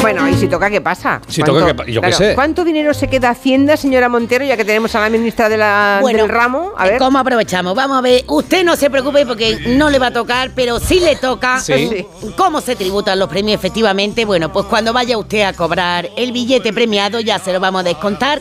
bueno, 0.00 0.28
y 0.28 0.34
si 0.34 0.46
toca, 0.48 0.70
¿qué 0.70 0.80
pasa? 0.80 1.20
Si 1.28 1.42
¿Cuánto- 1.42 1.60
toca, 1.60 1.66
¿qué 1.66 1.74
pa- 1.74 1.86
yo 1.86 2.00
qué 2.00 2.12
sé. 2.12 2.34
¿Cuánto 2.34 2.64
dinero 2.64 2.94
se 2.94 3.08
queda 3.08 3.30
Hacienda, 3.30 3.76
señora 3.76 4.08
Montero, 4.08 4.44
ya 4.44 4.56
que 4.56 4.64
tenemos 4.64 4.94
a 4.94 5.00
la 5.00 5.08
ministra 5.10 5.48
de 5.48 5.56
la, 5.56 5.98
Bueno, 6.00 6.20
del 6.22 6.28
ramo? 6.28 6.72
A 6.76 6.86
ver. 6.86 6.98
¿Cómo 6.98 7.18
aprovechamos? 7.18 7.74
Vamos 7.74 7.98
a 7.98 8.00
ver. 8.00 8.24
Usted 8.26 8.64
no 8.64 8.76
se 8.76 8.90
preocupe 8.90 9.24
porque 9.26 9.58
no 9.76 9.88
le 9.90 9.98
va 9.98 10.08
a 10.08 10.12
tocar, 10.12 10.50
pero 10.54 10.78
sí 10.80 11.00
le 11.00 11.16
toca. 11.16 11.60
Sí. 11.60 12.06
¿Cómo 12.36 12.60
se 12.60 12.76
tributan 12.76 13.18
los 13.18 13.28
premios 13.28 13.54
efectivamente? 13.58 14.24
Bueno, 14.24 14.52
pues 14.52 14.66
cuando 14.66 14.92
vaya 14.92 15.16
usted 15.18 15.42
a 15.42 15.52
cobrar 15.52 16.08
el 16.16 16.32
billete 16.32 16.72
premiado 16.72 17.20
ya 17.20 17.38
se 17.38 17.52
lo 17.52 17.60
vamos 17.60 17.80
a 17.80 17.84
descontar. 17.84 18.40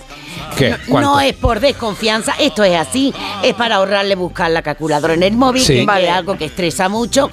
¿Qué? 0.57 0.75
No, 0.89 1.19
es 1.19 1.33
por 1.35 1.59
desconfianza, 1.59 2.33
esto 2.39 2.63
es 2.63 2.75
así, 2.75 3.13
es 3.43 3.53
para 3.53 3.75
ahorrarle 3.75 4.15
buscar 4.15 4.51
la 4.51 4.61
calculadora 4.61 5.13
en 5.13 5.23
el 5.23 5.33
móvil, 5.37 5.63
Sí. 5.63 5.75
que 5.75 5.85
Vale. 5.85 6.05
es 6.07 6.11
algo 6.13 6.37
que 6.37 6.45
estresa 6.45 6.89
mucho. 6.89 7.29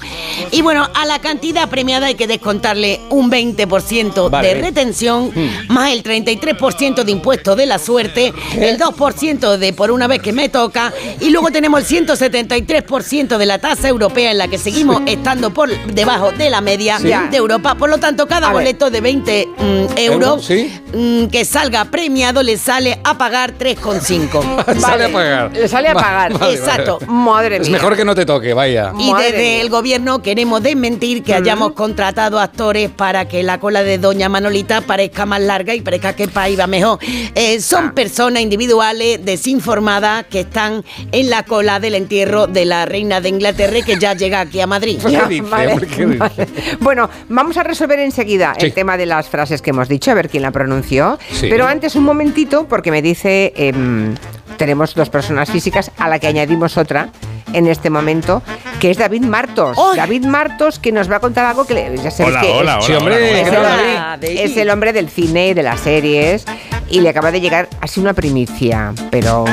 Y 0.53 0.63
bueno, 0.63 0.89
a 0.95 1.07
la 1.07 1.19
cantidad 1.19 1.69
premiada 1.69 2.07
hay 2.07 2.15
que 2.15 2.27
descontarle 2.27 3.01
un 3.11 3.31
20% 3.31 4.31
Vale. 4.31 4.49
de 4.49 4.55
retención, 4.61 5.31
Hmm. 5.35 5.73
más 5.73 5.93
el 5.93 6.03
33% 6.03 7.05
de 7.05 7.13
impuesto 7.13 7.57
de 7.57 7.67
la 7.67 7.79
suerte, 7.79 8.33
el 8.59 8.79
2% 8.79 9.59
de 9.59 9.73
por 9.73 9.91
una 9.91 10.07
vez 10.07 10.21
que 10.23 10.33
me 10.33 10.49
toca, 10.49 10.93
y 11.21 11.31
luego 11.31 11.51
tenemos 11.51 11.81
el 11.81 11.87
173% 11.87 13.39
de 13.39 13.47
la 13.47 13.59
tasa 13.59 13.89
europea 13.89 14.31
en 14.31 14.39
la 14.39 14.49
que 14.49 14.59
seguimos 14.59 15.03
estando 15.07 15.53
por 15.53 15.69
debajo 15.93 16.33
de 16.33 16.51
la 16.51 16.61
media 16.61 16.99
Sí. 16.99 17.09
de 17.31 17.37
Europa. 17.37 17.75
Por 17.75 17.91
lo 17.91 17.99
tanto, 17.99 18.27
cada 18.27 18.49
A 18.49 18.53
ver. 18.53 18.63
boleto 18.63 18.91
de 18.91 19.01
20 19.01 19.47
mm, 19.59 19.63
euros 19.63 19.97
¿Euros? 20.17 20.45
Sí. 20.47 20.73
mm, 20.95 21.27
que 21.27 21.45
salga 21.45 21.85
premiado 21.87 22.43
le 22.43 22.57
sale 22.57 22.96
a 23.05 23.17
pagar 23.19 23.55
3,5. 23.59 24.79
Sale 24.81 25.05
a 25.05 25.09
pagar. 25.13 25.53
Le 25.53 25.69
sale 25.69 25.89
a 25.89 25.95
Va- 25.95 26.01
pagar. 26.03 26.33
vale, 26.33 26.45
vale. 26.45 26.55
Exacto. 26.55 26.99
Madre 27.07 27.57
Es 27.57 27.63
mía. 27.69 27.73
mejor 27.79 27.97
que 27.97 28.05
no 28.05 28.15
te 28.15 28.27
toque, 28.27 28.53
vaya. 28.55 28.93
Y 28.99 29.11
Madre 29.13 29.27
desde 29.33 29.39
mía. 29.43 29.61
el 29.63 29.71
gobierno 29.71 30.23
queremos 30.23 30.63
desmentir 30.63 31.23
que 31.23 31.35
hayamos 31.35 31.73
contratado 31.73 32.39
actores 32.41 32.91
para 32.91 33.27
que 33.29 33.43
la 33.43 33.59
cola 33.59 33.83
de 33.83 33.99
Doña 33.99 34.29
Manolita 34.29 34.81
parezca 34.81 35.27
más 35.27 35.41
larga 35.41 35.75
y 35.75 35.81
parezca 35.81 36.15
que 36.15 36.25
el 36.25 36.31
país 36.31 36.59
va 36.59 36.67
mejor. 36.67 36.99
Eh, 37.35 37.57
Ah. 37.59 37.61
son 37.63 37.93
personas 37.93 38.43
individuales 38.43 39.25
desinformadas 39.25 40.27
que 40.27 40.41
están 40.41 40.85
en 41.13 41.31
la 41.31 41.45
cola 41.45 41.81
del 41.81 41.95
entierro 41.95 42.47
de 42.47 42.65
la 42.65 42.85
reina 42.87 43.21
de 43.21 43.29
Inglaterra 43.29 43.79
y 43.79 43.83
que 43.83 43.99
ya 43.99 44.15
llega 44.15 44.41
aquí 44.41 44.61
a 44.61 44.67
Madrid. 44.67 44.99
¿Qué 45.05 45.13
Ya, 45.13 45.27
dice, 45.27 45.43
vale, 45.43 45.73
hombre? 45.73 45.87
¿Qué 45.89 46.07
dice? 46.07 46.19
vale. 46.19 46.49
Bueno, 46.81 47.09
vamos 47.29 47.57
a 47.57 47.63
resolver 47.63 47.99
enseguida 48.01 48.55
Sí. 48.59 48.67
el 48.67 48.73
tema 48.75 48.97
de 48.97 49.07
las 49.07 49.29
frases 49.29 49.63
que 49.63 49.71
hemos 49.71 49.89
dicho, 49.89 50.11
a 50.11 50.15
ver 50.15 50.29
quién 50.29 50.43
la 50.43 50.51
pronunció. 50.51 51.19
Sí. 51.33 51.47
Pero 51.49 51.67
antes 51.67 51.95
un 51.97 52.05
momentito, 52.05 52.67
porque 52.69 52.86
me 52.91 53.03
dice, 53.03 53.53
em, 53.57 54.15
tenemos 54.57 54.95
dos 54.95 55.11
personas 55.11 55.51
físicas 55.51 55.91
a 55.99 56.09
la 56.09 56.19
que 56.19 56.27
añadimos 56.27 56.77
otra 56.77 57.09
en 57.53 57.67
este 57.69 57.91
momento, 57.91 58.43
que 58.81 58.91
es 58.91 58.99
David 58.99 59.23
Martos. 59.25 59.77
David 59.97 60.25
Martos, 60.27 60.79
que 60.79 60.93
nos 60.93 61.11
va 61.11 61.17
a 61.17 61.21
contar 61.21 61.45
algo 61.47 61.67
que 61.67 61.75
le- 61.75 61.97
ya 61.99 62.11
sabéis 62.11 62.37
Hola, 62.37 62.41
que 62.41 62.51
hola, 62.53 62.79
es, 62.79 62.85
hola, 62.85 62.87
Sí, 62.87 62.93
hombre, 62.95 63.15
hola, 63.17 63.27
es 63.27 63.33
¿qué 63.33 63.41
el 63.57 63.57
hombre- 63.57 63.95
David? 63.95 64.41
es 64.41 64.57
el 64.57 64.71
hombre 64.71 64.93
del 64.93 65.09
cine 65.09 65.49
y 65.49 65.55
de 65.55 65.63
las 65.63 65.81
series. 65.81 66.45
Y 66.89 67.01
le 67.01 67.09
acaba 67.09 67.33
de 67.33 67.41
llegar 67.41 67.69
así 67.81 67.99
una 68.01 68.13
primicia, 68.15 68.93
pero 69.11 69.45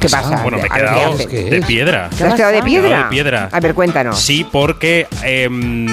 ¿qué, 0.00 0.08
pasa? 0.10 0.42
Bueno, 0.42 0.58
me 0.58 0.64
he 0.64 0.70
A 0.70 0.74
ver, 0.74 0.84
¿qué 1.16 1.26
quedado 1.26 1.50
de 1.50 1.62
piedra. 1.66 2.10
¿Te 2.16 2.24
has 2.24 2.34
quedado 2.34 2.62
piedra? 2.64 3.04
de 3.04 3.08
piedra. 3.10 3.48
A 3.50 3.60
ver, 3.60 3.74
cuéntanos. 3.74 4.18
Sí, 4.20 4.46
porque 4.50 5.06
em, 5.22 5.86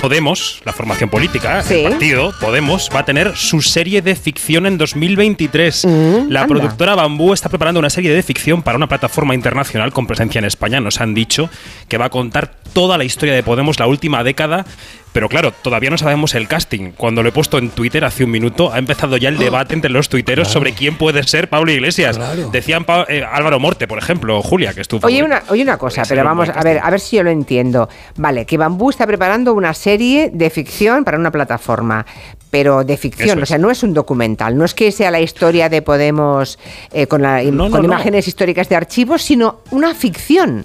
Podemos, 0.00 0.62
la 0.64 0.72
formación 0.72 1.10
política, 1.10 1.62
Sí. 1.62 1.74
el 1.74 1.90
partido 1.90 2.32
Podemos, 2.40 2.88
va 2.94 3.00
a 3.00 3.04
tener 3.04 3.36
su 3.36 3.60
serie 3.60 4.00
de 4.00 4.14
ficción 4.16 4.64
en 4.66 4.78
2023. 4.78 5.84
la 5.84 5.90
Mm, 5.90 6.24
anda. 6.28 6.46
productora 6.46 6.94
Bambú 6.94 7.34
está 7.34 7.50
preparando 7.50 7.80
una 7.80 7.90
serie 7.90 8.10
de 8.12 8.22
ficción 8.22 8.62
para 8.62 8.78
una 8.78 8.88
plataforma 8.88 9.34
internacional 9.34 9.92
con 9.92 10.06
presencia 10.06 10.38
en 10.38 10.46
España. 10.46 10.80
Nos 10.80 11.00
han 11.02 11.12
dicho 11.12 11.50
que 11.88 11.98
va 11.98 12.06
a 12.06 12.10
contar 12.10 12.50
toda 12.72 12.96
la 12.96 13.04
historia 13.04 13.34
de 13.34 13.42
Podemos, 13.42 13.78
la 13.78 13.86
última 13.88 14.24
década. 14.24 14.64
Pero 15.12 15.28
claro, 15.28 15.52
todavía 15.52 15.90
no 15.90 15.98
sabemos 15.98 16.34
el 16.36 16.46
casting. 16.46 16.92
Cuando 16.96 17.22
lo 17.22 17.28
he 17.30 17.32
puesto 17.32 17.58
en 17.58 17.70
Twitter 17.70 18.04
hace 18.04 18.22
un 18.22 18.30
minuto, 18.30 18.72
ha 18.72 18.78
empezado 18.78 19.16
ya 19.16 19.28
el 19.28 19.38
debate 19.38 19.74
entre 19.74 19.90
los 19.90 20.08
tuiteros 20.08 20.46
sobre 20.48 20.72
quién 20.72 20.96
puede 20.96 21.22
ser 21.24 21.48
Pablo 21.50 21.72
Iglesias. 21.72 22.18
Decían 22.52 22.84
Pa- 22.84 23.06
eh, 23.08 23.24
Álvaro 23.28 23.58
Morte, 23.58 23.88
por 23.88 23.98
ejemplo, 23.98 24.40
Julia, 24.42 24.72
que 24.72 24.82
estuvo. 24.82 25.04
Oye 25.06 25.22
una, 25.24 25.42
oye 25.48 25.62
una 25.62 25.78
cosa, 25.78 26.02
pero 26.08 26.22
vamos 26.24 26.48
a 26.48 26.62
ver, 26.62 26.78
a 26.82 26.88
ver 26.90 27.00
si 27.00 27.16
yo 27.16 27.24
lo 27.24 27.30
entiendo. 27.30 27.88
Vale, 28.16 28.46
que 28.46 28.56
Bambú 28.56 28.90
está 28.90 29.06
preparando 29.06 29.52
una 29.52 29.74
serie 29.74 30.30
de 30.32 30.48
ficción 30.48 31.02
para 31.04 31.18
una 31.18 31.32
plataforma, 31.32 32.06
pero 32.50 32.84
de 32.84 32.96
ficción, 32.96 33.42
o 33.42 33.46
sea, 33.46 33.58
no 33.58 33.70
es 33.70 33.82
un 33.82 33.92
documental, 33.94 34.56
no 34.56 34.64
es 34.64 34.74
que 34.74 34.92
sea 34.92 35.10
la 35.10 35.20
historia 35.20 35.68
de 35.68 35.82
Podemos 35.82 36.58
eh, 36.92 37.06
con, 37.08 37.22
la- 37.22 37.42
No, 37.42 37.64
no, 37.64 37.70
con 37.70 37.80
no. 37.80 37.86
imágenes 37.86 38.28
históricas 38.28 38.68
de 38.68 38.76
archivos, 38.76 39.22
sino 39.22 39.60
una 39.72 39.92
ficción. 39.94 40.64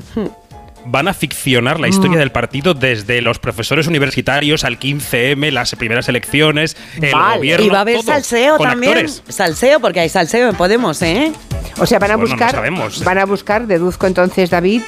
Van 0.85 1.07
a 1.07 1.13
ficcionar 1.13 1.79
la 1.79 1.87
Mm. 1.87 1.89
historia 1.89 2.17
del 2.19 2.31
partido 2.31 2.73
desde 2.73 3.21
los 3.21 3.39
profesores 3.39 3.87
universitarios 3.87 4.63
al 4.63 4.77
15M, 4.79 5.51
las 5.51 5.75
primeras 5.75 6.07
elecciones, 6.09 6.77
el 7.01 7.11
Vale. 7.11 7.37
gobierno. 7.37 7.65
y 7.65 7.69
va 7.69 7.77
a 7.79 7.81
haber 7.81 7.95
todo, 7.97 8.05
salseo 8.13 8.57
también. 8.59 8.93
actores. 8.93 9.23
Salseo, 9.27 9.79
porque 9.79 9.99
hay 10.01 10.09
salseo 10.09 10.49
en 10.49 10.55
Podemos, 10.55 11.01
¿eh? 11.01 11.31
O 11.79 11.85
sea, 11.85 11.99
van 11.99 12.11
a 12.11 12.15
Bueno, 12.15 12.29
no 12.29 12.35
buscar, 12.35 12.51
sabemos. 12.51 13.03
van 13.03 13.17
a 13.17 13.25
buscar, 13.25 13.67
deduzco 13.67 14.07
entonces 14.07 14.49
David, 14.49 14.81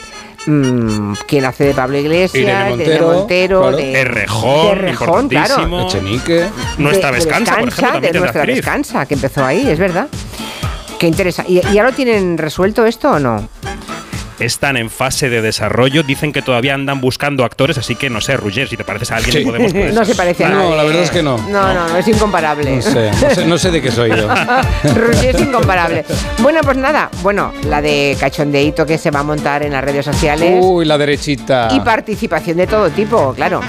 mm, 0.45 1.13
quién 1.27 1.45
hace 1.45 1.65
de 1.65 1.73
Pablo 1.73 1.97
Iglesias, 1.97 2.43
Irene 2.43 2.77
de 2.77 3.01
Montero, 3.01 3.11
Montero, 3.13 3.61
claro. 3.61 3.77
de 3.77 3.91
Errejón, 3.99 5.27
de 5.27 5.35
claro. 5.35 5.87
Echenique. 5.87 6.45
Nuestra 6.77 7.11
descansa, 7.11 7.55
por 7.57 7.67
ejemplo, 7.69 8.01
de 8.01 8.19
nuestra 8.19 8.45
descansa, 8.45 9.05
que 9.05 9.15
empezó 9.15 9.43
ahí, 9.45 9.67
es 9.69 9.79
verdad. 9.79 10.07
Qué 10.99 11.07
interesante. 11.07 11.51
¿Y, 11.51 11.57
y 11.59 11.73
ya 11.73 11.83
lo 11.83 11.91
tienen 11.91 12.37
resuelto 12.37 12.85
esto 12.85 13.11
o 13.11 13.19
no? 13.19 13.47
Están 14.39 14.77
en 14.77 14.89
fase 14.89 15.29
de 15.29 15.41
desarrollo, 15.41 16.03
dicen 16.03 16.31
que 16.31 16.41
todavía 16.41 16.73
andan 16.75 17.01
buscando 17.01 17.43
actores, 17.43 17.77
así 17.77 17.95
que 17.95 18.09
no 18.09 18.21
sé, 18.21 18.37
Ruger, 18.37 18.67
si 18.67 18.77
te 18.77 18.83
pareces 18.83 19.11
a 19.11 19.15
alguien 19.17 19.33
Sí. 19.37 19.43
Podemos. 19.43 19.73
pues- 19.73 19.93
no 19.93 20.05
se 20.05 20.13
parece 20.15 20.45
a 20.45 20.49
No, 20.49 20.75
la 20.75 20.83
verdad 20.83 21.03
es 21.03 21.11
que 21.11 21.23
no. 21.23 21.37
No, 21.49 21.73
no, 21.73 21.87
no, 21.87 21.97
es 21.97 22.07
incomparable. 22.07 22.75
No 22.75 22.81
sé, 22.81 23.11
no 23.21 23.29
sé, 23.35 23.45
no 23.45 23.57
sé 23.57 23.71
de 23.71 23.81
qué 23.81 23.91
soy 23.91 24.09
yo. 24.11 24.27
Rusia 24.95 25.31
es 25.31 25.41
incomparable. 25.41 26.05
Bueno, 26.39 26.61
pues 26.63 26.77
nada, 26.77 27.09
bueno, 27.23 27.51
la 27.65 27.81
de 27.81 28.15
cachondeíto 28.19 28.85
que 28.85 28.97
se 28.97 29.09
va 29.11 29.21
a 29.21 29.23
montar 29.23 29.63
en 29.63 29.71
las 29.73 29.83
redes 29.83 30.05
sociales 30.05 30.59
Uy, 30.61 30.85
la 30.85 30.97
derechita. 30.97 31.69
y 31.71 31.79
participación 31.79 32.57
de 32.57 32.67
todo 32.67 32.89
tipo, 32.89 33.33
claro. 33.33 33.61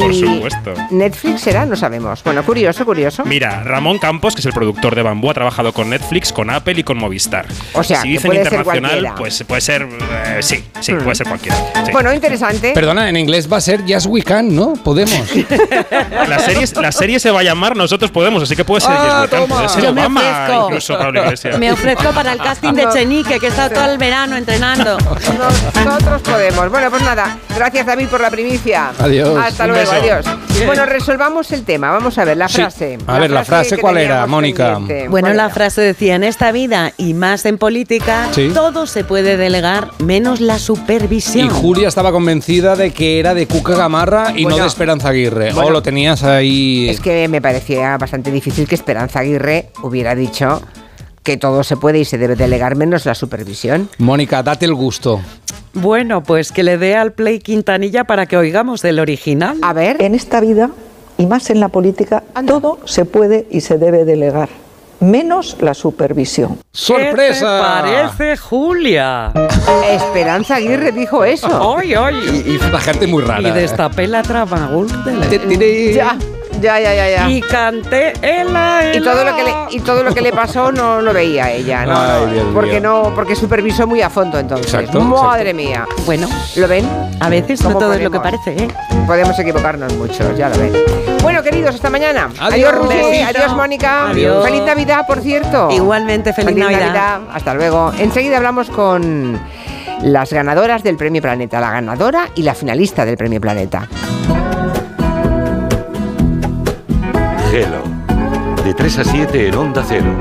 Por 0.00 0.14
supuesto. 0.14 0.74
Netflix 0.90 1.40
será, 1.42 1.66
no 1.66 1.76
sabemos. 1.76 2.22
Bueno, 2.24 2.42
curioso, 2.44 2.84
curioso. 2.84 3.24
Mira, 3.24 3.62
Ramón 3.64 3.98
Campos, 3.98 4.34
que 4.34 4.40
es 4.40 4.46
el 4.46 4.52
productor 4.52 4.94
de 4.94 5.02
Bambú, 5.02 5.30
ha 5.30 5.34
trabajado 5.34 5.72
con 5.72 5.90
Netflix, 5.90 6.32
con 6.32 6.50
Apple 6.50 6.74
y 6.78 6.82
con 6.84 6.98
Movistar. 6.98 7.46
O 7.74 7.82
sea, 7.82 7.98
si 8.02 8.08
que 8.08 8.12
dicen 8.14 8.28
puede 8.30 8.44
ser 8.44 8.52
internacional, 8.52 8.90
cualquiera. 8.90 9.14
pues 9.16 9.44
puede 9.46 9.60
ser. 9.60 9.82
eh, 9.82 10.38
sí, 10.40 10.64
sí, 10.80 10.94
puede 10.94 11.14
ser 11.14 11.26
cualquiera. 11.28 11.56
sí. 11.84 11.92
Bueno, 11.92 12.12
interesante. 12.12 12.72
Perdona, 12.72 13.08
en 13.08 13.16
inglés 13.16 13.50
va 13.52 13.58
a 13.58 13.60
ser 13.60 13.84
Yes 13.84 14.06
We 14.06 14.22
Can, 14.22 14.54
¿no? 14.54 14.74
Podemos. 14.74 15.12
La 16.28 16.38
serie, 16.38 16.64
la 16.80 16.92
serie 16.92 17.18
se 17.20 17.30
va 17.30 17.40
a 17.40 17.42
llamar 17.42 17.76
Nosotros 17.76 18.10
Podemos, 18.10 18.42
así 18.42 18.54
que 18.56 18.64
puede 18.64 18.80
ser 18.80 18.92
Ah, 18.92 19.02
Yes 19.04 19.12
We 19.22 19.28
Can, 19.28 19.40
toma. 19.48 19.54
puede 19.56 19.68
ser 19.68 19.82
Yo 19.82 19.92
me 19.92 20.00
Obama, 20.02 20.20
ofrezco. 20.20 20.64
incluso 20.66 20.98
Pablo 20.98 21.22
Iglesias. 21.24 21.58
Me 21.58 21.72
ofrezco 21.72 22.10
para 22.12 22.32
el 22.32 22.38
casting 22.42 22.72
de 22.72 22.88
Chenique, 22.92 23.38
que 23.40 23.46
está 23.48 23.68
todo 23.68 23.90
el 23.90 23.98
verano 23.98 24.36
entrenando. 24.36 24.96
Nosotros 25.84 26.22
podemos. 26.22 26.70
Bueno, 26.70 26.90
pues 26.90 27.02
nada. 27.02 27.38
Gracias, 27.56 27.86
David, 27.86 28.08
por 28.08 28.20
la 28.20 28.30
primicia. 28.30 28.92
Adiós. 28.98 29.38
Hasta 29.44 29.66
luego, 29.66 29.89
beso. 29.90 30.02
adiós. 30.02 30.26
Bueno, 30.66 30.86
resolvamos 30.86 31.50
el 31.52 31.64
tema. 31.64 31.90
Vamos 31.90 32.18
a 32.18 32.24
ver 32.24 32.36
la 32.36 32.48
Sí. 32.48 32.56
frase. 32.56 32.98
A 33.06 33.18
ver, 33.18 33.30
la 33.30 33.44
frase, 33.44 33.78
¿cuál 33.78 33.96
era, 33.98 34.26
Mónica? 34.26 34.74
pendiente. 34.74 35.08
Bueno, 35.08 35.26
¿Cuál 35.28 35.36
la 35.36 35.44
era? 35.46 35.54
frase 35.54 35.80
decía, 35.80 36.16
en 36.16 36.24
esta 36.24 36.52
vida 36.52 36.92
y 36.96 37.14
más 37.14 37.44
en 37.46 37.56
política, 37.58 38.28
Sí. 38.32 38.50
todo 38.52 38.86
se 38.86 39.04
puede 39.04 39.36
delegar 39.36 39.88
menos 39.98 40.40
la 40.40 40.58
supervisión. 40.58 41.46
Y 41.46 41.48
Julia 41.48 41.88
estaba 41.88 42.12
convencida 42.12 42.76
de 42.76 42.90
que 42.92 43.18
era 43.20 43.34
de 43.34 43.46
Cuca 43.46 43.74
Gamarra 43.74 44.32
y 44.36 44.44
no 44.46 44.56
de 44.56 44.66
Esperanza 44.66 45.08
Aguirre. 45.10 45.52
Bueno. 45.52 45.68
o 45.68 45.70
lo 45.70 45.82
tenías 45.82 46.22
ahí. 46.24 46.88
Es 46.88 47.00
que 47.00 47.28
me 47.28 47.40
parecía 47.40 47.96
bastante 47.96 48.30
difícil 48.30 48.66
que 48.68 48.74
Esperanza 48.74 49.20
Aguirre 49.20 49.70
hubiera 49.82 50.14
dicho 50.14 50.62
que 51.22 51.36
todo 51.36 51.64
se 51.64 51.76
puede 51.76 51.98
y 51.98 52.04
se 52.04 52.18
debe 52.18 52.36
delegar 52.36 52.76
menos 52.76 53.06
la 53.06 53.14
supervisión. 53.14 53.88
Mónica, 53.98 54.42
date 54.42 54.66
el 54.66 54.74
gusto. 54.74 55.20
Bueno, 55.72 56.22
pues 56.22 56.50
que 56.50 56.62
le 56.62 56.78
dé 56.78 56.96
al 56.96 57.12
play 57.12 57.38
Quintanilla 57.38 58.04
para 58.04 58.26
que 58.26 58.36
oigamos 58.36 58.82
del 58.82 58.98
original. 58.98 59.58
A 59.62 59.72
ver. 59.72 60.02
En 60.02 60.14
esta 60.14 60.40
vida, 60.40 60.70
y 61.18 61.26
más 61.26 61.50
en 61.50 61.60
la 61.60 61.68
política, 61.68 62.24
todo 62.46 62.78
se 62.84 63.04
puede 63.04 63.46
y 63.50 63.60
se 63.60 63.78
debe 63.78 64.04
delegar, 64.04 64.48
menos 64.98 65.58
la 65.60 65.74
supervisión. 65.74 66.58
¡Sorpresa! 66.72 67.82
¿Qué 67.84 67.90
te 67.90 67.98
parece, 68.16 68.36
Julia? 68.36 69.32
Esperanza 69.90 70.56
Aguirre 70.56 70.90
dijo 70.90 71.24
eso. 71.24 71.76
¡Ay, 71.76 71.94
ay! 71.94 72.44
Y, 72.46 72.50
y 72.50 72.58
la 72.58 72.80
gente 72.80 73.06
muy 73.06 73.22
rara. 73.22 73.48
Y 73.48 73.52
destapé 73.52 74.08
la 74.08 74.22
de 74.22 75.92
la... 75.94 75.94
Ya, 75.94 76.18
ya, 76.60 76.78
ya, 76.80 76.94
ya. 76.94 77.08
ya. 77.08 77.30
Y 77.30 77.40
canté 77.40 78.12
el 78.22 78.52
la, 78.52 78.92
Y 78.94 79.00
todo 79.00 79.24
lo 79.24 79.36
que 79.36 79.42
le, 79.42 79.54
y 79.70 79.80
todo 79.80 80.02
lo 80.02 80.14
que 80.14 80.20
le 80.20 80.32
pasó 80.32 80.72
no 80.72 81.00
lo 81.00 81.12
veía 81.12 81.50
ella, 81.50 81.84
no, 81.86 81.96
Ay, 81.98 82.26
no, 82.26 82.32
Dios 82.32 82.46
porque 82.52 82.80
mío. 82.80 83.04
no, 83.04 83.14
porque 83.14 83.34
supervisó 83.36 83.86
muy 83.86 84.02
a 84.02 84.10
fondo 84.10 84.38
entonces. 84.38 84.72
Exacto, 84.72 85.00
Madre 85.00 85.54
mía. 85.54 85.86
Bueno, 86.06 86.28
¿Lo 86.56 86.68
ven? 86.68 86.88
a 87.20 87.28
veces 87.28 87.60
no 87.62 87.68
¿Cómo 87.68 87.78
todo 87.78 87.94
es 87.94 88.02
lo 88.02 88.10
que 88.10 88.20
parece, 88.20 88.52
¿eh? 88.64 88.68
Podemos 89.06 89.38
equivocarnos 89.38 89.92
mucho, 89.94 90.36
ya 90.36 90.48
lo 90.48 90.58
ven. 90.58 90.72
Bueno, 91.22 91.42
queridos, 91.42 91.74
hasta 91.74 91.90
mañana. 91.90 92.30
Adiós. 92.38 92.88
Besito. 92.88 93.28
adiós, 93.28 93.54
Mónica. 93.54 94.10
Adiós. 94.10 94.44
Feliz 94.44 94.62
Navidad, 94.62 95.06
por 95.06 95.20
cierto. 95.20 95.68
Igualmente, 95.70 96.32
feliz, 96.32 96.56
Navidad. 96.56 97.20
Hasta 97.32 97.54
luego. 97.54 97.92
Enseguida 97.98 98.38
hablamos 98.38 98.70
con 98.70 99.38
las 100.02 100.32
ganadoras 100.32 100.82
del 100.82 100.96
Premio 100.96 101.20
Planeta, 101.20 101.60
la 101.60 101.70
ganadora 101.72 102.28
y 102.34 102.42
la 102.42 102.54
finalista 102.54 103.04
del 103.04 103.16
Premio 103.16 103.40
Planeta. 103.40 103.86
De 107.50 108.74
3 108.74 108.98
a 109.00 109.04
7 109.04 109.48
en 109.48 109.54
Onda 109.56 109.84
Cero. 109.84 110.14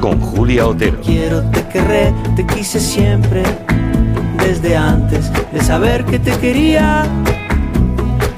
Con 0.00 0.20
Julia 0.20 0.66
Otero. 0.66 1.00
Quiero, 1.00 1.42
te 1.50 1.64
querré, 1.68 2.12
te 2.34 2.44
quise 2.44 2.80
siempre, 2.80 3.44
desde 4.38 4.76
antes 4.76 5.30
de 5.52 5.60
saber 5.60 6.04
que 6.04 6.18
te 6.18 6.32
quería. 6.38 7.04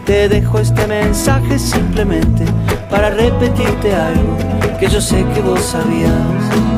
Te 0.05 0.29
dejo 0.29 0.59
este 0.59 0.87
mensaje 0.87 1.59
simplemente 1.59 2.45
para 2.91 3.09
repetirte 3.09 3.95
algo 3.95 4.37
que 4.79 4.89
yo 4.89 5.01
sé 5.01 5.25
que 5.35 5.41
vos 5.41 5.63
sabías. 5.63 6.78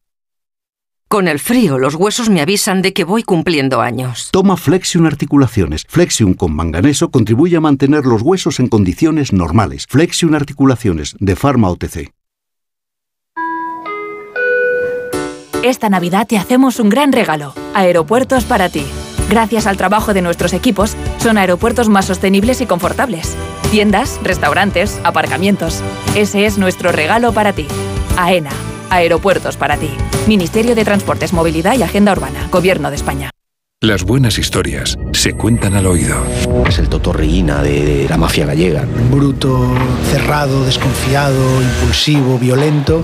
Con 1.11 1.27
el 1.27 1.39
frío, 1.39 1.77
los 1.77 1.95
huesos 1.95 2.29
me 2.29 2.39
avisan 2.39 2.81
de 2.81 2.93
que 2.93 3.03
voy 3.03 3.23
cumpliendo 3.23 3.81
años. 3.81 4.29
Toma 4.31 4.55
Flexion 4.55 5.05
Articulaciones. 5.05 5.83
Flexion 5.89 6.33
con 6.33 6.55
manganeso 6.55 7.11
contribuye 7.11 7.57
a 7.57 7.59
mantener 7.59 8.05
los 8.05 8.21
huesos 8.21 8.61
en 8.61 8.69
condiciones 8.69 9.33
normales. 9.33 9.87
Flexion 9.89 10.35
Articulaciones, 10.35 11.17
de 11.19 11.35
Pharma 11.35 11.67
OTC. 11.69 12.13
Esta 15.63 15.89
Navidad 15.89 16.27
te 16.27 16.37
hacemos 16.37 16.79
un 16.79 16.87
gran 16.87 17.11
regalo. 17.11 17.53
Aeropuertos 17.73 18.45
para 18.45 18.69
ti. 18.69 18.85
Gracias 19.29 19.67
al 19.67 19.75
trabajo 19.75 20.13
de 20.13 20.21
nuestros 20.21 20.53
equipos, 20.53 20.95
son 21.17 21.37
aeropuertos 21.37 21.89
más 21.89 22.05
sostenibles 22.05 22.61
y 22.61 22.67
confortables. 22.67 23.35
Tiendas, 23.69 24.17
restaurantes, 24.23 25.01
aparcamientos. 25.03 25.83
Ese 26.15 26.45
es 26.45 26.57
nuestro 26.57 26.93
regalo 26.93 27.33
para 27.33 27.51
ti. 27.51 27.67
AENA. 28.15 28.70
Aeropuertos 28.91 29.57
para 29.57 29.77
ti. 29.77 29.89
Ministerio 30.27 30.75
de 30.75 30.83
Transportes, 30.83 31.33
Movilidad 31.33 31.77
y 31.77 31.81
Agenda 31.81 32.11
Urbana. 32.11 32.49
Gobierno 32.51 32.89
de 32.89 32.97
España. 32.97 33.31
Las 33.79 34.03
buenas 34.03 34.37
historias 34.37 34.95
se 35.11 35.33
cuentan 35.33 35.73
al 35.73 35.87
oído. 35.87 36.23
Es 36.67 36.77
el 36.77 36.87
Totorreína 36.87 37.63
de 37.63 38.05
la 38.07 38.17
mafia 38.17 38.45
gallega. 38.45 38.85
Bruto, 39.09 39.73
cerrado, 40.11 40.65
desconfiado, 40.65 41.61
impulsivo, 41.61 42.37
violento. 42.37 43.03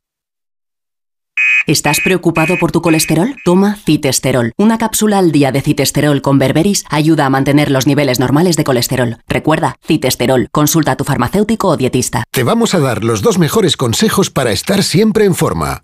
¿Estás 1.67 1.99
preocupado 2.03 2.57
por 2.59 2.71
tu 2.71 2.81
colesterol? 2.81 3.35
Toma 3.45 3.75
citesterol. 3.75 4.51
Una 4.57 4.77
cápsula 4.77 5.19
al 5.19 5.31
día 5.31 5.51
de 5.51 5.61
citesterol 5.61 6.21
con 6.21 6.39
berberis 6.39 6.85
ayuda 6.89 7.25
a 7.25 7.29
mantener 7.29 7.69
los 7.71 7.87
niveles 7.87 8.19
normales 8.19 8.55
de 8.55 8.63
colesterol. 8.63 9.17
Recuerda, 9.27 9.75
citesterol. 9.85 10.49
Consulta 10.51 10.93
a 10.93 10.95
tu 10.95 11.03
farmacéutico 11.03 11.67
o 11.67 11.77
dietista. 11.77 12.23
Te 12.31 12.43
vamos 12.43 12.73
a 12.73 12.79
dar 12.79 13.03
los 13.03 13.21
dos 13.21 13.37
mejores 13.37 13.77
consejos 13.77 14.29
para 14.29 14.51
estar 14.51 14.83
siempre 14.83 15.25
en 15.25 15.35
forma. 15.35 15.83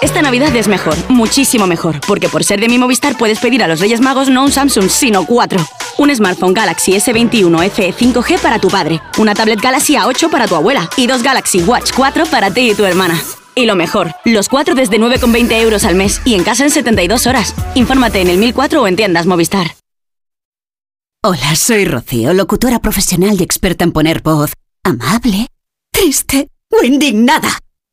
Esta 0.00 0.22
Navidad 0.22 0.54
es 0.56 0.66
mejor, 0.68 0.96
muchísimo 1.08 1.66
mejor, 1.66 2.00
porque 2.06 2.28
por 2.28 2.42
ser 2.42 2.60
de 2.60 2.68
mi 2.68 2.78
Movistar 2.78 3.16
puedes 3.16 3.38
pedir 3.38 3.62
a 3.62 3.68
los 3.68 3.80
Reyes 3.80 4.00
Magos 4.00 4.28
no 4.28 4.42
un 4.42 4.50
Samsung, 4.50 4.88
sino 4.88 5.24
cuatro. 5.26 5.64
Un 5.98 6.14
smartphone 6.14 6.54
Galaxy 6.54 6.92
S21 6.92 7.70
FE 7.70 7.94
5G 7.94 8.40
para 8.40 8.58
tu 8.58 8.68
padre, 8.68 9.00
una 9.18 9.34
tablet 9.34 9.60
Galaxy 9.60 9.94
A8 9.94 10.30
para 10.30 10.48
tu 10.48 10.56
abuela 10.56 10.88
y 10.96 11.06
dos 11.06 11.22
Galaxy 11.22 11.62
Watch 11.62 11.92
4 11.94 12.26
para 12.26 12.52
ti 12.52 12.70
y 12.70 12.74
tu 12.74 12.84
hermana. 12.84 13.20
Y 13.54 13.66
lo 13.66 13.76
mejor, 13.76 14.12
los 14.24 14.48
cuatro 14.48 14.74
desde 14.74 14.98
9,20 14.98 15.52
euros 15.60 15.84
al 15.84 15.94
mes 15.94 16.20
y 16.24 16.34
en 16.34 16.42
casa 16.42 16.64
en 16.64 16.70
72 16.70 17.26
horas. 17.26 17.54
Infórmate 17.74 18.22
en 18.22 18.28
el 18.28 18.38
1004 18.38 18.82
o 18.82 18.86
en 18.86 18.96
tiendas 18.96 19.26
Movistar. 19.26 19.76
Hola, 21.22 21.54
soy 21.54 21.84
Rocío, 21.84 22.32
locutora 22.32 22.80
profesional 22.80 23.38
y 23.38 23.44
experta 23.44 23.84
en 23.84 23.92
poner 23.92 24.22
voz 24.22 24.52
amable, 24.82 25.46
triste 25.92 26.48
o 26.70 26.84
indignada. 26.84 27.60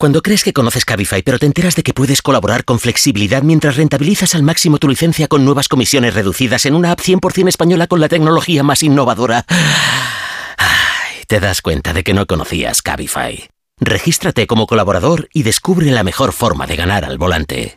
Cuando 0.00 0.22
crees 0.22 0.44
que 0.44 0.54
conoces 0.54 0.86
Cabify, 0.86 1.20
pero 1.20 1.38
te 1.38 1.44
enteras 1.44 1.76
de 1.76 1.82
que 1.82 1.92
puedes 1.92 2.22
colaborar 2.22 2.64
con 2.64 2.80
flexibilidad 2.80 3.42
mientras 3.42 3.76
rentabilizas 3.76 4.34
al 4.34 4.42
máximo 4.42 4.78
tu 4.78 4.88
licencia 4.88 5.28
con 5.28 5.44
nuevas 5.44 5.68
comisiones 5.68 6.14
reducidas 6.14 6.64
en 6.64 6.74
una 6.74 6.92
app 6.92 7.00
100% 7.00 7.48
española 7.48 7.86
con 7.86 8.00
la 8.00 8.08
tecnología 8.08 8.62
más 8.62 8.82
innovadora, 8.82 9.44
Ay, 10.56 11.24
te 11.26 11.38
das 11.38 11.60
cuenta 11.60 11.92
de 11.92 12.02
que 12.02 12.14
no 12.14 12.24
conocías 12.24 12.80
Cabify. 12.80 13.50
Regístrate 13.78 14.46
como 14.46 14.66
colaborador 14.66 15.28
y 15.34 15.42
descubre 15.42 15.90
la 15.90 16.02
mejor 16.02 16.32
forma 16.32 16.66
de 16.66 16.76
ganar 16.76 17.04
al 17.04 17.18
volante. 17.18 17.76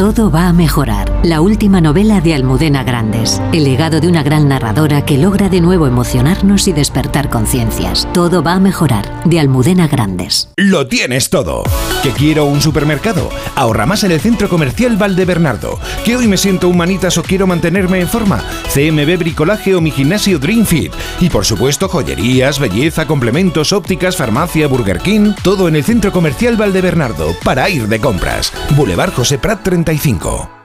Todo 0.00 0.30
va 0.30 0.48
a 0.48 0.54
mejorar. 0.54 1.12
La 1.22 1.42
última 1.42 1.82
novela 1.82 2.22
de 2.22 2.32
Almudena 2.32 2.82
Grandes. 2.84 3.38
El 3.52 3.64
legado 3.64 4.00
de 4.00 4.08
una 4.08 4.22
gran 4.22 4.48
narradora 4.48 5.04
que 5.04 5.18
logra 5.18 5.50
de 5.50 5.60
nuevo 5.60 5.86
emocionarnos 5.86 6.68
y 6.68 6.72
despertar 6.72 7.28
conciencias. 7.28 8.08
Todo 8.14 8.42
va 8.42 8.54
a 8.54 8.60
mejorar. 8.60 9.22
De 9.26 9.38
Almudena 9.38 9.88
Grandes. 9.88 10.48
Lo 10.56 10.86
tienes 10.86 11.28
todo. 11.28 11.64
¿Que 12.02 12.12
quiero 12.12 12.46
un 12.46 12.62
supermercado? 12.62 13.28
Ahorra 13.56 13.84
más 13.84 14.02
en 14.02 14.12
el 14.12 14.20
Centro 14.20 14.48
Comercial 14.48 14.96
Valdebernardo. 14.96 15.78
¿Que 16.02 16.16
hoy 16.16 16.26
me 16.28 16.38
siento 16.38 16.70
un 16.70 16.78
manitas 16.78 17.18
o 17.18 17.22
quiero 17.22 17.46
mantenerme 17.46 18.00
en 18.00 18.08
forma? 18.08 18.42
CMB 18.72 19.18
Bricolaje 19.18 19.74
o 19.74 19.82
mi 19.82 19.90
gimnasio 19.90 20.38
Dream 20.38 20.64
Fit. 20.64 20.94
Y 21.20 21.28
por 21.28 21.44
supuesto 21.44 21.90
joyerías, 21.90 22.58
belleza, 22.58 23.06
complementos, 23.06 23.74
ópticas, 23.74 24.16
farmacia, 24.16 24.66
Burger 24.66 25.00
King. 25.00 25.34
Todo 25.42 25.68
en 25.68 25.76
el 25.76 25.84
Centro 25.84 26.10
Comercial 26.10 26.56
Valdebernardo 26.56 27.34
para 27.44 27.68
ir 27.68 27.86
de 27.86 28.00
compras. 28.00 28.50
Boulevard 28.74 29.12
José 29.12 29.36
Prat 29.36 29.62
35. 29.96 30.59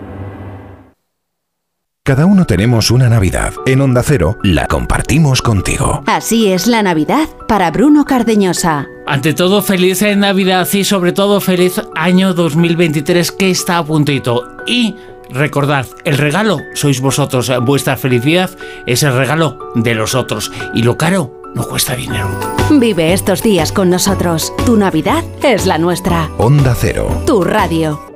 Cada 2.07 2.25
uno 2.25 2.45
tenemos 2.45 2.93
una 2.93 3.09
Navidad. 3.09 3.53
En 3.67 3.81
Onda 3.81 4.01
Cero 4.05 4.39
la 4.45 4.69
compartimos 4.69 5.43
contigo. 5.43 6.05
Así 6.07 6.53
es 6.53 6.69
la 6.69 6.81
Navidad 6.81 7.29
para 7.49 7.73
Bruno 7.73 8.05
Cardeñosa. 8.05 8.87
Ante 9.09 9.35
todo, 9.35 9.61
feliz 9.61 10.03
Navidad 10.17 10.69
y 10.73 10.85
sobre 10.85 11.11
todo 11.11 11.41
feliz 11.41 11.83
año 11.97 12.33
2023 12.33 13.33
que 13.33 13.51
está 13.51 13.79
a 13.79 13.85
puntito. 13.85 14.45
Y 14.69 14.95
recordad, 15.31 15.87
el 16.05 16.17
regalo 16.17 16.61
sois 16.75 17.01
vosotros. 17.01 17.51
Vuestra 17.63 17.97
felicidad 17.97 18.51
es 18.87 19.03
el 19.03 19.13
regalo 19.17 19.73
de 19.75 19.97
los 19.97 20.15
otros. 20.15 20.53
Y 20.75 20.85
lo 20.85 20.97
caro 20.97 21.43
no 21.57 21.65
cuesta 21.65 21.97
dinero. 21.97 22.29
Vive 22.71 23.15
estos 23.15 23.43
días 23.43 23.73
con 23.73 23.91
nosotros. 23.91 24.53
Tu 24.65 24.77
Navidad 24.77 25.25
es 25.43 25.67
la 25.67 25.77
nuestra. 25.77 26.31
Onda 26.39 26.73
Cero. 26.79 27.25
Tu 27.27 27.43
radio. 27.43 28.16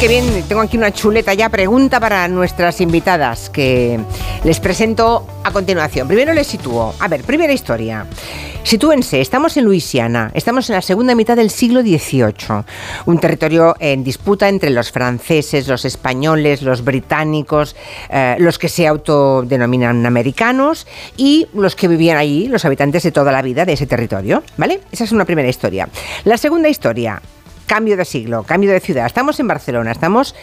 Qué 0.00 0.08
bien, 0.08 0.42
tengo 0.48 0.62
aquí 0.62 0.78
una 0.78 0.92
chuleta 0.92 1.34
ya, 1.34 1.50
pregunta 1.50 2.00
para 2.00 2.26
nuestras 2.26 2.80
invitadas 2.80 3.50
que 3.50 4.00
les 4.44 4.58
presento 4.58 5.26
a 5.44 5.50
continuación. 5.50 6.08
Primero 6.08 6.32
les 6.32 6.46
sitúo. 6.46 6.94
A 6.98 7.06
ver, 7.06 7.22
primera 7.22 7.52
historia. 7.52 8.06
Sitúense, 8.62 9.20
estamos 9.20 9.58
en 9.58 9.64
Luisiana, 9.64 10.30
estamos 10.32 10.70
en 10.70 10.76
la 10.76 10.82
segunda 10.82 11.14
mitad 11.14 11.36
del 11.36 11.50
siglo 11.50 11.82
XVIII, 11.82 12.64
un 13.04 13.18
territorio 13.18 13.76
en 13.78 14.02
disputa 14.02 14.48
entre 14.48 14.70
los 14.70 14.90
franceses, 14.90 15.68
los 15.68 15.84
españoles, 15.84 16.62
los 16.62 16.82
británicos, 16.82 17.76
eh, 18.08 18.36
los 18.38 18.58
que 18.58 18.70
se 18.70 18.86
autodenominan 18.86 20.06
americanos 20.06 20.86
y 21.18 21.46
los 21.52 21.76
que 21.76 21.88
vivían 21.88 22.16
allí, 22.16 22.48
los 22.48 22.64
habitantes 22.64 23.02
de 23.02 23.12
toda 23.12 23.32
la 23.32 23.42
vida 23.42 23.66
de 23.66 23.74
ese 23.74 23.86
territorio, 23.86 24.42
¿vale? 24.56 24.80
Esa 24.92 25.04
es 25.04 25.12
una 25.12 25.26
primera 25.26 25.48
historia. 25.48 25.88
La 26.24 26.38
segunda 26.38 26.68
historia, 26.70 27.20
cambio 27.70 27.96
de 27.96 28.04
siglo, 28.04 28.42
cambio 28.42 28.72
de 28.72 28.80
ciudad. 28.80 29.06
Estamos 29.06 29.38
en 29.38 29.46
Barcelona, 29.46 29.92
estamos 29.92 30.34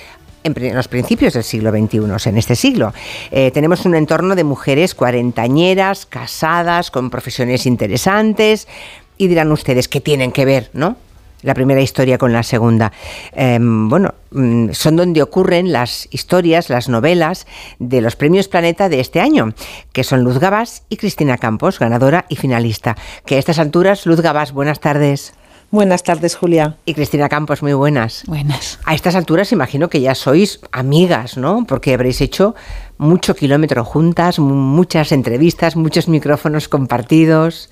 en 0.46 0.74
los 0.74 0.88
principios 0.88 1.34
del 1.34 1.44
siglo 1.44 1.72
XXI, 1.72 2.30
en 2.30 2.38
este 2.38 2.56
siglo. 2.56 2.94
Eh, 3.32 3.52
tenemos 3.52 3.86
un 3.86 3.96
entorno 3.96 4.34
de 4.34 4.46
mujeres 4.46 4.96
cuarentañeras, 4.96 6.06
casadas, 6.06 6.90
con 6.90 7.10
profesiones 7.10 7.66
interesantes, 7.66 8.70
y 9.18 9.28
dirán 9.28 9.52
ustedes, 9.52 9.90
¿qué 9.90 10.00
tienen 10.00 10.32
que 10.32 10.46
ver, 10.46 10.70
no? 10.72 10.96
La 11.42 11.54
primera 11.54 11.82
historia 11.82 12.18
con 12.18 12.32
la 12.32 12.44
segunda. 12.44 12.94
Em, 13.34 13.90
bueno, 13.90 14.14
mm, 14.32 14.70
son 14.72 14.96
donde 14.96 15.22
ocurren 15.22 15.74
las 15.74 16.08
historias, 16.12 16.70
las 16.70 16.88
novelas 16.88 17.46
de 17.78 18.00
los 18.00 18.16
premios 18.16 18.48
Planeta 18.48 18.88
de 18.88 19.02
este 19.02 19.20
año, 19.20 19.54
que 19.92 20.06
son 20.06 20.24
Luz 20.24 20.40
Gabás 20.40 20.84
y 20.88 20.96
Cristina 20.96 21.38
Campos, 21.38 21.78
ganadora 21.78 22.24
y 22.30 22.38
finalista. 22.38 22.96
Que 23.26 23.36
a 23.36 23.40
estas 23.40 23.60
alturas, 23.60 24.06
Luz 24.06 24.22
Gabás, 24.22 24.54
buenas 24.54 24.80
tardes. 24.80 25.34
Buenas 25.70 26.02
tardes, 26.04 26.36
Julia. 26.36 26.78
Y 26.86 26.94
Cristina 26.94 27.28
Campos, 27.28 27.62
muy 27.62 27.74
buenas. 27.74 28.24
Buenas. 28.26 28.80
A 28.86 28.96
estas 28.96 29.16
alturas 29.16 29.52
imagino 29.52 29.90
que 29.90 30.00
ya 30.00 30.16
sois 30.16 30.62
amigas, 30.72 31.36
¿no? 31.38 31.66
Porque 31.68 31.94
habréis 31.94 32.22
hecho 32.22 32.56
mucho 32.98 33.36
kilómetro 33.36 33.84
juntas, 33.84 34.40
muchas 34.40 35.12
entrevistas, 35.12 35.76
muchos 35.76 36.08
micrófonos 36.08 36.70
compartidos. 36.70 37.70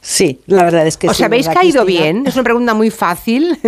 Sí, 0.00 0.40
la 0.46 0.64
verdad 0.64 0.86
es 0.86 0.96
que 0.98 1.08
¿Os 1.08 1.16
sí. 1.16 1.22
habéis 1.22 1.48
caído 1.48 1.84
bien? 1.84 2.24
Es 2.26 2.34
una 2.34 2.42
pregunta 2.44 2.74
muy 2.74 2.90
fácil. 2.90 3.58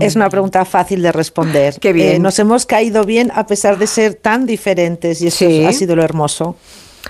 es 0.00 0.16
una 0.16 0.30
pregunta 0.30 0.64
fácil 0.64 1.02
de 1.02 1.12
responder. 1.12 1.78
Qué 1.80 1.92
bien. 1.92 2.16
Eh, 2.16 2.18
nos 2.18 2.38
hemos 2.38 2.64
caído 2.66 3.04
bien 3.04 3.30
a 3.34 3.46
pesar 3.46 3.78
de 3.78 3.86
ser 3.86 4.14
tan 4.14 4.46
diferentes 4.46 5.20
y 5.20 5.26
eso 5.28 5.46
Sí. 5.46 5.64
ha 5.66 5.72
sido 5.72 5.94
lo 5.96 6.02
hermoso. 6.02 6.56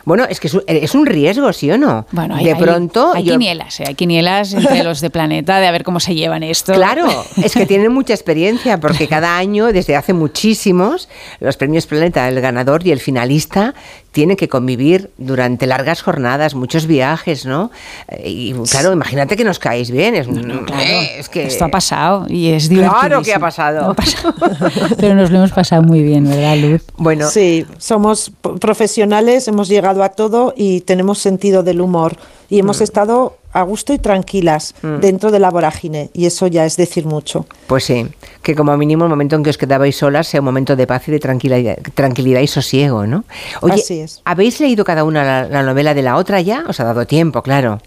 Bueno, 0.05 0.25
es 0.29 0.39
que 0.41 0.49
es 0.49 0.55
un, 0.55 0.63
es 0.67 0.95
un 0.95 1.07
riesgo, 1.07 1.53
¿sí 1.53 1.71
o 1.71 1.79
no? 1.79 2.07
Bueno, 2.13 2.35
hay, 2.37 2.45
de 2.45 2.53
hay- 2.53 2.61
pronto. 2.63 3.13
hay, 3.15 3.25
yo- 3.25 3.33
quinielas, 3.33 3.81
¿eh? 3.81 3.85
hay 3.89 3.95
quinielas 3.95 4.53
entre 4.53 4.85
los 4.85 5.01
de 5.01 5.11
Planeta 5.11 5.61
de 5.61 5.67
a 5.67 5.71
ver 5.71 5.83
cómo 5.85 6.01
se 6.01 6.15
llevan 6.15 6.43
esto. 6.43 6.73
Claro, 6.75 7.07
es 7.43 7.55
que 7.55 7.67
tienen 7.67 7.93
mucha 7.93 8.13
experiencia 8.15 8.79
porque 8.81 9.09
cada 9.09 9.37
año, 9.39 9.73
desde 9.73 9.97
hace 9.97 10.13
muchísimos, 10.13 11.09
los 11.41 11.57
premios 11.57 11.87
Planeta, 11.87 12.29
el 12.29 12.41
ganador 12.41 12.87
y 12.87 12.93
el 12.93 13.01
finalista 13.01 13.75
tienen 14.15 14.37
que 14.37 14.49
convivir 14.49 15.11
durante 15.19 15.67
largas 15.67 16.01
jornadas, 16.01 16.55
muchos 16.55 16.87
viajes, 16.87 17.45
¿no? 17.45 17.71
Eh, 18.09 18.31
Y 18.31 18.53
claro, 18.71 18.93
imagínate 18.93 19.37
que 19.37 19.45
nos 19.45 19.59
caéis 19.59 19.91
bien. 19.91 20.15
Es, 20.15 20.29
eh, 20.29 21.17
es 21.19 21.29
que 21.29 21.47
Esto 21.47 21.65
ha 21.67 21.69
pasado 21.69 22.27
y 22.29 22.49
es 22.53 22.69
divertido. 22.69 22.99
Claro 23.01 23.23
que 23.23 23.35
ha 23.35 23.41
pasado. 23.41 23.95
Pero 24.99 25.15
nos 25.17 25.31
lo 25.31 25.39
hemos 25.39 25.53
pasado 25.53 25.83
muy 25.83 26.03
bien, 26.03 26.25
¿verdad, 26.29 26.57
Luz? 26.57 26.83
Bueno, 26.97 27.29
sí, 27.29 27.67
somos 27.79 28.33
profesionales, 28.61 29.49
hemos 29.49 29.69
llegado 29.69 30.03
a 30.03 30.11
todo 30.11 30.55
y 30.57 30.81
tenemos 30.83 31.19
sentido 31.19 31.63
del 31.63 31.81
humor 31.81 32.17
y 32.49 32.61
hemos 32.61 32.81
Mm. 32.81 32.85
estado 32.85 33.37
a 33.55 33.63
gusto 33.63 33.95
y 33.95 33.99
tranquilas 33.99 34.75
dentro 35.01 35.31
de 35.31 35.39
la 35.39 35.49
vorágine 35.51 36.11
y 36.13 36.27
eso 36.27 36.49
ya 36.49 36.67
es 36.67 36.77
decir 36.77 37.07
mucho. 37.07 37.47
Pues 37.67 37.85
sí, 37.85 38.07
que 38.43 38.55
como 38.55 38.77
mínimo 38.77 39.05
el 39.05 39.11
momento 39.11 39.37
en 39.37 39.45
que 39.45 39.51
os 39.51 39.57
quedabais 39.57 39.97
solas 39.97 40.27
sea 40.27 40.41
un 40.41 40.45
momento 40.45 40.77
de 40.77 40.87
paz 40.87 41.09
y 41.09 41.13
de 41.13 41.21
tranquilidad, 41.21 41.79
tranquilidad 41.95 42.41
y 42.41 42.49
sosiego, 42.49 43.07
¿no? 43.07 43.25
Oye, 43.63 43.75
Así 43.75 44.01
es. 44.01 44.21
¿habéis 44.25 44.61
leído 44.61 44.85
cada 44.85 45.05
una 45.05 45.25
la, 45.25 45.49
la 45.49 45.63
novela 45.63 45.95
de 45.95 46.03
la 46.03 46.17
otra 46.17 46.41
ya? 46.41 46.65
Os 46.69 46.81
ha 46.81 46.85
dado 46.85 47.07
tiempo, 47.07 47.43
claro. 47.43 47.81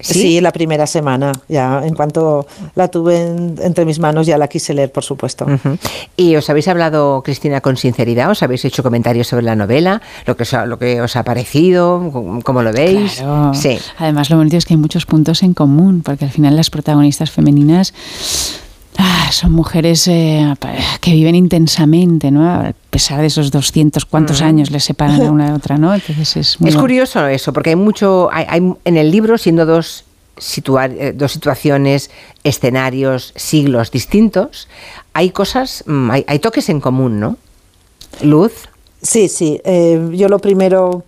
¿Sí? 0.00 0.40
la 0.40 0.52
primera 0.52 0.86
semana, 0.86 1.32
ya 1.48 1.82
en 1.84 1.94
cuanto 1.94 2.46
la 2.74 2.88
tuve 2.88 3.20
en- 3.26 3.56
entre 3.60 3.84
mis 3.84 3.98
manos 3.98 4.26
ya 4.26 4.38
la 4.38 4.46
quise 4.48 4.72
leer, 4.74 4.92
por 4.92 5.02
supuesto. 5.04 5.46
¿Y 6.16 6.36
os 6.36 6.48
habéis 6.50 6.68
hablado, 6.68 7.22
Cristina, 7.22 7.60
con 7.60 7.76
sinceridad? 7.76 8.30
¿Os 8.30 8.42
habéis 8.42 8.64
hecho 8.64 8.82
comentarios 8.82 9.26
sobre 9.28 9.42
la 9.44 9.56
novela? 9.56 10.00
¿Lo 10.26 10.36
que 10.36 10.44
os 10.44 10.54
ha, 10.54 10.66
lo 10.66 10.78
que 10.78 11.00
os 11.00 11.16
ha 11.16 11.24
parecido? 11.24 12.10
¿Cómo- 12.12 12.42
¿Cómo 12.42 12.62
lo 12.62 12.72
veis? 12.72 13.16
Claro. 13.16 13.54
Sí. 13.54 13.78
Además, 13.98 14.30
lo 14.30 14.36
bonito 14.36 14.56
es 14.56 14.64
que 14.66 14.74
hay 14.74 14.78
muchos 14.78 15.04
puntos 15.06 15.42
en 15.42 15.54
común, 15.54 16.02
porque 16.04 16.24
al 16.24 16.30
final 16.30 16.54
las 16.56 16.70
protagonistas 16.70 17.30
femeninas 17.30 17.92
ah, 18.98 19.30
son 19.32 19.52
mujeres 19.52 20.06
eh, 20.08 20.44
que 21.00 21.12
viven 21.12 21.34
intensamente, 21.34 22.30
¿no? 22.30 22.48
A 22.50 22.72
pesar 22.90 23.20
de 23.20 23.26
esos 23.26 23.50
200 23.50 24.04
cuantos 24.04 24.38
Ujú. 24.40 24.48
años 24.48 24.70
les 24.70 24.84
separan 24.84 25.20
a 25.22 25.30
una 25.30 25.46
de 25.50 25.52
otra, 25.54 25.78
¿no? 25.78 25.94
Entonces 25.94 26.36
es 26.36 26.60
muy 26.60 26.68
Es 26.68 26.74
bon- 26.74 26.82
curioso 26.82 27.26
eso, 27.26 27.52
porque 27.52 27.70
hay 27.70 27.76
mucho, 27.76 28.28
hay, 28.32 28.44
hay- 28.48 28.74
en 28.84 28.96
el 28.96 29.10
libro, 29.10 29.38
siendo 29.38 29.64
dos, 29.64 30.04
situar, 30.36 30.90
eh, 30.92 31.12
dos 31.12 31.32
situaciones, 31.32 32.10
escenarios, 32.44 33.32
siglos 33.36 33.90
distintos, 33.90 34.68
hay 35.12 35.30
cosas, 35.30 35.82
mm, 35.86 36.10
hay, 36.10 36.24
hay 36.28 36.38
toques 36.38 36.68
en 36.68 36.80
común, 36.80 37.18
¿no? 37.20 37.36
Luz. 38.22 38.52
Sí, 39.02 39.28
sí. 39.28 39.60
eh, 39.64 40.10
yo 40.12 40.28
lo 40.28 40.38
primero, 40.40 41.04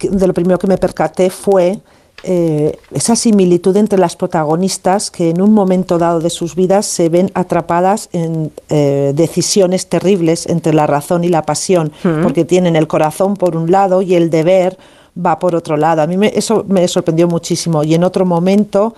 de 0.00 0.26
lo 0.26 0.32
primero 0.34 0.58
que 0.58 0.66
me 0.66 0.78
percaté 0.78 1.28
fue 1.30 1.78
eh, 2.24 2.78
esa 2.92 3.16
similitud 3.16 3.76
entre 3.76 3.98
las 3.98 4.14
protagonistas 4.14 5.10
que 5.10 5.30
en 5.30 5.42
un 5.42 5.52
momento 5.52 5.98
dado 5.98 6.20
de 6.20 6.30
sus 6.30 6.54
vidas 6.54 6.86
se 6.86 7.08
ven 7.08 7.30
atrapadas 7.34 8.08
en 8.12 8.52
eh, 8.68 9.12
decisiones 9.14 9.88
terribles 9.88 10.46
entre 10.46 10.72
la 10.72 10.86
razón 10.86 11.24
y 11.24 11.28
la 11.28 11.42
pasión, 11.42 11.92
porque 12.22 12.44
tienen 12.44 12.76
el 12.76 12.86
corazón 12.86 13.36
por 13.36 13.56
un 13.56 13.70
lado 13.70 14.02
y 14.02 14.14
el 14.14 14.30
deber 14.30 14.78
va 15.14 15.38
por 15.38 15.56
otro 15.56 15.76
lado. 15.76 16.02
A 16.02 16.06
mí 16.06 16.16
eso 16.32 16.64
me 16.68 16.86
sorprendió 16.86 17.26
muchísimo 17.26 17.82
y 17.82 17.94
en 17.94 18.04
otro 18.04 18.24
momento 18.24 18.94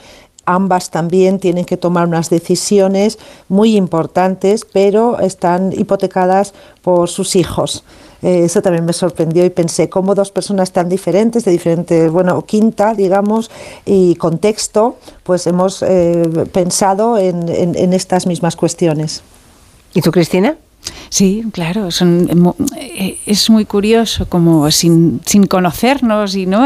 ambas 0.46 0.90
también 0.90 1.38
tienen 1.38 1.64
que 1.64 1.76
tomar 1.76 2.06
unas 2.06 2.30
decisiones 2.30 3.18
muy 3.48 3.76
importantes, 3.76 4.66
pero 4.70 5.18
están 5.18 5.72
hipotecadas 5.72 6.52
por 6.82 7.08
sus 7.08 7.36
hijos. 7.36 7.84
Eh, 8.24 8.44
eso 8.44 8.62
también 8.62 8.84
me 8.84 8.94
sorprendió 8.94 9.44
y 9.44 9.50
pensé 9.50 9.88
cómo 9.88 10.14
dos 10.14 10.30
personas 10.30 10.72
tan 10.72 10.88
diferentes, 10.88 11.44
de 11.44 11.52
diferente, 11.52 12.08
bueno, 12.08 12.42
quinta, 12.42 12.94
digamos, 12.94 13.50
y 13.84 14.14
contexto, 14.16 14.96
pues 15.22 15.46
hemos 15.46 15.82
eh, 15.82 16.22
pensado 16.50 17.18
en, 17.18 17.48
en 17.48 17.92
estas 17.92 18.26
mismas 18.26 18.56
cuestiones. 18.56 19.22
¿Y 19.92 20.00
tú, 20.00 20.10
Cristina? 20.10 20.56
Sí, 21.08 21.44
claro, 21.52 21.88
eh, 22.76 23.18
es 23.24 23.48
muy 23.48 23.64
curioso 23.64 24.26
como 24.28 24.70
sin, 24.70 25.20
sin 25.24 25.46
conocernos 25.46 26.34
y 26.34 26.46
no 26.46 26.64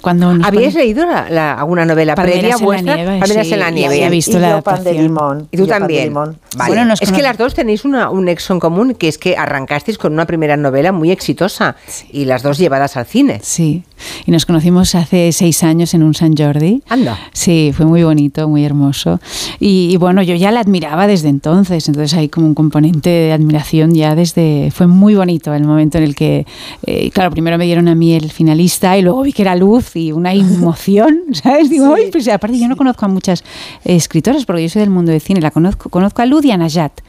cuando 0.00 0.36
¿Habíais 0.42 0.74
leído 0.74 1.04
alguna 1.10 1.84
novela 1.84 2.14
previa 2.14 2.56
vuestra? 2.58 2.94
En 2.94 3.06
la 3.18 3.26
nieve, 3.26 3.52
en 3.52 3.58
la 3.58 3.70
nieve. 3.70 4.04
He 4.04 4.10
visto 4.10 4.38
la 4.38 4.62
pan 4.62 4.84
de 4.84 4.94
limón. 4.94 5.48
Y 5.50 5.56
tú 5.56 5.66
también. 5.66 6.12
Bueno, 6.12 6.94
es 7.00 7.12
que 7.12 7.22
las 7.22 7.36
dos 7.36 7.54
tenéis 7.54 7.84
una, 7.84 8.10
un 8.10 8.26
nexo 8.26 8.52
en 8.52 8.60
común, 8.60 8.94
que 8.94 9.08
es 9.08 9.18
que 9.18 9.36
arrancasteis 9.36 9.98
con 9.98 10.12
una 10.12 10.26
primera 10.26 10.56
novela 10.56 10.92
muy 10.92 11.10
exitosa 11.10 11.76
y 12.12 12.24
las 12.24 12.42
dos 12.42 12.58
llevadas 12.58 12.96
al 12.96 13.06
cine. 13.06 13.40
Sí, 13.42 13.82
y 14.26 14.30
nos 14.30 14.46
conocimos 14.46 14.94
hace 14.94 15.32
seis 15.32 15.62
años 15.62 15.92
en 15.94 16.02
un 16.02 16.14
San 16.14 16.36
Jordi. 16.36 16.82
Anda. 16.88 17.18
Sí, 17.32 17.72
fue 17.76 17.84
muy 17.84 18.04
bonito, 18.04 18.48
muy 18.48 18.64
hermoso. 18.64 19.20
Y, 19.58 19.90
y 19.92 19.96
bueno, 19.96 20.22
yo 20.22 20.34
ya 20.36 20.52
la 20.52 20.60
admiraba 20.60 21.06
desde 21.06 21.28
entonces, 21.28 21.88
entonces 21.88 22.16
hay 22.16 22.28
como 22.28 22.46
un 22.46 22.54
componente 22.54 23.10
de 23.10 23.32
admiración 23.32 23.57
ya 23.90 24.14
desde... 24.14 24.70
Fue 24.70 24.86
muy 24.86 25.14
bonito 25.14 25.54
el 25.54 25.64
momento 25.64 25.98
en 25.98 26.04
el 26.04 26.14
que, 26.14 26.46
eh, 26.86 27.10
claro, 27.10 27.30
primero 27.30 27.58
me 27.58 27.64
dieron 27.64 27.88
a 27.88 27.94
mí 27.94 28.14
el 28.14 28.30
finalista 28.30 28.96
y 28.96 29.02
luego 29.02 29.22
vi 29.22 29.32
que 29.32 29.42
era 29.42 29.54
luz 29.56 29.96
y 29.96 30.12
una 30.12 30.32
emoción, 30.32 31.20
¿sabes? 31.32 31.70
Digo, 31.70 31.94
pues 32.12 32.28
aparte 32.28 32.58
yo 32.58 32.68
no 32.68 32.76
conozco 32.76 33.04
a 33.06 33.08
muchas 33.08 33.44
escritoras 33.84 34.44
porque 34.44 34.62
yo 34.62 34.68
soy 34.68 34.80
del 34.80 34.90
mundo 34.90 35.12
del 35.12 35.20
cine, 35.20 35.40
la 35.40 35.50
conozco, 35.50 35.88
conozco 35.90 36.22
a 36.22 36.26
Luz 36.26 36.44
y 36.44 36.50
a 36.50 36.56
Najat, 36.56 37.00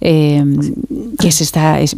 em, 0.00 0.74
que 1.18 1.28
es 1.28 1.40
esta... 1.40 1.80
Es 1.80 1.96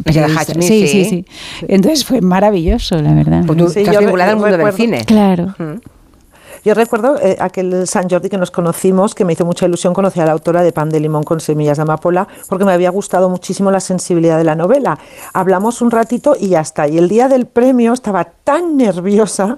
sí, 0.59 0.87
sí, 0.87 1.05
sí, 1.05 1.25
Entonces 1.67 2.05
fue 2.05 2.21
maravilloso, 2.21 3.01
la 3.01 3.13
verdad. 3.13 3.43
Pues 3.45 3.57
tú 3.57 3.65
estás 3.67 3.99
vinculada 3.99 4.31
al 4.31 4.37
mundo 4.37 4.57
del 4.57 4.73
cine. 4.73 5.05
Claro. 5.05 5.53
Yo 6.63 6.73
recuerdo 6.73 7.17
eh, 7.21 7.37
aquel 7.39 7.87
San 7.87 8.09
Jordi 8.09 8.29
que 8.29 8.37
nos 8.37 8.51
conocimos, 8.51 9.15
que 9.15 9.25
me 9.25 9.33
hizo 9.33 9.45
mucha 9.45 9.65
ilusión 9.65 9.93
conocer 9.93 10.23
a 10.23 10.25
la 10.27 10.31
autora 10.33 10.63
de 10.63 10.71
Pan 10.71 10.89
de 10.89 10.99
Limón 10.99 11.23
con 11.23 11.39
Semillas 11.39 11.77
de 11.77 11.83
Amapola, 11.83 12.27
porque 12.49 12.65
me 12.65 12.73
había 12.73 12.89
gustado 12.89 13.29
muchísimo 13.29 13.71
la 13.71 13.79
sensibilidad 13.79 14.37
de 14.37 14.43
la 14.43 14.55
novela. 14.55 14.97
Hablamos 15.33 15.81
un 15.81 15.91
ratito 15.91 16.35
y 16.39 16.49
ya 16.49 16.61
está. 16.61 16.87
Y 16.87 16.97
el 16.97 17.09
día 17.09 17.27
del 17.27 17.45
premio 17.45 17.93
estaba 17.93 18.25
tan 18.25 18.77
nerviosa 18.77 19.57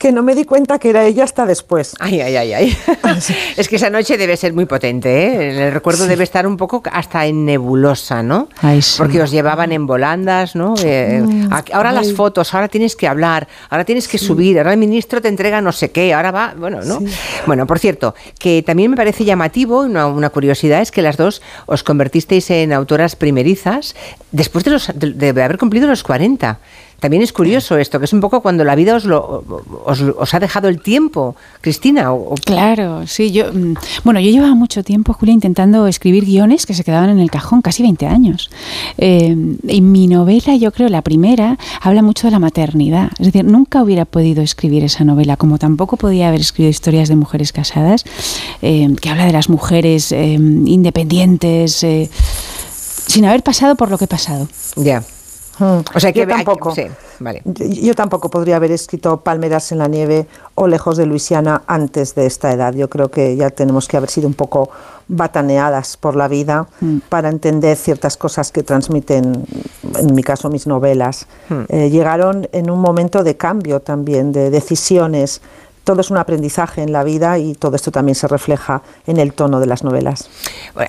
que 0.00 0.12
no 0.12 0.22
me 0.22 0.34
di 0.34 0.44
cuenta 0.44 0.78
que 0.78 0.88
era 0.88 1.04
ella 1.04 1.24
hasta 1.24 1.44
después. 1.44 1.94
Ay, 2.00 2.22
ay, 2.22 2.34
ay, 2.34 2.52
ay. 2.54 2.76
es 3.58 3.68
que 3.68 3.76
esa 3.76 3.90
noche 3.90 4.16
debe 4.16 4.34
ser 4.38 4.54
muy 4.54 4.64
potente, 4.64 5.26
¿eh? 5.26 5.66
El 5.66 5.72
recuerdo 5.74 6.06
debe 6.06 6.24
estar 6.24 6.46
un 6.46 6.56
poco 6.56 6.82
hasta 6.90 7.26
en 7.26 7.44
nebulosa, 7.44 8.22
¿no? 8.22 8.48
Porque 8.96 9.20
os 9.20 9.30
llevaban 9.30 9.72
en 9.72 9.86
volandas, 9.86 10.56
¿no? 10.56 10.72
Eh, 10.82 11.22
mm, 11.22 11.52
ahora 11.74 11.92
las 11.92 12.14
fotos, 12.14 12.54
ahora 12.54 12.68
tienes 12.68 12.96
que 12.96 13.06
hablar, 13.06 13.46
ahora 13.68 13.84
tienes 13.84 14.08
que 14.08 14.16
subir, 14.16 14.56
ahora 14.56 14.72
el 14.72 14.78
ministro 14.78 15.20
te 15.20 15.28
entrega 15.28 15.60
no 15.60 15.70
sé 15.70 15.90
qué, 15.90 16.14
ahora 16.14 16.30
va, 16.30 16.54
bueno, 16.56 16.80
¿no? 16.82 17.00
Bueno, 17.44 17.66
por 17.66 17.78
cierto, 17.78 18.14
que 18.38 18.62
también 18.62 18.90
me 18.90 18.96
parece 18.96 19.26
llamativo, 19.26 19.82
una, 19.82 20.06
una 20.06 20.30
curiosidad, 20.30 20.80
es 20.80 20.90
que 20.90 21.02
las 21.02 21.18
dos 21.18 21.42
os 21.66 21.82
convertisteis 21.82 22.50
en 22.50 22.72
autoras 22.72 23.16
primerizas 23.16 23.94
después 24.32 24.64
de, 24.64 24.70
los, 24.70 24.90
de 24.94 25.28
haber 25.28 25.58
cumplido 25.58 25.86
los 25.86 26.02
40. 26.02 26.58
También 27.00 27.22
es 27.22 27.32
curioso 27.32 27.78
esto, 27.78 27.98
que 27.98 28.04
es 28.04 28.12
un 28.12 28.20
poco 28.20 28.42
cuando 28.42 28.62
la 28.62 28.74
vida 28.74 28.94
os, 28.94 29.06
lo, 29.06 29.42
os, 29.84 30.34
ha 30.34 30.38
dejado 30.38 30.68
el 30.68 30.80
tiempo, 30.80 31.34
Cristina. 31.62 32.10
Claro, 32.44 33.06
sí, 33.06 33.32
yo, 33.32 33.52
mm, 33.52 33.74
bueno, 34.04 34.20
yo 34.20 34.30
llevaba 34.30 34.54
mucho 34.54 34.84
tiempo, 34.84 35.14
Julia, 35.14 35.32
intentando 35.32 35.86
escribir 35.86 36.26
guiones 36.26 36.66
que 36.66 36.74
se 36.74 36.84
quedaban 36.84 37.08
en 37.08 37.18
el 37.18 37.30
cajón, 37.30 37.62
casi 37.62 37.82
20 37.82 38.06
años. 38.06 38.50
Eh, 38.98 39.34
y 39.66 39.80
mi 39.80 40.06
novela, 40.06 40.54
yo 40.56 40.72
creo, 40.72 40.88
la 40.90 41.00
primera, 41.00 41.58
habla 41.80 42.02
mucho 42.02 42.26
de 42.26 42.32
la 42.32 42.38
maternidad. 42.38 43.10
Es 43.18 43.26
decir, 43.26 43.44
nunca 43.44 43.82
hubiera 43.82 44.04
podido 44.04 44.42
escribir 44.42 44.84
esa 44.84 45.04
novela, 45.04 45.38
como 45.38 45.58
tampoco 45.58 45.96
podía 45.96 46.28
haber 46.28 46.42
escrito 46.42 46.68
historias 46.68 47.08
de 47.08 47.16
mujeres 47.16 47.52
casadas, 47.52 48.04
eh, 48.60 48.94
que 49.00 49.08
habla 49.08 49.24
de 49.24 49.32
las 49.32 49.48
mujeres 49.48 50.12
eh, 50.12 50.34
independientes, 50.34 51.86
sin 53.06 53.24
haber 53.24 53.42
pasado 53.42 53.74
por 53.74 53.90
lo 53.90 53.96
que 53.96 54.04
he 54.04 54.08
pasado. 54.08 54.48
Ya. 54.76 55.02
Hmm. 55.60 55.82
O 55.94 56.00
sea 56.00 56.10
que 56.12 56.20
yo 56.20 56.26
tampoco. 56.26 56.74
yo, 57.54 57.94
tampoco 57.94 58.30
podría 58.30 58.56
haber 58.56 58.72
escrito 58.72 59.20
Palmeras 59.20 59.70
en 59.72 59.78
la 59.78 59.88
nieve 59.88 60.26
o 60.54 60.66
Lejos 60.66 60.96
de 60.96 61.04
Luisiana 61.04 61.62
antes 61.66 62.14
de 62.14 62.24
esta 62.24 62.50
edad. 62.52 62.72
Yo 62.72 62.88
creo 62.88 63.10
que 63.10 63.36
ya 63.36 63.50
tenemos 63.50 63.86
que 63.86 63.98
haber 63.98 64.08
sido 64.08 64.26
un 64.26 64.34
poco 64.34 64.70
bataneadas 65.06 65.98
por 65.98 66.16
la 66.16 66.28
vida 66.28 66.66
hmm. 66.80 66.98
para 67.10 67.28
entender 67.28 67.76
ciertas 67.76 68.16
cosas 68.16 68.50
que 68.52 68.62
transmiten, 68.62 69.44
en 69.98 70.14
mi 70.14 70.22
caso, 70.22 70.48
mis 70.48 70.66
novelas. 70.66 71.26
Hmm. 71.50 71.64
Eh, 71.68 71.90
llegaron 71.90 72.48
en 72.52 72.70
un 72.70 72.80
momento 72.80 73.22
de 73.22 73.36
cambio 73.36 73.80
también, 73.80 74.32
de 74.32 74.48
decisiones 74.48 75.42
todo 75.84 76.00
es 76.00 76.10
un 76.10 76.16
aprendizaje 76.16 76.82
en 76.82 76.92
la 76.92 77.04
vida 77.04 77.38
y 77.38 77.54
todo 77.54 77.76
esto 77.76 77.90
también 77.90 78.14
se 78.14 78.28
refleja 78.28 78.82
en 79.06 79.18
el 79.18 79.32
tono 79.32 79.60
de 79.60 79.66
las 79.66 79.84
novelas. 79.84 80.28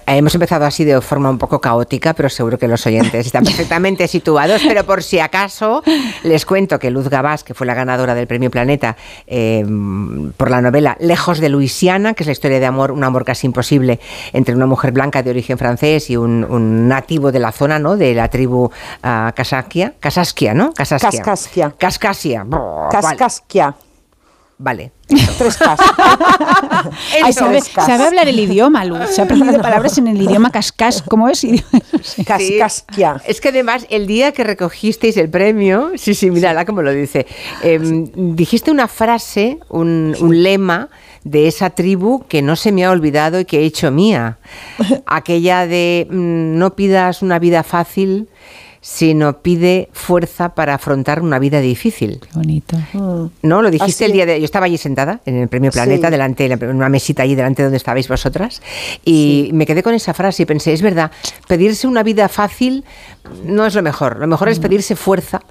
hemos 0.05 0.33
empezado 0.33 0.65
así 0.65 0.83
de 0.83 0.99
forma 1.01 1.29
un 1.29 1.37
poco 1.37 1.59
caótica, 1.59 2.13
pero 2.13 2.29
seguro 2.29 2.57
que 2.57 2.67
los 2.67 2.85
oyentes 2.85 3.25
están 3.25 3.43
perfectamente 3.45 4.07
situados. 4.07 4.61
Pero 4.67 4.85
por 4.85 5.03
si 5.03 5.19
acaso, 5.19 5.83
les 6.23 6.45
cuento 6.45 6.79
que 6.79 6.91
Luz 6.91 7.09
Gabás, 7.09 7.43
que 7.43 7.53
fue 7.53 7.67
la 7.67 7.73
ganadora 7.73 8.15
del 8.15 8.27
Premio 8.27 8.51
Planeta 8.51 8.95
eh, 9.27 9.65
por 10.37 10.49
la 10.49 10.61
novela 10.61 10.97
Lejos 10.99 11.39
de 11.39 11.49
Luisiana, 11.49 12.13
que 12.13 12.23
es 12.23 12.27
la 12.27 12.33
historia 12.33 12.59
de 12.59 12.65
amor, 12.65 12.91
un 12.91 13.03
amor 13.03 13.25
casi 13.25 13.47
imposible 13.47 13.99
entre 14.33 14.55
una 14.55 14.65
mujer 14.65 14.91
blanca 14.91 15.23
de 15.23 15.29
origen 15.29 15.57
francés 15.57 16.09
y 16.09 16.17
un, 16.17 16.41
nativo 16.87 17.31
de 17.31 17.39
la 17.39 17.51
zona, 17.51 17.79
¿no? 17.79 17.97
De 17.97 18.13
la 18.13 18.29
tribu 18.29 18.65
uh, 18.65 19.31
Casasquia, 19.35 19.93
Casasquia, 19.99 20.53
¿no? 20.53 20.73
Casasquia. 20.73 21.09
Cascasquia. 21.21 21.73
Cascasia. 21.77 22.45
Cascasquia. 22.89 23.75
Vale. 24.61 24.91
Tres 25.07 25.55
sabe, 27.33 27.61
sabe, 27.61 28.03
hablar 28.03 28.27
el 28.27 28.39
idioma, 28.39 28.85
Luz. 28.85 28.99
Se 29.09 29.21
ha 29.21 29.23
aprendido 29.23 29.59
palabras 29.59 29.97
en 29.97 30.05
el 30.05 30.21
idioma 30.21 30.51
cascas. 30.51 31.01
¿Cómo 31.01 31.27
es? 31.27 31.43
Cascasquia. 32.23 33.19
Es 33.25 33.41
que 33.41 33.49
además, 33.49 33.87
el 33.89 34.05
día 34.05 34.33
que 34.33 34.43
recogisteis 34.43 35.17
el 35.17 35.31
premio, 35.31 35.93
sí, 35.95 36.13
sí, 36.13 36.29
mírala 36.29 36.65
cómo 36.65 36.83
lo 36.83 36.91
dice, 36.91 37.25
em, 37.63 38.35
dijiste 38.35 38.69
una 38.69 38.87
frase, 38.87 39.57
un, 39.69 40.15
un 40.19 40.43
lema 40.43 40.89
de 41.23 41.47
esa 41.47 41.71
tribu 41.71 42.23
que 42.27 42.43
no 42.43 42.55
se 42.55 42.71
me 42.71 42.85
ha 42.85 42.91
olvidado 42.91 43.39
y 43.39 43.45
que 43.45 43.61
he 43.61 43.65
hecho 43.65 43.89
mía. 43.89 44.37
Aquella 45.07 45.65
de 45.65 46.05
mm, 46.07 46.59
no 46.59 46.75
pidas 46.75 47.23
una 47.23 47.39
vida 47.39 47.63
fácil, 47.63 48.29
sino 48.81 49.41
pide 49.41 49.89
fuerza 49.93 50.55
para 50.55 50.73
afrontar 50.73 51.21
una 51.21 51.37
vida 51.37 51.61
difícil. 51.61 52.19
Qué 52.19 52.29
bonito. 52.33 52.77
Mm. 52.93 53.27
¿No? 53.43 53.61
Lo 53.61 53.69
dijiste 53.69 54.05
el 54.05 54.11
día 54.11 54.25
de... 54.25 54.39
Yo 54.39 54.45
estaba 54.45 54.65
allí 54.65 54.77
sentada 54.79 55.21
en 55.25 55.35
el 55.35 55.47
Premio 55.47 55.71
Planeta, 55.71 56.09
delante, 56.09 56.45
en 56.45 56.75
una 56.75 56.89
mesita 56.89 57.21
allí 57.21 57.35
delante 57.35 57.61
donde 57.61 57.77
estabais 57.77 58.07
vosotras, 58.07 58.61
y 59.05 59.51
me 59.53 59.67
quedé 59.67 59.83
con 59.83 59.93
esa 59.93 60.15
frase 60.15 60.43
y 60.43 60.45
pensé, 60.47 60.73
es 60.73 60.81
verdad, 60.81 61.11
pedirse 61.47 61.87
una 61.87 62.01
vida 62.01 62.27
fácil 62.27 62.83
no 63.45 63.67
es 63.67 63.75
lo 63.75 63.83
mejor. 63.83 64.17
Lo 64.17 64.25
mejor 64.25 64.49
es 64.49 64.57
mm. 64.57 64.61
pedirse 64.61 64.95
fuerza 64.95 65.41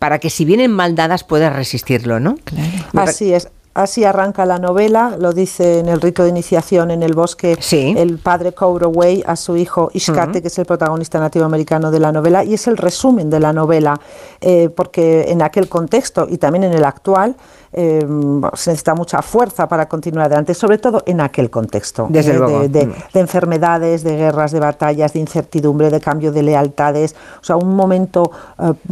para 0.00 0.18
que 0.18 0.28
si 0.28 0.44
vienen 0.44 0.72
mal 0.72 0.96
dadas 0.96 1.22
puedas 1.22 1.54
resistirlo, 1.54 2.18
¿no? 2.18 2.36
Claro. 2.44 2.68
Así 2.94 3.32
es. 3.32 3.48
Así 3.72 4.04
arranca 4.04 4.44
la 4.46 4.58
novela, 4.58 5.16
lo 5.16 5.32
dice 5.32 5.78
en 5.78 5.88
el 5.88 6.00
rito 6.00 6.24
de 6.24 6.30
iniciación 6.30 6.90
en 6.90 7.04
el 7.04 7.14
bosque 7.14 7.56
el 7.70 8.18
padre 8.18 8.52
Cowroway 8.52 9.22
a 9.24 9.36
su 9.36 9.56
hijo 9.56 9.90
Ishkate, 9.94 10.42
que 10.42 10.48
es 10.48 10.58
el 10.58 10.66
protagonista 10.66 11.20
nativo 11.20 11.44
americano 11.44 11.92
de 11.92 12.00
la 12.00 12.10
novela, 12.10 12.42
y 12.42 12.54
es 12.54 12.66
el 12.66 12.76
resumen 12.76 13.30
de 13.30 13.38
la 13.38 13.52
novela, 13.52 14.00
eh, 14.40 14.70
porque 14.70 15.30
en 15.30 15.40
aquel 15.40 15.68
contexto 15.68 16.26
y 16.28 16.38
también 16.38 16.64
en 16.64 16.72
el 16.72 16.84
actual 16.84 17.36
eh, 17.72 18.06
se 18.54 18.70
necesita 18.70 18.94
mucha 18.94 19.22
fuerza 19.22 19.68
para 19.68 19.88
continuar 19.88 20.26
adelante, 20.26 20.54
sobre 20.54 20.78
todo 20.78 21.02
en 21.06 21.20
aquel 21.20 21.50
contexto 21.50 22.08
eh, 22.12 22.22
de, 22.22 22.68
de, 22.68 23.20
enfermedades, 23.20 24.02
de 24.02 24.16
guerras, 24.16 24.52
de 24.52 24.60
batallas, 24.60 25.12
de 25.12 25.20
incertidumbre, 25.20 25.90
de 25.90 26.00
cambio 26.00 26.32
de 26.32 26.42
lealtades, 26.42 27.14
o 27.40 27.44
sea, 27.44 27.56
un 27.56 27.74
momento 27.76 28.30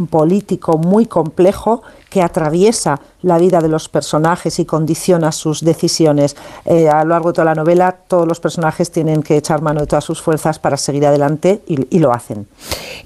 político 0.09 0.77
muy 0.77 1.05
complejo 1.05 1.81
que 2.09 2.21
atraviesa 2.21 2.99
la 3.21 3.37
vida 3.37 3.61
de 3.61 3.67
los 3.67 3.89
personajes 3.89 4.59
y 4.59 4.65
condiciona 4.65 5.31
sus 5.31 5.61
decisiones. 5.61 6.35
Eh, 6.65 6.89
a 6.89 7.03
lo 7.03 7.11
largo 7.11 7.29
de 7.29 7.33
toda 7.33 7.45
la 7.45 7.55
novela, 7.55 7.91
todos 8.07 8.27
los 8.27 8.39
personajes 8.39 8.91
tienen 8.91 9.21
que 9.21 9.37
echar 9.37 9.61
mano 9.61 9.81
de 9.81 9.87
todas 9.87 10.03
sus 10.03 10.21
fuerzas 10.21 10.57
para 10.57 10.77
seguir 10.77 11.05
adelante 11.05 11.61
y, 11.67 11.99
lo 11.99 12.13
hacen. 12.13 12.47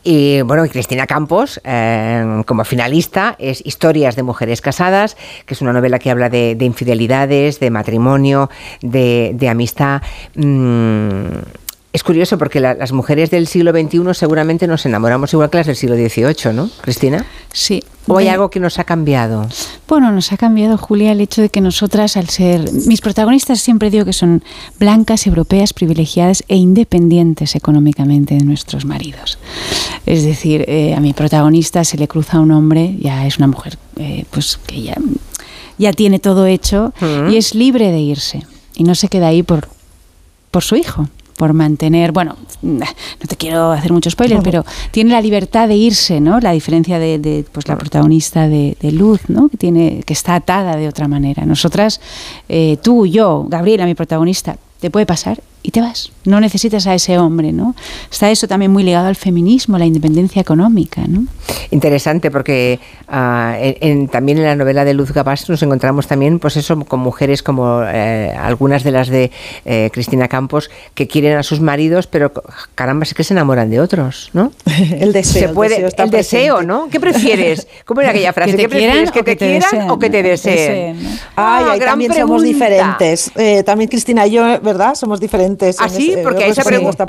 Y 0.04 0.42
bueno, 0.44 0.64
Cristina 0.68 1.08
Campos, 1.08 1.60
eh, 1.64 2.44
como 2.46 2.64
finalista, 2.64 3.36
es 3.40 3.66
Historias 3.66 4.16
de 4.16 4.22
Mujeres 4.22 4.62
Casadas, 4.62 5.18
que 5.46 5.56
es 5.56 5.62
una 5.64 5.74
novela 5.74 6.00
que 6.00 6.12
habla 6.12 6.30
de, 6.30 6.58
infidelidades, 6.60 7.60
de 7.60 7.70
matrimonio, 7.70 8.50
de, 8.82 9.48
amistad. 9.50 10.02
Mm, 10.36 11.26
es 11.94 12.04
curioso 12.04 12.40
porque 12.40 12.60
las 12.60 12.92
mujeres 12.92 13.30
del 13.30 13.46
siglo 13.46 13.72
XXI 13.72 14.16
seguramente 14.16 14.66
nos 14.66 14.84
enamoramos 14.88 15.32
igual 15.34 15.52
que 15.52 15.58
las 15.58 15.68
del 15.68 15.76
siglo 15.76 15.96
XVIII, 15.96 16.52
¿no, 16.52 16.68
Cristina? 16.82 17.24
Sí. 17.52 17.84
¿O 18.08 18.18
hay 18.18 18.30
algo 18.30 18.50
que 18.50 18.60
nos 18.60 18.80
ha 18.80 18.84
cambiado? 18.84 19.48
Bueno, 19.88 20.12
nos 20.12 20.32
ha 20.34 20.38
cambiado, 20.38 20.76
Julia, 20.80 21.12
el 21.12 21.22
hecho 21.22 21.44
de 21.44 21.50
que 21.50 21.62
nosotras, 21.62 22.18
al 22.18 22.30
ser... 22.30 22.66
Mis 22.88 23.00
protagonistas 23.00 23.62
siempre 23.62 23.92
digo 23.92 24.06
que 24.06 24.12
son 24.12 24.44
blancas, 24.80 25.28
europeas, 25.28 25.72
privilegiadas 25.72 26.44
e 26.48 26.56
independientes 26.56 27.56
económicamente 27.56 28.34
de 28.34 28.44
nuestros 28.44 28.86
maridos. 28.86 29.38
Es 30.08 30.24
decir, 30.24 30.66
eh, 30.68 30.96
a 30.96 31.00
mi 31.00 31.14
protagonista 31.14 31.84
se 31.84 31.98
le 31.98 32.08
cruza 32.08 32.40
un 32.40 32.52
hombre, 32.52 32.98
ya 33.00 33.28
es 33.28 33.38
una 33.38 33.46
mujer 33.46 33.78
eh, 33.98 34.26
pues 34.32 34.58
que 34.66 34.82
ya, 34.82 34.96
ya 35.78 35.94
tiene 35.94 36.20
todo 36.20 36.46
hecho 36.46 36.94
y 37.30 37.38
es 37.38 37.56
libre 37.56 37.92
de 37.92 38.00
irse. 38.00 38.44
Y 38.76 38.84
no 38.84 38.96
se 38.96 39.08
queda 39.08 39.28
ahí 39.28 39.44
por, 39.44 39.68
por 40.52 40.64
su 40.64 40.76
hijo 40.76 41.08
por 41.38 41.54
mantener, 41.54 42.12
bueno, 42.12 42.38
no 42.62 42.86
te 43.28 43.36
quiero 43.36 43.72
hacer 43.72 43.92
mucho 43.92 44.10
spoiler, 44.10 44.40
pero 44.44 44.64
tiene 44.92 45.12
la 45.12 45.22
libertad 45.22 45.68
de 45.68 45.76
irse, 45.76 46.22
¿no? 46.22 46.40
La 46.40 46.52
diferencia 46.52 47.00
de, 47.00 47.46
pues 47.52 47.68
la 47.68 47.78
protagonista 47.78 48.48
de, 48.48 48.78
Luz, 48.94 49.22
¿no? 49.28 49.50
Que 49.50 49.58
tiene, 49.58 50.04
que 50.06 50.14
está 50.14 50.36
atada 50.36 50.76
de 50.76 50.88
otra 50.88 51.08
manera. 51.08 51.46
Nosotras, 51.46 52.00
eh, 52.48 52.78
tú, 52.82 53.06
yo, 53.06 53.46
Gabriela, 53.50 53.86
mi 53.86 53.96
protagonista, 53.96 54.58
te 54.80 54.90
puede 54.90 55.06
pasar 55.06 55.42
y 55.64 55.72
te 55.72 55.82
vas. 55.82 56.12
No 56.26 56.40
necesitas 56.40 56.86
a 56.88 56.94
ese 56.94 57.18
hombre, 57.18 57.52
¿no? 57.52 57.76
Está 58.12 58.30
eso 58.30 58.48
también 58.48 58.72
muy 58.72 58.84
ligado 58.84 59.08
al 59.08 59.16
feminismo, 59.16 59.78
a 59.78 59.80
la 59.80 59.86
independencia 59.86 60.42
económica, 60.42 61.02
¿no? 61.08 61.26
Interesante, 61.72 62.30
porque 62.30 62.80
ah, 63.08 63.58
también 64.12 64.38
en 64.38 64.44
la 64.44 64.56
novela 64.56 64.86
de 64.86 64.94
Luz 64.94 65.12
Gabás 65.12 65.50
nos 65.50 65.64
encontramos 65.64 66.08
también, 66.08 66.40
pues 66.40 66.58
eso, 66.58 66.80
con 66.86 67.00
mujeres 67.00 67.42
como 67.42 67.82
eh, 67.84 68.34
algunas 68.38 68.84
de 68.84 68.92
las 68.92 69.08
de 69.08 69.32
eh, 69.66 69.90
Cristina 69.94 70.28
Campos, 70.28 70.70
que 70.94 71.08
quieren 71.08 71.38
a 71.38 71.44
sus 71.44 71.62
maridos, 71.62 72.08
pero 72.08 72.32
caramba, 72.76 73.04
es 73.04 73.14
que 73.14 73.24
se 73.24 73.34
enamoran 73.34 73.70
de 73.70 73.80
otros, 73.80 74.30
¿no? 74.34 74.52
el 75.00 75.14
deseo. 75.14 75.48
Se 75.48 75.54
puede, 75.54 75.88
el 75.98 76.10
deseo, 76.10 76.62
¿no? 76.62 76.90
¿Qué 76.90 77.00
prefieres? 77.00 77.68
¿Cómo 77.86 78.02
era 78.02 78.10
aquella 78.10 78.34
frase? 78.34 78.58
¿Qué 78.58 78.68
prefieres? 78.68 79.12
¿Que 79.12 79.24
te, 79.24 79.38
quieran 79.38 79.90
o 79.90 79.98
que 79.98 80.10
te 80.10 80.24
deseen? 80.24 80.98
Ay, 81.36 81.66
ah, 81.70 81.76
también 81.80 82.14
somos 82.14 82.44
diferentes. 82.44 83.32
Eh, 83.36 83.64
también 83.64 83.90
Cristina 83.90 84.28
y 84.28 84.32
yo, 84.32 84.60
¿verdad? 84.62 84.96
Somos 84.96 85.20
diferentes. 85.20 85.53
¿Ah, 85.80 85.90
sí? 85.90 86.16
Porque 86.24 86.44
a 86.44 86.48
esa, 86.48 86.64
pregunta, 86.64 87.06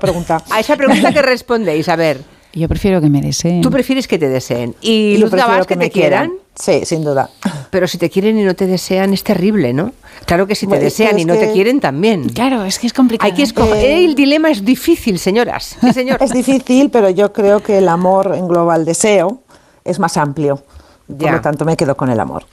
a 0.50 0.60
esa 0.60 0.76
pregunta 0.76 1.12
que 1.12 1.22
respondéis, 1.22 1.88
a 1.88 1.96
ver. 1.96 2.20
Yo 2.54 2.68
prefiero 2.68 3.00
que 3.00 3.10
me 3.10 3.20
deseen. 3.20 3.62
Tú 3.62 3.70
prefieres 3.70 4.06
que 4.06 4.18
te 4.18 4.28
deseen. 4.28 4.76
¿Y 4.80 5.16
Luz 5.18 5.30
Gabás 5.32 5.66
que, 5.66 5.74
que 5.74 5.86
te 5.86 5.90
quieran? 5.90 6.32
Sí, 6.54 6.84
sin 6.84 7.02
duda. 7.02 7.28
Pero 7.70 7.88
si 7.88 7.98
te 7.98 8.08
quieren 8.08 8.38
y 8.38 8.44
no 8.44 8.54
te 8.54 8.66
desean 8.66 9.12
es 9.12 9.24
terrible, 9.24 9.72
¿no? 9.72 9.92
Claro 10.24 10.46
que 10.46 10.54
si 10.54 10.66
te 10.66 10.78
desean 10.78 11.18
y 11.18 11.24
no 11.24 11.34
te 11.34 11.52
quieren 11.52 11.80
también. 11.80 12.28
Claro, 12.28 12.64
es 12.64 12.78
que 12.78 12.86
es 12.86 12.92
complicado. 12.92 13.28
Hay 13.28 13.36
que 13.36 13.42
escoger. 13.42 13.84
Eh, 13.84 14.04
el 14.04 14.14
dilema 14.14 14.50
es 14.50 14.64
difícil, 14.64 15.18
señoras. 15.18 15.76
señor? 15.92 16.22
es 16.22 16.32
difícil, 16.32 16.90
pero 16.90 17.10
yo 17.10 17.32
creo 17.32 17.60
que 17.60 17.78
el 17.78 17.88
amor 17.88 18.34
engloba 18.36 18.76
el 18.76 18.84
deseo, 18.84 19.42
es 19.84 19.98
más 19.98 20.16
amplio. 20.16 20.62
Por 21.06 21.30
lo 21.30 21.40
tanto, 21.40 21.64
me 21.64 21.76
quedo 21.76 21.96
con 21.96 22.08
el 22.08 22.18
amor. 22.18 22.46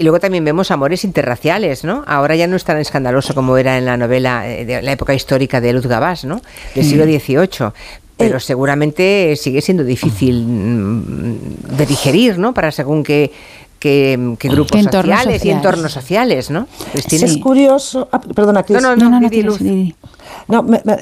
Y 0.00 0.02
luego 0.02 0.18
también 0.18 0.46
vemos 0.46 0.70
amores 0.70 1.04
interraciales, 1.04 1.84
¿no? 1.84 2.04
Ahora 2.06 2.34
ya 2.34 2.46
no 2.46 2.56
es 2.56 2.64
tan 2.64 2.78
escandaloso 2.78 3.34
como 3.34 3.58
era 3.58 3.76
en 3.76 3.84
la 3.84 3.98
novela 3.98 4.48
eh, 4.48 4.64
de 4.64 4.80
la 4.80 4.92
época 4.92 5.12
histórica 5.12 5.60
de 5.60 5.74
Luz 5.74 5.86
Gabás, 5.86 6.24
¿no? 6.24 6.40
Del 6.74 6.86
siglo 6.86 7.04
XVIII 7.04 7.72
pero 8.16 8.36
eh, 8.36 8.40
seguramente 8.40 9.34
sigue 9.36 9.60
siendo 9.60 9.84
difícil 9.84 10.44
mm, 10.46 11.76
de 11.76 11.86
digerir, 11.86 12.38
¿no? 12.38 12.54
Para 12.54 12.70
según 12.70 13.02
qué, 13.02 13.30
qué, 13.78 14.18
grupos 14.44 14.82
sociales, 14.84 15.44
y 15.44 15.50
entornos 15.50 15.92
sociales, 15.92 16.50
¿no? 16.50 16.66
Es 16.94 17.36
curioso. 17.38 18.08
Ah, 18.10 18.20
perdona, 18.20 18.62
Cris. 18.62 18.80
No, 18.80 18.96
no, 18.96 18.96
no, 18.96 19.20
no, 19.20 19.20
no 19.20 19.28
no, 19.28 19.92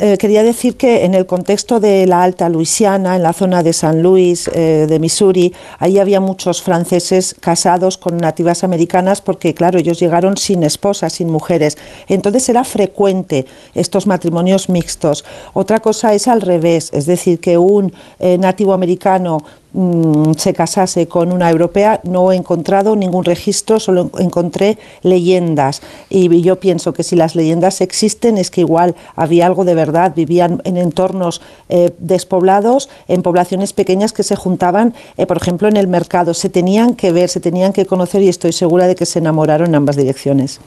eh, 0.00 0.16
quería 0.18 0.42
decir 0.42 0.76
que 0.76 1.04
en 1.04 1.14
el 1.14 1.26
contexto 1.26 1.80
de 1.80 2.06
la 2.06 2.22
Alta 2.22 2.48
Luisiana, 2.48 3.16
en 3.16 3.22
la 3.22 3.32
zona 3.32 3.62
de 3.62 3.72
San 3.72 4.02
Luis, 4.02 4.48
eh, 4.54 4.86
de 4.88 4.98
Missouri, 4.98 5.54
ahí 5.78 5.98
había 5.98 6.20
muchos 6.20 6.62
franceses 6.62 7.34
casados 7.38 7.98
con 7.98 8.18
nativas 8.18 8.64
americanas 8.64 9.20
porque, 9.20 9.54
claro, 9.54 9.78
ellos 9.78 9.98
llegaron 10.00 10.36
sin 10.36 10.62
esposas, 10.62 11.14
sin 11.14 11.30
mujeres. 11.30 11.78
Entonces 12.08 12.48
era 12.48 12.64
frecuente 12.64 13.46
estos 13.74 14.06
matrimonios 14.06 14.68
mixtos. 14.68 15.24
Otra 15.54 15.80
cosa 15.80 16.14
es 16.14 16.28
al 16.28 16.40
revés, 16.40 16.90
es 16.92 17.06
decir, 17.06 17.40
que 17.40 17.58
un 17.58 17.92
eh, 18.18 18.38
nativo 18.38 18.72
americano 18.72 19.38
Mm, 19.74 20.32
se 20.38 20.54
casase 20.54 21.08
con 21.08 21.30
una 21.30 21.50
europea, 21.50 22.00
no 22.04 22.32
he 22.32 22.36
encontrado 22.36 22.96
ningún 22.96 23.24
registro, 23.24 23.78
solo 23.78 24.10
encontré 24.18 24.78
leyendas. 25.02 25.82
Y 26.08 26.40
yo 26.40 26.58
pienso 26.58 26.94
que 26.94 27.02
si 27.02 27.16
las 27.16 27.34
leyendas 27.34 27.82
existen 27.82 28.38
es 28.38 28.50
que 28.50 28.62
igual 28.62 28.96
había 29.18 29.46
algo 29.46 29.64
de 29.64 29.74
verdad, 29.74 30.12
vivían 30.14 30.60
en 30.64 30.76
entornos 30.76 31.42
eh, 31.68 31.92
despoblados, 31.98 32.88
en 33.08 33.22
poblaciones 33.22 33.72
pequeñas 33.72 34.12
que 34.12 34.22
se 34.22 34.36
juntaban, 34.36 34.94
eh, 35.16 35.26
por 35.26 35.36
ejemplo, 35.36 35.68
en 35.68 35.76
el 35.76 35.88
mercado. 35.88 36.34
Se 36.34 36.48
tenían 36.48 36.94
que 36.94 37.12
ver, 37.12 37.28
se 37.28 37.40
tenían 37.40 37.72
que 37.72 37.86
conocer 37.86 38.22
y 38.22 38.28
estoy 38.28 38.52
segura 38.52 38.86
de 38.86 38.94
que 38.94 39.06
se 39.06 39.18
enamoraron 39.18 39.68
en 39.68 39.74
ambas 39.74 39.96
direcciones. 39.96 40.60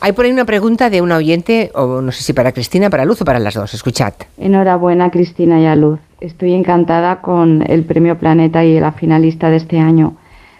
Hay 0.00 0.12
por 0.12 0.24
ahí 0.24 0.32
una 0.32 0.44
pregunta 0.44 0.90
de 0.90 1.00
un 1.00 1.12
oyente, 1.12 1.70
o 1.74 2.00
no 2.00 2.12
sé 2.12 2.22
si 2.22 2.32
para 2.32 2.52
Cristina, 2.52 2.90
para 2.90 3.04
Luz 3.04 3.22
o 3.22 3.24
para 3.24 3.38
las 3.38 3.54
dos. 3.54 3.74
Escuchad. 3.74 4.14
Enhorabuena, 4.38 5.10
Cristina 5.10 5.60
y 5.60 5.66
a 5.66 5.76
Luz. 5.76 6.00
Estoy 6.20 6.54
encantada 6.54 7.20
con 7.20 7.64
el 7.68 7.84
Premio 7.84 8.18
Planeta 8.18 8.64
y 8.64 8.78
la 8.80 8.92
finalista 8.92 9.50
de 9.50 9.56
este 9.56 9.78
año. 9.78 10.16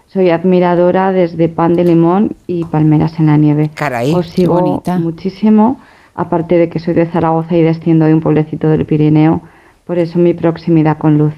Soy 0.06 0.30
admiradora 0.30 1.10
desde 1.10 1.48
Pan 1.48 1.74
de 1.74 1.84
Limón 1.84 2.36
y 2.46 2.64
Palmeras 2.64 3.18
en 3.18 3.26
la 3.26 3.36
Nieve. 3.36 3.70
Caray, 3.74 4.14
Os 4.14 4.28
sigo 4.28 4.82
muchísimo, 5.00 5.80
aparte 6.14 6.56
de 6.56 6.68
que 6.68 6.78
soy 6.78 6.94
de 6.94 7.06
Zaragoza 7.06 7.56
y 7.56 7.62
desciendo 7.62 8.06
de 8.06 8.14
un 8.14 8.20
pueblecito 8.20 8.68
del 8.68 8.86
Pirineo, 8.86 9.42
por 9.86 9.98
eso 9.98 10.18
mi 10.18 10.34
proximidad 10.34 10.98
con 10.98 11.18
Luz. 11.18 11.34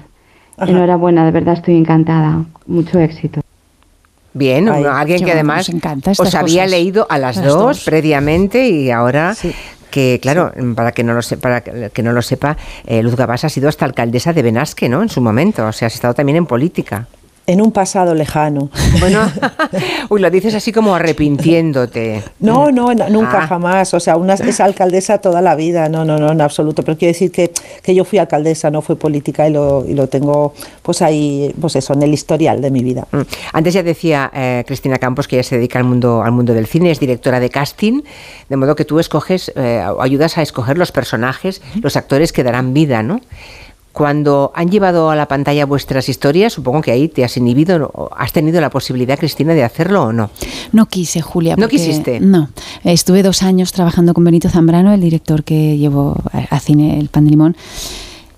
Enhorabuena, 0.57 1.25
de 1.25 1.31
verdad 1.31 1.55
estoy 1.55 1.75
encantada. 1.75 2.45
Mucho 2.65 2.99
éxito. 2.99 3.41
Bien, 4.33 4.69
alguien 4.69 5.25
que 5.25 5.31
además 5.31 5.69
os 6.17 6.35
había 6.35 6.67
leído 6.67 7.07
a 7.09 7.17
las, 7.17 7.41
dos, 7.41 7.83
previamente 7.83 8.67
y 8.69 8.91
ahora 8.91 9.35
que 9.89 10.19
claro, 10.21 10.51
para 10.75 10.91
que 10.91 11.03
no 11.03 11.13
lo 11.13 11.21
sepa, 11.21 11.61
para 11.61 11.89
que 11.89 12.03
no 12.03 12.11
lo 12.11 12.21
sepa, 12.21 12.57
eh, 12.85 13.01
Luz 13.01 13.15
Gabás 13.15 13.45
ha 13.45 13.49
sido 13.49 13.69
hasta 13.69 13.85
alcaldesa 13.85 14.33
de 14.33 14.43
Benasque, 14.43 14.89
¿no? 14.89 15.01
En 15.01 15.09
su 15.09 15.21
momento, 15.21 15.65
o 15.65 15.71
sea, 15.71 15.87
has 15.87 15.95
estado 15.95 16.13
también 16.13 16.35
en 16.35 16.45
política. 16.45 17.07
En 17.49 17.61
un 17.61 17.71
pasado 17.71 18.13
lejano. 18.13 18.69
Bueno, 18.99 19.21
uy, 20.09 20.19
lo 20.19 20.29
dices 20.29 20.53
así 20.53 20.73
como 20.73 20.93
arrepintiéndote. 20.93 22.21
No, 22.41 22.71
no, 22.71 22.93
nunca 22.93 23.43
ah. 23.43 23.47
jamás. 23.47 23.93
O 23.93 24.01
sea, 24.01 24.17
una 24.17 24.33
es 24.33 24.59
alcaldesa 24.59 25.19
toda 25.19 25.41
la 25.41 25.55
vida. 25.55 25.87
No, 25.87 26.03
no, 26.03 26.17
no, 26.17 26.29
en 26.29 26.41
absoluto. 26.41 26.83
Pero 26.83 26.97
quiero 26.97 27.13
decir 27.13 27.31
que, 27.31 27.53
que 27.81 27.95
yo 27.95 28.03
fui 28.03 28.19
alcaldesa, 28.19 28.69
no 28.69 28.81
fui 28.81 28.97
política 28.97 29.47
y 29.47 29.53
lo, 29.53 29.85
y 29.87 29.93
lo 29.93 30.07
tengo 30.07 30.53
pues 30.81 31.01
ahí, 31.01 31.53
pues 31.61 31.77
eso, 31.77 31.93
en 31.93 32.03
el 32.03 32.13
historial 32.13 32.61
de 32.61 32.69
mi 32.69 32.83
vida. 32.83 33.07
Mm. 33.11 33.21
Antes 33.53 33.73
ya 33.73 33.81
decía 33.81 34.29
eh, 34.33 34.65
Cristina 34.67 34.97
Campos 34.97 35.29
que 35.29 35.37
ella 35.37 35.43
se 35.43 35.55
dedica 35.55 35.79
al 35.79 35.85
mundo, 35.85 36.23
al 36.23 36.33
mundo 36.33 36.53
del 36.53 36.67
cine, 36.67 36.91
es 36.91 36.99
directora 36.99 37.39
de 37.39 37.49
casting, 37.49 38.01
de 38.49 38.57
modo 38.57 38.75
que 38.75 38.83
tú 38.83 38.99
escoges, 38.99 39.53
eh, 39.55 39.81
ayudas 40.01 40.37
a 40.37 40.41
escoger 40.41 40.77
los 40.77 40.91
personajes, 40.91 41.61
los 41.81 41.95
actores 41.95 42.33
que 42.33 42.43
darán 42.43 42.73
vida, 42.73 43.03
¿no? 43.03 43.21
Cuando 43.97 44.51
han 44.53 44.69
llevado 44.69 45.09
a 45.09 45.15
la 45.15 45.27
pantalla 45.27 45.65
vuestras 45.65 46.07
historias, 46.07 46.53
supongo 46.53 46.83
que 46.83 46.91
ahí 46.91 47.07
te 47.07 47.25
has 47.25 47.35
inhibido, 47.35 48.11
has 48.15 48.31
tenido 48.31 48.61
la 48.61 48.69
posibilidad, 48.69 49.17
Cristina, 49.17 49.55
de 49.55 49.63
hacerlo 49.63 50.03
o 50.03 50.13
no. 50.13 50.29
No 50.71 50.85
quise, 50.85 51.19
Julia. 51.21 51.55
¿No 51.55 51.67
quisiste? 51.67 52.19
No. 52.19 52.47
Estuve 52.83 53.23
dos 53.23 53.41
años 53.41 53.71
trabajando 53.71 54.13
con 54.13 54.23
Benito 54.23 54.49
Zambrano, 54.49 54.93
el 54.93 55.01
director 55.01 55.43
que 55.43 55.79
llevó 55.79 56.15
a 56.31 56.59
cine 56.59 56.99
El 56.99 57.07
Pan 57.07 57.25
de 57.25 57.31
Limón. 57.31 57.57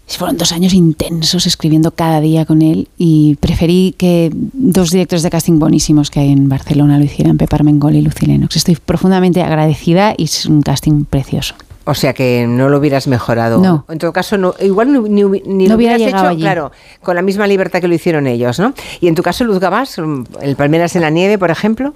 Fueron 0.08 0.38
dos 0.38 0.54
años 0.54 0.74
intensos 0.74 1.46
escribiendo 1.46 1.92
cada 1.92 2.22
día 2.22 2.46
con 2.46 2.62
él 2.62 2.88
y 2.98 3.36
preferí 3.42 3.94
que 3.98 4.32
dos 4.34 4.92
directores 4.92 5.24
de 5.24 5.30
casting 5.30 5.60
buenísimos 5.60 6.10
que 6.10 6.22
hay 6.22 6.32
en 6.32 6.48
Barcelona 6.48 6.98
lo 6.98 7.04
hicieran, 7.04 7.38
Pepe 7.38 7.58
Armengol 7.58 7.98
y 7.98 8.02
Lucy 8.02 8.28
Lennox. 8.28 8.56
Estoy 8.56 8.78
profundamente 8.78 9.44
agradecida 9.44 10.14
y 10.16 10.24
es 10.24 10.46
un 10.46 10.62
casting 10.62 11.04
precioso. 11.04 11.56
O 11.90 11.96
sea 11.96 12.14
que 12.14 12.46
no 12.48 12.70
lo 12.70 12.78
hubieras 12.78 13.08
mejorado. 13.08 13.58
No. 13.58 13.84
En 13.90 13.98
todo 13.98 14.14
caso, 14.14 14.38
no, 14.38 14.54
igual 14.60 14.94
ni, 15.12 15.68
lo 15.68 15.76
hubieras 15.76 16.00
hecho, 16.00 16.38
claro, 16.38 16.72
con 17.02 17.16
la 17.16 17.24
misma 17.24 17.48
libertad 17.48 17.82
que 17.82 17.88
lo 17.88 17.96
hicieron 17.96 18.28
ellos, 18.28 18.60
¿no? 18.60 18.76
Y 19.02 19.08
en 19.08 19.16
tu 19.16 19.24
caso, 19.24 19.44
Luz 19.44 19.60
Gabás, 19.60 20.00
el 20.40 20.56
Palmeras 20.56 20.96
en 20.96 21.02
la 21.02 21.10
Nieve, 21.10 21.40
por 21.40 21.50
ejemplo. 21.50 21.92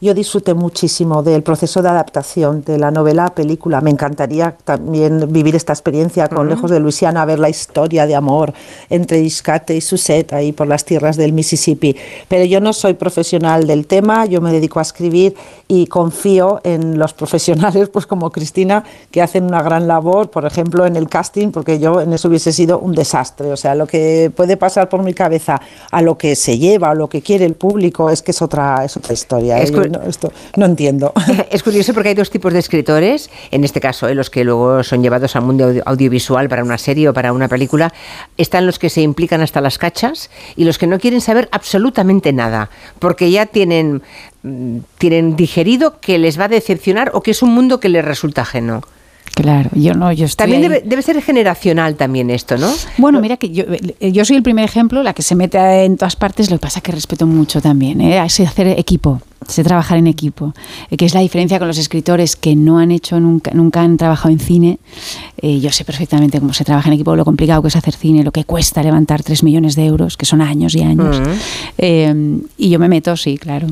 Yo 0.00 0.14
disfruté 0.14 0.54
muchísimo 0.54 1.22
del 1.22 1.42
proceso 1.42 1.82
de 1.82 1.88
adaptación 1.88 2.62
de 2.62 2.78
la 2.78 2.90
novela 2.90 3.26
a 3.26 3.34
película. 3.34 3.80
Me 3.80 3.90
encantaría 3.90 4.56
también 4.64 5.32
vivir 5.32 5.54
esta 5.54 5.72
experiencia 5.72 6.28
con 6.28 6.48
Lejos 6.48 6.70
de 6.70 6.80
Luisiana, 6.80 7.24
ver 7.24 7.38
la 7.38 7.48
historia 7.48 8.06
de 8.06 8.14
amor 8.14 8.52
entre 8.90 9.20
Iscate 9.20 9.74
y 9.76 9.80
Susette 9.80 10.32
ahí 10.32 10.52
por 10.52 10.66
las 10.66 10.84
tierras 10.84 11.16
del 11.16 11.32
Mississippi. 11.32 11.96
Pero 12.28 12.44
yo 12.44 12.60
no 12.60 12.72
soy 12.72 12.94
profesional 12.94 13.66
del 13.66 13.86
tema, 13.86 14.26
yo 14.26 14.40
me 14.40 14.52
dedico 14.52 14.78
a 14.78 14.82
escribir 14.82 15.34
y 15.68 15.86
confío 15.86 16.60
en 16.64 16.98
los 16.98 17.14
profesionales, 17.14 17.88
pues 17.88 18.06
como 18.06 18.30
Cristina, 18.30 18.84
que 19.10 19.22
hacen 19.22 19.44
una 19.44 19.62
gran 19.62 19.86
labor, 19.86 20.30
por 20.30 20.44
ejemplo, 20.44 20.86
en 20.86 20.96
el 20.96 21.08
casting, 21.08 21.50
porque 21.50 21.78
yo 21.78 22.00
en 22.00 22.12
eso 22.12 22.28
hubiese 22.28 22.52
sido 22.52 22.78
un 22.78 22.92
desastre. 22.92 23.52
O 23.52 23.56
sea, 23.56 23.74
lo 23.74 23.86
que 23.86 24.30
puede 24.34 24.56
pasar 24.56 24.88
por 24.88 25.02
mi 25.02 25.14
cabeza 25.14 25.60
a 25.90 26.02
lo 26.02 26.18
que 26.18 26.36
se 26.36 26.58
lleva, 26.58 26.90
a 26.90 26.94
lo 26.94 27.08
que 27.08 27.22
quiere 27.22 27.44
el 27.44 27.54
público, 27.54 28.10
es 28.10 28.22
que 28.22 28.32
es 28.32 28.42
otra, 28.42 28.84
es 28.84 28.96
otra 28.96 29.14
historia. 29.14 29.60
¿eh? 29.60 29.83
No, 29.88 30.02
esto 30.02 30.32
no 30.56 30.66
entiendo. 30.66 31.12
Es 31.50 31.62
curioso 31.62 31.94
porque 31.94 32.10
hay 32.10 32.14
dos 32.14 32.30
tipos 32.30 32.52
de 32.52 32.58
escritores, 32.58 33.30
en 33.50 33.64
este 33.64 33.80
caso, 33.80 34.08
¿eh? 34.08 34.14
los 34.14 34.30
que 34.30 34.44
luego 34.44 34.82
son 34.82 35.02
llevados 35.02 35.36
al 35.36 35.42
mundo 35.42 35.72
audiovisual 35.84 36.48
para 36.48 36.64
una 36.64 36.78
serie 36.78 37.08
o 37.08 37.14
para 37.14 37.32
una 37.32 37.48
película, 37.48 37.92
están 38.36 38.66
los 38.66 38.78
que 38.78 38.90
se 38.90 39.02
implican 39.02 39.40
hasta 39.40 39.60
las 39.60 39.78
cachas 39.78 40.30
y 40.56 40.64
los 40.64 40.78
que 40.78 40.86
no 40.86 40.98
quieren 40.98 41.20
saber 41.20 41.48
absolutamente 41.52 42.32
nada, 42.32 42.70
porque 42.98 43.30
ya 43.30 43.46
tienen, 43.46 44.02
mm, 44.42 44.78
tienen 44.98 45.36
digerido 45.36 46.00
que 46.00 46.18
les 46.18 46.38
va 46.38 46.44
a 46.44 46.48
decepcionar 46.48 47.10
o 47.14 47.22
que 47.22 47.30
es 47.30 47.42
un 47.42 47.54
mundo 47.54 47.80
que 47.80 47.88
les 47.88 48.04
resulta 48.04 48.42
ajeno. 48.42 48.82
Claro, 49.34 49.70
yo 49.74 49.94
no, 49.94 50.12
yo 50.12 50.26
estoy 50.26 50.50
También 50.50 50.82
debe, 50.84 51.02
ser 51.02 51.20
generacional 51.20 51.96
también 51.96 52.30
esto, 52.30 52.56
¿no? 52.56 52.72
Bueno, 52.98 53.20
mira 53.20 53.36
que 53.36 53.50
yo, 53.50 53.64
yo 54.00 54.24
soy 54.24 54.36
el 54.36 54.42
primer 54.44 54.64
ejemplo, 54.64 55.02
la 55.02 55.12
que 55.12 55.22
se 55.22 55.34
mete 55.34 55.84
en 55.84 55.96
todas 55.96 56.14
partes, 56.14 56.50
lo 56.50 56.56
que 56.58 56.60
pasa 56.60 56.78
es 56.78 56.84
que 56.84 56.92
respeto 56.92 57.26
mucho 57.26 57.60
también, 57.60 58.00
¿eh? 58.00 58.18
hacer 58.18 58.68
equipo, 58.68 59.20
sé 59.48 59.64
trabajar 59.64 59.98
en 59.98 60.06
equipo, 60.06 60.54
eh, 60.90 60.96
que 60.96 61.04
es 61.04 61.14
la 61.14 61.20
diferencia 61.20 61.58
con 61.58 61.66
los 61.66 61.78
escritores 61.78 62.36
que 62.36 62.54
no 62.54 62.78
han 62.78 62.92
hecho 62.92 63.18
nunca, 63.18 63.50
nunca 63.52 63.82
han 63.82 63.96
trabajado 63.96 64.30
en 64.30 64.38
cine. 64.38 64.78
Eh, 65.38 65.58
yo 65.60 65.70
sé 65.72 65.84
perfectamente 65.84 66.38
cómo 66.38 66.52
se 66.52 66.64
trabaja 66.64 66.88
en 66.88 66.94
equipo, 66.94 67.16
lo 67.16 67.24
complicado 67.24 67.60
que 67.62 67.68
es 67.68 67.76
hacer 67.76 67.94
cine, 67.94 68.22
lo 68.22 68.30
que 68.30 68.44
cuesta 68.44 68.82
levantar 68.82 69.22
3 69.22 69.42
millones 69.42 69.74
de 69.74 69.84
euros, 69.84 70.16
que 70.16 70.26
son 70.26 70.42
años 70.42 70.74
y 70.74 70.82
años. 70.82 71.20
Eh, 71.78 72.38
y 72.56 72.70
yo 72.70 72.78
me 72.78 72.88
meto, 72.88 73.16
sí, 73.16 73.36
claro. 73.36 73.66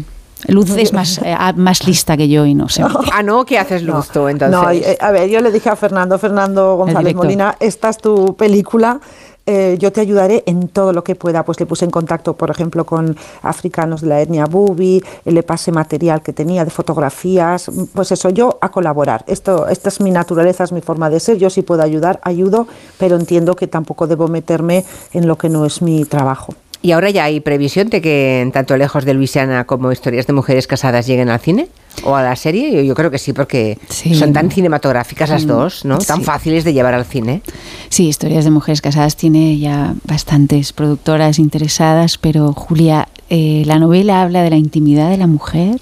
Luz 0.49 0.71
es 0.77 0.93
más, 0.93 1.19
eh, 1.19 1.37
más 1.57 1.87
lista 1.87 2.17
que 2.17 2.29
yo 2.29 2.45
y 2.45 2.55
no 2.55 2.69
sé. 2.69 2.83
Ah, 3.12 3.23
no, 3.23 3.45
¿qué 3.45 3.59
haces 3.59 3.83
Luz 3.83 4.09
tú 4.09 4.29
entonces? 4.29 4.61
No, 4.61 4.71
eh, 4.71 4.97
a 5.01 5.11
ver, 5.11 5.29
yo 5.29 5.41
le 5.41 5.53
dije 5.53 5.69
a 5.69 5.77
Fernando, 5.77 6.19
Fernando 6.19 6.77
González 6.77 7.15
Molina, 7.15 7.57
esta 7.61 7.91
es 7.91 7.99
tu 7.99 8.37
película. 8.37 9.01
Eh, 9.45 9.77
yo 9.81 9.91
te 9.91 10.01
ayudaré 10.01 10.45
en 10.47 10.69
todo 10.69 10.93
lo 10.93 11.03
que 11.03 11.17
pueda. 11.17 11.45
Pues 11.45 11.59
le 11.59 11.67
puse 11.67 11.85
en 11.85 11.91
contacto, 11.91 12.35
por 12.35 12.51
ejemplo, 12.51 12.87
con 12.87 13.17
africanos 13.43 14.01
de 14.03 14.07
la 14.07 14.21
etnia 14.21 14.47
Bubi, 14.47 15.03
le 15.25 15.43
pasé 15.43 15.73
material 15.73 16.23
que 16.23 16.33
tenía 16.33 16.65
de 16.65 16.71
fotografías, 16.71 17.71
pues 17.93 18.12
eso, 18.12 18.31
yo 18.31 18.59
a 18.61 18.71
colaborar. 18.71 19.25
Esto, 19.27 19.67
esta 19.67 19.89
es 19.89 20.01
mi 20.01 20.12
naturaleza, 20.12 20.65
es 20.65 20.73
mi 20.73 20.81
forma 20.81 21.11
de 21.11 21.19
ser. 21.19 21.39
Yo 21.39 21.51
sí 21.51 21.62
puedo 21.62 21.83
ayudar, 21.83 22.21
ayudo, 22.23 22.69
pero 22.99 23.17
entiendo 23.17 23.57
que 23.57 23.67
tampoco 23.67 24.07
debo 24.07 24.29
meterme 24.29 24.85
en 25.12 25.27
lo 25.27 25.37
que 25.37 25.49
no 25.49 25.67
es 25.67 25.83
mi 25.83 26.05
trabajo. 26.05 26.55
¿Y 26.83 26.91
ahora 26.91 27.11
ya 27.11 27.25
hay 27.25 27.39
previsión 27.39 27.89
de 27.89 28.01
que 28.01 28.51
tanto 28.52 28.77
Lejos 28.77 29.05
de 29.05 29.15
Luisiana 29.15 29.65
como 29.65 29.93
Historias 29.93 30.27
de 30.27 30.33
Mujeres 30.33 30.67
Casadas 30.67 31.07
lleguen 31.07 31.28
al 31.28 31.39
cine? 31.39 31.69
¿O 32.05 32.17
a 32.17 32.23
la 32.23 32.35
serie? 32.35 32.85
Yo, 32.85 32.94
creo 32.94 33.11
que 33.11 33.19
sí, 33.19 33.33
porque 33.33 33.78
son 33.89 34.33
tan 34.33 34.51
cinematográficas 34.51 35.31
las 35.31 35.44
mm, 35.44 35.49
dos, 35.49 35.85
¿no? 35.85 35.99
Tan 35.99 36.23
fáciles 36.23 36.65
de 36.65 36.73
llevar 36.73 36.94
al 36.94 37.05
cine. 37.05 37.43
Sí, 37.89 38.09
Historias 38.09 38.44
de 38.44 38.51
Mujeres 38.51 38.81
Casadas 38.81 39.15
tiene 39.15 39.59
ya 39.59 39.94
bastantes 40.05 40.73
productoras 40.73 41.39
interesadas, 41.39 42.19
pero 42.19 42.52
Julia, 42.52 43.09
eh, 43.31 43.62
la 43.67 43.78
novela 43.78 44.23
habla 44.23 44.43
de 44.43 44.51
la 44.51 44.57
intimidad 44.57 45.11
de 45.11 45.19
la 45.19 45.28
mujer 45.28 45.81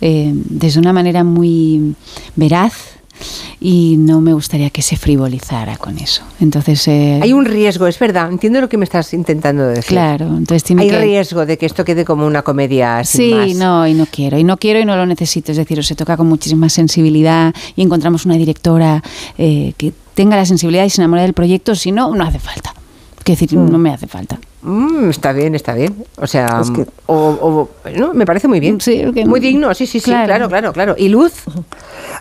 eh, 0.00 0.30
desde 0.32 0.78
una 0.78 0.92
manera 0.92 1.24
muy 1.24 1.94
veraz 2.36 2.97
y 3.60 3.96
no 3.98 4.20
me 4.20 4.32
gustaría 4.32 4.70
que 4.70 4.82
se 4.82 4.96
frivolizara 4.96 5.76
con 5.76 5.98
eso. 5.98 6.22
Entonces 6.40 6.86
eh, 6.88 7.20
hay 7.22 7.32
un 7.32 7.44
riesgo, 7.44 7.86
es 7.86 7.98
verdad. 7.98 8.30
Entiendo 8.30 8.60
lo 8.60 8.68
que 8.68 8.76
me 8.76 8.84
estás 8.84 9.12
intentando 9.14 9.66
decir. 9.66 9.84
Claro, 9.84 10.26
entonces 10.26 10.64
tiene 10.64 10.82
hay 10.82 10.90
riesgo 10.90 11.46
de 11.46 11.58
que 11.58 11.66
esto 11.66 11.84
quede 11.84 12.04
como 12.04 12.26
una 12.26 12.42
comedia 12.42 13.04
sin 13.04 13.44
sí, 13.44 13.54
no 13.54 13.86
y 13.86 13.94
no 13.94 14.06
quiero 14.06 14.38
y 14.38 14.44
no 14.44 14.56
quiero 14.56 14.80
y 14.80 14.84
no 14.84 14.96
lo 14.96 15.06
necesito. 15.06 15.52
Es 15.52 15.58
decir, 15.58 15.82
se 15.84 15.94
toca 15.94 16.16
con 16.16 16.28
muchísima 16.28 16.68
sensibilidad 16.68 17.54
y 17.76 17.82
encontramos 17.82 18.26
una 18.26 18.36
directora 18.36 19.02
eh, 19.36 19.72
que 19.76 19.92
tenga 20.14 20.36
la 20.36 20.46
sensibilidad 20.46 20.84
y 20.84 20.90
se 20.90 21.00
enamore 21.00 21.22
del 21.22 21.34
proyecto. 21.34 21.74
Si 21.74 21.92
no, 21.92 22.14
no 22.14 22.24
hace 22.24 22.38
falta. 22.38 22.74
Es 23.18 23.24
decir, 23.38 23.58
mm. 23.58 23.70
no 23.70 23.78
me 23.78 23.90
hace 23.90 24.06
falta. 24.06 24.38
Mm, 24.60 25.10
está 25.10 25.32
bien, 25.32 25.54
está 25.54 25.74
bien. 25.74 26.04
O 26.16 26.26
sea, 26.26 26.62
o, 27.06 27.68
no, 27.96 28.12
me 28.12 28.26
parece 28.26 28.48
muy 28.48 28.58
bien. 28.58 28.80
Sí, 28.80 29.04
muy 29.24 29.38
digno, 29.38 29.72
sí, 29.72 29.86
sí, 29.86 30.00
sí, 30.00 30.10
claro, 30.10 30.48
claro, 30.48 30.72
claro. 30.72 30.94
¿Y 30.98 31.08
Luz? 31.08 31.44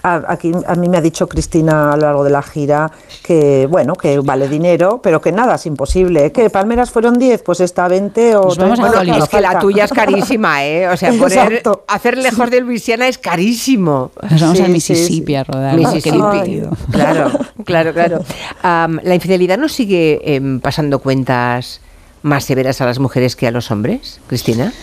Aquí 0.03 0.51
a 0.67 0.75
mí 0.75 0.87
me 0.87 0.97
ha 0.97 1.01
dicho 1.01 1.27
Cristina 1.27 1.93
a 1.93 1.95
lo 1.95 2.03
largo 2.03 2.23
de 2.23 2.29
la 2.29 2.43
gira 2.43 2.91
que, 3.23 3.67
bueno, 3.69 3.95
que 3.95 4.19
vale 4.19 4.47
dinero, 4.47 4.99
pero 5.01 5.19
que 5.19 5.31
nada 5.31 5.55
es 5.55 5.65
imposible. 5.65 6.31
¿Que 6.31 6.49
Palmeras 6.51 6.91
fueron 6.91 7.17
10? 7.17 7.41
Pues 7.41 7.59
está 7.61 7.87
20 7.87 8.35
o... 8.35 8.43
Pues 8.43 8.57
vamos 8.57 8.79
a 8.79 9.01
es 9.01 9.29
que 9.29 9.41
la 9.41 9.59
tuya 9.59 9.85
es 9.85 9.91
carísima, 9.91 10.63
¿eh? 10.63 10.87
O 10.89 10.95
sea, 10.95 11.11
poner, 11.13 11.63
hacer 11.87 12.17
lejos 12.17 12.51
de 12.51 12.61
Luisiana 12.61 13.07
es 13.07 13.17
carísimo. 13.17 14.11
Nos 14.29 14.41
vamos 14.41 14.59
a 14.59 14.67
Mississippi 14.67 15.35
a 15.35 15.43
rodar. 15.43 15.75
Mississippi. 15.75 16.61
Claro, 16.91 17.31
claro, 17.65 17.93
claro. 17.93 18.19
la 18.61 19.15
infidelidad 19.15 19.57
no 19.57 19.67
sigue 19.67 20.35
em, 20.35 20.59
pasando 20.59 20.99
cuentas 20.99 21.81
más 22.21 22.45
severas 22.45 22.81
a 22.81 22.85
las 22.85 22.99
mujeres 22.99 23.35
que 23.35 23.47
a 23.47 23.51
los 23.51 23.71
hombres, 23.71 24.19
Cristina? 24.27 24.73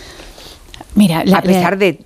Mira, 0.95 1.23
a 1.35 1.41
pesar 1.41 1.77
de... 1.77 1.99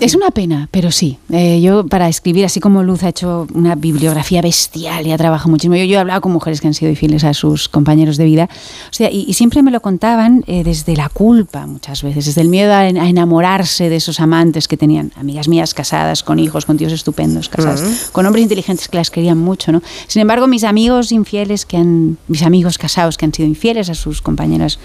Es 0.00 0.14
una 0.14 0.30
pena, 0.30 0.68
pero 0.70 0.92
sí. 0.92 1.18
Eh, 1.30 1.60
yo 1.60 1.86
para 1.86 2.08
escribir, 2.08 2.44
así 2.44 2.60
como 2.60 2.84
Luz 2.84 3.02
ha 3.02 3.08
hecho 3.08 3.48
una 3.52 3.74
bibliografía 3.74 4.40
bestial 4.40 5.06
y 5.06 5.12
ha 5.12 5.18
trabajado 5.18 5.50
muchísimo, 5.50 5.74
yo, 5.74 5.84
yo 5.84 5.96
he 5.96 6.00
hablado 6.00 6.20
con 6.20 6.30
mujeres 6.32 6.60
que 6.60 6.68
han 6.68 6.74
sido 6.74 6.90
infieles 6.90 7.24
a 7.24 7.34
sus 7.34 7.68
compañeros 7.68 8.16
de 8.16 8.24
vida, 8.24 8.48
o 8.88 8.92
sea, 8.92 9.10
y, 9.10 9.34
siempre 9.34 9.62
me 9.62 9.72
lo 9.72 9.82
contaban 9.82 10.44
eh, 10.46 10.62
desde 10.62 10.96
la 10.96 11.08
culpa 11.08 11.66
muchas 11.66 12.02
veces, 12.02 12.26
desde 12.26 12.40
el 12.40 12.48
miedo 12.48 12.72
a, 12.72 12.86
enamorarse 12.86 13.90
de 13.90 13.96
esos 13.96 14.20
amantes 14.20 14.68
que 14.68 14.76
tenían, 14.76 15.12
amigas 15.16 15.48
mías 15.48 15.74
casadas, 15.74 16.22
con 16.22 16.38
hijos, 16.38 16.64
con 16.64 16.76
tíos 16.76 16.92
estupendos, 16.92 17.48
casadas, 17.48 18.10
con 18.12 18.26
hombres 18.26 18.44
inteligentes 18.44 18.88
que 18.88 18.96
las 18.96 19.10
querían 19.10 19.38
mucho, 19.38 19.72
¿no? 19.72 19.82
Sin 20.06 20.22
embargo, 20.22 20.46
mis 20.46 20.62
amigos 20.62 21.10
infieles 21.10 21.66
que 21.66 21.76
han, 21.76 22.16
mis 22.28 22.42
amigos 22.42 22.78
casados 22.78 23.18
que 23.18 23.24
han 23.24 23.34
sido 23.34 23.48
infieles 23.48 23.90
a 23.90 23.94
sus 23.94 24.22
compañeras 24.22 24.78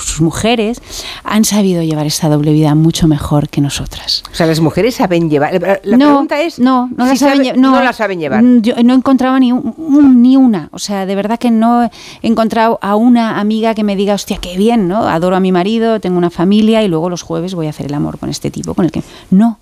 sus 0.00 0.20
mujeres 0.20 0.80
han 1.24 1.44
sabido 1.44 1.82
llevar 1.82 2.06
esta 2.06 2.28
doble 2.28 2.52
vida 2.52 2.74
mucho 2.74 3.08
mejor 3.08 3.48
que 3.48 3.60
nosotras. 3.60 4.22
O 4.32 4.34
sea, 4.34 4.46
las 4.46 4.60
mujeres 4.60 4.96
saben 4.96 5.30
llevar. 5.30 5.80
La 5.84 5.96
pregunta 5.96 6.40
es. 6.40 6.58
No, 6.58 6.90
no, 6.96 7.06
la 7.06 7.16
saben, 7.16 7.60
no, 7.60 7.82
la 7.82 7.92
saben 7.92 8.20
llevar. 8.20 8.42
Yo 8.60 8.74
no 8.82 8.92
he 8.92 8.96
encontrado 8.96 9.38
ni, 9.38 9.52
ni 9.52 10.36
una. 10.36 10.68
O 10.72 10.78
sea, 10.78 11.06
de 11.06 11.14
verdad 11.14 11.38
que 11.38 11.50
no 11.50 11.84
he 11.84 11.90
encontrado 12.22 12.78
a 12.82 12.96
una 12.96 13.40
amiga 13.40 13.74
que 13.74 13.84
me 13.84 13.96
diga, 13.96 14.14
hostia, 14.14 14.38
qué 14.38 14.56
bien, 14.56 14.88
¿no? 14.88 15.08
Adoro 15.08 15.36
a 15.36 15.40
mi 15.40 15.52
marido, 15.52 16.00
tengo 16.00 16.18
una 16.18 16.30
familia 16.30 16.82
y 16.82 16.88
luego 16.88 17.10
los 17.10 17.22
jueves 17.22 17.54
voy 17.54 17.66
a 17.66 17.70
hacer 17.70 17.86
el 17.86 17.94
amor 17.94 18.18
con 18.18 18.28
este 18.30 18.50
tipo, 18.50 18.74
con 18.74 18.84
el 18.84 18.92
que. 18.92 19.02
No. 19.30 19.58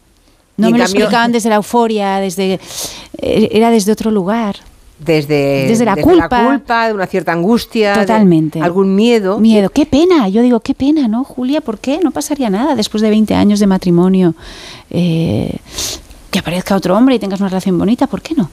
No 0.56 0.70
me 0.70 0.76
lo 0.76 0.84
explicaban 0.84 1.32
desde 1.32 1.48
la 1.48 1.56
euforia, 1.56 2.16
desde. 2.16 2.60
Eh, 3.18 3.48
era 3.52 3.70
desde 3.70 3.92
otro 3.92 4.10
lugar 4.10 4.56
desde, 5.00 5.66
desde, 5.66 5.84
la, 5.84 5.96
culpa, 5.96 6.86
de 6.86 6.92
una 6.92 7.06
cierta 7.06 7.32
angustia, 7.32 7.94
totalmente, 7.94 8.60
algún 8.60 8.94
miedo. 8.94 9.38
Miedo, 9.38 9.70
qué 9.70 9.86
pena, 9.86 10.28
yo 10.28 10.42
digo, 10.42 10.60
qué 10.60 10.74
pena, 10.74 11.08
¿no, 11.08 11.24
Julia? 11.24 11.60
¿Por 11.60 11.78
qué? 11.78 12.00
No 12.02 12.10
pasaría 12.10 12.50
nada 12.50 12.74
después 12.74 13.02
de 13.02 13.10
20 13.10 13.34
años 13.34 13.60
de 13.60 13.66
matrimonio. 13.66 14.34
Eh, 14.90 15.56
que 16.30 16.38
aparezca 16.38 16.76
otro 16.76 16.96
hombre 16.96 17.14
y 17.16 17.18
tengas 17.18 17.40
una 17.40 17.48
relación 17.48 17.78
bonita, 17.78 18.06
¿por 18.06 18.22
qué 18.22 18.34
no? 18.34 18.50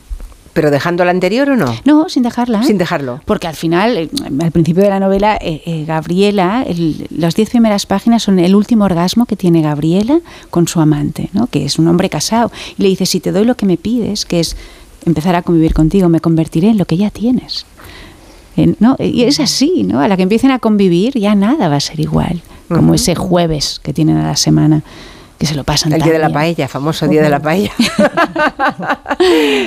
¿Pero 0.54 0.72
dejando 0.72 1.06
la 1.06 1.12
anterior 1.12 1.48
o 1.52 1.56
no? 1.56 1.76
No, 1.86 2.10
sin 2.10 2.24
dejarla. 2.24 2.64
Sin 2.64 2.80
dejarlo. 2.80 3.22
Porque 3.26 3.46
al 3.46 3.56
final, 3.56 3.96
eh, 3.96 4.10
al 4.42 4.52
principio 4.52 4.82
de 4.82 4.90
la 4.90 5.00
novela, 5.00 5.38
eh, 5.40 5.84
Gabriela, 5.86 6.66
las 7.12 7.36
diez 7.36 7.52
primeras 7.52 7.86
páginas 7.86 8.24
son 8.24 8.40
el 8.40 8.56
último 8.56 8.86
orgasmo 8.86 9.28
que 9.28 9.36
tiene 9.36 9.62
Gabriela 9.62 10.20
con 10.50 10.68
su 10.68 10.80
amante, 10.80 11.30
¿no? 11.34 11.46
que 11.46 11.66
es 11.66 11.78
un 11.78 11.88
hombre 11.88 12.10
casado. 12.10 12.52
Y 12.80 12.84
le 12.84 12.90
dice, 12.90 13.06
si 13.06 13.20
te 13.20 13.32
doy 13.32 13.46
lo 13.46 13.56
que 13.56 13.68
me 13.68 13.78
pides, 13.78 14.26
que 14.26 14.40
es 14.40 14.58
empezar 15.08 15.36
a 15.36 15.42
convivir 15.42 15.74
contigo, 15.74 16.10
me 16.10 16.20
convertiré 16.20 16.70
en 16.70 16.78
lo 16.78 16.86
que 16.86 16.98
ya 16.98 17.10
tienes. 17.10 17.66
¿no? 18.80 18.96
Y 19.00 19.24
es 19.24 19.40
así, 19.40 19.84
¿no? 19.84 20.00
A 20.00 20.08
la 20.08 20.18
que 20.18 20.24
empiecen 20.24 20.52
a 20.52 20.60
convivir 20.60 21.18
ya 21.20 21.36
nada 21.36 21.70
va 21.70 21.76
a 21.76 21.80
ser 21.80 22.00
igual, 22.00 22.42
como 22.68 22.94
ese 22.94 23.16
jueves 23.16 23.80
que 23.84 23.94
tienen 23.94 24.18
a 24.18 24.28
la 24.28 24.36
semana 24.36 24.84
que 25.38 25.46
se 25.46 25.56
lo 25.56 25.64
pasan 25.64 25.94
El 25.94 26.02
día 26.02 26.14
de 26.14 26.20
la 26.20 26.30
paella, 26.30 26.68
famoso 26.68 27.08
día 27.08 27.22
de 27.22 27.30
la 27.30 27.40
paella. 27.40 27.72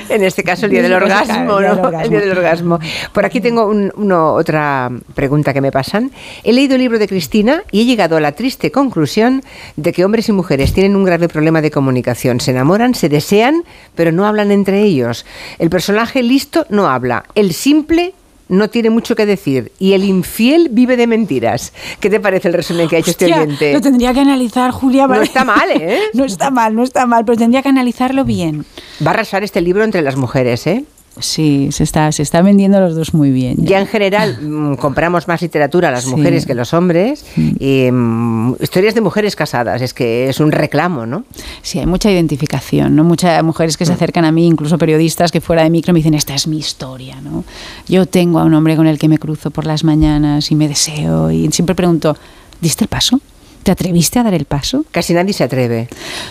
en 0.09 0.25
este 0.25 0.43
caso 0.43 0.67
el 0.67 0.73
día 0.73 0.83
del 0.83 0.93
orgasmo, 0.93 1.61
¿no? 1.61 2.01
El 2.01 2.11
día 2.11 2.21
del 2.21 2.31
orgasmo. 2.31 2.79
Por 3.13 3.25
aquí 3.25 3.41
tengo 3.41 3.67
uno, 3.67 4.35
otra 4.35 4.91
pregunta 5.15 5.53
que 5.53 5.61
me 5.61 5.71
pasan. 5.71 6.11
He 6.43 6.53
leído 6.53 6.75
el 6.75 6.81
libro 6.81 6.99
de 6.99 7.07
Cristina 7.07 7.63
y 7.71 7.83
he 7.83 7.85
llegado 7.85 8.17
a 8.17 8.21
la 8.21 8.33
triste 8.33 8.73
conclusión 8.73 9.43
de 9.77 9.93
que 9.93 10.05
hombres 10.05 10.29
y 10.29 10.33
mujeres 10.33 10.73
tienen 10.73 10.97
un 10.97 11.05
grave 11.05 11.29
problema 11.29 11.63
de 11.63 11.71
comunicación. 11.71 12.41
Se 12.41 12.51
enamoran, 12.51 12.95
se 12.95 13.09
desean, 13.09 13.63
pero 13.95 14.11
no 14.11 14.27
hablan 14.27 14.51
entre 14.51 14.83
ellos. 14.83 15.25
El 15.59 15.71
personaje 15.71 16.23
listo 16.23 16.67
no 16.69 16.89
habla. 16.89 17.25
El 17.35 17.53
simple 17.53 18.15
no 18.51 18.69
tiene 18.69 18.91
mucho 18.91 19.17
que 19.17 19.25
decir 19.25 19.73
y 19.79 19.93
el 19.93 20.05
infiel 20.05 20.69
vive 20.71 20.97
de 20.97 21.07
mentiras. 21.07 21.73
¿Qué 22.01 22.11
te 22.11 22.21
parece 22.21 22.49
el 22.49 22.55
resumen 22.55 22.89
que 22.89 22.97
ha 22.97 22.99
hecho 22.99 23.13
este 23.13 23.27
oyente? 23.27 23.73
Lo 23.73 23.81
tendría 23.81 24.13
que 24.13 24.21
analizar, 24.21 24.73
Julia. 24.73 25.07
No 25.07 25.23
está 25.23 25.45
mal, 25.45 25.71
¿eh? 25.71 26.01
no 26.15 26.25
está 26.25 26.51
mal, 26.51 26.75
no 26.75 26.83
está 26.83 27.07
mal, 27.07 27.25
pero 27.25 27.39
tendría 27.39 27.63
que 27.63 27.69
analizarlo 27.69 28.25
bien. 28.25 28.67
Va 29.05 29.13
a 29.13 29.15
arrasar 29.15 29.45
este 29.45 29.61
libro 29.61 29.85
entre 29.85 30.03
las 30.03 30.17
mujeres, 30.17 30.67
¿eh? 30.67 30.85
Sí, 31.21 31.69
se 31.73 31.85
está, 31.85 32.11
se 32.13 32.23
está 32.23 32.43
vendiendo 32.43 32.81
los 32.81 32.95
dos 32.95 33.15
muy 33.15 33.31
bien. 33.31 33.57
Ya 33.59 33.79
en 33.81 33.87
general 33.87 34.39
mm, 34.43 34.75
compramos 34.77 35.29
más 35.29 35.43
literatura 35.43 35.91
las 35.91 36.05
Sí. 36.05 36.11
mujeres 36.11 36.47
que 36.47 36.55
los 36.55 36.73
hombres. 36.75 37.25
Y, 37.37 37.89
mm, 37.91 38.55
historias 38.61 38.95
de 38.95 39.01
mujeres 39.01 39.37
casadas, 39.37 39.81
es 39.83 39.95
que 39.95 40.29
es 40.29 40.41
un 40.41 40.53
reclamo, 40.53 41.07
¿no? 41.07 41.25
Sí, 41.63 41.79
hay 41.79 41.87
mucha 41.87 42.11
identificación, 42.11 42.97
¿no? 42.97 43.05
Muchas 43.05 43.43
mujeres 43.45 43.77
Mm. 43.77 43.79
que 43.79 43.87
se 43.87 43.93
acercan 43.93 44.25
a 44.25 44.33
mí, 44.33 44.47
incluso 44.47 44.79
periodistas 44.79 45.31
que 45.33 45.41
fuera 45.41 45.63
de 45.63 45.71
micro 45.71 45.93
me 45.93 45.99
dicen, 46.01 46.15
esta 46.15 46.35
es 46.35 46.47
mi 46.47 46.59
historia, 46.59 47.21
¿no? 47.21 47.45
Yo 47.89 48.07
tengo 48.07 48.39
a 48.39 48.45
un 48.45 48.55
hombre 48.55 48.77
con 48.77 48.87
el 48.87 48.99
que 48.99 49.09
me 49.09 49.19
cruzo 49.19 49.51
por 49.51 49.67
las 49.67 49.85
mañanas 49.85 50.51
y 50.51 50.55
me 50.55 50.69
deseo 50.69 51.31
y 51.31 51.51
siempre 51.53 51.75
pregunto, 51.75 52.17
¿diste 52.61 52.85
el 52.85 52.89
paso? 52.89 53.21
¿Te 53.63 53.71
atreviste 53.71 54.19
a 54.19 54.23
dar 54.23 54.33
el 54.33 54.47
paso? 54.47 54.87
Casi 54.91 55.13
nadie 55.13 55.35
se 55.35 55.45
atreve. 55.45 55.87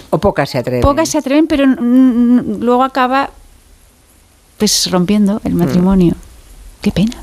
O 0.09 0.17
pocas 0.17 0.49
se 0.49 0.57
atreven. 0.57 0.81
Pocas 0.81 1.09
se 1.09 1.19
atreven, 1.19 1.45
pero 1.45 1.67
mm, 1.67 1.73
mm, 1.79 2.59
luego 2.61 2.83
acaba 2.83 3.29
pues 4.59 4.91
rompiendo 4.91 5.41
el 5.43 5.55
matrimonio. 5.55 6.13
Qué 6.81 6.91
pena. 6.91 7.15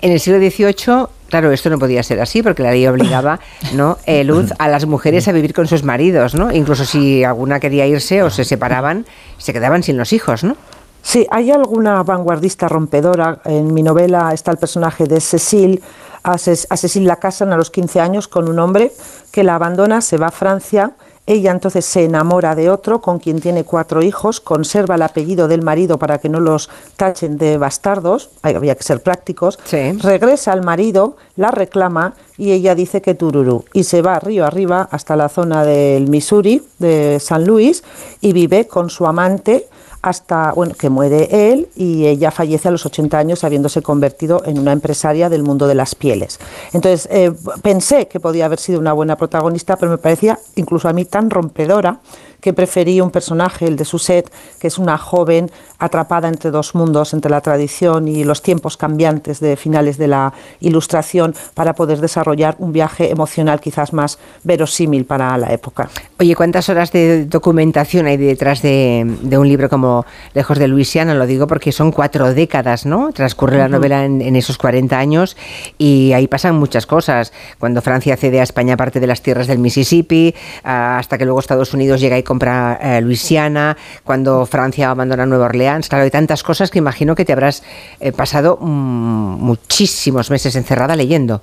En 0.00 0.12
el 0.12 0.20
siglo 0.20 0.38
XVIII, 0.38 1.08
claro, 1.28 1.50
esto 1.50 1.70
no 1.70 1.78
podía 1.78 2.02
ser 2.02 2.20
así 2.20 2.42
porque 2.42 2.62
la 2.62 2.70
ley 2.70 2.86
obligaba, 2.86 3.40
¿no? 3.74 3.98
Eh, 4.06 4.22
Luz 4.22 4.52
a 4.58 4.68
las 4.68 4.86
mujeres 4.86 5.26
a 5.26 5.32
vivir 5.32 5.52
con 5.52 5.66
sus 5.66 5.82
maridos, 5.82 6.34
¿no? 6.34 6.52
Incluso 6.52 6.84
si 6.84 7.24
alguna 7.24 7.58
quería 7.58 7.86
irse 7.86 8.22
o 8.22 8.30
se 8.30 8.44
separaban, 8.44 9.06
se 9.38 9.52
quedaban 9.52 9.82
sin 9.82 9.96
los 9.96 10.12
hijos, 10.12 10.44
¿no? 10.44 10.56
Sí, 11.02 11.26
hay 11.30 11.50
alguna 11.50 12.02
vanguardista 12.02 12.68
rompedora. 12.68 13.40
En 13.44 13.72
mi 13.72 13.82
novela 13.82 14.30
está 14.32 14.50
el 14.50 14.58
personaje 14.58 15.06
de 15.06 15.20
Cecil. 15.20 15.82
A 16.22 16.36
Cecil 16.36 17.06
la 17.06 17.16
casan 17.16 17.52
a 17.52 17.56
los 17.56 17.70
15 17.70 18.00
años 18.00 18.28
con 18.28 18.48
un 18.48 18.58
hombre 18.58 18.92
que 19.32 19.42
la 19.42 19.54
abandona, 19.54 20.00
se 20.00 20.18
va 20.18 20.28
a 20.28 20.32
Francia. 20.32 20.92
Ella 21.28 21.50
entonces 21.50 21.84
se 21.84 22.04
enamora 22.04 22.54
de 22.54 22.70
otro 22.70 23.02
con 23.02 23.18
quien 23.18 23.38
tiene 23.38 23.62
cuatro 23.62 24.00
hijos, 24.00 24.40
conserva 24.40 24.94
el 24.94 25.02
apellido 25.02 25.46
del 25.46 25.60
marido 25.60 25.98
para 25.98 26.16
que 26.16 26.30
no 26.30 26.40
los 26.40 26.70
tachen 26.96 27.36
de 27.36 27.58
bastardos, 27.58 28.30
había 28.40 28.74
que 28.74 28.82
ser 28.82 29.02
prácticos, 29.02 29.58
regresa 29.70 30.52
al 30.52 30.64
marido, 30.64 31.18
la 31.36 31.50
reclama 31.50 32.14
y 32.38 32.52
ella 32.52 32.74
dice 32.74 33.02
que 33.02 33.14
tururú 33.14 33.66
y 33.74 33.84
se 33.84 34.00
va 34.00 34.18
río 34.20 34.46
arriba 34.46 34.88
hasta 34.90 35.16
la 35.16 35.28
zona 35.28 35.66
del 35.66 36.08
Missouri, 36.08 36.62
de 36.78 37.20
San 37.20 37.44
Luis, 37.44 37.84
y 38.22 38.32
vive 38.32 38.66
con 38.66 38.88
su 38.88 39.04
amante 39.04 39.66
hasta 40.08 40.52
bueno, 40.52 40.74
que 40.74 40.90
muere 40.90 41.28
él 41.30 41.68
y 41.76 42.06
ella 42.06 42.30
fallece 42.30 42.68
a 42.68 42.70
los 42.70 42.84
80 42.86 43.18
años 43.18 43.44
habiéndose 43.44 43.82
convertido 43.82 44.42
en 44.44 44.58
una 44.58 44.72
empresaria 44.72 45.28
del 45.28 45.42
mundo 45.42 45.66
de 45.66 45.74
las 45.74 45.94
pieles. 45.94 46.38
Entonces 46.72 47.08
eh, 47.10 47.32
pensé 47.62 48.08
que 48.08 48.20
podía 48.20 48.46
haber 48.46 48.58
sido 48.58 48.80
una 48.80 48.92
buena 48.92 49.16
protagonista, 49.16 49.76
pero 49.76 49.92
me 49.92 49.98
parecía 49.98 50.38
incluso 50.56 50.88
a 50.88 50.92
mí 50.92 51.04
tan 51.04 51.30
rompedora 51.30 52.00
que 52.40 52.52
preferí 52.52 53.00
un 53.00 53.10
personaje, 53.10 53.66
el 53.66 53.76
de 53.76 53.84
Suset, 53.84 54.30
que 54.60 54.68
es 54.68 54.78
una 54.78 54.98
joven 54.98 55.50
atrapada 55.78 56.28
entre 56.28 56.50
dos 56.50 56.74
mundos, 56.74 57.14
entre 57.14 57.30
la 57.30 57.40
tradición 57.40 58.08
y 58.08 58.24
los 58.24 58.42
tiempos 58.42 58.76
cambiantes 58.76 59.40
de 59.40 59.56
finales 59.56 59.98
de 59.98 60.08
la 60.08 60.32
Ilustración, 60.60 61.34
para 61.54 61.74
poder 61.74 62.00
desarrollar 62.00 62.56
un 62.58 62.72
viaje 62.72 63.10
emocional 63.10 63.60
quizás 63.60 63.92
más 63.92 64.18
verosímil 64.44 65.04
para 65.04 65.36
la 65.38 65.52
época. 65.52 65.88
Oye, 66.18 66.34
¿cuántas 66.34 66.68
horas 66.68 66.90
de 66.92 67.26
documentación 67.26 68.06
hay 68.06 68.16
detrás 68.16 68.62
de, 68.62 69.04
de 69.22 69.38
un 69.38 69.48
libro 69.48 69.68
como 69.68 70.04
Lejos 70.34 70.58
de 70.58 70.68
Luisiana? 70.68 71.14
Lo 71.14 71.26
digo 71.26 71.46
porque 71.46 71.72
son 71.72 71.92
cuatro 71.92 72.34
décadas, 72.34 72.86
¿no? 72.86 73.12
Transcurre 73.12 73.58
la 73.58 73.64
Ujú. 73.64 73.72
novela 73.72 74.04
en, 74.04 74.20
en 74.20 74.36
esos 74.36 74.58
40 74.58 74.98
años 74.98 75.36
y 75.78 76.12
ahí 76.12 76.26
pasan 76.26 76.56
muchas 76.56 76.86
cosas. 76.86 77.32
Cuando 77.58 77.82
Francia 77.82 78.16
cede 78.16 78.40
a 78.40 78.42
España 78.42 78.76
parte 78.76 79.00
de 79.00 79.06
las 79.06 79.22
tierras 79.22 79.46
del 79.46 79.58
Mississippi, 79.58 80.34
ah, 80.64 80.98
hasta 80.98 81.18
que 81.18 81.24
luego 81.24 81.40
Estados 81.40 81.72
Unidos 81.72 82.00
llega 82.00 82.18
y 82.18 82.22
compra 82.28 82.78
eh, 82.82 83.00
Luisiana, 83.00 83.74
cuando 84.04 84.44
Francia 84.44 84.90
abandona 84.90 85.24
Nueva 85.24 85.46
Orleans. 85.46 85.88
Claro, 85.88 86.04
hay 86.04 86.10
tantas 86.10 86.42
cosas 86.42 86.70
que 86.70 86.78
imagino 86.78 87.14
que 87.14 87.24
te 87.24 87.32
habrás 87.32 87.62
eh, 88.00 88.12
pasado 88.12 88.58
mm, 88.60 89.40
muchísimos 89.40 90.30
meses 90.30 90.54
encerrada 90.54 90.94
leyendo. 90.94 91.40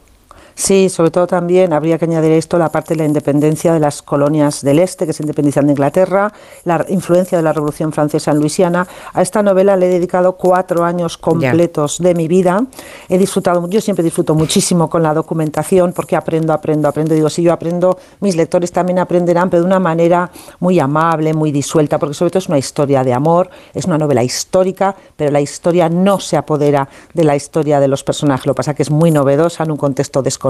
Sí, 0.58 0.88
sobre 0.88 1.12
todo 1.12 1.28
también 1.28 1.74
habría 1.74 1.98
que 1.98 2.06
añadir 2.06 2.32
a 2.32 2.36
esto 2.36 2.58
la 2.58 2.72
parte 2.72 2.94
de 2.94 3.00
la 3.00 3.06
independencia 3.06 3.74
de 3.74 3.80
las 3.82 4.02
colonias 4.02 4.62
del 4.62 4.80
este 4.80 5.06
que 5.06 5.12
se 5.12 5.22
independizan 5.22 5.66
de 5.66 5.74
Inglaterra, 5.74 6.32
la 6.64 6.86
influencia 6.88 7.38
de 7.38 7.44
la 7.44 7.52
Revolución 7.52 7.92
Francesa 7.92 8.32
en 8.32 8.40
Luisiana. 8.40 8.88
A 9.14 9.22
esta 9.22 9.44
novela 9.44 9.76
le 9.76 9.88
he 9.88 9.90
dedicado 9.90 10.38
cuatro 10.38 10.86
años 10.86 11.18
completos 11.18 12.00
de 12.00 12.16
mi 12.16 12.30
vida. 12.30 12.66
He 13.10 13.18
disfrutado, 13.18 13.68
yo 13.68 13.82
siempre 13.82 14.02
disfruto 14.02 14.34
muchísimo 14.34 14.90
con 14.90 15.04
la 15.04 15.14
documentación 15.14 15.92
porque 15.92 16.16
aprendo, 16.16 16.54
aprendo, 16.54 16.88
aprendo. 16.88 17.14
Digo, 17.14 17.30
si 17.30 17.44
yo 17.44 17.52
aprendo, 17.52 18.00
mis 18.22 18.38
lectores 18.38 18.72
también 18.72 19.00
aprenderán, 19.00 19.50
pero 19.50 19.62
de 19.62 19.68
una 19.68 19.80
manera 19.80 20.32
muy 20.62 20.80
amable, 20.80 21.34
muy 21.34 21.52
disuelta, 21.52 22.00
porque 22.00 22.14
sobre 22.14 22.32
todo 22.32 22.40
es 22.40 22.48
una 22.48 22.58
historia 22.58 23.04
de 23.04 23.14
amor, 23.14 23.50
es 23.74 23.86
una 23.86 23.98
novela 23.98 24.24
histórica, 24.24 24.96
pero 25.18 25.32
la 25.32 25.42
historia 25.42 25.90
no 25.90 26.22
se 26.22 26.38
apodera 26.38 26.88
de 27.14 27.26
la 27.26 27.36
historia 27.36 27.82
de 27.82 27.90
los 27.90 28.06
personajes. 28.06 28.46
Lo 28.46 28.54
que 28.54 28.58
pasa 28.58 28.72
es 28.72 28.78
que 28.78 28.84
es 28.84 28.92
muy 28.92 29.12
novedosa 29.12 29.66
en 29.66 29.72
un 29.72 29.78
contexto 29.78 30.22
desconocido, 30.22 30.45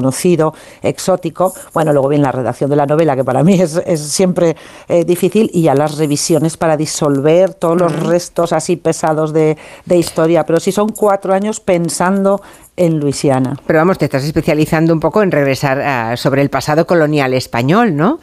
exótico. 0.81 1.53
Bueno, 1.73 1.93
luego 1.93 2.09
viene 2.09 2.23
la 2.23 2.31
redacción 2.31 2.69
de 2.69 2.75
la 2.75 2.85
novela, 2.85 3.15
que 3.15 3.23
para 3.23 3.43
mí 3.43 3.59
es, 3.61 3.75
es 3.85 4.01
siempre 4.01 4.55
eh, 4.87 5.05
difícil, 5.05 5.49
y 5.53 5.63
ya 5.63 5.75
las 5.75 5.97
revisiones 5.97 6.57
para 6.57 6.77
disolver 6.77 7.53
todos 7.53 7.77
los 7.79 7.99
restos 7.99 8.53
así 8.53 8.75
pesados 8.75 9.33
de, 9.33 9.57
de 9.85 9.97
historia. 9.97 10.45
Pero 10.45 10.59
sí 10.59 10.71
son 10.71 10.89
cuatro 10.89 11.33
años 11.33 11.59
pensando 11.59 12.41
en 12.77 12.99
Luisiana. 12.99 13.57
Pero 13.65 13.79
vamos, 13.79 13.97
te 13.97 14.03
estás 14.05 14.23
especializando 14.25 14.91
un 14.93 14.99
poco 14.99 15.23
en 15.23 15.31
regresar 15.31 15.79
ah, 15.81 16.17
sobre 16.17 16.41
el 16.41 16.49
pasado 16.49 16.85
colonial 16.85 17.33
español, 17.33 17.95
¿no? 17.95 18.19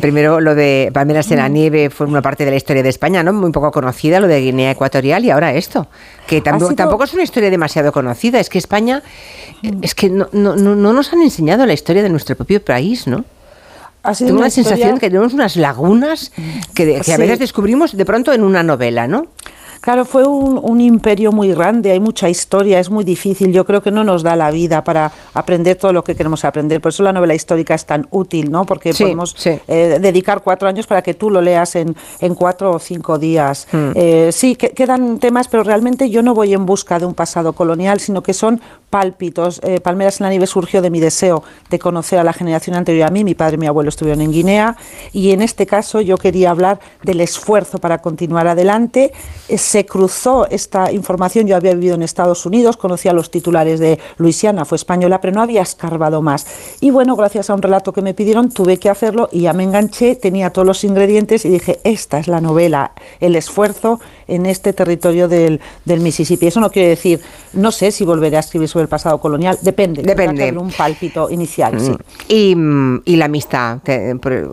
Primero 0.00 0.40
lo 0.40 0.54
de 0.54 0.90
Palmeras 0.94 1.30
en 1.32 1.38
la 1.38 1.48
nieve 1.48 1.90
fue 1.90 2.06
una 2.06 2.22
parte 2.22 2.44
de 2.44 2.52
la 2.52 2.56
historia 2.56 2.84
de 2.84 2.88
España, 2.88 3.24
¿no? 3.24 3.32
Muy 3.32 3.50
poco 3.50 3.72
conocida, 3.72 4.20
lo 4.20 4.28
de 4.28 4.40
Guinea 4.40 4.70
Ecuatorial 4.70 5.24
y 5.24 5.30
ahora 5.30 5.54
esto, 5.54 5.88
que 6.28 6.40
tampoco, 6.40 6.70
sido- 6.70 6.76
tampoco 6.76 7.02
es 7.04 7.14
una 7.14 7.24
historia 7.24 7.50
demasiado 7.50 7.90
conocida, 7.90 8.38
es 8.38 8.48
que 8.48 8.58
España, 8.58 9.02
eh, 9.64 9.72
es 9.82 9.94
que 9.96 10.08
no, 10.08 10.28
no, 10.30 10.54
no, 10.54 10.76
no 10.76 10.92
nos 10.92 11.12
han 11.12 11.22
enseñado 11.22 11.66
la 11.66 11.72
historia 11.72 12.02
de 12.04 12.08
nuestro 12.08 12.36
propio 12.36 12.64
país, 12.64 13.08
¿no? 13.08 13.24
Tengo 14.28 14.38
una 14.38 14.46
la 14.46 14.50
sensación 14.50 14.98
que 15.00 15.08
tenemos 15.08 15.32
unas 15.34 15.56
lagunas 15.56 16.30
que, 16.74 16.86
de- 16.86 17.00
que 17.00 17.12
a 17.12 17.16
veces 17.16 17.40
descubrimos 17.40 17.96
de 17.96 18.04
pronto 18.04 18.32
en 18.32 18.44
una 18.44 18.62
novela, 18.62 19.08
¿no? 19.08 19.26
Claro, 19.86 20.04
fue 20.04 20.26
un, 20.26 20.58
un 20.60 20.80
imperio 20.80 21.30
muy 21.30 21.52
grande, 21.52 21.92
hay 21.92 22.00
mucha 22.00 22.28
historia, 22.28 22.80
es 22.80 22.90
muy 22.90 23.04
difícil. 23.04 23.52
Yo 23.52 23.64
creo 23.64 23.80
que 23.80 23.92
no 23.92 24.02
nos 24.02 24.24
da 24.24 24.34
la 24.34 24.50
vida 24.50 24.82
para 24.82 25.12
aprender 25.32 25.76
todo 25.76 25.92
lo 25.92 26.02
que 26.02 26.16
queremos 26.16 26.44
aprender. 26.44 26.80
Por 26.80 26.88
eso 26.88 27.04
la 27.04 27.12
novela 27.12 27.36
histórica 27.36 27.72
es 27.72 27.86
tan 27.86 28.08
útil, 28.10 28.50
¿no? 28.50 28.66
Porque 28.66 28.92
Sí, 28.92 29.04
podemos 29.04 29.36
eh, 29.46 29.98
dedicar 30.00 30.42
cuatro 30.42 30.66
años 30.66 30.88
para 30.88 31.02
que 31.02 31.14
tú 31.14 31.30
lo 31.30 31.40
leas 31.40 31.76
en, 31.76 31.94
en 32.18 32.34
cuatro 32.34 32.72
o 32.72 32.78
cinco 32.80 33.16
días. 33.16 33.68
Hmm. 33.70 33.92
Eh, 33.94 34.30
sí, 34.32 34.56
que, 34.56 34.70
quedan 34.70 35.20
temas, 35.20 35.46
pero 35.46 35.62
realmente 35.62 36.10
yo 36.10 36.20
no 36.20 36.34
voy 36.34 36.52
en 36.52 36.66
busca 36.66 36.98
de 36.98 37.06
un 37.06 37.14
pasado 37.14 37.52
colonial, 37.52 38.00
sino 38.00 38.24
que 38.24 38.32
son 38.32 38.60
pálpitos. 38.90 39.60
Eh, 39.62 39.78
Palmeras 39.78 40.20
en 40.20 40.24
la 40.24 40.30
nieve 40.30 40.48
surgió 40.48 40.82
de 40.82 40.90
mi 40.90 40.98
deseo 40.98 41.44
de 41.70 41.78
conocer 41.78 42.18
a 42.18 42.24
la 42.24 42.32
generación 42.32 42.74
anterior 42.74 43.06
a 43.06 43.10
mí. 43.12 43.22
Mi 43.22 43.34
padre 43.34 43.54
y 43.54 43.58
mi 43.58 43.66
abuelo 43.68 43.90
estuvieron 43.90 44.20
en 44.20 44.32
Guinea 44.32 44.76
y 45.12 45.30
en 45.30 45.42
este 45.42 45.64
caso 45.64 46.00
yo 46.00 46.16
quería 46.16 46.50
hablar 46.50 46.80
del 47.04 47.20
esfuerzo 47.20 47.78
para 47.78 47.98
continuar 47.98 48.48
adelante. 48.48 49.12
Se 49.76 49.84
cruzó 49.84 50.46
esta 50.48 50.90
información. 50.90 51.46
Yo 51.46 51.54
había 51.54 51.74
vivido 51.74 51.96
en 51.96 52.02
Estados 52.02 52.46
Unidos, 52.46 52.78
conocía 52.78 53.12
los 53.12 53.30
titulares 53.30 53.78
de 53.78 53.98
Luisiana, 54.16 54.64
fue 54.64 54.76
española, 54.76 55.20
pero 55.20 55.34
no 55.34 55.42
había 55.42 55.60
escarbado 55.60 56.22
más. 56.22 56.46
Y 56.80 56.90
bueno, 56.90 57.14
gracias 57.14 57.50
a 57.50 57.54
un 57.54 57.60
relato 57.60 57.92
que 57.92 58.00
me 58.00 58.14
pidieron, 58.14 58.48
tuve 58.48 58.78
que 58.78 58.88
hacerlo 58.88 59.28
y 59.30 59.42
ya 59.42 59.52
me 59.52 59.64
enganché, 59.64 60.16
tenía 60.16 60.48
todos 60.48 60.66
los 60.66 60.82
ingredientes 60.82 61.44
y 61.44 61.50
dije, 61.50 61.78
esta 61.84 62.18
es 62.18 62.26
la 62.26 62.40
novela, 62.40 62.92
el 63.20 63.36
esfuerzo 63.36 64.00
en 64.28 64.46
este 64.46 64.72
territorio 64.72 65.28
del, 65.28 65.60
del 65.84 66.00
Mississippi. 66.00 66.46
Eso 66.46 66.60
no 66.60 66.70
quiere 66.70 66.88
decir, 66.88 67.20
no 67.52 67.70
sé 67.70 67.90
si 67.90 68.06
volveré 68.06 68.38
a 68.38 68.40
escribir 68.40 68.70
sobre 68.70 68.84
el 68.84 68.88
pasado 68.88 69.20
colonial, 69.20 69.58
depende. 69.60 70.02
Depende. 70.02 70.52
que 70.52 70.56
un 70.56 70.72
pálpito 70.72 71.28
inicial, 71.28 71.78
sí. 71.78 71.90
Mm. 71.90 71.96
Y, 72.28 72.56
mm, 72.56 73.02
y 73.04 73.16
la 73.16 73.26
amistad, 73.26 73.80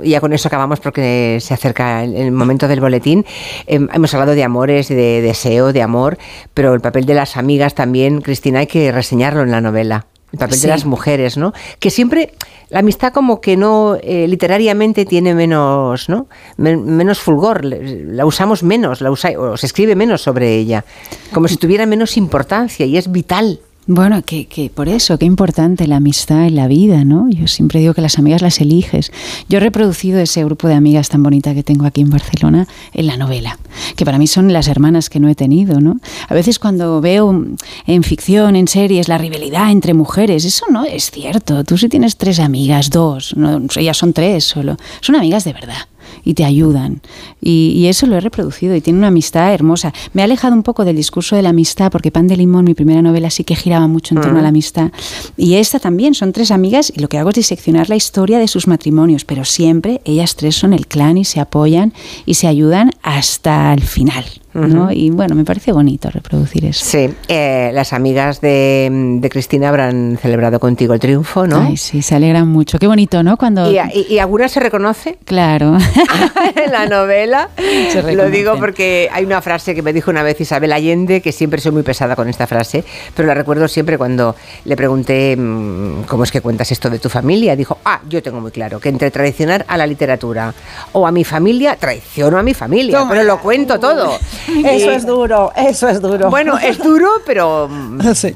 y 0.04 0.10
ya 0.10 0.20
con 0.20 0.34
eso 0.34 0.50
acabamos 0.50 0.82
porque 0.82 1.38
se 1.40 1.54
acerca 1.54 2.04
el, 2.04 2.14
el 2.16 2.32
momento 2.34 2.68
del 2.68 2.82
boletín. 2.82 3.26
Em, 3.68 3.88
hemos 3.94 4.14
hablado 4.14 4.36
de 4.36 4.44
amores, 4.44 4.90
de 4.90 5.13
deseo, 5.22 5.74
de 5.74 5.82
amor, 5.82 6.18
pero 6.54 6.74
el 6.74 6.82
papel 6.82 7.06
de 7.06 7.14
las 7.14 7.38
amigas 7.38 7.76
también, 7.76 8.22
Cristina, 8.22 8.60
hay 8.60 8.68
que 8.68 8.92
reseñarlo 8.92 9.42
en 9.42 9.52
la 9.52 9.62
novela. 9.62 10.06
El 10.32 10.40
papel 10.40 10.56
Sí. 10.56 10.62
de 10.64 10.70
las 10.70 10.86
mujeres, 10.86 11.38
¿no? 11.38 11.54
Que 11.80 11.92
siempre 11.92 12.34
la 12.70 12.80
amistad 12.80 13.14
como 13.14 13.40
que 13.40 13.56
no 13.56 13.98
eh, 14.02 14.28
literariamente 14.28 15.06
tiene 15.06 15.36
menos, 15.36 16.10
¿no? 16.10 16.26
Men- 16.58 16.86
menos 16.98 17.20
fulgor, 17.20 17.64
la 17.64 18.26
usamos 18.26 18.64
menos, 18.64 19.02
la 19.02 19.12
usa, 19.12 19.30
o 19.38 19.56
se 19.58 19.68
escribe 19.68 19.96
menos 19.96 20.24
sobre 20.24 20.56
ella, 20.56 20.86
como 21.34 21.48
si 21.48 21.58
tuviera 21.58 21.86
menos 21.86 22.18
importancia 22.18 22.84
y 22.88 22.98
es 22.98 23.12
vital. 23.12 23.60
Bueno, 23.86 24.22
que, 24.24 24.46
que, 24.46 24.70
por 24.70 24.88
eso, 24.88 25.18
qué 25.18 25.26
importante 25.26 25.88
la 25.88 25.98
amistad 25.98 26.48
en 26.48 26.56
la 26.56 26.70
vida, 26.70 27.04
¿no? 27.04 27.30
Yo 27.30 27.48
siempre 27.48 27.82
digo 27.82 27.94
que 27.94 28.00
las 28.00 28.18
amigas 28.18 28.42
las 28.42 28.62
eliges. 28.62 29.12
Yo 29.50 29.58
he 29.58 29.60
reproducido 29.60 30.22
ese 30.22 30.42
grupo 30.46 30.70
de 30.70 30.76
amigas 30.76 31.10
tan 31.10 31.22
bonita 31.22 31.54
que 31.54 31.64
tengo 31.64 31.86
aquí 31.86 32.00
en 32.00 32.10
Barcelona 32.10 32.66
en 32.94 33.08
la 33.08 33.18
novela, 33.18 33.60
que 33.98 34.06
para 34.06 34.18
mí 34.18 34.26
son 34.26 34.54
las 34.54 34.70
hermanas 34.70 35.10
que 35.10 35.20
no 35.20 35.28
he 35.28 35.36
tenido, 35.36 35.82
¿no? 35.82 36.00
A 36.30 36.34
veces 36.34 36.60
cuando 36.60 37.02
veo 37.02 37.46
en 37.86 38.04
ficción, 38.04 38.56
en 38.56 38.70
series, 38.70 39.10
la 39.10 39.18
rivalidad 39.18 39.70
entre 39.70 39.94
mujeres, 39.94 40.46
eso 40.46 40.66
no 40.72 40.86
es 40.86 41.12
cierto. 41.12 41.66
Tú 41.66 41.78
si 41.78 41.90
tienes 41.90 42.16
tres 42.16 42.40
amigas, 42.40 42.90
dos, 42.90 43.36
no, 43.36 43.64
ellas 43.76 43.98
son 43.98 44.14
tres 44.14 44.46
solo, 44.46 44.78
son 45.02 45.18
amigas 45.18 45.44
de 45.44 45.52
verdad 45.52 45.88
y 46.24 46.34
te 46.34 46.46
ayudan. 46.46 47.02
Y, 47.42 47.84
eso 47.84 48.08
lo 48.08 48.16
he 48.16 48.22
reproducido 48.22 48.76
y 48.76 48.82
tiene 48.82 49.00
una 49.00 49.10
amistad 49.10 49.54
hermosa. 49.54 49.94
Me 50.14 50.22
ha 50.22 50.26
alejado 50.26 50.56
un 50.56 50.64
poco 50.64 50.86
del 50.86 50.96
discurso 50.96 51.36
de 51.36 51.42
la 51.42 51.50
amistad 51.50 51.92
porque 51.92 52.12
Pan 52.12 52.28
de 52.28 52.38
Limón, 52.38 52.64
mi 52.66 52.74
primera 52.74 53.02
novela, 53.02 53.30
sí 53.30 53.44
que 53.44 53.56
giraba 53.56 53.88
mucho 53.88 54.16
en 54.16 54.22
torno 54.22 54.40
a 54.40 54.42
la 54.42 54.48
mm. 54.48 54.56
amistad. 54.56 54.92
Y 55.36 55.56
esta 55.56 55.80
también, 55.80 56.14
son 56.14 56.32
tres 56.32 56.52
amigas 56.52 56.92
y 56.96 57.02
lo 57.02 57.10
que 57.10 57.18
hago 57.18 57.30
es 57.30 57.36
diseccionar 57.36 57.90
la 57.90 57.96
historia 57.96 58.40
de 58.40 58.48
sus 58.48 58.68
matrimonios, 58.68 59.26
pero 59.26 59.46
siempre 59.46 60.02
ellas 60.06 60.36
tres 60.36 60.56
son 60.56 60.74
el 60.74 60.88
clan 60.88 61.18
y 61.18 61.26
se 61.26 61.40
apoyan 61.40 61.94
y 62.26 62.36
se 62.36 62.48
ayudan 62.48 62.92
hasta 63.02 63.74
el 63.74 63.82
final. 63.82 64.26
Y 64.92 65.10
bueno, 65.10 65.36
me 65.36 65.44
parece 65.44 65.72
bonito 65.72 66.10
reproducir 66.10 66.66
eso. 66.66 66.86
Sí, 66.86 67.10
eh, 67.28 67.72
las 67.74 67.94
amigas 67.94 68.40
de, 68.42 69.20
Cristina 69.32 69.70
habrán 69.70 70.18
celebrado 70.22 70.60
contigo 70.60 70.94
el 70.94 71.00
triunfo, 71.00 71.48
¿no? 71.48 71.62
Ay, 71.62 71.78
sí, 71.78 72.02
se 72.02 72.16
alegran 72.16 72.48
mucho. 72.48 72.78
Qué 72.78 72.88
bonito, 72.88 73.24
¿no? 73.24 73.38
Cuando... 73.38 73.72
¿Y, 73.72 73.80
y, 74.10 74.20
alguna 74.20 74.48
se 74.48 74.60
reconoce? 74.60 75.18
Claro. 75.26 75.78
en 76.56 76.72
la 76.72 76.86
novela. 76.86 77.50
Lo 78.14 78.30
digo 78.30 78.58
porque 78.60 79.10
hay 79.12 79.26
una 79.26 79.42
frase 79.42 79.74
que 79.74 79.82
me 79.82 79.94
dijo 79.94 80.12
una 80.12 80.24
vez 80.24 80.40
Isabel 80.40 80.72
Allende, 80.72 81.22
que 81.22 81.32
siempre 81.32 81.60
soy 81.60 81.72
muy 81.72 81.84
pesada 81.84 82.16
con 82.16 82.30
esta 82.30 82.48
frase, 82.48 82.84
pero 83.16 83.28
la 83.28 83.34
recuerdo 83.34 83.68
siempre 83.68 83.98
cuando 83.98 84.36
le 84.66 84.76
pregunté 84.76 85.36
mm, 85.36 86.04
cómo 86.04 86.24
es 86.24 86.32
que 86.32 86.42
cuentas 86.42 86.72
esto 86.72 86.90
de 86.90 87.00
tu 87.00 87.10
familia. 87.10 87.56
Dijo, 87.56 87.80
ah, 87.86 88.02
yo 88.08 88.22
tengo 88.22 88.40
muy 88.40 88.52
claro 88.52 88.80
que 88.80 88.90
entre 88.90 89.12
traicionar 89.12 89.66
a 89.68 89.78
la 89.78 89.88
literatura 89.88 90.54
o 90.92 91.08
a 91.08 91.12
mi 91.12 91.24
familia, 91.24 91.76
traiciono 91.76 92.38
a 92.38 92.44
mi 92.44 92.54
familia, 92.54 93.06
pero 93.10 93.24
lo 93.24 93.40
cuento 93.40 93.80
todo. 93.80 94.18
Eso 94.66 94.92
es 94.92 95.06
duro, 95.06 95.52
eso 95.56 95.88
es 95.88 96.02
duro. 96.02 96.30
Bueno, 96.30 96.58
es 96.58 96.78
duro, 96.78 97.10
pero... 97.26 97.70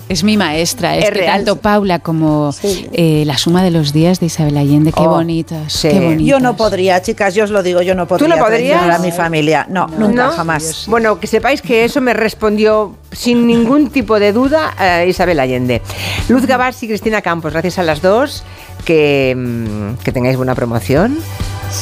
Es 0.10 0.24
mi 0.24 0.38
maestra, 0.38 0.95
es, 0.95 1.10
que 1.11 1.24
tanto 1.24 1.58
Paula 1.58 2.00
como 2.00 2.53
eh, 2.64 3.24
la 3.26 3.38
suma 3.38 3.64
de 3.64 3.72
los 3.72 3.94
días 3.94 4.19
de 4.19 4.27
Isabel 4.27 4.58
Allende, 4.58 4.92
qué, 4.92 5.02
oh, 5.02 5.10
bonitos, 5.10 5.84
Yo 6.19 6.40
no 6.40 6.56
podría, 6.56 7.02
chicas, 7.02 7.36
yo 7.36 7.44
os 7.44 7.52
lo 7.52 7.64
digo, 7.64 7.82
yo 7.82 7.95
no 7.95 8.08
podría. 8.08 8.27
¿Tú 8.27 8.36
no 8.36 8.44
podrías? 8.44 8.95
a 8.95 9.00
mi 9.00 9.11
familia, 9.11 9.66
no, 9.69 9.88
nunca, 9.88 10.32
jamás. 10.32 10.86
Bueno, 10.88 11.19
que 11.19 11.27
sepáis 11.27 11.61
que 11.61 11.86
eso 11.86 12.02
me 12.02 12.14
respondió 12.14 12.95
sin 13.11 13.48
ningún 13.48 13.90
tipo 13.90 14.19
de 14.19 14.34
duda 14.34 14.74
eh, 14.80 15.06
Isabel 15.08 15.40
Allende. 15.40 15.82
Luz 16.30 16.45
Gabás 16.45 16.82
y 16.84 16.88
Cristina 16.88 17.22
Campos, 17.22 17.53
gracias 17.53 17.80
a 17.80 17.84
las 17.84 18.02
dos, 18.02 18.44
que, 18.86 19.36
mm, 19.36 20.03
que 20.03 20.11
tengáis 20.11 20.38
buena 20.38 20.56
promoción. 20.56 21.18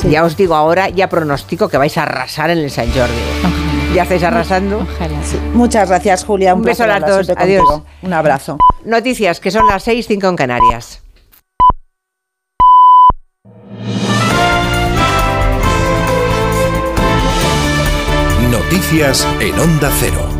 Ya 0.09 0.23
os 0.23 0.35
digo 0.35 0.55
ahora, 0.55 0.89
ya 0.89 1.09
pronostico 1.09 1.69
que 1.69 1.77
vais 1.77 1.97
a 1.97 2.03
arrasar 2.03 2.49
en 2.49 2.57
el 2.57 2.71
San 2.71 2.91
Jordi 2.91 3.74
estáis 4.03 4.23
arrasando. 4.23 4.85
Muchas 5.53 5.89
gracias, 5.89 6.23
Julia. 6.25 6.53
Un, 6.53 6.61
beso 6.61 6.83
a 6.83 6.87
las 6.87 7.05
dos. 7.05 7.29
Adiós. 7.37 7.81
Un 8.01 8.13
abrazo. 8.13 8.57
Noticias, 8.83 9.39
que 9.39 9.51
son 9.51 9.67
las 9.67 9.83
6, 9.83 10.05
5 10.07 10.27
en 10.27 10.35
Canarias. 10.35 11.01
Noticias 18.51 19.27
en 19.39 19.59
Onda 19.59 19.91
Cero. 19.99 20.34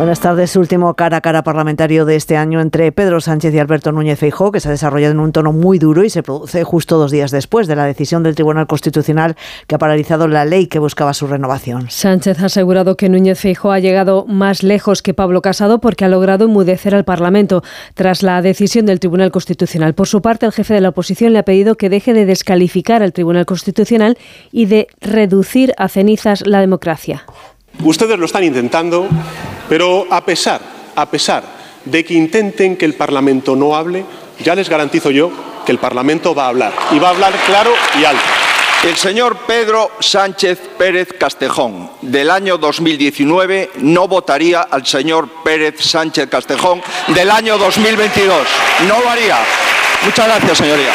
Buenas 0.00 0.20
tardes. 0.20 0.56
Último 0.56 0.94
cara 0.94 1.18
a 1.18 1.20
cara 1.20 1.42
parlamentario 1.42 2.06
de 2.06 2.16
este 2.16 2.38
año 2.38 2.62
entre 2.62 2.90
Pedro 2.90 3.20
Sánchez 3.20 3.52
y 3.52 3.58
Alberto 3.58 3.92
Núñez 3.92 4.18
Feijóo, 4.18 4.50
que 4.50 4.58
se 4.58 4.68
ha 4.68 4.70
desarrollado 4.70 5.12
en 5.12 5.20
un 5.20 5.30
tono 5.30 5.52
muy 5.52 5.78
duro 5.78 6.02
y 6.04 6.08
se 6.08 6.22
produce 6.22 6.64
justo 6.64 6.96
dos 6.96 7.10
días 7.10 7.30
después 7.30 7.66
de 7.66 7.76
la 7.76 7.84
decisión 7.84 8.22
del 8.22 8.34
Tribunal 8.34 8.66
Constitucional 8.66 9.36
que 9.66 9.74
ha 9.74 9.78
paralizado 9.78 10.26
la 10.26 10.46
ley 10.46 10.68
que 10.68 10.78
buscaba 10.78 11.12
su 11.12 11.26
renovación. 11.26 11.90
Sánchez 11.90 12.40
ha 12.40 12.46
asegurado 12.46 12.96
que 12.96 13.10
Núñez 13.10 13.38
Feijóo 13.38 13.72
ha 13.72 13.78
llegado 13.78 14.24
más 14.26 14.62
lejos 14.62 15.02
que 15.02 15.12
Pablo 15.12 15.42
Casado 15.42 15.82
porque 15.82 16.06
ha 16.06 16.08
logrado 16.08 16.46
enmudecer 16.46 16.94
al 16.94 17.04
Parlamento 17.04 17.62
tras 17.92 18.22
la 18.22 18.40
decisión 18.40 18.86
del 18.86 19.00
Tribunal 19.00 19.30
Constitucional. 19.30 19.92
Por 19.92 20.08
su 20.08 20.22
parte, 20.22 20.46
el 20.46 20.52
jefe 20.52 20.72
de 20.72 20.80
la 20.80 20.88
oposición 20.88 21.34
le 21.34 21.40
ha 21.40 21.44
pedido 21.44 21.74
que 21.74 21.90
deje 21.90 22.14
de 22.14 22.24
descalificar 22.24 23.02
al 23.02 23.12
Tribunal 23.12 23.44
Constitucional 23.44 24.16
y 24.50 24.64
de 24.64 24.86
reducir 25.02 25.74
a 25.76 25.88
cenizas 25.88 26.46
la 26.46 26.60
democracia. 26.60 27.26
Ustedes 27.82 28.18
lo 28.18 28.26
están 28.26 28.44
intentando, 28.44 29.08
pero 29.68 30.06
a 30.10 30.24
pesar, 30.24 30.60
a 30.94 31.06
pesar 31.06 31.42
de 31.84 32.04
que 32.04 32.14
intenten 32.14 32.76
que 32.76 32.84
el 32.84 32.94
Parlamento 32.94 33.56
no 33.56 33.74
hable, 33.74 34.04
ya 34.44 34.54
les 34.54 34.68
garantizo 34.68 35.10
yo 35.10 35.30
que 35.64 35.72
el 35.72 35.78
Parlamento 35.78 36.34
va 36.34 36.44
a 36.44 36.48
hablar 36.48 36.72
y 36.92 36.98
va 36.98 37.08
a 37.08 37.10
hablar 37.12 37.32
claro 37.46 37.72
y 38.00 38.04
alto. 38.04 38.22
El 38.82 38.96
señor 38.96 39.36
Pedro 39.46 39.90
Sánchez 40.00 40.58
Pérez 40.78 41.08
Castejón 41.18 41.90
del 42.00 42.30
año 42.30 42.56
2019 42.56 43.72
no 43.76 44.08
votaría 44.08 44.62
al 44.62 44.86
señor 44.86 45.28
Pérez 45.44 45.80
Sánchez 45.80 46.30
Castejón 46.30 46.82
del 47.08 47.30
año 47.30 47.58
2022. 47.58 48.48
No 48.88 49.00
lo 49.00 49.10
haría. 49.10 49.38
Muchas 50.02 50.26
gracias, 50.26 50.58
señoría. 50.58 50.92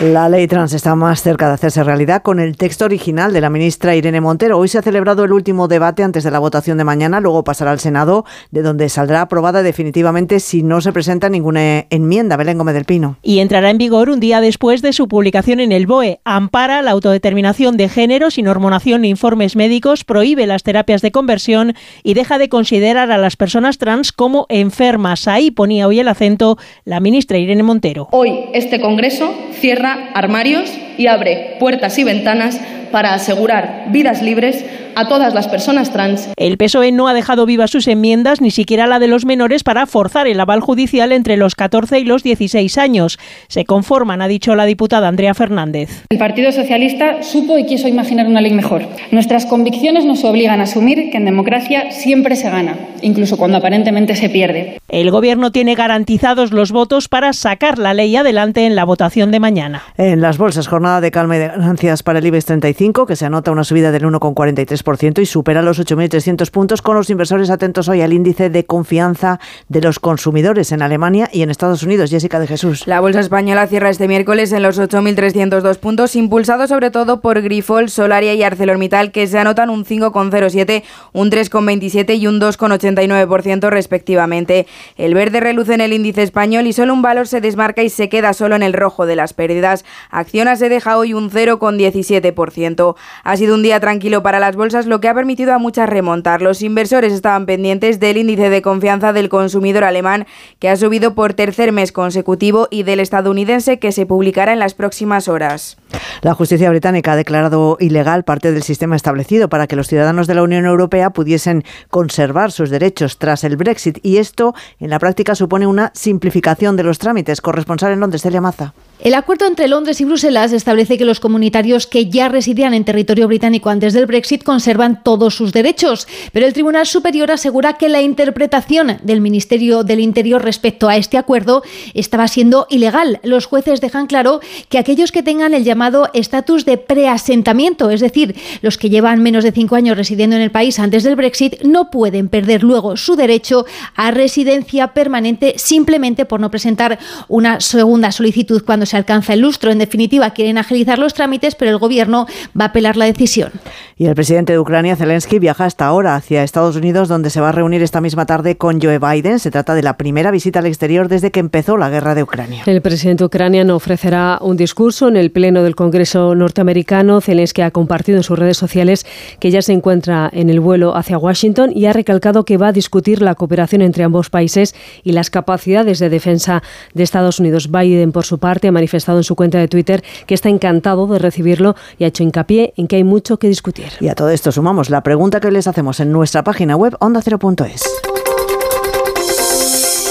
La 0.00 0.30
ley 0.30 0.46
trans 0.46 0.72
está 0.72 0.94
más 0.94 1.22
cerca 1.22 1.48
de 1.48 1.54
hacerse 1.54 1.84
realidad 1.84 2.22
con 2.22 2.40
el 2.40 2.56
texto 2.56 2.86
original 2.86 3.30
de 3.34 3.42
la 3.42 3.50
ministra 3.50 3.94
Irene 3.94 4.22
Montero. 4.22 4.58
Hoy 4.58 4.68
se 4.68 4.78
ha 4.78 4.82
celebrado 4.82 5.22
el 5.22 5.32
último 5.32 5.68
debate 5.68 6.02
antes 6.02 6.24
de 6.24 6.30
la 6.30 6.38
votación 6.38 6.78
de 6.78 6.84
mañana, 6.84 7.20
luego 7.20 7.44
pasará 7.44 7.72
al 7.72 7.78
Senado, 7.78 8.24
de 8.50 8.62
donde 8.62 8.88
saldrá 8.88 9.20
aprobada 9.20 9.62
definitivamente 9.62 10.40
si 10.40 10.62
no 10.62 10.80
se 10.80 10.94
presenta 10.94 11.28
ninguna 11.28 11.84
enmienda. 11.90 12.38
Belén 12.38 12.56
Gómez 12.56 12.74
del 12.74 12.86
Pino. 12.86 13.18
Y 13.22 13.40
entrará 13.40 13.68
en 13.68 13.76
vigor 13.76 14.08
un 14.08 14.18
día 14.18 14.40
después 14.40 14.80
de 14.80 14.94
su 14.94 15.08
publicación 15.08 15.60
en 15.60 15.72
el 15.72 15.86
BOE. 15.86 16.20
Ampara 16.24 16.80
la 16.80 16.92
autodeterminación 16.92 17.76
de 17.76 17.90
género 17.90 18.30
sin 18.30 18.48
hormonación 18.48 19.02
ni 19.02 19.10
informes 19.10 19.56
médicos, 19.56 20.04
prohíbe 20.04 20.46
las 20.46 20.62
terapias 20.62 21.02
de 21.02 21.12
conversión 21.12 21.74
y 22.02 22.14
deja 22.14 22.38
de 22.38 22.48
considerar 22.48 23.10
a 23.12 23.18
las 23.18 23.36
personas 23.36 23.76
trans 23.76 24.10
como 24.10 24.46
enfermas. 24.48 25.28
Ahí 25.28 25.50
ponía 25.50 25.86
hoy 25.86 26.00
el 26.00 26.08
acento 26.08 26.56
la 26.86 26.98
ministra 26.98 27.36
Irene 27.36 27.62
Montero. 27.62 28.08
Hoy 28.12 28.46
este 28.54 28.80
Congreso 28.80 29.34
cierra 29.52 29.81
armarios 29.84 30.70
y 30.98 31.06
abre 31.06 31.56
puertas 31.58 31.98
y 31.98 32.04
ventanas 32.04 32.60
para 32.92 33.14
asegurar 33.14 33.86
vidas 33.88 34.22
libres 34.22 34.64
a 34.94 35.08
todas 35.08 35.34
las 35.34 35.48
personas 35.48 35.90
trans. 35.90 36.28
El 36.36 36.56
PSOE 36.58 36.92
no 36.92 37.08
ha 37.08 37.14
dejado 37.14 37.46
vivas 37.46 37.70
sus 37.70 37.88
enmiendas, 37.88 38.40
ni 38.40 38.50
siquiera 38.50 38.86
la 38.86 38.98
de 38.98 39.08
los 39.08 39.24
menores, 39.24 39.64
para 39.64 39.86
forzar 39.86 40.26
el 40.26 40.38
aval 40.38 40.60
judicial 40.60 41.12
entre 41.12 41.36
los 41.36 41.54
14 41.54 41.98
y 41.98 42.04
los 42.04 42.22
16 42.22 42.78
años. 42.78 43.18
Se 43.48 43.64
conforman, 43.64 44.22
ha 44.22 44.28
dicho 44.28 44.54
la 44.54 44.66
diputada 44.66 45.08
Andrea 45.08 45.34
Fernández. 45.34 46.04
El 46.10 46.18
Partido 46.18 46.52
Socialista 46.52 47.22
supo 47.22 47.58
y 47.58 47.64
quiso 47.64 47.88
imaginar 47.88 48.26
una 48.26 48.40
ley 48.40 48.52
mejor. 48.52 48.82
Nuestras 49.10 49.46
convicciones 49.46 50.04
nos 50.04 50.24
obligan 50.24 50.60
a 50.60 50.64
asumir 50.64 51.10
que 51.10 51.16
en 51.16 51.24
democracia 51.24 51.90
siempre 51.90 52.36
se 52.36 52.50
gana, 52.50 52.76
incluso 53.00 53.36
cuando 53.36 53.58
aparentemente 53.58 54.14
se 54.16 54.28
pierde. 54.28 54.78
El 54.88 55.10
Gobierno 55.10 55.52
tiene 55.52 55.74
garantizados 55.74 56.52
los 56.52 56.70
votos 56.70 57.08
para 57.08 57.32
sacar 57.32 57.78
la 57.78 57.94
ley 57.94 58.14
adelante 58.14 58.66
en 58.66 58.76
la 58.76 58.84
votación 58.84 59.30
de 59.30 59.40
mañana. 59.40 59.82
En 59.96 60.20
las 60.20 60.36
bolsas, 60.36 60.68
jornada 60.82 61.00
de 61.00 61.12
calma 61.12 61.36
y 61.36 61.38
de 61.38 61.46
ganancias 61.46 62.02
para 62.02 62.18
el 62.18 62.26
IBEX 62.26 62.44
35, 62.46 63.06
que 63.06 63.14
se 63.14 63.24
anota 63.24 63.52
una 63.52 63.62
subida 63.62 63.92
del 63.92 64.02
1,43 64.02 65.22
y 65.22 65.26
supera 65.26 65.62
los 65.62 65.78
8.300 65.78 66.50
puntos 66.50 66.82
con 66.82 66.96
los 66.96 67.08
inversores 67.08 67.50
atentos 67.50 67.88
hoy 67.88 68.00
al 68.00 68.12
índice 68.12 68.50
de 68.50 68.66
confianza 68.66 69.38
de 69.68 69.80
los 69.80 70.00
consumidores 70.00 70.72
en 70.72 70.82
Alemania 70.82 71.30
y 71.32 71.42
en 71.42 71.50
Estados 71.50 71.84
Unidos. 71.84 72.10
Jessica 72.10 72.40
de 72.40 72.48
Jesús. 72.48 72.88
La 72.88 72.98
bolsa 72.98 73.20
española 73.20 73.68
cierra 73.68 73.90
este 73.90 74.08
miércoles 74.08 74.50
en 74.50 74.64
los 74.64 74.80
8.302 74.80 75.78
puntos, 75.78 76.16
impulsado 76.16 76.66
sobre 76.66 76.90
todo 76.90 77.20
por 77.20 77.40
Grifol, 77.40 77.88
Solaria 77.88 78.34
y 78.34 78.42
ArcelorMittal, 78.42 79.12
que 79.12 79.28
se 79.28 79.38
anotan 79.38 79.70
un 79.70 79.84
5,07, 79.84 80.82
un 81.12 81.30
3,27 81.30 82.18
y 82.18 82.26
un 82.26 82.40
2,89% 82.40 83.70
respectivamente. 83.70 84.66
El 84.96 85.14
verde 85.14 85.38
reluce 85.38 85.74
en 85.74 85.80
el 85.80 85.92
índice 85.92 86.24
español 86.24 86.66
y 86.66 86.72
solo 86.72 86.92
un 86.92 87.02
valor 87.02 87.28
se 87.28 87.40
desmarca 87.40 87.84
y 87.84 87.88
se 87.88 88.08
queda 88.08 88.32
solo 88.32 88.56
en 88.56 88.64
el 88.64 88.72
rojo 88.72 89.06
de 89.06 89.14
las 89.14 89.32
pérdidas. 89.32 89.84
Acciona 90.10 90.56
se 90.56 90.71
deja 90.72 90.96
hoy 90.96 91.12
un 91.14 91.30
0,17%. 91.30 92.96
Ha 93.22 93.36
sido 93.36 93.54
un 93.54 93.62
día 93.62 93.78
tranquilo 93.78 94.22
para 94.22 94.40
las 94.40 94.56
bolsas 94.56 94.86
lo 94.86 95.00
que 95.00 95.08
ha 95.08 95.14
permitido 95.14 95.52
a 95.52 95.58
muchas 95.58 95.88
remontar. 95.88 96.40
Los 96.40 96.62
inversores 96.62 97.12
estaban 97.12 97.46
pendientes 97.46 98.00
del 98.00 98.16
índice 98.16 98.48
de 98.48 98.62
confianza 98.62 99.12
del 99.12 99.28
consumidor 99.28 99.84
alemán, 99.84 100.26
que 100.58 100.68
ha 100.68 100.76
subido 100.76 101.14
por 101.14 101.34
tercer 101.34 101.72
mes 101.72 101.92
consecutivo, 101.92 102.68
y 102.70 102.82
del 102.82 103.00
estadounidense, 103.00 103.78
que 103.78 103.92
se 103.92 104.06
publicará 104.06 104.52
en 104.52 104.58
las 104.58 104.74
próximas 104.74 105.28
horas. 105.28 105.76
La 106.22 106.34
justicia 106.34 106.70
británica 106.70 107.12
ha 107.12 107.16
declarado 107.16 107.76
ilegal 107.80 108.24
parte 108.24 108.52
del 108.52 108.62
sistema 108.62 108.96
establecido 108.96 109.48
para 109.48 109.66
que 109.66 109.76
los 109.76 109.88
ciudadanos 109.88 110.26
de 110.26 110.34
la 110.34 110.42
Unión 110.42 110.66
Europea 110.66 111.10
pudiesen 111.10 111.64
conservar 111.90 112.52
sus 112.52 112.70
derechos 112.70 113.18
tras 113.18 113.44
el 113.44 113.56
Brexit 113.56 113.98
y 114.02 114.18
esto 114.18 114.54
en 114.78 114.90
la 114.90 114.98
práctica 114.98 115.34
supone 115.34 115.66
una 115.66 115.90
simplificación 115.94 116.76
de 116.76 116.84
los 116.84 116.98
trámites. 116.98 117.40
Corresponsal 117.40 117.92
en 117.92 118.00
Londres, 118.00 118.22
Celia 118.22 118.40
Maza. 118.40 118.74
El 119.00 119.14
acuerdo 119.14 119.46
entre 119.46 119.66
Londres 119.66 120.00
y 120.00 120.04
Bruselas 120.04 120.52
establece 120.52 120.96
que 120.96 121.04
los 121.04 121.18
comunitarios 121.18 121.88
que 121.88 122.08
ya 122.08 122.28
residían 122.28 122.72
en 122.72 122.84
territorio 122.84 123.26
británico 123.26 123.68
antes 123.68 123.94
del 123.94 124.06
Brexit 124.06 124.44
conservan 124.44 125.02
todos 125.02 125.34
sus 125.34 125.52
derechos, 125.52 126.06
pero 126.32 126.46
el 126.46 126.52
Tribunal 126.52 126.86
Superior 126.86 127.32
asegura 127.32 127.72
que 127.72 127.88
la 127.88 128.00
interpretación 128.00 128.98
del 129.02 129.20
Ministerio 129.20 129.82
del 129.82 129.98
Interior 129.98 130.44
respecto 130.44 130.88
a 130.88 130.96
este 130.96 131.18
acuerdo 131.18 131.64
estaba 131.94 132.28
siendo 132.28 132.68
ilegal. 132.70 133.18
Los 133.24 133.46
jueces 133.46 133.80
dejan 133.80 134.06
claro 134.06 134.38
que 134.68 134.78
aquellos 134.78 135.10
que 135.10 135.24
tengan 135.24 135.52
el 135.52 135.64
llamado 135.64 135.81
estatus 136.12 136.64
de 136.64 136.78
preasentamiento, 136.78 137.90
es 137.90 138.00
decir, 138.00 138.36
los 138.60 138.78
que 138.78 138.90
llevan 138.90 139.22
menos 139.22 139.44
de 139.44 139.52
cinco 139.52 139.76
años 139.76 139.96
residiendo 139.96 140.36
en 140.36 140.42
el 140.42 140.50
país 140.50 140.78
antes 140.78 141.02
del 141.02 141.16
Brexit, 141.16 141.62
no 141.62 141.90
pueden 141.90 142.28
perder 142.28 142.62
luego 142.62 142.96
su 142.96 143.16
derecho 143.16 143.66
a 143.96 144.10
residencia 144.10 144.88
permanente 144.88 145.54
simplemente 145.56 146.24
por 146.24 146.40
no 146.40 146.50
presentar 146.50 146.98
una 147.28 147.60
segunda 147.60 148.12
solicitud 148.12 148.62
cuando 148.64 148.86
se 148.86 148.96
alcanza 148.96 149.34
el 149.34 149.40
lustro. 149.40 149.70
En 149.70 149.78
definitiva, 149.78 150.30
quieren 150.30 150.58
agilizar 150.58 150.98
los 150.98 151.14
trámites, 151.14 151.54
pero 151.54 151.70
el 151.70 151.78
gobierno 151.78 152.26
va 152.58 152.66
a 152.66 152.68
apelar 152.68 152.96
la 152.96 153.04
decisión. 153.04 153.50
Y 153.96 154.06
el 154.06 154.14
presidente 154.14 154.52
de 154.52 154.58
Ucrania, 154.58 154.96
Zelensky, 154.96 155.38
viaja 155.38 155.64
hasta 155.64 155.86
ahora 155.86 156.16
hacia 156.16 156.42
Estados 156.42 156.76
Unidos, 156.76 157.08
donde 157.08 157.30
se 157.30 157.40
va 157.40 157.50
a 157.50 157.52
reunir 157.52 157.82
esta 157.82 158.00
misma 158.00 158.26
tarde 158.26 158.56
con 158.56 158.80
Joe 158.80 158.98
Biden. 158.98 159.38
Se 159.38 159.50
trata 159.50 159.74
de 159.74 159.82
la 159.82 159.96
primera 159.96 160.30
visita 160.30 160.58
al 160.58 160.66
exterior 160.66 161.08
desde 161.08 161.30
que 161.30 161.40
empezó 161.40 161.76
la 161.76 161.90
guerra 161.90 162.14
de 162.14 162.22
Ucrania. 162.22 162.62
El 162.66 162.82
presidente 162.82 163.24
ucraniano 163.24 163.76
ofrecerá 163.76 164.38
un 164.40 164.56
discurso 164.56 165.08
en 165.08 165.16
el 165.16 165.30
Pleno 165.30 165.62
del 165.62 165.71
Congreso 165.74 166.34
norteamericano. 166.34 167.20
Zelensky 167.20 167.62
ha 167.62 167.70
compartido 167.70 168.18
en 168.18 168.22
sus 168.22 168.38
redes 168.38 168.56
sociales 168.56 169.06
que 169.40 169.50
ya 169.50 169.62
se 169.62 169.72
encuentra 169.72 170.30
en 170.32 170.50
el 170.50 170.60
vuelo 170.60 170.96
hacia 170.96 171.18
Washington 171.18 171.72
y 171.74 171.86
ha 171.86 171.92
recalcado 171.92 172.44
que 172.44 172.56
va 172.56 172.68
a 172.68 172.72
discutir 172.72 173.22
la 173.22 173.34
cooperación 173.34 173.82
entre 173.82 174.04
ambos 174.04 174.30
países 174.30 174.74
y 175.02 175.12
las 175.12 175.30
capacidades 175.30 175.98
de 175.98 176.08
defensa 176.08 176.62
de 176.94 177.02
Estados 177.02 177.40
Unidos. 177.40 177.70
Biden, 177.70 178.12
por 178.12 178.24
su 178.24 178.38
parte, 178.38 178.68
ha 178.68 178.72
manifestado 178.72 179.18
en 179.18 179.24
su 179.24 179.36
cuenta 179.36 179.58
de 179.58 179.68
Twitter 179.68 180.02
que 180.26 180.34
está 180.34 180.48
encantado 180.48 181.06
de 181.06 181.18
recibirlo 181.18 181.76
y 181.98 182.04
ha 182.04 182.08
hecho 182.08 182.22
hincapié 182.22 182.72
en 182.76 182.86
que 182.86 182.96
hay 182.96 183.04
mucho 183.04 183.38
que 183.38 183.48
discutir. 183.48 183.88
Y 184.00 184.08
a 184.08 184.14
todo 184.14 184.30
esto 184.30 184.52
sumamos 184.52 184.90
la 184.90 185.02
pregunta 185.02 185.40
que 185.40 185.50
les 185.50 185.66
hacemos 185.66 186.00
en 186.00 186.12
nuestra 186.12 186.44
página 186.44 186.76
web 186.76 186.96
ondacero.es. 187.00 187.82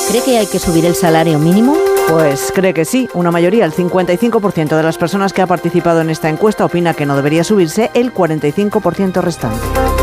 ¿Cree 0.10 0.24
que 0.24 0.38
hay 0.38 0.46
que 0.46 0.60
subir 0.60 0.86
el 0.86 0.96
salario 0.96 1.40
mínimo? 1.40 1.91
Pues 2.12 2.52
cree 2.54 2.74
que 2.74 2.84
sí. 2.84 3.08
Una 3.14 3.32
mayoría, 3.32 3.64
el 3.64 3.72
55% 3.72 4.76
de 4.76 4.84
las 4.84 4.98
personas 4.98 5.32
que 5.32 5.42
ha 5.42 5.48
participado 5.48 6.02
en 6.02 6.10
esta 6.10 6.28
encuesta 6.28 6.66
opina 6.66 6.94
que 6.94 7.06
no 7.06 7.16
debería 7.16 7.46
subirse, 7.46 7.90
el 7.94 8.14
45% 8.14 9.22
restante. 9.22 10.01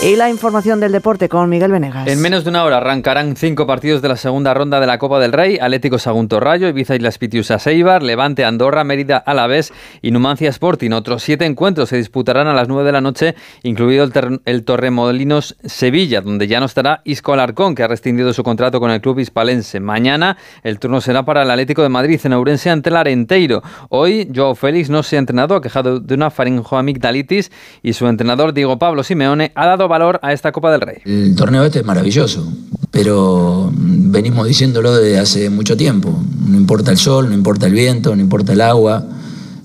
Y 0.00 0.14
la 0.14 0.30
información 0.30 0.78
del 0.78 0.92
deporte 0.92 1.28
con 1.28 1.50
Miguel 1.50 1.72
Venegas. 1.72 2.06
En 2.06 2.22
menos 2.22 2.44
de 2.44 2.50
una 2.50 2.62
hora 2.62 2.76
arrancarán 2.76 3.34
cinco 3.34 3.66
partidos 3.66 4.00
de 4.00 4.06
la 4.06 4.16
segunda 4.16 4.54
ronda 4.54 4.78
de 4.78 4.86
la 4.86 4.96
Copa 4.96 5.18
del 5.18 5.32
Rey: 5.32 5.58
Atlético 5.60 5.98
Sagunto 5.98 6.38
Rayo, 6.38 6.68
Ibiza 6.68 6.94
y 6.94 7.00
Las 7.00 7.18
Pitiusas 7.18 7.66
Levante, 7.66 8.44
Andorra, 8.44 8.84
Mérida, 8.84 9.16
Alavés 9.16 9.72
y 10.00 10.12
Numancia 10.12 10.50
Sporting. 10.50 10.92
Otros 10.92 11.24
siete 11.24 11.46
encuentros 11.46 11.88
se 11.88 11.96
disputarán 11.96 12.46
a 12.46 12.54
las 12.54 12.68
nueve 12.68 12.84
de 12.84 12.92
la 12.92 13.00
noche, 13.00 13.34
incluido 13.64 14.04
el, 14.04 14.40
el 14.44 14.64
Torremolinos 14.64 15.56
Sevilla, 15.64 16.20
donde 16.20 16.46
ya 16.46 16.60
no 16.60 16.66
estará 16.66 17.00
Isco 17.02 17.32
Alarcón, 17.32 17.74
que 17.74 17.82
ha 17.82 17.88
rescindido 17.88 18.32
su 18.32 18.44
contrato 18.44 18.78
con 18.78 18.92
el 18.92 19.00
club 19.00 19.18
hispalense. 19.18 19.80
Mañana 19.80 20.36
el 20.62 20.78
turno 20.78 21.00
será 21.00 21.24
para 21.24 21.42
el 21.42 21.50
Atlético 21.50 21.82
de 21.82 21.88
Madrid 21.88 22.20
en 22.22 22.34
Ourense 22.34 22.70
ante 22.70 22.90
el 22.90 22.96
Arenteiro. 22.96 23.64
Hoy 23.88 24.30
Joao 24.32 24.54
Félix 24.54 24.90
no 24.90 25.02
se 25.02 25.16
ha 25.16 25.18
entrenado, 25.18 25.56
ha 25.56 25.60
quejado 25.60 25.98
de 25.98 26.14
una 26.14 26.30
faringoamigdalitis 26.30 27.50
y 27.82 27.94
su 27.94 28.06
entrenador 28.06 28.52
Diego 28.54 28.78
Pablo 28.78 29.02
Simeone 29.02 29.50
ha 29.56 29.66
dado 29.66 29.87
valor 29.88 30.20
a 30.22 30.32
esta 30.32 30.52
Copa 30.52 30.70
del 30.70 30.80
Rey. 30.80 30.98
El 31.04 31.34
torneo 31.34 31.64
este 31.64 31.80
es 31.80 31.84
maravilloso, 31.84 32.46
pero 32.90 33.72
venimos 33.74 34.46
diciéndolo 34.46 34.94
desde 34.94 35.18
hace 35.18 35.50
mucho 35.50 35.76
tiempo. 35.76 36.22
No 36.46 36.56
importa 36.56 36.90
el 36.90 36.98
sol, 36.98 37.28
no 37.28 37.34
importa 37.34 37.66
el 37.66 37.72
viento, 37.72 38.14
no 38.14 38.22
importa 38.22 38.52
el 38.52 38.60
agua, 38.60 39.04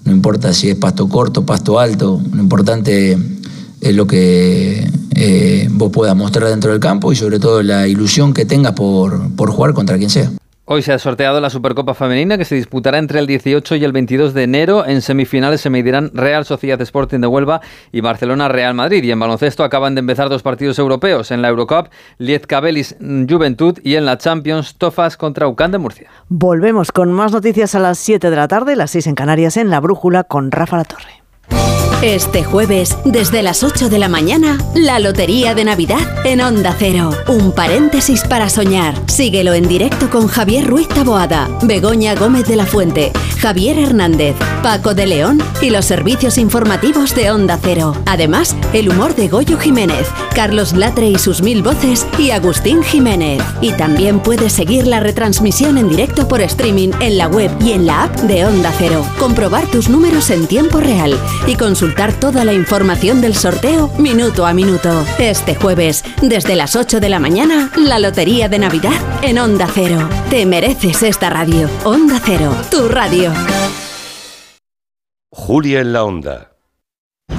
no 0.05 0.11
importa 0.11 0.53
si 0.53 0.69
es 0.69 0.75
pasto 0.75 1.07
corto, 1.07 1.45
pasto 1.45 1.79
alto, 1.79 2.21
lo 2.33 2.41
importante 2.41 3.17
es 3.81 3.95
lo 3.95 4.07
que 4.07 4.89
eh, 5.15 5.67
vos 5.71 5.91
puedas 5.91 6.15
mostrar 6.15 6.49
dentro 6.49 6.71
del 6.71 6.79
campo 6.79 7.11
y 7.11 7.15
sobre 7.15 7.39
todo 7.39 7.61
la 7.61 7.87
ilusión 7.87 8.33
que 8.33 8.45
tengas 8.45 8.73
por, 8.73 9.35
por 9.35 9.51
jugar 9.51 9.73
contra 9.73 9.97
quien 9.97 10.09
sea. 10.09 10.31
Hoy 10.65 10.81
se 10.81 10.93
ha 10.93 10.99
sorteado 10.99 11.41
la 11.41 11.49
Supercopa 11.49 11.93
Femenina 11.93 12.37
que 12.37 12.45
se 12.45 12.55
disputará 12.55 12.97
entre 12.97 13.19
el 13.19 13.27
18 13.27 13.75
y 13.75 13.83
el 13.83 13.91
22 13.91 14.33
de 14.33 14.43
enero. 14.43 14.85
En 14.85 15.01
semifinales 15.01 15.59
se 15.59 15.69
medirán 15.69 16.11
Real 16.13 16.45
Sociedad 16.45 16.79
Sporting 16.79 17.19
de 17.19 17.27
Huelva 17.27 17.59
y 17.91 17.99
Barcelona 17.99 18.47
Real 18.47 18.73
Madrid. 18.73 19.03
Y 19.03 19.11
en 19.11 19.19
baloncesto 19.19 19.65
acaban 19.65 19.93
de 19.93 19.99
empezar 19.99 20.29
dos 20.29 20.41
partidos 20.41 20.79
europeos. 20.79 21.31
En 21.31 21.41
la 21.41 21.49
Eurocup, 21.49 21.89
Liezcabelis 22.17 22.95
Juventud 23.29 23.77
y 23.83 23.95
en 23.95 24.05
la 24.05 24.17
Champions, 24.17 24.75
Tofas 24.77 25.17
contra 25.17 25.49
UCAN 25.49 25.73
de 25.73 25.79
Murcia. 25.79 26.09
Volvemos 26.29 26.93
con 26.93 27.11
más 27.11 27.33
noticias 27.33 27.75
a 27.75 27.79
las 27.79 27.97
7 27.99 28.29
de 28.29 28.35
la 28.37 28.47
tarde, 28.47 28.77
las 28.77 28.91
6 28.91 29.07
en 29.07 29.15
Canarias, 29.15 29.57
en 29.57 29.69
La 29.69 29.81
Brújula 29.81 30.23
con 30.23 30.49
Rafa 30.49 30.77
La 30.77 30.85
Torre. 30.85 31.82
Este 32.03 32.43
jueves, 32.43 32.97
desde 33.05 33.41
las 33.41 33.63
8 33.63 33.87
de 33.87 33.97
la 33.97 34.09
mañana, 34.09 34.57
la 34.75 34.99
Lotería 34.99 35.55
de 35.55 35.63
Navidad 35.63 36.01
en 36.25 36.41
Onda 36.41 36.75
Cero. 36.77 37.11
Un 37.29 37.53
paréntesis 37.53 38.25
para 38.25 38.49
soñar. 38.49 38.93
Síguelo 39.07 39.53
en 39.53 39.69
directo 39.69 40.09
con 40.09 40.27
Javier 40.27 40.67
Ruiz 40.67 40.89
Taboada, 40.89 41.47
Begoña 41.61 42.13
Gómez 42.13 42.45
de 42.45 42.57
la 42.57 42.65
Fuente, 42.65 43.13
Javier 43.39 43.79
Hernández, 43.79 44.35
Paco 44.61 44.93
de 44.93 45.07
León 45.07 45.41
y 45.61 45.69
los 45.69 45.85
servicios 45.85 46.37
informativos 46.37 47.15
de 47.15 47.31
Onda 47.31 47.57
Cero. 47.63 47.95
Además, 48.05 48.53
el 48.73 48.89
humor 48.89 49.15
de 49.15 49.29
Goyo 49.29 49.57
Jiménez, 49.57 50.09
Carlos 50.35 50.73
Latre 50.73 51.07
y 51.07 51.17
sus 51.17 51.41
mil 51.41 51.63
voces 51.63 52.05
y 52.19 52.31
Agustín 52.31 52.83
Jiménez. 52.83 53.41
Y 53.61 53.71
también 53.71 54.19
puedes 54.19 54.51
seguir 54.51 54.87
la 54.87 54.99
retransmisión 54.99 55.77
en 55.77 55.87
directo 55.87 56.27
por 56.27 56.41
streaming 56.41 56.89
en 56.99 57.17
la 57.17 57.29
web 57.29 57.49
y 57.61 57.71
en 57.71 57.85
la 57.85 58.03
app 58.03 58.15
de 58.23 58.45
Onda 58.45 58.73
Cero. 58.77 59.05
Comprobar 59.17 59.65
tus 59.67 59.87
números 59.87 60.29
en 60.31 60.47
tiempo 60.47 60.81
real 60.81 61.17
y 61.47 61.55
consultar 61.55 61.92
toda 62.19 62.43
la 62.43 62.53
información 62.53 63.21
del 63.21 63.35
sorteo 63.35 63.87
minuto 63.97 64.45
a 64.45 64.53
minuto. 64.53 65.05
Este 65.19 65.55
jueves, 65.55 66.03
desde 66.21 66.55
las 66.55 66.75
8 66.75 66.99
de 66.99 67.09
la 67.09 67.19
mañana, 67.19 67.71
la 67.77 67.99
Lotería 67.99 68.49
de 68.49 68.59
Navidad 68.59 68.93
en 69.21 69.37
Onda 69.37 69.67
Cero. 69.73 70.09
Te 70.29 70.45
mereces 70.45 71.03
esta 71.03 71.29
radio. 71.29 71.69
Onda 71.83 72.19
Cero, 72.23 72.53
tu 72.71 72.87
radio. 72.89 73.31
Julia 75.31 75.81
en 75.81 75.93
la 75.93 76.03
Onda. 76.03 76.52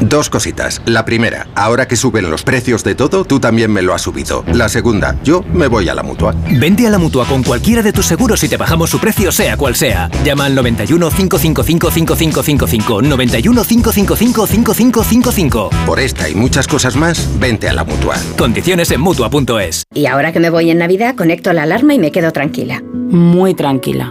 Dos 0.09 0.29
cositas. 0.29 0.83
La 0.87 1.05
primera, 1.05 1.49
ahora 1.55 1.89
que 1.89 1.97
suben 1.97 2.31
los 2.31 2.43
precios 2.43 2.85
de 2.85 2.95
todo, 2.95 3.25
tú 3.25 3.41
también 3.41 3.73
me 3.73 3.83
lo 3.83 3.95
has 3.95 4.03
subido. 4.03 4.45
La 4.53 4.69
segunda, 4.69 5.17
yo 5.25 5.43
me 5.53 5.67
voy 5.67 5.89
a 5.89 5.95
la 5.95 6.03
mutua. 6.03 6.35
Vente 6.51 6.87
a 6.87 6.91
la 6.91 6.99
mutua 6.99 7.27
con 7.27 7.43
cualquiera 7.43 7.83
de 7.83 7.93
tus 7.93 8.07
seguros 8.07 8.43
y 8.45 8.49
te 8.49 8.57
bajamos 8.57 8.91
su 8.91 8.99
precio, 8.99 9.33
sea 9.33 9.57
cual 9.57 9.75
sea. 9.75 10.11
Llama 10.25 10.45
al 10.45 10.55
91 10.55 11.11
555 11.11 11.91
5555. 11.91 13.03
91 13.03 13.65
555 13.65 14.47
5555. 14.47 15.71
Por 15.87 16.01
esta 16.01 16.29
y 16.29 16.35
muchas 16.35 16.69
cosas 16.69 16.97
más, 16.97 17.29
vente 17.39 17.69
a 17.69 17.73
la 17.73 17.85
mutua. 17.85 18.17
Condiciones 18.37 18.91
en 18.91 19.01
mutua.es. 19.01 19.85
Y 19.95 20.07
ahora 20.07 20.33
que 20.33 20.41
me 20.41 20.51
voy 20.51 20.71
en 20.71 20.79
Navidad, 20.79 21.15
conecto 21.15 21.53
la 21.53 21.63
alarma 21.63 21.95
y 21.95 21.99
me 21.99 22.13
quedo 22.13 22.33
tranquila. 22.33 22.83
Muy 22.83 23.55
tranquila. 23.55 24.11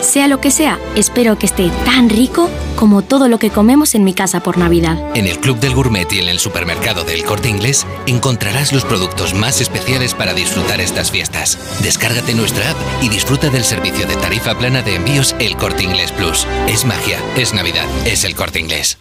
Sea 0.00 0.28
lo 0.28 0.40
que 0.40 0.50
sea, 0.50 0.78
espero 0.94 1.38
que 1.38 1.46
esté 1.46 1.70
tan 1.84 2.08
rico 2.08 2.48
como 2.76 3.02
todo 3.02 3.28
lo 3.28 3.38
que 3.38 3.50
comemos 3.50 3.94
en 3.94 4.04
mi 4.04 4.12
casa 4.14 4.40
por 4.40 4.58
Navidad. 4.58 4.98
En 5.14 5.26
el 5.26 5.38
Club 5.38 5.58
del 5.58 5.74
Gourmet 5.74 6.10
y 6.12 6.20
en 6.20 6.28
el 6.28 6.38
supermercado 6.38 7.04
del 7.04 7.24
Corte 7.24 7.48
Inglés 7.48 7.86
encontrarás 8.06 8.72
los 8.72 8.84
productos 8.84 9.34
más 9.34 9.60
especiales 9.60 10.14
para 10.14 10.34
disfrutar 10.34 10.80
estas 10.80 11.10
fiestas. 11.10 11.58
Descárgate 11.82 12.34
nuestra 12.34 12.70
app 12.70 12.76
y 13.02 13.08
disfruta 13.08 13.48
del 13.48 13.64
servicio 13.64 14.06
de 14.06 14.16
tarifa 14.16 14.56
plana 14.56 14.82
de 14.82 14.96
envíos 14.96 15.34
El 15.38 15.56
Corte 15.56 15.82
Inglés 15.84 16.12
Plus. 16.12 16.46
Es 16.68 16.84
magia, 16.84 17.18
es 17.36 17.54
Navidad, 17.54 17.86
es 18.04 18.24
el 18.24 18.34
Corte 18.34 18.60
Inglés. 18.60 18.98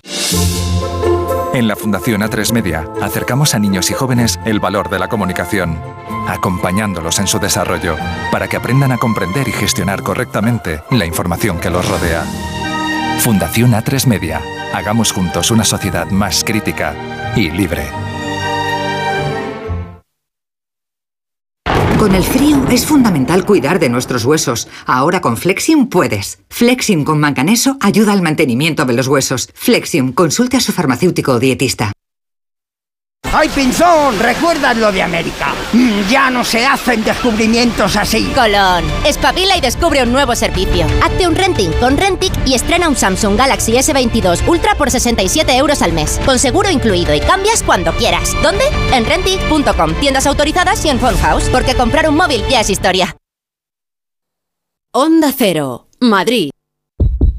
En 1.53 1.69
la 1.69 1.77
Fundación 1.77 2.22
A3 2.22 2.51
Media 2.51 2.85
acercamos 3.01 3.56
a 3.56 3.59
niños 3.59 3.90
y 3.90 3.93
jóvenes 3.93 4.40
el 4.45 4.59
valor 4.59 4.90
de 4.90 4.99
la 4.99 5.07
comunicación, 5.07 5.80
acompañándolos 6.27 7.19
en 7.19 7.27
su 7.27 7.39
desarrollo 7.39 7.95
para 8.31 8.47
que 8.47 8.57
aprendan 8.57 8.91
a 8.91 8.97
comprender 8.97 9.47
y 9.47 9.51
gestionar 9.51 10.03
correctamente 10.03 10.81
la 10.91 11.05
información 11.05 11.59
que 11.59 11.69
los 11.69 11.87
rodea. 11.87 12.23
Fundación 13.19 13.71
A3 13.71 14.07
Media. 14.07 14.41
Hagamos 14.73 15.11
juntos 15.11 15.51
una 15.51 15.63
sociedad 15.63 16.07
más 16.11 16.43
crítica 16.43 16.93
y 17.35 17.49
libre. 17.49 17.87
Con 21.97 22.13
el 22.13 22.23
frío 22.23 22.63
es 22.69 22.85
fundamental 22.85 23.45
cuidar 23.45 23.79
de 23.79 23.89
nuestros 23.89 24.25
huesos. 24.25 24.67
Ahora 24.85 25.21
con 25.21 25.37
Flexium 25.37 25.87
puedes. 25.87 26.39
Flexium 26.49 27.03
con 27.03 27.19
manganeso 27.19 27.77
ayuda 27.79 28.13
al 28.13 28.21
mantenimiento 28.21 28.85
de 28.85 28.93
los 28.93 29.07
huesos. 29.07 29.49
Flexium, 29.55 30.11
consulte 30.11 30.57
a 30.57 30.59
su 30.59 30.71
farmacéutico 30.71 31.31
o 31.31 31.39
dietista. 31.39 31.93
¡Ay, 33.38 33.49
Pinzón! 33.49 34.17
¿Recuerdas 34.17 34.77
lo 34.77 34.93
de 34.93 35.01
América? 35.01 35.53
Mm, 35.73 36.07
ya 36.07 36.30
no 36.30 36.45
se 36.45 36.65
hacen 36.65 37.03
descubrimientos 37.03 37.97
así. 37.97 38.31
Colón, 38.33 38.85
espabila 39.05 39.57
y 39.57 39.59
descubre 39.59 40.01
un 40.03 40.14
nuevo 40.14 40.33
servicio. 40.38 40.88
Hazte 41.03 41.27
un 41.27 41.35
renting 41.35 41.69
con 41.81 41.97
Rentic 41.97 42.31
y 42.47 42.53
estrena 42.53 42.88
un 42.88 42.95
Samsung 42.95 43.38
Galaxy 43.38 43.73
S22 43.73 44.47
Ultra 44.47 44.75
por 44.75 44.89
67 44.89 45.53
euros 45.57 45.81
al 45.81 45.91
mes. 45.91 46.17
Con 46.25 46.39
seguro 46.39 46.69
incluido 46.69 47.14
y 47.14 47.19
cambias 47.19 47.61
cuando 47.61 47.91
quieras. 47.91 48.33
¿Dónde? 48.41 48.64
En 48.93 49.03
rentic.com. 49.03 49.95
Tiendas 49.99 50.27
autorizadas 50.27 50.85
y 50.85 50.89
en 50.89 50.99
Phone 50.99 51.17
House. 51.17 51.49
Porque 51.51 51.75
comprar 51.75 52.07
un 52.07 52.15
móvil 52.15 52.41
ya 52.49 52.61
es 52.61 52.69
historia. 52.69 53.17
Onda 54.93 55.33
Cero, 55.38 55.89
Madrid. 55.99 56.51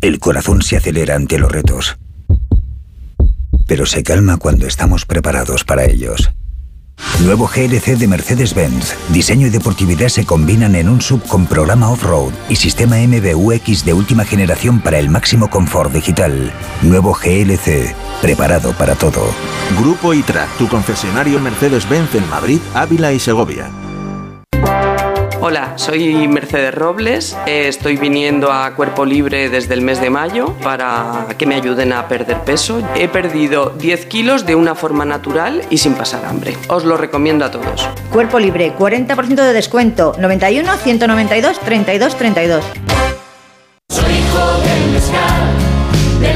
El 0.03 0.19
corazón 0.19 0.61
se 0.61 0.77
acelera 0.77 1.15
ante 1.15 1.39
los 1.39 1.51
retos 1.51 1.97
pero 3.67 3.87
se 3.87 4.03
calma 4.03 4.37
cuando 4.37 4.67
estamos 4.67 5.05
preparados 5.07 5.65
para 5.65 5.85
ellos. 5.85 6.31
Nuevo 7.23 7.47
GLC 7.47 7.99
de 7.99 8.09
Mercedes-Benz. 8.09 8.95
Diseño 9.11 9.47
y 9.47 9.51
deportividad 9.51 10.09
se 10.09 10.25
combinan 10.25 10.75
en 10.75 10.89
un 10.89 11.01
sub 11.01 11.23
con 11.27 11.47
programa 11.47 11.91
off-road 11.91 12.33
y 12.49 12.57
sistema 12.57 12.97
MBUX 12.97 13.85
de 13.85 13.93
última 13.93 14.25
generación 14.25 14.81
para 14.81 14.99
el 14.99 15.11
máximo 15.11 15.49
confort 15.49 15.93
digital. 15.93 16.53
Nuevo 16.83 17.15
GLC, 17.15 17.95
preparado 18.23 18.73
para 18.73 18.95
todo. 18.95 19.27
Grupo 19.79 20.15
ITRA, 20.15 20.47
tu 20.59 20.69
concesionario 20.69 21.41
Mercedes-Benz 21.41 22.15
en 22.15 22.29
Madrid, 22.31 22.61
Ávila 22.75 23.13
y 23.13 23.19
Segovia. 23.19 23.71
Hola, 25.49 25.75
soy 25.77 26.27
Mercedes 26.27 26.75
Robles, 26.75 27.37
eh, 27.47 27.69
estoy 27.69 27.97
viniendo 27.97 28.51
a 28.51 28.75
Cuerpo 28.75 29.05
Libre 29.05 29.49
desde 29.49 29.75
el 29.75 29.81
mes 29.81 30.01
de 30.01 30.11
mayo 30.11 30.57
para 30.61 31.29
que 31.39 31.47
me 31.47 31.55
ayuden 31.55 31.93
a 31.93 32.09
perder 32.09 32.41
peso. 32.41 32.83
He 32.97 33.07
perdido 33.07 33.71
10 33.71 34.07
kilos 34.07 34.45
de 34.45 34.57
una 34.57 34.75
forma 34.75 35.05
natural 35.05 35.63
y 35.71 35.79
sin 35.79 35.95
pasar 35.95 36.25
hambre. 36.25 36.57
Os 36.67 36.85
lo 36.85 36.97
recomiendo 36.97 37.45
a 37.45 37.53
todos. 37.53 37.89
Cuerpo 38.11 38.41
Libre, 38.41 38.75
40% 38.77 39.37
de 39.37 39.53
descuento, 39.53 40.17
91 40.19 40.79
192 40.79 41.61
32 41.61 42.17
32. 42.17 42.65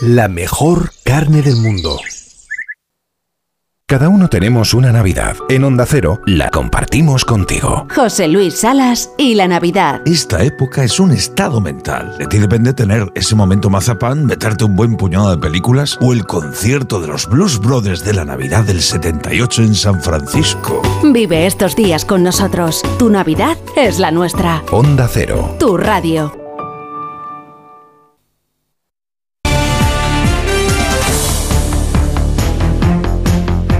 la 0.00 0.28
mejor 0.28 0.92
carne 1.04 1.42
del 1.42 1.56
mundo. 1.56 1.98
Cada 3.86 4.08
uno 4.08 4.28
tenemos 4.28 4.72
una 4.72 4.92
Navidad. 4.92 5.36
En 5.50 5.62
Onda 5.62 5.84
Cero 5.86 6.20
la 6.24 6.48
compartimos 6.48 7.26
contigo. 7.26 7.86
José 7.94 8.28
Luis 8.28 8.54
Salas 8.54 9.10
y 9.18 9.34
la 9.34 9.46
Navidad. 9.46 10.00
Esta 10.06 10.42
época 10.42 10.82
es 10.84 10.98
un 10.98 11.12
estado 11.12 11.60
mental. 11.60 12.16
De 12.16 12.26
ti 12.26 12.38
depende 12.38 12.72
tener 12.72 13.12
ese 13.14 13.34
momento 13.34 13.68
mazapán, 13.68 14.24
meterte 14.24 14.64
un 14.64 14.74
buen 14.74 14.96
puñado 14.96 15.30
de 15.30 15.36
películas 15.36 15.98
o 16.00 16.14
el 16.14 16.24
concierto 16.24 16.98
de 16.98 17.08
los 17.08 17.28
Blues 17.28 17.60
Brothers 17.60 18.02
de 18.04 18.14
la 18.14 18.24
Navidad 18.24 18.64
del 18.64 18.80
78 18.80 19.62
en 19.62 19.74
San 19.74 20.02
Francisco. 20.02 20.80
Vive 21.12 21.46
estos 21.46 21.76
días 21.76 22.06
con 22.06 22.22
nosotros. 22.22 22.82
Tu 22.98 23.10
Navidad 23.10 23.58
es 23.76 23.98
la 23.98 24.10
nuestra. 24.10 24.62
Onda 24.72 25.08
Cero. 25.12 25.56
Tu 25.60 25.76
radio. 25.76 26.43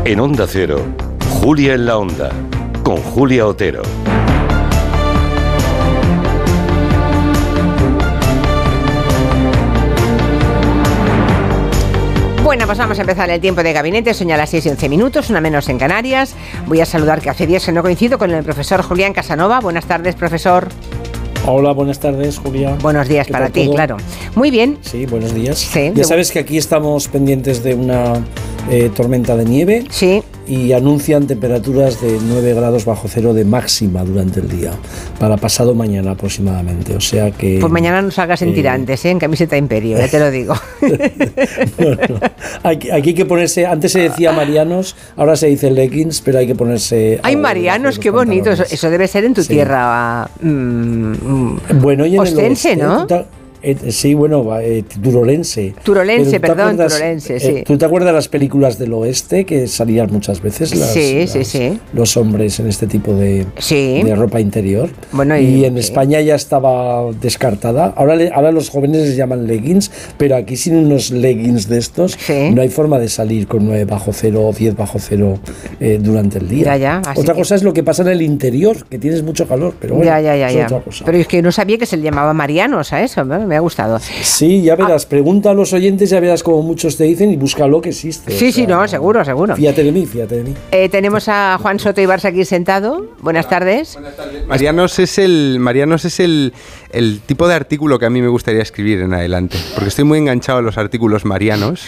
En 0.07 0.21
Onda 0.21 0.47
Cero, 0.47 0.85
Julia 1.41 1.73
en 1.73 1.87
la 1.87 1.97
Onda, 1.97 2.31
con 2.83 2.99
Julia 2.99 3.47
Otero. 3.47 3.81
Bueno, 12.43 12.67
pues 12.67 12.77
vamos 12.77 12.99
a 12.99 13.01
empezar 13.01 13.31
el 13.31 13.41
tiempo 13.41 13.63
de 13.63 13.73
gabinete. 13.73 14.13
Son 14.13 14.29
ya 14.29 14.37
las 14.37 14.51
6 14.51 14.67
y 14.67 14.69
11 14.69 14.89
minutos, 14.91 15.31
una 15.31 15.41
menos 15.41 15.71
en 15.71 15.79
Canarias. 15.79 16.35
Voy 16.67 16.83
a 16.83 16.85
saludar 16.85 17.23
que 17.23 17.31
hace 17.31 17.47
días 17.47 17.65
que 17.65 17.73
no 17.73 17.81
coincido 17.81 18.19
con 18.19 18.31
el 18.31 18.45
profesor 18.45 18.83
Julián 18.83 19.15
Casanova. 19.15 19.61
Buenas 19.61 19.87
tardes, 19.87 20.15
profesor. 20.17 20.69
Hola, 21.47 21.73
buenas 21.73 21.99
tardes, 21.99 22.39
Julia. 22.39 22.77
Buenos 22.83 23.09
días 23.09 23.29
para 23.29 23.49
ti, 23.49 23.71
claro. 23.71 23.97
Muy 24.35 24.51
bien. 24.51 24.77
Sí, 24.83 25.07
buenos 25.07 25.35
días. 25.35 25.67
ya 25.95 26.05
sabes 26.05 26.31
que 26.31 26.41
aquí 26.41 26.59
estamos 26.59 27.09
pendientes 27.09 27.63
de 27.65 27.75
una 27.75 28.23
eh, 28.71 28.91
tormenta 28.95 29.37
de 29.37 29.45
nieve. 29.45 29.85
Sí. 29.91 30.23
Y 30.47 30.73
anuncian 30.73 31.27
temperaturas 31.27 32.03
de 32.03 32.19
9 32.23 32.53
grados 32.53 32.85
bajo 32.85 33.09
cero 33.09 33.33
de 33.33 33.47
máxima 33.47 34.05
durante 34.05 34.41
el 34.41 34.49
día, 34.51 34.73
para 35.19 35.39
pasado 35.39 35.75
mañana 35.75 36.11
aproximadamente. 36.11 36.95
O 36.95 37.01
sea 37.01 37.31
que. 37.31 37.59
Pues 37.61 37.73
mañana 37.73 38.03
no 38.03 38.11
salgas 38.11 38.43
en 38.43 38.51
eh, 38.51 38.53
tirantes, 38.53 39.05
¿eh? 39.07 39.11
en 39.11 39.19
camiseta 39.19 39.57
imperio, 39.57 39.97
ya 39.97 40.09
te 40.09 40.19
lo 40.19 40.31
digo. 40.31 40.55
aquí, 42.63 42.91
hay 42.91 43.15
que 43.15 43.25
ponerse, 43.25 43.65
antes 43.65 43.93
se 43.93 44.01
decía 44.01 44.33
marianos, 44.33 44.97
ahora 45.17 45.35
se 45.37 45.47
dice 45.47 45.71
leggings, 45.71 46.21
pero 46.21 46.39
hay 46.41 46.47
que 46.47 46.55
ponerse. 46.55 47.21
Hay 47.23 47.37
marianos, 47.37 47.99
qué 47.99 48.11
bonito. 48.11 48.51
Eso, 48.51 48.91
debe 48.91 49.09
ser 49.09 49.25
en 49.25 49.33
tu 49.33 49.45
tierra. 49.45 50.29
Mm, 50.43 51.57
bueno, 51.81 52.05
y 52.05 52.17
en 52.17 52.21
Ostense, 52.21 52.77
¿no? 52.77 53.07
Eh, 53.65 53.93
sí, 53.93 54.13
bueno, 54.13 54.45
eh, 54.61 54.85
turolense. 55.03 55.75
Turolense, 55.83 56.39
perdón, 56.39 56.77
turolense, 56.77 57.41
sí. 57.41 57.63
¿Tú 57.65 57.79
te 57.79 57.87
acuerdas 57.87 58.09
de 58.09 58.13
las 58.13 58.29
películas 58.29 58.79
del 58.79 58.93
oeste 58.93 59.47
que 59.47 59.67
salían 59.67 60.13
muchas 60.13 60.43
veces? 60.43 60.77
Las, 60.77 60.93
sí, 60.93 61.27
sí, 61.27 61.45
sí. 61.45 61.79
Los 61.95 62.17
hombres 62.19 62.61
en 62.61 62.69
este 62.69 62.87
tipo 62.87 63.15
de, 63.15 63.47
sí. 63.59 64.03
de 64.03 64.15
ropa 64.15 64.39
interior. 64.41 64.91
Bueno, 65.13 65.39
y, 65.39 65.65
en 65.65 65.79
España 65.79 66.21
ya 66.21 66.35
estaba 66.35 67.11
descartada. 67.13 67.95
Ahora, 67.97 68.19
ahora 68.35 68.53
los 68.53 68.69
jóvenes 68.69 69.01
les 69.03 69.17
llaman 69.17 69.47
leggings, 69.47 69.91
pero 70.19 70.37
aquí 70.37 70.57
sin 70.57 70.77
unos 70.77 71.11
leggings 71.11 71.67
de 71.69 71.79
estos 71.79 72.19
no 72.53 72.61
hay 72.61 72.69
forma 72.69 72.99
de 72.99 73.09
salir 73.09 73.47
con 73.47 73.65
9 73.65 73.87
bajo 73.87 74.13
cero 74.13 74.47
o 74.47 74.53
10 74.53 74.77
bajo 74.77 74.99
cero 74.99 75.39
eh, 75.81 75.99
durante 76.01 76.39
el 76.39 76.49
día. 76.49 76.77
Ya, 76.77 76.77
ya, 76.77 77.03
otra 77.17 77.35
cosa 77.35 77.55
es 77.55 77.63
lo 77.63 77.73
que 77.73 77.83
pasa 77.83 78.03
en 78.03 78.09
el 78.09 78.23
interior, 78.23 78.85
que 78.87 78.99
tienes 78.99 79.23
mucho 79.23 79.49
calor, 79.49 79.75
pero 79.81 79.95
bueno, 79.95 80.11
ya, 80.11 80.21
ya, 80.21 80.37
ya, 80.37 80.49
es 80.49 80.67
otra 80.67 80.81
cosa. 80.81 81.05
Pero 81.07 81.19
es 81.19 81.27
que 81.27 81.41
no 81.41 81.51
sabía 81.51 81.79
que 81.79 81.87
se 81.87 81.97
le 81.97 82.03
llamaba 82.03 82.35
Marianos 82.35 82.93
a 82.93 83.03
eso, 83.03 83.25
me 83.55 83.59
ha 83.59 83.61
gustado. 83.61 84.01
Sí, 84.01 84.63
ya 84.63 84.75
verás, 84.75 85.07
pregunta 85.07 85.51
a 85.51 85.55
los 85.55 85.73
oyentes, 85.73 86.11
ya 86.11 86.19
verás 86.19 86.43
como 86.43 86.63
muchos 86.63 86.97
te 86.97 87.05
dicen 87.05 87.31
y 87.31 87.37
búscalo 87.37 87.81
que 87.81 87.91
existe. 87.91 88.37
Sí, 88.37 88.51
sí, 88.51 88.67
no, 88.67 88.87
seguro, 88.89 89.25
seguro. 89.25 89.55
Fíjate 89.55 89.85
de 89.85 89.93
mí, 89.93 90.07
fíjate 90.07 90.37
de 90.37 90.43
mí. 90.43 90.55
Eh, 90.73 90.89
tenemos 90.89 91.29
a 91.29 91.57
Juan 91.63 91.79
Soto 91.79 92.01
y 92.01 92.05
Barça 92.05 92.27
aquí 92.27 92.45
sentado. 92.45 93.07
Buenas 93.21 93.49
tardes. 93.49 93.95
Buenas 93.95 94.17
tardes. 94.17 94.47
Marianos 94.49 94.99
es 94.99 95.19
el 95.19 95.59
Marianos 95.61 96.05
es 96.05 96.19
el, 96.19 96.53
el 96.91 97.21
tipo 97.21 97.49
de 97.49 97.55
artículo 97.55 97.99
que 97.99 98.07
a 98.07 98.11
mí 98.11 98.23
me 98.23 98.29
gustaría 98.29 98.63
escribir 98.63 99.01
en 99.01 99.15
adelante, 99.15 99.59
porque 99.75 99.89
estoy 99.89 100.05
muy 100.05 100.19
enganchado 100.19 100.59
a 100.59 100.63
los 100.63 100.79
artículos 100.79 101.25
marianos. 101.25 101.87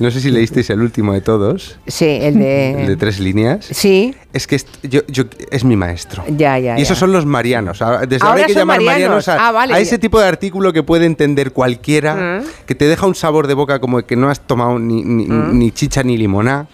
No 0.00 0.10
sé 0.10 0.20
si 0.20 0.30
leísteis 0.30 0.70
el 0.70 0.80
último 0.80 1.12
de 1.12 1.20
todos. 1.20 1.76
Sí, 1.86 2.06
el 2.06 2.38
de... 2.38 2.82
El 2.82 2.86
de 2.86 2.96
tres 2.96 3.18
líneas. 3.18 3.66
Sí. 3.68 4.14
Es 4.32 4.46
que 4.46 4.60
yo, 4.84 5.00
yo, 5.08 5.24
es 5.50 5.64
mi 5.64 5.76
maestro. 5.76 6.22
Ya, 6.28 6.58
ya. 6.58 6.78
Y 6.78 6.82
esos 6.82 6.98
son 6.98 7.12
los 7.12 7.26
marianos. 7.26 7.82
Desde 8.08 8.24
ahora, 8.24 8.42
hay 8.42 8.46
que 8.46 8.54
llamar 8.54 8.80
marianos, 8.80 9.28
a, 9.28 9.48
ah, 9.48 9.62
a, 9.62 9.80
ese 9.80 9.98
tipo 9.98 10.20
de 10.20 10.26
artículo 10.26 10.72
que 10.72 10.84
puede 10.84 11.06
entender 11.06 11.52
cualquiera, 11.52 12.40
mm. 12.40 12.66
que 12.66 12.74
te 12.76 12.84
deja 12.86 13.06
un 13.06 13.16
sabor 13.16 13.48
de 13.48 13.54
boca 13.54 13.80
como 13.80 14.02
que 14.02 14.14
no 14.14 14.30
has 14.30 14.40
tomado 14.46 14.78
ni, 14.78 15.02
ni, 15.02 15.26
mm. 15.26 15.58
ni 15.58 15.72
chicha 15.72 16.02
ni 16.04 16.16
limoná 16.16 16.68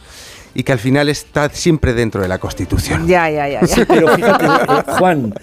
y 0.55 0.63
que 0.63 0.73
al 0.73 0.79
final 0.79 1.09
está 1.09 1.49
siempre 1.51 1.95
dentro 1.95 2.23
de 2.23 2.29
la 2.29 2.39
Constitución. 2.39 3.07
Ya, 3.07 3.29
ya, 3.31 3.49
ya. 3.49 3.61
pero 3.89 4.15
fíjate, 4.15 4.45
eh, 4.45 4.83
Juan, 4.99 5.35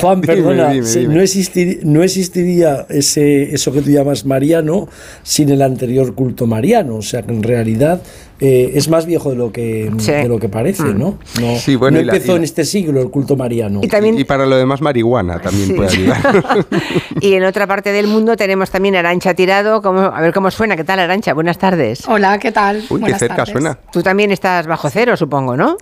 Juan, 0.00 0.20
perdona, 0.20 0.74
No, 0.74 1.20
existir, 1.22 1.80
no 1.84 2.02
existiría 2.02 2.86
ese, 2.88 3.54
eso 3.54 3.72
que 3.72 3.82
tú 3.82 3.90
llamas 3.90 4.24
mariano 4.24 4.88
sin 5.22 5.50
el 5.50 5.62
anterior 5.62 6.14
culto 6.14 6.46
mariano. 6.46 6.96
O 6.96 7.02
sea 7.02 7.22
que 7.22 7.32
en 7.32 7.42
realidad 7.42 8.02
eh, 8.40 8.72
es 8.74 8.88
más 8.88 9.04
viejo 9.04 9.30
de 9.30 9.36
lo 9.36 9.50
que, 9.50 9.90
de 9.90 10.28
lo 10.28 10.38
que 10.38 10.48
parece, 10.48 10.84
mm. 10.84 10.98
¿no? 10.98 11.18
No, 11.40 11.56
sí, 11.56 11.74
bueno, 11.74 11.98
empezó 11.98 12.36
en 12.36 12.44
este 12.44 12.64
siglo 12.64 13.00
el 13.00 13.10
culto 13.10 13.36
mariano. 13.36 13.80
Y, 13.82 13.88
también, 13.88 14.18
y, 14.18 14.24
para 14.24 14.46
lo 14.46 14.56
demás 14.56 14.80
marihuana 14.80 15.40
también 15.40 15.74
puede 15.74 15.88
ayudar. 15.92 16.66
y 17.20 17.34
en 17.34 17.44
otra 17.44 17.66
parte 17.66 17.90
del 17.90 18.06
mundo 18.06 18.36
tenemos 18.36 18.70
también 18.70 18.94
Arancha 18.94 19.34
Tirado. 19.34 19.82
Como, 19.82 20.00
a 20.00 20.20
ver 20.20 20.32
cómo 20.32 20.50
suena. 20.50 20.76
¿Qué 20.76 20.84
tal, 20.84 21.00
Arancha? 21.00 21.34
Buenas 21.34 21.58
tardes. 21.58 22.06
Hola, 22.06 22.38
¿qué 22.38 22.52
tal? 22.52 22.84
Uy, 22.90 23.02
qué 23.02 23.18
cerca 23.18 23.44
suena. 23.44 23.78
Tú 23.92 24.02
también 24.02 24.30
estás 24.30 24.66
bajo 24.66 24.88
cero, 24.88 25.16
supongo, 25.16 25.56
¿no? 25.56 25.76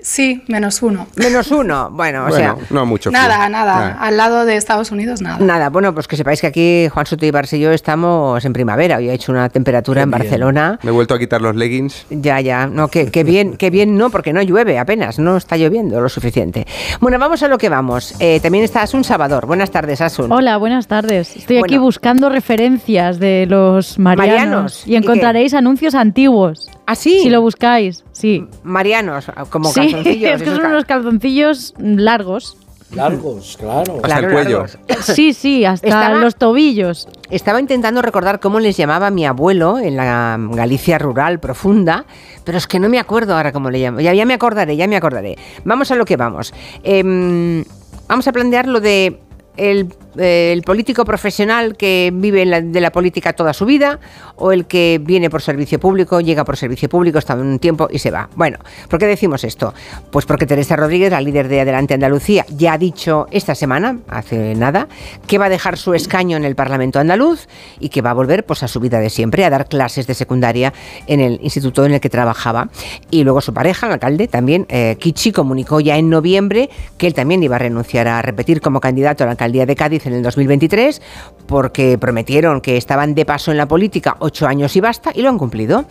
Sí, 0.00 0.42
menos 0.46 0.80
uno. 0.82 1.08
Menos 1.16 1.50
uno, 1.50 1.90
bueno, 1.90 2.26
o 2.26 2.30
sea. 2.30 2.56
No 2.70 2.86
mucho. 2.86 3.10
Nada, 3.10 3.48
nada, 3.48 3.98
Al 4.00 4.16
lado 4.16 4.44
de 4.44 4.56
Estados 4.56 4.92
Unidos, 4.92 5.20
nada. 5.20 5.38
Nada, 5.38 5.70
bueno, 5.70 5.92
pues 5.92 6.06
que 6.06 6.16
sepáis 6.16 6.40
que 6.40 6.46
aquí 6.46 6.88
Juan 6.88 7.06
Soto 7.06 7.26
y 7.26 7.30
Barça 7.30 7.56
y 7.56 7.60
yo 7.60 7.72
estamos 7.72 8.44
en 8.44 8.52
primavera. 8.52 8.98
Hoy 8.98 9.08
ha 9.08 9.12
hecho 9.12 9.32
una 9.32 9.48
temperatura 9.48 10.02
en 10.02 10.10
Barcelona. 10.10 10.78
Me 10.82 10.90
he 10.90 10.92
vuelto 10.92 11.14
a 11.14 11.18
quitar 11.18 11.40
los 11.40 11.56
leggings. 11.56 12.06
Ya, 12.10 12.40
ya. 12.40 12.66
No, 12.66 12.88
que, 12.88 13.06
bien, 13.24 13.56
que 13.56 13.70
bien 13.70 13.96
no, 13.96 14.10
porque 14.10 14.32
no 14.32 14.40
llueve 14.42 14.78
apenas, 14.78 15.18
no 15.18 15.36
está 15.36 15.56
lloviendo 15.56 16.00
lo 16.00 16.08
suficiente. 16.08 16.66
Bueno, 17.00 17.18
vamos 17.18 17.42
a 17.42 17.48
lo 17.48 17.58
que 17.58 17.68
vamos. 17.68 18.14
Eh, 18.20 18.38
también 18.40 18.64
está 18.64 18.82
Asun 18.82 19.02
Salvador. 19.02 19.46
Buenas 19.46 19.70
tardes, 19.70 20.00
Asun. 20.00 20.30
Hola, 20.30 20.56
buenas 20.58 20.86
tardes. 20.86 21.36
Estoy 21.36 21.58
aquí 21.58 21.76
buscando 21.76 22.28
referencias 22.28 23.18
de 23.18 23.46
los 23.46 23.98
marianos. 23.98 24.86
y 24.86 24.94
encontraréis 24.94 25.54
anuncios 25.54 25.94
antiguos. 25.94 26.68
¿Ah, 26.90 26.94
sí? 26.94 27.20
Si 27.22 27.28
lo 27.28 27.42
buscáis, 27.42 28.02
sí. 28.12 28.46
Marianos, 28.62 29.30
como 29.50 29.70
sí, 29.70 29.94
es 30.24 30.42
que 30.42 30.46
son 30.46 30.64
unos 30.64 30.86
calzoncillos 30.86 31.74
largos. 31.76 32.56
Largos, 32.94 33.58
claro. 33.60 34.00
Hasta 34.02 34.20
el 34.20 34.32
cuello. 34.32 34.64
Sí, 35.02 35.34
sí, 35.34 35.66
hasta 35.66 36.14
los 36.14 36.36
tobillos. 36.36 37.06
Estaba 37.28 37.60
intentando 37.60 38.00
recordar 38.00 38.40
cómo 38.40 38.58
les 38.58 38.78
llamaba 38.78 39.10
mi 39.10 39.26
abuelo 39.26 39.78
en 39.78 39.96
la 39.96 40.38
Galicia 40.52 40.96
rural 40.96 41.40
profunda, 41.40 42.06
pero 42.44 42.56
es 42.56 42.66
que 42.66 42.80
no 42.80 42.88
me 42.88 42.98
acuerdo 42.98 43.36
ahora 43.36 43.52
cómo 43.52 43.68
le 43.68 43.80
llamo. 43.80 44.00
Ya, 44.00 44.14
ya 44.14 44.24
me 44.24 44.32
acordaré, 44.32 44.74
ya 44.74 44.88
me 44.88 44.96
acordaré. 44.96 45.36
Vamos 45.66 45.90
a 45.90 45.94
lo 45.94 46.06
que 46.06 46.16
vamos. 46.16 46.54
Em, 46.84 47.66
vamos 48.08 48.26
a 48.26 48.32
plantear 48.32 48.66
lo 48.66 48.80
de 48.80 49.20
el 49.58 49.92
eh, 50.18 50.52
el 50.52 50.62
político 50.62 51.04
profesional 51.04 51.76
que 51.76 52.10
vive 52.12 52.44
de 52.62 52.80
la 52.80 52.90
política 52.90 53.32
toda 53.32 53.52
su 53.52 53.64
vida 53.64 54.00
o 54.36 54.52
el 54.52 54.66
que 54.66 55.00
viene 55.02 55.30
por 55.30 55.42
servicio 55.42 55.80
público, 55.80 56.20
llega 56.20 56.44
por 56.44 56.56
servicio 56.56 56.88
público, 56.88 57.18
está 57.18 57.34
un 57.34 57.58
tiempo 57.58 57.88
y 57.90 57.98
se 57.98 58.10
va. 58.10 58.28
Bueno, 58.34 58.58
¿por 58.88 58.98
qué 58.98 59.06
decimos 59.06 59.44
esto? 59.44 59.74
Pues 60.10 60.26
porque 60.26 60.46
Teresa 60.46 60.76
Rodríguez, 60.76 61.10
la 61.10 61.20
líder 61.20 61.48
de 61.48 61.60
Adelante 61.60 61.94
Andalucía, 61.94 62.44
ya 62.48 62.74
ha 62.74 62.78
dicho 62.78 63.26
esta 63.30 63.54
semana, 63.54 63.98
hace 64.08 64.54
nada, 64.54 64.88
que 65.26 65.38
va 65.38 65.46
a 65.46 65.48
dejar 65.48 65.76
su 65.76 65.94
escaño 65.94 66.36
en 66.36 66.44
el 66.44 66.54
Parlamento 66.54 66.98
andaluz 66.98 67.48
y 67.80 67.88
que 67.88 68.02
va 68.02 68.10
a 68.10 68.14
volver 68.14 68.44
pues, 68.44 68.62
a 68.62 68.68
su 68.68 68.80
vida 68.80 69.00
de 69.00 69.10
siempre, 69.10 69.44
a 69.44 69.50
dar 69.50 69.68
clases 69.68 70.06
de 70.06 70.14
secundaria 70.14 70.72
en 71.06 71.20
el 71.20 71.40
instituto 71.42 71.84
en 71.84 71.94
el 71.94 72.00
que 72.00 72.10
trabajaba. 72.10 72.68
Y 73.10 73.24
luego 73.24 73.40
su 73.40 73.52
pareja, 73.52 73.86
el 73.86 73.92
alcalde, 73.92 74.28
también, 74.28 74.66
eh, 74.68 74.96
Kichi, 74.98 75.32
comunicó 75.32 75.80
ya 75.80 75.96
en 75.96 76.10
noviembre 76.10 76.70
que 76.96 77.06
él 77.06 77.14
también 77.14 77.42
iba 77.42 77.56
a 77.56 77.58
renunciar 77.58 78.08
a 78.08 78.22
repetir 78.22 78.60
como 78.60 78.80
candidato 78.80 79.24
a 79.24 79.26
la 79.26 79.32
alcaldía 79.32 79.66
de 79.66 79.76
Cádiz 79.76 80.06
en 80.08 80.14
el 80.14 80.22
2023 80.22 81.00
porque 81.46 81.96
prometieron 81.98 82.60
que 82.60 82.76
estaban 82.76 83.14
de 83.14 83.24
paso 83.24 83.50
en 83.50 83.56
la 83.56 83.66
política 83.66 84.16
ocho 84.20 84.46
años 84.46 84.76
y 84.76 84.80
basta 84.80 85.10
y 85.14 85.22
lo 85.22 85.30
han 85.30 85.38
cumplido. 85.38 85.86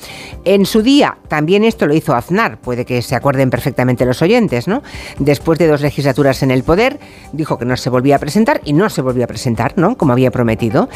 En 0.45 0.65
su 0.65 0.81
día 0.81 1.17
también 1.27 1.63
esto 1.63 1.87
lo 1.87 1.93
hizo 1.93 2.15
Aznar, 2.15 2.57
puede 2.57 2.85
que 2.85 3.01
se 3.01 3.15
acuerden 3.15 3.49
perfectamente 3.49 4.05
los 4.05 4.21
oyentes, 4.21 4.67
¿no? 4.67 4.83
Después 5.17 5.57
de 5.59 5.67
dos 5.67 5.81
legislaturas 5.81 6.43
en 6.43 6.51
el 6.51 6.63
poder, 6.63 6.99
dijo 7.33 7.57
que 7.57 7.65
no 7.65 7.75
se 7.75 7.89
volvía 7.89 8.17
a 8.17 8.19
presentar 8.19 8.61
y 8.63 8.73
no 8.73 8.89
se 8.89 9.01
volvió 9.01 9.23
a 9.23 9.27
presentar, 9.27 9.73
¿no? 9.77 9.97
Como 9.97 10.13
había 10.13 10.31
prometido. 10.31 10.89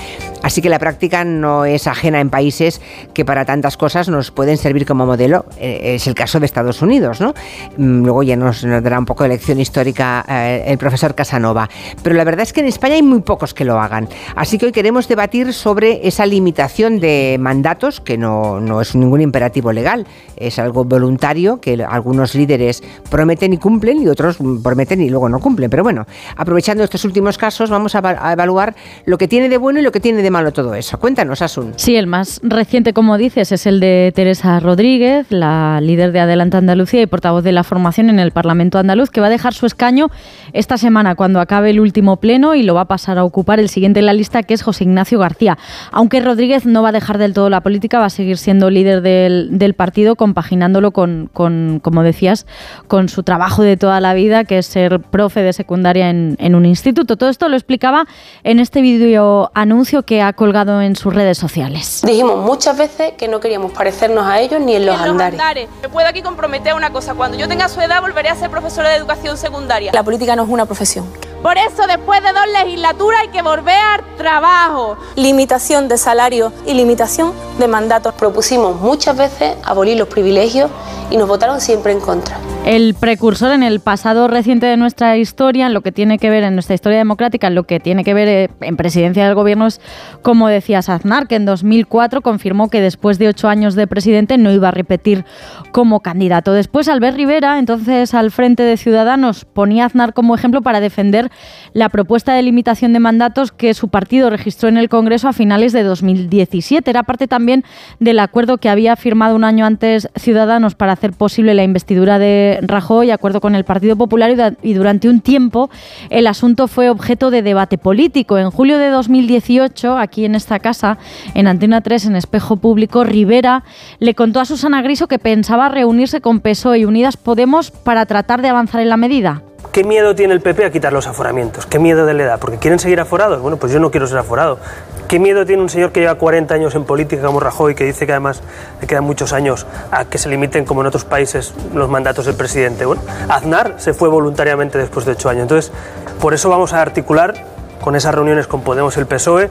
Así 0.44 0.62
que 0.62 0.70
la 0.70 0.80
práctica 0.80 1.24
no 1.24 1.66
es 1.66 1.88
ajena 1.88 2.20
en 2.20 2.30
países 2.30 2.82
que 3.14 3.26
para 3.26 3.46
tantas 3.46 3.78
cosas 3.78 4.10
nos 4.10 4.32
pueden 4.32 4.58
servir 4.58 4.86
como 4.86 5.06
modelo. 5.06 5.46
Eh, 5.58 5.96
es 5.96 6.08
el 6.08 6.14
caso 6.14 6.40
de 6.40 6.46
Estados 6.46 6.82
Unidos, 6.82 7.20
¿no? 7.20 7.34
Mm, 7.78 8.04
luego 8.04 8.24
ya 8.24 8.36
nos, 8.36 8.62
dará 8.62 9.00
un 9.00 9.06
poco 9.06 9.24
de 9.24 9.30
lección 9.30 9.60
histórica 9.60 10.26
eh, 10.28 10.64
el 10.68 10.78
profesor 10.78 11.16
Casanova. 11.16 11.70
Pero 12.04 12.16
la 12.16 12.24
verdad 12.24 12.44
es 12.44 12.54
que 12.54 12.62
en 12.62 12.68
España 12.68 12.96
muy 13.06 13.22
pocos 13.22 13.54
que 13.54 13.66
lo 13.66 13.80
hagan. 13.80 14.08
Así 14.36 14.58
que 14.58 14.68
hoy 14.68 14.72
queremos 14.72 15.08
debatir 15.08 15.54
sobre 15.54 16.08
esa 16.08 16.26
limitación 16.26 17.00
de 17.00 17.38
mandatos, 17.40 18.02
que 18.02 18.18
no, 18.18 18.60
no 18.60 18.82
es 18.82 18.96
ningún 18.96 19.22
imperativo 19.22 19.72
legal, 19.72 20.06
es 20.38 20.60
algo 20.60 20.84
voluntario 20.84 21.60
que 21.62 21.84
algunos 21.88 22.36
líderes 22.36 22.84
prometen 23.10 23.54
y 23.54 23.58
cumplen 23.58 24.02
y 24.02 24.08
otros 24.08 24.38
prometen 24.64 25.02
y 25.02 25.10
luego 25.10 25.30
no 25.30 25.40
cumplen. 25.40 25.70
Pero 25.70 25.84
bueno, 25.84 26.06
aprovechando 26.36 26.84
estos 26.84 27.06
últimos 27.06 27.38
casos, 27.38 27.70
vamos 27.70 27.96
a, 27.96 28.32
evaluar 28.32 28.76
lo 29.06 29.18
que 29.18 29.28
tiene 29.28 29.50
de 29.50 29.58
bueno 29.58 29.80
y 29.80 29.84
lo 29.84 29.92
que 29.92 30.00
tiene 30.00 30.22
de 30.22 30.32
malo 30.32 30.52
todo 30.52 30.76
eso. 30.76 31.00
Cuéntanos, 31.00 31.42
Asun. 31.42 31.74
Sí, 31.76 31.96
el 31.96 32.08
más 32.08 32.40
reciente, 32.44 32.94
como 32.94 33.18
dices, 33.18 33.52
es 33.52 33.66
el 33.66 33.80
de 33.80 34.12
Teresa 34.16 34.60
Rodríguez, 34.60 35.28
la 35.30 35.80
líder 35.82 36.12
de 36.12 36.20
Adelante 36.20 36.58
Andalucía 36.58 37.02
y 37.02 37.06
portavoz 37.06 37.44
de 37.44 37.52
la 37.52 37.64
formación 37.64 38.10
en 38.10 38.20
el 38.20 38.32
Parlamento 38.32 38.80
andaluz, 38.80 39.10
que 39.10 39.22
va 39.22 39.28
a 39.28 39.30
dejar 39.32 39.54
su 39.54 39.66
escaño 39.66 40.10
esta 40.54 40.78
semana 40.78 41.16
cuando 41.16 41.40
acabe 41.40 41.70
el 41.70 41.80
último 41.80 42.18
pleno 42.18 42.56
y 42.56 42.64
lo 42.64 42.74
va 42.74 42.82
a 42.82 42.88
pasar 42.92 43.18
a 43.18 43.24
ocupar 43.24 43.62
el 43.62 43.70
siguiente 43.70 44.02
en 44.02 44.06
la 44.06 44.12
lista, 44.12 44.44
que 44.44 44.54
es 44.54 44.64
José 44.64 44.84
Ignacio 44.84 45.18
García. 45.18 45.58
Aunque 45.94 46.20
Rodríguez 46.20 46.66
no 46.66 46.84
va 46.84 46.90
a 46.90 46.92
dejar 46.92 47.18
del 47.20 47.34
todo 47.34 47.50
la 47.50 47.62
política, 47.62 48.00
va 48.00 48.08
a 48.08 48.10
seguir 48.10 48.38
siendo 48.38 48.70
líder 48.70 49.02
del, 49.02 49.74
partido, 49.78 50.18
compaginándolo 50.18 50.92
con, 50.92 51.30
como 51.32 52.04
decías, 52.04 52.46
con 52.90 53.08
su 53.08 53.24
trabajo 53.24 53.64
de 53.64 53.78
toda 53.78 54.02
la 54.02 54.14
vida, 54.14 54.44
que 54.44 54.58
es 54.58 54.66
ser 54.66 55.00
profe 55.00 55.42
de 55.42 55.54
secundaria 55.54 56.10
en, 56.10 56.54
un 56.54 56.66
instituto. 56.66 57.16
Todo 57.16 57.30
esto 57.30 57.48
lo 57.48 57.56
explicaba 57.56 58.08
en 58.44 58.60
este 58.60 58.82
vídeo 58.82 59.52
anuncio 59.54 60.04
que 60.04 60.22
ha 60.22 60.34
colgado 60.34 60.82
en 60.82 60.98
sus 60.98 61.14
redes 61.14 61.38
sociales. 61.38 62.02
Dijimos 62.06 62.46
muchas 62.46 62.78
veces 62.78 63.14
que 63.18 63.30
no 63.30 63.40
queríamos 63.40 63.72
parecernos 63.72 64.26
a 64.26 64.42
ellos 64.42 64.60
ni 64.60 64.76
en 64.76 64.86
los, 64.86 65.00
andares. 65.00 65.70
Me 65.82 65.88
puedo 65.88 66.10
aquí 66.10 66.22
comprometer 66.22 66.74
una 66.74 66.90
cosa, 66.90 67.14
cuando 67.14 67.38
yo 67.38 67.48
tenga 67.48 67.70
su 67.70 67.80
edad 67.80 68.02
volveré 68.02 68.28
a 68.28 68.36
ser 68.36 68.50
profesora 68.50 68.90
de 68.90 68.98
educación 68.98 69.38
secundaria. 69.38 69.94
La 69.94 70.04
política 70.04 70.36
no 70.36 70.44
es 70.44 70.50
una 70.50 70.66
profesión. 70.66 71.06
Por 71.42 71.58
eso 71.58 71.88
después 71.88 72.22
de 72.22 72.30
dos 72.34 72.48
legislaturas 72.54 73.22
hay 73.22 73.30
que 73.30 73.42
volver 73.42 73.76
al 73.76 74.16
trabajo. 74.16 74.98
Limitación 75.16 75.88
de 75.88 75.98
salario 75.98 76.54
y 76.68 76.76
limitación 76.76 77.34
de 77.58 77.68
mandatos. 77.68 78.14
Propusimos 78.14 78.80
muchas 78.80 79.18
veces 79.18 79.56
abolir 79.64 79.98
los 79.98 80.08
privilegios 80.08 80.70
y 81.10 81.18
nos 81.18 81.28
votaron 81.28 81.60
siempre 81.60 81.94
en 81.94 82.00
contra. 82.00 82.38
El 82.64 82.94
precursor 82.94 83.52
en 83.54 83.64
el 83.64 83.80
pasado 83.80 84.28
reciente 84.28 84.68
de 84.68 84.78
nuestra 84.78 85.18
historia, 85.18 85.66
en 85.66 85.74
lo 85.74 85.82
que 85.82 85.92
tiene 85.92 86.20
que 86.20 86.30
ver 86.30 86.44
en 86.44 86.54
nuestra 86.54 86.76
historia 86.76 87.00
democrática, 87.00 87.48
en 87.48 87.56
lo 87.56 87.64
que 87.64 87.80
tiene 87.80 88.04
que 88.04 88.14
ver 88.14 88.28
eh, 88.28 88.50
en 88.62 88.78
presidencia 88.78 89.26
del 89.26 89.34
gobierno 89.34 89.66
es, 89.66 89.82
como 90.22 90.48
decía 90.48 90.78
Aznar, 90.78 91.28
que 91.28 91.36
en 91.36 91.46
2004 91.46 92.22
confirmó 92.22 92.70
que 92.70 92.80
después 92.80 93.18
de 93.18 93.30
ocho 93.30 93.50
años 93.50 93.74
de 93.74 93.88
presidente 93.88 94.38
no 94.38 94.52
iba 94.52 94.68
a 94.68 94.72
repetir 94.72 95.26
como 95.72 96.02
candidato. 96.02 96.54
Después 96.54 96.88
Albert 96.88 97.18
Rivera, 97.18 97.58
entonces 97.58 98.14
al 98.14 98.30
frente 98.30 98.62
de 98.62 98.78
Ciudadanos, 98.78 99.46
ponía 99.46 99.84
a 99.84 99.88
Aznar 99.88 100.14
como 100.14 100.36
ejemplo 100.36 100.62
para 100.62 100.80
defender 100.80 101.31
la 101.74 101.90
propuesta 101.90 102.34
de 102.34 102.42
limitación 102.42 102.94
de 102.94 103.00
mandatos 103.00 103.52
que 103.52 103.74
su 103.74 103.88
partido 103.88 104.30
registró 104.30 104.70
en 104.70 104.78
el 104.78 104.90
Congreso 104.90 105.28
a 105.28 105.34
finales 105.34 105.74
de 105.74 105.84
2017. 105.84 106.90
Era 106.90 107.04
parte 107.04 107.28
también 107.28 107.64
del 108.00 108.20
acuerdo 108.20 108.58
que 108.58 108.70
había 108.70 108.96
firmado 108.96 109.36
un 109.36 109.44
año 109.44 109.66
antes 109.66 110.10
Ciudadanos 110.16 110.76
para 110.76 110.94
hacer 110.94 111.14
posible 111.14 111.54
la 111.54 111.64
investidura 111.64 112.20
de 112.20 112.60
Rajoy, 112.62 113.12
acuerdo 113.12 113.42
con 113.42 113.56
el 113.56 113.64
Partido 113.64 113.96
Popular, 113.96 114.56
y 114.62 114.74
durante 114.74 115.10
un 115.10 115.22
tiempo 115.22 115.70
el 116.10 116.28
asunto 116.28 116.68
fue 116.68 116.90
objeto 116.90 117.32
de 117.32 117.42
debate 117.42 117.78
político. 117.78 118.38
En 118.38 118.52
julio 118.52 118.78
de 118.78 118.90
2018, 118.90 119.98
aquí 119.98 120.26
en 120.26 120.36
esta 120.36 120.60
casa, 120.60 120.98
en 121.34 121.48
Antena 121.48 121.82
3, 121.82 122.08
en 122.08 122.16
Espejo 122.16 122.58
Público, 122.58 123.04
Rivera 123.04 123.64
le 124.00 124.16
contó 124.16 124.40
a 124.40 124.46
Susana 124.46 124.82
Griso 124.82 125.08
que 125.08 125.20
pensaba 125.20 125.70
reunirse 125.70 126.22
con 126.22 126.40
PSOE 126.40 126.80
y 126.80 126.86
Unidas 126.86 127.18
Podemos 127.18 127.72
para 127.72 128.06
tratar 128.06 128.42
de 128.42 128.50
avanzar 128.50 128.82
en 128.82 128.90
la 128.90 128.98
medida. 128.98 129.44
¿Qué 129.72 129.86
miedo 129.86 130.16
tiene 130.16 130.34
el 130.34 130.42
PP 130.42 130.66
a 130.66 130.72
quitar 130.72 130.92
los 130.92 131.08
aforamientos? 131.08 131.66
¿Qué 131.66 131.80
miedo 131.80 132.06
de 132.06 132.14
la 132.14 132.24
edad? 132.24 132.40
¿Porque 132.40 132.58
quieren 132.58 132.78
seguir 132.78 133.00
aforados? 133.00 133.40
Bueno, 133.40 133.56
pues 133.56 133.72
yo 133.72 133.80
no 133.80 133.90
quiero 133.90 134.06
ser 134.06 134.18
aforado. 134.18 134.60
¿Qué 135.08 135.18
miedo 135.18 135.46
tiene 135.46 135.62
un 135.62 135.70
señor 135.70 135.94
que 135.94 136.02
lleva 136.02 136.16
40 136.16 136.54
años 136.54 136.76
en 136.76 136.84
política 136.84 137.22
como 137.22 137.40
Rajoy, 137.40 137.74
que 137.74 137.86
dice 137.86 138.06
que 138.06 138.12
además 138.12 138.42
le 138.82 138.88
quedan 138.88 139.06
muchos 139.06 139.32
años 139.32 139.66
a 139.92 140.04
que 140.04 140.18
se 140.18 140.28
limiten, 140.28 140.66
como 140.66 140.82
en 140.82 140.88
otros 140.88 141.06
países, 141.06 141.54
los 141.74 141.90
mandatos 141.90 142.26
del 142.26 142.36
presidente? 142.36 142.86
Bueno, 142.86 143.02
Aznar 143.30 143.76
se 143.78 143.94
fue 143.94 144.10
voluntariamente 144.10 144.78
después 144.78 145.06
de 145.06 145.14
8 145.14 145.30
años. 145.30 145.44
Entonces, 145.44 145.72
por 146.20 146.34
eso 146.34 146.50
vamos 146.50 146.74
a 146.74 146.82
articular 146.82 147.34
con 147.82 147.96
esas 147.96 148.14
reuniones 148.14 148.48
con 148.48 148.64
Podemos 148.64 148.98
y 148.98 149.00
el 149.00 149.06
PSOE 149.06 149.50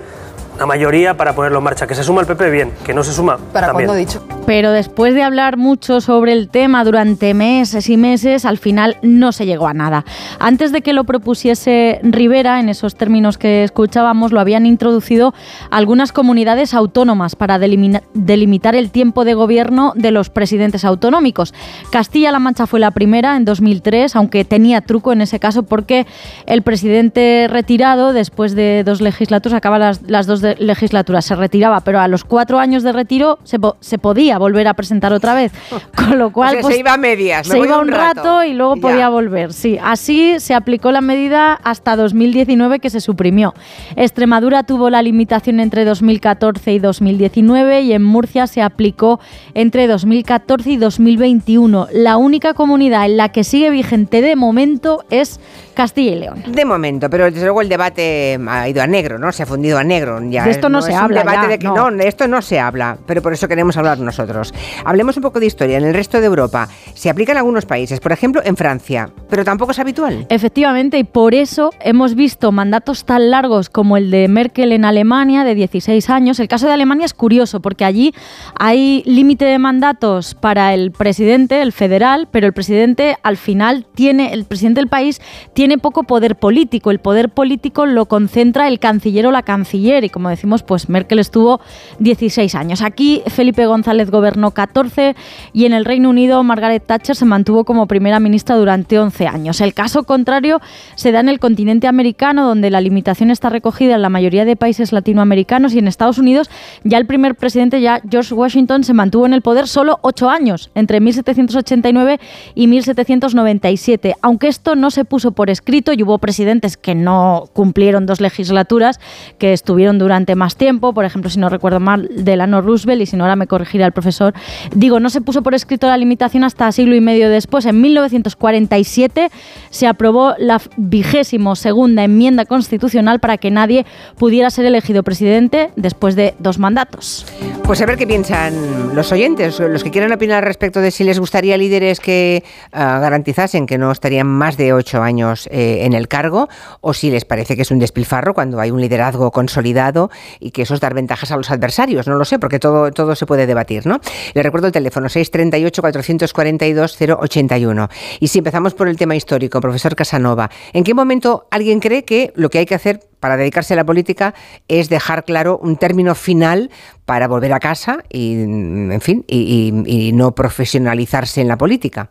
la 0.59 0.67
mayoría 0.67 1.17
para 1.17 1.35
ponerlo 1.35 1.59
en 1.59 1.65
marcha. 1.65 1.87
Que 1.87 1.95
se 1.95 2.05
suma 2.05 2.21
el 2.21 2.27
PP, 2.27 2.51
bien. 2.51 2.73
Que 2.85 2.95
no 2.95 3.03
se 3.03 3.13
suma, 3.13 3.39
¿Para 3.53 3.69
también. 3.69 3.87
cuándo 3.89 3.99
dicho? 3.99 4.23
Pero 4.47 4.73
después 4.73 5.15
de 5.15 5.23
hablar 5.23 5.57
mucho 5.57 6.01
sobre 6.01 6.33
el 6.33 6.49
tema 6.49 6.85
durante 6.85 7.35
meses 7.35 7.89
y 7.89 7.97
meses, 7.97 8.45
al 8.45 8.59
final 8.59 8.97
no 9.03 9.33
se 9.33 9.47
llegó 9.47 9.69
a 9.69 9.75
nada. 9.75 10.05
Antes 10.39 10.73
de 10.73 10.83
que 10.83 10.93
lo 10.93 11.05
propusiese 11.05 12.01
Rivera, 12.03 12.61
en 12.61 12.69
esos 12.69 12.97
términos 12.97 13.39
que 13.39 13.65
escuchábamos, 13.65 14.33
lo 14.33 14.41
habían 14.41 14.67
introducido 14.67 15.35
algunas 15.71 16.13
comunidades 16.13 16.75
autónomas 16.75 17.37
para 17.37 17.59
delimitar 17.59 18.75
el 18.75 18.91
tiempo 18.91 19.25
de 19.25 19.35
gobierno 19.35 19.93
de 19.95 20.11
los 20.11 20.31
presidentes 20.31 20.85
autonómicos. 20.85 21.55
Castilla-La 21.93 22.39
Mancha 22.39 22.67
fue 22.67 22.81
la 22.81 22.91
primera 22.91 23.37
en 23.37 23.45
2003, 23.45 24.17
aunque 24.17 24.45
tenía 24.45 24.81
truco 24.81 25.13
en 25.13 25.21
ese 25.21 25.39
caso 25.39 25.63
porque 25.63 26.07
el 26.47 26.63
presidente 26.63 27.47
retirado, 27.49 28.13
después 28.13 28.55
de 28.55 28.83
dos 28.85 29.01
legislaturas, 29.01 29.57
acaba 29.57 29.79
las, 29.79 30.03
las 30.03 30.27
dos 30.27 30.41
legislaturas, 30.59 31.25
se 31.25 31.35
retiraba, 31.37 31.81
pero 31.81 32.01
a 32.01 32.09
los 32.09 32.25
cuatro 32.25 32.59
años 32.59 32.83
de 32.83 32.93
retiro 32.93 33.39
se, 33.45 33.59
se 33.81 33.99
podía 33.99 34.39
volver 34.39 34.69
a 34.69 34.75
presentar 34.75 35.13
otra 35.13 35.35
vez. 35.35 35.53
Con 35.97 36.19
lo 36.19 36.33
cual. 36.33 36.49
O 36.49 36.53
sea, 36.53 36.63
pues, 36.63 36.75
se 36.75 36.81
iba 36.81 36.93
a 36.95 36.97
medias. 36.97 37.47
Se 37.47 37.59
iba 37.59 37.79
un 37.79 37.89
rato, 37.89 38.43
y 38.45 38.53
luego 38.55 38.77
Ya. 38.77 38.81
podía 38.83 39.09
volver. 39.09 39.53
Sí, 39.53 39.79
así 39.83 40.39
se 40.41 40.55
aplicó 40.55 40.91
la 40.93 41.01
medida 41.01 41.55
hasta 41.55 41.97
2019 41.97 42.79
que 42.81 42.91
se 42.91 43.01
suprimió. 43.01 43.55
Extremadura 43.97 44.63
tuvo 44.63 44.91
la 44.91 45.03
limitación 45.03 45.61
entre 45.61 45.85
2014 45.85 46.73
y 46.73 46.79
2019 46.79 47.83
y 47.83 47.93
en 47.93 48.03
Murcia 48.03 48.47
se 48.47 48.63
aplicó 48.63 49.21
entre 49.55 49.87
2014 49.87 50.71
y 50.71 50.77
2021. 50.77 51.89
La 51.93 52.17
única 52.17 52.55
comunidad 52.55 53.07
en 53.07 53.17
la 53.17 53.31
que 53.31 53.45
sigue 53.45 53.71
vigente 53.71 54.21
de 54.23 54.37
momento 54.37 55.05
es 55.11 55.41
Castilla 55.75 56.13
y 56.13 56.19
León. 56.19 56.43
De 56.49 56.65
momento, 56.65 57.09
pero 57.11 57.25
desde 57.25 57.43
luego 57.45 57.63
el 57.63 57.69
debate 57.69 58.39
ha 58.49 58.69
ido 58.69 58.83
a 58.83 58.87
negro, 58.87 59.19
¿no? 59.19 59.33
Se 59.33 59.43
ha 59.43 59.47
fundido 59.47 59.79
a 59.79 59.85
negro. 59.85 60.21
Ya 60.31 60.45
De 60.45 60.51
esto 60.51 60.69
no 60.69 60.83
se 60.83 60.93
es 60.93 60.97
habla, 60.97 61.21
Un 61.21 61.27
debate 61.27 61.43
ya, 61.43 61.49
de 61.49 61.59
que, 61.59 61.67
no. 61.67 61.91
no. 61.91 61.97
de 61.97 62.09
esto 62.09 62.29
no 62.29 62.43
se 62.43 62.61
habla, 62.61 62.99
pero 63.07 63.23
por 63.23 63.33
eso 63.33 63.49
queremos 63.49 63.77
hablar 63.77 63.99
nosotros. 63.99 64.55
Hablemos 64.85 65.17
un 65.17 65.23
poco 65.23 65.41
de 65.41 65.47
historia. 65.47 65.79
En 65.79 65.85
el 65.85 65.95
resto 65.95 66.21
de 66.21 66.27
Europa 66.27 66.69
se 66.95 67.11
aplica 67.11 67.33
en 67.33 67.39
algunos 67.39 67.67
países, 67.67 68.01
por 68.01 68.13
ejemplo 68.13 68.41
en 68.45 68.57
Francia, 68.57 69.11
pero 69.29 69.45
tampoco 69.45 69.73
es 69.73 69.79
habitual. 69.79 70.27
Efectivamente, 70.29 70.99
y 70.99 71.05
por 71.05 71.35
eso 71.35 71.71
hemos 71.81 72.15
visto 72.15 72.53
mandatos 72.53 73.05
tan 73.05 73.31
largos 73.31 73.69
como 73.69 73.97
el 73.97 74.11
de 74.11 74.29
Merkel 74.29 74.73
en 74.73 74.85
Alemania, 74.85 75.45
de 75.45 75.55
16 75.55 76.11
años. 76.11 76.41
El 76.41 76.49
caso 76.49 76.67
de 76.67 76.73
Alemania 76.73 77.07
es 77.07 77.15
curioso, 77.15 77.61
porque 77.61 77.85
allí 77.85 78.15
hay 78.59 79.03
límite 79.07 79.45
de 79.45 79.59
mandatos 79.59 80.35
para 80.35 80.75
el 80.75 80.93
presidente, 80.93 81.63
el 81.63 81.73
federal, 81.73 82.29
pero 82.31 82.47
el 82.47 82.53
presidente 82.53 83.17
al 83.23 83.37
final 83.37 83.87
tiene, 83.95 84.33
el 84.33 84.45
presidente 84.45 84.81
del 84.81 84.89
país 84.89 85.21
tiene 85.55 85.79
poco 85.79 86.05
poder 86.05 86.37
político. 86.37 86.91
El 86.91 87.01
poder 87.01 87.31
político 87.31 87.87
lo 87.87 88.07
concentra 88.07 88.69
el 88.69 88.79
canciller 88.79 89.27
o 89.27 89.31
la 89.31 89.43
canciller, 89.43 90.05
y 90.05 90.09
como 90.09 90.20
decimos, 90.29 90.63
pues 90.63 90.89
Merkel 90.89 91.19
estuvo 91.19 91.61
16 91.99 92.55
años. 92.55 92.83
Aquí 92.83 93.23
Felipe 93.27 93.67
González 93.67 94.11
gobernó 94.11 94.51
14 94.51 95.17
y 95.53 95.65
en 95.65 95.73
el 95.73 95.85
Reino 95.85 96.11
Unido 96.11 96.43
Margaret 96.43 96.85
Thatcher 96.85 97.17
se 97.17 97.25
mantuvo 97.25 97.65
como 97.65 97.87
primera 97.87 98.21
ministra 98.21 98.57
durante 98.57 98.99
11 98.99 99.27
años. 99.27 99.61
El 99.61 99.75
caso 99.75 100.05
contrario 100.05 100.61
se 100.97 101.13
da 101.13 101.21
en 101.21 101.29
el 101.29 101.39
continente 101.39 101.87
americano, 101.87 102.47
donde 102.47 102.71
la 102.71 102.81
limitación 102.81 103.31
está 103.31 103.49
recogida 103.49 103.95
en 103.95 104.03
la 104.03 104.09
mayoría 104.09 104.45
de 104.45 104.57
países 104.57 104.93
latinoamericanos 104.93 105.75
y 105.75 105.79
en 105.79 105.89
Estados 105.89 106.19
Unidos 106.19 106.51
ya 106.85 106.99
el 106.99 107.07
primer 107.07 107.35
presidente, 107.35 107.81
ya 107.81 108.01
George 108.09 108.35
Washington, 108.35 108.85
se 108.85 108.93
mantuvo 108.93 109.27
en 109.27 109.33
el 109.33 109.43
poder 109.43 109.69
solo 109.69 109.99
8 110.03 110.31
años, 110.31 110.71
entre 110.75 111.01
1789 111.01 112.21
y 112.55 112.67
1797. 112.67 114.17
Aunque 114.23 114.49
esto 114.49 114.75
no 114.75 114.91
se 114.91 115.05
puso 115.05 115.33
por 115.33 115.51
escrito 115.51 115.93
y 115.93 116.03
hubo 116.03 116.19
presidentes 116.19 116.77
que 116.77 116.95
no 116.95 117.49
cumplieron 117.53 118.07
dos 118.07 118.21
legislaturas, 118.21 119.01
que 119.39 119.53
estuvieron 119.53 119.99
durante 119.99 120.10
más 120.35 120.57
tiempo, 120.57 120.93
por 120.93 121.05
ejemplo, 121.05 121.31
si 121.31 121.39
no 121.39 121.49
recuerdo 121.49 121.81
mal, 121.81 122.09
Delano 122.15 122.61
Roosevelt, 122.61 123.03
y 123.03 123.07
si 123.07 123.17
no 123.17 123.25
ahora 123.25 123.37
me 123.37 123.47
corregirá 123.47 123.87
el 123.87 123.93
profesor, 123.93 124.35
digo, 124.75 125.01
no 125.01 125.11
se 125.11 125.21
puso 125.21 125.43
por 125.43 125.55
escrito 125.55 125.87
la 125.87 125.97
limitación 125.97 126.45
hasta 126.45 126.71
siglo 126.73 126.95
y 126.95 127.01
medio 127.01 127.29
después, 127.29 127.67
en 127.67 127.81
1947 127.81 129.31
se 129.71 129.87
aprobó 129.87 130.35
la 130.39 130.61
vigésimo 130.77 131.57
segunda 131.57 132.05
enmienda 132.05 132.45
constitucional 132.45 133.21
para 133.21 133.39
que 133.39 133.51
nadie 133.51 133.87
pudiera 134.19 134.51
ser 134.51 134.67
elegido 134.67 135.03
presidente 135.03 135.71
después 135.77 136.17
de 136.17 136.35
dos 136.39 136.59
mandatos. 136.59 137.27
Pues 137.65 137.81
a 137.83 137.87
ver 137.87 137.97
qué 137.97 138.07
piensan 138.07 138.95
los 138.95 139.13
oyentes, 139.13 139.61
los 139.61 139.85
que 139.85 139.91
quieran 139.91 140.13
opinar 140.13 140.45
respecto 140.45 140.81
de 140.81 140.91
si 140.91 141.05
les 141.05 141.21
gustaría 141.21 141.57
líderes 141.57 142.01
que 142.01 142.43
ah, 142.73 142.99
garantizasen 143.01 143.67
que 143.67 143.79
no 143.79 143.93
estarían 143.93 144.27
más 144.27 144.57
de 144.57 144.73
ocho 144.73 145.03
años 145.03 145.49
eh, 145.53 145.85
en 145.85 145.93
el 145.93 146.09
cargo, 146.09 146.49
o 146.81 146.95
si 146.95 147.11
les 147.11 147.25
parece 147.25 147.57
que 147.57 147.63
es 147.63 147.71
un 147.71 147.79
despilfarro 147.79 148.35
cuando 148.35 148.61
hay 148.61 148.71
un 148.71 148.81
liderazgo 148.81 149.31
consolidado 149.31 150.00
y 150.39 150.53
que 150.53 150.63
eso 150.63 150.75
es 150.75 150.81
dar 150.81 150.95
ventajas 150.95 151.33
a 151.33 151.37
los 151.37 151.51
adversarios. 151.51 152.07
No 152.07 152.15
lo 152.15 152.25
sé, 152.25 152.39
porque 152.39 152.59
todo, 152.59 152.91
todo 152.93 153.15
se 153.15 153.27
puede 153.27 153.47
debatir, 153.47 153.87
¿no? 153.87 154.01
Les 154.33 154.43
recuerdo 154.45 154.69
el 154.69 154.73
teléfono 154.73 155.09
638-442-081. 155.09 157.91
Y 158.21 158.29
si 158.29 158.39
empezamos 158.39 158.73
por 158.75 158.89
el 158.89 158.97
tema 158.97 159.17
histórico, 159.17 159.61
profesor 159.61 159.97
Casanova, 159.97 160.51
¿en 160.73 160.85
qué 160.85 160.95
momento 160.95 161.49
alguien 161.51 161.81
cree 161.81 162.05
que 162.05 162.33
lo 162.37 162.49
que 162.49 162.59
hay 162.59 162.67
que 162.67 162.77
hacer 162.77 163.01
para 163.19 163.37
dedicarse 163.37 163.75
a 163.75 163.77
la 163.77 163.85
política 163.85 164.35
es 164.69 164.89
dejar 164.89 165.25
claro 165.25 165.59
un 165.63 165.77
término 165.77 166.15
final 166.15 166.71
para 167.05 167.29
volver 167.29 167.53
a 167.53 167.61
casa 167.61 167.99
y, 168.09 168.41
en 168.41 169.01
fin, 169.01 169.25
y 169.27 170.13
no 170.15 170.35
profesionalizarse 170.35 171.43
en 171.43 171.49
la 171.49 171.59
política? 171.59 172.09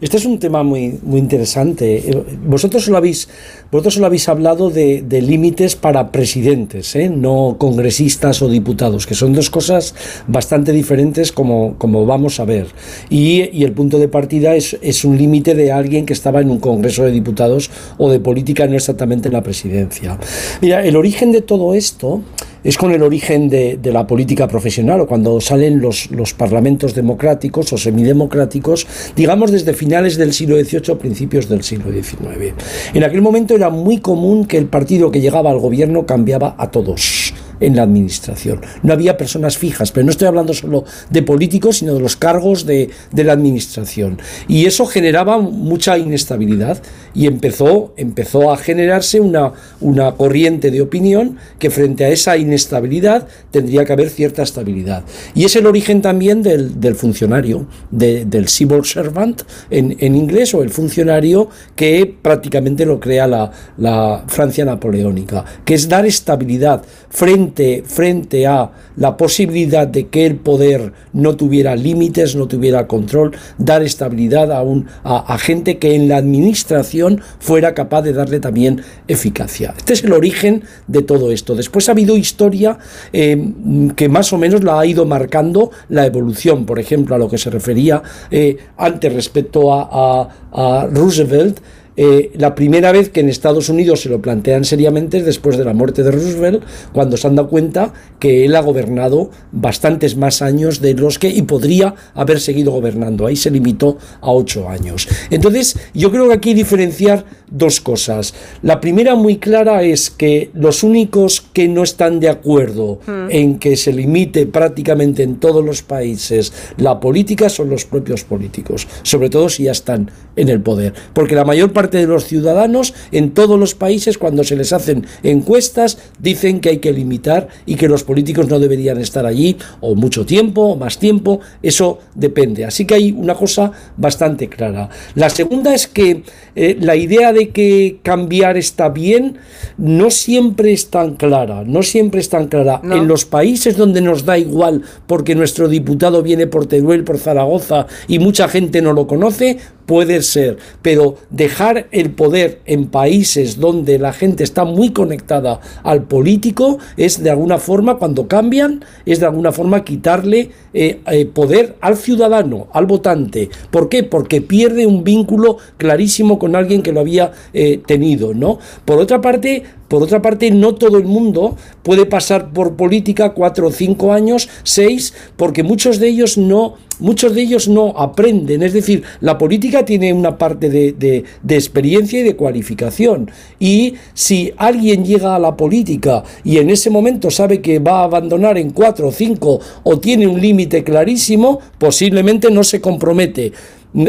Este 0.00 0.16
es 0.16 0.26
un 0.26 0.38
tema 0.38 0.62
muy, 0.62 0.98
muy 1.02 1.18
interesante. 1.18 1.96
Eh, 1.96 2.24
Vosotros 2.46 2.84
solo 2.84 2.98
habéis, 2.98 3.28
vosotros 3.72 3.94
solo 3.94 4.06
habéis 4.06 4.28
hablado 4.28 4.70
de, 4.70 5.02
de 5.02 5.20
límites 5.20 5.74
para 5.74 6.12
presidentes, 6.12 6.94
¿eh? 6.94 7.10
no 7.10 7.56
congresistas 7.58 8.40
o 8.42 8.48
diputados, 8.48 9.06
que 9.06 9.14
son 9.16 9.32
dos 9.32 9.50
cosas 9.50 9.94
bastante 10.28 10.72
diferentes 10.72 11.32
como, 11.32 11.74
como 11.78 12.06
vamos 12.06 12.38
a 12.38 12.44
ver. 12.44 12.68
Y, 13.10 13.50
y 13.52 13.64
el 13.64 13.72
punto 13.72 13.98
de 13.98 14.06
partida 14.06 14.54
es, 14.54 14.76
es 14.82 15.04
un 15.04 15.18
límite 15.18 15.54
de 15.54 15.72
alguien 15.72 16.06
que 16.06 16.12
estaba 16.12 16.40
en 16.40 16.50
un 16.50 16.60
congreso 16.60 17.02
de 17.04 17.10
diputados 17.10 17.68
o 17.98 18.08
de 18.08 18.20
política, 18.20 18.68
no 18.68 18.76
exactamente 18.76 19.28
en 19.28 19.34
la 19.34 19.42
presidencia. 19.42 20.16
Mira, 20.60 20.84
el 20.84 20.94
origen 20.94 21.32
de 21.32 21.42
todo 21.42 21.74
esto 21.74 22.22
es 22.64 22.76
con 22.76 22.92
el 22.92 23.02
origen 23.02 23.48
de, 23.48 23.78
la 23.84 24.06
política 24.06 24.46
profesional 24.48 25.00
o 25.00 25.06
cuando 25.06 25.40
salen 25.40 25.80
los, 25.80 26.08
parlamentos 26.36 26.94
democráticos 26.94 27.72
o 27.72 27.78
semidemocráticos, 27.78 28.86
digamos 29.16 29.50
desde 29.50 29.72
finales 29.72 30.16
del 30.16 30.32
siglo 30.32 30.56
XVIII, 30.56 30.96
principios 30.96 31.48
del 31.48 31.62
siglo 31.62 31.90
XIX. 31.90 32.54
En 32.94 33.04
aquel 33.04 33.22
momento 33.22 33.54
era 33.54 33.70
muy 33.70 33.98
común 33.98 34.46
que 34.46 34.58
el 34.58 34.66
partido 34.66 35.10
que 35.10 35.20
llegaba 35.20 35.50
al 35.50 35.58
gobierno 35.58 36.06
cambiaba 36.06 36.54
a 36.58 36.70
todos 36.70 37.32
en 37.60 37.76
la 37.76 37.82
administración. 37.82 38.60
No 38.82 38.92
había 38.92 39.16
personas 39.16 39.58
fijas, 39.58 39.90
pero 39.90 40.04
no 40.04 40.10
estoy 40.10 40.28
hablando 40.28 40.54
solo 40.54 40.84
de 41.10 41.22
políticos, 41.22 41.78
sino 41.78 41.94
de 41.94 42.00
los 42.00 42.16
cargos 42.16 42.66
de 42.66 42.90
la 43.12 43.32
administración. 43.32 44.18
Y 44.46 44.66
eso 44.66 44.86
generaba 44.86 45.38
mucha 45.38 45.98
inestabilidad 45.98 46.80
y 47.18 47.26
empezó, 47.26 47.92
empezó 47.96 48.52
a 48.52 48.56
generarse 48.56 49.18
una, 49.18 49.52
una 49.80 50.12
corriente 50.12 50.70
de 50.70 50.80
opinión 50.80 51.36
que 51.58 51.68
frente 51.68 52.04
a 52.04 52.10
esa 52.10 52.36
inestabilidad 52.36 53.26
tendría 53.50 53.84
que 53.84 53.92
haber 53.92 54.08
cierta 54.08 54.42
estabilidad. 54.44 55.02
Y 55.34 55.44
es 55.44 55.56
el 55.56 55.66
origen 55.66 56.00
también 56.00 56.44
del, 56.44 56.80
del 56.80 56.94
funcionario, 56.94 57.66
de- 57.90 58.24
del 58.24 58.46
civil 58.46 58.84
servant 58.84 59.42
en, 59.68 59.96
en 59.98 60.14
inglés, 60.14 60.54
o 60.54 60.62
el 60.62 60.70
funcionario 60.70 61.48
que 61.74 62.14
prácticamente 62.22 62.86
lo 62.86 63.00
crea 63.00 63.26
la, 63.26 63.50
la 63.78 64.22
Francia 64.28 64.64
napoleónica, 64.64 65.44
que 65.64 65.74
es 65.74 65.88
dar 65.88 66.06
estabilidad 66.06 66.82
frente, 67.10 67.82
frente 67.84 68.46
a 68.46 68.70
la 68.96 69.16
posibilidad 69.16 69.88
de 69.88 70.06
que 70.06 70.24
el 70.26 70.36
poder 70.36 70.92
no 71.12 71.34
tuviera 71.34 71.74
límites, 71.74 72.36
no 72.36 72.46
tuviera 72.46 72.86
control, 72.86 73.32
dar 73.58 73.82
estabilidad 73.82 74.52
a, 74.52 74.62
un, 74.62 74.86
a, 75.02 75.34
a 75.34 75.38
gente 75.38 75.78
que 75.78 75.94
en 75.96 76.08
la 76.08 76.18
administración 76.18 77.07
fuera 77.38 77.74
capaz 77.74 78.02
de 78.02 78.12
darle 78.12 78.40
también 78.40 78.82
eficacia. 79.06 79.74
Este 79.76 79.92
es 79.94 80.04
el 80.04 80.12
origen 80.12 80.64
de 80.86 81.02
todo 81.02 81.32
esto. 81.32 81.54
Después 81.54 81.88
ha 81.88 81.92
habido 81.92 82.16
historia 82.16 82.78
eh, 83.12 83.52
que 83.96 84.08
más 84.08 84.32
o 84.32 84.38
menos 84.38 84.62
la 84.62 84.80
ha 84.80 84.86
ido 84.86 85.04
marcando 85.06 85.70
la 85.88 86.06
evolución, 86.06 86.66
por 86.66 86.78
ejemplo, 86.78 87.14
a 87.14 87.18
lo 87.18 87.28
que 87.28 87.38
se 87.38 87.50
refería 87.50 88.02
eh, 88.30 88.56
antes 88.76 89.12
respecto 89.12 89.72
a, 89.72 90.28
a 90.52 90.86
Roosevelt 90.86 91.60
eh, 91.98 92.30
la 92.34 92.54
primera 92.54 92.92
vez 92.92 93.10
que 93.10 93.20
en 93.20 93.28
Estados 93.28 93.68
Unidos 93.68 94.00
se 94.02 94.08
lo 94.08 94.22
plantean 94.22 94.64
seriamente 94.64 95.18
es 95.18 95.26
después 95.26 95.58
de 95.58 95.64
la 95.64 95.74
muerte 95.74 96.02
de 96.02 96.10
Roosevelt, 96.10 96.62
cuando 96.92 97.16
se 97.16 97.26
han 97.26 97.36
dado 97.36 97.48
cuenta 97.48 97.92
que 98.18 98.44
él 98.46 98.56
ha 98.56 98.60
gobernado 98.60 99.30
bastantes 99.52 100.16
más 100.16 100.40
años 100.40 100.80
de 100.80 100.94
los 100.94 101.18
que 101.18 101.28
y 101.28 101.42
podría 101.42 101.94
haber 102.14 102.40
seguido 102.40 102.72
gobernando. 102.72 103.26
Ahí 103.26 103.36
se 103.36 103.50
limitó 103.50 103.98
a 104.20 104.30
ocho 104.30 104.68
años. 104.68 105.08
Entonces, 105.28 105.76
yo 105.92 106.10
creo 106.10 106.28
que 106.28 106.34
aquí 106.34 106.54
diferenciar 106.54 107.24
dos 107.50 107.80
cosas. 107.80 108.32
La 108.62 108.80
primera 108.80 109.14
muy 109.14 109.36
clara 109.36 109.82
es 109.82 110.10
que 110.10 110.50
los 110.54 110.82
únicos 110.82 111.40
que 111.52 111.68
no 111.68 111.82
están 111.82 112.20
de 112.20 112.28
acuerdo 112.28 112.78
Hmm. 112.78 113.30
en 113.30 113.58
que 113.58 113.74
se 113.76 113.90
limite 113.90 114.46
prácticamente 114.46 115.22
en 115.22 115.36
todos 115.36 115.64
los 115.64 115.82
países 115.82 116.52
la 116.76 117.00
política 117.00 117.48
son 117.48 117.70
los 117.70 117.86
propios 117.86 118.22
políticos, 118.24 118.86
sobre 119.02 119.30
todo 119.30 119.48
si 119.48 119.64
ya 119.64 119.72
están 119.72 120.10
en 120.36 120.50
el 120.50 120.60
poder, 120.60 120.92
porque 121.14 121.34
la 121.34 121.46
mayor 121.46 121.72
parte 121.72 121.87
de 121.96 122.06
los 122.06 122.26
ciudadanos 122.26 122.92
en 123.12 123.30
todos 123.30 123.58
los 123.58 123.74
países 123.74 124.18
cuando 124.18 124.44
se 124.44 124.56
les 124.56 124.72
hacen 124.72 125.06
encuestas 125.22 125.98
dicen 126.18 126.60
que 126.60 126.68
hay 126.68 126.78
que 126.78 126.92
limitar 126.92 127.48
y 127.66 127.76
que 127.76 127.88
los 127.88 128.04
políticos 128.04 128.48
no 128.48 128.58
deberían 128.58 128.98
estar 128.98 129.24
allí 129.24 129.56
o 129.80 129.94
mucho 129.94 130.26
tiempo 130.26 130.62
o 130.62 130.76
más 130.76 130.98
tiempo, 130.98 131.40
eso 131.62 131.98
depende. 132.14 132.64
Así 132.64 132.84
que 132.84 132.94
hay 132.94 133.12
una 133.12 133.34
cosa 133.34 133.72
bastante 133.96 134.48
clara. 134.48 134.88
La 135.14 135.30
segunda 135.30 135.74
es 135.74 135.86
que 135.86 136.22
eh, 136.60 136.76
la 136.80 136.96
idea 136.96 137.32
de 137.32 137.50
que 137.50 138.00
cambiar 138.02 138.56
está 138.56 138.88
bien 138.88 139.38
no 139.76 140.10
siempre 140.10 140.72
es 140.72 140.90
tan 140.90 141.14
clara, 141.14 141.62
no 141.64 141.84
siempre 141.84 142.18
es 142.18 142.30
tan 142.30 142.48
clara. 142.48 142.80
En 142.82 143.06
los 143.06 143.24
países 143.24 143.76
donde 143.76 144.00
nos 144.00 144.24
da 144.24 144.38
igual 144.38 144.82
porque 145.06 145.36
nuestro 145.36 145.68
diputado 145.68 146.20
viene 146.20 146.48
por 146.48 146.66
Teruel, 146.66 147.04
por 147.04 147.18
Zaragoza 147.18 147.86
y 148.08 148.18
mucha 148.18 148.48
gente 148.48 148.82
no 148.82 148.92
lo 148.92 149.06
conoce, 149.06 149.58
puede 149.88 150.20
ser, 150.22 150.58
pero 150.82 151.16
dejar 151.30 151.88
el 151.92 152.10
poder 152.10 152.60
en 152.66 152.88
países 152.88 153.58
donde 153.58 153.98
la 153.98 154.12
gente 154.12 154.44
está 154.44 154.64
muy 154.64 154.90
conectada 154.90 155.60
al 155.82 156.02
político 156.02 156.78
es 156.98 157.22
de 157.22 157.30
alguna 157.30 157.56
forma, 157.56 157.96
cuando 157.96 158.28
cambian, 158.28 158.84
es 159.06 159.18
de 159.18 159.26
alguna 159.26 159.50
forma 159.50 159.84
quitarle 159.84 160.50
eh, 160.74 161.00
eh, 161.06 161.24
poder 161.24 161.76
al 161.80 161.96
ciudadano, 161.96 162.68
al 162.74 162.84
votante. 162.84 163.48
¿Por 163.70 163.88
qué? 163.88 164.04
Porque 164.04 164.42
pierde 164.42 164.86
un 164.86 165.04
vínculo 165.04 165.56
clarísimo 165.78 166.38
con 166.38 166.47
alguien 166.56 166.82
que 166.82 166.92
lo 166.92 167.00
había 167.00 167.32
eh, 167.52 167.80
tenido, 167.86 168.34
¿no? 168.34 168.58
Por 168.84 168.98
otra 168.98 169.20
parte, 169.20 169.62
por 169.88 170.02
otra 170.02 170.20
parte, 170.20 170.50
no 170.50 170.74
todo 170.74 170.98
el 170.98 171.04
mundo 171.04 171.56
puede 171.82 172.04
pasar 172.06 172.52
por 172.52 172.76
política 172.76 173.30
cuatro 173.32 173.68
o 173.68 173.72
cinco 173.72 174.12
años, 174.12 174.48
seis, 174.62 175.14
porque 175.36 175.62
muchos 175.62 175.98
de 175.98 176.08
ellos 176.08 176.36
no, 176.36 176.74
muchos 177.00 177.34
de 177.34 177.40
ellos 177.42 177.68
no 177.68 177.94
aprenden. 177.96 178.62
Es 178.62 178.74
decir, 178.74 179.02
la 179.20 179.38
política 179.38 179.84
tiene 179.86 180.12
una 180.12 180.36
parte 180.36 180.68
de, 180.68 180.92
de- 180.92 181.24
de 181.42 181.54
experiencia 181.54 182.20
y 182.20 182.22
de 182.22 182.36
cualificación. 182.36 183.30
Y 183.58 183.94
si 184.12 184.52
alguien 184.58 185.04
llega 185.06 185.34
a 185.34 185.38
la 185.38 185.56
política 185.56 186.22
y 186.44 186.58
en 186.58 186.68
ese 186.68 186.90
momento 186.90 187.30
sabe 187.30 187.62
que 187.62 187.78
va 187.78 188.00
a 188.00 188.04
abandonar 188.04 188.58
en 188.58 188.70
cuatro 188.70 189.08
o 189.08 189.12
cinco 189.12 189.58
o 189.84 189.98
tiene 189.98 190.26
un 190.26 190.38
límite 190.40 190.84
clarísimo, 190.84 191.60
posiblemente 191.78 192.50
no 192.50 192.62
se 192.62 192.80
compromete. 192.82 193.52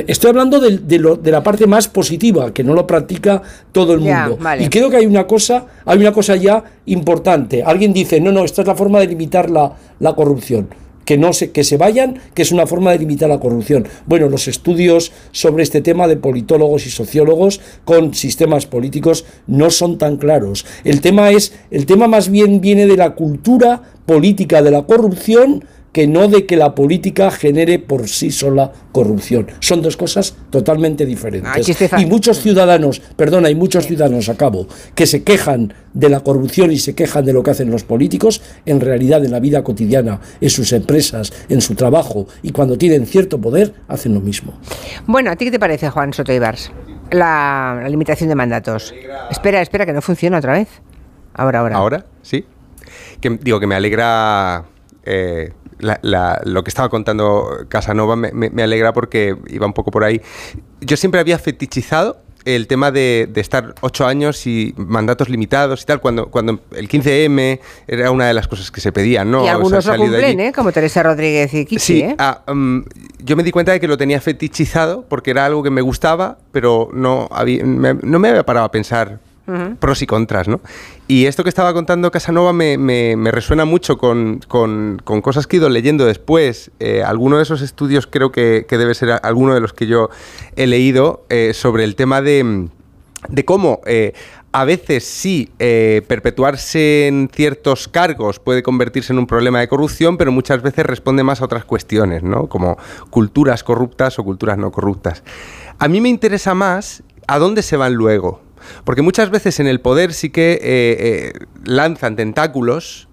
Estoy 0.08 0.30
hablando 0.32 0.60
de, 0.60 0.78
de 0.78 1.00
lo- 1.00 1.16
de 1.16 1.32
la 1.32 1.42
parte 1.42 1.66
más 1.66 1.88
positiva, 1.88 2.54
que 2.54 2.64
no 2.64 2.74
lo 2.74 2.86
practica 2.86 3.42
todo 3.72 3.94
el 3.94 4.02
Ya, 4.04 4.28
mundo. 4.28 4.44
vale. 4.44 4.64
Y 4.66 4.70
creo 4.70 4.90
que 4.90 4.98
hay 4.98 5.06
una 5.06 5.26
cosa, 5.26 5.66
hay 5.86 5.98
una 6.00 6.12
cosa 6.12 6.36
ya 6.36 6.64
importante. 6.86 7.64
Alguien 7.64 7.94
dice, 7.94 8.20
no, 8.20 8.32
no, 8.32 8.44
esta 8.44 8.62
es 8.62 8.68
la 8.68 8.76
forma 8.76 9.00
de 9.00 9.08
limitar 9.08 9.50
la, 9.50 9.74
la 10.00 10.14
corrupción. 10.14 10.68
Que 11.06 11.18
no 11.18 11.34
se, 11.34 11.50
que 11.52 11.64
se 11.64 11.78
vayan, 11.78 12.20
que 12.36 12.44
es 12.44 12.52
una 12.52 12.68
forma 12.68 12.92
de 12.92 13.00
limitar 13.00 13.30
la 13.30 13.40
corrupción. 13.40 13.88
Bueno, 14.06 14.30
los 14.30 14.48
estudios 14.48 15.12
sobre 15.32 15.64
este 15.64 15.82
tema 15.82 16.08
de 16.08 16.18
politólogos 16.18 16.86
y 16.86 16.92
sociólogos 16.92 17.62
con 17.84 18.14
sistemas 18.14 18.68
políticos 18.68 19.26
no 19.48 19.72
son 19.72 19.98
tan 19.98 20.18
claros. 20.18 20.66
El 20.84 21.02
tema 21.02 21.32
es, 21.32 21.54
el 21.72 21.88
tema 21.88 22.08
más 22.08 22.30
bien 22.30 22.62
viene 22.62 22.86
de 22.86 22.98
la 22.98 23.16
cultura 23.16 23.82
política 24.06 24.62
de 24.62 24.70
la 24.72 24.84
corrupción 24.84 25.64
que 25.92 26.08
no 26.08 26.28
de 26.28 26.46
que 26.46 26.56
la 26.56 26.76
política 26.76 27.32
genere 27.32 27.80
por 27.80 28.08
sí 28.08 28.32
sola 28.32 28.72
corrupción. 28.92 29.48
Son 29.60 29.82
dos 29.82 29.98
cosas 29.98 30.36
totalmente 30.50 31.06
diferentes. 31.06 31.92
Ah, 31.92 32.02
y 32.02 32.06
muchos 32.06 32.40
ciudadanos, 32.40 33.02
perdona, 33.16 33.48
hay 33.48 33.56
muchos 33.56 33.88
ciudadanos, 33.88 34.30
acabo, 34.30 34.68
que 34.96 35.06
se 35.06 35.24
quejan 35.24 35.74
de 35.94 36.10
la 36.10 36.20
corrupción 36.22 36.72
y 36.72 36.78
se 36.78 36.96
quejan 36.96 37.26
de 37.26 37.34
lo 37.34 37.44
que 37.44 37.52
hacen 37.52 37.72
los 37.72 37.84
políticos, 37.84 38.42
en 38.66 38.80
realidad 38.82 39.24
en 39.26 39.32
la 39.32 39.40
vida 39.40 39.64
cotidiana, 39.64 40.20
en 40.40 40.50
sus 40.50 40.72
empresas, 40.74 41.34
en 41.50 41.62
su 41.62 41.76
trabajo, 41.76 42.28
y 42.44 42.52
cuando 42.52 42.78
tienen 42.78 43.06
cierto 43.06 43.40
poder, 43.40 43.74
hacen 43.88 44.14
lo 44.14 44.22
mismo. 44.22 44.60
Bueno, 45.08 45.32
¿a 45.32 45.36
ti 45.36 45.46
qué 45.46 45.52
te 45.52 45.60
parece, 45.60 45.90
Juan 45.90 46.14
Soto 46.14 46.34
Ibars? 46.34 46.72
La, 47.12 47.80
la 47.82 47.90
limitación 47.90 48.30
de 48.30 48.36
mandatos. 48.36 48.94
Espera, 49.32 49.62
espera, 49.62 49.86
que 49.86 49.94
no 49.94 50.02
funciona 50.02 50.38
otra 50.38 50.54
vez. 50.54 50.68
Ahora, 51.34 51.60
ahora. 51.60 51.76
Ahora, 51.78 52.06
sí. 52.22 52.46
Que, 53.20 53.30
digo 53.42 53.60
que 53.60 53.68
me 53.68 53.76
alegra 53.76 54.66
eh, 55.04 55.52
la- 55.80 56.00
la- 56.02 56.42
lo 56.46 56.64
que 56.64 56.70
estaba 56.70 56.90
contando 56.90 57.66
Casanova, 57.70 58.16
me, 58.16 58.32
me- 58.32 58.50
me 58.50 58.64
alegra 58.64 58.94
porque 58.94 59.36
iba 59.48 59.66
un 59.66 59.74
poco 59.74 59.92
por 59.92 60.04
ahí. 60.04 60.22
Yo 60.82 60.98
siempre 60.98 61.20
había 61.20 61.40
fetichizado 61.40 62.18
el 62.46 62.68
tema 62.68 62.90
de, 62.90 63.28
de 63.32 63.42
estar 63.42 63.76
ocho 63.82 64.08
años 64.08 64.48
y 64.48 64.74
mandatos 64.78 65.28
limitados 65.30 65.84
y 65.84 65.86
tal, 65.86 66.00
cuando, 66.00 66.28
cuando 66.28 66.62
el 66.76 66.88
15M 66.88 67.60
era 67.86 68.12
una 68.12 68.28
de 68.28 68.34
las 68.34 68.48
cosas 68.48 68.72
que 68.72 68.80
se 68.82 68.92
pedían, 68.94 69.30
¿no? 69.30 69.40
y 69.40 69.42
O 69.42 69.44
sea, 69.46 69.52
algunos 69.56 69.86
lo 69.86 69.96
cumplen, 69.98 70.40
¿eh? 70.40 70.52
Como 70.56 70.72
Teresa 70.72 71.04
Rodríguez 71.04 71.54
y 71.54 71.66
Kichi, 71.66 71.80
Sí, 71.80 72.02
¿eh? 72.02 72.16
ah, 72.18 72.42
mm, 72.52 72.80
yo 73.26 73.36
me 73.36 73.44
di 73.44 73.52
cuenta 73.52 73.74
de 73.74 73.80
que 73.82 73.88
lo 73.90 73.98
tenía 73.98 74.22
fetichizado 74.22 75.04
porque 75.10 75.32
era 75.32 75.46
algo 75.46 75.62
que 75.64 75.70
me 75.70 75.82
gustaba, 75.82 76.38
pero 76.54 76.90
no, 76.94 77.28
había, 77.32 77.64
me, 77.66 77.94
no 77.96 78.20
me 78.20 78.30
había 78.30 78.46
parado 78.46 78.66
a 78.66 78.72
pensar 78.72 79.20
Ujú. 79.46 79.76
pros 79.76 80.02
y 80.02 80.08
contras, 80.08 80.48
¿no? 80.48 80.62
Y 81.12 81.26
esto 81.26 81.42
que 81.42 81.50
estaba 81.50 81.74
contando 81.74 82.12
Casanova 82.12 82.54
me, 82.54 83.32
resuena 83.32 83.66
mucho 83.66 83.98
con, 83.98 84.42
cosas 85.24 85.48
que 85.48 85.56
he 85.56 85.60
ido 85.60 85.68
leyendo 85.68 86.06
después. 86.06 86.70
Eh, 86.80 87.02
alguno 87.02 87.38
de 87.38 87.44
esos 87.44 87.64
estudios 87.64 88.06
creo 88.06 88.32
que, 88.32 88.64
debe 88.70 88.94
ser 88.94 89.20
alguno 89.24 89.56
de 89.56 89.60
los 89.60 89.74
que 89.74 89.88
yo 89.88 90.12
he 90.56 90.68
leído 90.68 91.26
eh, 91.30 91.54
sobre 91.56 91.84
el 91.84 91.96
tema 91.96 92.22
de, 92.22 92.70
de 93.28 93.44
cómo 93.44 93.82
eh, 93.88 94.14
a 94.52 94.66
veces 94.66 95.04
sí 95.04 95.50
eh, 95.58 96.04
perpetuarse 96.08 97.08
en 97.08 97.28
ciertos 97.34 97.88
cargos 97.88 98.40
puede 98.40 98.62
convertirse 98.62 99.12
en 99.12 99.18
un 99.18 99.26
problema 99.26 99.60
de 99.62 99.68
corrupción, 99.68 100.16
pero 100.16 100.32
muchas 100.32 100.62
veces 100.62 100.86
responde 100.86 101.24
más 101.24 101.42
a 101.42 101.46
otras 101.46 101.66
cuestiones, 101.66 102.22
¿no? 102.22 102.48
Como 102.48 102.78
culturas 103.10 103.64
corruptas 103.64 104.20
o 104.20 104.24
culturas 104.24 104.60
no 104.60 104.72
corruptas. 104.72 105.24
A 105.80 105.88
mí 105.88 106.02
me 106.02 106.10
interesa 106.10 106.54
más 106.54 107.02
a 107.28 107.38
dónde 107.40 107.62
se 107.62 107.78
van 107.78 107.94
luego. 107.94 108.42
Porque 108.84 109.02
muchas 109.02 109.30
veces 109.30 109.60
en 109.60 109.68
el 109.68 109.80
poder 109.82 110.14
sí 110.14 110.30
que 110.30 110.54
eh, 110.54 110.60
eh, 110.64 111.34
lanzan 111.66 112.16
tentáculos 112.16 113.08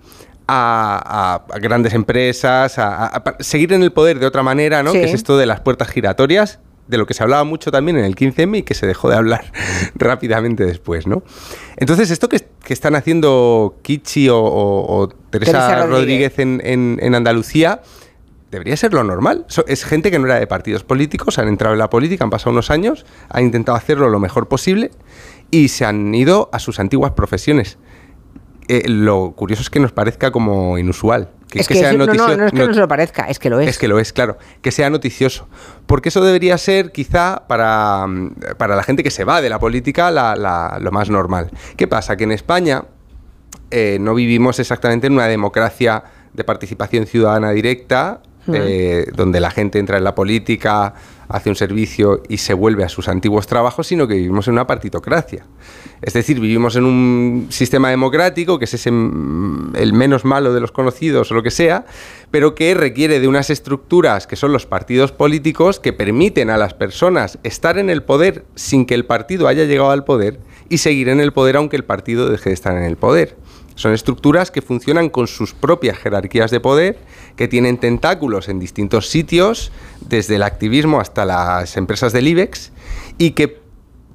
a, 0.48 1.44
grandes 1.60 1.92
empresas, 1.94 2.78
a, 2.78 2.94
a- 2.96 3.06
a 3.06 3.24
pa- 3.24 3.36
seguir 3.40 3.72
en 3.72 3.82
el 3.82 3.92
poder 3.92 4.18
de 4.18 4.26
otra 4.26 4.42
manera, 4.42 4.82
¿no? 4.82 4.92
Sí. 4.92 4.98
Que 5.00 5.04
es 5.06 5.14
esto 5.14 5.36
de 5.36 5.46
las 5.46 5.60
puertas 5.60 5.88
giratorias, 5.88 6.60
de 6.86 6.98
lo 6.98 7.06
que 7.06 7.14
se 7.14 7.22
hablaba 7.24 7.42
mucho 7.42 7.72
también 7.72 7.96
en 7.98 8.04
el 8.04 8.14
15M 8.14 8.58
y 8.58 8.62
que 8.62 8.74
se 8.74 8.86
dejó 8.86 9.08
de 9.08 9.16
hablar 9.16 9.50
rápidamente 9.96 10.64
después, 10.64 11.06
¿no? 11.06 11.24
Entonces, 11.76 12.10
esto 12.10 12.28
que, 12.28 12.46
que 12.62 12.72
están 12.72 12.94
haciendo 12.94 13.76
Kichi 13.82 14.28
o, 14.28 14.38
o- 14.38 15.00
o 15.02 15.08
Teresa, 15.08 15.52
Teresa 15.52 15.86
Rodríguez, 15.86 16.32
Rodríguez. 16.36 16.38
en, 16.38 16.60
en- 16.64 16.98
en 17.02 17.14
Andalucía 17.16 17.82
debería 18.52 18.76
ser 18.76 18.94
lo 18.94 19.02
normal. 19.02 19.44
So- 19.48 19.64
es 19.66 19.84
gente 19.84 20.12
que 20.12 20.20
no 20.20 20.26
era 20.26 20.38
de 20.38 20.46
partidos 20.46 20.84
políticos, 20.84 21.38
han 21.40 21.48
entrado 21.48 21.74
en 21.74 21.80
la 21.80 21.90
política, 21.90 22.22
han 22.22 22.30
pasado 22.30 22.52
unos 22.52 22.70
años, 22.70 23.04
han 23.28 23.42
intentado 23.44 23.76
hacerlo 23.76 24.08
lo 24.08 24.20
mejor 24.20 24.46
posible 24.46 24.92
y 25.50 25.68
se 25.68 25.84
han 25.84 26.14
ido 26.14 26.48
a 26.52 26.58
sus 26.58 26.80
antiguas 26.80 27.12
profesiones. 27.12 27.78
Eh, 28.68 28.88
lo 28.88 29.32
curioso 29.32 29.62
es 29.62 29.70
que 29.70 29.78
nos 29.78 29.92
parezca 29.92 30.32
como 30.32 30.76
inusual. 30.78 31.30
Que, 31.48 31.60
es 31.60 31.68
que 31.68 31.74
que, 31.74 31.80
sea 31.80 31.90
sí, 31.92 31.96
no, 31.96 32.06
no, 32.06 32.12
noticio- 32.12 32.36
no 32.36 32.46
es 32.46 32.52
que 32.52 32.58
no- 32.58 32.66
no 32.66 32.74
se 32.74 32.80
lo 32.80 32.88
parezca, 32.88 33.22
es 33.28 33.38
que 33.38 33.48
lo 33.48 33.60
es. 33.60 33.68
es 33.68 33.78
que 33.78 33.86
lo 33.86 34.00
es, 34.00 34.12
claro. 34.12 34.38
Que 34.60 34.72
sea 34.72 34.90
noticioso. 34.90 35.46
Porque 35.86 36.08
eso 36.08 36.20
debería 36.24 36.58
ser, 36.58 36.90
quizá, 36.90 37.44
para, 37.46 38.04
mm, 38.08 38.34
para 38.58 38.74
la 38.74 38.82
gente 38.82 39.04
que 39.04 39.12
se 39.12 39.22
va 39.24 39.40
de 39.40 39.48
la 39.48 39.60
política, 39.60 40.10
la- 40.10 40.34
la- 40.34 40.78
lo 40.80 40.90
más 40.90 41.08
normal. 41.10 41.50
¿Qué 41.76 41.86
pasa? 41.86 42.16
Que 42.16 42.24
en 42.24 42.32
España 42.32 42.84
eh, 43.70 43.98
no 44.00 44.14
vivimos 44.14 44.58
exactamente 44.58 45.06
en 45.06 45.12
una 45.14 45.26
democracia 45.26 46.02
de 46.32 46.44
participación 46.44 47.06
ciudadana 47.06 47.50
directa 47.50 48.20
eh, 48.52 49.06
donde 49.14 49.40
la 49.40 49.50
gente 49.50 49.80
entra 49.80 49.98
en 49.98 50.04
la 50.04 50.14
política, 50.14 50.94
hace 51.28 51.48
un 51.48 51.56
servicio 51.56 52.22
y 52.28 52.38
se 52.38 52.54
vuelve 52.54 52.84
a 52.84 52.88
sus 52.88 53.08
antiguos 53.08 53.46
trabajos, 53.46 53.86
sino 53.86 54.06
que 54.06 54.14
vivimos 54.14 54.48
en 54.48 54.54
una 54.54 54.66
partitocracia. 54.66 55.46
Es 56.02 56.12
decir, 56.12 56.40
vivimos 56.40 56.76
en 56.76 56.84
un 56.84 57.46
sistema 57.50 57.90
democrático, 57.90 58.58
que 58.58 58.66
es 58.66 58.74
ese, 58.74 58.90
mm, 58.90 59.74
el 59.76 59.92
menos 59.92 60.24
malo 60.24 60.52
de 60.52 60.60
los 60.60 60.72
conocidos 60.72 61.30
o 61.30 61.34
lo 61.34 61.42
que 61.42 61.50
sea, 61.50 61.86
pero 62.30 62.54
que 62.54 62.74
requiere 62.74 63.20
de 63.20 63.28
unas 63.28 63.50
estructuras 63.50 64.26
que 64.26 64.36
son 64.36 64.52
los 64.52 64.66
partidos 64.66 65.12
políticos 65.12 65.80
que 65.80 65.92
permiten 65.92 66.50
a 66.50 66.58
las 66.58 66.74
personas 66.74 67.38
estar 67.42 67.78
en 67.78 67.90
el 67.90 68.02
poder 68.02 68.44
sin 68.54 68.86
que 68.86 68.94
el 68.94 69.06
partido 69.06 69.48
haya 69.48 69.64
llegado 69.64 69.90
al 69.90 70.04
poder 70.04 70.40
y 70.68 70.78
seguir 70.78 71.08
en 71.08 71.20
el 71.20 71.32
poder 71.32 71.56
aunque 71.56 71.76
el 71.76 71.84
partido 71.84 72.28
deje 72.28 72.50
de 72.50 72.54
estar 72.54 72.76
en 72.76 72.84
el 72.84 72.96
poder. 72.96 73.36
Son 73.76 73.92
estructuras 73.92 74.50
que 74.50 74.62
funcionan 74.62 75.10
con 75.10 75.26
sus 75.26 75.52
propias 75.52 75.98
jerarquías 75.98 76.50
de 76.50 76.60
poder, 76.60 76.98
que 77.36 77.48
tienen 77.48 77.78
tentáculos 77.78 78.48
en 78.48 78.58
distintos 78.58 79.08
sitios, 79.08 79.70
desde 80.00 80.36
el 80.36 80.42
activismo 80.42 81.00
hasta 81.00 81.24
las 81.24 81.76
empresas 81.76 82.12
del 82.12 82.28
IBEX, 82.28 82.72
y 83.18 83.32
que 83.32 83.60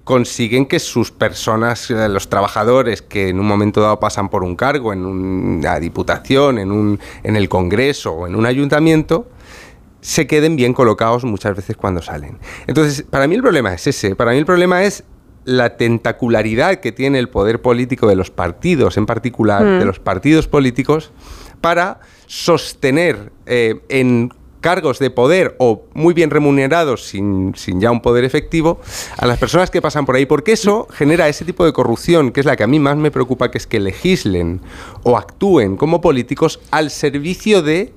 consiguen 0.04 0.66
que 0.66 0.80
sus 0.80 1.12
personas, 1.12 1.90
eh, 1.92 2.10
los 2.10 2.30
trabajadores 2.30 3.02
que 3.02 3.30
en 3.30 3.40
un 3.40 3.46
momento 3.46 3.82
dado 3.82 4.00
pasan 4.00 4.30
por 4.30 4.44
un 4.44 4.56
cargo 4.56 4.92
en 4.92 5.06
una 5.06 5.80
diputación, 5.80 6.58
en, 6.58 6.72
un, 6.72 7.00
en 7.24 7.36
el 7.36 7.48
Congreso 7.48 8.12
o 8.12 8.28
en 8.28 8.36
un 8.36 8.46
ayuntamiento, 8.46 9.30
se 10.02 10.26
queden 10.26 10.56
bien 10.56 10.74
colocados 10.74 11.24
muchas 11.24 11.56
veces 11.56 11.78
cuando 11.78 12.02
salen. 12.02 12.40
Entonces, 12.66 13.04
para 13.04 13.28
mí 13.28 13.36
el 13.36 13.42
problema 13.42 13.74
es 13.74 13.86
ese. 13.86 14.16
Para 14.16 14.32
mí 14.32 14.38
el 14.38 14.46
problema 14.46 14.84
es 14.84 15.04
la 15.46 15.78
tentacularidad 15.78 16.80
que 16.80 16.92
tiene 16.92 17.20
el 17.20 17.30
poder 17.30 17.62
político 17.62 18.08
de 18.08 18.16
los 18.16 18.32
partidos, 18.32 18.98
en 18.98 19.06
particular 19.06 19.64
Mm. 19.64 19.80
de 19.80 19.86
los 19.86 20.00
partidos 20.00 20.48
políticos, 20.48 21.12
para 21.62 22.00
sostener 22.32 23.30
eh, 23.46 23.82
en 23.90 24.34
cargos 24.62 25.00
de 25.00 25.10
poder 25.10 25.56
o 25.60 25.84
muy 25.94 26.14
bien 26.14 26.30
remunerados 26.30 27.04
sin, 27.06 27.54
sin 27.58 27.82
ya 27.82 27.92
un 27.92 28.02
poder 28.02 28.24
efectivo 28.24 28.80
a 29.18 29.26
las 29.26 29.38
personas 29.38 29.70
que 29.70 29.82
pasan 29.82 30.06
por 30.06 30.16
ahí, 30.16 30.26
porque 30.26 30.54
eso 30.54 30.88
genera 30.94 31.28
ese 31.28 31.44
tipo 31.44 31.66
de 31.66 31.74
corrupción, 31.74 32.32
que 32.32 32.40
es 32.40 32.46
la 32.46 32.56
que 32.56 32.64
a 32.64 32.68
mí 32.68 32.80
más 32.80 32.96
me 32.96 33.12
preocupa, 33.12 33.52
que 33.52 33.58
es 33.58 33.68
que 33.68 33.82
legislen 33.82 34.62
o 35.04 35.18
actúen 35.18 35.76
como 35.76 36.00
políticos 36.00 36.62
al 36.72 36.90
servicio 36.90 37.62
de 37.64 37.94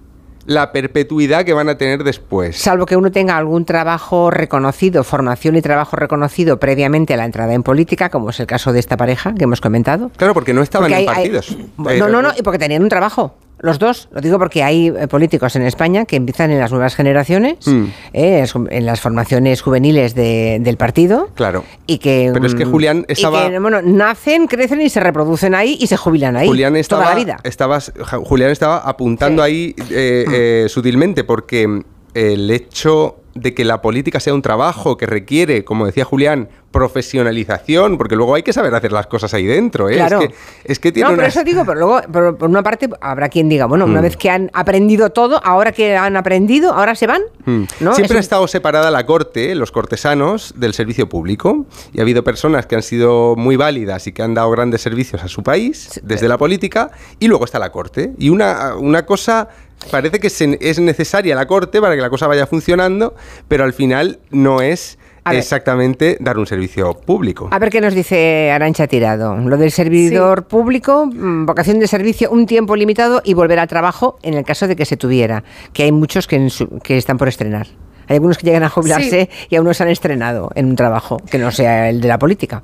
la 0.46 0.72
perpetuidad 0.72 1.44
que 1.44 1.52
van 1.54 1.68
a 1.68 1.78
tener 1.78 2.02
después. 2.02 2.56
Salvo 2.56 2.86
que 2.86 2.96
uno 2.96 3.12
tenga 3.12 3.36
algún 3.36 3.64
trabajo 3.64 4.30
reconocido, 4.32 5.04
formación 5.04 5.54
y 5.56 5.62
trabajo 5.62 5.94
reconocido 5.96 6.58
previamente 6.58 7.14
a 7.14 7.18
la 7.18 7.24
entrada 7.24 7.54
en 7.54 7.62
política, 7.62 8.10
como 8.10 8.30
es 8.30 8.40
el 8.40 8.46
caso 8.46 8.72
de 8.72 8.80
esta 8.80 8.96
pareja 8.96 9.32
que 9.34 9.44
hemos 9.44 9.60
comentado. 9.60 10.10
Claro, 10.16 10.34
porque 10.34 10.52
no 10.52 10.62
estaban 10.62 10.90
Porque 10.90 11.04
en 11.04 11.08
hay- 11.08 11.14
partidos. 11.14 11.56
No, 11.78 12.08
no, 12.08 12.20
no, 12.20 12.32
y 12.36 12.42
porque 12.42 12.58
tenían 12.58 12.82
un 12.82 12.88
trabajo. 12.88 13.36
Los 13.64 13.78
dos, 13.78 14.08
lo 14.12 14.20
digo 14.20 14.38
porque 14.38 14.62
hay 14.62 14.88
eh, 14.88 15.08
políticos 15.08 15.56
en 15.56 15.62
España 15.62 16.04
que 16.04 16.16
empiezan 16.16 16.50
en 16.50 16.58
las 16.58 16.70
nuevas 16.70 16.94
generaciones, 16.94 17.66
Mm. 17.66 17.84
eh, 18.12 18.44
en 18.70 18.84
las 18.86 19.00
formaciones 19.00 19.62
juveniles 19.62 20.14
de- 20.14 20.58
del 20.60 20.76
partido, 20.76 21.30
Claro. 21.34 21.64
y 21.86 21.96
que, 21.98 22.30
Pero 22.32 22.46
es 22.46 22.54
que 22.54 22.66
mm, 22.66 22.70
Julián 22.70 23.06
y 23.08 23.12
estaba- 23.12 23.48
que, 23.50 23.58
bueno, 23.58 23.80
nacen, 23.80 24.46
crecen 24.48 24.82
y 24.82 24.90
se 24.90 25.00
reproducen 25.00 25.54
ahí 25.54 25.78
y 25.80 25.86
se 25.86 25.96
jubilan 25.96 26.36
ahí 26.36 26.46
Julián 26.46 26.76
estaba, 26.76 27.04
toda 27.04 27.14
la 27.14 27.20
vida. 27.20 27.36
estaba- 27.42 27.80
Julián 27.80 28.50
estaba 28.50 28.76
apuntando 28.78 29.42
ahí 29.42 29.74
eh, 29.90 30.24
eh, 30.30 30.66
sutilmente 30.68 31.24
porque 31.24 31.82
el 32.12 32.50
hecho 32.50 33.16
de 33.34 33.54
que 33.54 33.64
la 33.64 33.82
política 33.82 34.20
sea 34.20 34.32
un 34.34 34.42
trabajo 34.42 34.96
que 34.96 35.06
requiere, 35.06 35.64
como 35.64 35.86
decía 35.86 36.04
Julián, 36.04 36.48
profesionalización, 36.70 37.98
porque 37.98 38.16
luego 38.16 38.34
hay 38.34 38.42
que 38.42 38.52
saber 38.52 38.74
hacer 38.74 38.90
las 38.92 39.06
cosas 39.06 39.32
ahí 39.34 39.46
dentro. 39.46 39.88
¿eh? 39.88 39.94
Claro. 39.94 40.20
Es, 40.22 40.28
que, 40.28 40.34
es 40.64 40.78
que 40.80 40.92
tiene 40.92 41.08
no, 41.08 41.14
pero 41.14 41.22
unas- 41.26 41.36
eso 41.36 41.44
digo, 41.44 41.64
pero 41.64 41.78
luego, 41.78 42.00
pero 42.12 42.36
por 42.36 42.48
una 42.48 42.62
parte, 42.62 42.88
habrá 43.00 43.28
quien 43.28 43.48
diga, 43.48 43.66
bueno, 43.66 43.84
una 43.84 44.00
Mm. 44.00 44.02
vez 44.02 44.16
que 44.16 44.30
han 44.30 44.50
aprendido 44.52 45.10
todo, 45.10 45.40
ahora 45.44 45.72
que 45.72 45.96
han 45.96 46.16
aprendido, 46.16 46.72
ahora 46.72 46.94
se 46.94 47.06
van. 47.06 47.22
Mm. 47.44 47.62
¿no? 47.80 47.94
Siempre 47.94 48.04
Es 48.04 48.10
ha 48.10 48.14
un- 48.14 48.18
estado 48.20 48.48
separada 48.48 48.90
la 48.90 49.06
corte, 49.06 49.54
los 49.54 49.70
cortesanos, 49.70 50.54
del 50.56 50.74
servicio 50.74 51.08
público. 51.08 51.66
Y 51.92 52.00
ha 52.00 52.02
habido 52.02 52.24
personas 52.24 52.66
que 52.66 52.74
han 52.74 52.82
sido 52.82 53.36
muy 53.36 53.56
válidas 53.56 54.06
y 54.06 54.12
que 54.12 54.22
han 54.22 54.34
dado 54.34 54.50
grandes 54.50 54.80
servicios 54.82 55.22
a 55.22 55.28
su 55.28 55.42
país 55.42 56.00
desde 56.02 56.28
la 56.28 56.38
política. 56.38 56.90
Y 57.20 57.28
luego 57.28 57.44
está 57.44 57.58
la 57.58 57.70
corte. 57.70 58.12
Y 58.18 58.30
una, 58.30 58.74
una 58.76 59.06
cosa. 59.06 59.48
Parece 59.90 60.18
que 60.20 60.30
se- 60.30 60.58
es 60.60 60.78
necesaria 60.80 61.34
la 61.34 61.46
corte 61.46 61.80
para 61.80 61.94
que 61.94 62.00
la 62.00 62.10
cosa 62.10 62.26
vaya 62.26 62.46
funcionando, 62.46 63.14
pero 63.48 63.64
al 63.64 63.72
final 63.72 64.18
no 64.30 64.60
es 64.60 64.98
exactamente 65.38 66.18
dar 66.20 66.36
un 66.38 66.46
servicio 66.46 66.94
público. 66.94 67.48
A 67.50 67.58
ver 67.58 67.70
qué 67.70 67.80
nos 67.80 67.94
dice 67.94 68.50
Arancha 68.52 68.86
Tirado. 68.86 69.36
Lo 69.36 69.56
del 69.56 69.70
servidor 69.70 70.46
público, 70.46 71.06
mm, 71.06 71.46
vocación 71.46 71.78
de 71.78 71.86
servicio, 71.86 72.30
un 72.30 72.44
tiempo 72.46 72.76
limitado 72.76 73.22
y 73.24 73.32
volver 73.34 73.58
al 73.58 73.68
trabajo 73.68 74.18
en 74.22 74.34
el 74.34 74.44
caso 74.44 74.68
de 74.68 74.76
que 74.76 74.84
se 74.84 74.96
tuviera. 74.98 75.42
Que 75.72 75.84
hay 75.84 75.92
muchos 75.92 76.26
que, 76.26 76.36
en 76.36 76.50
su- 76.50 76.68
que 76.80 76.98
están 76.98 77.16
por 77.16 77.28
estrenar. 77.28 77.66
Hay 78.06 78.16
algunos 78.16 78.36
que 78.36 78.44
llegan 78.46 78.64
a 78.64 78.68
jubilarse 78.68 79.30
y 79.48 79.56
aún 79.56 79.66
no 79.66 79.72
se 79.72 79.82
han 79.82 79.88
estrenado 79.88 80.50
en 80.54 80.66
un 80.66 80.76
trabajo 80.76 81.16
que 81.30 81.38
no 81.38 81.50
sea 81.50 81.88
el 81.88 82.02
de 82.02 82.08
la 82.08 82.18
política. 82.18 82.62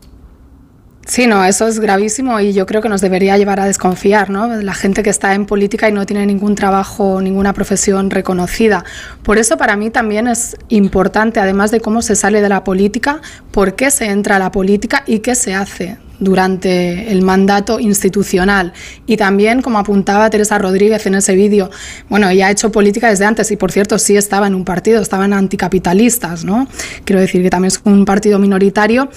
Sí, 1.07 1.27
no, 1.27 1.45
eso 1.45 1.67
es 1.67 1.81
gravísimo 1.81 2.39
y 2.41 2.53
yo 2.53 2.67
creo 2.67 2.83
que 2.83 2.89
nos 2.89 3.01
debería 3.01 3.37
llevar 3.37 3.59
a 3.59 3.65
desconfiar, 3.65 4.31
¿no? 4.31 4.47
La 4.47 4.75
gente 4.75 5.03
que 5.03 5.11
está 5.11 5.35
en 5.35 5.47
política 5.47 5.89
y 5.89 5.93
no 5.93 6.07
tiene 6.07 6.25
ningún 6.27 6.55
trabajo, 6.55 7.21
ninguna 7.21 7.53
profesión 7.53 8.11
reconocida. 8.11 8.85
Por 9.23 9.39
eso 9.39 9.57
para 9.57 9.77
mí 9.77 9.91
también 9.91 10.29
es 10.29 10.57
importante, 10.69 11.41
además 11.41 11.71
de 11.71 11.81
cómo 11.81 12.03
se 12.03 12.15
sale 12.15 12.41
de 12.41 12.49
la 12.49 12.65
política, 12.65 13.21
por 13.51 13.75
qué 13.75 13.91
se 13.91 14.07
entra 14.07 14.37
a 14.37 14.39
la 14.39 14.53
política 14.53 15.03
y 15.07 15.19
qué 15.21 15.35
se 15.35 15.55
hace 15.55 15.99
durante 16.21 17.11
el 17.11 17.23
mandato 17.23 17.81
institucional. 17.81 18.73
Y 19.07 19.17
también, 19.17 19.63
como 19.63 19.79
apuntaba 19.79 20.31
Teresa 20.31 20.59
Rodríguez 20.59 21.05
en 21.07 21.17
ese 21.17 21.35
vídeo, 21.35 21.71
bueno, 22.09 22.29
ella 22.29 22.47
ha 22.47 22.51
hecho 22.51 22.71
política 22.71 23.09
desde 23.09 23.25
antes 23.25 23.51
y, 23.51 23.57
por 23.57 23.73
cierto, 23.73 23.99
sí 23.99 24.17
estaba 24.17 24.47
en 24.47 24.55
un 24.55 24.65
partido, 24.65 25.01
estaban 25.01 25.33
anticapitalistas, 25.33 26.45
¿no? 26.45 26.69
Quiero 27.05 27.21
decir 27.21 27.43
que 27.43 27.51
también 27.51 27.69
es 27.69 27.81
un 27.85 28.05
partido 28.05 28.39
minoritario. 28.39 29.09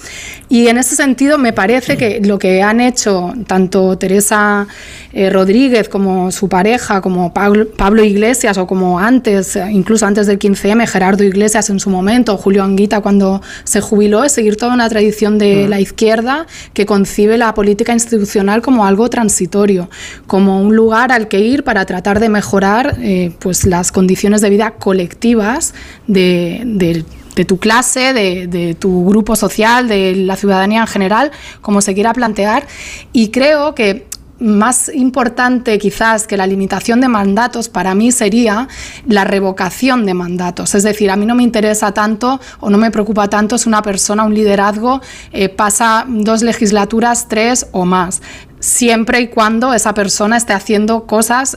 Y 0.48 0.66
en 0.68 0.78
ese 0.78 0.96
sentido 0.96 1.38
me 1.38 1.52
parece 1.52 1.96
que 1.96 2.20
lo 2.20 2.38
que 2.38 2.62
han 2.62 2.80
hecho 2.80 3.32
tanto 3.46 3.96
Teresa 3.98 4.66
eh, 5.12 5.30
Rodríguez 5.30 5.88
como 5.88 6.32
su 6.32 6.48
pareja, 6.48 7.00
como 7.00 7.32
Pablo, 7.32 7.68
Pablo 7.68 8.02
Iglesias 8.02 8.58
o 8.58 8.66
como 8.66 8.98
antes, 8.98 9.56
incluso 9.70 10.06
antes 10.06 10.26
del 10.26 10.38
15M, 10.38 10.86
Gerardo 10.86 11.22
Iglesias 11.22 11.70
en 11.70 11.78
su 11.78 11.90
momento, 11.90 12.36
Julio 12.36 12.64
Anguita 12.64 13.00
cuando 13.00 13.42
se 13.64 13.80
jubiló, 13.80 14.24
es 14.24 14.32
seguir 14.32 14.56
toda 14.56 14.72
una 14.72 14.88
tradición 14.88 15.38
de 15.38 15.68
la 15.68 15.80
izquierda 15.80 16.46
que 16.72 16.86
concibe 16.94 17.36
la 17.36 17.52
política 17.54 17.92
institucional 17.92 18.62
como 18.62 18.86
algo 18.86 19.10
transitorio, 19.10 19.90
como 20.28 20.60
un 20.62 20.76
lugar 20.76 21.10
al 21.10 21.26
que 21.26 21.40
ir 21.40 21.64
para 21.64 21.84
tratar 21.86 22.20
de 22.20 22.28
mejorar 22.28 22.98
eh, 23.00 23.32
pues 23.40 23.66
las 23.66 23.90
condiciones 23.90 24.40
de 24.40 24.48
vida 24.48 24.74
colectivas 24.78 25.74
de, 26.06 27.04
tu 27.48 27.58
clase, 27.58 28.12
de, 28.12 28.46
de, 28.46 28.74
tu 28.76 29.06
grupo 29.06 29.34
social, 29.34 29.88
de 29.88 30.14
la 30.14 30.36
ciudadanía 30.36 30.82
en 30.82 30.86
general, 30.86 31.32
como 31.62 31.80
se 31.80 31.94
quiera 31.94 32.12
plantear. 32.12 32.64
Y 33.12 33.30
creo 33.30 33.74
que 33.74 34.06
más 34.38 34.90
importante 34.92 35.78
quizás 35.78 36.26
que 36.26 36.36
la 36.36 36.46
limitación 36.46 37.00
de 37.00 37.08
mandatos 37.08 37.68
para 37.68 37.94
mí 37.94 38.12
sería 38.12 38.68
la 39.06 39.24
revocación 39.24 40.06
de 40.06 40.14
mandatos. 40.14 40.74
Es 40.74 40.82
decir, 40.82 41.10
a 41.10 41.16
mí 41.16 41.26
no 41.26 41.34
me 41.34 41.42
interesa 41.42 41.92
tanto 41.92 42.40
o 42.60 42.70
no 42.70 42.78
me 42.78 42.90
preocupa 42.90 43.28
tanto 43.28 43.58
si 43.58 43.68
una 43.68 43.82
persona, 43.82 44.24
un 44.24 44.34
liderazgo, 44.34 45.00
eh, 45.32 45.48
pasa 45.48 46.04
dos 46.08 46.42
legislaturas, 46.42 47.28
tres 47.28 47.66
o 47.72 47.84
más 47.84 48.20
siempre 48.64 49.20
y 49.20 49.28
cuando 49.28 49.74
esa 49.74 49.92
persona 49.92 50.38
esté 50.38 50.54
haciendo 50.54 51.04
cosas 51.04 51.54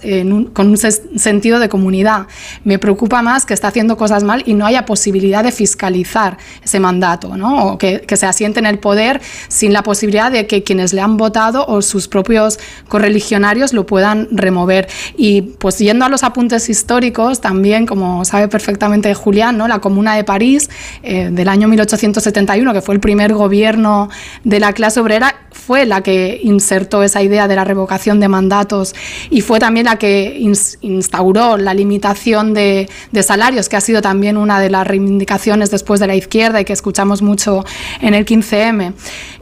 con 0.51 0.67
un 0.67 0.77
sentido 0.77 1.59
de 1.59 1.69
comunidad. 1.69 2.27
Me 2.65 2.79
preocupa 2.79 3.21
más 3.21 3.45
que 3.45 3.53
esté 3.53 3.65
haciendo 3.65 3.95
cosas 3.95 4.23
mal 4.23 4.43
y 4.45 4.53
no 4.53 4.65
haya 4.65 4.85
posibilidad 4.85 5.41
de 5.41 5.53
fiscalizar 5.53 6.37
ese 6.61 6.81
mandato, 6.81 7.37
¿no? 7.37 7.67
o 7.67 7.77
que, 7.77 8.01
que, 8.01 8.17
se 8.17 8.25
asiente 8.25 8.59
en 8.59 8.65
el 8.65 8.79
poder 8.79 9.21
sin 9.47 9.71
la 9.71 9.83
posibilidad 9.83 10.29
de 10.29 10.47
que 10.47 10.63
quienes 10.63 10.91
le 10.91 10.99
han 10.99 11.15
votado 11.15 11.65
o 11.65 11.81
sus 11.81 12.09
propios 12.09 12.59
correligionarios 12.89 13.71
lo 13.71 13.85
puedan 13.85 14.27
remover. 14.31 14.89
Y 15.15 15.43
pues 15.43 15.77
yendo 15.79 16.03
a 16.03 16.09
los 16.09 16.23
apuntes 16.23 16.67
históricos, 16.67 17.39
también, 17.39 17.85
como 17.85 18.25
sabe 18.25 18.49
perfectamente 18.49 19.13
Julián, 19.13 19.57
¿no? 19.57 19.69
la 19.69 19.79
Comuna 19.79 20.15
de 20.15 20.25
París 20.25 20.69
eh, 21.03 21.29
del 21.31 21.47
año 21.47 21.69
1871, 21.69 22.73
que 22.73 22.81
fue 22.81 22.95
el 22.95 22.99
primer 22.99 23.33
gobierno 23.33 24.09
de 24.43 24.59
la 24.59 24.73
clase 24.73 24.99
obrera, 24.99 25.46
fue 25.67 25.85
la 25.85 26.01
que 26.01 26.39
insertó 26.43 27.03
esa 27.03 27.21
idea 27.21 27.49
de 27.49 27.55
la 27.57 27.65
revocación 27.65 28.21
de 28.21 28.29
mandatos 28.29 28.95
y 29.29 29.41
fue 29.41 29.59
también 29.59 29.87
la 29.87 29.97
que 29.97 30.39
instauró 30.79 31.57
la 31.57 31.73
limitación 31.73 32.53
de, 32.53 32.87
de, 33.11 33.21
salarios, 33.21 33.67
que 33.67 33.75
ha 33.75 33.81
sido 33.81 34.01
también 34.01 34.37
una 34.37 34.61
de 34.61 34.69
las 34.69 34.87
reivindicaciones 34.87 35.69
después 35.69 35.99
de 35.99 36.07
la 36.07 36.15
izquierda 36.15 36.61
y 36.61 36.63
que 36.63 36.71
escuchamos 36.71 37.21
mucho 37.21 37.65
en 37.99 38.13
el 38.13 38.25
15M. 38.25 38.93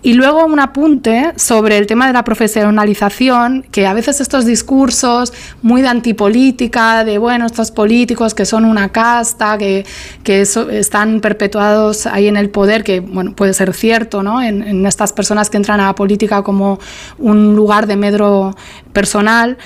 Y 0.02 0.14
luego 0.14 0.46
un 0.46 0.60
apunte 0.60 1.34
sobre 1.36 1.78
el 1.78 1.86
tema 1.86 2.08
de 2.08 2.14
la 2.14 2.24
profesionalización, 2.24 3.64
que 3.72 3.86
a 3.86 3.94
veces 3.94 4.20
estos 4.20 4.46
discursos 4.46 5.32
muy 5.62 5.84
de 5.84 5.90
antipolítica, 5.90 7.04
de 7.04 7.20
bueno, 7.20 7.46
estos 7.46 7.70
políticos 7.70 8.34
que 8.34 8.46
son 8.46 8.66
una 8.66 8.90
casta, 8.90 9.60
que, 9.60 9.86
que 10.24 10.42
están 10.42 11.22
perpetuados 11.22 12.08
ahí 12.08 12.28
en 12.28 12.38
el 12.38 12.50
poder, 12.50 12.84
que 12.84 13.00
bueno, 13.00 13.36
puede 13.36 13.54
ser 13.54 13.74
cierto, 13.76 14.24
¿no? 14.24 14.42
En, 14.42 14.64
en 14.64 14.86
estas 14.88 15.14
personas 15.14 15.50
que 15.50 15.58
entran 15.58 15.80
a 15.80 15.86
la 15.88 15.96
política 15.96 16.15
como 16.44 16.80
un 17.18 17.56
lugar 17.56 17.88
de 17.88 17.96
medro 17.96 18.56
personal, 18.94 19.58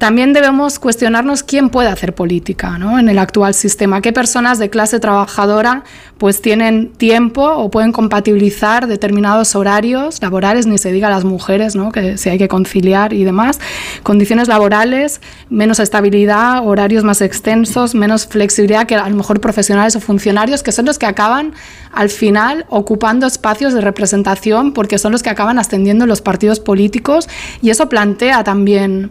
También 0.00 0.32
debemos 0.32 0.78
cuestionarnos 0.78 1.42
quién 1.42 1.68
puede 1.68 1.90
hacer 1.90 2.14
política 2.14 2.78
¿no? 2.78 2.98
en 2.98 3.10
el 3.10 3.18
actual 3.18 3.52
sistema, 3.52 4.00
qué 4.00 4.14
personas 4.14 4.58
de 4.58 4.70
clase 4.70 4.98
trabajadora 4.98 5.84
pues 6.16 6.40
tienen 6.40 6.88
tiempo 6.88 7.46
o 7.46 7.70
pueden 7.70 7.92
compatibilizar 7.92 8.86
determinados 8.86 9.54
horarios 9.54 10.22
laborales, 10.22 10.66
ni 10.66 10.78
se 10.78 10.90
diga 10.90 11.10
las 11.10 11.24
mujeres, 11.24 11.76
¿no? 11.76 11.92
que 11.92 12.16
si 12.16 12.30
hay 12.30 12.38
que 12.38 12.48
conciliar 12.48 13.12
y 13.12 13.24
demás, 13.24 13.60
condiciones 14.02 14.48
laborales, 14.48 15.20
menos 15.50 15.78
estabilidad, 15.80 16.66
horarios 16.66 17.04
más 17.04 17.20
extensos, 17.20 17.94
menos 17.94 18.26
flexibilidad 18.26 18.86
que 18.86 18.96
a 18.96 19.06
lo 19.06 19.16
mejor 19.16 19.38
profesionales 19.42 19.96
o 19.96 20.00
funcionarios, 20.00 20.62
que 20.62 20.72
son 20.72 20.86
los 20.86 20.98
que 20.98 21.04
acaban 21.04 21.52
al 21.92 22.08
final 22.08 22.64
ocupando 22.70 23.26
espacios 23.26 23.74
de 23.74 23.82
representación 23.82 24.72
porque 24.72 24.96
son 24.96 25.12
los 25.12 25.22
que 25.22 25.28
acaban 25.28 25.58
ascendiendo 25.58 26.04
en 26.04 26.08
los 26.08 26.22
partidos 26.22 26.58
políticos 26.58 27.28
y 27.60 27.68
eso 27.68 27.90
plantea 27.90 28.44
también 28.44 29.10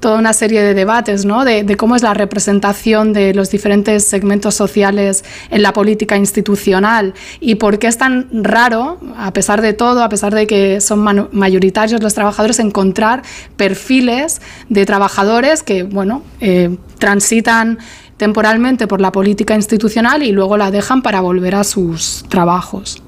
toda 0.00 0.21
una 0.22 0.32
serie 0.32 0.62
de 0.62 0.74
debates 0.74 1.24
¿no? 1.24 1.44
de, 1.44 1.64
de, 1.64 1.76
cómo 1.76 1.96
es 1.96 2.02
la 2.02 2.14
representación 2.14 3.12
de 3.12 3.34
los 3.34 3.50
diferentes 3.50 4.04
segmentos 4.04 4.54
sociales 4.54 5.24
en 5.50 5.62
la 5.62 5.72
política 5.72 6.16
institucional 6.16 7.14
y 7.40 7.56
por 7.56 7.80
qué 7.80 7.88
es 7.88 7.98
tan 7.98 8.28
raro, 8.32 8.98
a 9.16 9.32
pesar 9.32 9.62
de 9.62 9.72
todo, 9.72 10.04
a 10.04 10.08
pesar 10.08 10.32
de 10.32 10.46
que 10.46 10.80
son 10.80 11.28
mayoritarios 11.32 12.00
los 12.00 12.14
trabajadores, 12.14 12.60
encontrar 12.60 13.22
perfiles 13.56 14.40
de 14.68 14.86
trabajadores 14.86 15.64
que 15.64 15.82
bueno, 15.82 16.22
eh, 16.40 16.76
transitan 16.98 17.78
temporalmente 18.16 18.86
por 18.86 19.00
la 19.00 19.10
política 19.10 19.56
institucional 19.56 20.22
y 20.22 20.30
luego 20.30 20.56
la 20.56 20.70
dejan 20.70 21.02
para 21.02 21.20
volver 21.20 21.56
a 21.56 21.64
sus 21.64 22.24
trabajos. 22.28 23.02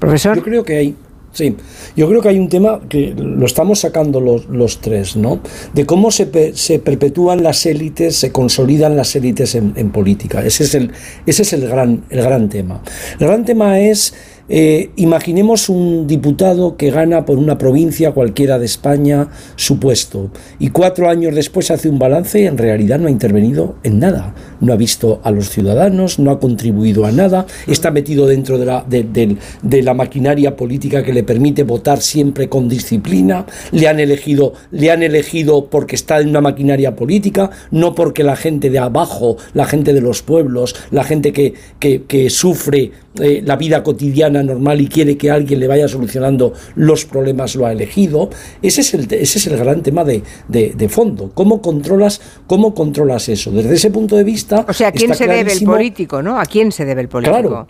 Profesor. 0.00 0.36
Yo 0.36 0.42
creo 0.42 0.64
que 0.64 0.76
hay 0.76 0.96
Sí, 1.32 1.56
yo 1.96 2.08
creo 2.08 2.20
que 2.20 2.28
hay 2.28 2.38
un 2.38 2.50
tema 2.50 2.80
que 2.90 3.14
lo 3.16 3.46
estamos 3.46 3.80
sacando 3.80 4.20
los, 4.20 4.46
los 4.50 4.82
tres, 4.82 5.16
¿no? 5.16 5.40
De 5.72 5.86
cómo 5.86 6.10
se, 6.10 6.54
se, 6.54 6.78
perpetúan 6.78 7.42
las 7.42 7.64
élites, 7.64 8.16
se 8.16 8.30
consolidan 8.30 8.96
las 8.96 9.16
élites 9.16 9.54
en, 9.54 9.72
en, 9.76 9.90
política. 9.92 10.44
Ese 10.44 10.64
es, 10.64 10.74
el, 10.74 10.92
ese 11.24 11.42
es 11.42 11.52
el, 11.54 11.66
gran, 11.66 12.04
el 12.10 12.22
gran 12.22 12.50
tema. 12.50 12.82
El 13.18 13.28
gran 13.28 13.46
tema 13.46 13.80
es 13.80 14.12
eh, 14.48 14.90
imaginemos 14.96 15.68
un 15.68 16.06
diputado 16.06 16.76
que 16.76 16.90
gana 16.90 17.24
por 17.24 17.38
una 17.38 17.58
provincia 17.58 18.12
cualquiera 18.12 18.58
de 18.58 18.66
España 18.66 19.28
su 19.56 19.78
puesto 19.78 20.30
y 20.58 20.70
cuatro 20.70 21.08
años 21.08 21.34
después 21.34 21.70
hace 21.70 21.88
un 21.88 21.98
balance 21.98 22.40
y 22.40 22.46
en 22.46 22.58
realidad 22.58 22.98
no 22.98 23.08
ha 23.08 23.10
intervenido 23.10 23.76
en 23.82 23.98
nada. 23.98 24.34
No 24.60 24.72
ha 24.72 24.76
visto 24.76 25.20
a 25.24 25.30
los 25.30 25.48
ciudadanos, 25.48 26.18
no 26.18 26.30
ha 26.30 26.40
contribuido 26.40 27.04
a 27.04 27.12
nada, 27.12 27.46
está 27.66 27.90
metido 27.90 28.26
dentro 28.26 28.58
de 28.58 28.66
la, 28.66 28.84
de, 28.88 29.82
la 29.82 29.94
maquinaria 29.94 30.56
política 30.56 31.02
que 31.02 31.12
le 31.12 31.24
permite 31.24 31.64
votar 31.64 32.00
siempre 32.00 32.48
con 32.48 32.68
disciplina, 32.68 33.46
le 33.72 33.88
han, 33.88 34.00
elegido, 34.00 34.52
le 34.70 34.90
han 34.90 35.02
elegido 35.02 35.66
porque 35.66 35.96
está 35.96 36.20
en 36.20 36.28
una 36.28 36.40
maquinaria 36.40 36.94
política, 36.94 37.50
no 37.70 37.94
porque 37.94 38.22
la 38.22 38.36
gente 38.36 38.70
de 38.70 38.78
abajo, 38.78 39.36
la 39.54 39.66
gente 39.66 39.92
de 39.92 40.00
los 40.00 40.22
pueblos, 40.22 40.76
la 40.90 41.04
gente 41.04 41.32
que, 41.32 41.54
que 41.80 42.30
sufre 42.30 42.92
eh, 43.20 43.42
la 43.44 43.56
vida 43.56 43.82
cotidiana 43.82 44.31
normal 44.40 44.80
y 44.80 44.86
quiere 44.86 45.16
que 45.16 45.32
alguien 45.32 45.58
le 45.58 45.66
vaya 45.66 45.88
solucionando 45.88 46.52
los 46.76 47.04
problemas, 47.04 47.56
lo 47.56 47.66
ha 47.66 47.72
elegido. 47.72 48.30
Ese 48.62 48.82
es 48.82 48.94
el, 48.94 49.12
ese 49.12 49.38
es 49.38 49.46
el 49.48 49.56
gran 49.56 49.82
tema 49.82 50.04
de, 50.04 50.22
de, 50.46 50.88
fondo. 50.88 51.32
¿Cómo 51.34 51.60
controlas, 51.60 52.20
¿Cómo 52.46 52.72
controlas 52.72 53.28
eso? 53.28 53.50
Desde 53.50 53.74
ese 53.74 53.90
punto 53.90 54.14
de 54.14 54.22
vista... 54.22 54.64
O 54.68 54.72
sea, 54.72 54.88
¿a 54.88 54.92
quién 54.92 55.12
se 55.14 55.26
debe 55.26 55.52
el 55.52 55.64
político? 55.64 56.22
¿no? 56.22 56.38
¿A 56.38 56.44
quién 56.44 56.70
se 56.70 56.84
debe 56.84 57.00
el 57.00 57.08
político? 57.08 57.40
Claro. 57.40 57.66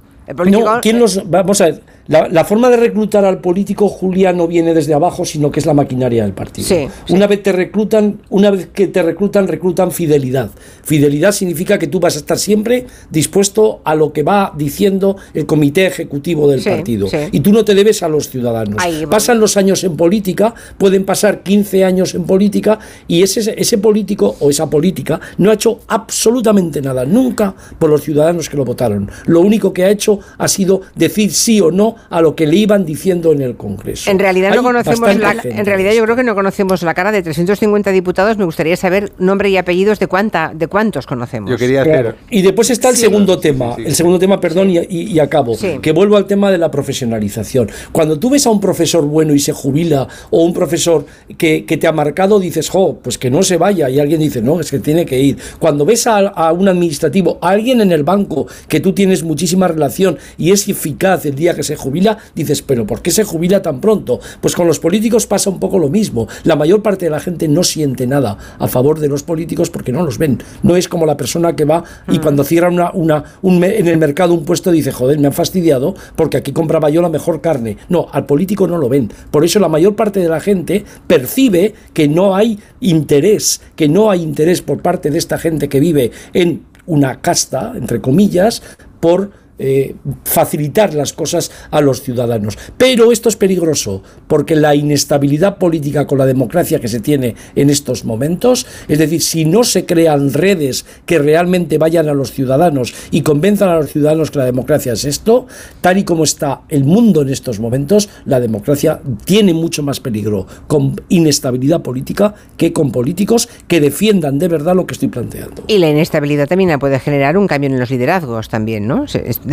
No, 0.47 0.81
¿quién 0.81 0.99
los, 0.99 1.29
vamos 1.29 1.61
a 1.61 1.67
ver, 1.67 1.83
la, 2.09 2.45
forma 2.45 2.69
de 2.69 2.77
reclutar 2.77 3.25
al 3.25 3.41
político, 3.41 3.89
Julia, 3.89 4.33
no 4.33 4.49
viene 4.49 4.75
desde 4.75 4.93
abajo, 4.95 5.25
sino 5.25 5.51
que 5.51 5.61
es 5.61 5.67
la 5.67 5.75
maquinaria 5.75 6.25
del 6.25 6.33
partido. 6.33 6.69
una 7.11 7.27
vez 7.27 7.43
te 7.43 7.53
reclutan, 7.53 8.21
una 8.29 8.51
vez 8.51 8.69
que 8.73 8.89
te 8.89 9.03
reclutan, 9.03 9.47
reclutan 9.47 9.93
fidelidad. 9.93 10.51
Fidelidad 10.83 11.33
significa 11.33 11.79
que 11.79 11.87
tú 11.87 12.01
vas 12.01 12.17
a 12.17 12.19
estar 12.19 12.39
siempre 12.39 12.87
dispuesto 13.11 13.81
a 13.85 13.95
lo 13.95 14.13
que 14.13 14.23
va 14.23 14.53
diciendo 14.57 15.17
el 15.33 15.47
comité 15.47 15.87
ejecutivo 15.87 16.49
del 16.49 16.63
partido. 16.63 17.09
Y 17.31 17.41
tú 17.41 17.53
no 17.53 17.65
te 17.65 17.75
debes 17.75 18.03
a 18.03 18.09
los 18.09 18.29
ciudadanos. 18.29 18.83
Pasan 19.09 19.39
los 19.39 19.57
años 19.57 19.85
en 19.85 19.97
política, 19.97 20.55
pueden 20.79 21.05
pasar 21.05 21.43
15 21.43 21.85
años 21.85 22.15
en 22.15 22.25
política, 22.25 22.79
y 23.07 23.23
ese, 23.23 23.55
ese 23.57 23.79
político 23.79 24.37
o 24.41 24.51
esa 24.51 24.69
política 24.69 25.21
no 25.39 25.51
ha 25.51 25.55
hecho 25.55 25.81
absolutamente 25.87 26.83
nada, 26.83 27.05
nunca 27.05 27.55
por 27.79 27.91
los 27.91 28.03
ciudadanos 28.03 28.49
que 28.49 28.57
lo 28.57 28.65
votaron. 28.65 29.11
Lo 29.27 29.41
único 29.41 29.73
que 29.73 29.85
ha 29.85 29.91
hecho 29.91 30.19
ha 30.39 30.49
sido 30.49 30.83
decir 30.97 31.33
sí 31.33 31.61
o 31.61 31.71
no 31.71 31.92
a 32.11 32.21
lo 32.21 32.35
que 32.35 32.47
le 32.47 32.57
iban 32.57 32.85
diciendo 32.85 33.33
en 33.33 33.43
el 33.43 33.57
Congreso. 33.57 34.11
En 34.11 34.19
realidad 34.19 34.55
no 34.55 34.63
conocemos 34.63 35.17
la, 35.17 35.37
en 35.43 35.67
realidad 35.67 35.93
yo 35.93 36.03
creo 36.05 36.17
que 36.17 36.25
no 36.25 36.35
conocemos 36.35 36.83
la 36.83 36.95
cara 36.95 37.13
de 37.13 37.23
350 37.23 37.91
diputados. 37.91 38.37
Me 38.37 38.45
gustaría 38.45 38.77
saber 38.77 39.13
nombre 39.19 39.51
y 39.51 39.57
apellidos 39.57 39.99
de 39.99 40.07
cuánta, 40.07 40.53
de 40.55 40.67
cuántos 40.67 41.07
conocemos. 41.07 41.51
Yo 41.51 41.57
quería 41.57 42.15
Y 42.31 42.43
después 42.43 42.71
está 42.71 42.89
el 42.89 42.97
segundo 42.97 43.39
tema, 43.39 43.77
el 43.79 43.95
segundo 43.95 44.19
tema, 44.19 44.41
perdón, 44.41 44.71
y, 44.71 45.19
acabo, 45.19 45.57
que 45.81 45.93
vuelvo 45.93 46.17
al 46.17 46.27
tema 46.27 46.51
de 46.51 46.59
la 46.59 46.71
profesionalización. 46.71 47.71
Cuando 47.93 48.19
tú 48.19 48.31
ves 48.31 48.47
a 48.47 48.51
un 48.51 48.61
profesor 48.61 49.05
bueno 49.05 49.35
y 49.35 49.39
se 49.39 49.53
jubila 49.53 50.09
o 50.31 50.45
un 50.45 50.53
profesor 50.53 51.07
que, 51.37 51.63
te 51.63 51.87
ha 51.87 51.93
marcado, 51.93 52.39
dices, 52.39 52.69
jo, 52.69 52.99
pues 53.03 53.19
que 53.19 53.31
no 53.31 53.43
se 53.43 53.57
vaya 53.57 53.89
y 53.89 53.99
alguien 53.99 54.21
dice, 54.21 54.43
no, 54.43 54.61
es 54.61 54.71
que 54.71 54.79
tiene 54.79 55.07
que 55.07 55.19
ir. 55.19 55.39
Cuando 55.59 55.85
ves 55.85 56.07
a, 56.07 56.19
a 56.19 56.53
un 56.53 56.69
administrativo, 56.69 57.39
a 57.41 57.51
alguien 57.51 57.81
en 57.81 57.93
el 57.93 58.05
banco 58.05 58.47
que 58.69 58.81
tú 58.81 58.93
tienes 58.93 59.23
muchísima 59.23 59.69
relación 59.69 60.19
y 60.39 60.53
es 60.53 60.69
eficaz 60.69 61.25
el 61.27 61.35
día 61.35 61.55
que 61.55 61.63
se 61.63 61.77
jubila, 61.83 62.19
dices, 62.35 62.63
pero 62.63 62.87
¿por 62.87 63.03
qué 63.03 63.11
se 63.11 63.25
jubila 63.25 63.61
tan 63.61 63.81
pronto? 63.81 64.21
Pues 64.41 64.55
con 64.55 64.67
los 64.67 64.79
políticos 64.79 65.27
pasa 65.27 65.51
un 65.51 65.59
poco 65.59 65.79
lo 65.79 65.89
mismo. 65.89 66.29
La 66.45 66.57
mayor 66.57 66.83
parte 66.83 67.07
de 67.07 67.11
la 67.11 67.21
gente 67.21 67.49
no 67.49 67.63
siente 67.63 68.07
nada 68.07 68.39
a 68.59 68.69
favor 68.69 69.01
de 69.01 69.09
los 69.09 69.23
políticos 69.23 69.71
porque 69.71 69.93
no 69.93 70.05
los 70.05 70.19
ven. 70.19 70.39
No 70.63 70.77
es 70.77 70.89
como 70.89 71.07
la 71.07 71.17
persona 71.17 71.55
que 71.57 71.65
va 71.65 71.85
y 72.09 72.19
mm. 72.19 72.23
cuando 72.23 72.45
cierra 72.45 72.69
una, 72.69 72.91
una, 72.93 73.25
un, 73.43 73.63
en 73.65 73.89
el 73.89 73.99
mercado 73.99 74.35
un 74.35 74.45
puesto 74.45 74.71
dice, 74.71 74.93
joder, 74.93 75.19
me 75.19 75.27
han 75.27 75.33
fastidiado 75.33 75.95
porque 76.17 76.37
aquí 76.37 76.53
compraba 76.53 76.91
yo 76.91 77.03
la 77.03 77.09
mejor 77.09 77.41
carne. 77.41 77.77
No, 77.89 78.07
al 78.13 78.27
político 78.27 78.67
no 78.67 78.79
lo 78.79 78.89
ven. 78.89 79.11
Por 79.31 79.45
eso 79.45 79.59
la 79.59 79.69
mayor 79.69 79.97
parte 79.97 80.21
de 80.21 80.29
la 80.29 80.41
gente 80.41 80.85
percibe 81.07 81.75
que 81.93 82.09
no 82.09 82.35
hay 82.35 82.59
interés, 82.81 83.61
que 83.77 83.89
no 83.89 84.11
hay 84.11 84.23
interés 84.23 84.63
por 84.63 84.81
parte 84.81 85.11
de 85.11 85.19
esta 85.19 85.39
gente 85.39 85.69
que 85.69 85.81
vive 85.81 86.11
en 86.33 86.63
una 86.87 87.21
casta, 87.21 87.73
entre 87.77 88.01
comillas, 88.01 88.63
por 89.01 89.31
eh, 89.65 89.95
facilitar 90.25 90.93
las 90.93 91.13
cosas 91.13 91.53
a 91.71 91.81
los 91.81 92.03
ciudadanos. 92.03 92.59
Pero 92.77 93.13
esto 93.13 93.29
es 93.29 93.37
peligroso 93.37 94.03
porque 94.27 94.57
la 94.57 94.75
inestabilidad 94.75 95.57
política 95.57 96.05
con 96.05 96.19
la 96.19 96.27
democracia 96.27 96.81
que 96.81 96.89
se 96.89 96.99
tiene 96.99 97.37
en 97.55 97.71
estos 97.71 98.05
momentos, 98.05 98.67
es 98.89 98.99
decir, 98.99 99.23
si 99.23 99.45
no 99.45 99.63
se 99.63 99.87
crean 99.87 100.33
redes 100.33 100.85
que 101.07 101.21
realmente 101.21 101.79
vayan 101.79 102.09
a 102.09 102.13
los 102.13 102.33
ciudadanos 102.33 102.93
y 103.13 103.23
convenzan 103.23 103.69
a 103.69 103.77
los 103.77 103.93
ciudadanos 103.93 104.33
que 104.33 104.41
la 104.41 104.47
democracia 104.47 104.95
es 104.95 105.05
esto, 105.05 105.47
tal 105.81 105.97
y 105.97 106.03
como 106.03 106.25
está 106.25 106.63
el 106.69 106.83
mundo 106.83 107.23
en 107.23 107.29
estos 107.29 107.61
momentos, 107.61 108.09
la 108.25 108.41
democracia 108.41 109.01
tiene 109.25 109.55
mucho 109.55 109.85
más 109.85 110.01
peligro 110.01 110.45
con 110.67 111.01
inestabilidad 111.09 111.83
política 111.83 112.35
que 112.57 112.73
con 112.73 112.91
políticos 112.91 113.49
que 113.69 113.81
defiendan 113.81 114.41
de 114.41 114.49
verdad 114.49 114.75
lo 114.75 114.87
que 114.87 114.95
estoy 114.95 115.09
planteando. 115.09 115.63
Y 115.69 115.79
la 115.79 115.89
inestabilidad 115.89 116.49
también 116.49 116.77
puede 116.81 116.99
generar 116.99 117.37
un 117.37 117.47
cambio 117.47 117.71
en 117.71 117.79
los 117.79 117.91
liderazgos 117.91 118.49
también, 118.49 118.89
¿no? 118.89 119.07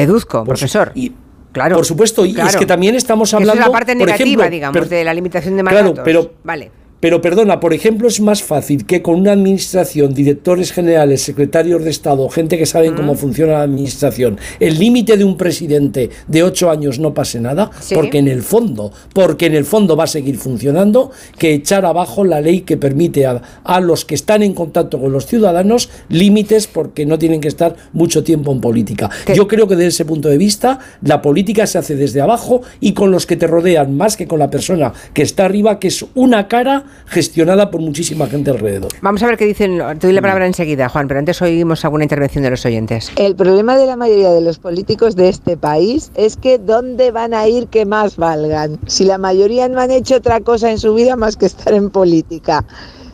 Deduzco, 0.05 0.43
profesor. 0.43 0.91
Y, 0.95 1.11
Claro, 1.51 1.77
por 1.77 1.85
supuesto, 1.85 2.25
y 2.25 2.39
es 2.39 2.55
que 2.55 2.65
también 2.65 2.95
estamos 2.95 3.33
hablando. 3.33 3.53
es 3.59 3.67
la 3.67 3.71
parte 3.71 3.95
negativa, 3.95 4.49
digamos, 4.49 4.89
de 4.89 5.03
la 5.03 5.13
limitación 5.13 5.57
de 5.57 5.63
mandatos. 5.63 5.93
Claro, 5.93 6.03
pero, 6.03 6.33
vale. 6.43 6.71
Pero 6.99 7.21
perdona, 7.21 7.59
por 7.59 7.73
ejemplo, 7.73 8.07
es 8.07 8.19
más 8.19 8.43
fácil 8.43 8.85
que 8.85 9.01
con 9.01 9.15
una 9.15 9.31
administración, 9.31 10.13
directores 10.13 10.71
generales, 10.71 11.21
secretarios 11.21 11.83
de 11.83 11.89
Estado, 11.89 12.27
gente 12.29 12.57
que 12.57 12.65
saben 12.65 12.95
cómo 12.95 13.15
funciona 13.15 13.53
la 13.53 13.61
administración, 13.61 14.37
el 14.59 14.77
límite 14.77 15.15
de 15.15 15.23
un 15.23 15.37
presidente 15.37 16.09
de 16.27 16.43
ocho 16.43 16.69
años 16.69 16.99
no 16.99 17.13
pase 17.13 17.39
nada, 17.39 17.71
porque 17.93 18.17
en 18.17 18.27
el 18.27 18.41
fondo, 18.41 18.91
porque 19.13 19.45
en 19.45 19.55
el 19.55 19.65
fondo 19.65 19.95
va 19.95 20.03
a 20.05 20.07
seguir 20.07 20.37
funcionando, 20.37 21.11
que 21.37 21.53
echar 21.53 21.85
abajo 21.85 22.23
la 22.23 22.41
ley 22.41 22.61
que 22.61 22.77
permite 22.77 23.25
a, 23.25 23.41
a 23.63 23.79
los 23.79 24.03
que 24.03 24.15
están 24.15 24.43
en 24.43 24.53
contacto 24.53 24.99
con 24.99 25.11
los 25.11 25.25
ciudadanos 25.25 25.89
límites 26.09 26.67
porque 26.67 27.05
no 27.05 27.17
tienen 27.17 27.39
que 27.39 27.47
estar 27.47 27.75
mucho 27.93 28.23
tiempo 28.23 28.51
en 28.51 28.59
política. 28.59 29.09
Yo 29.33 29.47
creo 29.47 29.67
que 29.67 29.75
desde 29.75 29.89
ese 29.89 30.05
punto 30.05 30.29
de 30.29 30.37
vista 30.37 30.79
la 31.01 31.21
política 31.21 31.65
se 31.65 31.77
hace 31.77 31.95
desde 31.95 32.21
abajo 32.21 32.61
y 32.79 32.93
con 32.93 33.11
los 33.11 33.25
que 33.25 33.37
te 33.37 33.47
rodean 33.47 33.95
más 33.95 34.17
que 34.17 34.27
con 34.27 34.39
la 34.39 34.49
persona 34.49 34.93
que 35.13 35.21
está 35.21 35.45
arriba, 35.45 35.79
que 35.79 35.87
es 35.87 36.05
una 36.15 36.47
cara 36.47 36.85
gestionada 37.05 37.71
por 37.71 37.81
muchísima 37.81 38.27
gente 38.27 38.51
alrededor. 38.51 38.91
Vamos 39.01 39.23
a 39.23 39.27
ver 39.27 39.37
qué 39.37 39.45
dicen. 39.45 39.79
Te 39.99 40.07
doy 40.07 40.13
la 40.13 40.21
palabra 40.21 40.45
enseguida, 40.45 40.89
Juan, 40.89 41.07
pero 41.07 41.19
antes 41.19 41.41
oímos 41.41 41.83
alguna 41.83 42.03
intervención 42.03 42.43
de 42.43 42.51
los 42.51 42.65
oyentes. 42.65 43.11
El 43.15 43.35
problema 43.35 43.77
de 43.77 43.85
la 43.85 43.95
mayoría 43.95 44.31
de 44.31 44.41
los 44.41 44.59
políticos 44.59 45.15
de 45.15 45.29
este 45.29 45.57
país 45.57 46.11
es 46.15 46.37
que 46.37 46.57
¿dónde 46.57 47.11
van 47.11 47.33
a 47.33 47.47
ir 47.47 47.67
que 47.67 47.85
más 47.85 48.17
valgan? 48.17 48.79
Si 48.85 49.05
la 49.05 49.17
mayoría 49.17 49.67
no 49.67 49.81
han 49.81 49.91
hecho 49.91 50.17
otra 50.17 50.39
cosa 50.41 50.71
en 50.71 50.77
su 50.77 50.93
vida 50.93 51.15
más 51.15 51.35
que 51.35 51.45
estar 51.47 51.73
en 51.73 51.89
política. 51.89 52.65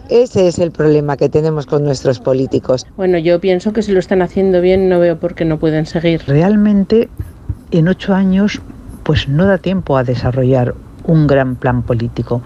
Ese 0.09 0.47
es 0.47 0.59
el 0.59 0.71
problema 0.71 1.17
que 1.17 1.29
tenemos 1.29 1.65
con 1.65 1.83
nuestros 1.83 2.19
políticos. 2.19 2.85
Bueno, 2.95 3.17
yo 3.17 3.39
pienso 3.39 3.73
que 3.73 3.81
si 3.81 3.91
lo 3.91 3.99
están 3.99 4.21
haciendo 4.21 4.61
bien, 4.61 4.87
no 4.87 4.99
veo 4.99 5.17
por 5.19 5.33
qué 5.33 5.45
no 5.45 5.57
pueden 5.57 5.87
seguir. 5.87 6.21
Realmente, 6.27 7.09
en 7.71 7.87
ocho 7.87 8.13
años, 8.13 8.61
pues 9.01 9.27
no 9.27 9.45
da 9.45 9.57
tiempo 9.57 9.97
a 9.97 10.03
desarrollar 10.03 10.75
un 11.07 11.27
gran 11.27 11.55
plan 11.55 11.83
político. 11.83 12.41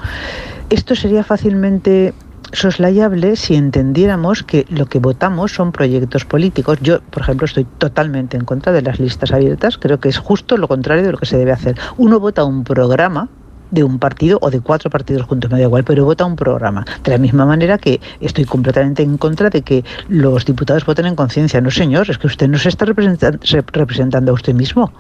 Esto 0.70 0.96
sería 0.96 1.24
fácilmente 1.24 2.14
soslayable 2.52 3.36
si 3.36 3.56
entendiéramos 3.56 4.44
que 4.44 4.66
lo 4.70 4.88
que 4.88 5.00
votamos 5.00 5.54
son 5.54 5.72
proyectos 5.72 6.26
políticos. 6.26 6.80
Yo, 6.82 7.02
por 7.02 7.24
ejemplo, 7.24 7.46
estoy 7.46 7.66
totalmente 7.78 8.38
en 8.38 8.46
contra 8.46 8.72
de 8.72 8.82
las 8.82 9.00
listas 9.00 9.32
abiertas. 9.32 9.78
Creo 9.78 10.00
que 10.00 10.10
es 10.10 10.18
justo 10.18 10.58
lo 10.58 10.68
contrario 10.68 11.04
de 11.04 11.12
lo 11.12 11.18
que 11.18 11.26
se 11.26 11.38
debe 11.38 11.52
hacer. 11.52 11.78
Uno 11.98 12.20
vota 12.20 12.44
un 12.44 12.64
programa 12.64 13.30
de 13.72 13.84
un 13.84 14.00
partido 14.00 14.40
o 14.42 14.50
de 14.50 14.62
cuatro 14.62 14.90
partidos 14.90 15.24
juntos, 15.24 15.52
me 15.52 15.58
da 15.60 15.66
igual, 15.66 15.84
pero 15.84 16.06
vota 16.06 16.26
un 16.26 16.36
programa. 16.36 16.86
De 17.04 17.12
la 17.12 17.18
misma 17.18 17.46
manera 17.46 17.78
que 17.78 18.00
estoy 18.20 18.46
completamente 18.46 19.04
en 19.04 19.18
contra 19.18 19.50
de 19.50 19.62
que 19.62 19.84
los 20.08 20.46
diputados 20.46 20.86
voten 20.86 21.06
en 21.06 21.16
conciencia. 21.16 21.62
No, 21.62 21.72
señor, 21.72 22.10
es 22.10 22.18
que 22.18 22.28
usted 22.28 22.48
no 22.48 22.58
se 22.58 22.70
está 22.70 22.86
representando 22.86 24.32
a 24.32 24.34
usted 24.34 24.54
mismo. 24.54 24.92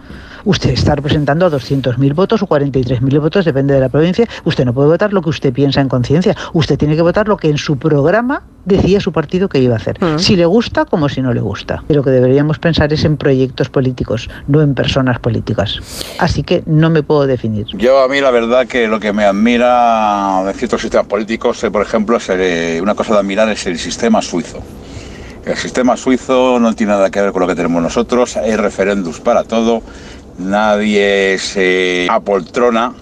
Usted 0.45 0.71
está 0.71 0.95
representando 0.95 1.45
a 1.45 1.49
200.000 1.49 2.13
votos 2.13 2.41
o 2.41 2.47
43.000 2.47 3.19
votos, 3.19 3.45
depende 3.45 3.73
de 3.73 3.79
la 3.79 3.89
provincia. 3.89 4.27
Usted 4.45 4.65
no 4.65 4.73
puede 4.73 4.89
votar 4.89 5.13
lo 5.13 5.21
que 5.21 5.29
usted 5.29 5.53
piensa 5.53 5.81
en 5.81 5.89
conciencia. 5.89 6.35
Usted 6.53 6.77
tiene 6.77 6.95
que 6.95 7.01
votar 7.01 7.27
lo 7.27 7.37
que 7.37 7.49
en 7.49 7.57
su 7.57 7.77
programa 7.77 8.43
decía 8.65 8.99
su 8.99 9.11
partido 9.11 9.49
que 9.49 9.59
iba 9.59 9.73
a 9.73 9.77
hacer. 9.77 10.01
Mm. 10.03 10.19
Si 10.19 10.35
le 10.35 10.45
gusta 10.45 10.85
como 10.85 11.09
si 11.09 11.21
no 11.21 11.33
le 11.33 11.41
gusta. 11.41 11.83
Lo 11.89 12.03
que 12.03 12.11
deberíamos 12.11 12.59
pensar 12.59 12.91
es 12.93 13.03
en 13.03 13.17
proyectos 13.17 13.69
políticos, 13.69 14.29
no 14.47 14.61
en 14.61 14.75
personas 14.75 15.19
políticas. 15.19 15.79
Así 16.19 16.43
que 16.43 16.63
no 16.65 16.89
me 16.89 17.03
puedo 17.03 17.25
definir. 17.25 17.67
Yo 17.73 17.99
a 17.99 18.07
mí 18.07 18.21
la 18.21 18.31
verdad 18.31 18.67
que 18.67 18.87
lo 18.87 18.99
que 18.99 19.13
me 19.13 19.25
admira 19.25 20.43
de 20.45 20.53
ciertos 20.53 20.81
sistemas 20.81 21.07
políticos, 21.07 21.63
eh, 21.63 21.71
por 21.71 21.81
ejemplo, 21.81 22.17
es 22.17 22.29
el, 22.29 22.41
eh, 22.41 22.81
una 22.81 22.95
cosa 22.95 23.13
de 23.13 23.19
admirar 23.19 23.49
es 23.49 23.65
el 23.65 23.77
sistema 23.77 24.21
suizo. 24.21 24.59
El 25.45 25.57
sistema 25.57 25.97
suizo 25.97 26.59
no 26.59 26.75
tiene 26.75 26.91
nada 26.91 27.09
que 27.09 27.21
ver 27.21 27.31
con 27.31 27.41
lo 27.41 27.47
que 27.47 27.55
tenemos 27.55 27.81
nosotros, 27.81 28.37
hay 28.37 28.55
referéndums 28.55 29.19
para 29.19 29.43
todo, 29.43 29.81
nadie 30.39 31.37
se 31.37 32.07
apoltrona 32.09 32.93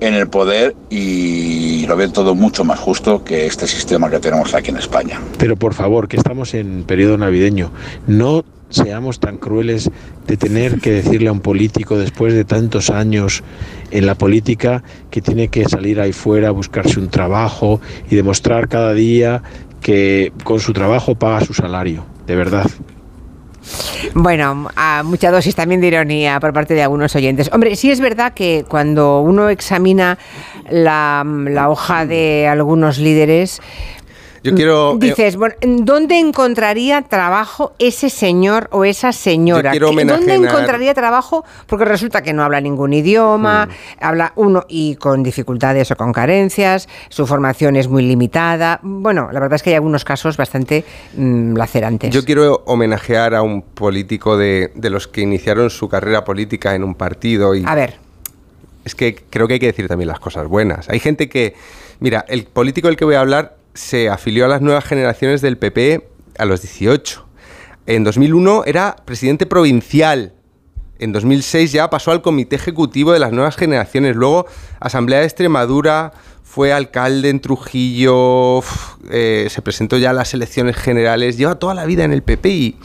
en 0.00 0.14
el 0.14 0.28
poder 0.28 0.74
y 0.88 1.86
lo 1.86 1.96
ven 1.96 2.12
todo 2.12 2.34
mucho 2.34 2.64
más 2.64 2.78
justo 2.78 3.22
que 3.22 3.46
este 3.46 3.66
sistema 3.66 4.10
que 4.10 4.18
tenemos 4.18 4.54
aquí 4.54 4.70
en 4.70 4.78
España. 4.78 5.20
Pero 5.38 5.56
por 5.56 5.74
favor, 5.74 6.08
que 6.08 6.16
estamos 6.16 6.54
en 6.54 6.84
periodo 6.84 7.18
navideño, 7.18 7.70
no 8.06 8.44
seamos 8.70 9.20
tan 9.20 9.36
crueles 9.36 9.90
de 10.26 10.36
tener 10.36 10.80
que 10.80 10.92
decirle 10.92 11.28
a 11.28 11.32
un 11.32 11.40
político 11.40 11.98
después 11.98 12.32
de 12.32 12.44
tantos 12.44 12.88
años 12.88 13.42
en 13.90 14.06
la 14.06 14.14
política 14.14 14.82
que 15.10 15.20
tiene 15.20 15.48
que 15.48 15.68
salir 15.68 16.00
ahí 16.00 16.12
fuera, 16.12 16.50
buscarse 16.50 16.98
un 16.98 17.08
trabajo 17.08 17.80
y 18.08 18.16
demostrar 18.16 18.68
cada 18.68 18.94
día 18.94 19.42
que 19.82 20.32
con 20.44 20.60
su 20.60 20.72
trabajo 20.72 21.14
paga 21.14 21.44
su 21.44 21.52
salario, 21.52 22.04
de 22.26 22.36
verdad. 22.36 22.70
Bueno, 24.14 24.68
a 24.76 25.02
mucha 25.02 25.30
dosis 25.30 25.54
también 25.54 25.80
de 25.80 25.88
ironía 25.88 26.40
por 26.40 26.52
parte 26.52 26.74
de 26.74 26.82
algunos 26.82 27.14
oyentes. 27.14 27.50
Hombre, 27.52 27.76
sí 27.76 27.90
es 27.90 28.00
verdad 28.00 28.32
que 28.32 28.64
cuando 28.68 29.20
uno 29.20 29.48
examina 29.48 30.18
la, 30.70 31.24
la 31.26 31.68
hoja 31.68 32.06
de 32.06 32.48
algunos 32.48 32.98
líderes, 32.98 33.60
Yo 34.42 34.54
quiero. 34.54 34.92
eh, 34.94 34.98
Dices, 34.98 35.36
bueno, 35.36 35.54
¿dónde 35.60 36.18
encontraría 36.18 37.02
trabajo 37.02 37.74
ese 37.78 38.08
señor 38.08 38.68
o 38.72 38.84
esa 38.84 39.12
señora? 39.12 39.72
Yo 39.74 39.78
quiero 39.78 39.90
¿Qué- 39.90 40.04
¿Dónde 40.04 40.34
encontraría 40.34 40.94
trabajo? 40.94 41.44
Porque 41.66 41.84
resulta 41.84 42.22
que 42.22 42.32
no 42.32 42.42
habla 42.42 42.60
ningún 42.60 42.92
idioma, 42.92 43.68
habla 44.00 44.32
uno 44.36 44.64
y 44.68 44.96
con 44.96 45.22
dificultades 45.22 45.90
o 45.90 45.96
con 45.96 46.12
carencias, 46.12 46.88
su 47.10 47.26
formación 47.26 47.76
es 47.76 47.88
muy 47.88 48.02
limitada. 48.02 48.80
Bueno, 48.82 49.28
la 49.30 49.40
verdad 49.40 49.56
es 49.56 49.62
que 49.62 49.70
hay 49.70 49.76
algunos 49.76 50.04
casos 50.04 50.36
bastante 50.36 50.84
mm, 51.16 51.56
lacerantes. 51.56 52.14
Yo 52.14 52.24
quiero 52.24 52.62
homenajear 52.66 53.34
a 53.34 53.42
un 53.42 53.62
político 53.62 54.36
de, 54.38 54.72
de 54.74 54.90
los 54.90 55.06
que 55.06 55.20
iniciaron 55.20 55.68
su 55.70 55.88
carrera 55.88 56.24
política 56.24 56.74
en 56.74 56.82
un 56.84 56.94
partido 56.94 57.54
y 57.54 57.64
A 57.66 57.74
ver, 57.74 57.98
es 58.84 58.94
que 58.94 59.14
creo 59.28 59.46
que 59.46 59.54
hay 59.54 59.60
que 59.60 59.66
decir 59.66 59.86
también 59.86 60.08
las 60.08 60.20
cosas 60.20 60.48
buenas. 60.48 60.88
Hay 60.88 60.98
gente 61.00 61.28
que, 61.28 61.54
mira, 62.00 62.24
el 62.28 62.44
político 62.44 62.88
del 62.88 62.96
que 62.96 63.04
voy 63.04 63.14
a 63.16 63.20
hablar 63.20 63.56
se 63.74 64.08
afilió 64.08 64.44
a 64.44 64.48
las 64.48 64.60
nuevas 64.60 64.84
generaciones 64.84 65.40
del 65.40 65.58
PP 65.58 66.08
a 66.38 66.44
los 66.44 66.62
18. 66.62 67.26
En 67.86 68.04
2001 68.04 68.64
era 68.66 68.96
presidente 69.04 69.46
provincial. 69.46 70.34
En 70.98 71.12
2006 71.12 71.72
ya 71.72 71.88
pasó 71.88 72.10
al 72.10 72.22
comité 72.22 72.56
ejecutivo 72.56 73.12
de 73.12 73.18
las 73.18 73.32
nuevas 73.32 73.56
generaciones. 73.56 74.16
Luego, 74.16 74.46
Asamblea 74.80 75.20
de 75.20 75.24
Extremadura, 75.24 76.12
fue 76.42 76.72
alcalde 76.72 77.30
en 77.30 77.40
Trujillo, 77.40 78.60
eh, 79.08 79.46
se 79.48 79.62
presentó 79.62 79.98
ya 79.98 80.10
a 80.10 80.12
las 80.12 80.34
elecciones 80.34 80.76
generales. 80.76 81.36
Lleva 81.36 81.54
toda 81.58 81.74
la 81.74 81.86
vida 81.86 82.04
en 82.04 82.12
el 82.12 82.22
PP 82.22 82.48
y, 82.48 82.76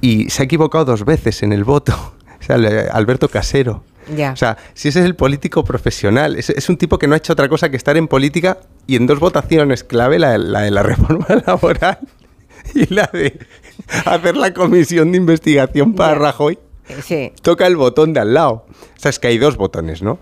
y 0.00 0.30
se 0.30 0.42
ha 0.42 0.44
equivocado 0.44 0.84
dos 0.84 1.04
veces 1.04 1.42
en 1.42 1.52
el 1.52 1.64
voto. 1.64 2.17
O 2.40 2.42
sea, 2.42 2.56
Alberto 2.92 3.28
Casero. 3.28 3.82
ya. 4.16 4.32
O 4.32 4.36
sea, 4.36 4.56
si 4.74 4.88
ese 4.88 5.00
es 5.00 5.04
el 5.06 5.14
político 5.16 5.64
profesional, 5.64 6.36
es, 6.36 6.50
es 6.50 6.68
un 6.68 6.76
tipo 6.76 6.98
que 6.98 7.06
no 7.08 7.14
ha 7.14 7.18
hecho 7.18 7.32
otra 7.32 7.48
cosa 7.48 7.70
que 7.70 7.76
estar 7.76 7.96
en 7.96 8.08
política 8.08 8.58
y 8.86 8.96
en 8.96 9.06
dos 9.06 9.18
votaciones 9.20 9.84
clave, 9.84 10.18
la, 10.18 10.32
de- 10.32 10.38
la 10.38 10.60
de 10.62 10.70
la 10.70 10.82
reforma 10.92 11.26
laboral 11.46 11.98
y 12.74 12.92
la 12.92 13.08
de 13.12 13.38
hacer 14.04 14.36
la 14.36 14.52
comisión 14.54 15.12
de 15.12 15.18
investigación 15.18 15.94
para 15.94 16.14
Rajoy, 16.14 16.58
sí. 17.02 17.32
toca 17.42 17.66
el 17.66 17.76
botón 17.76 18.12
de 18.12 18.20
al 18.20 18.34
lado. 18.34 18.66
O 18.70 19.00
sea, 19.00 19.10
es 19.10 19.18
que 19.18 19.28
hay 19.28 19.38
dos 19.38 19.56
botones, 19.56 20.02
¿no? 20.02 20.18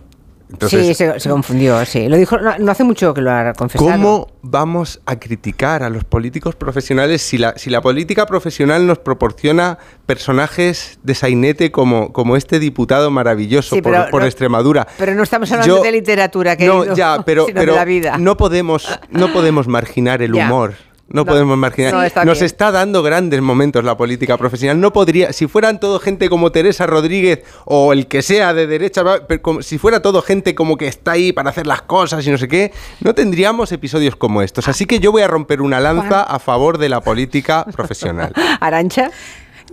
Sí, 0.68 0.94
se, 0.94 1.18
se 1.20 1.28
confundió, 1.30 1.84
sí. 1.84 2.08
Lo 2.08 2.16
dijo, 2.16 2.38
no, 2.38 2.56
no 2.58 2.70
hace 2.72 2.84
mucho 2.84 3.12
que 3.14 3.20
lo 3.20 3.30
ha 3.32 3.52
confesado. 3.54 3.90
¿Cómo 3.90 4.28
vamos 4.42 5.00
a 5.06 5.18
criticar 5.18 5.82
a 5.82 5.90
los 5.90 6.04
políticos 6.04 6.54
profesionales 6.54 7.20
si 7.22 7.36
la, 7.38 7.54
si 7.56 7.68
la 7.70 7.80
política 7.80 8.26
profesional 8.26 8.86
nos 8.86 8.98
proporciona 8.98 9.78
personajes 10.06 10.98
de 11.02 11.14
sainete 11.14 11.70
como, 11.70 12.12
como 12.12 12.36
este 12.36 12.58
diputado 12.58 13.10
maravilloso 13.10 13.74
Sí, 13.76 13.82
por, 13.82 13.92
pero 13.92 14.10
por 14.10 14.20
no- 14.22 14.26
Extremadura? 14.26 14.86
Pero 14.98 15.14
no 15.14 15.22
estamos 15.22 15.50
hablando 15.52 15.76
Yo- 15.78 15.82
de 15.82 15.92
literatura, 15.92 16.56
que 16.56 16.66
no, 16.66 16.94
ya, 16.94 17.22
pero, 17.24 17.44
sino 17.46 17.60
pero 17.60 17.72
de 17.72 17.78
la 17.78 17.84
vida. 17.84 18.18
no 18.18 18.36
podemos, 18.36 18.88
no 19.10 19.32
podemos 19.32 19.66
marginar 19.68 20.22
el 20.22 20.32
Ya. 20.32 20.46
humor. 20.46 20.74
No, 21.08 21.24
podemos 21.24 21.56
marginar. 21.56 21.92
No, 21.94 22.02
está 22.02 22.24
Nos 22.24 22.38
bien. 22.38 22.46
está 22.46 22.72
dando 22.72 23.02
grandes 23.02 23.40
momentos 23.40 23.84
la 23.84 23.96
política 23.96 24.36
profesional. 24.36 24.80
No 24.80 24.92
podría, 24.92 25.32
si 25.32 25.46
fueran 25.46 25.78
todo 25.78 26.00
gente 26.00 26.28
como 26.28 26.50
Teresa 26.50 26.84
Rodríguez 26.86 27.44
o 27.64 27.92
el 27.92 28.08
que 28.08 28.22
sea 28.22 28.52
de 28.54 28.66
derecha, 28.66 29.04
va, 29.04 29.20
pero 29.26 29.40
como- 29.40 29.62
si 29.62 29.78
fuera 29.78 30.02
todo 30.02 30.20
gente 30.20 30.56
como 30.56 30.76
que 30.76 30.88
está 30.88 31.12
ahí 31.12 31.32
para 31.32 31.50
hacer 31.50 31.66
las 31.66 31.82
cosas 31.82 32.26
y 32.26 32.30
no 32.30 32.38
sé 32.38 32.48
qué, 32.48 32.72
no 33.02 33.14
tendríamos 33.14 33.70
episodios 33.70 34.16
como 34.16 34.42
estos. 34.42 34.66
Así 34.66 34.84
que 34.84 34.98
yo 34.98 35.12
voy 35.12 35.22
a 35.22 35.28
romper 35.28 35.62
una 35.62 35.78
lanza 35.78 36.22
a 36.22 36.38
favor 36.40 36.76
de 36.78 36.88
la 36.88 37.00
política 37.00 37.64
profesional. 37.72 38.32
Arancha. 38.60 39.10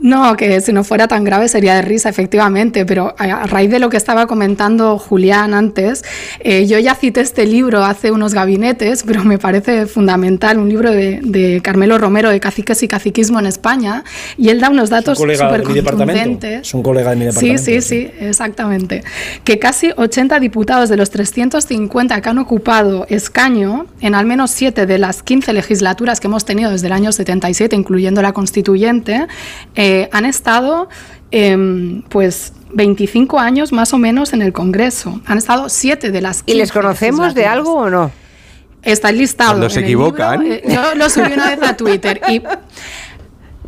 No, 0.01 0.35
que 0.35 0.59
si 0.59 0.73
no 0.73 0.83
fuera 0.83 1.07
tan 1.07 1.23
grave 1.23 1.47
sería 1.47 1.75
de 1.75 1.81
risa, 1.83 2.09
efectivamente, 2.09 2.85
pero 2.85 3.15
a 3.17 3.45
raíz 3.47 3.69
de 3.71 3.79
lo 3.79 3.89
que 3.89 3.97
estaba 3.97 4.27
comentando 4.27 4.97
Julián 4.97 5.53
antes, 5.53 6.03
eh, 6.39 6.65
yo 6.67 6.77
ya 6.79 6.95
cité 6.95 7.21
este 7.21 7.45
libro 7.45 7.85
hace 7.85 8.11
unos 8.11 8.33
gabinetes, 8.33 9.03
pero 9.03 9.23
me 9.23 9.37
parece 9.37 9.85
fundamental, 9.85 10.57
un 10.57 10.67
libro 10.67 10.91
de, 10.91 11.19
de 11.23 11.61
Carmelo 11.63 11.97
Romero 11.99 12.29
de 12.29 12.39
Caciques 12.39 12.81
y 12.83 12.87
Caciquismo 12.87 13.39
en 13.39 13.45
España, 13.45 14.03
y 14.35 14.49
él 14.49 14.59
da 14.59 14.69
unos 14.69 14.89
datos 14.89 15.19
súper 15.19 15.63
contundentes. 15.63 16.67
Es 16.67 16.73
un 16.73 16.83
colega 16.83 17.11
de 17.11 17.15
mi 17.15 17.21
Sí, 17.31 17.49
departamento. 17.49 17.63
sí, 17.63 17.81
sí, 17.81 18.09
exactamente. 18.19 19.03
Que 19.43 19.59
casi 19.59 19.91
80 19.95 20.39
diputados 20.39 20.89
de 20.89 20.97
los 20.97 21.11
350 21.11 22.19
que 22.19 22.29
han 22.29 22.39
ocupado 22.39 23.05
escaño 23.09 23.85
en 24.01 24.15
al 24.15 24.25
menos 24.25 24.51
7 24.51 24.85
de 24.85 24.97
las 24.97 25.23
15 25.23 25.53
legislaturas 25.53 26.19
que 26.19 26.27
hemos 26.27 26.45
tenido 26.45 26.71
desde 26.71 26.87
el 26.87 26.93
año 26.93 27.11
77, 27.11 27.75
incluyendo 27.75 28.21
la 28.21 28.33
constituyente, 28.33 29.27
eh, 29.75 29.92
han 30.11 30.25
estado 30.25 30.89
em, 31.31 32.01
pues 32.03 32.53
25 32.73 33.39
años 33.39 33.71
más 33.71 33.93
o 33.93 33.97
menos 33.97 34.33
en 34.33 34.41
el 34.41 34.51
Congreso. 34.53 35.21
Han 35.25 35.37
estado 35.37 35.69
7 35.69 36.11
de 36.11 36.21
las 36.21 36.43
15 36.43 36.51
¿Y 36.51 36.59
les 36.59 36.71
conocemos 36.71 37.33
de 37.33 37.45
algo 37.45 37.73
o 37.73 37.89
no? 37.89 38.11
Está 38.81 39.11
listado. 39.11 39.51
Cuando 39.51 39.69
se 39.69 39.79
en 39.79 39.85
el 39.85 39.89
equivocan. 39.91 40.43
libro, 40.43 40.55
eh, 40.55 40.63
yo 40.67 40.95
lo 40.95 41.09
subí 41.09 41.31
una 41.31 41.55
vez 41.55 41.63
a 41.63 41.77
Twitter 41.77 42.21
y 42.27 42.41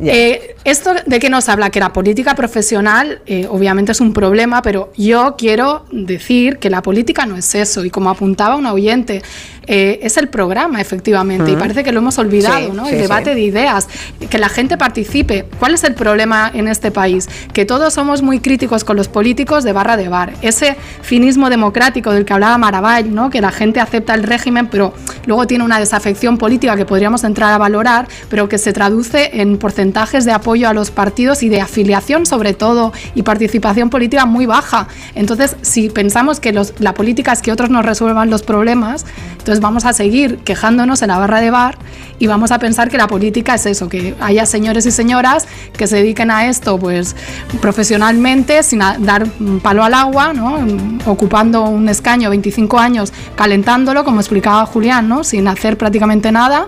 eh, 0.02 0.55
esto 0.66 0.90
de 1.06 1.18
qué 1.20 1.30
nos 1.30 1.48
habla 1.48 1.70
que 1.70 1.78
la 1.78 1.92
política 1.92 2.34
profesional 2.34 3.20
eh, 3.26 3.46
obviamente 3.48 3.92
es 3.92 4.00
un 4.00 4.12
problema, 4.12 4.62
pero 4.62 4.90
yo 4.96 5.36
quiero 5.38 5.86
decir 5.92 6.58
que 6.58 6.70
la 6.70 6.82
política 6.82 7.24
no 7.24 7.36
es 7.36 7.54
eso 7.54 7.84
y 7.84 7.90
como 7.90 8.10
apuntaba 8.10 8.56
un 8.56 8.66
oyente 8.66 9.22
eh, 9.68 9.98
es 10.02 10.16
el 10.16 10.28
programa 10.28 10.80
efectivamente 10.80 11.50
y 11.52 11.56
Mm. 11.56 11.58
parece 11.58 11.84
que 11.84 11.90
lo 11.92 11.98
hemos 12.00 12.18
olvidado, 12.18 12.66
Sí, 12.70 12.72
¿no? 12.72 12.86
sí, 12.86 12.94
el 12.94 13.00
debate 13.00 13.30
sí. 13.30 13.36
de 13.36 13.40
ideas, 13.42 13.88
que 14.30 14.38
la 14.38 14.48
gente 14.48 14.76
participe. 14.76 15.44
¿Cuál 15.58 15.74
es 15.74 15.82
el 15.84 15.94
problema 15.94 16.50
en 16.52 16.66
este 16.68 16.90
país? 16.90 17.28
Que 17.52 17.64
todos 17.64 17.92
somos 17.94 18.22
muy 18.22 18.38
críticos 18.40 18.82
con 18.84 18.96
los 18.96 19.08
políticos 19.08 19.62
de 19.64 19.72
barra 19.72 19.96
de 19.96 20.08
bar. 20.08 20.32
Ese 20.42 20.76
finismo 21.02 21.48
democrático 21.50 22.12
del 22.12 22.24
que 22.24 22.32
hablaba 22.32 22.58
Maravall, 22.58 23.12
¿no? 23.14 23.28
Que 23.30 23.40
la 23.40 23.50
gente 23.52 23.80
acepta 23.80 24.14
el 24.14 24.22
régimen, 24.22 24.68
pero 24.68 24.94
luego 25.26 25.46
tiene 25.46 25.64
una 25.64 25.78
desafección 25.80 26.38
política 26.38 26.76
que 26.76 26.86
podríamos 26.86 27.22
entrar 27.24 27.52
a 27.52 27.58
valorar, 27.58 28.06
pero 28.28 28.48
que 28.48 28.58
se 28.58 28.72
traduce 28.72 29.30
en 29.40 29.58
porcentajes 29.58 30.24
de 30.24 30.32
apoyo 30.32 30.55
a 30.64 30.72
los 30.72 30.90
partidos 30.90 31.42
y 31.42 31.48
de 31.48 31.60
afiliación 31.60 32.26
sobre 32.26 32.54
todo 32.54 32.92
y 33.14 33.22
participación 33.22 33.90
política 33.90 34.26
muy 34.26 34.46
baja. 34.46 34.88
Entonces, 35.14 35.56
si 35.62 35.90
pensamos 35.90 36.40
que 36.40 36.52
los- 36.52 36.74
la 36.80 36.94
política 36.94 37.32
es 37.32 37.42
que 37.42 37.52
otros 37.52 37.70
nos 37.70 37.84
resuelvan 37.84 38.30
los 38.30 38.42
problemas, 38.42 39.04
Entonces 39.38 39.62
vamos 39.62 39.84
a 39.84 39.92
seguir 39.92 40.38
quejándonos 40.38 41.02
en 41.02 41.08
la 41.08 41.18
barra 41.18 41.40
de 41.40 41.50
bar 41.52 41.78
y 42.18 42.26
vamos 42.26 42.50
a 42.50 42.58
pensar 42.58 42.88
que 42.90 42.96
la 42.96 43.06
política 43.06 43.54
es 43.54 43.64
eso, 43.66 43.88
que 43.88 44.16
haya 44.20 44.44
señores 44.44 44.86
y 44.86 44.90
señoras 44.90 45.46
que 45.78 45.86
se 45.86 45.96
dediquen 45.96 46.32
a 46.32 46.46
esto 46.48 46.78
pues 46.80 47.14
profesionalmente, 47.60 48.62
sin 48.62 48.80
dar 48.80 49.26
palo 49.62 49.84
al 49.84 49.94
agua, 49.94 50.32
¿no? 50.32 50.58
ocupando 51.04 51.62
un 51.64 51.88
escaño 51.88 52.30
25 52.30 52.78
años, 52.78 53.12
calentándolo, 53.36 54.02
como 54.02 54.18
explicaba 54.20 54.64
Julián, 54.66 55.08
¿no? 55.08 55.22
sin 55.22 55.46
hacer 55.46 55.76
prácticamente 55.76 56.32
nada. 56.32 56.66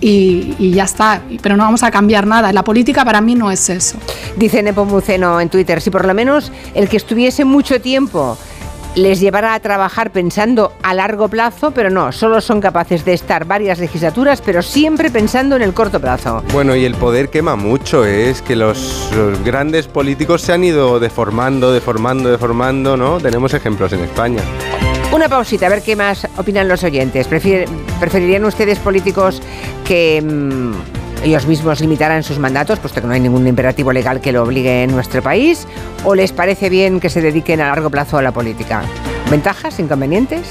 Y, 0.00 0.54
y, 0.58 0.70
ya 0.70 0.84
está, 0.84 1.22
pero 1.42 1.56
no 1.56 1.64
vamos 1.64 1.82
a 1.82 1.90
cambiar 1.90 2.26
nada. 2.26 2.52
La 2.52 2.62
política 2.62 3.04
para 3.04 3.20
mí 3.20 3.34
no 3.34 3.50
es 3.50 3.68
eso. 3.68 3.98
Dice 4.36 4.62
Nepomuceno 4.62 5.40
en 5.40 5.48
Twitter, 5.48 5.80
si 5.80 5.90
por 5.90 6.06
lo 6.06 6.14
menos 6.14 6.52
el 6.74 6.88
que 6.88 6.96
estuviese 6.96 7.44
mucho 7.44 7.80
tiempo 7.80 8.38
les 8.98 9.20
llevará 9.20 9.54
a 9.54 9.60
trabajar 9.60 10.10
pensando 10.10 10.72
a 10.82 10.92
largo 10.94 11.28
plazo, 11.28 11.70
pero 11.70 11.90
no, 11.90 12.10
solo 12.12 12.40
son 12.40 12.60
capaces 12.60 13.04
de 13.04 13.12
estar 13.12 13.44
varias 13.44 13.78
legislaturas, 13.78 14.40
pero 14.40 14.62
siempre 14.62 15.10
pensando 15.10 15.56
en 15.56 15.62
el 15.62 15.72
corto 15.72 16.00
plazo. 16.00 16.42
Bueno, 16.52 16.74
y 16.74 16.84
el 16.84 16.94
poder 16.94 17.28
quema 17.28 17.56
mucho, 17.56 18.04
¿eh? 18.04 18.30
es 18.30 18.42
que 18.42 18.56
los, 18.56 19.10
los 19.14 19.42
grandes 19.44 19.86
políticos 19.86 20.42
se 20.42 20.52
han 20.52 20.64
ido 20.64 20.98
deformando, 20.98 21.72
deformando, 21.72 22.30
deformando, 22.30 22.96
¿no? 22.96 23.18
Tenemos 23.18 23.54
ejemplos 23.54 23.92
en 23.92 24.00
España. 24.00 24.42
Una 25.10 25.26
pausita, 25.26 25.66
a 25.66 25.70
ver 25.70 25.82
qué 25.82 25.96
más 25.96 26.28
opinan 26.36 26.68
los 26.68 26.84
oyentes. 26.84 27.26
¿Preferirían 27.26 28.44
ustedes 28.44 28.78
políticos 28.78 29.40
que 29.86 30.22
mmm, 30.22 30.74
ellos 31.24 31.46
mismos 31.46 31.80
limitaran 31.80 32.22
sus 32.22 32.38
mandatos, 32.38 32.78
puesto 32.78 33.00
que 33.00 33.06
no 33.06 33.14
hay 33.14 33.20
ningún 33.20 33.46
imperativo 33.46 33.90
legal 33.92 34.20
que 34.20 34.32
lo 34.32 34.42
obligue 34.42 34.82
en 34.82 34.92
nuestro 34.92 35.22
país? 35.22 35.66
¿O 36.04 36.14
les 36.14 36.32
parece 36.32 36.68
bien 36.68 37.00
que 37.00 37.08
se 37.08 37.22
dediquen 37.22 37.62
a 37.62 37.68
largo 37.68 37.88
plazo 37.88 38.18
a 38.18 38.22
la 38.22 38.32
política? 38.32 38.82
¿Ventajas? 39.30 39.78
¿Inconvenientes? 39.78 40.46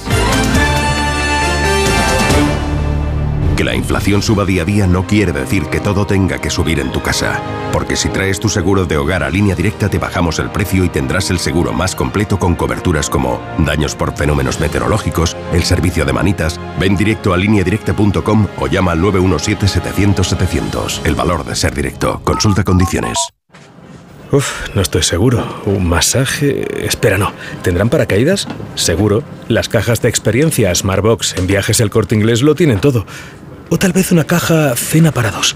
Que 3.57 3.63
la 3.63 3.73
inflación 3.73 4.21
suba 4.21 4.45
día 4.45 4.61
a 4.61 4.65
día 4.65 4.85
no 4.85 5.07
quiere 5.07 5.31
decir 5.31 5.65
que 5.65 5.79
todo 5.79 6.05
tenga 6.05 6.37
que 6.37 6.51
subir 6.51 6.79
en 6.79 6.91
tu 6.91 7.01
casa. 7.01 7.41
Porque 7.73 7.95
si 7.95 8.07
traes 8.07 8.39
tu 8.39 8.49
seguro 8.49 8.85
de 8.85 8.97
hogar 8.97 9.23
a 9.23 9.31
línea 9.31 9.55
directa 9.55 9.89
te 9.89 9.97
bajamos 9.97 10.37
el 10.37 10.51
precio 10.51 10.85
y 10.85 10.89
tendrás 10.89 11.31
el 11.31 11.39
seguro 11.39 11.73
más 11.73 11.95
completo 11.95 12.37
con 12.37 12.53
coberturas 12.53 13.09
como 13.09 13.41
daños 13.57 13.95
por 13.95 14.15
fenómenos 14.15 14.59
meteorológicos, 14.59 15.35
el 15.53 15.63
servicio 15.63 16.05
de 16.05 16.13
manitas, 16.13 16.59
ven 16.79 16.95
directo 16.95 17.33
a 17.33 17.37
lineadirecta.com 17.37 18.45
o 18.59 18.67
llama 18.67 18.91
al 18.91 19.01
917-700-700. 19.01 21.01
El 21.03 21.15
valor 21.15 21.43
de 21.43 21.55
ser 21.55 21.73
directo. 21.73 22.21
Consulta 22.23 22.63
condiciones. 22.63 23.17
Uf, 24.31 24.69
no 24.75 24.83
estoy 24.83 25.01
seguro. 25.01 25.63
¿Un 25.65 25.87
masaje? 25.87 26.85
Espera, 26.85 27.17
no. 27.17 27.33
¿Tendrán 27.63 27.89
paracaídas? 27.89 28.47
Seguro. 28.75 29.23
Las 29.47 29.67
cajas 29.67 29.99
de 30.03 30.09
experiencia 30.09 30.75
Smartbox 30.75 31.35
en 31.37 31.47
viajes 31.47 31.79
El 31.79 31.89
Corte 31.89 32.13
Inglés 32.13 32.43
lo 32.43 32.53
tienen 32.53 32.79
todo. 32.79 33.07
O 33.69 33.77
tal 33.77 33.93
vez 33.93 34.11
una 34.11 34.23
caja 34.23 34.75
cena 34.75 35.11
para 35.11 35.31
dos. 35.31 35.55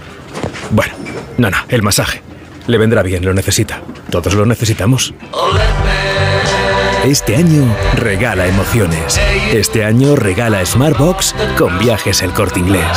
Bueno, 0.70 0.94
no, 1.38 1.50
no, 1.50 1.56
el 1.68 1.82
masaje. 1.82 2.22
Le 2.66 2.78
vendrá 2.78 3.02
bien, 3.02 3.24
lo 3.24 3.34
necesita. 3.34 3.82
Todos 4.10 4.34
lo 4.34 4.46
necesitamos. 4.46 5.14
Este 7.04 7.34
año 7.34 7.64
regala 7.96 8.46
emociones. 8.46 9.20
Este 9.52 9.84
año 9.84 10.14
regala 10.14 10.64
Smartbox 10.64 11.34
con 11.58 11.78
viajes 11.78 12.22
El 12.22 12.32
Corte 12.32 12.60
Inglés. 12.60 12.96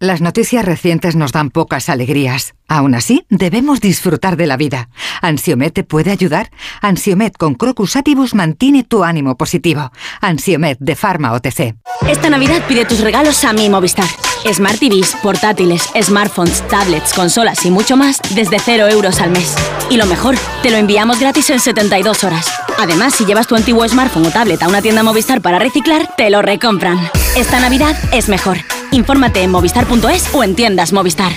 Las 0.00 0.20
noticias 0.20 0.64
recientes 0.64 1.14
nos 1.14 1.30
dan 1.30 1.50
pocas 1.50 1.88
alegrías. 1.88 2.54
Aún 2.66 2.96
así, 2.96 3.24
debemos 3.30 3.80
disfrutar 3.80 4.36
de 4.36 4.48
la 4.48 4.56
vida. 4.56 4.88
¿Ansiomet 5.22 5.72
te 5.72 5.84
puede 5.84 6.10
ayudar? 6.10 6.50
Ansiomet 6.82 7.36
con 7.36 7.54
Crocus 7.54 7.94
Atibus 7.94 8.34
mantiene 8.34 8.82
tu 8.82 9.04
ánimo 9.04 9.36
positivo. 9.36 9.92
Ansiomet 10.20 10.78
de 10.80 10.96
Pharma 10.96 11.32
OTC. 11.32 11.76
Esta 12.08 12.28
Navidad 12.28 12.66
pide 12.66 12.84
tus 12.84 13.00
regalos 13.00 13.44
a 13.44 13.52
mi 13.52 13.68
Movistar. 13.70 14.08
Smart 14.52 14.78
TVs, 14.78 15.16
portátiles, 15.22 15.82
smartphones, 16.00 16.66
tablets, 16.68 17.12
consolas 17.12 17.64
y 17.64 17.70
mucho 17.70 17.96
más 17.96 18.20
desde 18.34 18.58
0 18.58 18.88
euros 18.88 19.20
al 19.20 19.30
mes. 19.30 19.54
Y 19.90 19.96
lo 19.96 20.06
mejor, 20.06 20.36
te 20.62 20.70
lo 20.70 20.76
enviamos 20.76 21.18
gratis 21.18 21.50
en 21.50 21.60
72 21.60 22.24
horas. 22.24 22.46
Además, 22.78 23.14
si 23.14 23.24
llevas 23.24 23.46
tu 23.46 23.56
antiguo 23.56 23.88
smartphone 23.88 24.26
o 24.26 24.30
tablet 24.30 24.62
a 24.62 24.68
una 24.68 24.82
tienda 24.82 25.02
Movistar 25.02 25.40
para 25.40 25.58
reciclar, 25.58 26.14
te 26.16 26.30
lo 26.30 26.42
recompran. 26.42 26.98
Esta 27.36 27.60
Navidad 27.60 27.96
es 28.12 28.28
mejor. 28.28 28.58
Infórmate 28.90 29.42
en 29.42 29.50
movistar.es 29.50 30.34
o 30.34 30.44
en 30.44 30.54
tiendas 30.54 30.92
Movistar. 30.92 31.32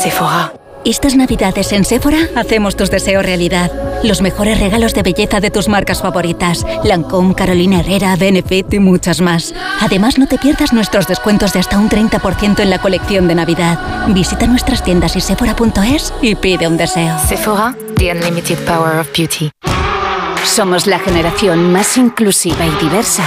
Sephora. 0.00 0.52
Estas 0.84 1.14
navidades 1.14 1.72
en 1.72 1.84
Sephora 1.84 2.28
hacemos 2.36 2.74
tus 2.74 2.90
deseos 2.90 3.24
realidad. 3.24 3.70
Los 4.02 4.22
mejores 4.22 4.58
regalos 4.58 4.94
de 4.94 5.02
belleza 5.02 5.38
de 5.38 5.50
tus 5.50 5.68
marcas 5.68 6.00
favoritas. 6.00 6.64
Lancôme, 6.84 7.34
Carolina 7.34 7.80
Herrera, 7.80 8.16
Benefit 8.16 8.72
y 8.72 8.78
muchas 8.78 9.20
más. 9.20 9.54
Además, 9.80 10.18
no 10.18 10.26
te 10.26 10.38
pierdas 10.38 10.72
nuestros 10.72 11.06
descuentos 11.06 11.52
de 11.52 11.60
hasta 11.60 11.78
un 11.78 11.90
30% 11.90 12.60
en 12.60 12.70
la 12.70 12.78
colección 12.78 13.28
de 13.28 13.34
Navidad. 13.34 13.78
Visita 14.08 14.46
nuestras 14.46 14.82
tiendas 14.82 15.16
y 15.16 15.20
sephora.es 15.20 16.14
y 16.22 16.34
pide 16.34 16.66
un 16.66 16.78
deseo. 16.78 17.18
Sephora, 17.28 17.76
the 17.96 18.10
unlimited 18.10 18.58
power 18.64 18.98
of 19.00 19.08
beauty. 19.14 19.50
Somos 20.44 20.86
la 20.86 20.98
generación 20.98 21.70
más 21.70 21.98
inclusiva 21.98 22.64
y 22.64 22.82
diversa 22.82 23.24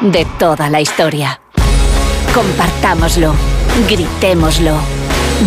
de 0.00 0.26
toda 0.40 0.68
la 0.68 0.80
historia. 0.80 1.40
Compartámoslo, 2.34 3.32
gritémoslo, 3.88 4.74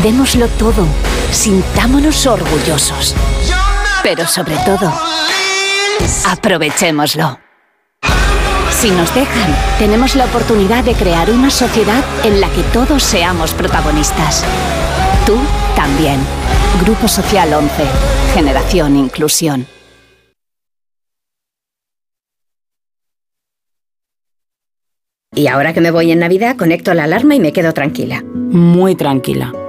démoslo 0.02 0.48
todo, 0.48 0.88
sintámonos 1.32 2.26
orgullosos. 2.26 3.16
Pero 4.04 4.26
sobre 4.28 4.56
todo, 4.66 4.92
aprovechémoslo. 6.28 7.40
Si 8.72 8.92
nos 8.92 9.14
dejan, 9.14 9.56
tenemos 9.78 10.16
la 10.16 10.26
oportunidad 10.26 10.84
de 10.84 10.94
crear 10.94 11.30
una 11.32 11.50
sociedad 11.50 12.04
en 12.24 12.40
la 12.40 12.50
que 12.50 12.64
todos 12.72 13.04
seamos 13.04 13.54
protagonistas. 13.54 14.46
Tú 15.26 15.38
también. 15.76 16.20
Grupo 16.84 17.08
Social 17.08 17.54
11. 17.54 17.72
Generación 18.34 18.96
Inclusión. 18.96 19.68
Y 25.36 25.48
ahora 25.48 25.74
que 25.74 25.82
me 25.82 25.92
voy 25.92 26.12
en 26.12 26.20
Navidad, 26.20 26.56
conecto 26.58 26.94
la 26.94 27.04
alarma 27.04 27.36
y 27.36 27.40
me 27.40 27.54
quedo 27.54 27.74
tranquila. 27.74 28.24
Muy 28.24 28.96
tranquila. 28.96 29.54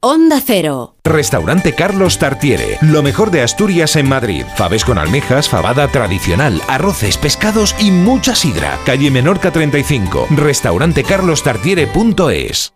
Onda 0.00 0.40
Cero. 0.40 0.94
Restaurante 1.02 1.74
Carlos 1.74 2.18
Tartiere. 2.18 2.78
Lo 2.82 3.02
mejor 3.02 3.32
de 3.32 3.42
Asturias 3.42 3.96
en 3.96 4.08
Madrid. 4.08 4.44
Faves 4.54 4.84
con 4.84 4.96
almejas, 4.96 5.48
fabada 5.48 5.88
tradicional, 5.88 6.62
arroces, 6.68 7.18
pescados 7.18 7.74
y 7.80 7.90
mucha 7.90 8.36
sidra. 8.36 8.78
Calle 8.86 9.10
Menorca 9.10 9.50
35. 9.50 10.28
Restaurantecarlostartiere.es. 10.30 12.74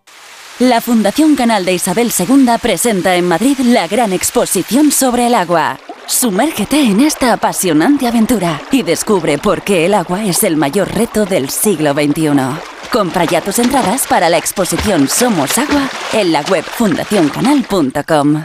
La 0.58 0.80
Fundación 0.80 1.36
Canal 1.36 1.64
de 1.64 1.74
Isabel 1.74 2.10
II 2.18 2.48
presenta 2.60 3.14
en 3.14 3.28
Madrid 3.28 3.56
la 3.60 3.86
gran 3.86 4.12
exposición 4.12 4.90
sobre 4.90 5.28
el 5.28 5.36
agua. 5.36 5.78
Sumérgete 6.06 6.80
en 6.80 6.98
esta 6.98 7.32
apasionante 7.32 8.08
aventura 8.08 8.60
y 8.72 8.82
descubre 8.82 9.38
por 9.38 9.62
qué 9.62 9.86
el 9.86 9.94
agua 9.94 10.24
es 10.24 10.42
el 10.42 10.56
mayor 10.56 10.92
reto 10.92 11.24
del 11.24 11.50
siglo 11.50 11.92
XXI. 11.92 12.71
Compra 12.92 13.24
ya 13.24 13.40
tus 13.40 13.58
entradas 13.58 14.06
para 14.06 14.28
la 14.28 14.36
exposición 14.36 15.08
Somos 15.08 15.56
Agua 15.56 15.88
en 16.12 16.30
la 16.30 16.42
web 16.42 16.62
fundacioncanal.com. 16.62 18.44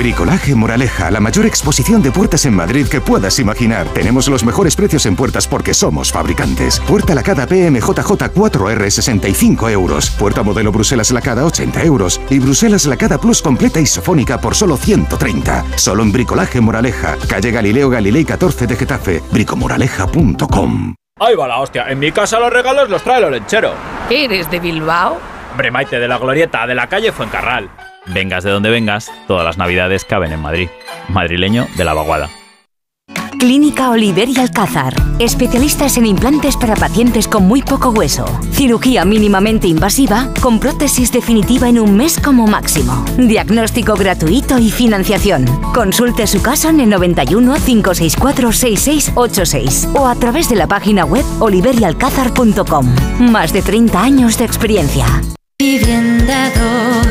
Bricolaje 0.00 0.54
Moraleja, 0.54 1.10
la 1.10 1.20
mayor 1.20 1.44
exposición 1.44 2.02
de 2.02 2.10
puertas 2.10 2.46
en 2.46 2.54
Madrid 2.54 2.86
que 2.88 3.02
puedas 3.02 3.38
imaginar. 3.38 3.86
Tenemos 3.88 4.28
los 4.28 4.42
mejores 4.42 4.74
precios 4.74 5.04
en 5.04 5.14
puertas 5.14 5.46
porque 5.46 5.74
somos 5.74 6.10
fabricantes. 6.10 6.80
Puerta 6.80 7.14
lacada 7.14 7.46
PMJJ 7.46 8.32
4R 8.32 8.88
65 8.88 9.68
euros. 9.68 10.08
Puerta 10.12 10.42
modelo 10.42 10.72
Bruselas 10.72 11.10
lacada 11.10 11.44
80 11.44 11.84
euros. 11.84 12.18
Y 12.30 12.38
Bruselas 12.38 12.86
lacada 12.86 13.18
Plus 13.18 13.42
completa 13.42 13.78
isofónica 13.78 14.40
por 14.40 14.54
solo 14.54 14.78
130. 14.78 15.66
Solo 15.76 16.02
en 16.02 16.12
Bricolaje 16.12 16.62
Moraleja. 16.62 17.18
Calle 17.28 17.50
Galileo 17.50 17.90
Galilei 17.90 18.24
14 18.24 18.66
de 18.66 18.76
Getafe. 18.76 19.22
bricomoraleja.com 19.30 20.94
Ahí 21.20 21.36
va 21.36 21.46
la 21.46 21.60
hostia. 21.60 21.90
En 21.90 21.98
mi 21.98 22.10
casa 22.10 22.40
los 22.40 22.50
regalos 22.50 22.88
los 22.88 23.02
trae 23.02 23.22
el 23.22 23.30
lechero. 23.32 23.74
¿Eres 24.08 24.50
de 24.50 24.60
Bilbao? 24.60 25.18
Hombre, 25.50 25.70
Maite, 25.70 25.98
de 25.98 26.08
la 26.08 26.16
glorieta, 26.16 26.66
de 26.66 26.74
la 26.74 26.86
calle 26.86 27.12
Fuencarral. 27.12 27.68
Vengas 28.06 28.44
de 28.44 28.50
donde 28.50 28.70
vengas, 28.70 29.10
todas 29.26 29.44
las 29.44 29.58
navidades 29.58 30.04
caben 30.04 30.32
en 30.32 30.40
Madrid. 30.40 30.68
Madrileño 31.08 31.66
de 31.76 31.84
la 31.84 31.94
vaguada. 31.94 32.30
Clínica 33.40 33.88
Oliver 33.88 34.28
y 34.28 34.38
Alcázar. 34.38 34.94
Especialistas 35.18 35.96
en 35.96 36.04
implantes 36.04 36.58
para 36.58 36.76
pacientes 36.76 37.26
con 37.26 37.48
muy 37.48 37.62
poco 37.62 37.88
hueso. 37.88 38.26
Cirugía 38.52 39.06
mínimamente 39.06 39.66
invasiva 39.66 40.28
con 40.42 40.60
prótesis 40.60 41.10
definitiva 41.10 41.66
en 41.68 41.78
un 41.78 41.96
mes 41.96 42.20
como 42.20 42.46
máximo. 42.46 43.02
Diagnóstico 43.16 43.94
gratuito 43.94 44.58
y 44.58 44.70
financiación. 44.70 45.46
Consulte 45.72 46.26
su 46.26 46.42
caso 46.42 46.68
en 46.68 46.80
el 46.80 46.90
91 46.90 47.54
564 47.64 48.52
6686 48.52 49.88
o 49.94 50.06
a 50.06 50.14
través 50.16 50.50
de 50.50 50.56
la 50.56 50.66
página 50.66 51.06
web 51.06 51.24
oliverialcázar.com. 51.38 52.94
Más 53.20 53.54
de 53.54 53.62
30 53.62 54.02
años 54.02 54.36
de 54.36 54.44
experiencia. 54.44 55.06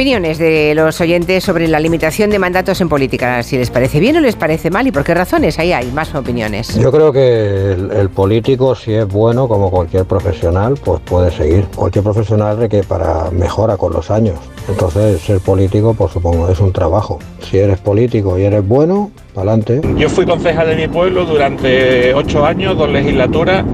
Opiniones 0.00 0.38
de 0.38 0.72
los 0.74 0.98
oyentes 1.02 1.44
sobre 1.44 1.68
la 1.68 1.78
limitación 1.78 2.30
de 2.30 2.38
mandatos 2.38 2.80
en 2.80 2.88
política. 2.88 3.42
Si 3.42 3.58
les 3.58 3.68
parece 3.68 4.00
bien 4.00 4.16
o 4.16 4.20
les 4.20 4.34
parece 4.34 4.70
mal 4.70 4.86
y 4.86 4.92
por 4.92 5.04
qué 5.04 5.12
razones. 5.12 5.58
Ahí 5.58 5.74
hay 5.74 5.92
más 5.92 6.14
opiniones. 6.14 6.74
Yo 6.74 6.90
creo 6.90 7.12
que 7.12 7.72
el, 7.72 7.90
el 7.92 8.08
político, 8.08 8.74
si 8.74 8.94
es 8.94 9.06
bueno, 9.06 9.46
como 9.46 9.70
cualquier 9.70 10.06
profesional, 10.06 10.78
pues 10.82 11.00
puede 11.00 11.30
seguir. 11.30 11.66
Cualquier 11.76 12.02
profesional 12.02 12.56
requiere 12.56 12.86
para 12.86 13.30
mejora 13.30 13.76
con 13.76 13.92
los 13.92 14.10
años. 14.10 14.38
Entonces, 14.70 15.20
ser 15.20 15.40
político, 15.40 15.92
pues 15.92 16.12
supongo, 16.12 16.48
es 16.48 16.60
un 16.60 16.72
trabajo. 16.72 17.18
Si 17.42 17.58
eres 17.58 17.78
político 17.78 18.38
y 18.38 18.44
eres 18.44 18.66
bueno, 18.66 19.10
para 19.34 19.52
adelante. 19.52 19.82
Yo 19.98 20.08
fui 20.08 20.24
concejal 20.24 20.66
de 20.66 20.76
mi 20.76 20.88
pueblo 20.88 21.26
durante 21.26 22.14
ocho 22.14 22.46
años, 22.46 22.74
dos 22.78 22.88
legislaturas. 22.88 23.66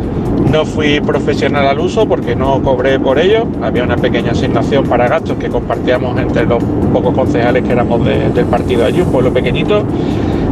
No 0.50 0.64
fui 0.64 1.00
profesional 1.00 1.66
al 1.66 1.78
uso 1.80 2.06
porque 2.06 2.34
no 2.36 2.62
cobré 2.62 2.98
por 2.98 3.18
ello. 3.18 3.46
Había 3.62 3.82
una 3.84 3.96
pequeña 3.96 4.32
asignación 4.32 4.84
para 4.84 5.08
gastos 5.08 5.36
que 5.38 5.48
compartíamos 5.48 6.18
entre 6.18 6.46
los 6.46 6.62
pocos 6.92 7.14
concejales 7.14 7.62
que 7.64 7.72
éramos 7.72 8.04
de- 8.04 8.30
del 8.30 8.46
partido 8.46 8.84
allí, 8.86 9.00
un 9.02 9.10
pueblo 9.12 9.32
pequeñito. 9.32 9.82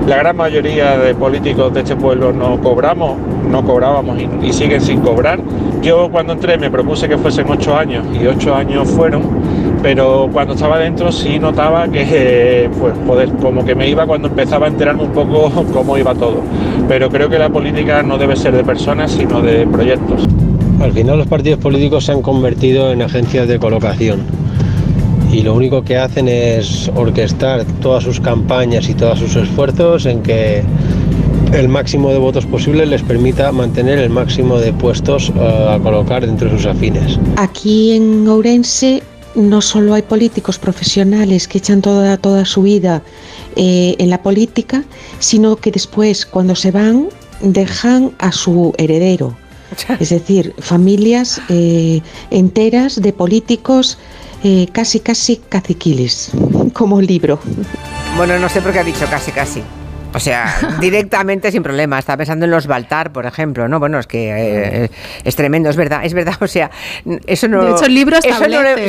La 0.07 0.17
gran 0.17 0.37
mayoría 0.37 0.99
de 0.99 1.15
políticos 1.15 1.73
de 1.73 1.81
este 1.81 1.97
pueblo 1.97 2.33
no 2.33 2.61
cobramos, 2.61 3.17
no 3.51 3.65
cobrábamos 3.65 4.19
y 4.43 4.53
siguen 4.53 4.81
sin 4.83 5.01
cobrar. 5.01 5.39
Yo 5.81 6.11
cuando 6.11 6.35
entré 6.35 6.59
me 6.59 6.71
propuse 6.71 7.09
que 7.09 7.17
fuesen 7.17 7.47
ocho 7.49 7.75
años 7.77 8.05
y 8.21 8.27
ocho 8.27 8.55
años 8.55 8.89
fueron, 8.91 9.23
pero 9.85 10.31
cuando 10.33 10.55
estaba 10.55 10.79
dentro 10.79 11.13
sí 11.13 11.39
notaba 11.39 11.87
que 11.87 12.71
pues 12.81 12.95
joder, 13.07 13.29
como 13.35 13.63
que 13.67 13.75
me 13.75 13.87
iba 13.87 14.07
cuando 14.07 14.29
empezaba 14.29 14.65
a 14.65 14.71
enterarme 14.71 15.03
un 15.03 15.13
poco 15.13 15.51
cómo 15.75 15.99
iba 15.99 16.15
todo. 16.15 16.41
Pero 16.89 17.11
creo 17.11 17.29
que 17.29 17.39
la 17.39 17.51
política 17.51 18.03
no 18.03 18.17
debe 18.17 18.35
ser 18.35 18.57
de 18.57 18.65
personas, 18.65 19.13
sino 19.13 19.43
de 19.43 19.67
proyectos. 19.67 20.23
Al 20.81 20.91
final 20.93 21.19
los 21.19 21.27
partidos 21.27 21.61
políticos 21.61 22.07
se 22.07 22.13
han 22.13 22.23
convertido 22.23 22.93
en 22.93 23.03
agencias 23.03 23.47
de 23.47 23.59
colocación 23.59 24.23
y 25.31 25.43
lo 25.43 25.53
único 25.53 25.85
que 25.85 25.99
hacen 25.99 26.29
es 26.29 26.91
orquestar 26.95 27.65
todas 27.83 28.05
sus 28.05 28.21
campañas 28.21 28.89
y 28.89 28.95
todos 28.95 29.19
sus 29.19 29.37
esfuerzos 29.37 30.07
en 30.07 30.23
que 30.23 30.63
el 31.53 31.69
máximo 31.69 32.11
de 32.11 32.19
votos 32.19 32.47
posible 32.47 32.87
les 32.87 33.03
permita 33.03 33.53
mantener 33.53 33.99
el 33.99 34.09
máximo 34.09 34.59
de 34.59 34.73
puestos 34.73 35.31
eh, 35.37 35.69
a 35.71 35.79
colocar 35.79 36.25
dentro 36.25 36.49
de 36.49 36.57
sus 36.57 36.67
afines. 36.67 37.19
Aquí 37.37 37.93
en 37.93 38.27
Ourense 38.27 39.03
no 39.35 39.61
solo 39.61 39.95
hay 39.95 40.03
políticos 40.03 40.59
profesionales 40.59 41.49
que 41.49 41.59
echan 41.59 41.83
toda, 41.83 42.17
toda 42.17 42.45
su 42.45 42.63
vida 42.63 43.03
eh, 43.57 43.97
en 43.99 44.11
la 44.11 44.23
política, 44.23 44.85
sino 45.19 45.57
que 45.57 45.71
después, 45.71 46.27
cuando 46.27 46.55
se 46.55 46.71
van, 46.71 47.09
dejan 47.41 48.13
a 48.19 48.33
su 48.33 48.75
heredero. 48.79 49.37
Es 49.99 50.11
decir, 50.11 50.55
familias 50.59 51.41
eh, 51.49 52.01
enteras 52.31 53.01
de 53.01 53.13
políticos 53.13 53.99
eh, 54.45 54.69
casi, 54.73 55.01
casi 55.01 55.37
caciquiles, 55.37 56.31
como 56.73 57.01
el 57.01 57.07
libro. 57.07 57.41
Bueno, 58.17 58.39
no 58.39 58.49
sé 58.49 58.61
por 58.61 58.73
qué 58.73 58.79
ha 58.81 58.85
dicho 58.85 59.07
casi, 59.11 59.33
casi. 59.33 59.63
O 60.15 60.21
sea, 60.21 60.55
directamente 60.81 61.51
sin 61.51 61.63
problema. 61.63 61.99
Estaba 61.99 62.19
pensando 62.19 62.45
en 62.45 62.51
los 62.51 62.67
Baltar, 62.67 63.13
por 63.13 63.27
ejemplo, 63.27 63.67
¿no? 63.69 63.81
Bueno, 63.81 63.99
es 63.99 64.07
que 64.07 64.31
eh, 64.85 64.91
es 65.25 65.37
tremendo, 65.37 65.69
es 65.71 65.77
verdad, 65.77 66.05
es 66.05 66.15
verdad. 66.15 66.35
O 66.41 66.47
sea, 66.47 66.71
eso 67.27 67.49
no. 67.49 67.65
De 67.65 67.73
hecho, 67.73 67.85
el 67.87 67.95
libro 67.95 68.17
eso 68.19 68.29
no, 68.29 68.45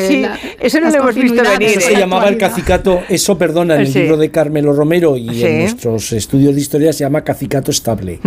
sí, 0.08 0.22
la- 0.22 0.38
eso 0.60 0.80
no 0.80 0.90
lo 0.90 0.96
hemos 0.98 1.16
visto 1.16 1.42
venir. 1.44 1.70
Eso 1.78 1.82
se 1.82 1.94
¿eh? 1.94 1.98
llamaba 1.98 2.28
el 2.28 2.38
cacicato, 2.38 3.02
eso 3.10 3.38
perdona, 3.38 3.76
en 3.76 3.82
el 3.82 3.88
Sí. 3.88 4.00
libro 4.00 4.18
de 4.18 4.30
Carmelo 4.32 4.74
Romero 4.74 5.18
y 5.18 5.30
Sí. 5.30 5.46
en 5.46 5.60
nuestros 5.60 6.12
estudios 6.14 6.54
de 6.56 6.62
historia 6.62 6.94
se 6.94 7.00
llama 7.04 7.24
cacicato 7.24 7.72
estable. 7.72 8.20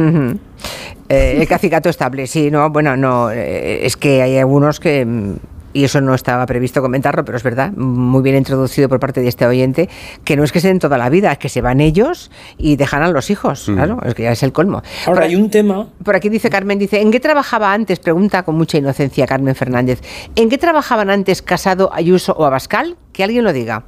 Eh, 1.08 1.36
el 1.40 1.48
cacicato 1.48 1.88
estable, 1.88 2.26
sí, 2.26 2.50
no, 2.50 2.68
bueno, 2.70 2.96
no, 2.96 3.30
eh, 3.30 3.86
es 3.86 3.96
que 3.96 4.20
hay 4.22 4.36
algunos 4.38 4.78
que, 4.80 5.04
mm, 5.06 5.36
y 5.72 5.84
eso 5.84 6.00
no 6.00 6.14
estaba 6.14 6.46
previsto 6.46 6.80
comentarlo, 6.82 7.24
pero 7.24 7.36
es 7.36 7.42
verdad, 7.44 7.72
muy 7.72 8.22
bien 8.22 8.36
introducido 8.36 8.88
por 8.88 8.98
parte 9.00 9.20
de 9.20 9.28
este 9.28 9.46
oyente, 9.46 9.88
que 10.24 10.36
no 10.36 10.44
es 10.44 10.52
que 10.52 10.60
se 10.60 10.68
den 10.68 10.78
toda 10.78 10.98
la 10.98 11.08
vida, 11.10 11.32
es 11.32 11.38
que 11.38 11.48
se 11.48 11.60
van 11.60 11.80
ellos 11.80 12.30
y 12.56 12.76
dejan 12.76 13.02
a 13.02 13.08
los 13.08 13.30
hijos, 13.30 13.68
Mm. 13.68 13.74
claro, 13.74 13.98
es 14.04 14.14
que 14.14 14.22
ya 14.24 14.32
es 14.32 14.42
el 14.42 14.52
colmo. 14.52 14.82
Ahora, 15.06 15.20
Por- 15.20 15.22
hay 15.24 15.36
un 15.36 15.50
tema 15.50 15.88
Por 16.02 16.16
aquí 16.16 16.28
dice 16.28 16.48
Carmen, 16.50 16.78
dice, 16.78 17.00
¿en 17.00 17.10
qué 17.10 17.20
trabajaba 17.20 17.72
antes? 17.72 17.98
Pregunta 17.98 18.42
con 18.44 18.56
mucha 18.56 18.78
inocencia 18.78 19.26
Carmen 19.26 19.54
Fernández. 19.54 20.00
¿En 20.36 20.48
qué 20.48 20.58
trabajaban 20.58 21.10
antes 21.10 21.42
Casado, 21.42 21.90
Ayuso 21.92 22.32
o 22.32 22.44
Abascal? 22.46 22.96
Que 23.12 23.24
alguien 23.24 23.44
lo 23.44 23.52
diga. 23.52 23.84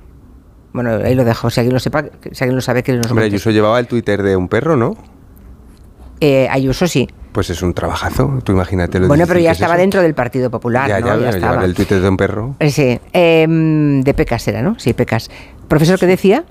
Bueno, 0.73 0.91
ahí 1.05 1.15
lo 1.15 1.25
dejo, 1.25 1.51
si 1.51 1.61
alguien 1.61 1.75
lo 1.75 1.81
sepa, 1.81 2.05
si 2.31 2.45
alguien 2.45 2.55
lo 2.57 2.61
sabe, 2.63 2.83
que 2.83 2.93
nos 2.93 3.11
Hombre. 3.11 3.25
Ayuso 3.27 3.51
llevaba 3.51 3.79
el 3.81 3.87
Twitter 3.89 4.23
de 4.23 4.37
un 4.37 4.49
perro, 4.49 4.77
¿no? 4.77 4.97
Eh, 6.21 6.49
Ayuso 6.51 6.87
sí. 6.87 7.09
Pues 7.33 7.49
es 7.51 7.63
un 7.63 7.73
trabajazo, 7.75 8.39
tú 8.45 8.53
imagínate 8.53 8.99
lo 8.99 9.07
Bueno, 9.09 9.25
pero 9.27 9.39
ya 9.41 9.53
es 9.53 9.57
estaba 9.59 9.75
eso. 9.75 9.81
dentro 9.81 10.03
del 10.03 10.15
Partido 10.15 10.51
Popular, 10.51 10.89
Ya, 10.89 11.01
¿no? 11.01 11.07
ya, 11.07 11.21
Ya 11.21 11.29
estaba. 11.31 11.65
el 11.65 11.75
Twitter 11.75 12.01
de 12.01 12.09
un 12.09 12.17
perro. 12.17 12.57
Eh, 12.59 12.71
Sí, 12.71 12.99
em, 13.13 14.03
de 14.03 14.15
Pecas 14.15 14.47
era, 14.49 14.63
¿no? 14.63 14.79
Sí, 14.79 14.93
Pecas. 14.93 15.31
Profesor, 15.69 15.99
¿qué 15.99 16.07
decía? 16.07 16.45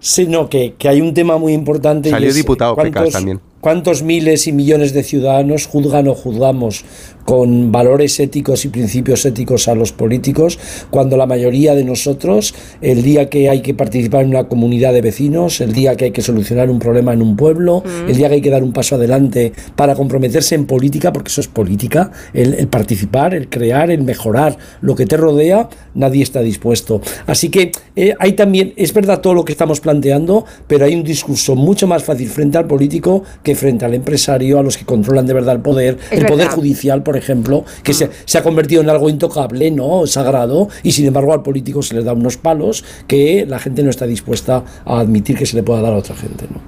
Sí, 0.00 0.26
no, 0.26 0.50
que, 0.50 0.74
que 0.78 0.88
hay 0.90 1.00
un 1.00 1.14
tema 1.14 1.38
muy 1.38 1.54
importante. 1.54 2.10
y 2.10 2.12
Salió 2.12 2.28
es 2.28 2.34
diputado 2.34 2.76
Pecas 2.76 3.10
también. 3.10 3.40
¿Cuántos 3.64 4.02
miles 4.02 4.46
y 4.46 4.52
millones 4.52 4.92
de 4.92 5.02
ciudadanos 5.02 5.64
juzgan 5.64 6.06
o 6.08 6.14
juzgamos 6.14 6.84
con 7.24 7.72
valores 7.72 8.20
éticos 8.20 8.66
y 8.66 8.68
principios 8.68 9.24
éticos 9.24 9.68
a 9.68 9.74
los 9.74 9.92
políticos 9.92 10.58
cuando 10.90 11.16
la 11.16 11.24
mayoría 11.24 11.74
de 11.74 11.82
nosotros, 11.82 12.54
el 12.82 13.02
día 13.02 13.30
que 13.30 13.48
hay 13.48 13.62
que 13.62 13.72
participar 13.72 14.24
en 14.24 14.28
una 14.28 14.48
comunidad 14.48 14.92
de 14.92 15.00
vecinos, 15.00 15.62
el 15.62 15.72
día 15.72 15.96
que 15.96 16.04
hay 16.04 16.10
que 16.10 16.20
solucionar 16.20 16.68
un 16.68 16.78
problema 16.78 17.14
en 17.14 17.22
un 17.22 17.36
pueblo, 17.36 17.82
el 18.06 18.14
día 18.14 18.28
que 18.28 18.34
hay 18.34 18.40
que 18.42 18.50
dar 18.50 18.62
un 18.62 18.74
paso 18.74 18.96
adelante 18.96 19.54
para 19.74 19.94
comprometerse 19.94 20.54
en 20.54 20.66
política, 20.66 21.10
porque 21.10 21.28
eso 21.28 21.40
es 21.40 21.48
política, 21.48 22.10
el, 22.34 22.52
el 22.52 22.68
participar, 22.68 23.34
el 23.34 23.48
crear, 23.48 23.90
el 23.90 24.02
mejorar 24.02 24.58
lo 24.82 24.94
que 24.94 25.06
te 25.06 25.16
rodea, 25.16 25.70
nadie 25.94 26.22
está 26.22 26.40
dispuesto. 26.40 27.00
Así 27.26 27.48
que 27.48 27.72
eh, 27.96 28.14
hay 28.18 28.34
también, 28.34 28.74
es 28.76 28.92
verdad 28.92 29.22
todo 29.22 29.32
lo 29.32 29.46
que 29.46 29.52
estamos 29.52 29.80
planteando, 29.80 30.44
pero 30.66 30.84
hay 30.84 30.94
un 30.94 31.04
discurso 31.04 31.56
mucho 31.56 31.86
más 31.86 32.04
fácil 32.04 32.28
frente 32.28 32.58
al 32.58 32.66
político 32.66 33.22
que 33.42 33.53
frente 33.54 33.84
al 33.84 33.94
empresario, 33.94 34.58
a 34.58 34.62
los 34.62 34.76
que 34.76 34.84
controlan 34.84 35.26
de 35.26 35.34
verdad 35.34 35.54
el 35.54 35.60
poder, 35.60 35.98
Es 36.10 36.20
el 36.20 36.26
poder 36.26 36.48
judicial, 36.48 37.02
por 37.02 37.16
ejemplo, 37.16 37.64
que 37.82 37.94
se, 37.94 38.10
se 38.24 38.38
ha 38.38 38.42
convertido 38.42 38.82
en 38.82 38.90
algo 38.90 39.08
intocable, 39.08 39.70
¿no? 39.70 40.06
Sagrado, 40.06 40.68
y 40.82 40.92
sin 40.92 41.06
embargo 41.06 41.32
al 41.32 41.42
político 41.42 41.82
se 41.82 41.94
le 41.94 42.02
da 42.02 42.12
unos 42.12 42.36
palos 42.36 42.84
que 43.06 43.46
la 43.46 43.58
gente 43.58 43.82
no 43.82 43.90
está 43.90 44.06
dispuesta 44.06 44.64
a 44.84 45.00
admitir 45.00 45.36
que 45.36 45.46
se 45.46 45.56
le 45.56 45.62
pueda 45.62 45.80
dar 45.80 45.92
a 45.92 45.96
otra 45.96 46.14
gente, 46.14 46.46
¿no? 46.50 46.60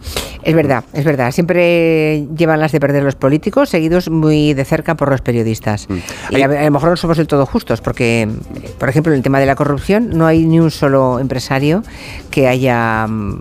Es 0.43 0.55
verdad, 0.55 0.85
es 0.93 1.05
verdad. 1.05 1.33
Siempre 1.33 2.27
llevan 2.37 2.61
las 2.61 2.71
de 2.71 2.79
perder 2.79 3.03
los 3.03 3.17
políticos, 3.17 3.69
seguidos 3.69 4.09
muy 4.09 4.55
de 4.55 4.65
cerca 4.65 4.95
por 4.95 5.11
los 5.11 5.21
periodistas. 5.21 5.89
Y 6.31 6.41
a, 6.41 6.45
a 6.45 6.65
lo 6.65 6.71
mejor 6.71 6.91
no 6.91 6.97
somos 6.97 7.17
del 7.17 7.27
todo 7.27 7.47
justos, 7.47 7.81
porque, 7.81 8.29
por 8.79 8.89
ejemplo, 8.89 9.13
en 9.13 9.17
el 9.19 9.23
tema 9.25 9.41
de 9.41 9.47
la 9.47 9.57
corrupción 9.57 10.11
no 10.11 10.27
hay 10.27 10.45
ni 10.47 10.61
un 10.61 10.71
solo 10.71 11.19
empresario 11.19 11.83
que 12.31 12.47
haya 12.47 13.07
mm, 13.09 13.41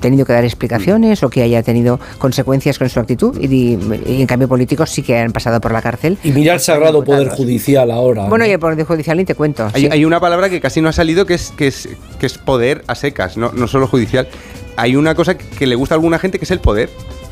tenido 0.00 0.24
que 0.24 0.32
dar 0.32 0.44
explicaciones 0.44 1.22
o 1.22 1.30
que 1.30 1.42
haya 1.42 1.62
tenido 1.62 1.98
consecuencias 2.18 2.78
con 2.78 2.88
su 2.88 3.00
actitud 3.00 3.38
y, 3.40 3.78
y 4.06 4.20
en 4.20 4.26
cambio 4.26 4.48
políticos 4.48 4.90
sí 4.90 5.02
que 5.02 5.18
han 5.18 5.32
pasado 5.32 5.60
por 5.60 5.72
la 5.72 5.82
cárcel. 5.82 6.18
Y 6.24 6.30
mira 6.32 6.54
el 6.54 6.60
sagrado 6.60 7.02
poder 7.04 7.28
judicial 7.28 7.90
ahora. 7.90 8.26
Bueno, 8.28 8.44
¿no? 8.44 8.50
y 8.50 8.52
el 8.52 8.58
Poder 8.58 8.84
Judicial 8.84 9.16
ni 9.16 9.24
te 9.24 9.34
cuento. 9.34 9.68
Hay, 9.72 9.82
sí. 9.82 9.88
hay 9.90 10.04
una 10.04 10.20
palabra 10.20 10.48
que 10.48 10.60
casi 10.60 10.80
no 10.80 10.88
ha 10.88 10.92
salido 10.92 11.26
que 11.26 11.34
es, 11.34 11.52
que 11.56 11.66
es, 11.68 11.88
que 12.18 12.26
es 12.26 12.38
poder 12.38 12.82
a 12.86 12.94
secas, 12.94 13.36
no, 13.36 13.52
no 13.52 13.66
solo 13.68 13.86
judicial. 13.86 14.28
Hay 14.76 14.96
una 14.96 15.14
cosa 15.14 15.36
que, 15.38 15.66
le 15.66 15.74
gusta 15.74 15.94
a 15.94 15.96
alguna 15.96 16.18
gente 16.18 16.38
que 16.38 16.44
es 16.44 16.50
el 16.50 16.60
poder. 16.60 16.90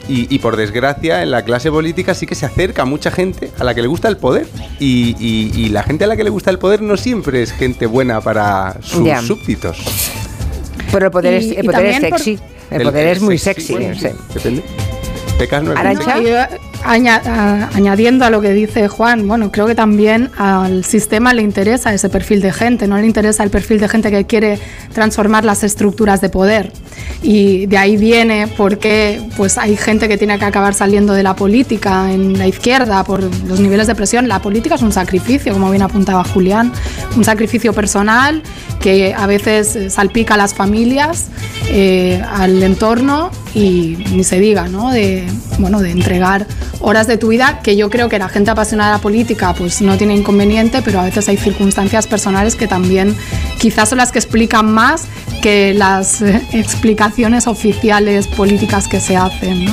Y, 0.09 0.33
y 0.35 0.39
por 0.39 0.57
desgracia, 0.57 1.23
en 1.23 1.31
la 1.31 1.43
clase 1.45 1.71
política 1.71 2.15
sí 2.15 2.27
que 2.27 2.35
se 2.35 2.45
acerca 2.45 2.85
mucha 2.85 3.11
gente 3.11 3.51
a 3.59 3.65
la 3.65 3.75
que 3.75 3.81
le 3.83 3.89
gusta 3.89 4.09
el 4.09 4.17
poder. 4.19 4.47
Y, 4.79 5.17
y- 5.19 5.51
y 5.55 5.69
la 5.71 5.83
gente 5.83 6.05
a 6.05 6.07
la 6.07 6.17
que 6.17 6.25
le 6.25 6.31
gusta 6.31 6.51
el 6.51 6.59
poder 6.59 6.83
no 6.83 6.97
siempre 6.97 7.43
es 7.43 7.53
gente 7.53 7.87
buena 7.87 8.21
para 8.21 8.77
sus 8.83 9.09
súbditos. 9.27 9.79
Pero 10.93 11.07
el 11.07 11.11
poder, 11.13 11.43
Y- 11.43 11.51
es, 11.53 11.59
el 11.59 11.65
poder 11.67 11.87
es 11.87 12.01
por- 12.01 12.19
sexy. 12.19 12.39
El, 12.71 12.83
poder 12.83 13.07
es 13.09 13.21
muy 13.21 13.39
sexy. 13.39 13.73
bueno, 13.75 13.95
sí. 13.95 14.09
Depende. 14.33 14.63
Pecas 15.39 15.63
no 15.63 15.73
es 15.73 15.79
Arancha. 15.79 16.49
Añadiendo 16.85 18.27
a 18.27 18.31
lo 18.31 18.43
que 18.43 18.53
dice 18.53 18.89
Juan, 18.89 19.27
bueno, 19.27 19.51
creo 19.51 19.67
que 19.67 19.75
también 19.75 20.31
al 20.37 20.85
sistema 20.85 21.33
le 21.33 21.41
interesa 21.41 21.95
ese 21.95 22.11
perfil 22.11 22.43
de 22.43 22.53
gente, 22.53 22.87
no 22.87 22.99
le 22.99 23.07
interesa 23.07 23.43
el 23.43 23.49
perfil 23.49 23.81
de 23.81 23.89
gente 23.89 24.11
que 24.11 24.27
quiere 24.27 24.59
transformar 24.93 25.47
las 25.47 25.65
estructuras 25.65 26.21
de 26.21 26.29
poder. 26.29 26.73
Y 27.23 27.65
de 27.67 27.79
ahí 27.79 27.97
viene 27.97 28.49
porque 28.57 29.23
pues 29.37 29.57
hay 29.57 29.77
gente 29.77 30.09
que 30.09 30.19
tiene 30.19 30.39
que 30.39 30.45
acabar 30.45 30.75
saliendo 30.75 31.15
de 31.15 31.23
la 31.23 31.35
política 31.35 32.13
en 32.13 32.39
la 32.39 32.47
izquierda 32.47 33.03
por 33.03 33.23
los 33.23 33.61
niveles 33.61 33.87
de 33.87 33.95
presión. 33.95 34.29
La 34.29 34.43
política 34.43 34.75
es 34.75 34.83
un 34.83 34.93
sacrificio, 34.93 35.55
como 35.55 35.71
bien 35.71 35.83
apuntaba 35.83 36.23
Julián, 36.23 36.71
un 37.17 37.25
sacrificio 37.25 37.73
personal 37.73 38.43
que 38.81 39.15
a 39.15 39.27
veces 39.27 39.95
salpica 39.95 40.35
a 40.35 40.37
las 40.37 40.53
familias, 40.53 41.29
eh, 41.71 42.23
al 42.31 42.63
entorno 42.63 43.31
y 43.55 43.97
ni 44.13 44.25
se 44.25 44.39
diga, 44.39 44.69
¿no? 44.69 44.91
De, 44.91 45.25
bueno, 45.59 45.81
de 45.81 45.91
entregar 45.91 46.47
horas 46.81 47.07
de 47.07 47.17
tu 47.17 47.29
vida 47.29 47.61
que 47.63 47.77
yo 47.77 47.91
creo 47.91 48.09
que 48.09 48.19
la 48.19 48.29
gente 48.29 48.51
apasionada 48.51 48.93
de 48.93 48.99
la 48.99 49.03
política 49.03 49.55
pues 49.55 49.81
no 49.83 49.97
tiene 49.97 50.15
inconveniente, 50.15 50.83
pero 50.83 51.01
a 51.01 51.05
veces 51.05 51.29
hay 51.29 51.37
circunstancias 51.37 52.07
personales 52.07 52.55
que 52.57 52.67
también 52.67 53.17
quizás 53.59 53.89
son 53.89 53.99
las 53.99 54.13
que 54.13 54.19
explican 54.19 54.73
más 54.73 55.07
que 55.43 55.75
las 55.75 56.23
eh, 56.23 56.43
explicaciones 56.53 57.47
oficiales 57.47 58.27
políticas 58.29 58.89
que 58.89 59.01
se 59.01 59.17
hacen. 59.17 59.67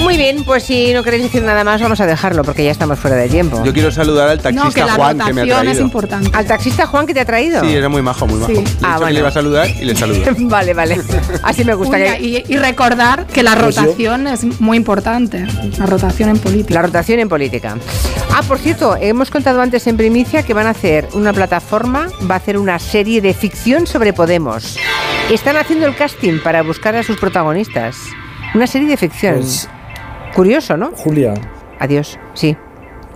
Muy 0.00 0.16
bien, 0.16 0.44
pues 0.44 0.64
si 0.64 0.92
no 0.92 1.02
queréis 1.02 1.22
decir 1.24 1.42
nada 1.42 1.62
más, 1.62 1.80
vamos 1.80 2.00
a 2.00 2.06
dejarlo 2.06 2.42
porque 2.42 2.64
ya 2.64 2.70
estamos 2.70 2.98
fuera 2.98 3.16
de 3.16 3.28
tiempo. 3.28 3.62
Yo 3.64 3.72
quiero 3.72 3.90
saludar 3.92 4.28
al 4.28 4.40
taxista 4.40 4.64
No, 4.64 4.72
que 4.72 4.80
la 4.80 4.92
Juan 4.94 5.18
que 5.18 5.32
me 5.32 5.40
ha 5.42 5.44
rotación 5.44 5.48
traído. 5.56 5.72
es 5.72 5.80
importante. 5.80 6.30
¿Al 6.32 6.46
taxista 6.46 6.86
Juan 6.86 7.06
que 7.06 7.14
te 7.14 7.20
ha 7.20 7.24
traído? 7.24 7.60
Sí, 7.62 7.74
era 7.74 7.88
muy 7.88 8.02
majo, 8.02 8.26
muy 8.26 8.40
majo. 8.40 8.52
Sí. 8.52 8.64
Ah, 8.82 8.94
que 8.94 8.98
bueno. 9.00 9.10
le 9.12 9.18
iba 9.20 9.28
a 9.28 9.32
saludar 9.32 9.68
y 9.68 9.84
le 9.84 9.94
saludo. 9.96 10.20
vale, 10.48 10.74
vale. 10.74 11.00
Así 11.42 11.64
me 11.64 11.74
gusta 11.74 11.96
que... 11.98 12.20
y, 12.20 12.44
y 12.48 12.56
recordar 12.56 13.26
que 13.26 13.42
la 13.42 13.54
Pues 13.56 13.76
rotación 13.76 14.26
es 14.26 14.60
muy 14.60 14.76
importante, 14.76 15.46
la 15.78 15.86
rotación 15.86 16.30
en 16.30 16.38
política. 16.38 16.74
La 16.74 16.82
rotación 16.82 17.20
en 17.20 17.28
política. 17.28 17.76
Ah, 18.32 18.42
por 18.46 18.58
cierto, 18.58 18.96
hemos 19.00 19.30
contado 19.30 19.60
antes 19.60 19.86
en 19.86 19.96
primicia 19.96 20.42
que 20.42 20.54
van 20.54 20.66
a 20.66 20.70
hacer 20.70 21.08
una 21.12 21.32
plataforma, 21.32 22.08
va 22.28 22.34
a 22.34 22.38
hacer 22.38 22.58
una 22.58 22.78
serie 22.78 23.20
de 23.20 23.34
ficción 23.34 23.86
sobre 23.86 24.12
Podemos. 24.12 24.76
Están 25.30 25.56
haciendo 25.56 25.86
el 25.86 25.94
casting 25.94 26.40
para 26.42 26.62
buscar 26.62 26.96
a 26.96 27.02
sus 27.02 27.16
protagonistas. 27.18 27.96
Una 28.54 28.66
serie 28.66 28.88
de 28.88 28.96
ficción. 28.96 29.36
Pues- 29.36 29.68
Curioso, 30.34 30.76
¿no? 30.76 30.92
Julia. 30.94 31.34
Adiós, 31.78 32.18
sí. 32.34 32.56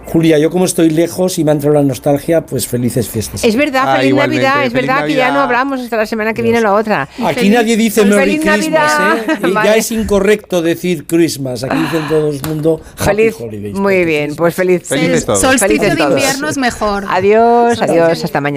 Julia, 0.07 0.39
yo 0.39 0.51
como 0.51 0.67
estoy 0.67 0.91
lejos 0.91 1.39
y 1.39 1.45
me 1.45 1.51
ha 1.51 1.55
entrado 1.55 1.77
la 1.77 1.83
nostalgia, 1.83 2.45
pues 2.45 2.69
felices 2.69 3.09
fiestas. 3.09 3.43
Es 3.43 3.57
verdad, 3.57 3.85
Ah, 3.87 3.97
feliz 3.97 4.11
igualmente, 4.11 4.45
Navidad. 4.45 4.67
Es 4.67 4.73
feliz 4.75 4.87
verdad 4.87 5.07
que 5.07 5.15
ya 5.15 5.31
no 5.33 5.41
hablamos 5.41 5.81
hasta 5.81 5.97
la 5.97 6.05
semana 6.05 6.35
que 6.35 6.43
viene 6.43 6.61
la 6.61 6.75
otra. 6.75 7.09
Aquí 7.25 7.49
nadie 7.49 7.75
dice 7.79 8.03
Feliz 8.03 8.15
Merry 8.15 8.39
Christmas, 8.39 8.99
Navidad. 8.99 9.17
¿eh? 9.43 9.49
Y 9.49 9.51
Vale. 9.53 9.69
Ya 9.71 9.77
es 9.77 9.91
incorrecto 9.93 10.61
decir 10.61 11.07
Christmas. 11.07 11.65
Aquí 11.65 11.79
dicen 11.79 12.07
todo 12.07 12.29
el 12.29 12.41
mundo 12.47 12.83
Happy 12.99 13.05
Feliz, 13.05 13.37
Holidays. 13.41 13.75
muy 13.77 14.05
bien, 14.05 14.37
pues 14.37 14.55
feliz. 14.55 14.87
Felices 14.87 15.25
todos. 15.25 15.41
Solsticio 15.41 15.69
Felices 15.69 15.91
de 15.93 15.97
todos. 15.97 16.11
invierno 16.21 16.49
es 16.51 16.59
mejor. 16.59 17.07
Adiós, 17.09 17.81
adiós, 17.81 18.25
hasta 18.25 18.41
mañana. 18.43 18.53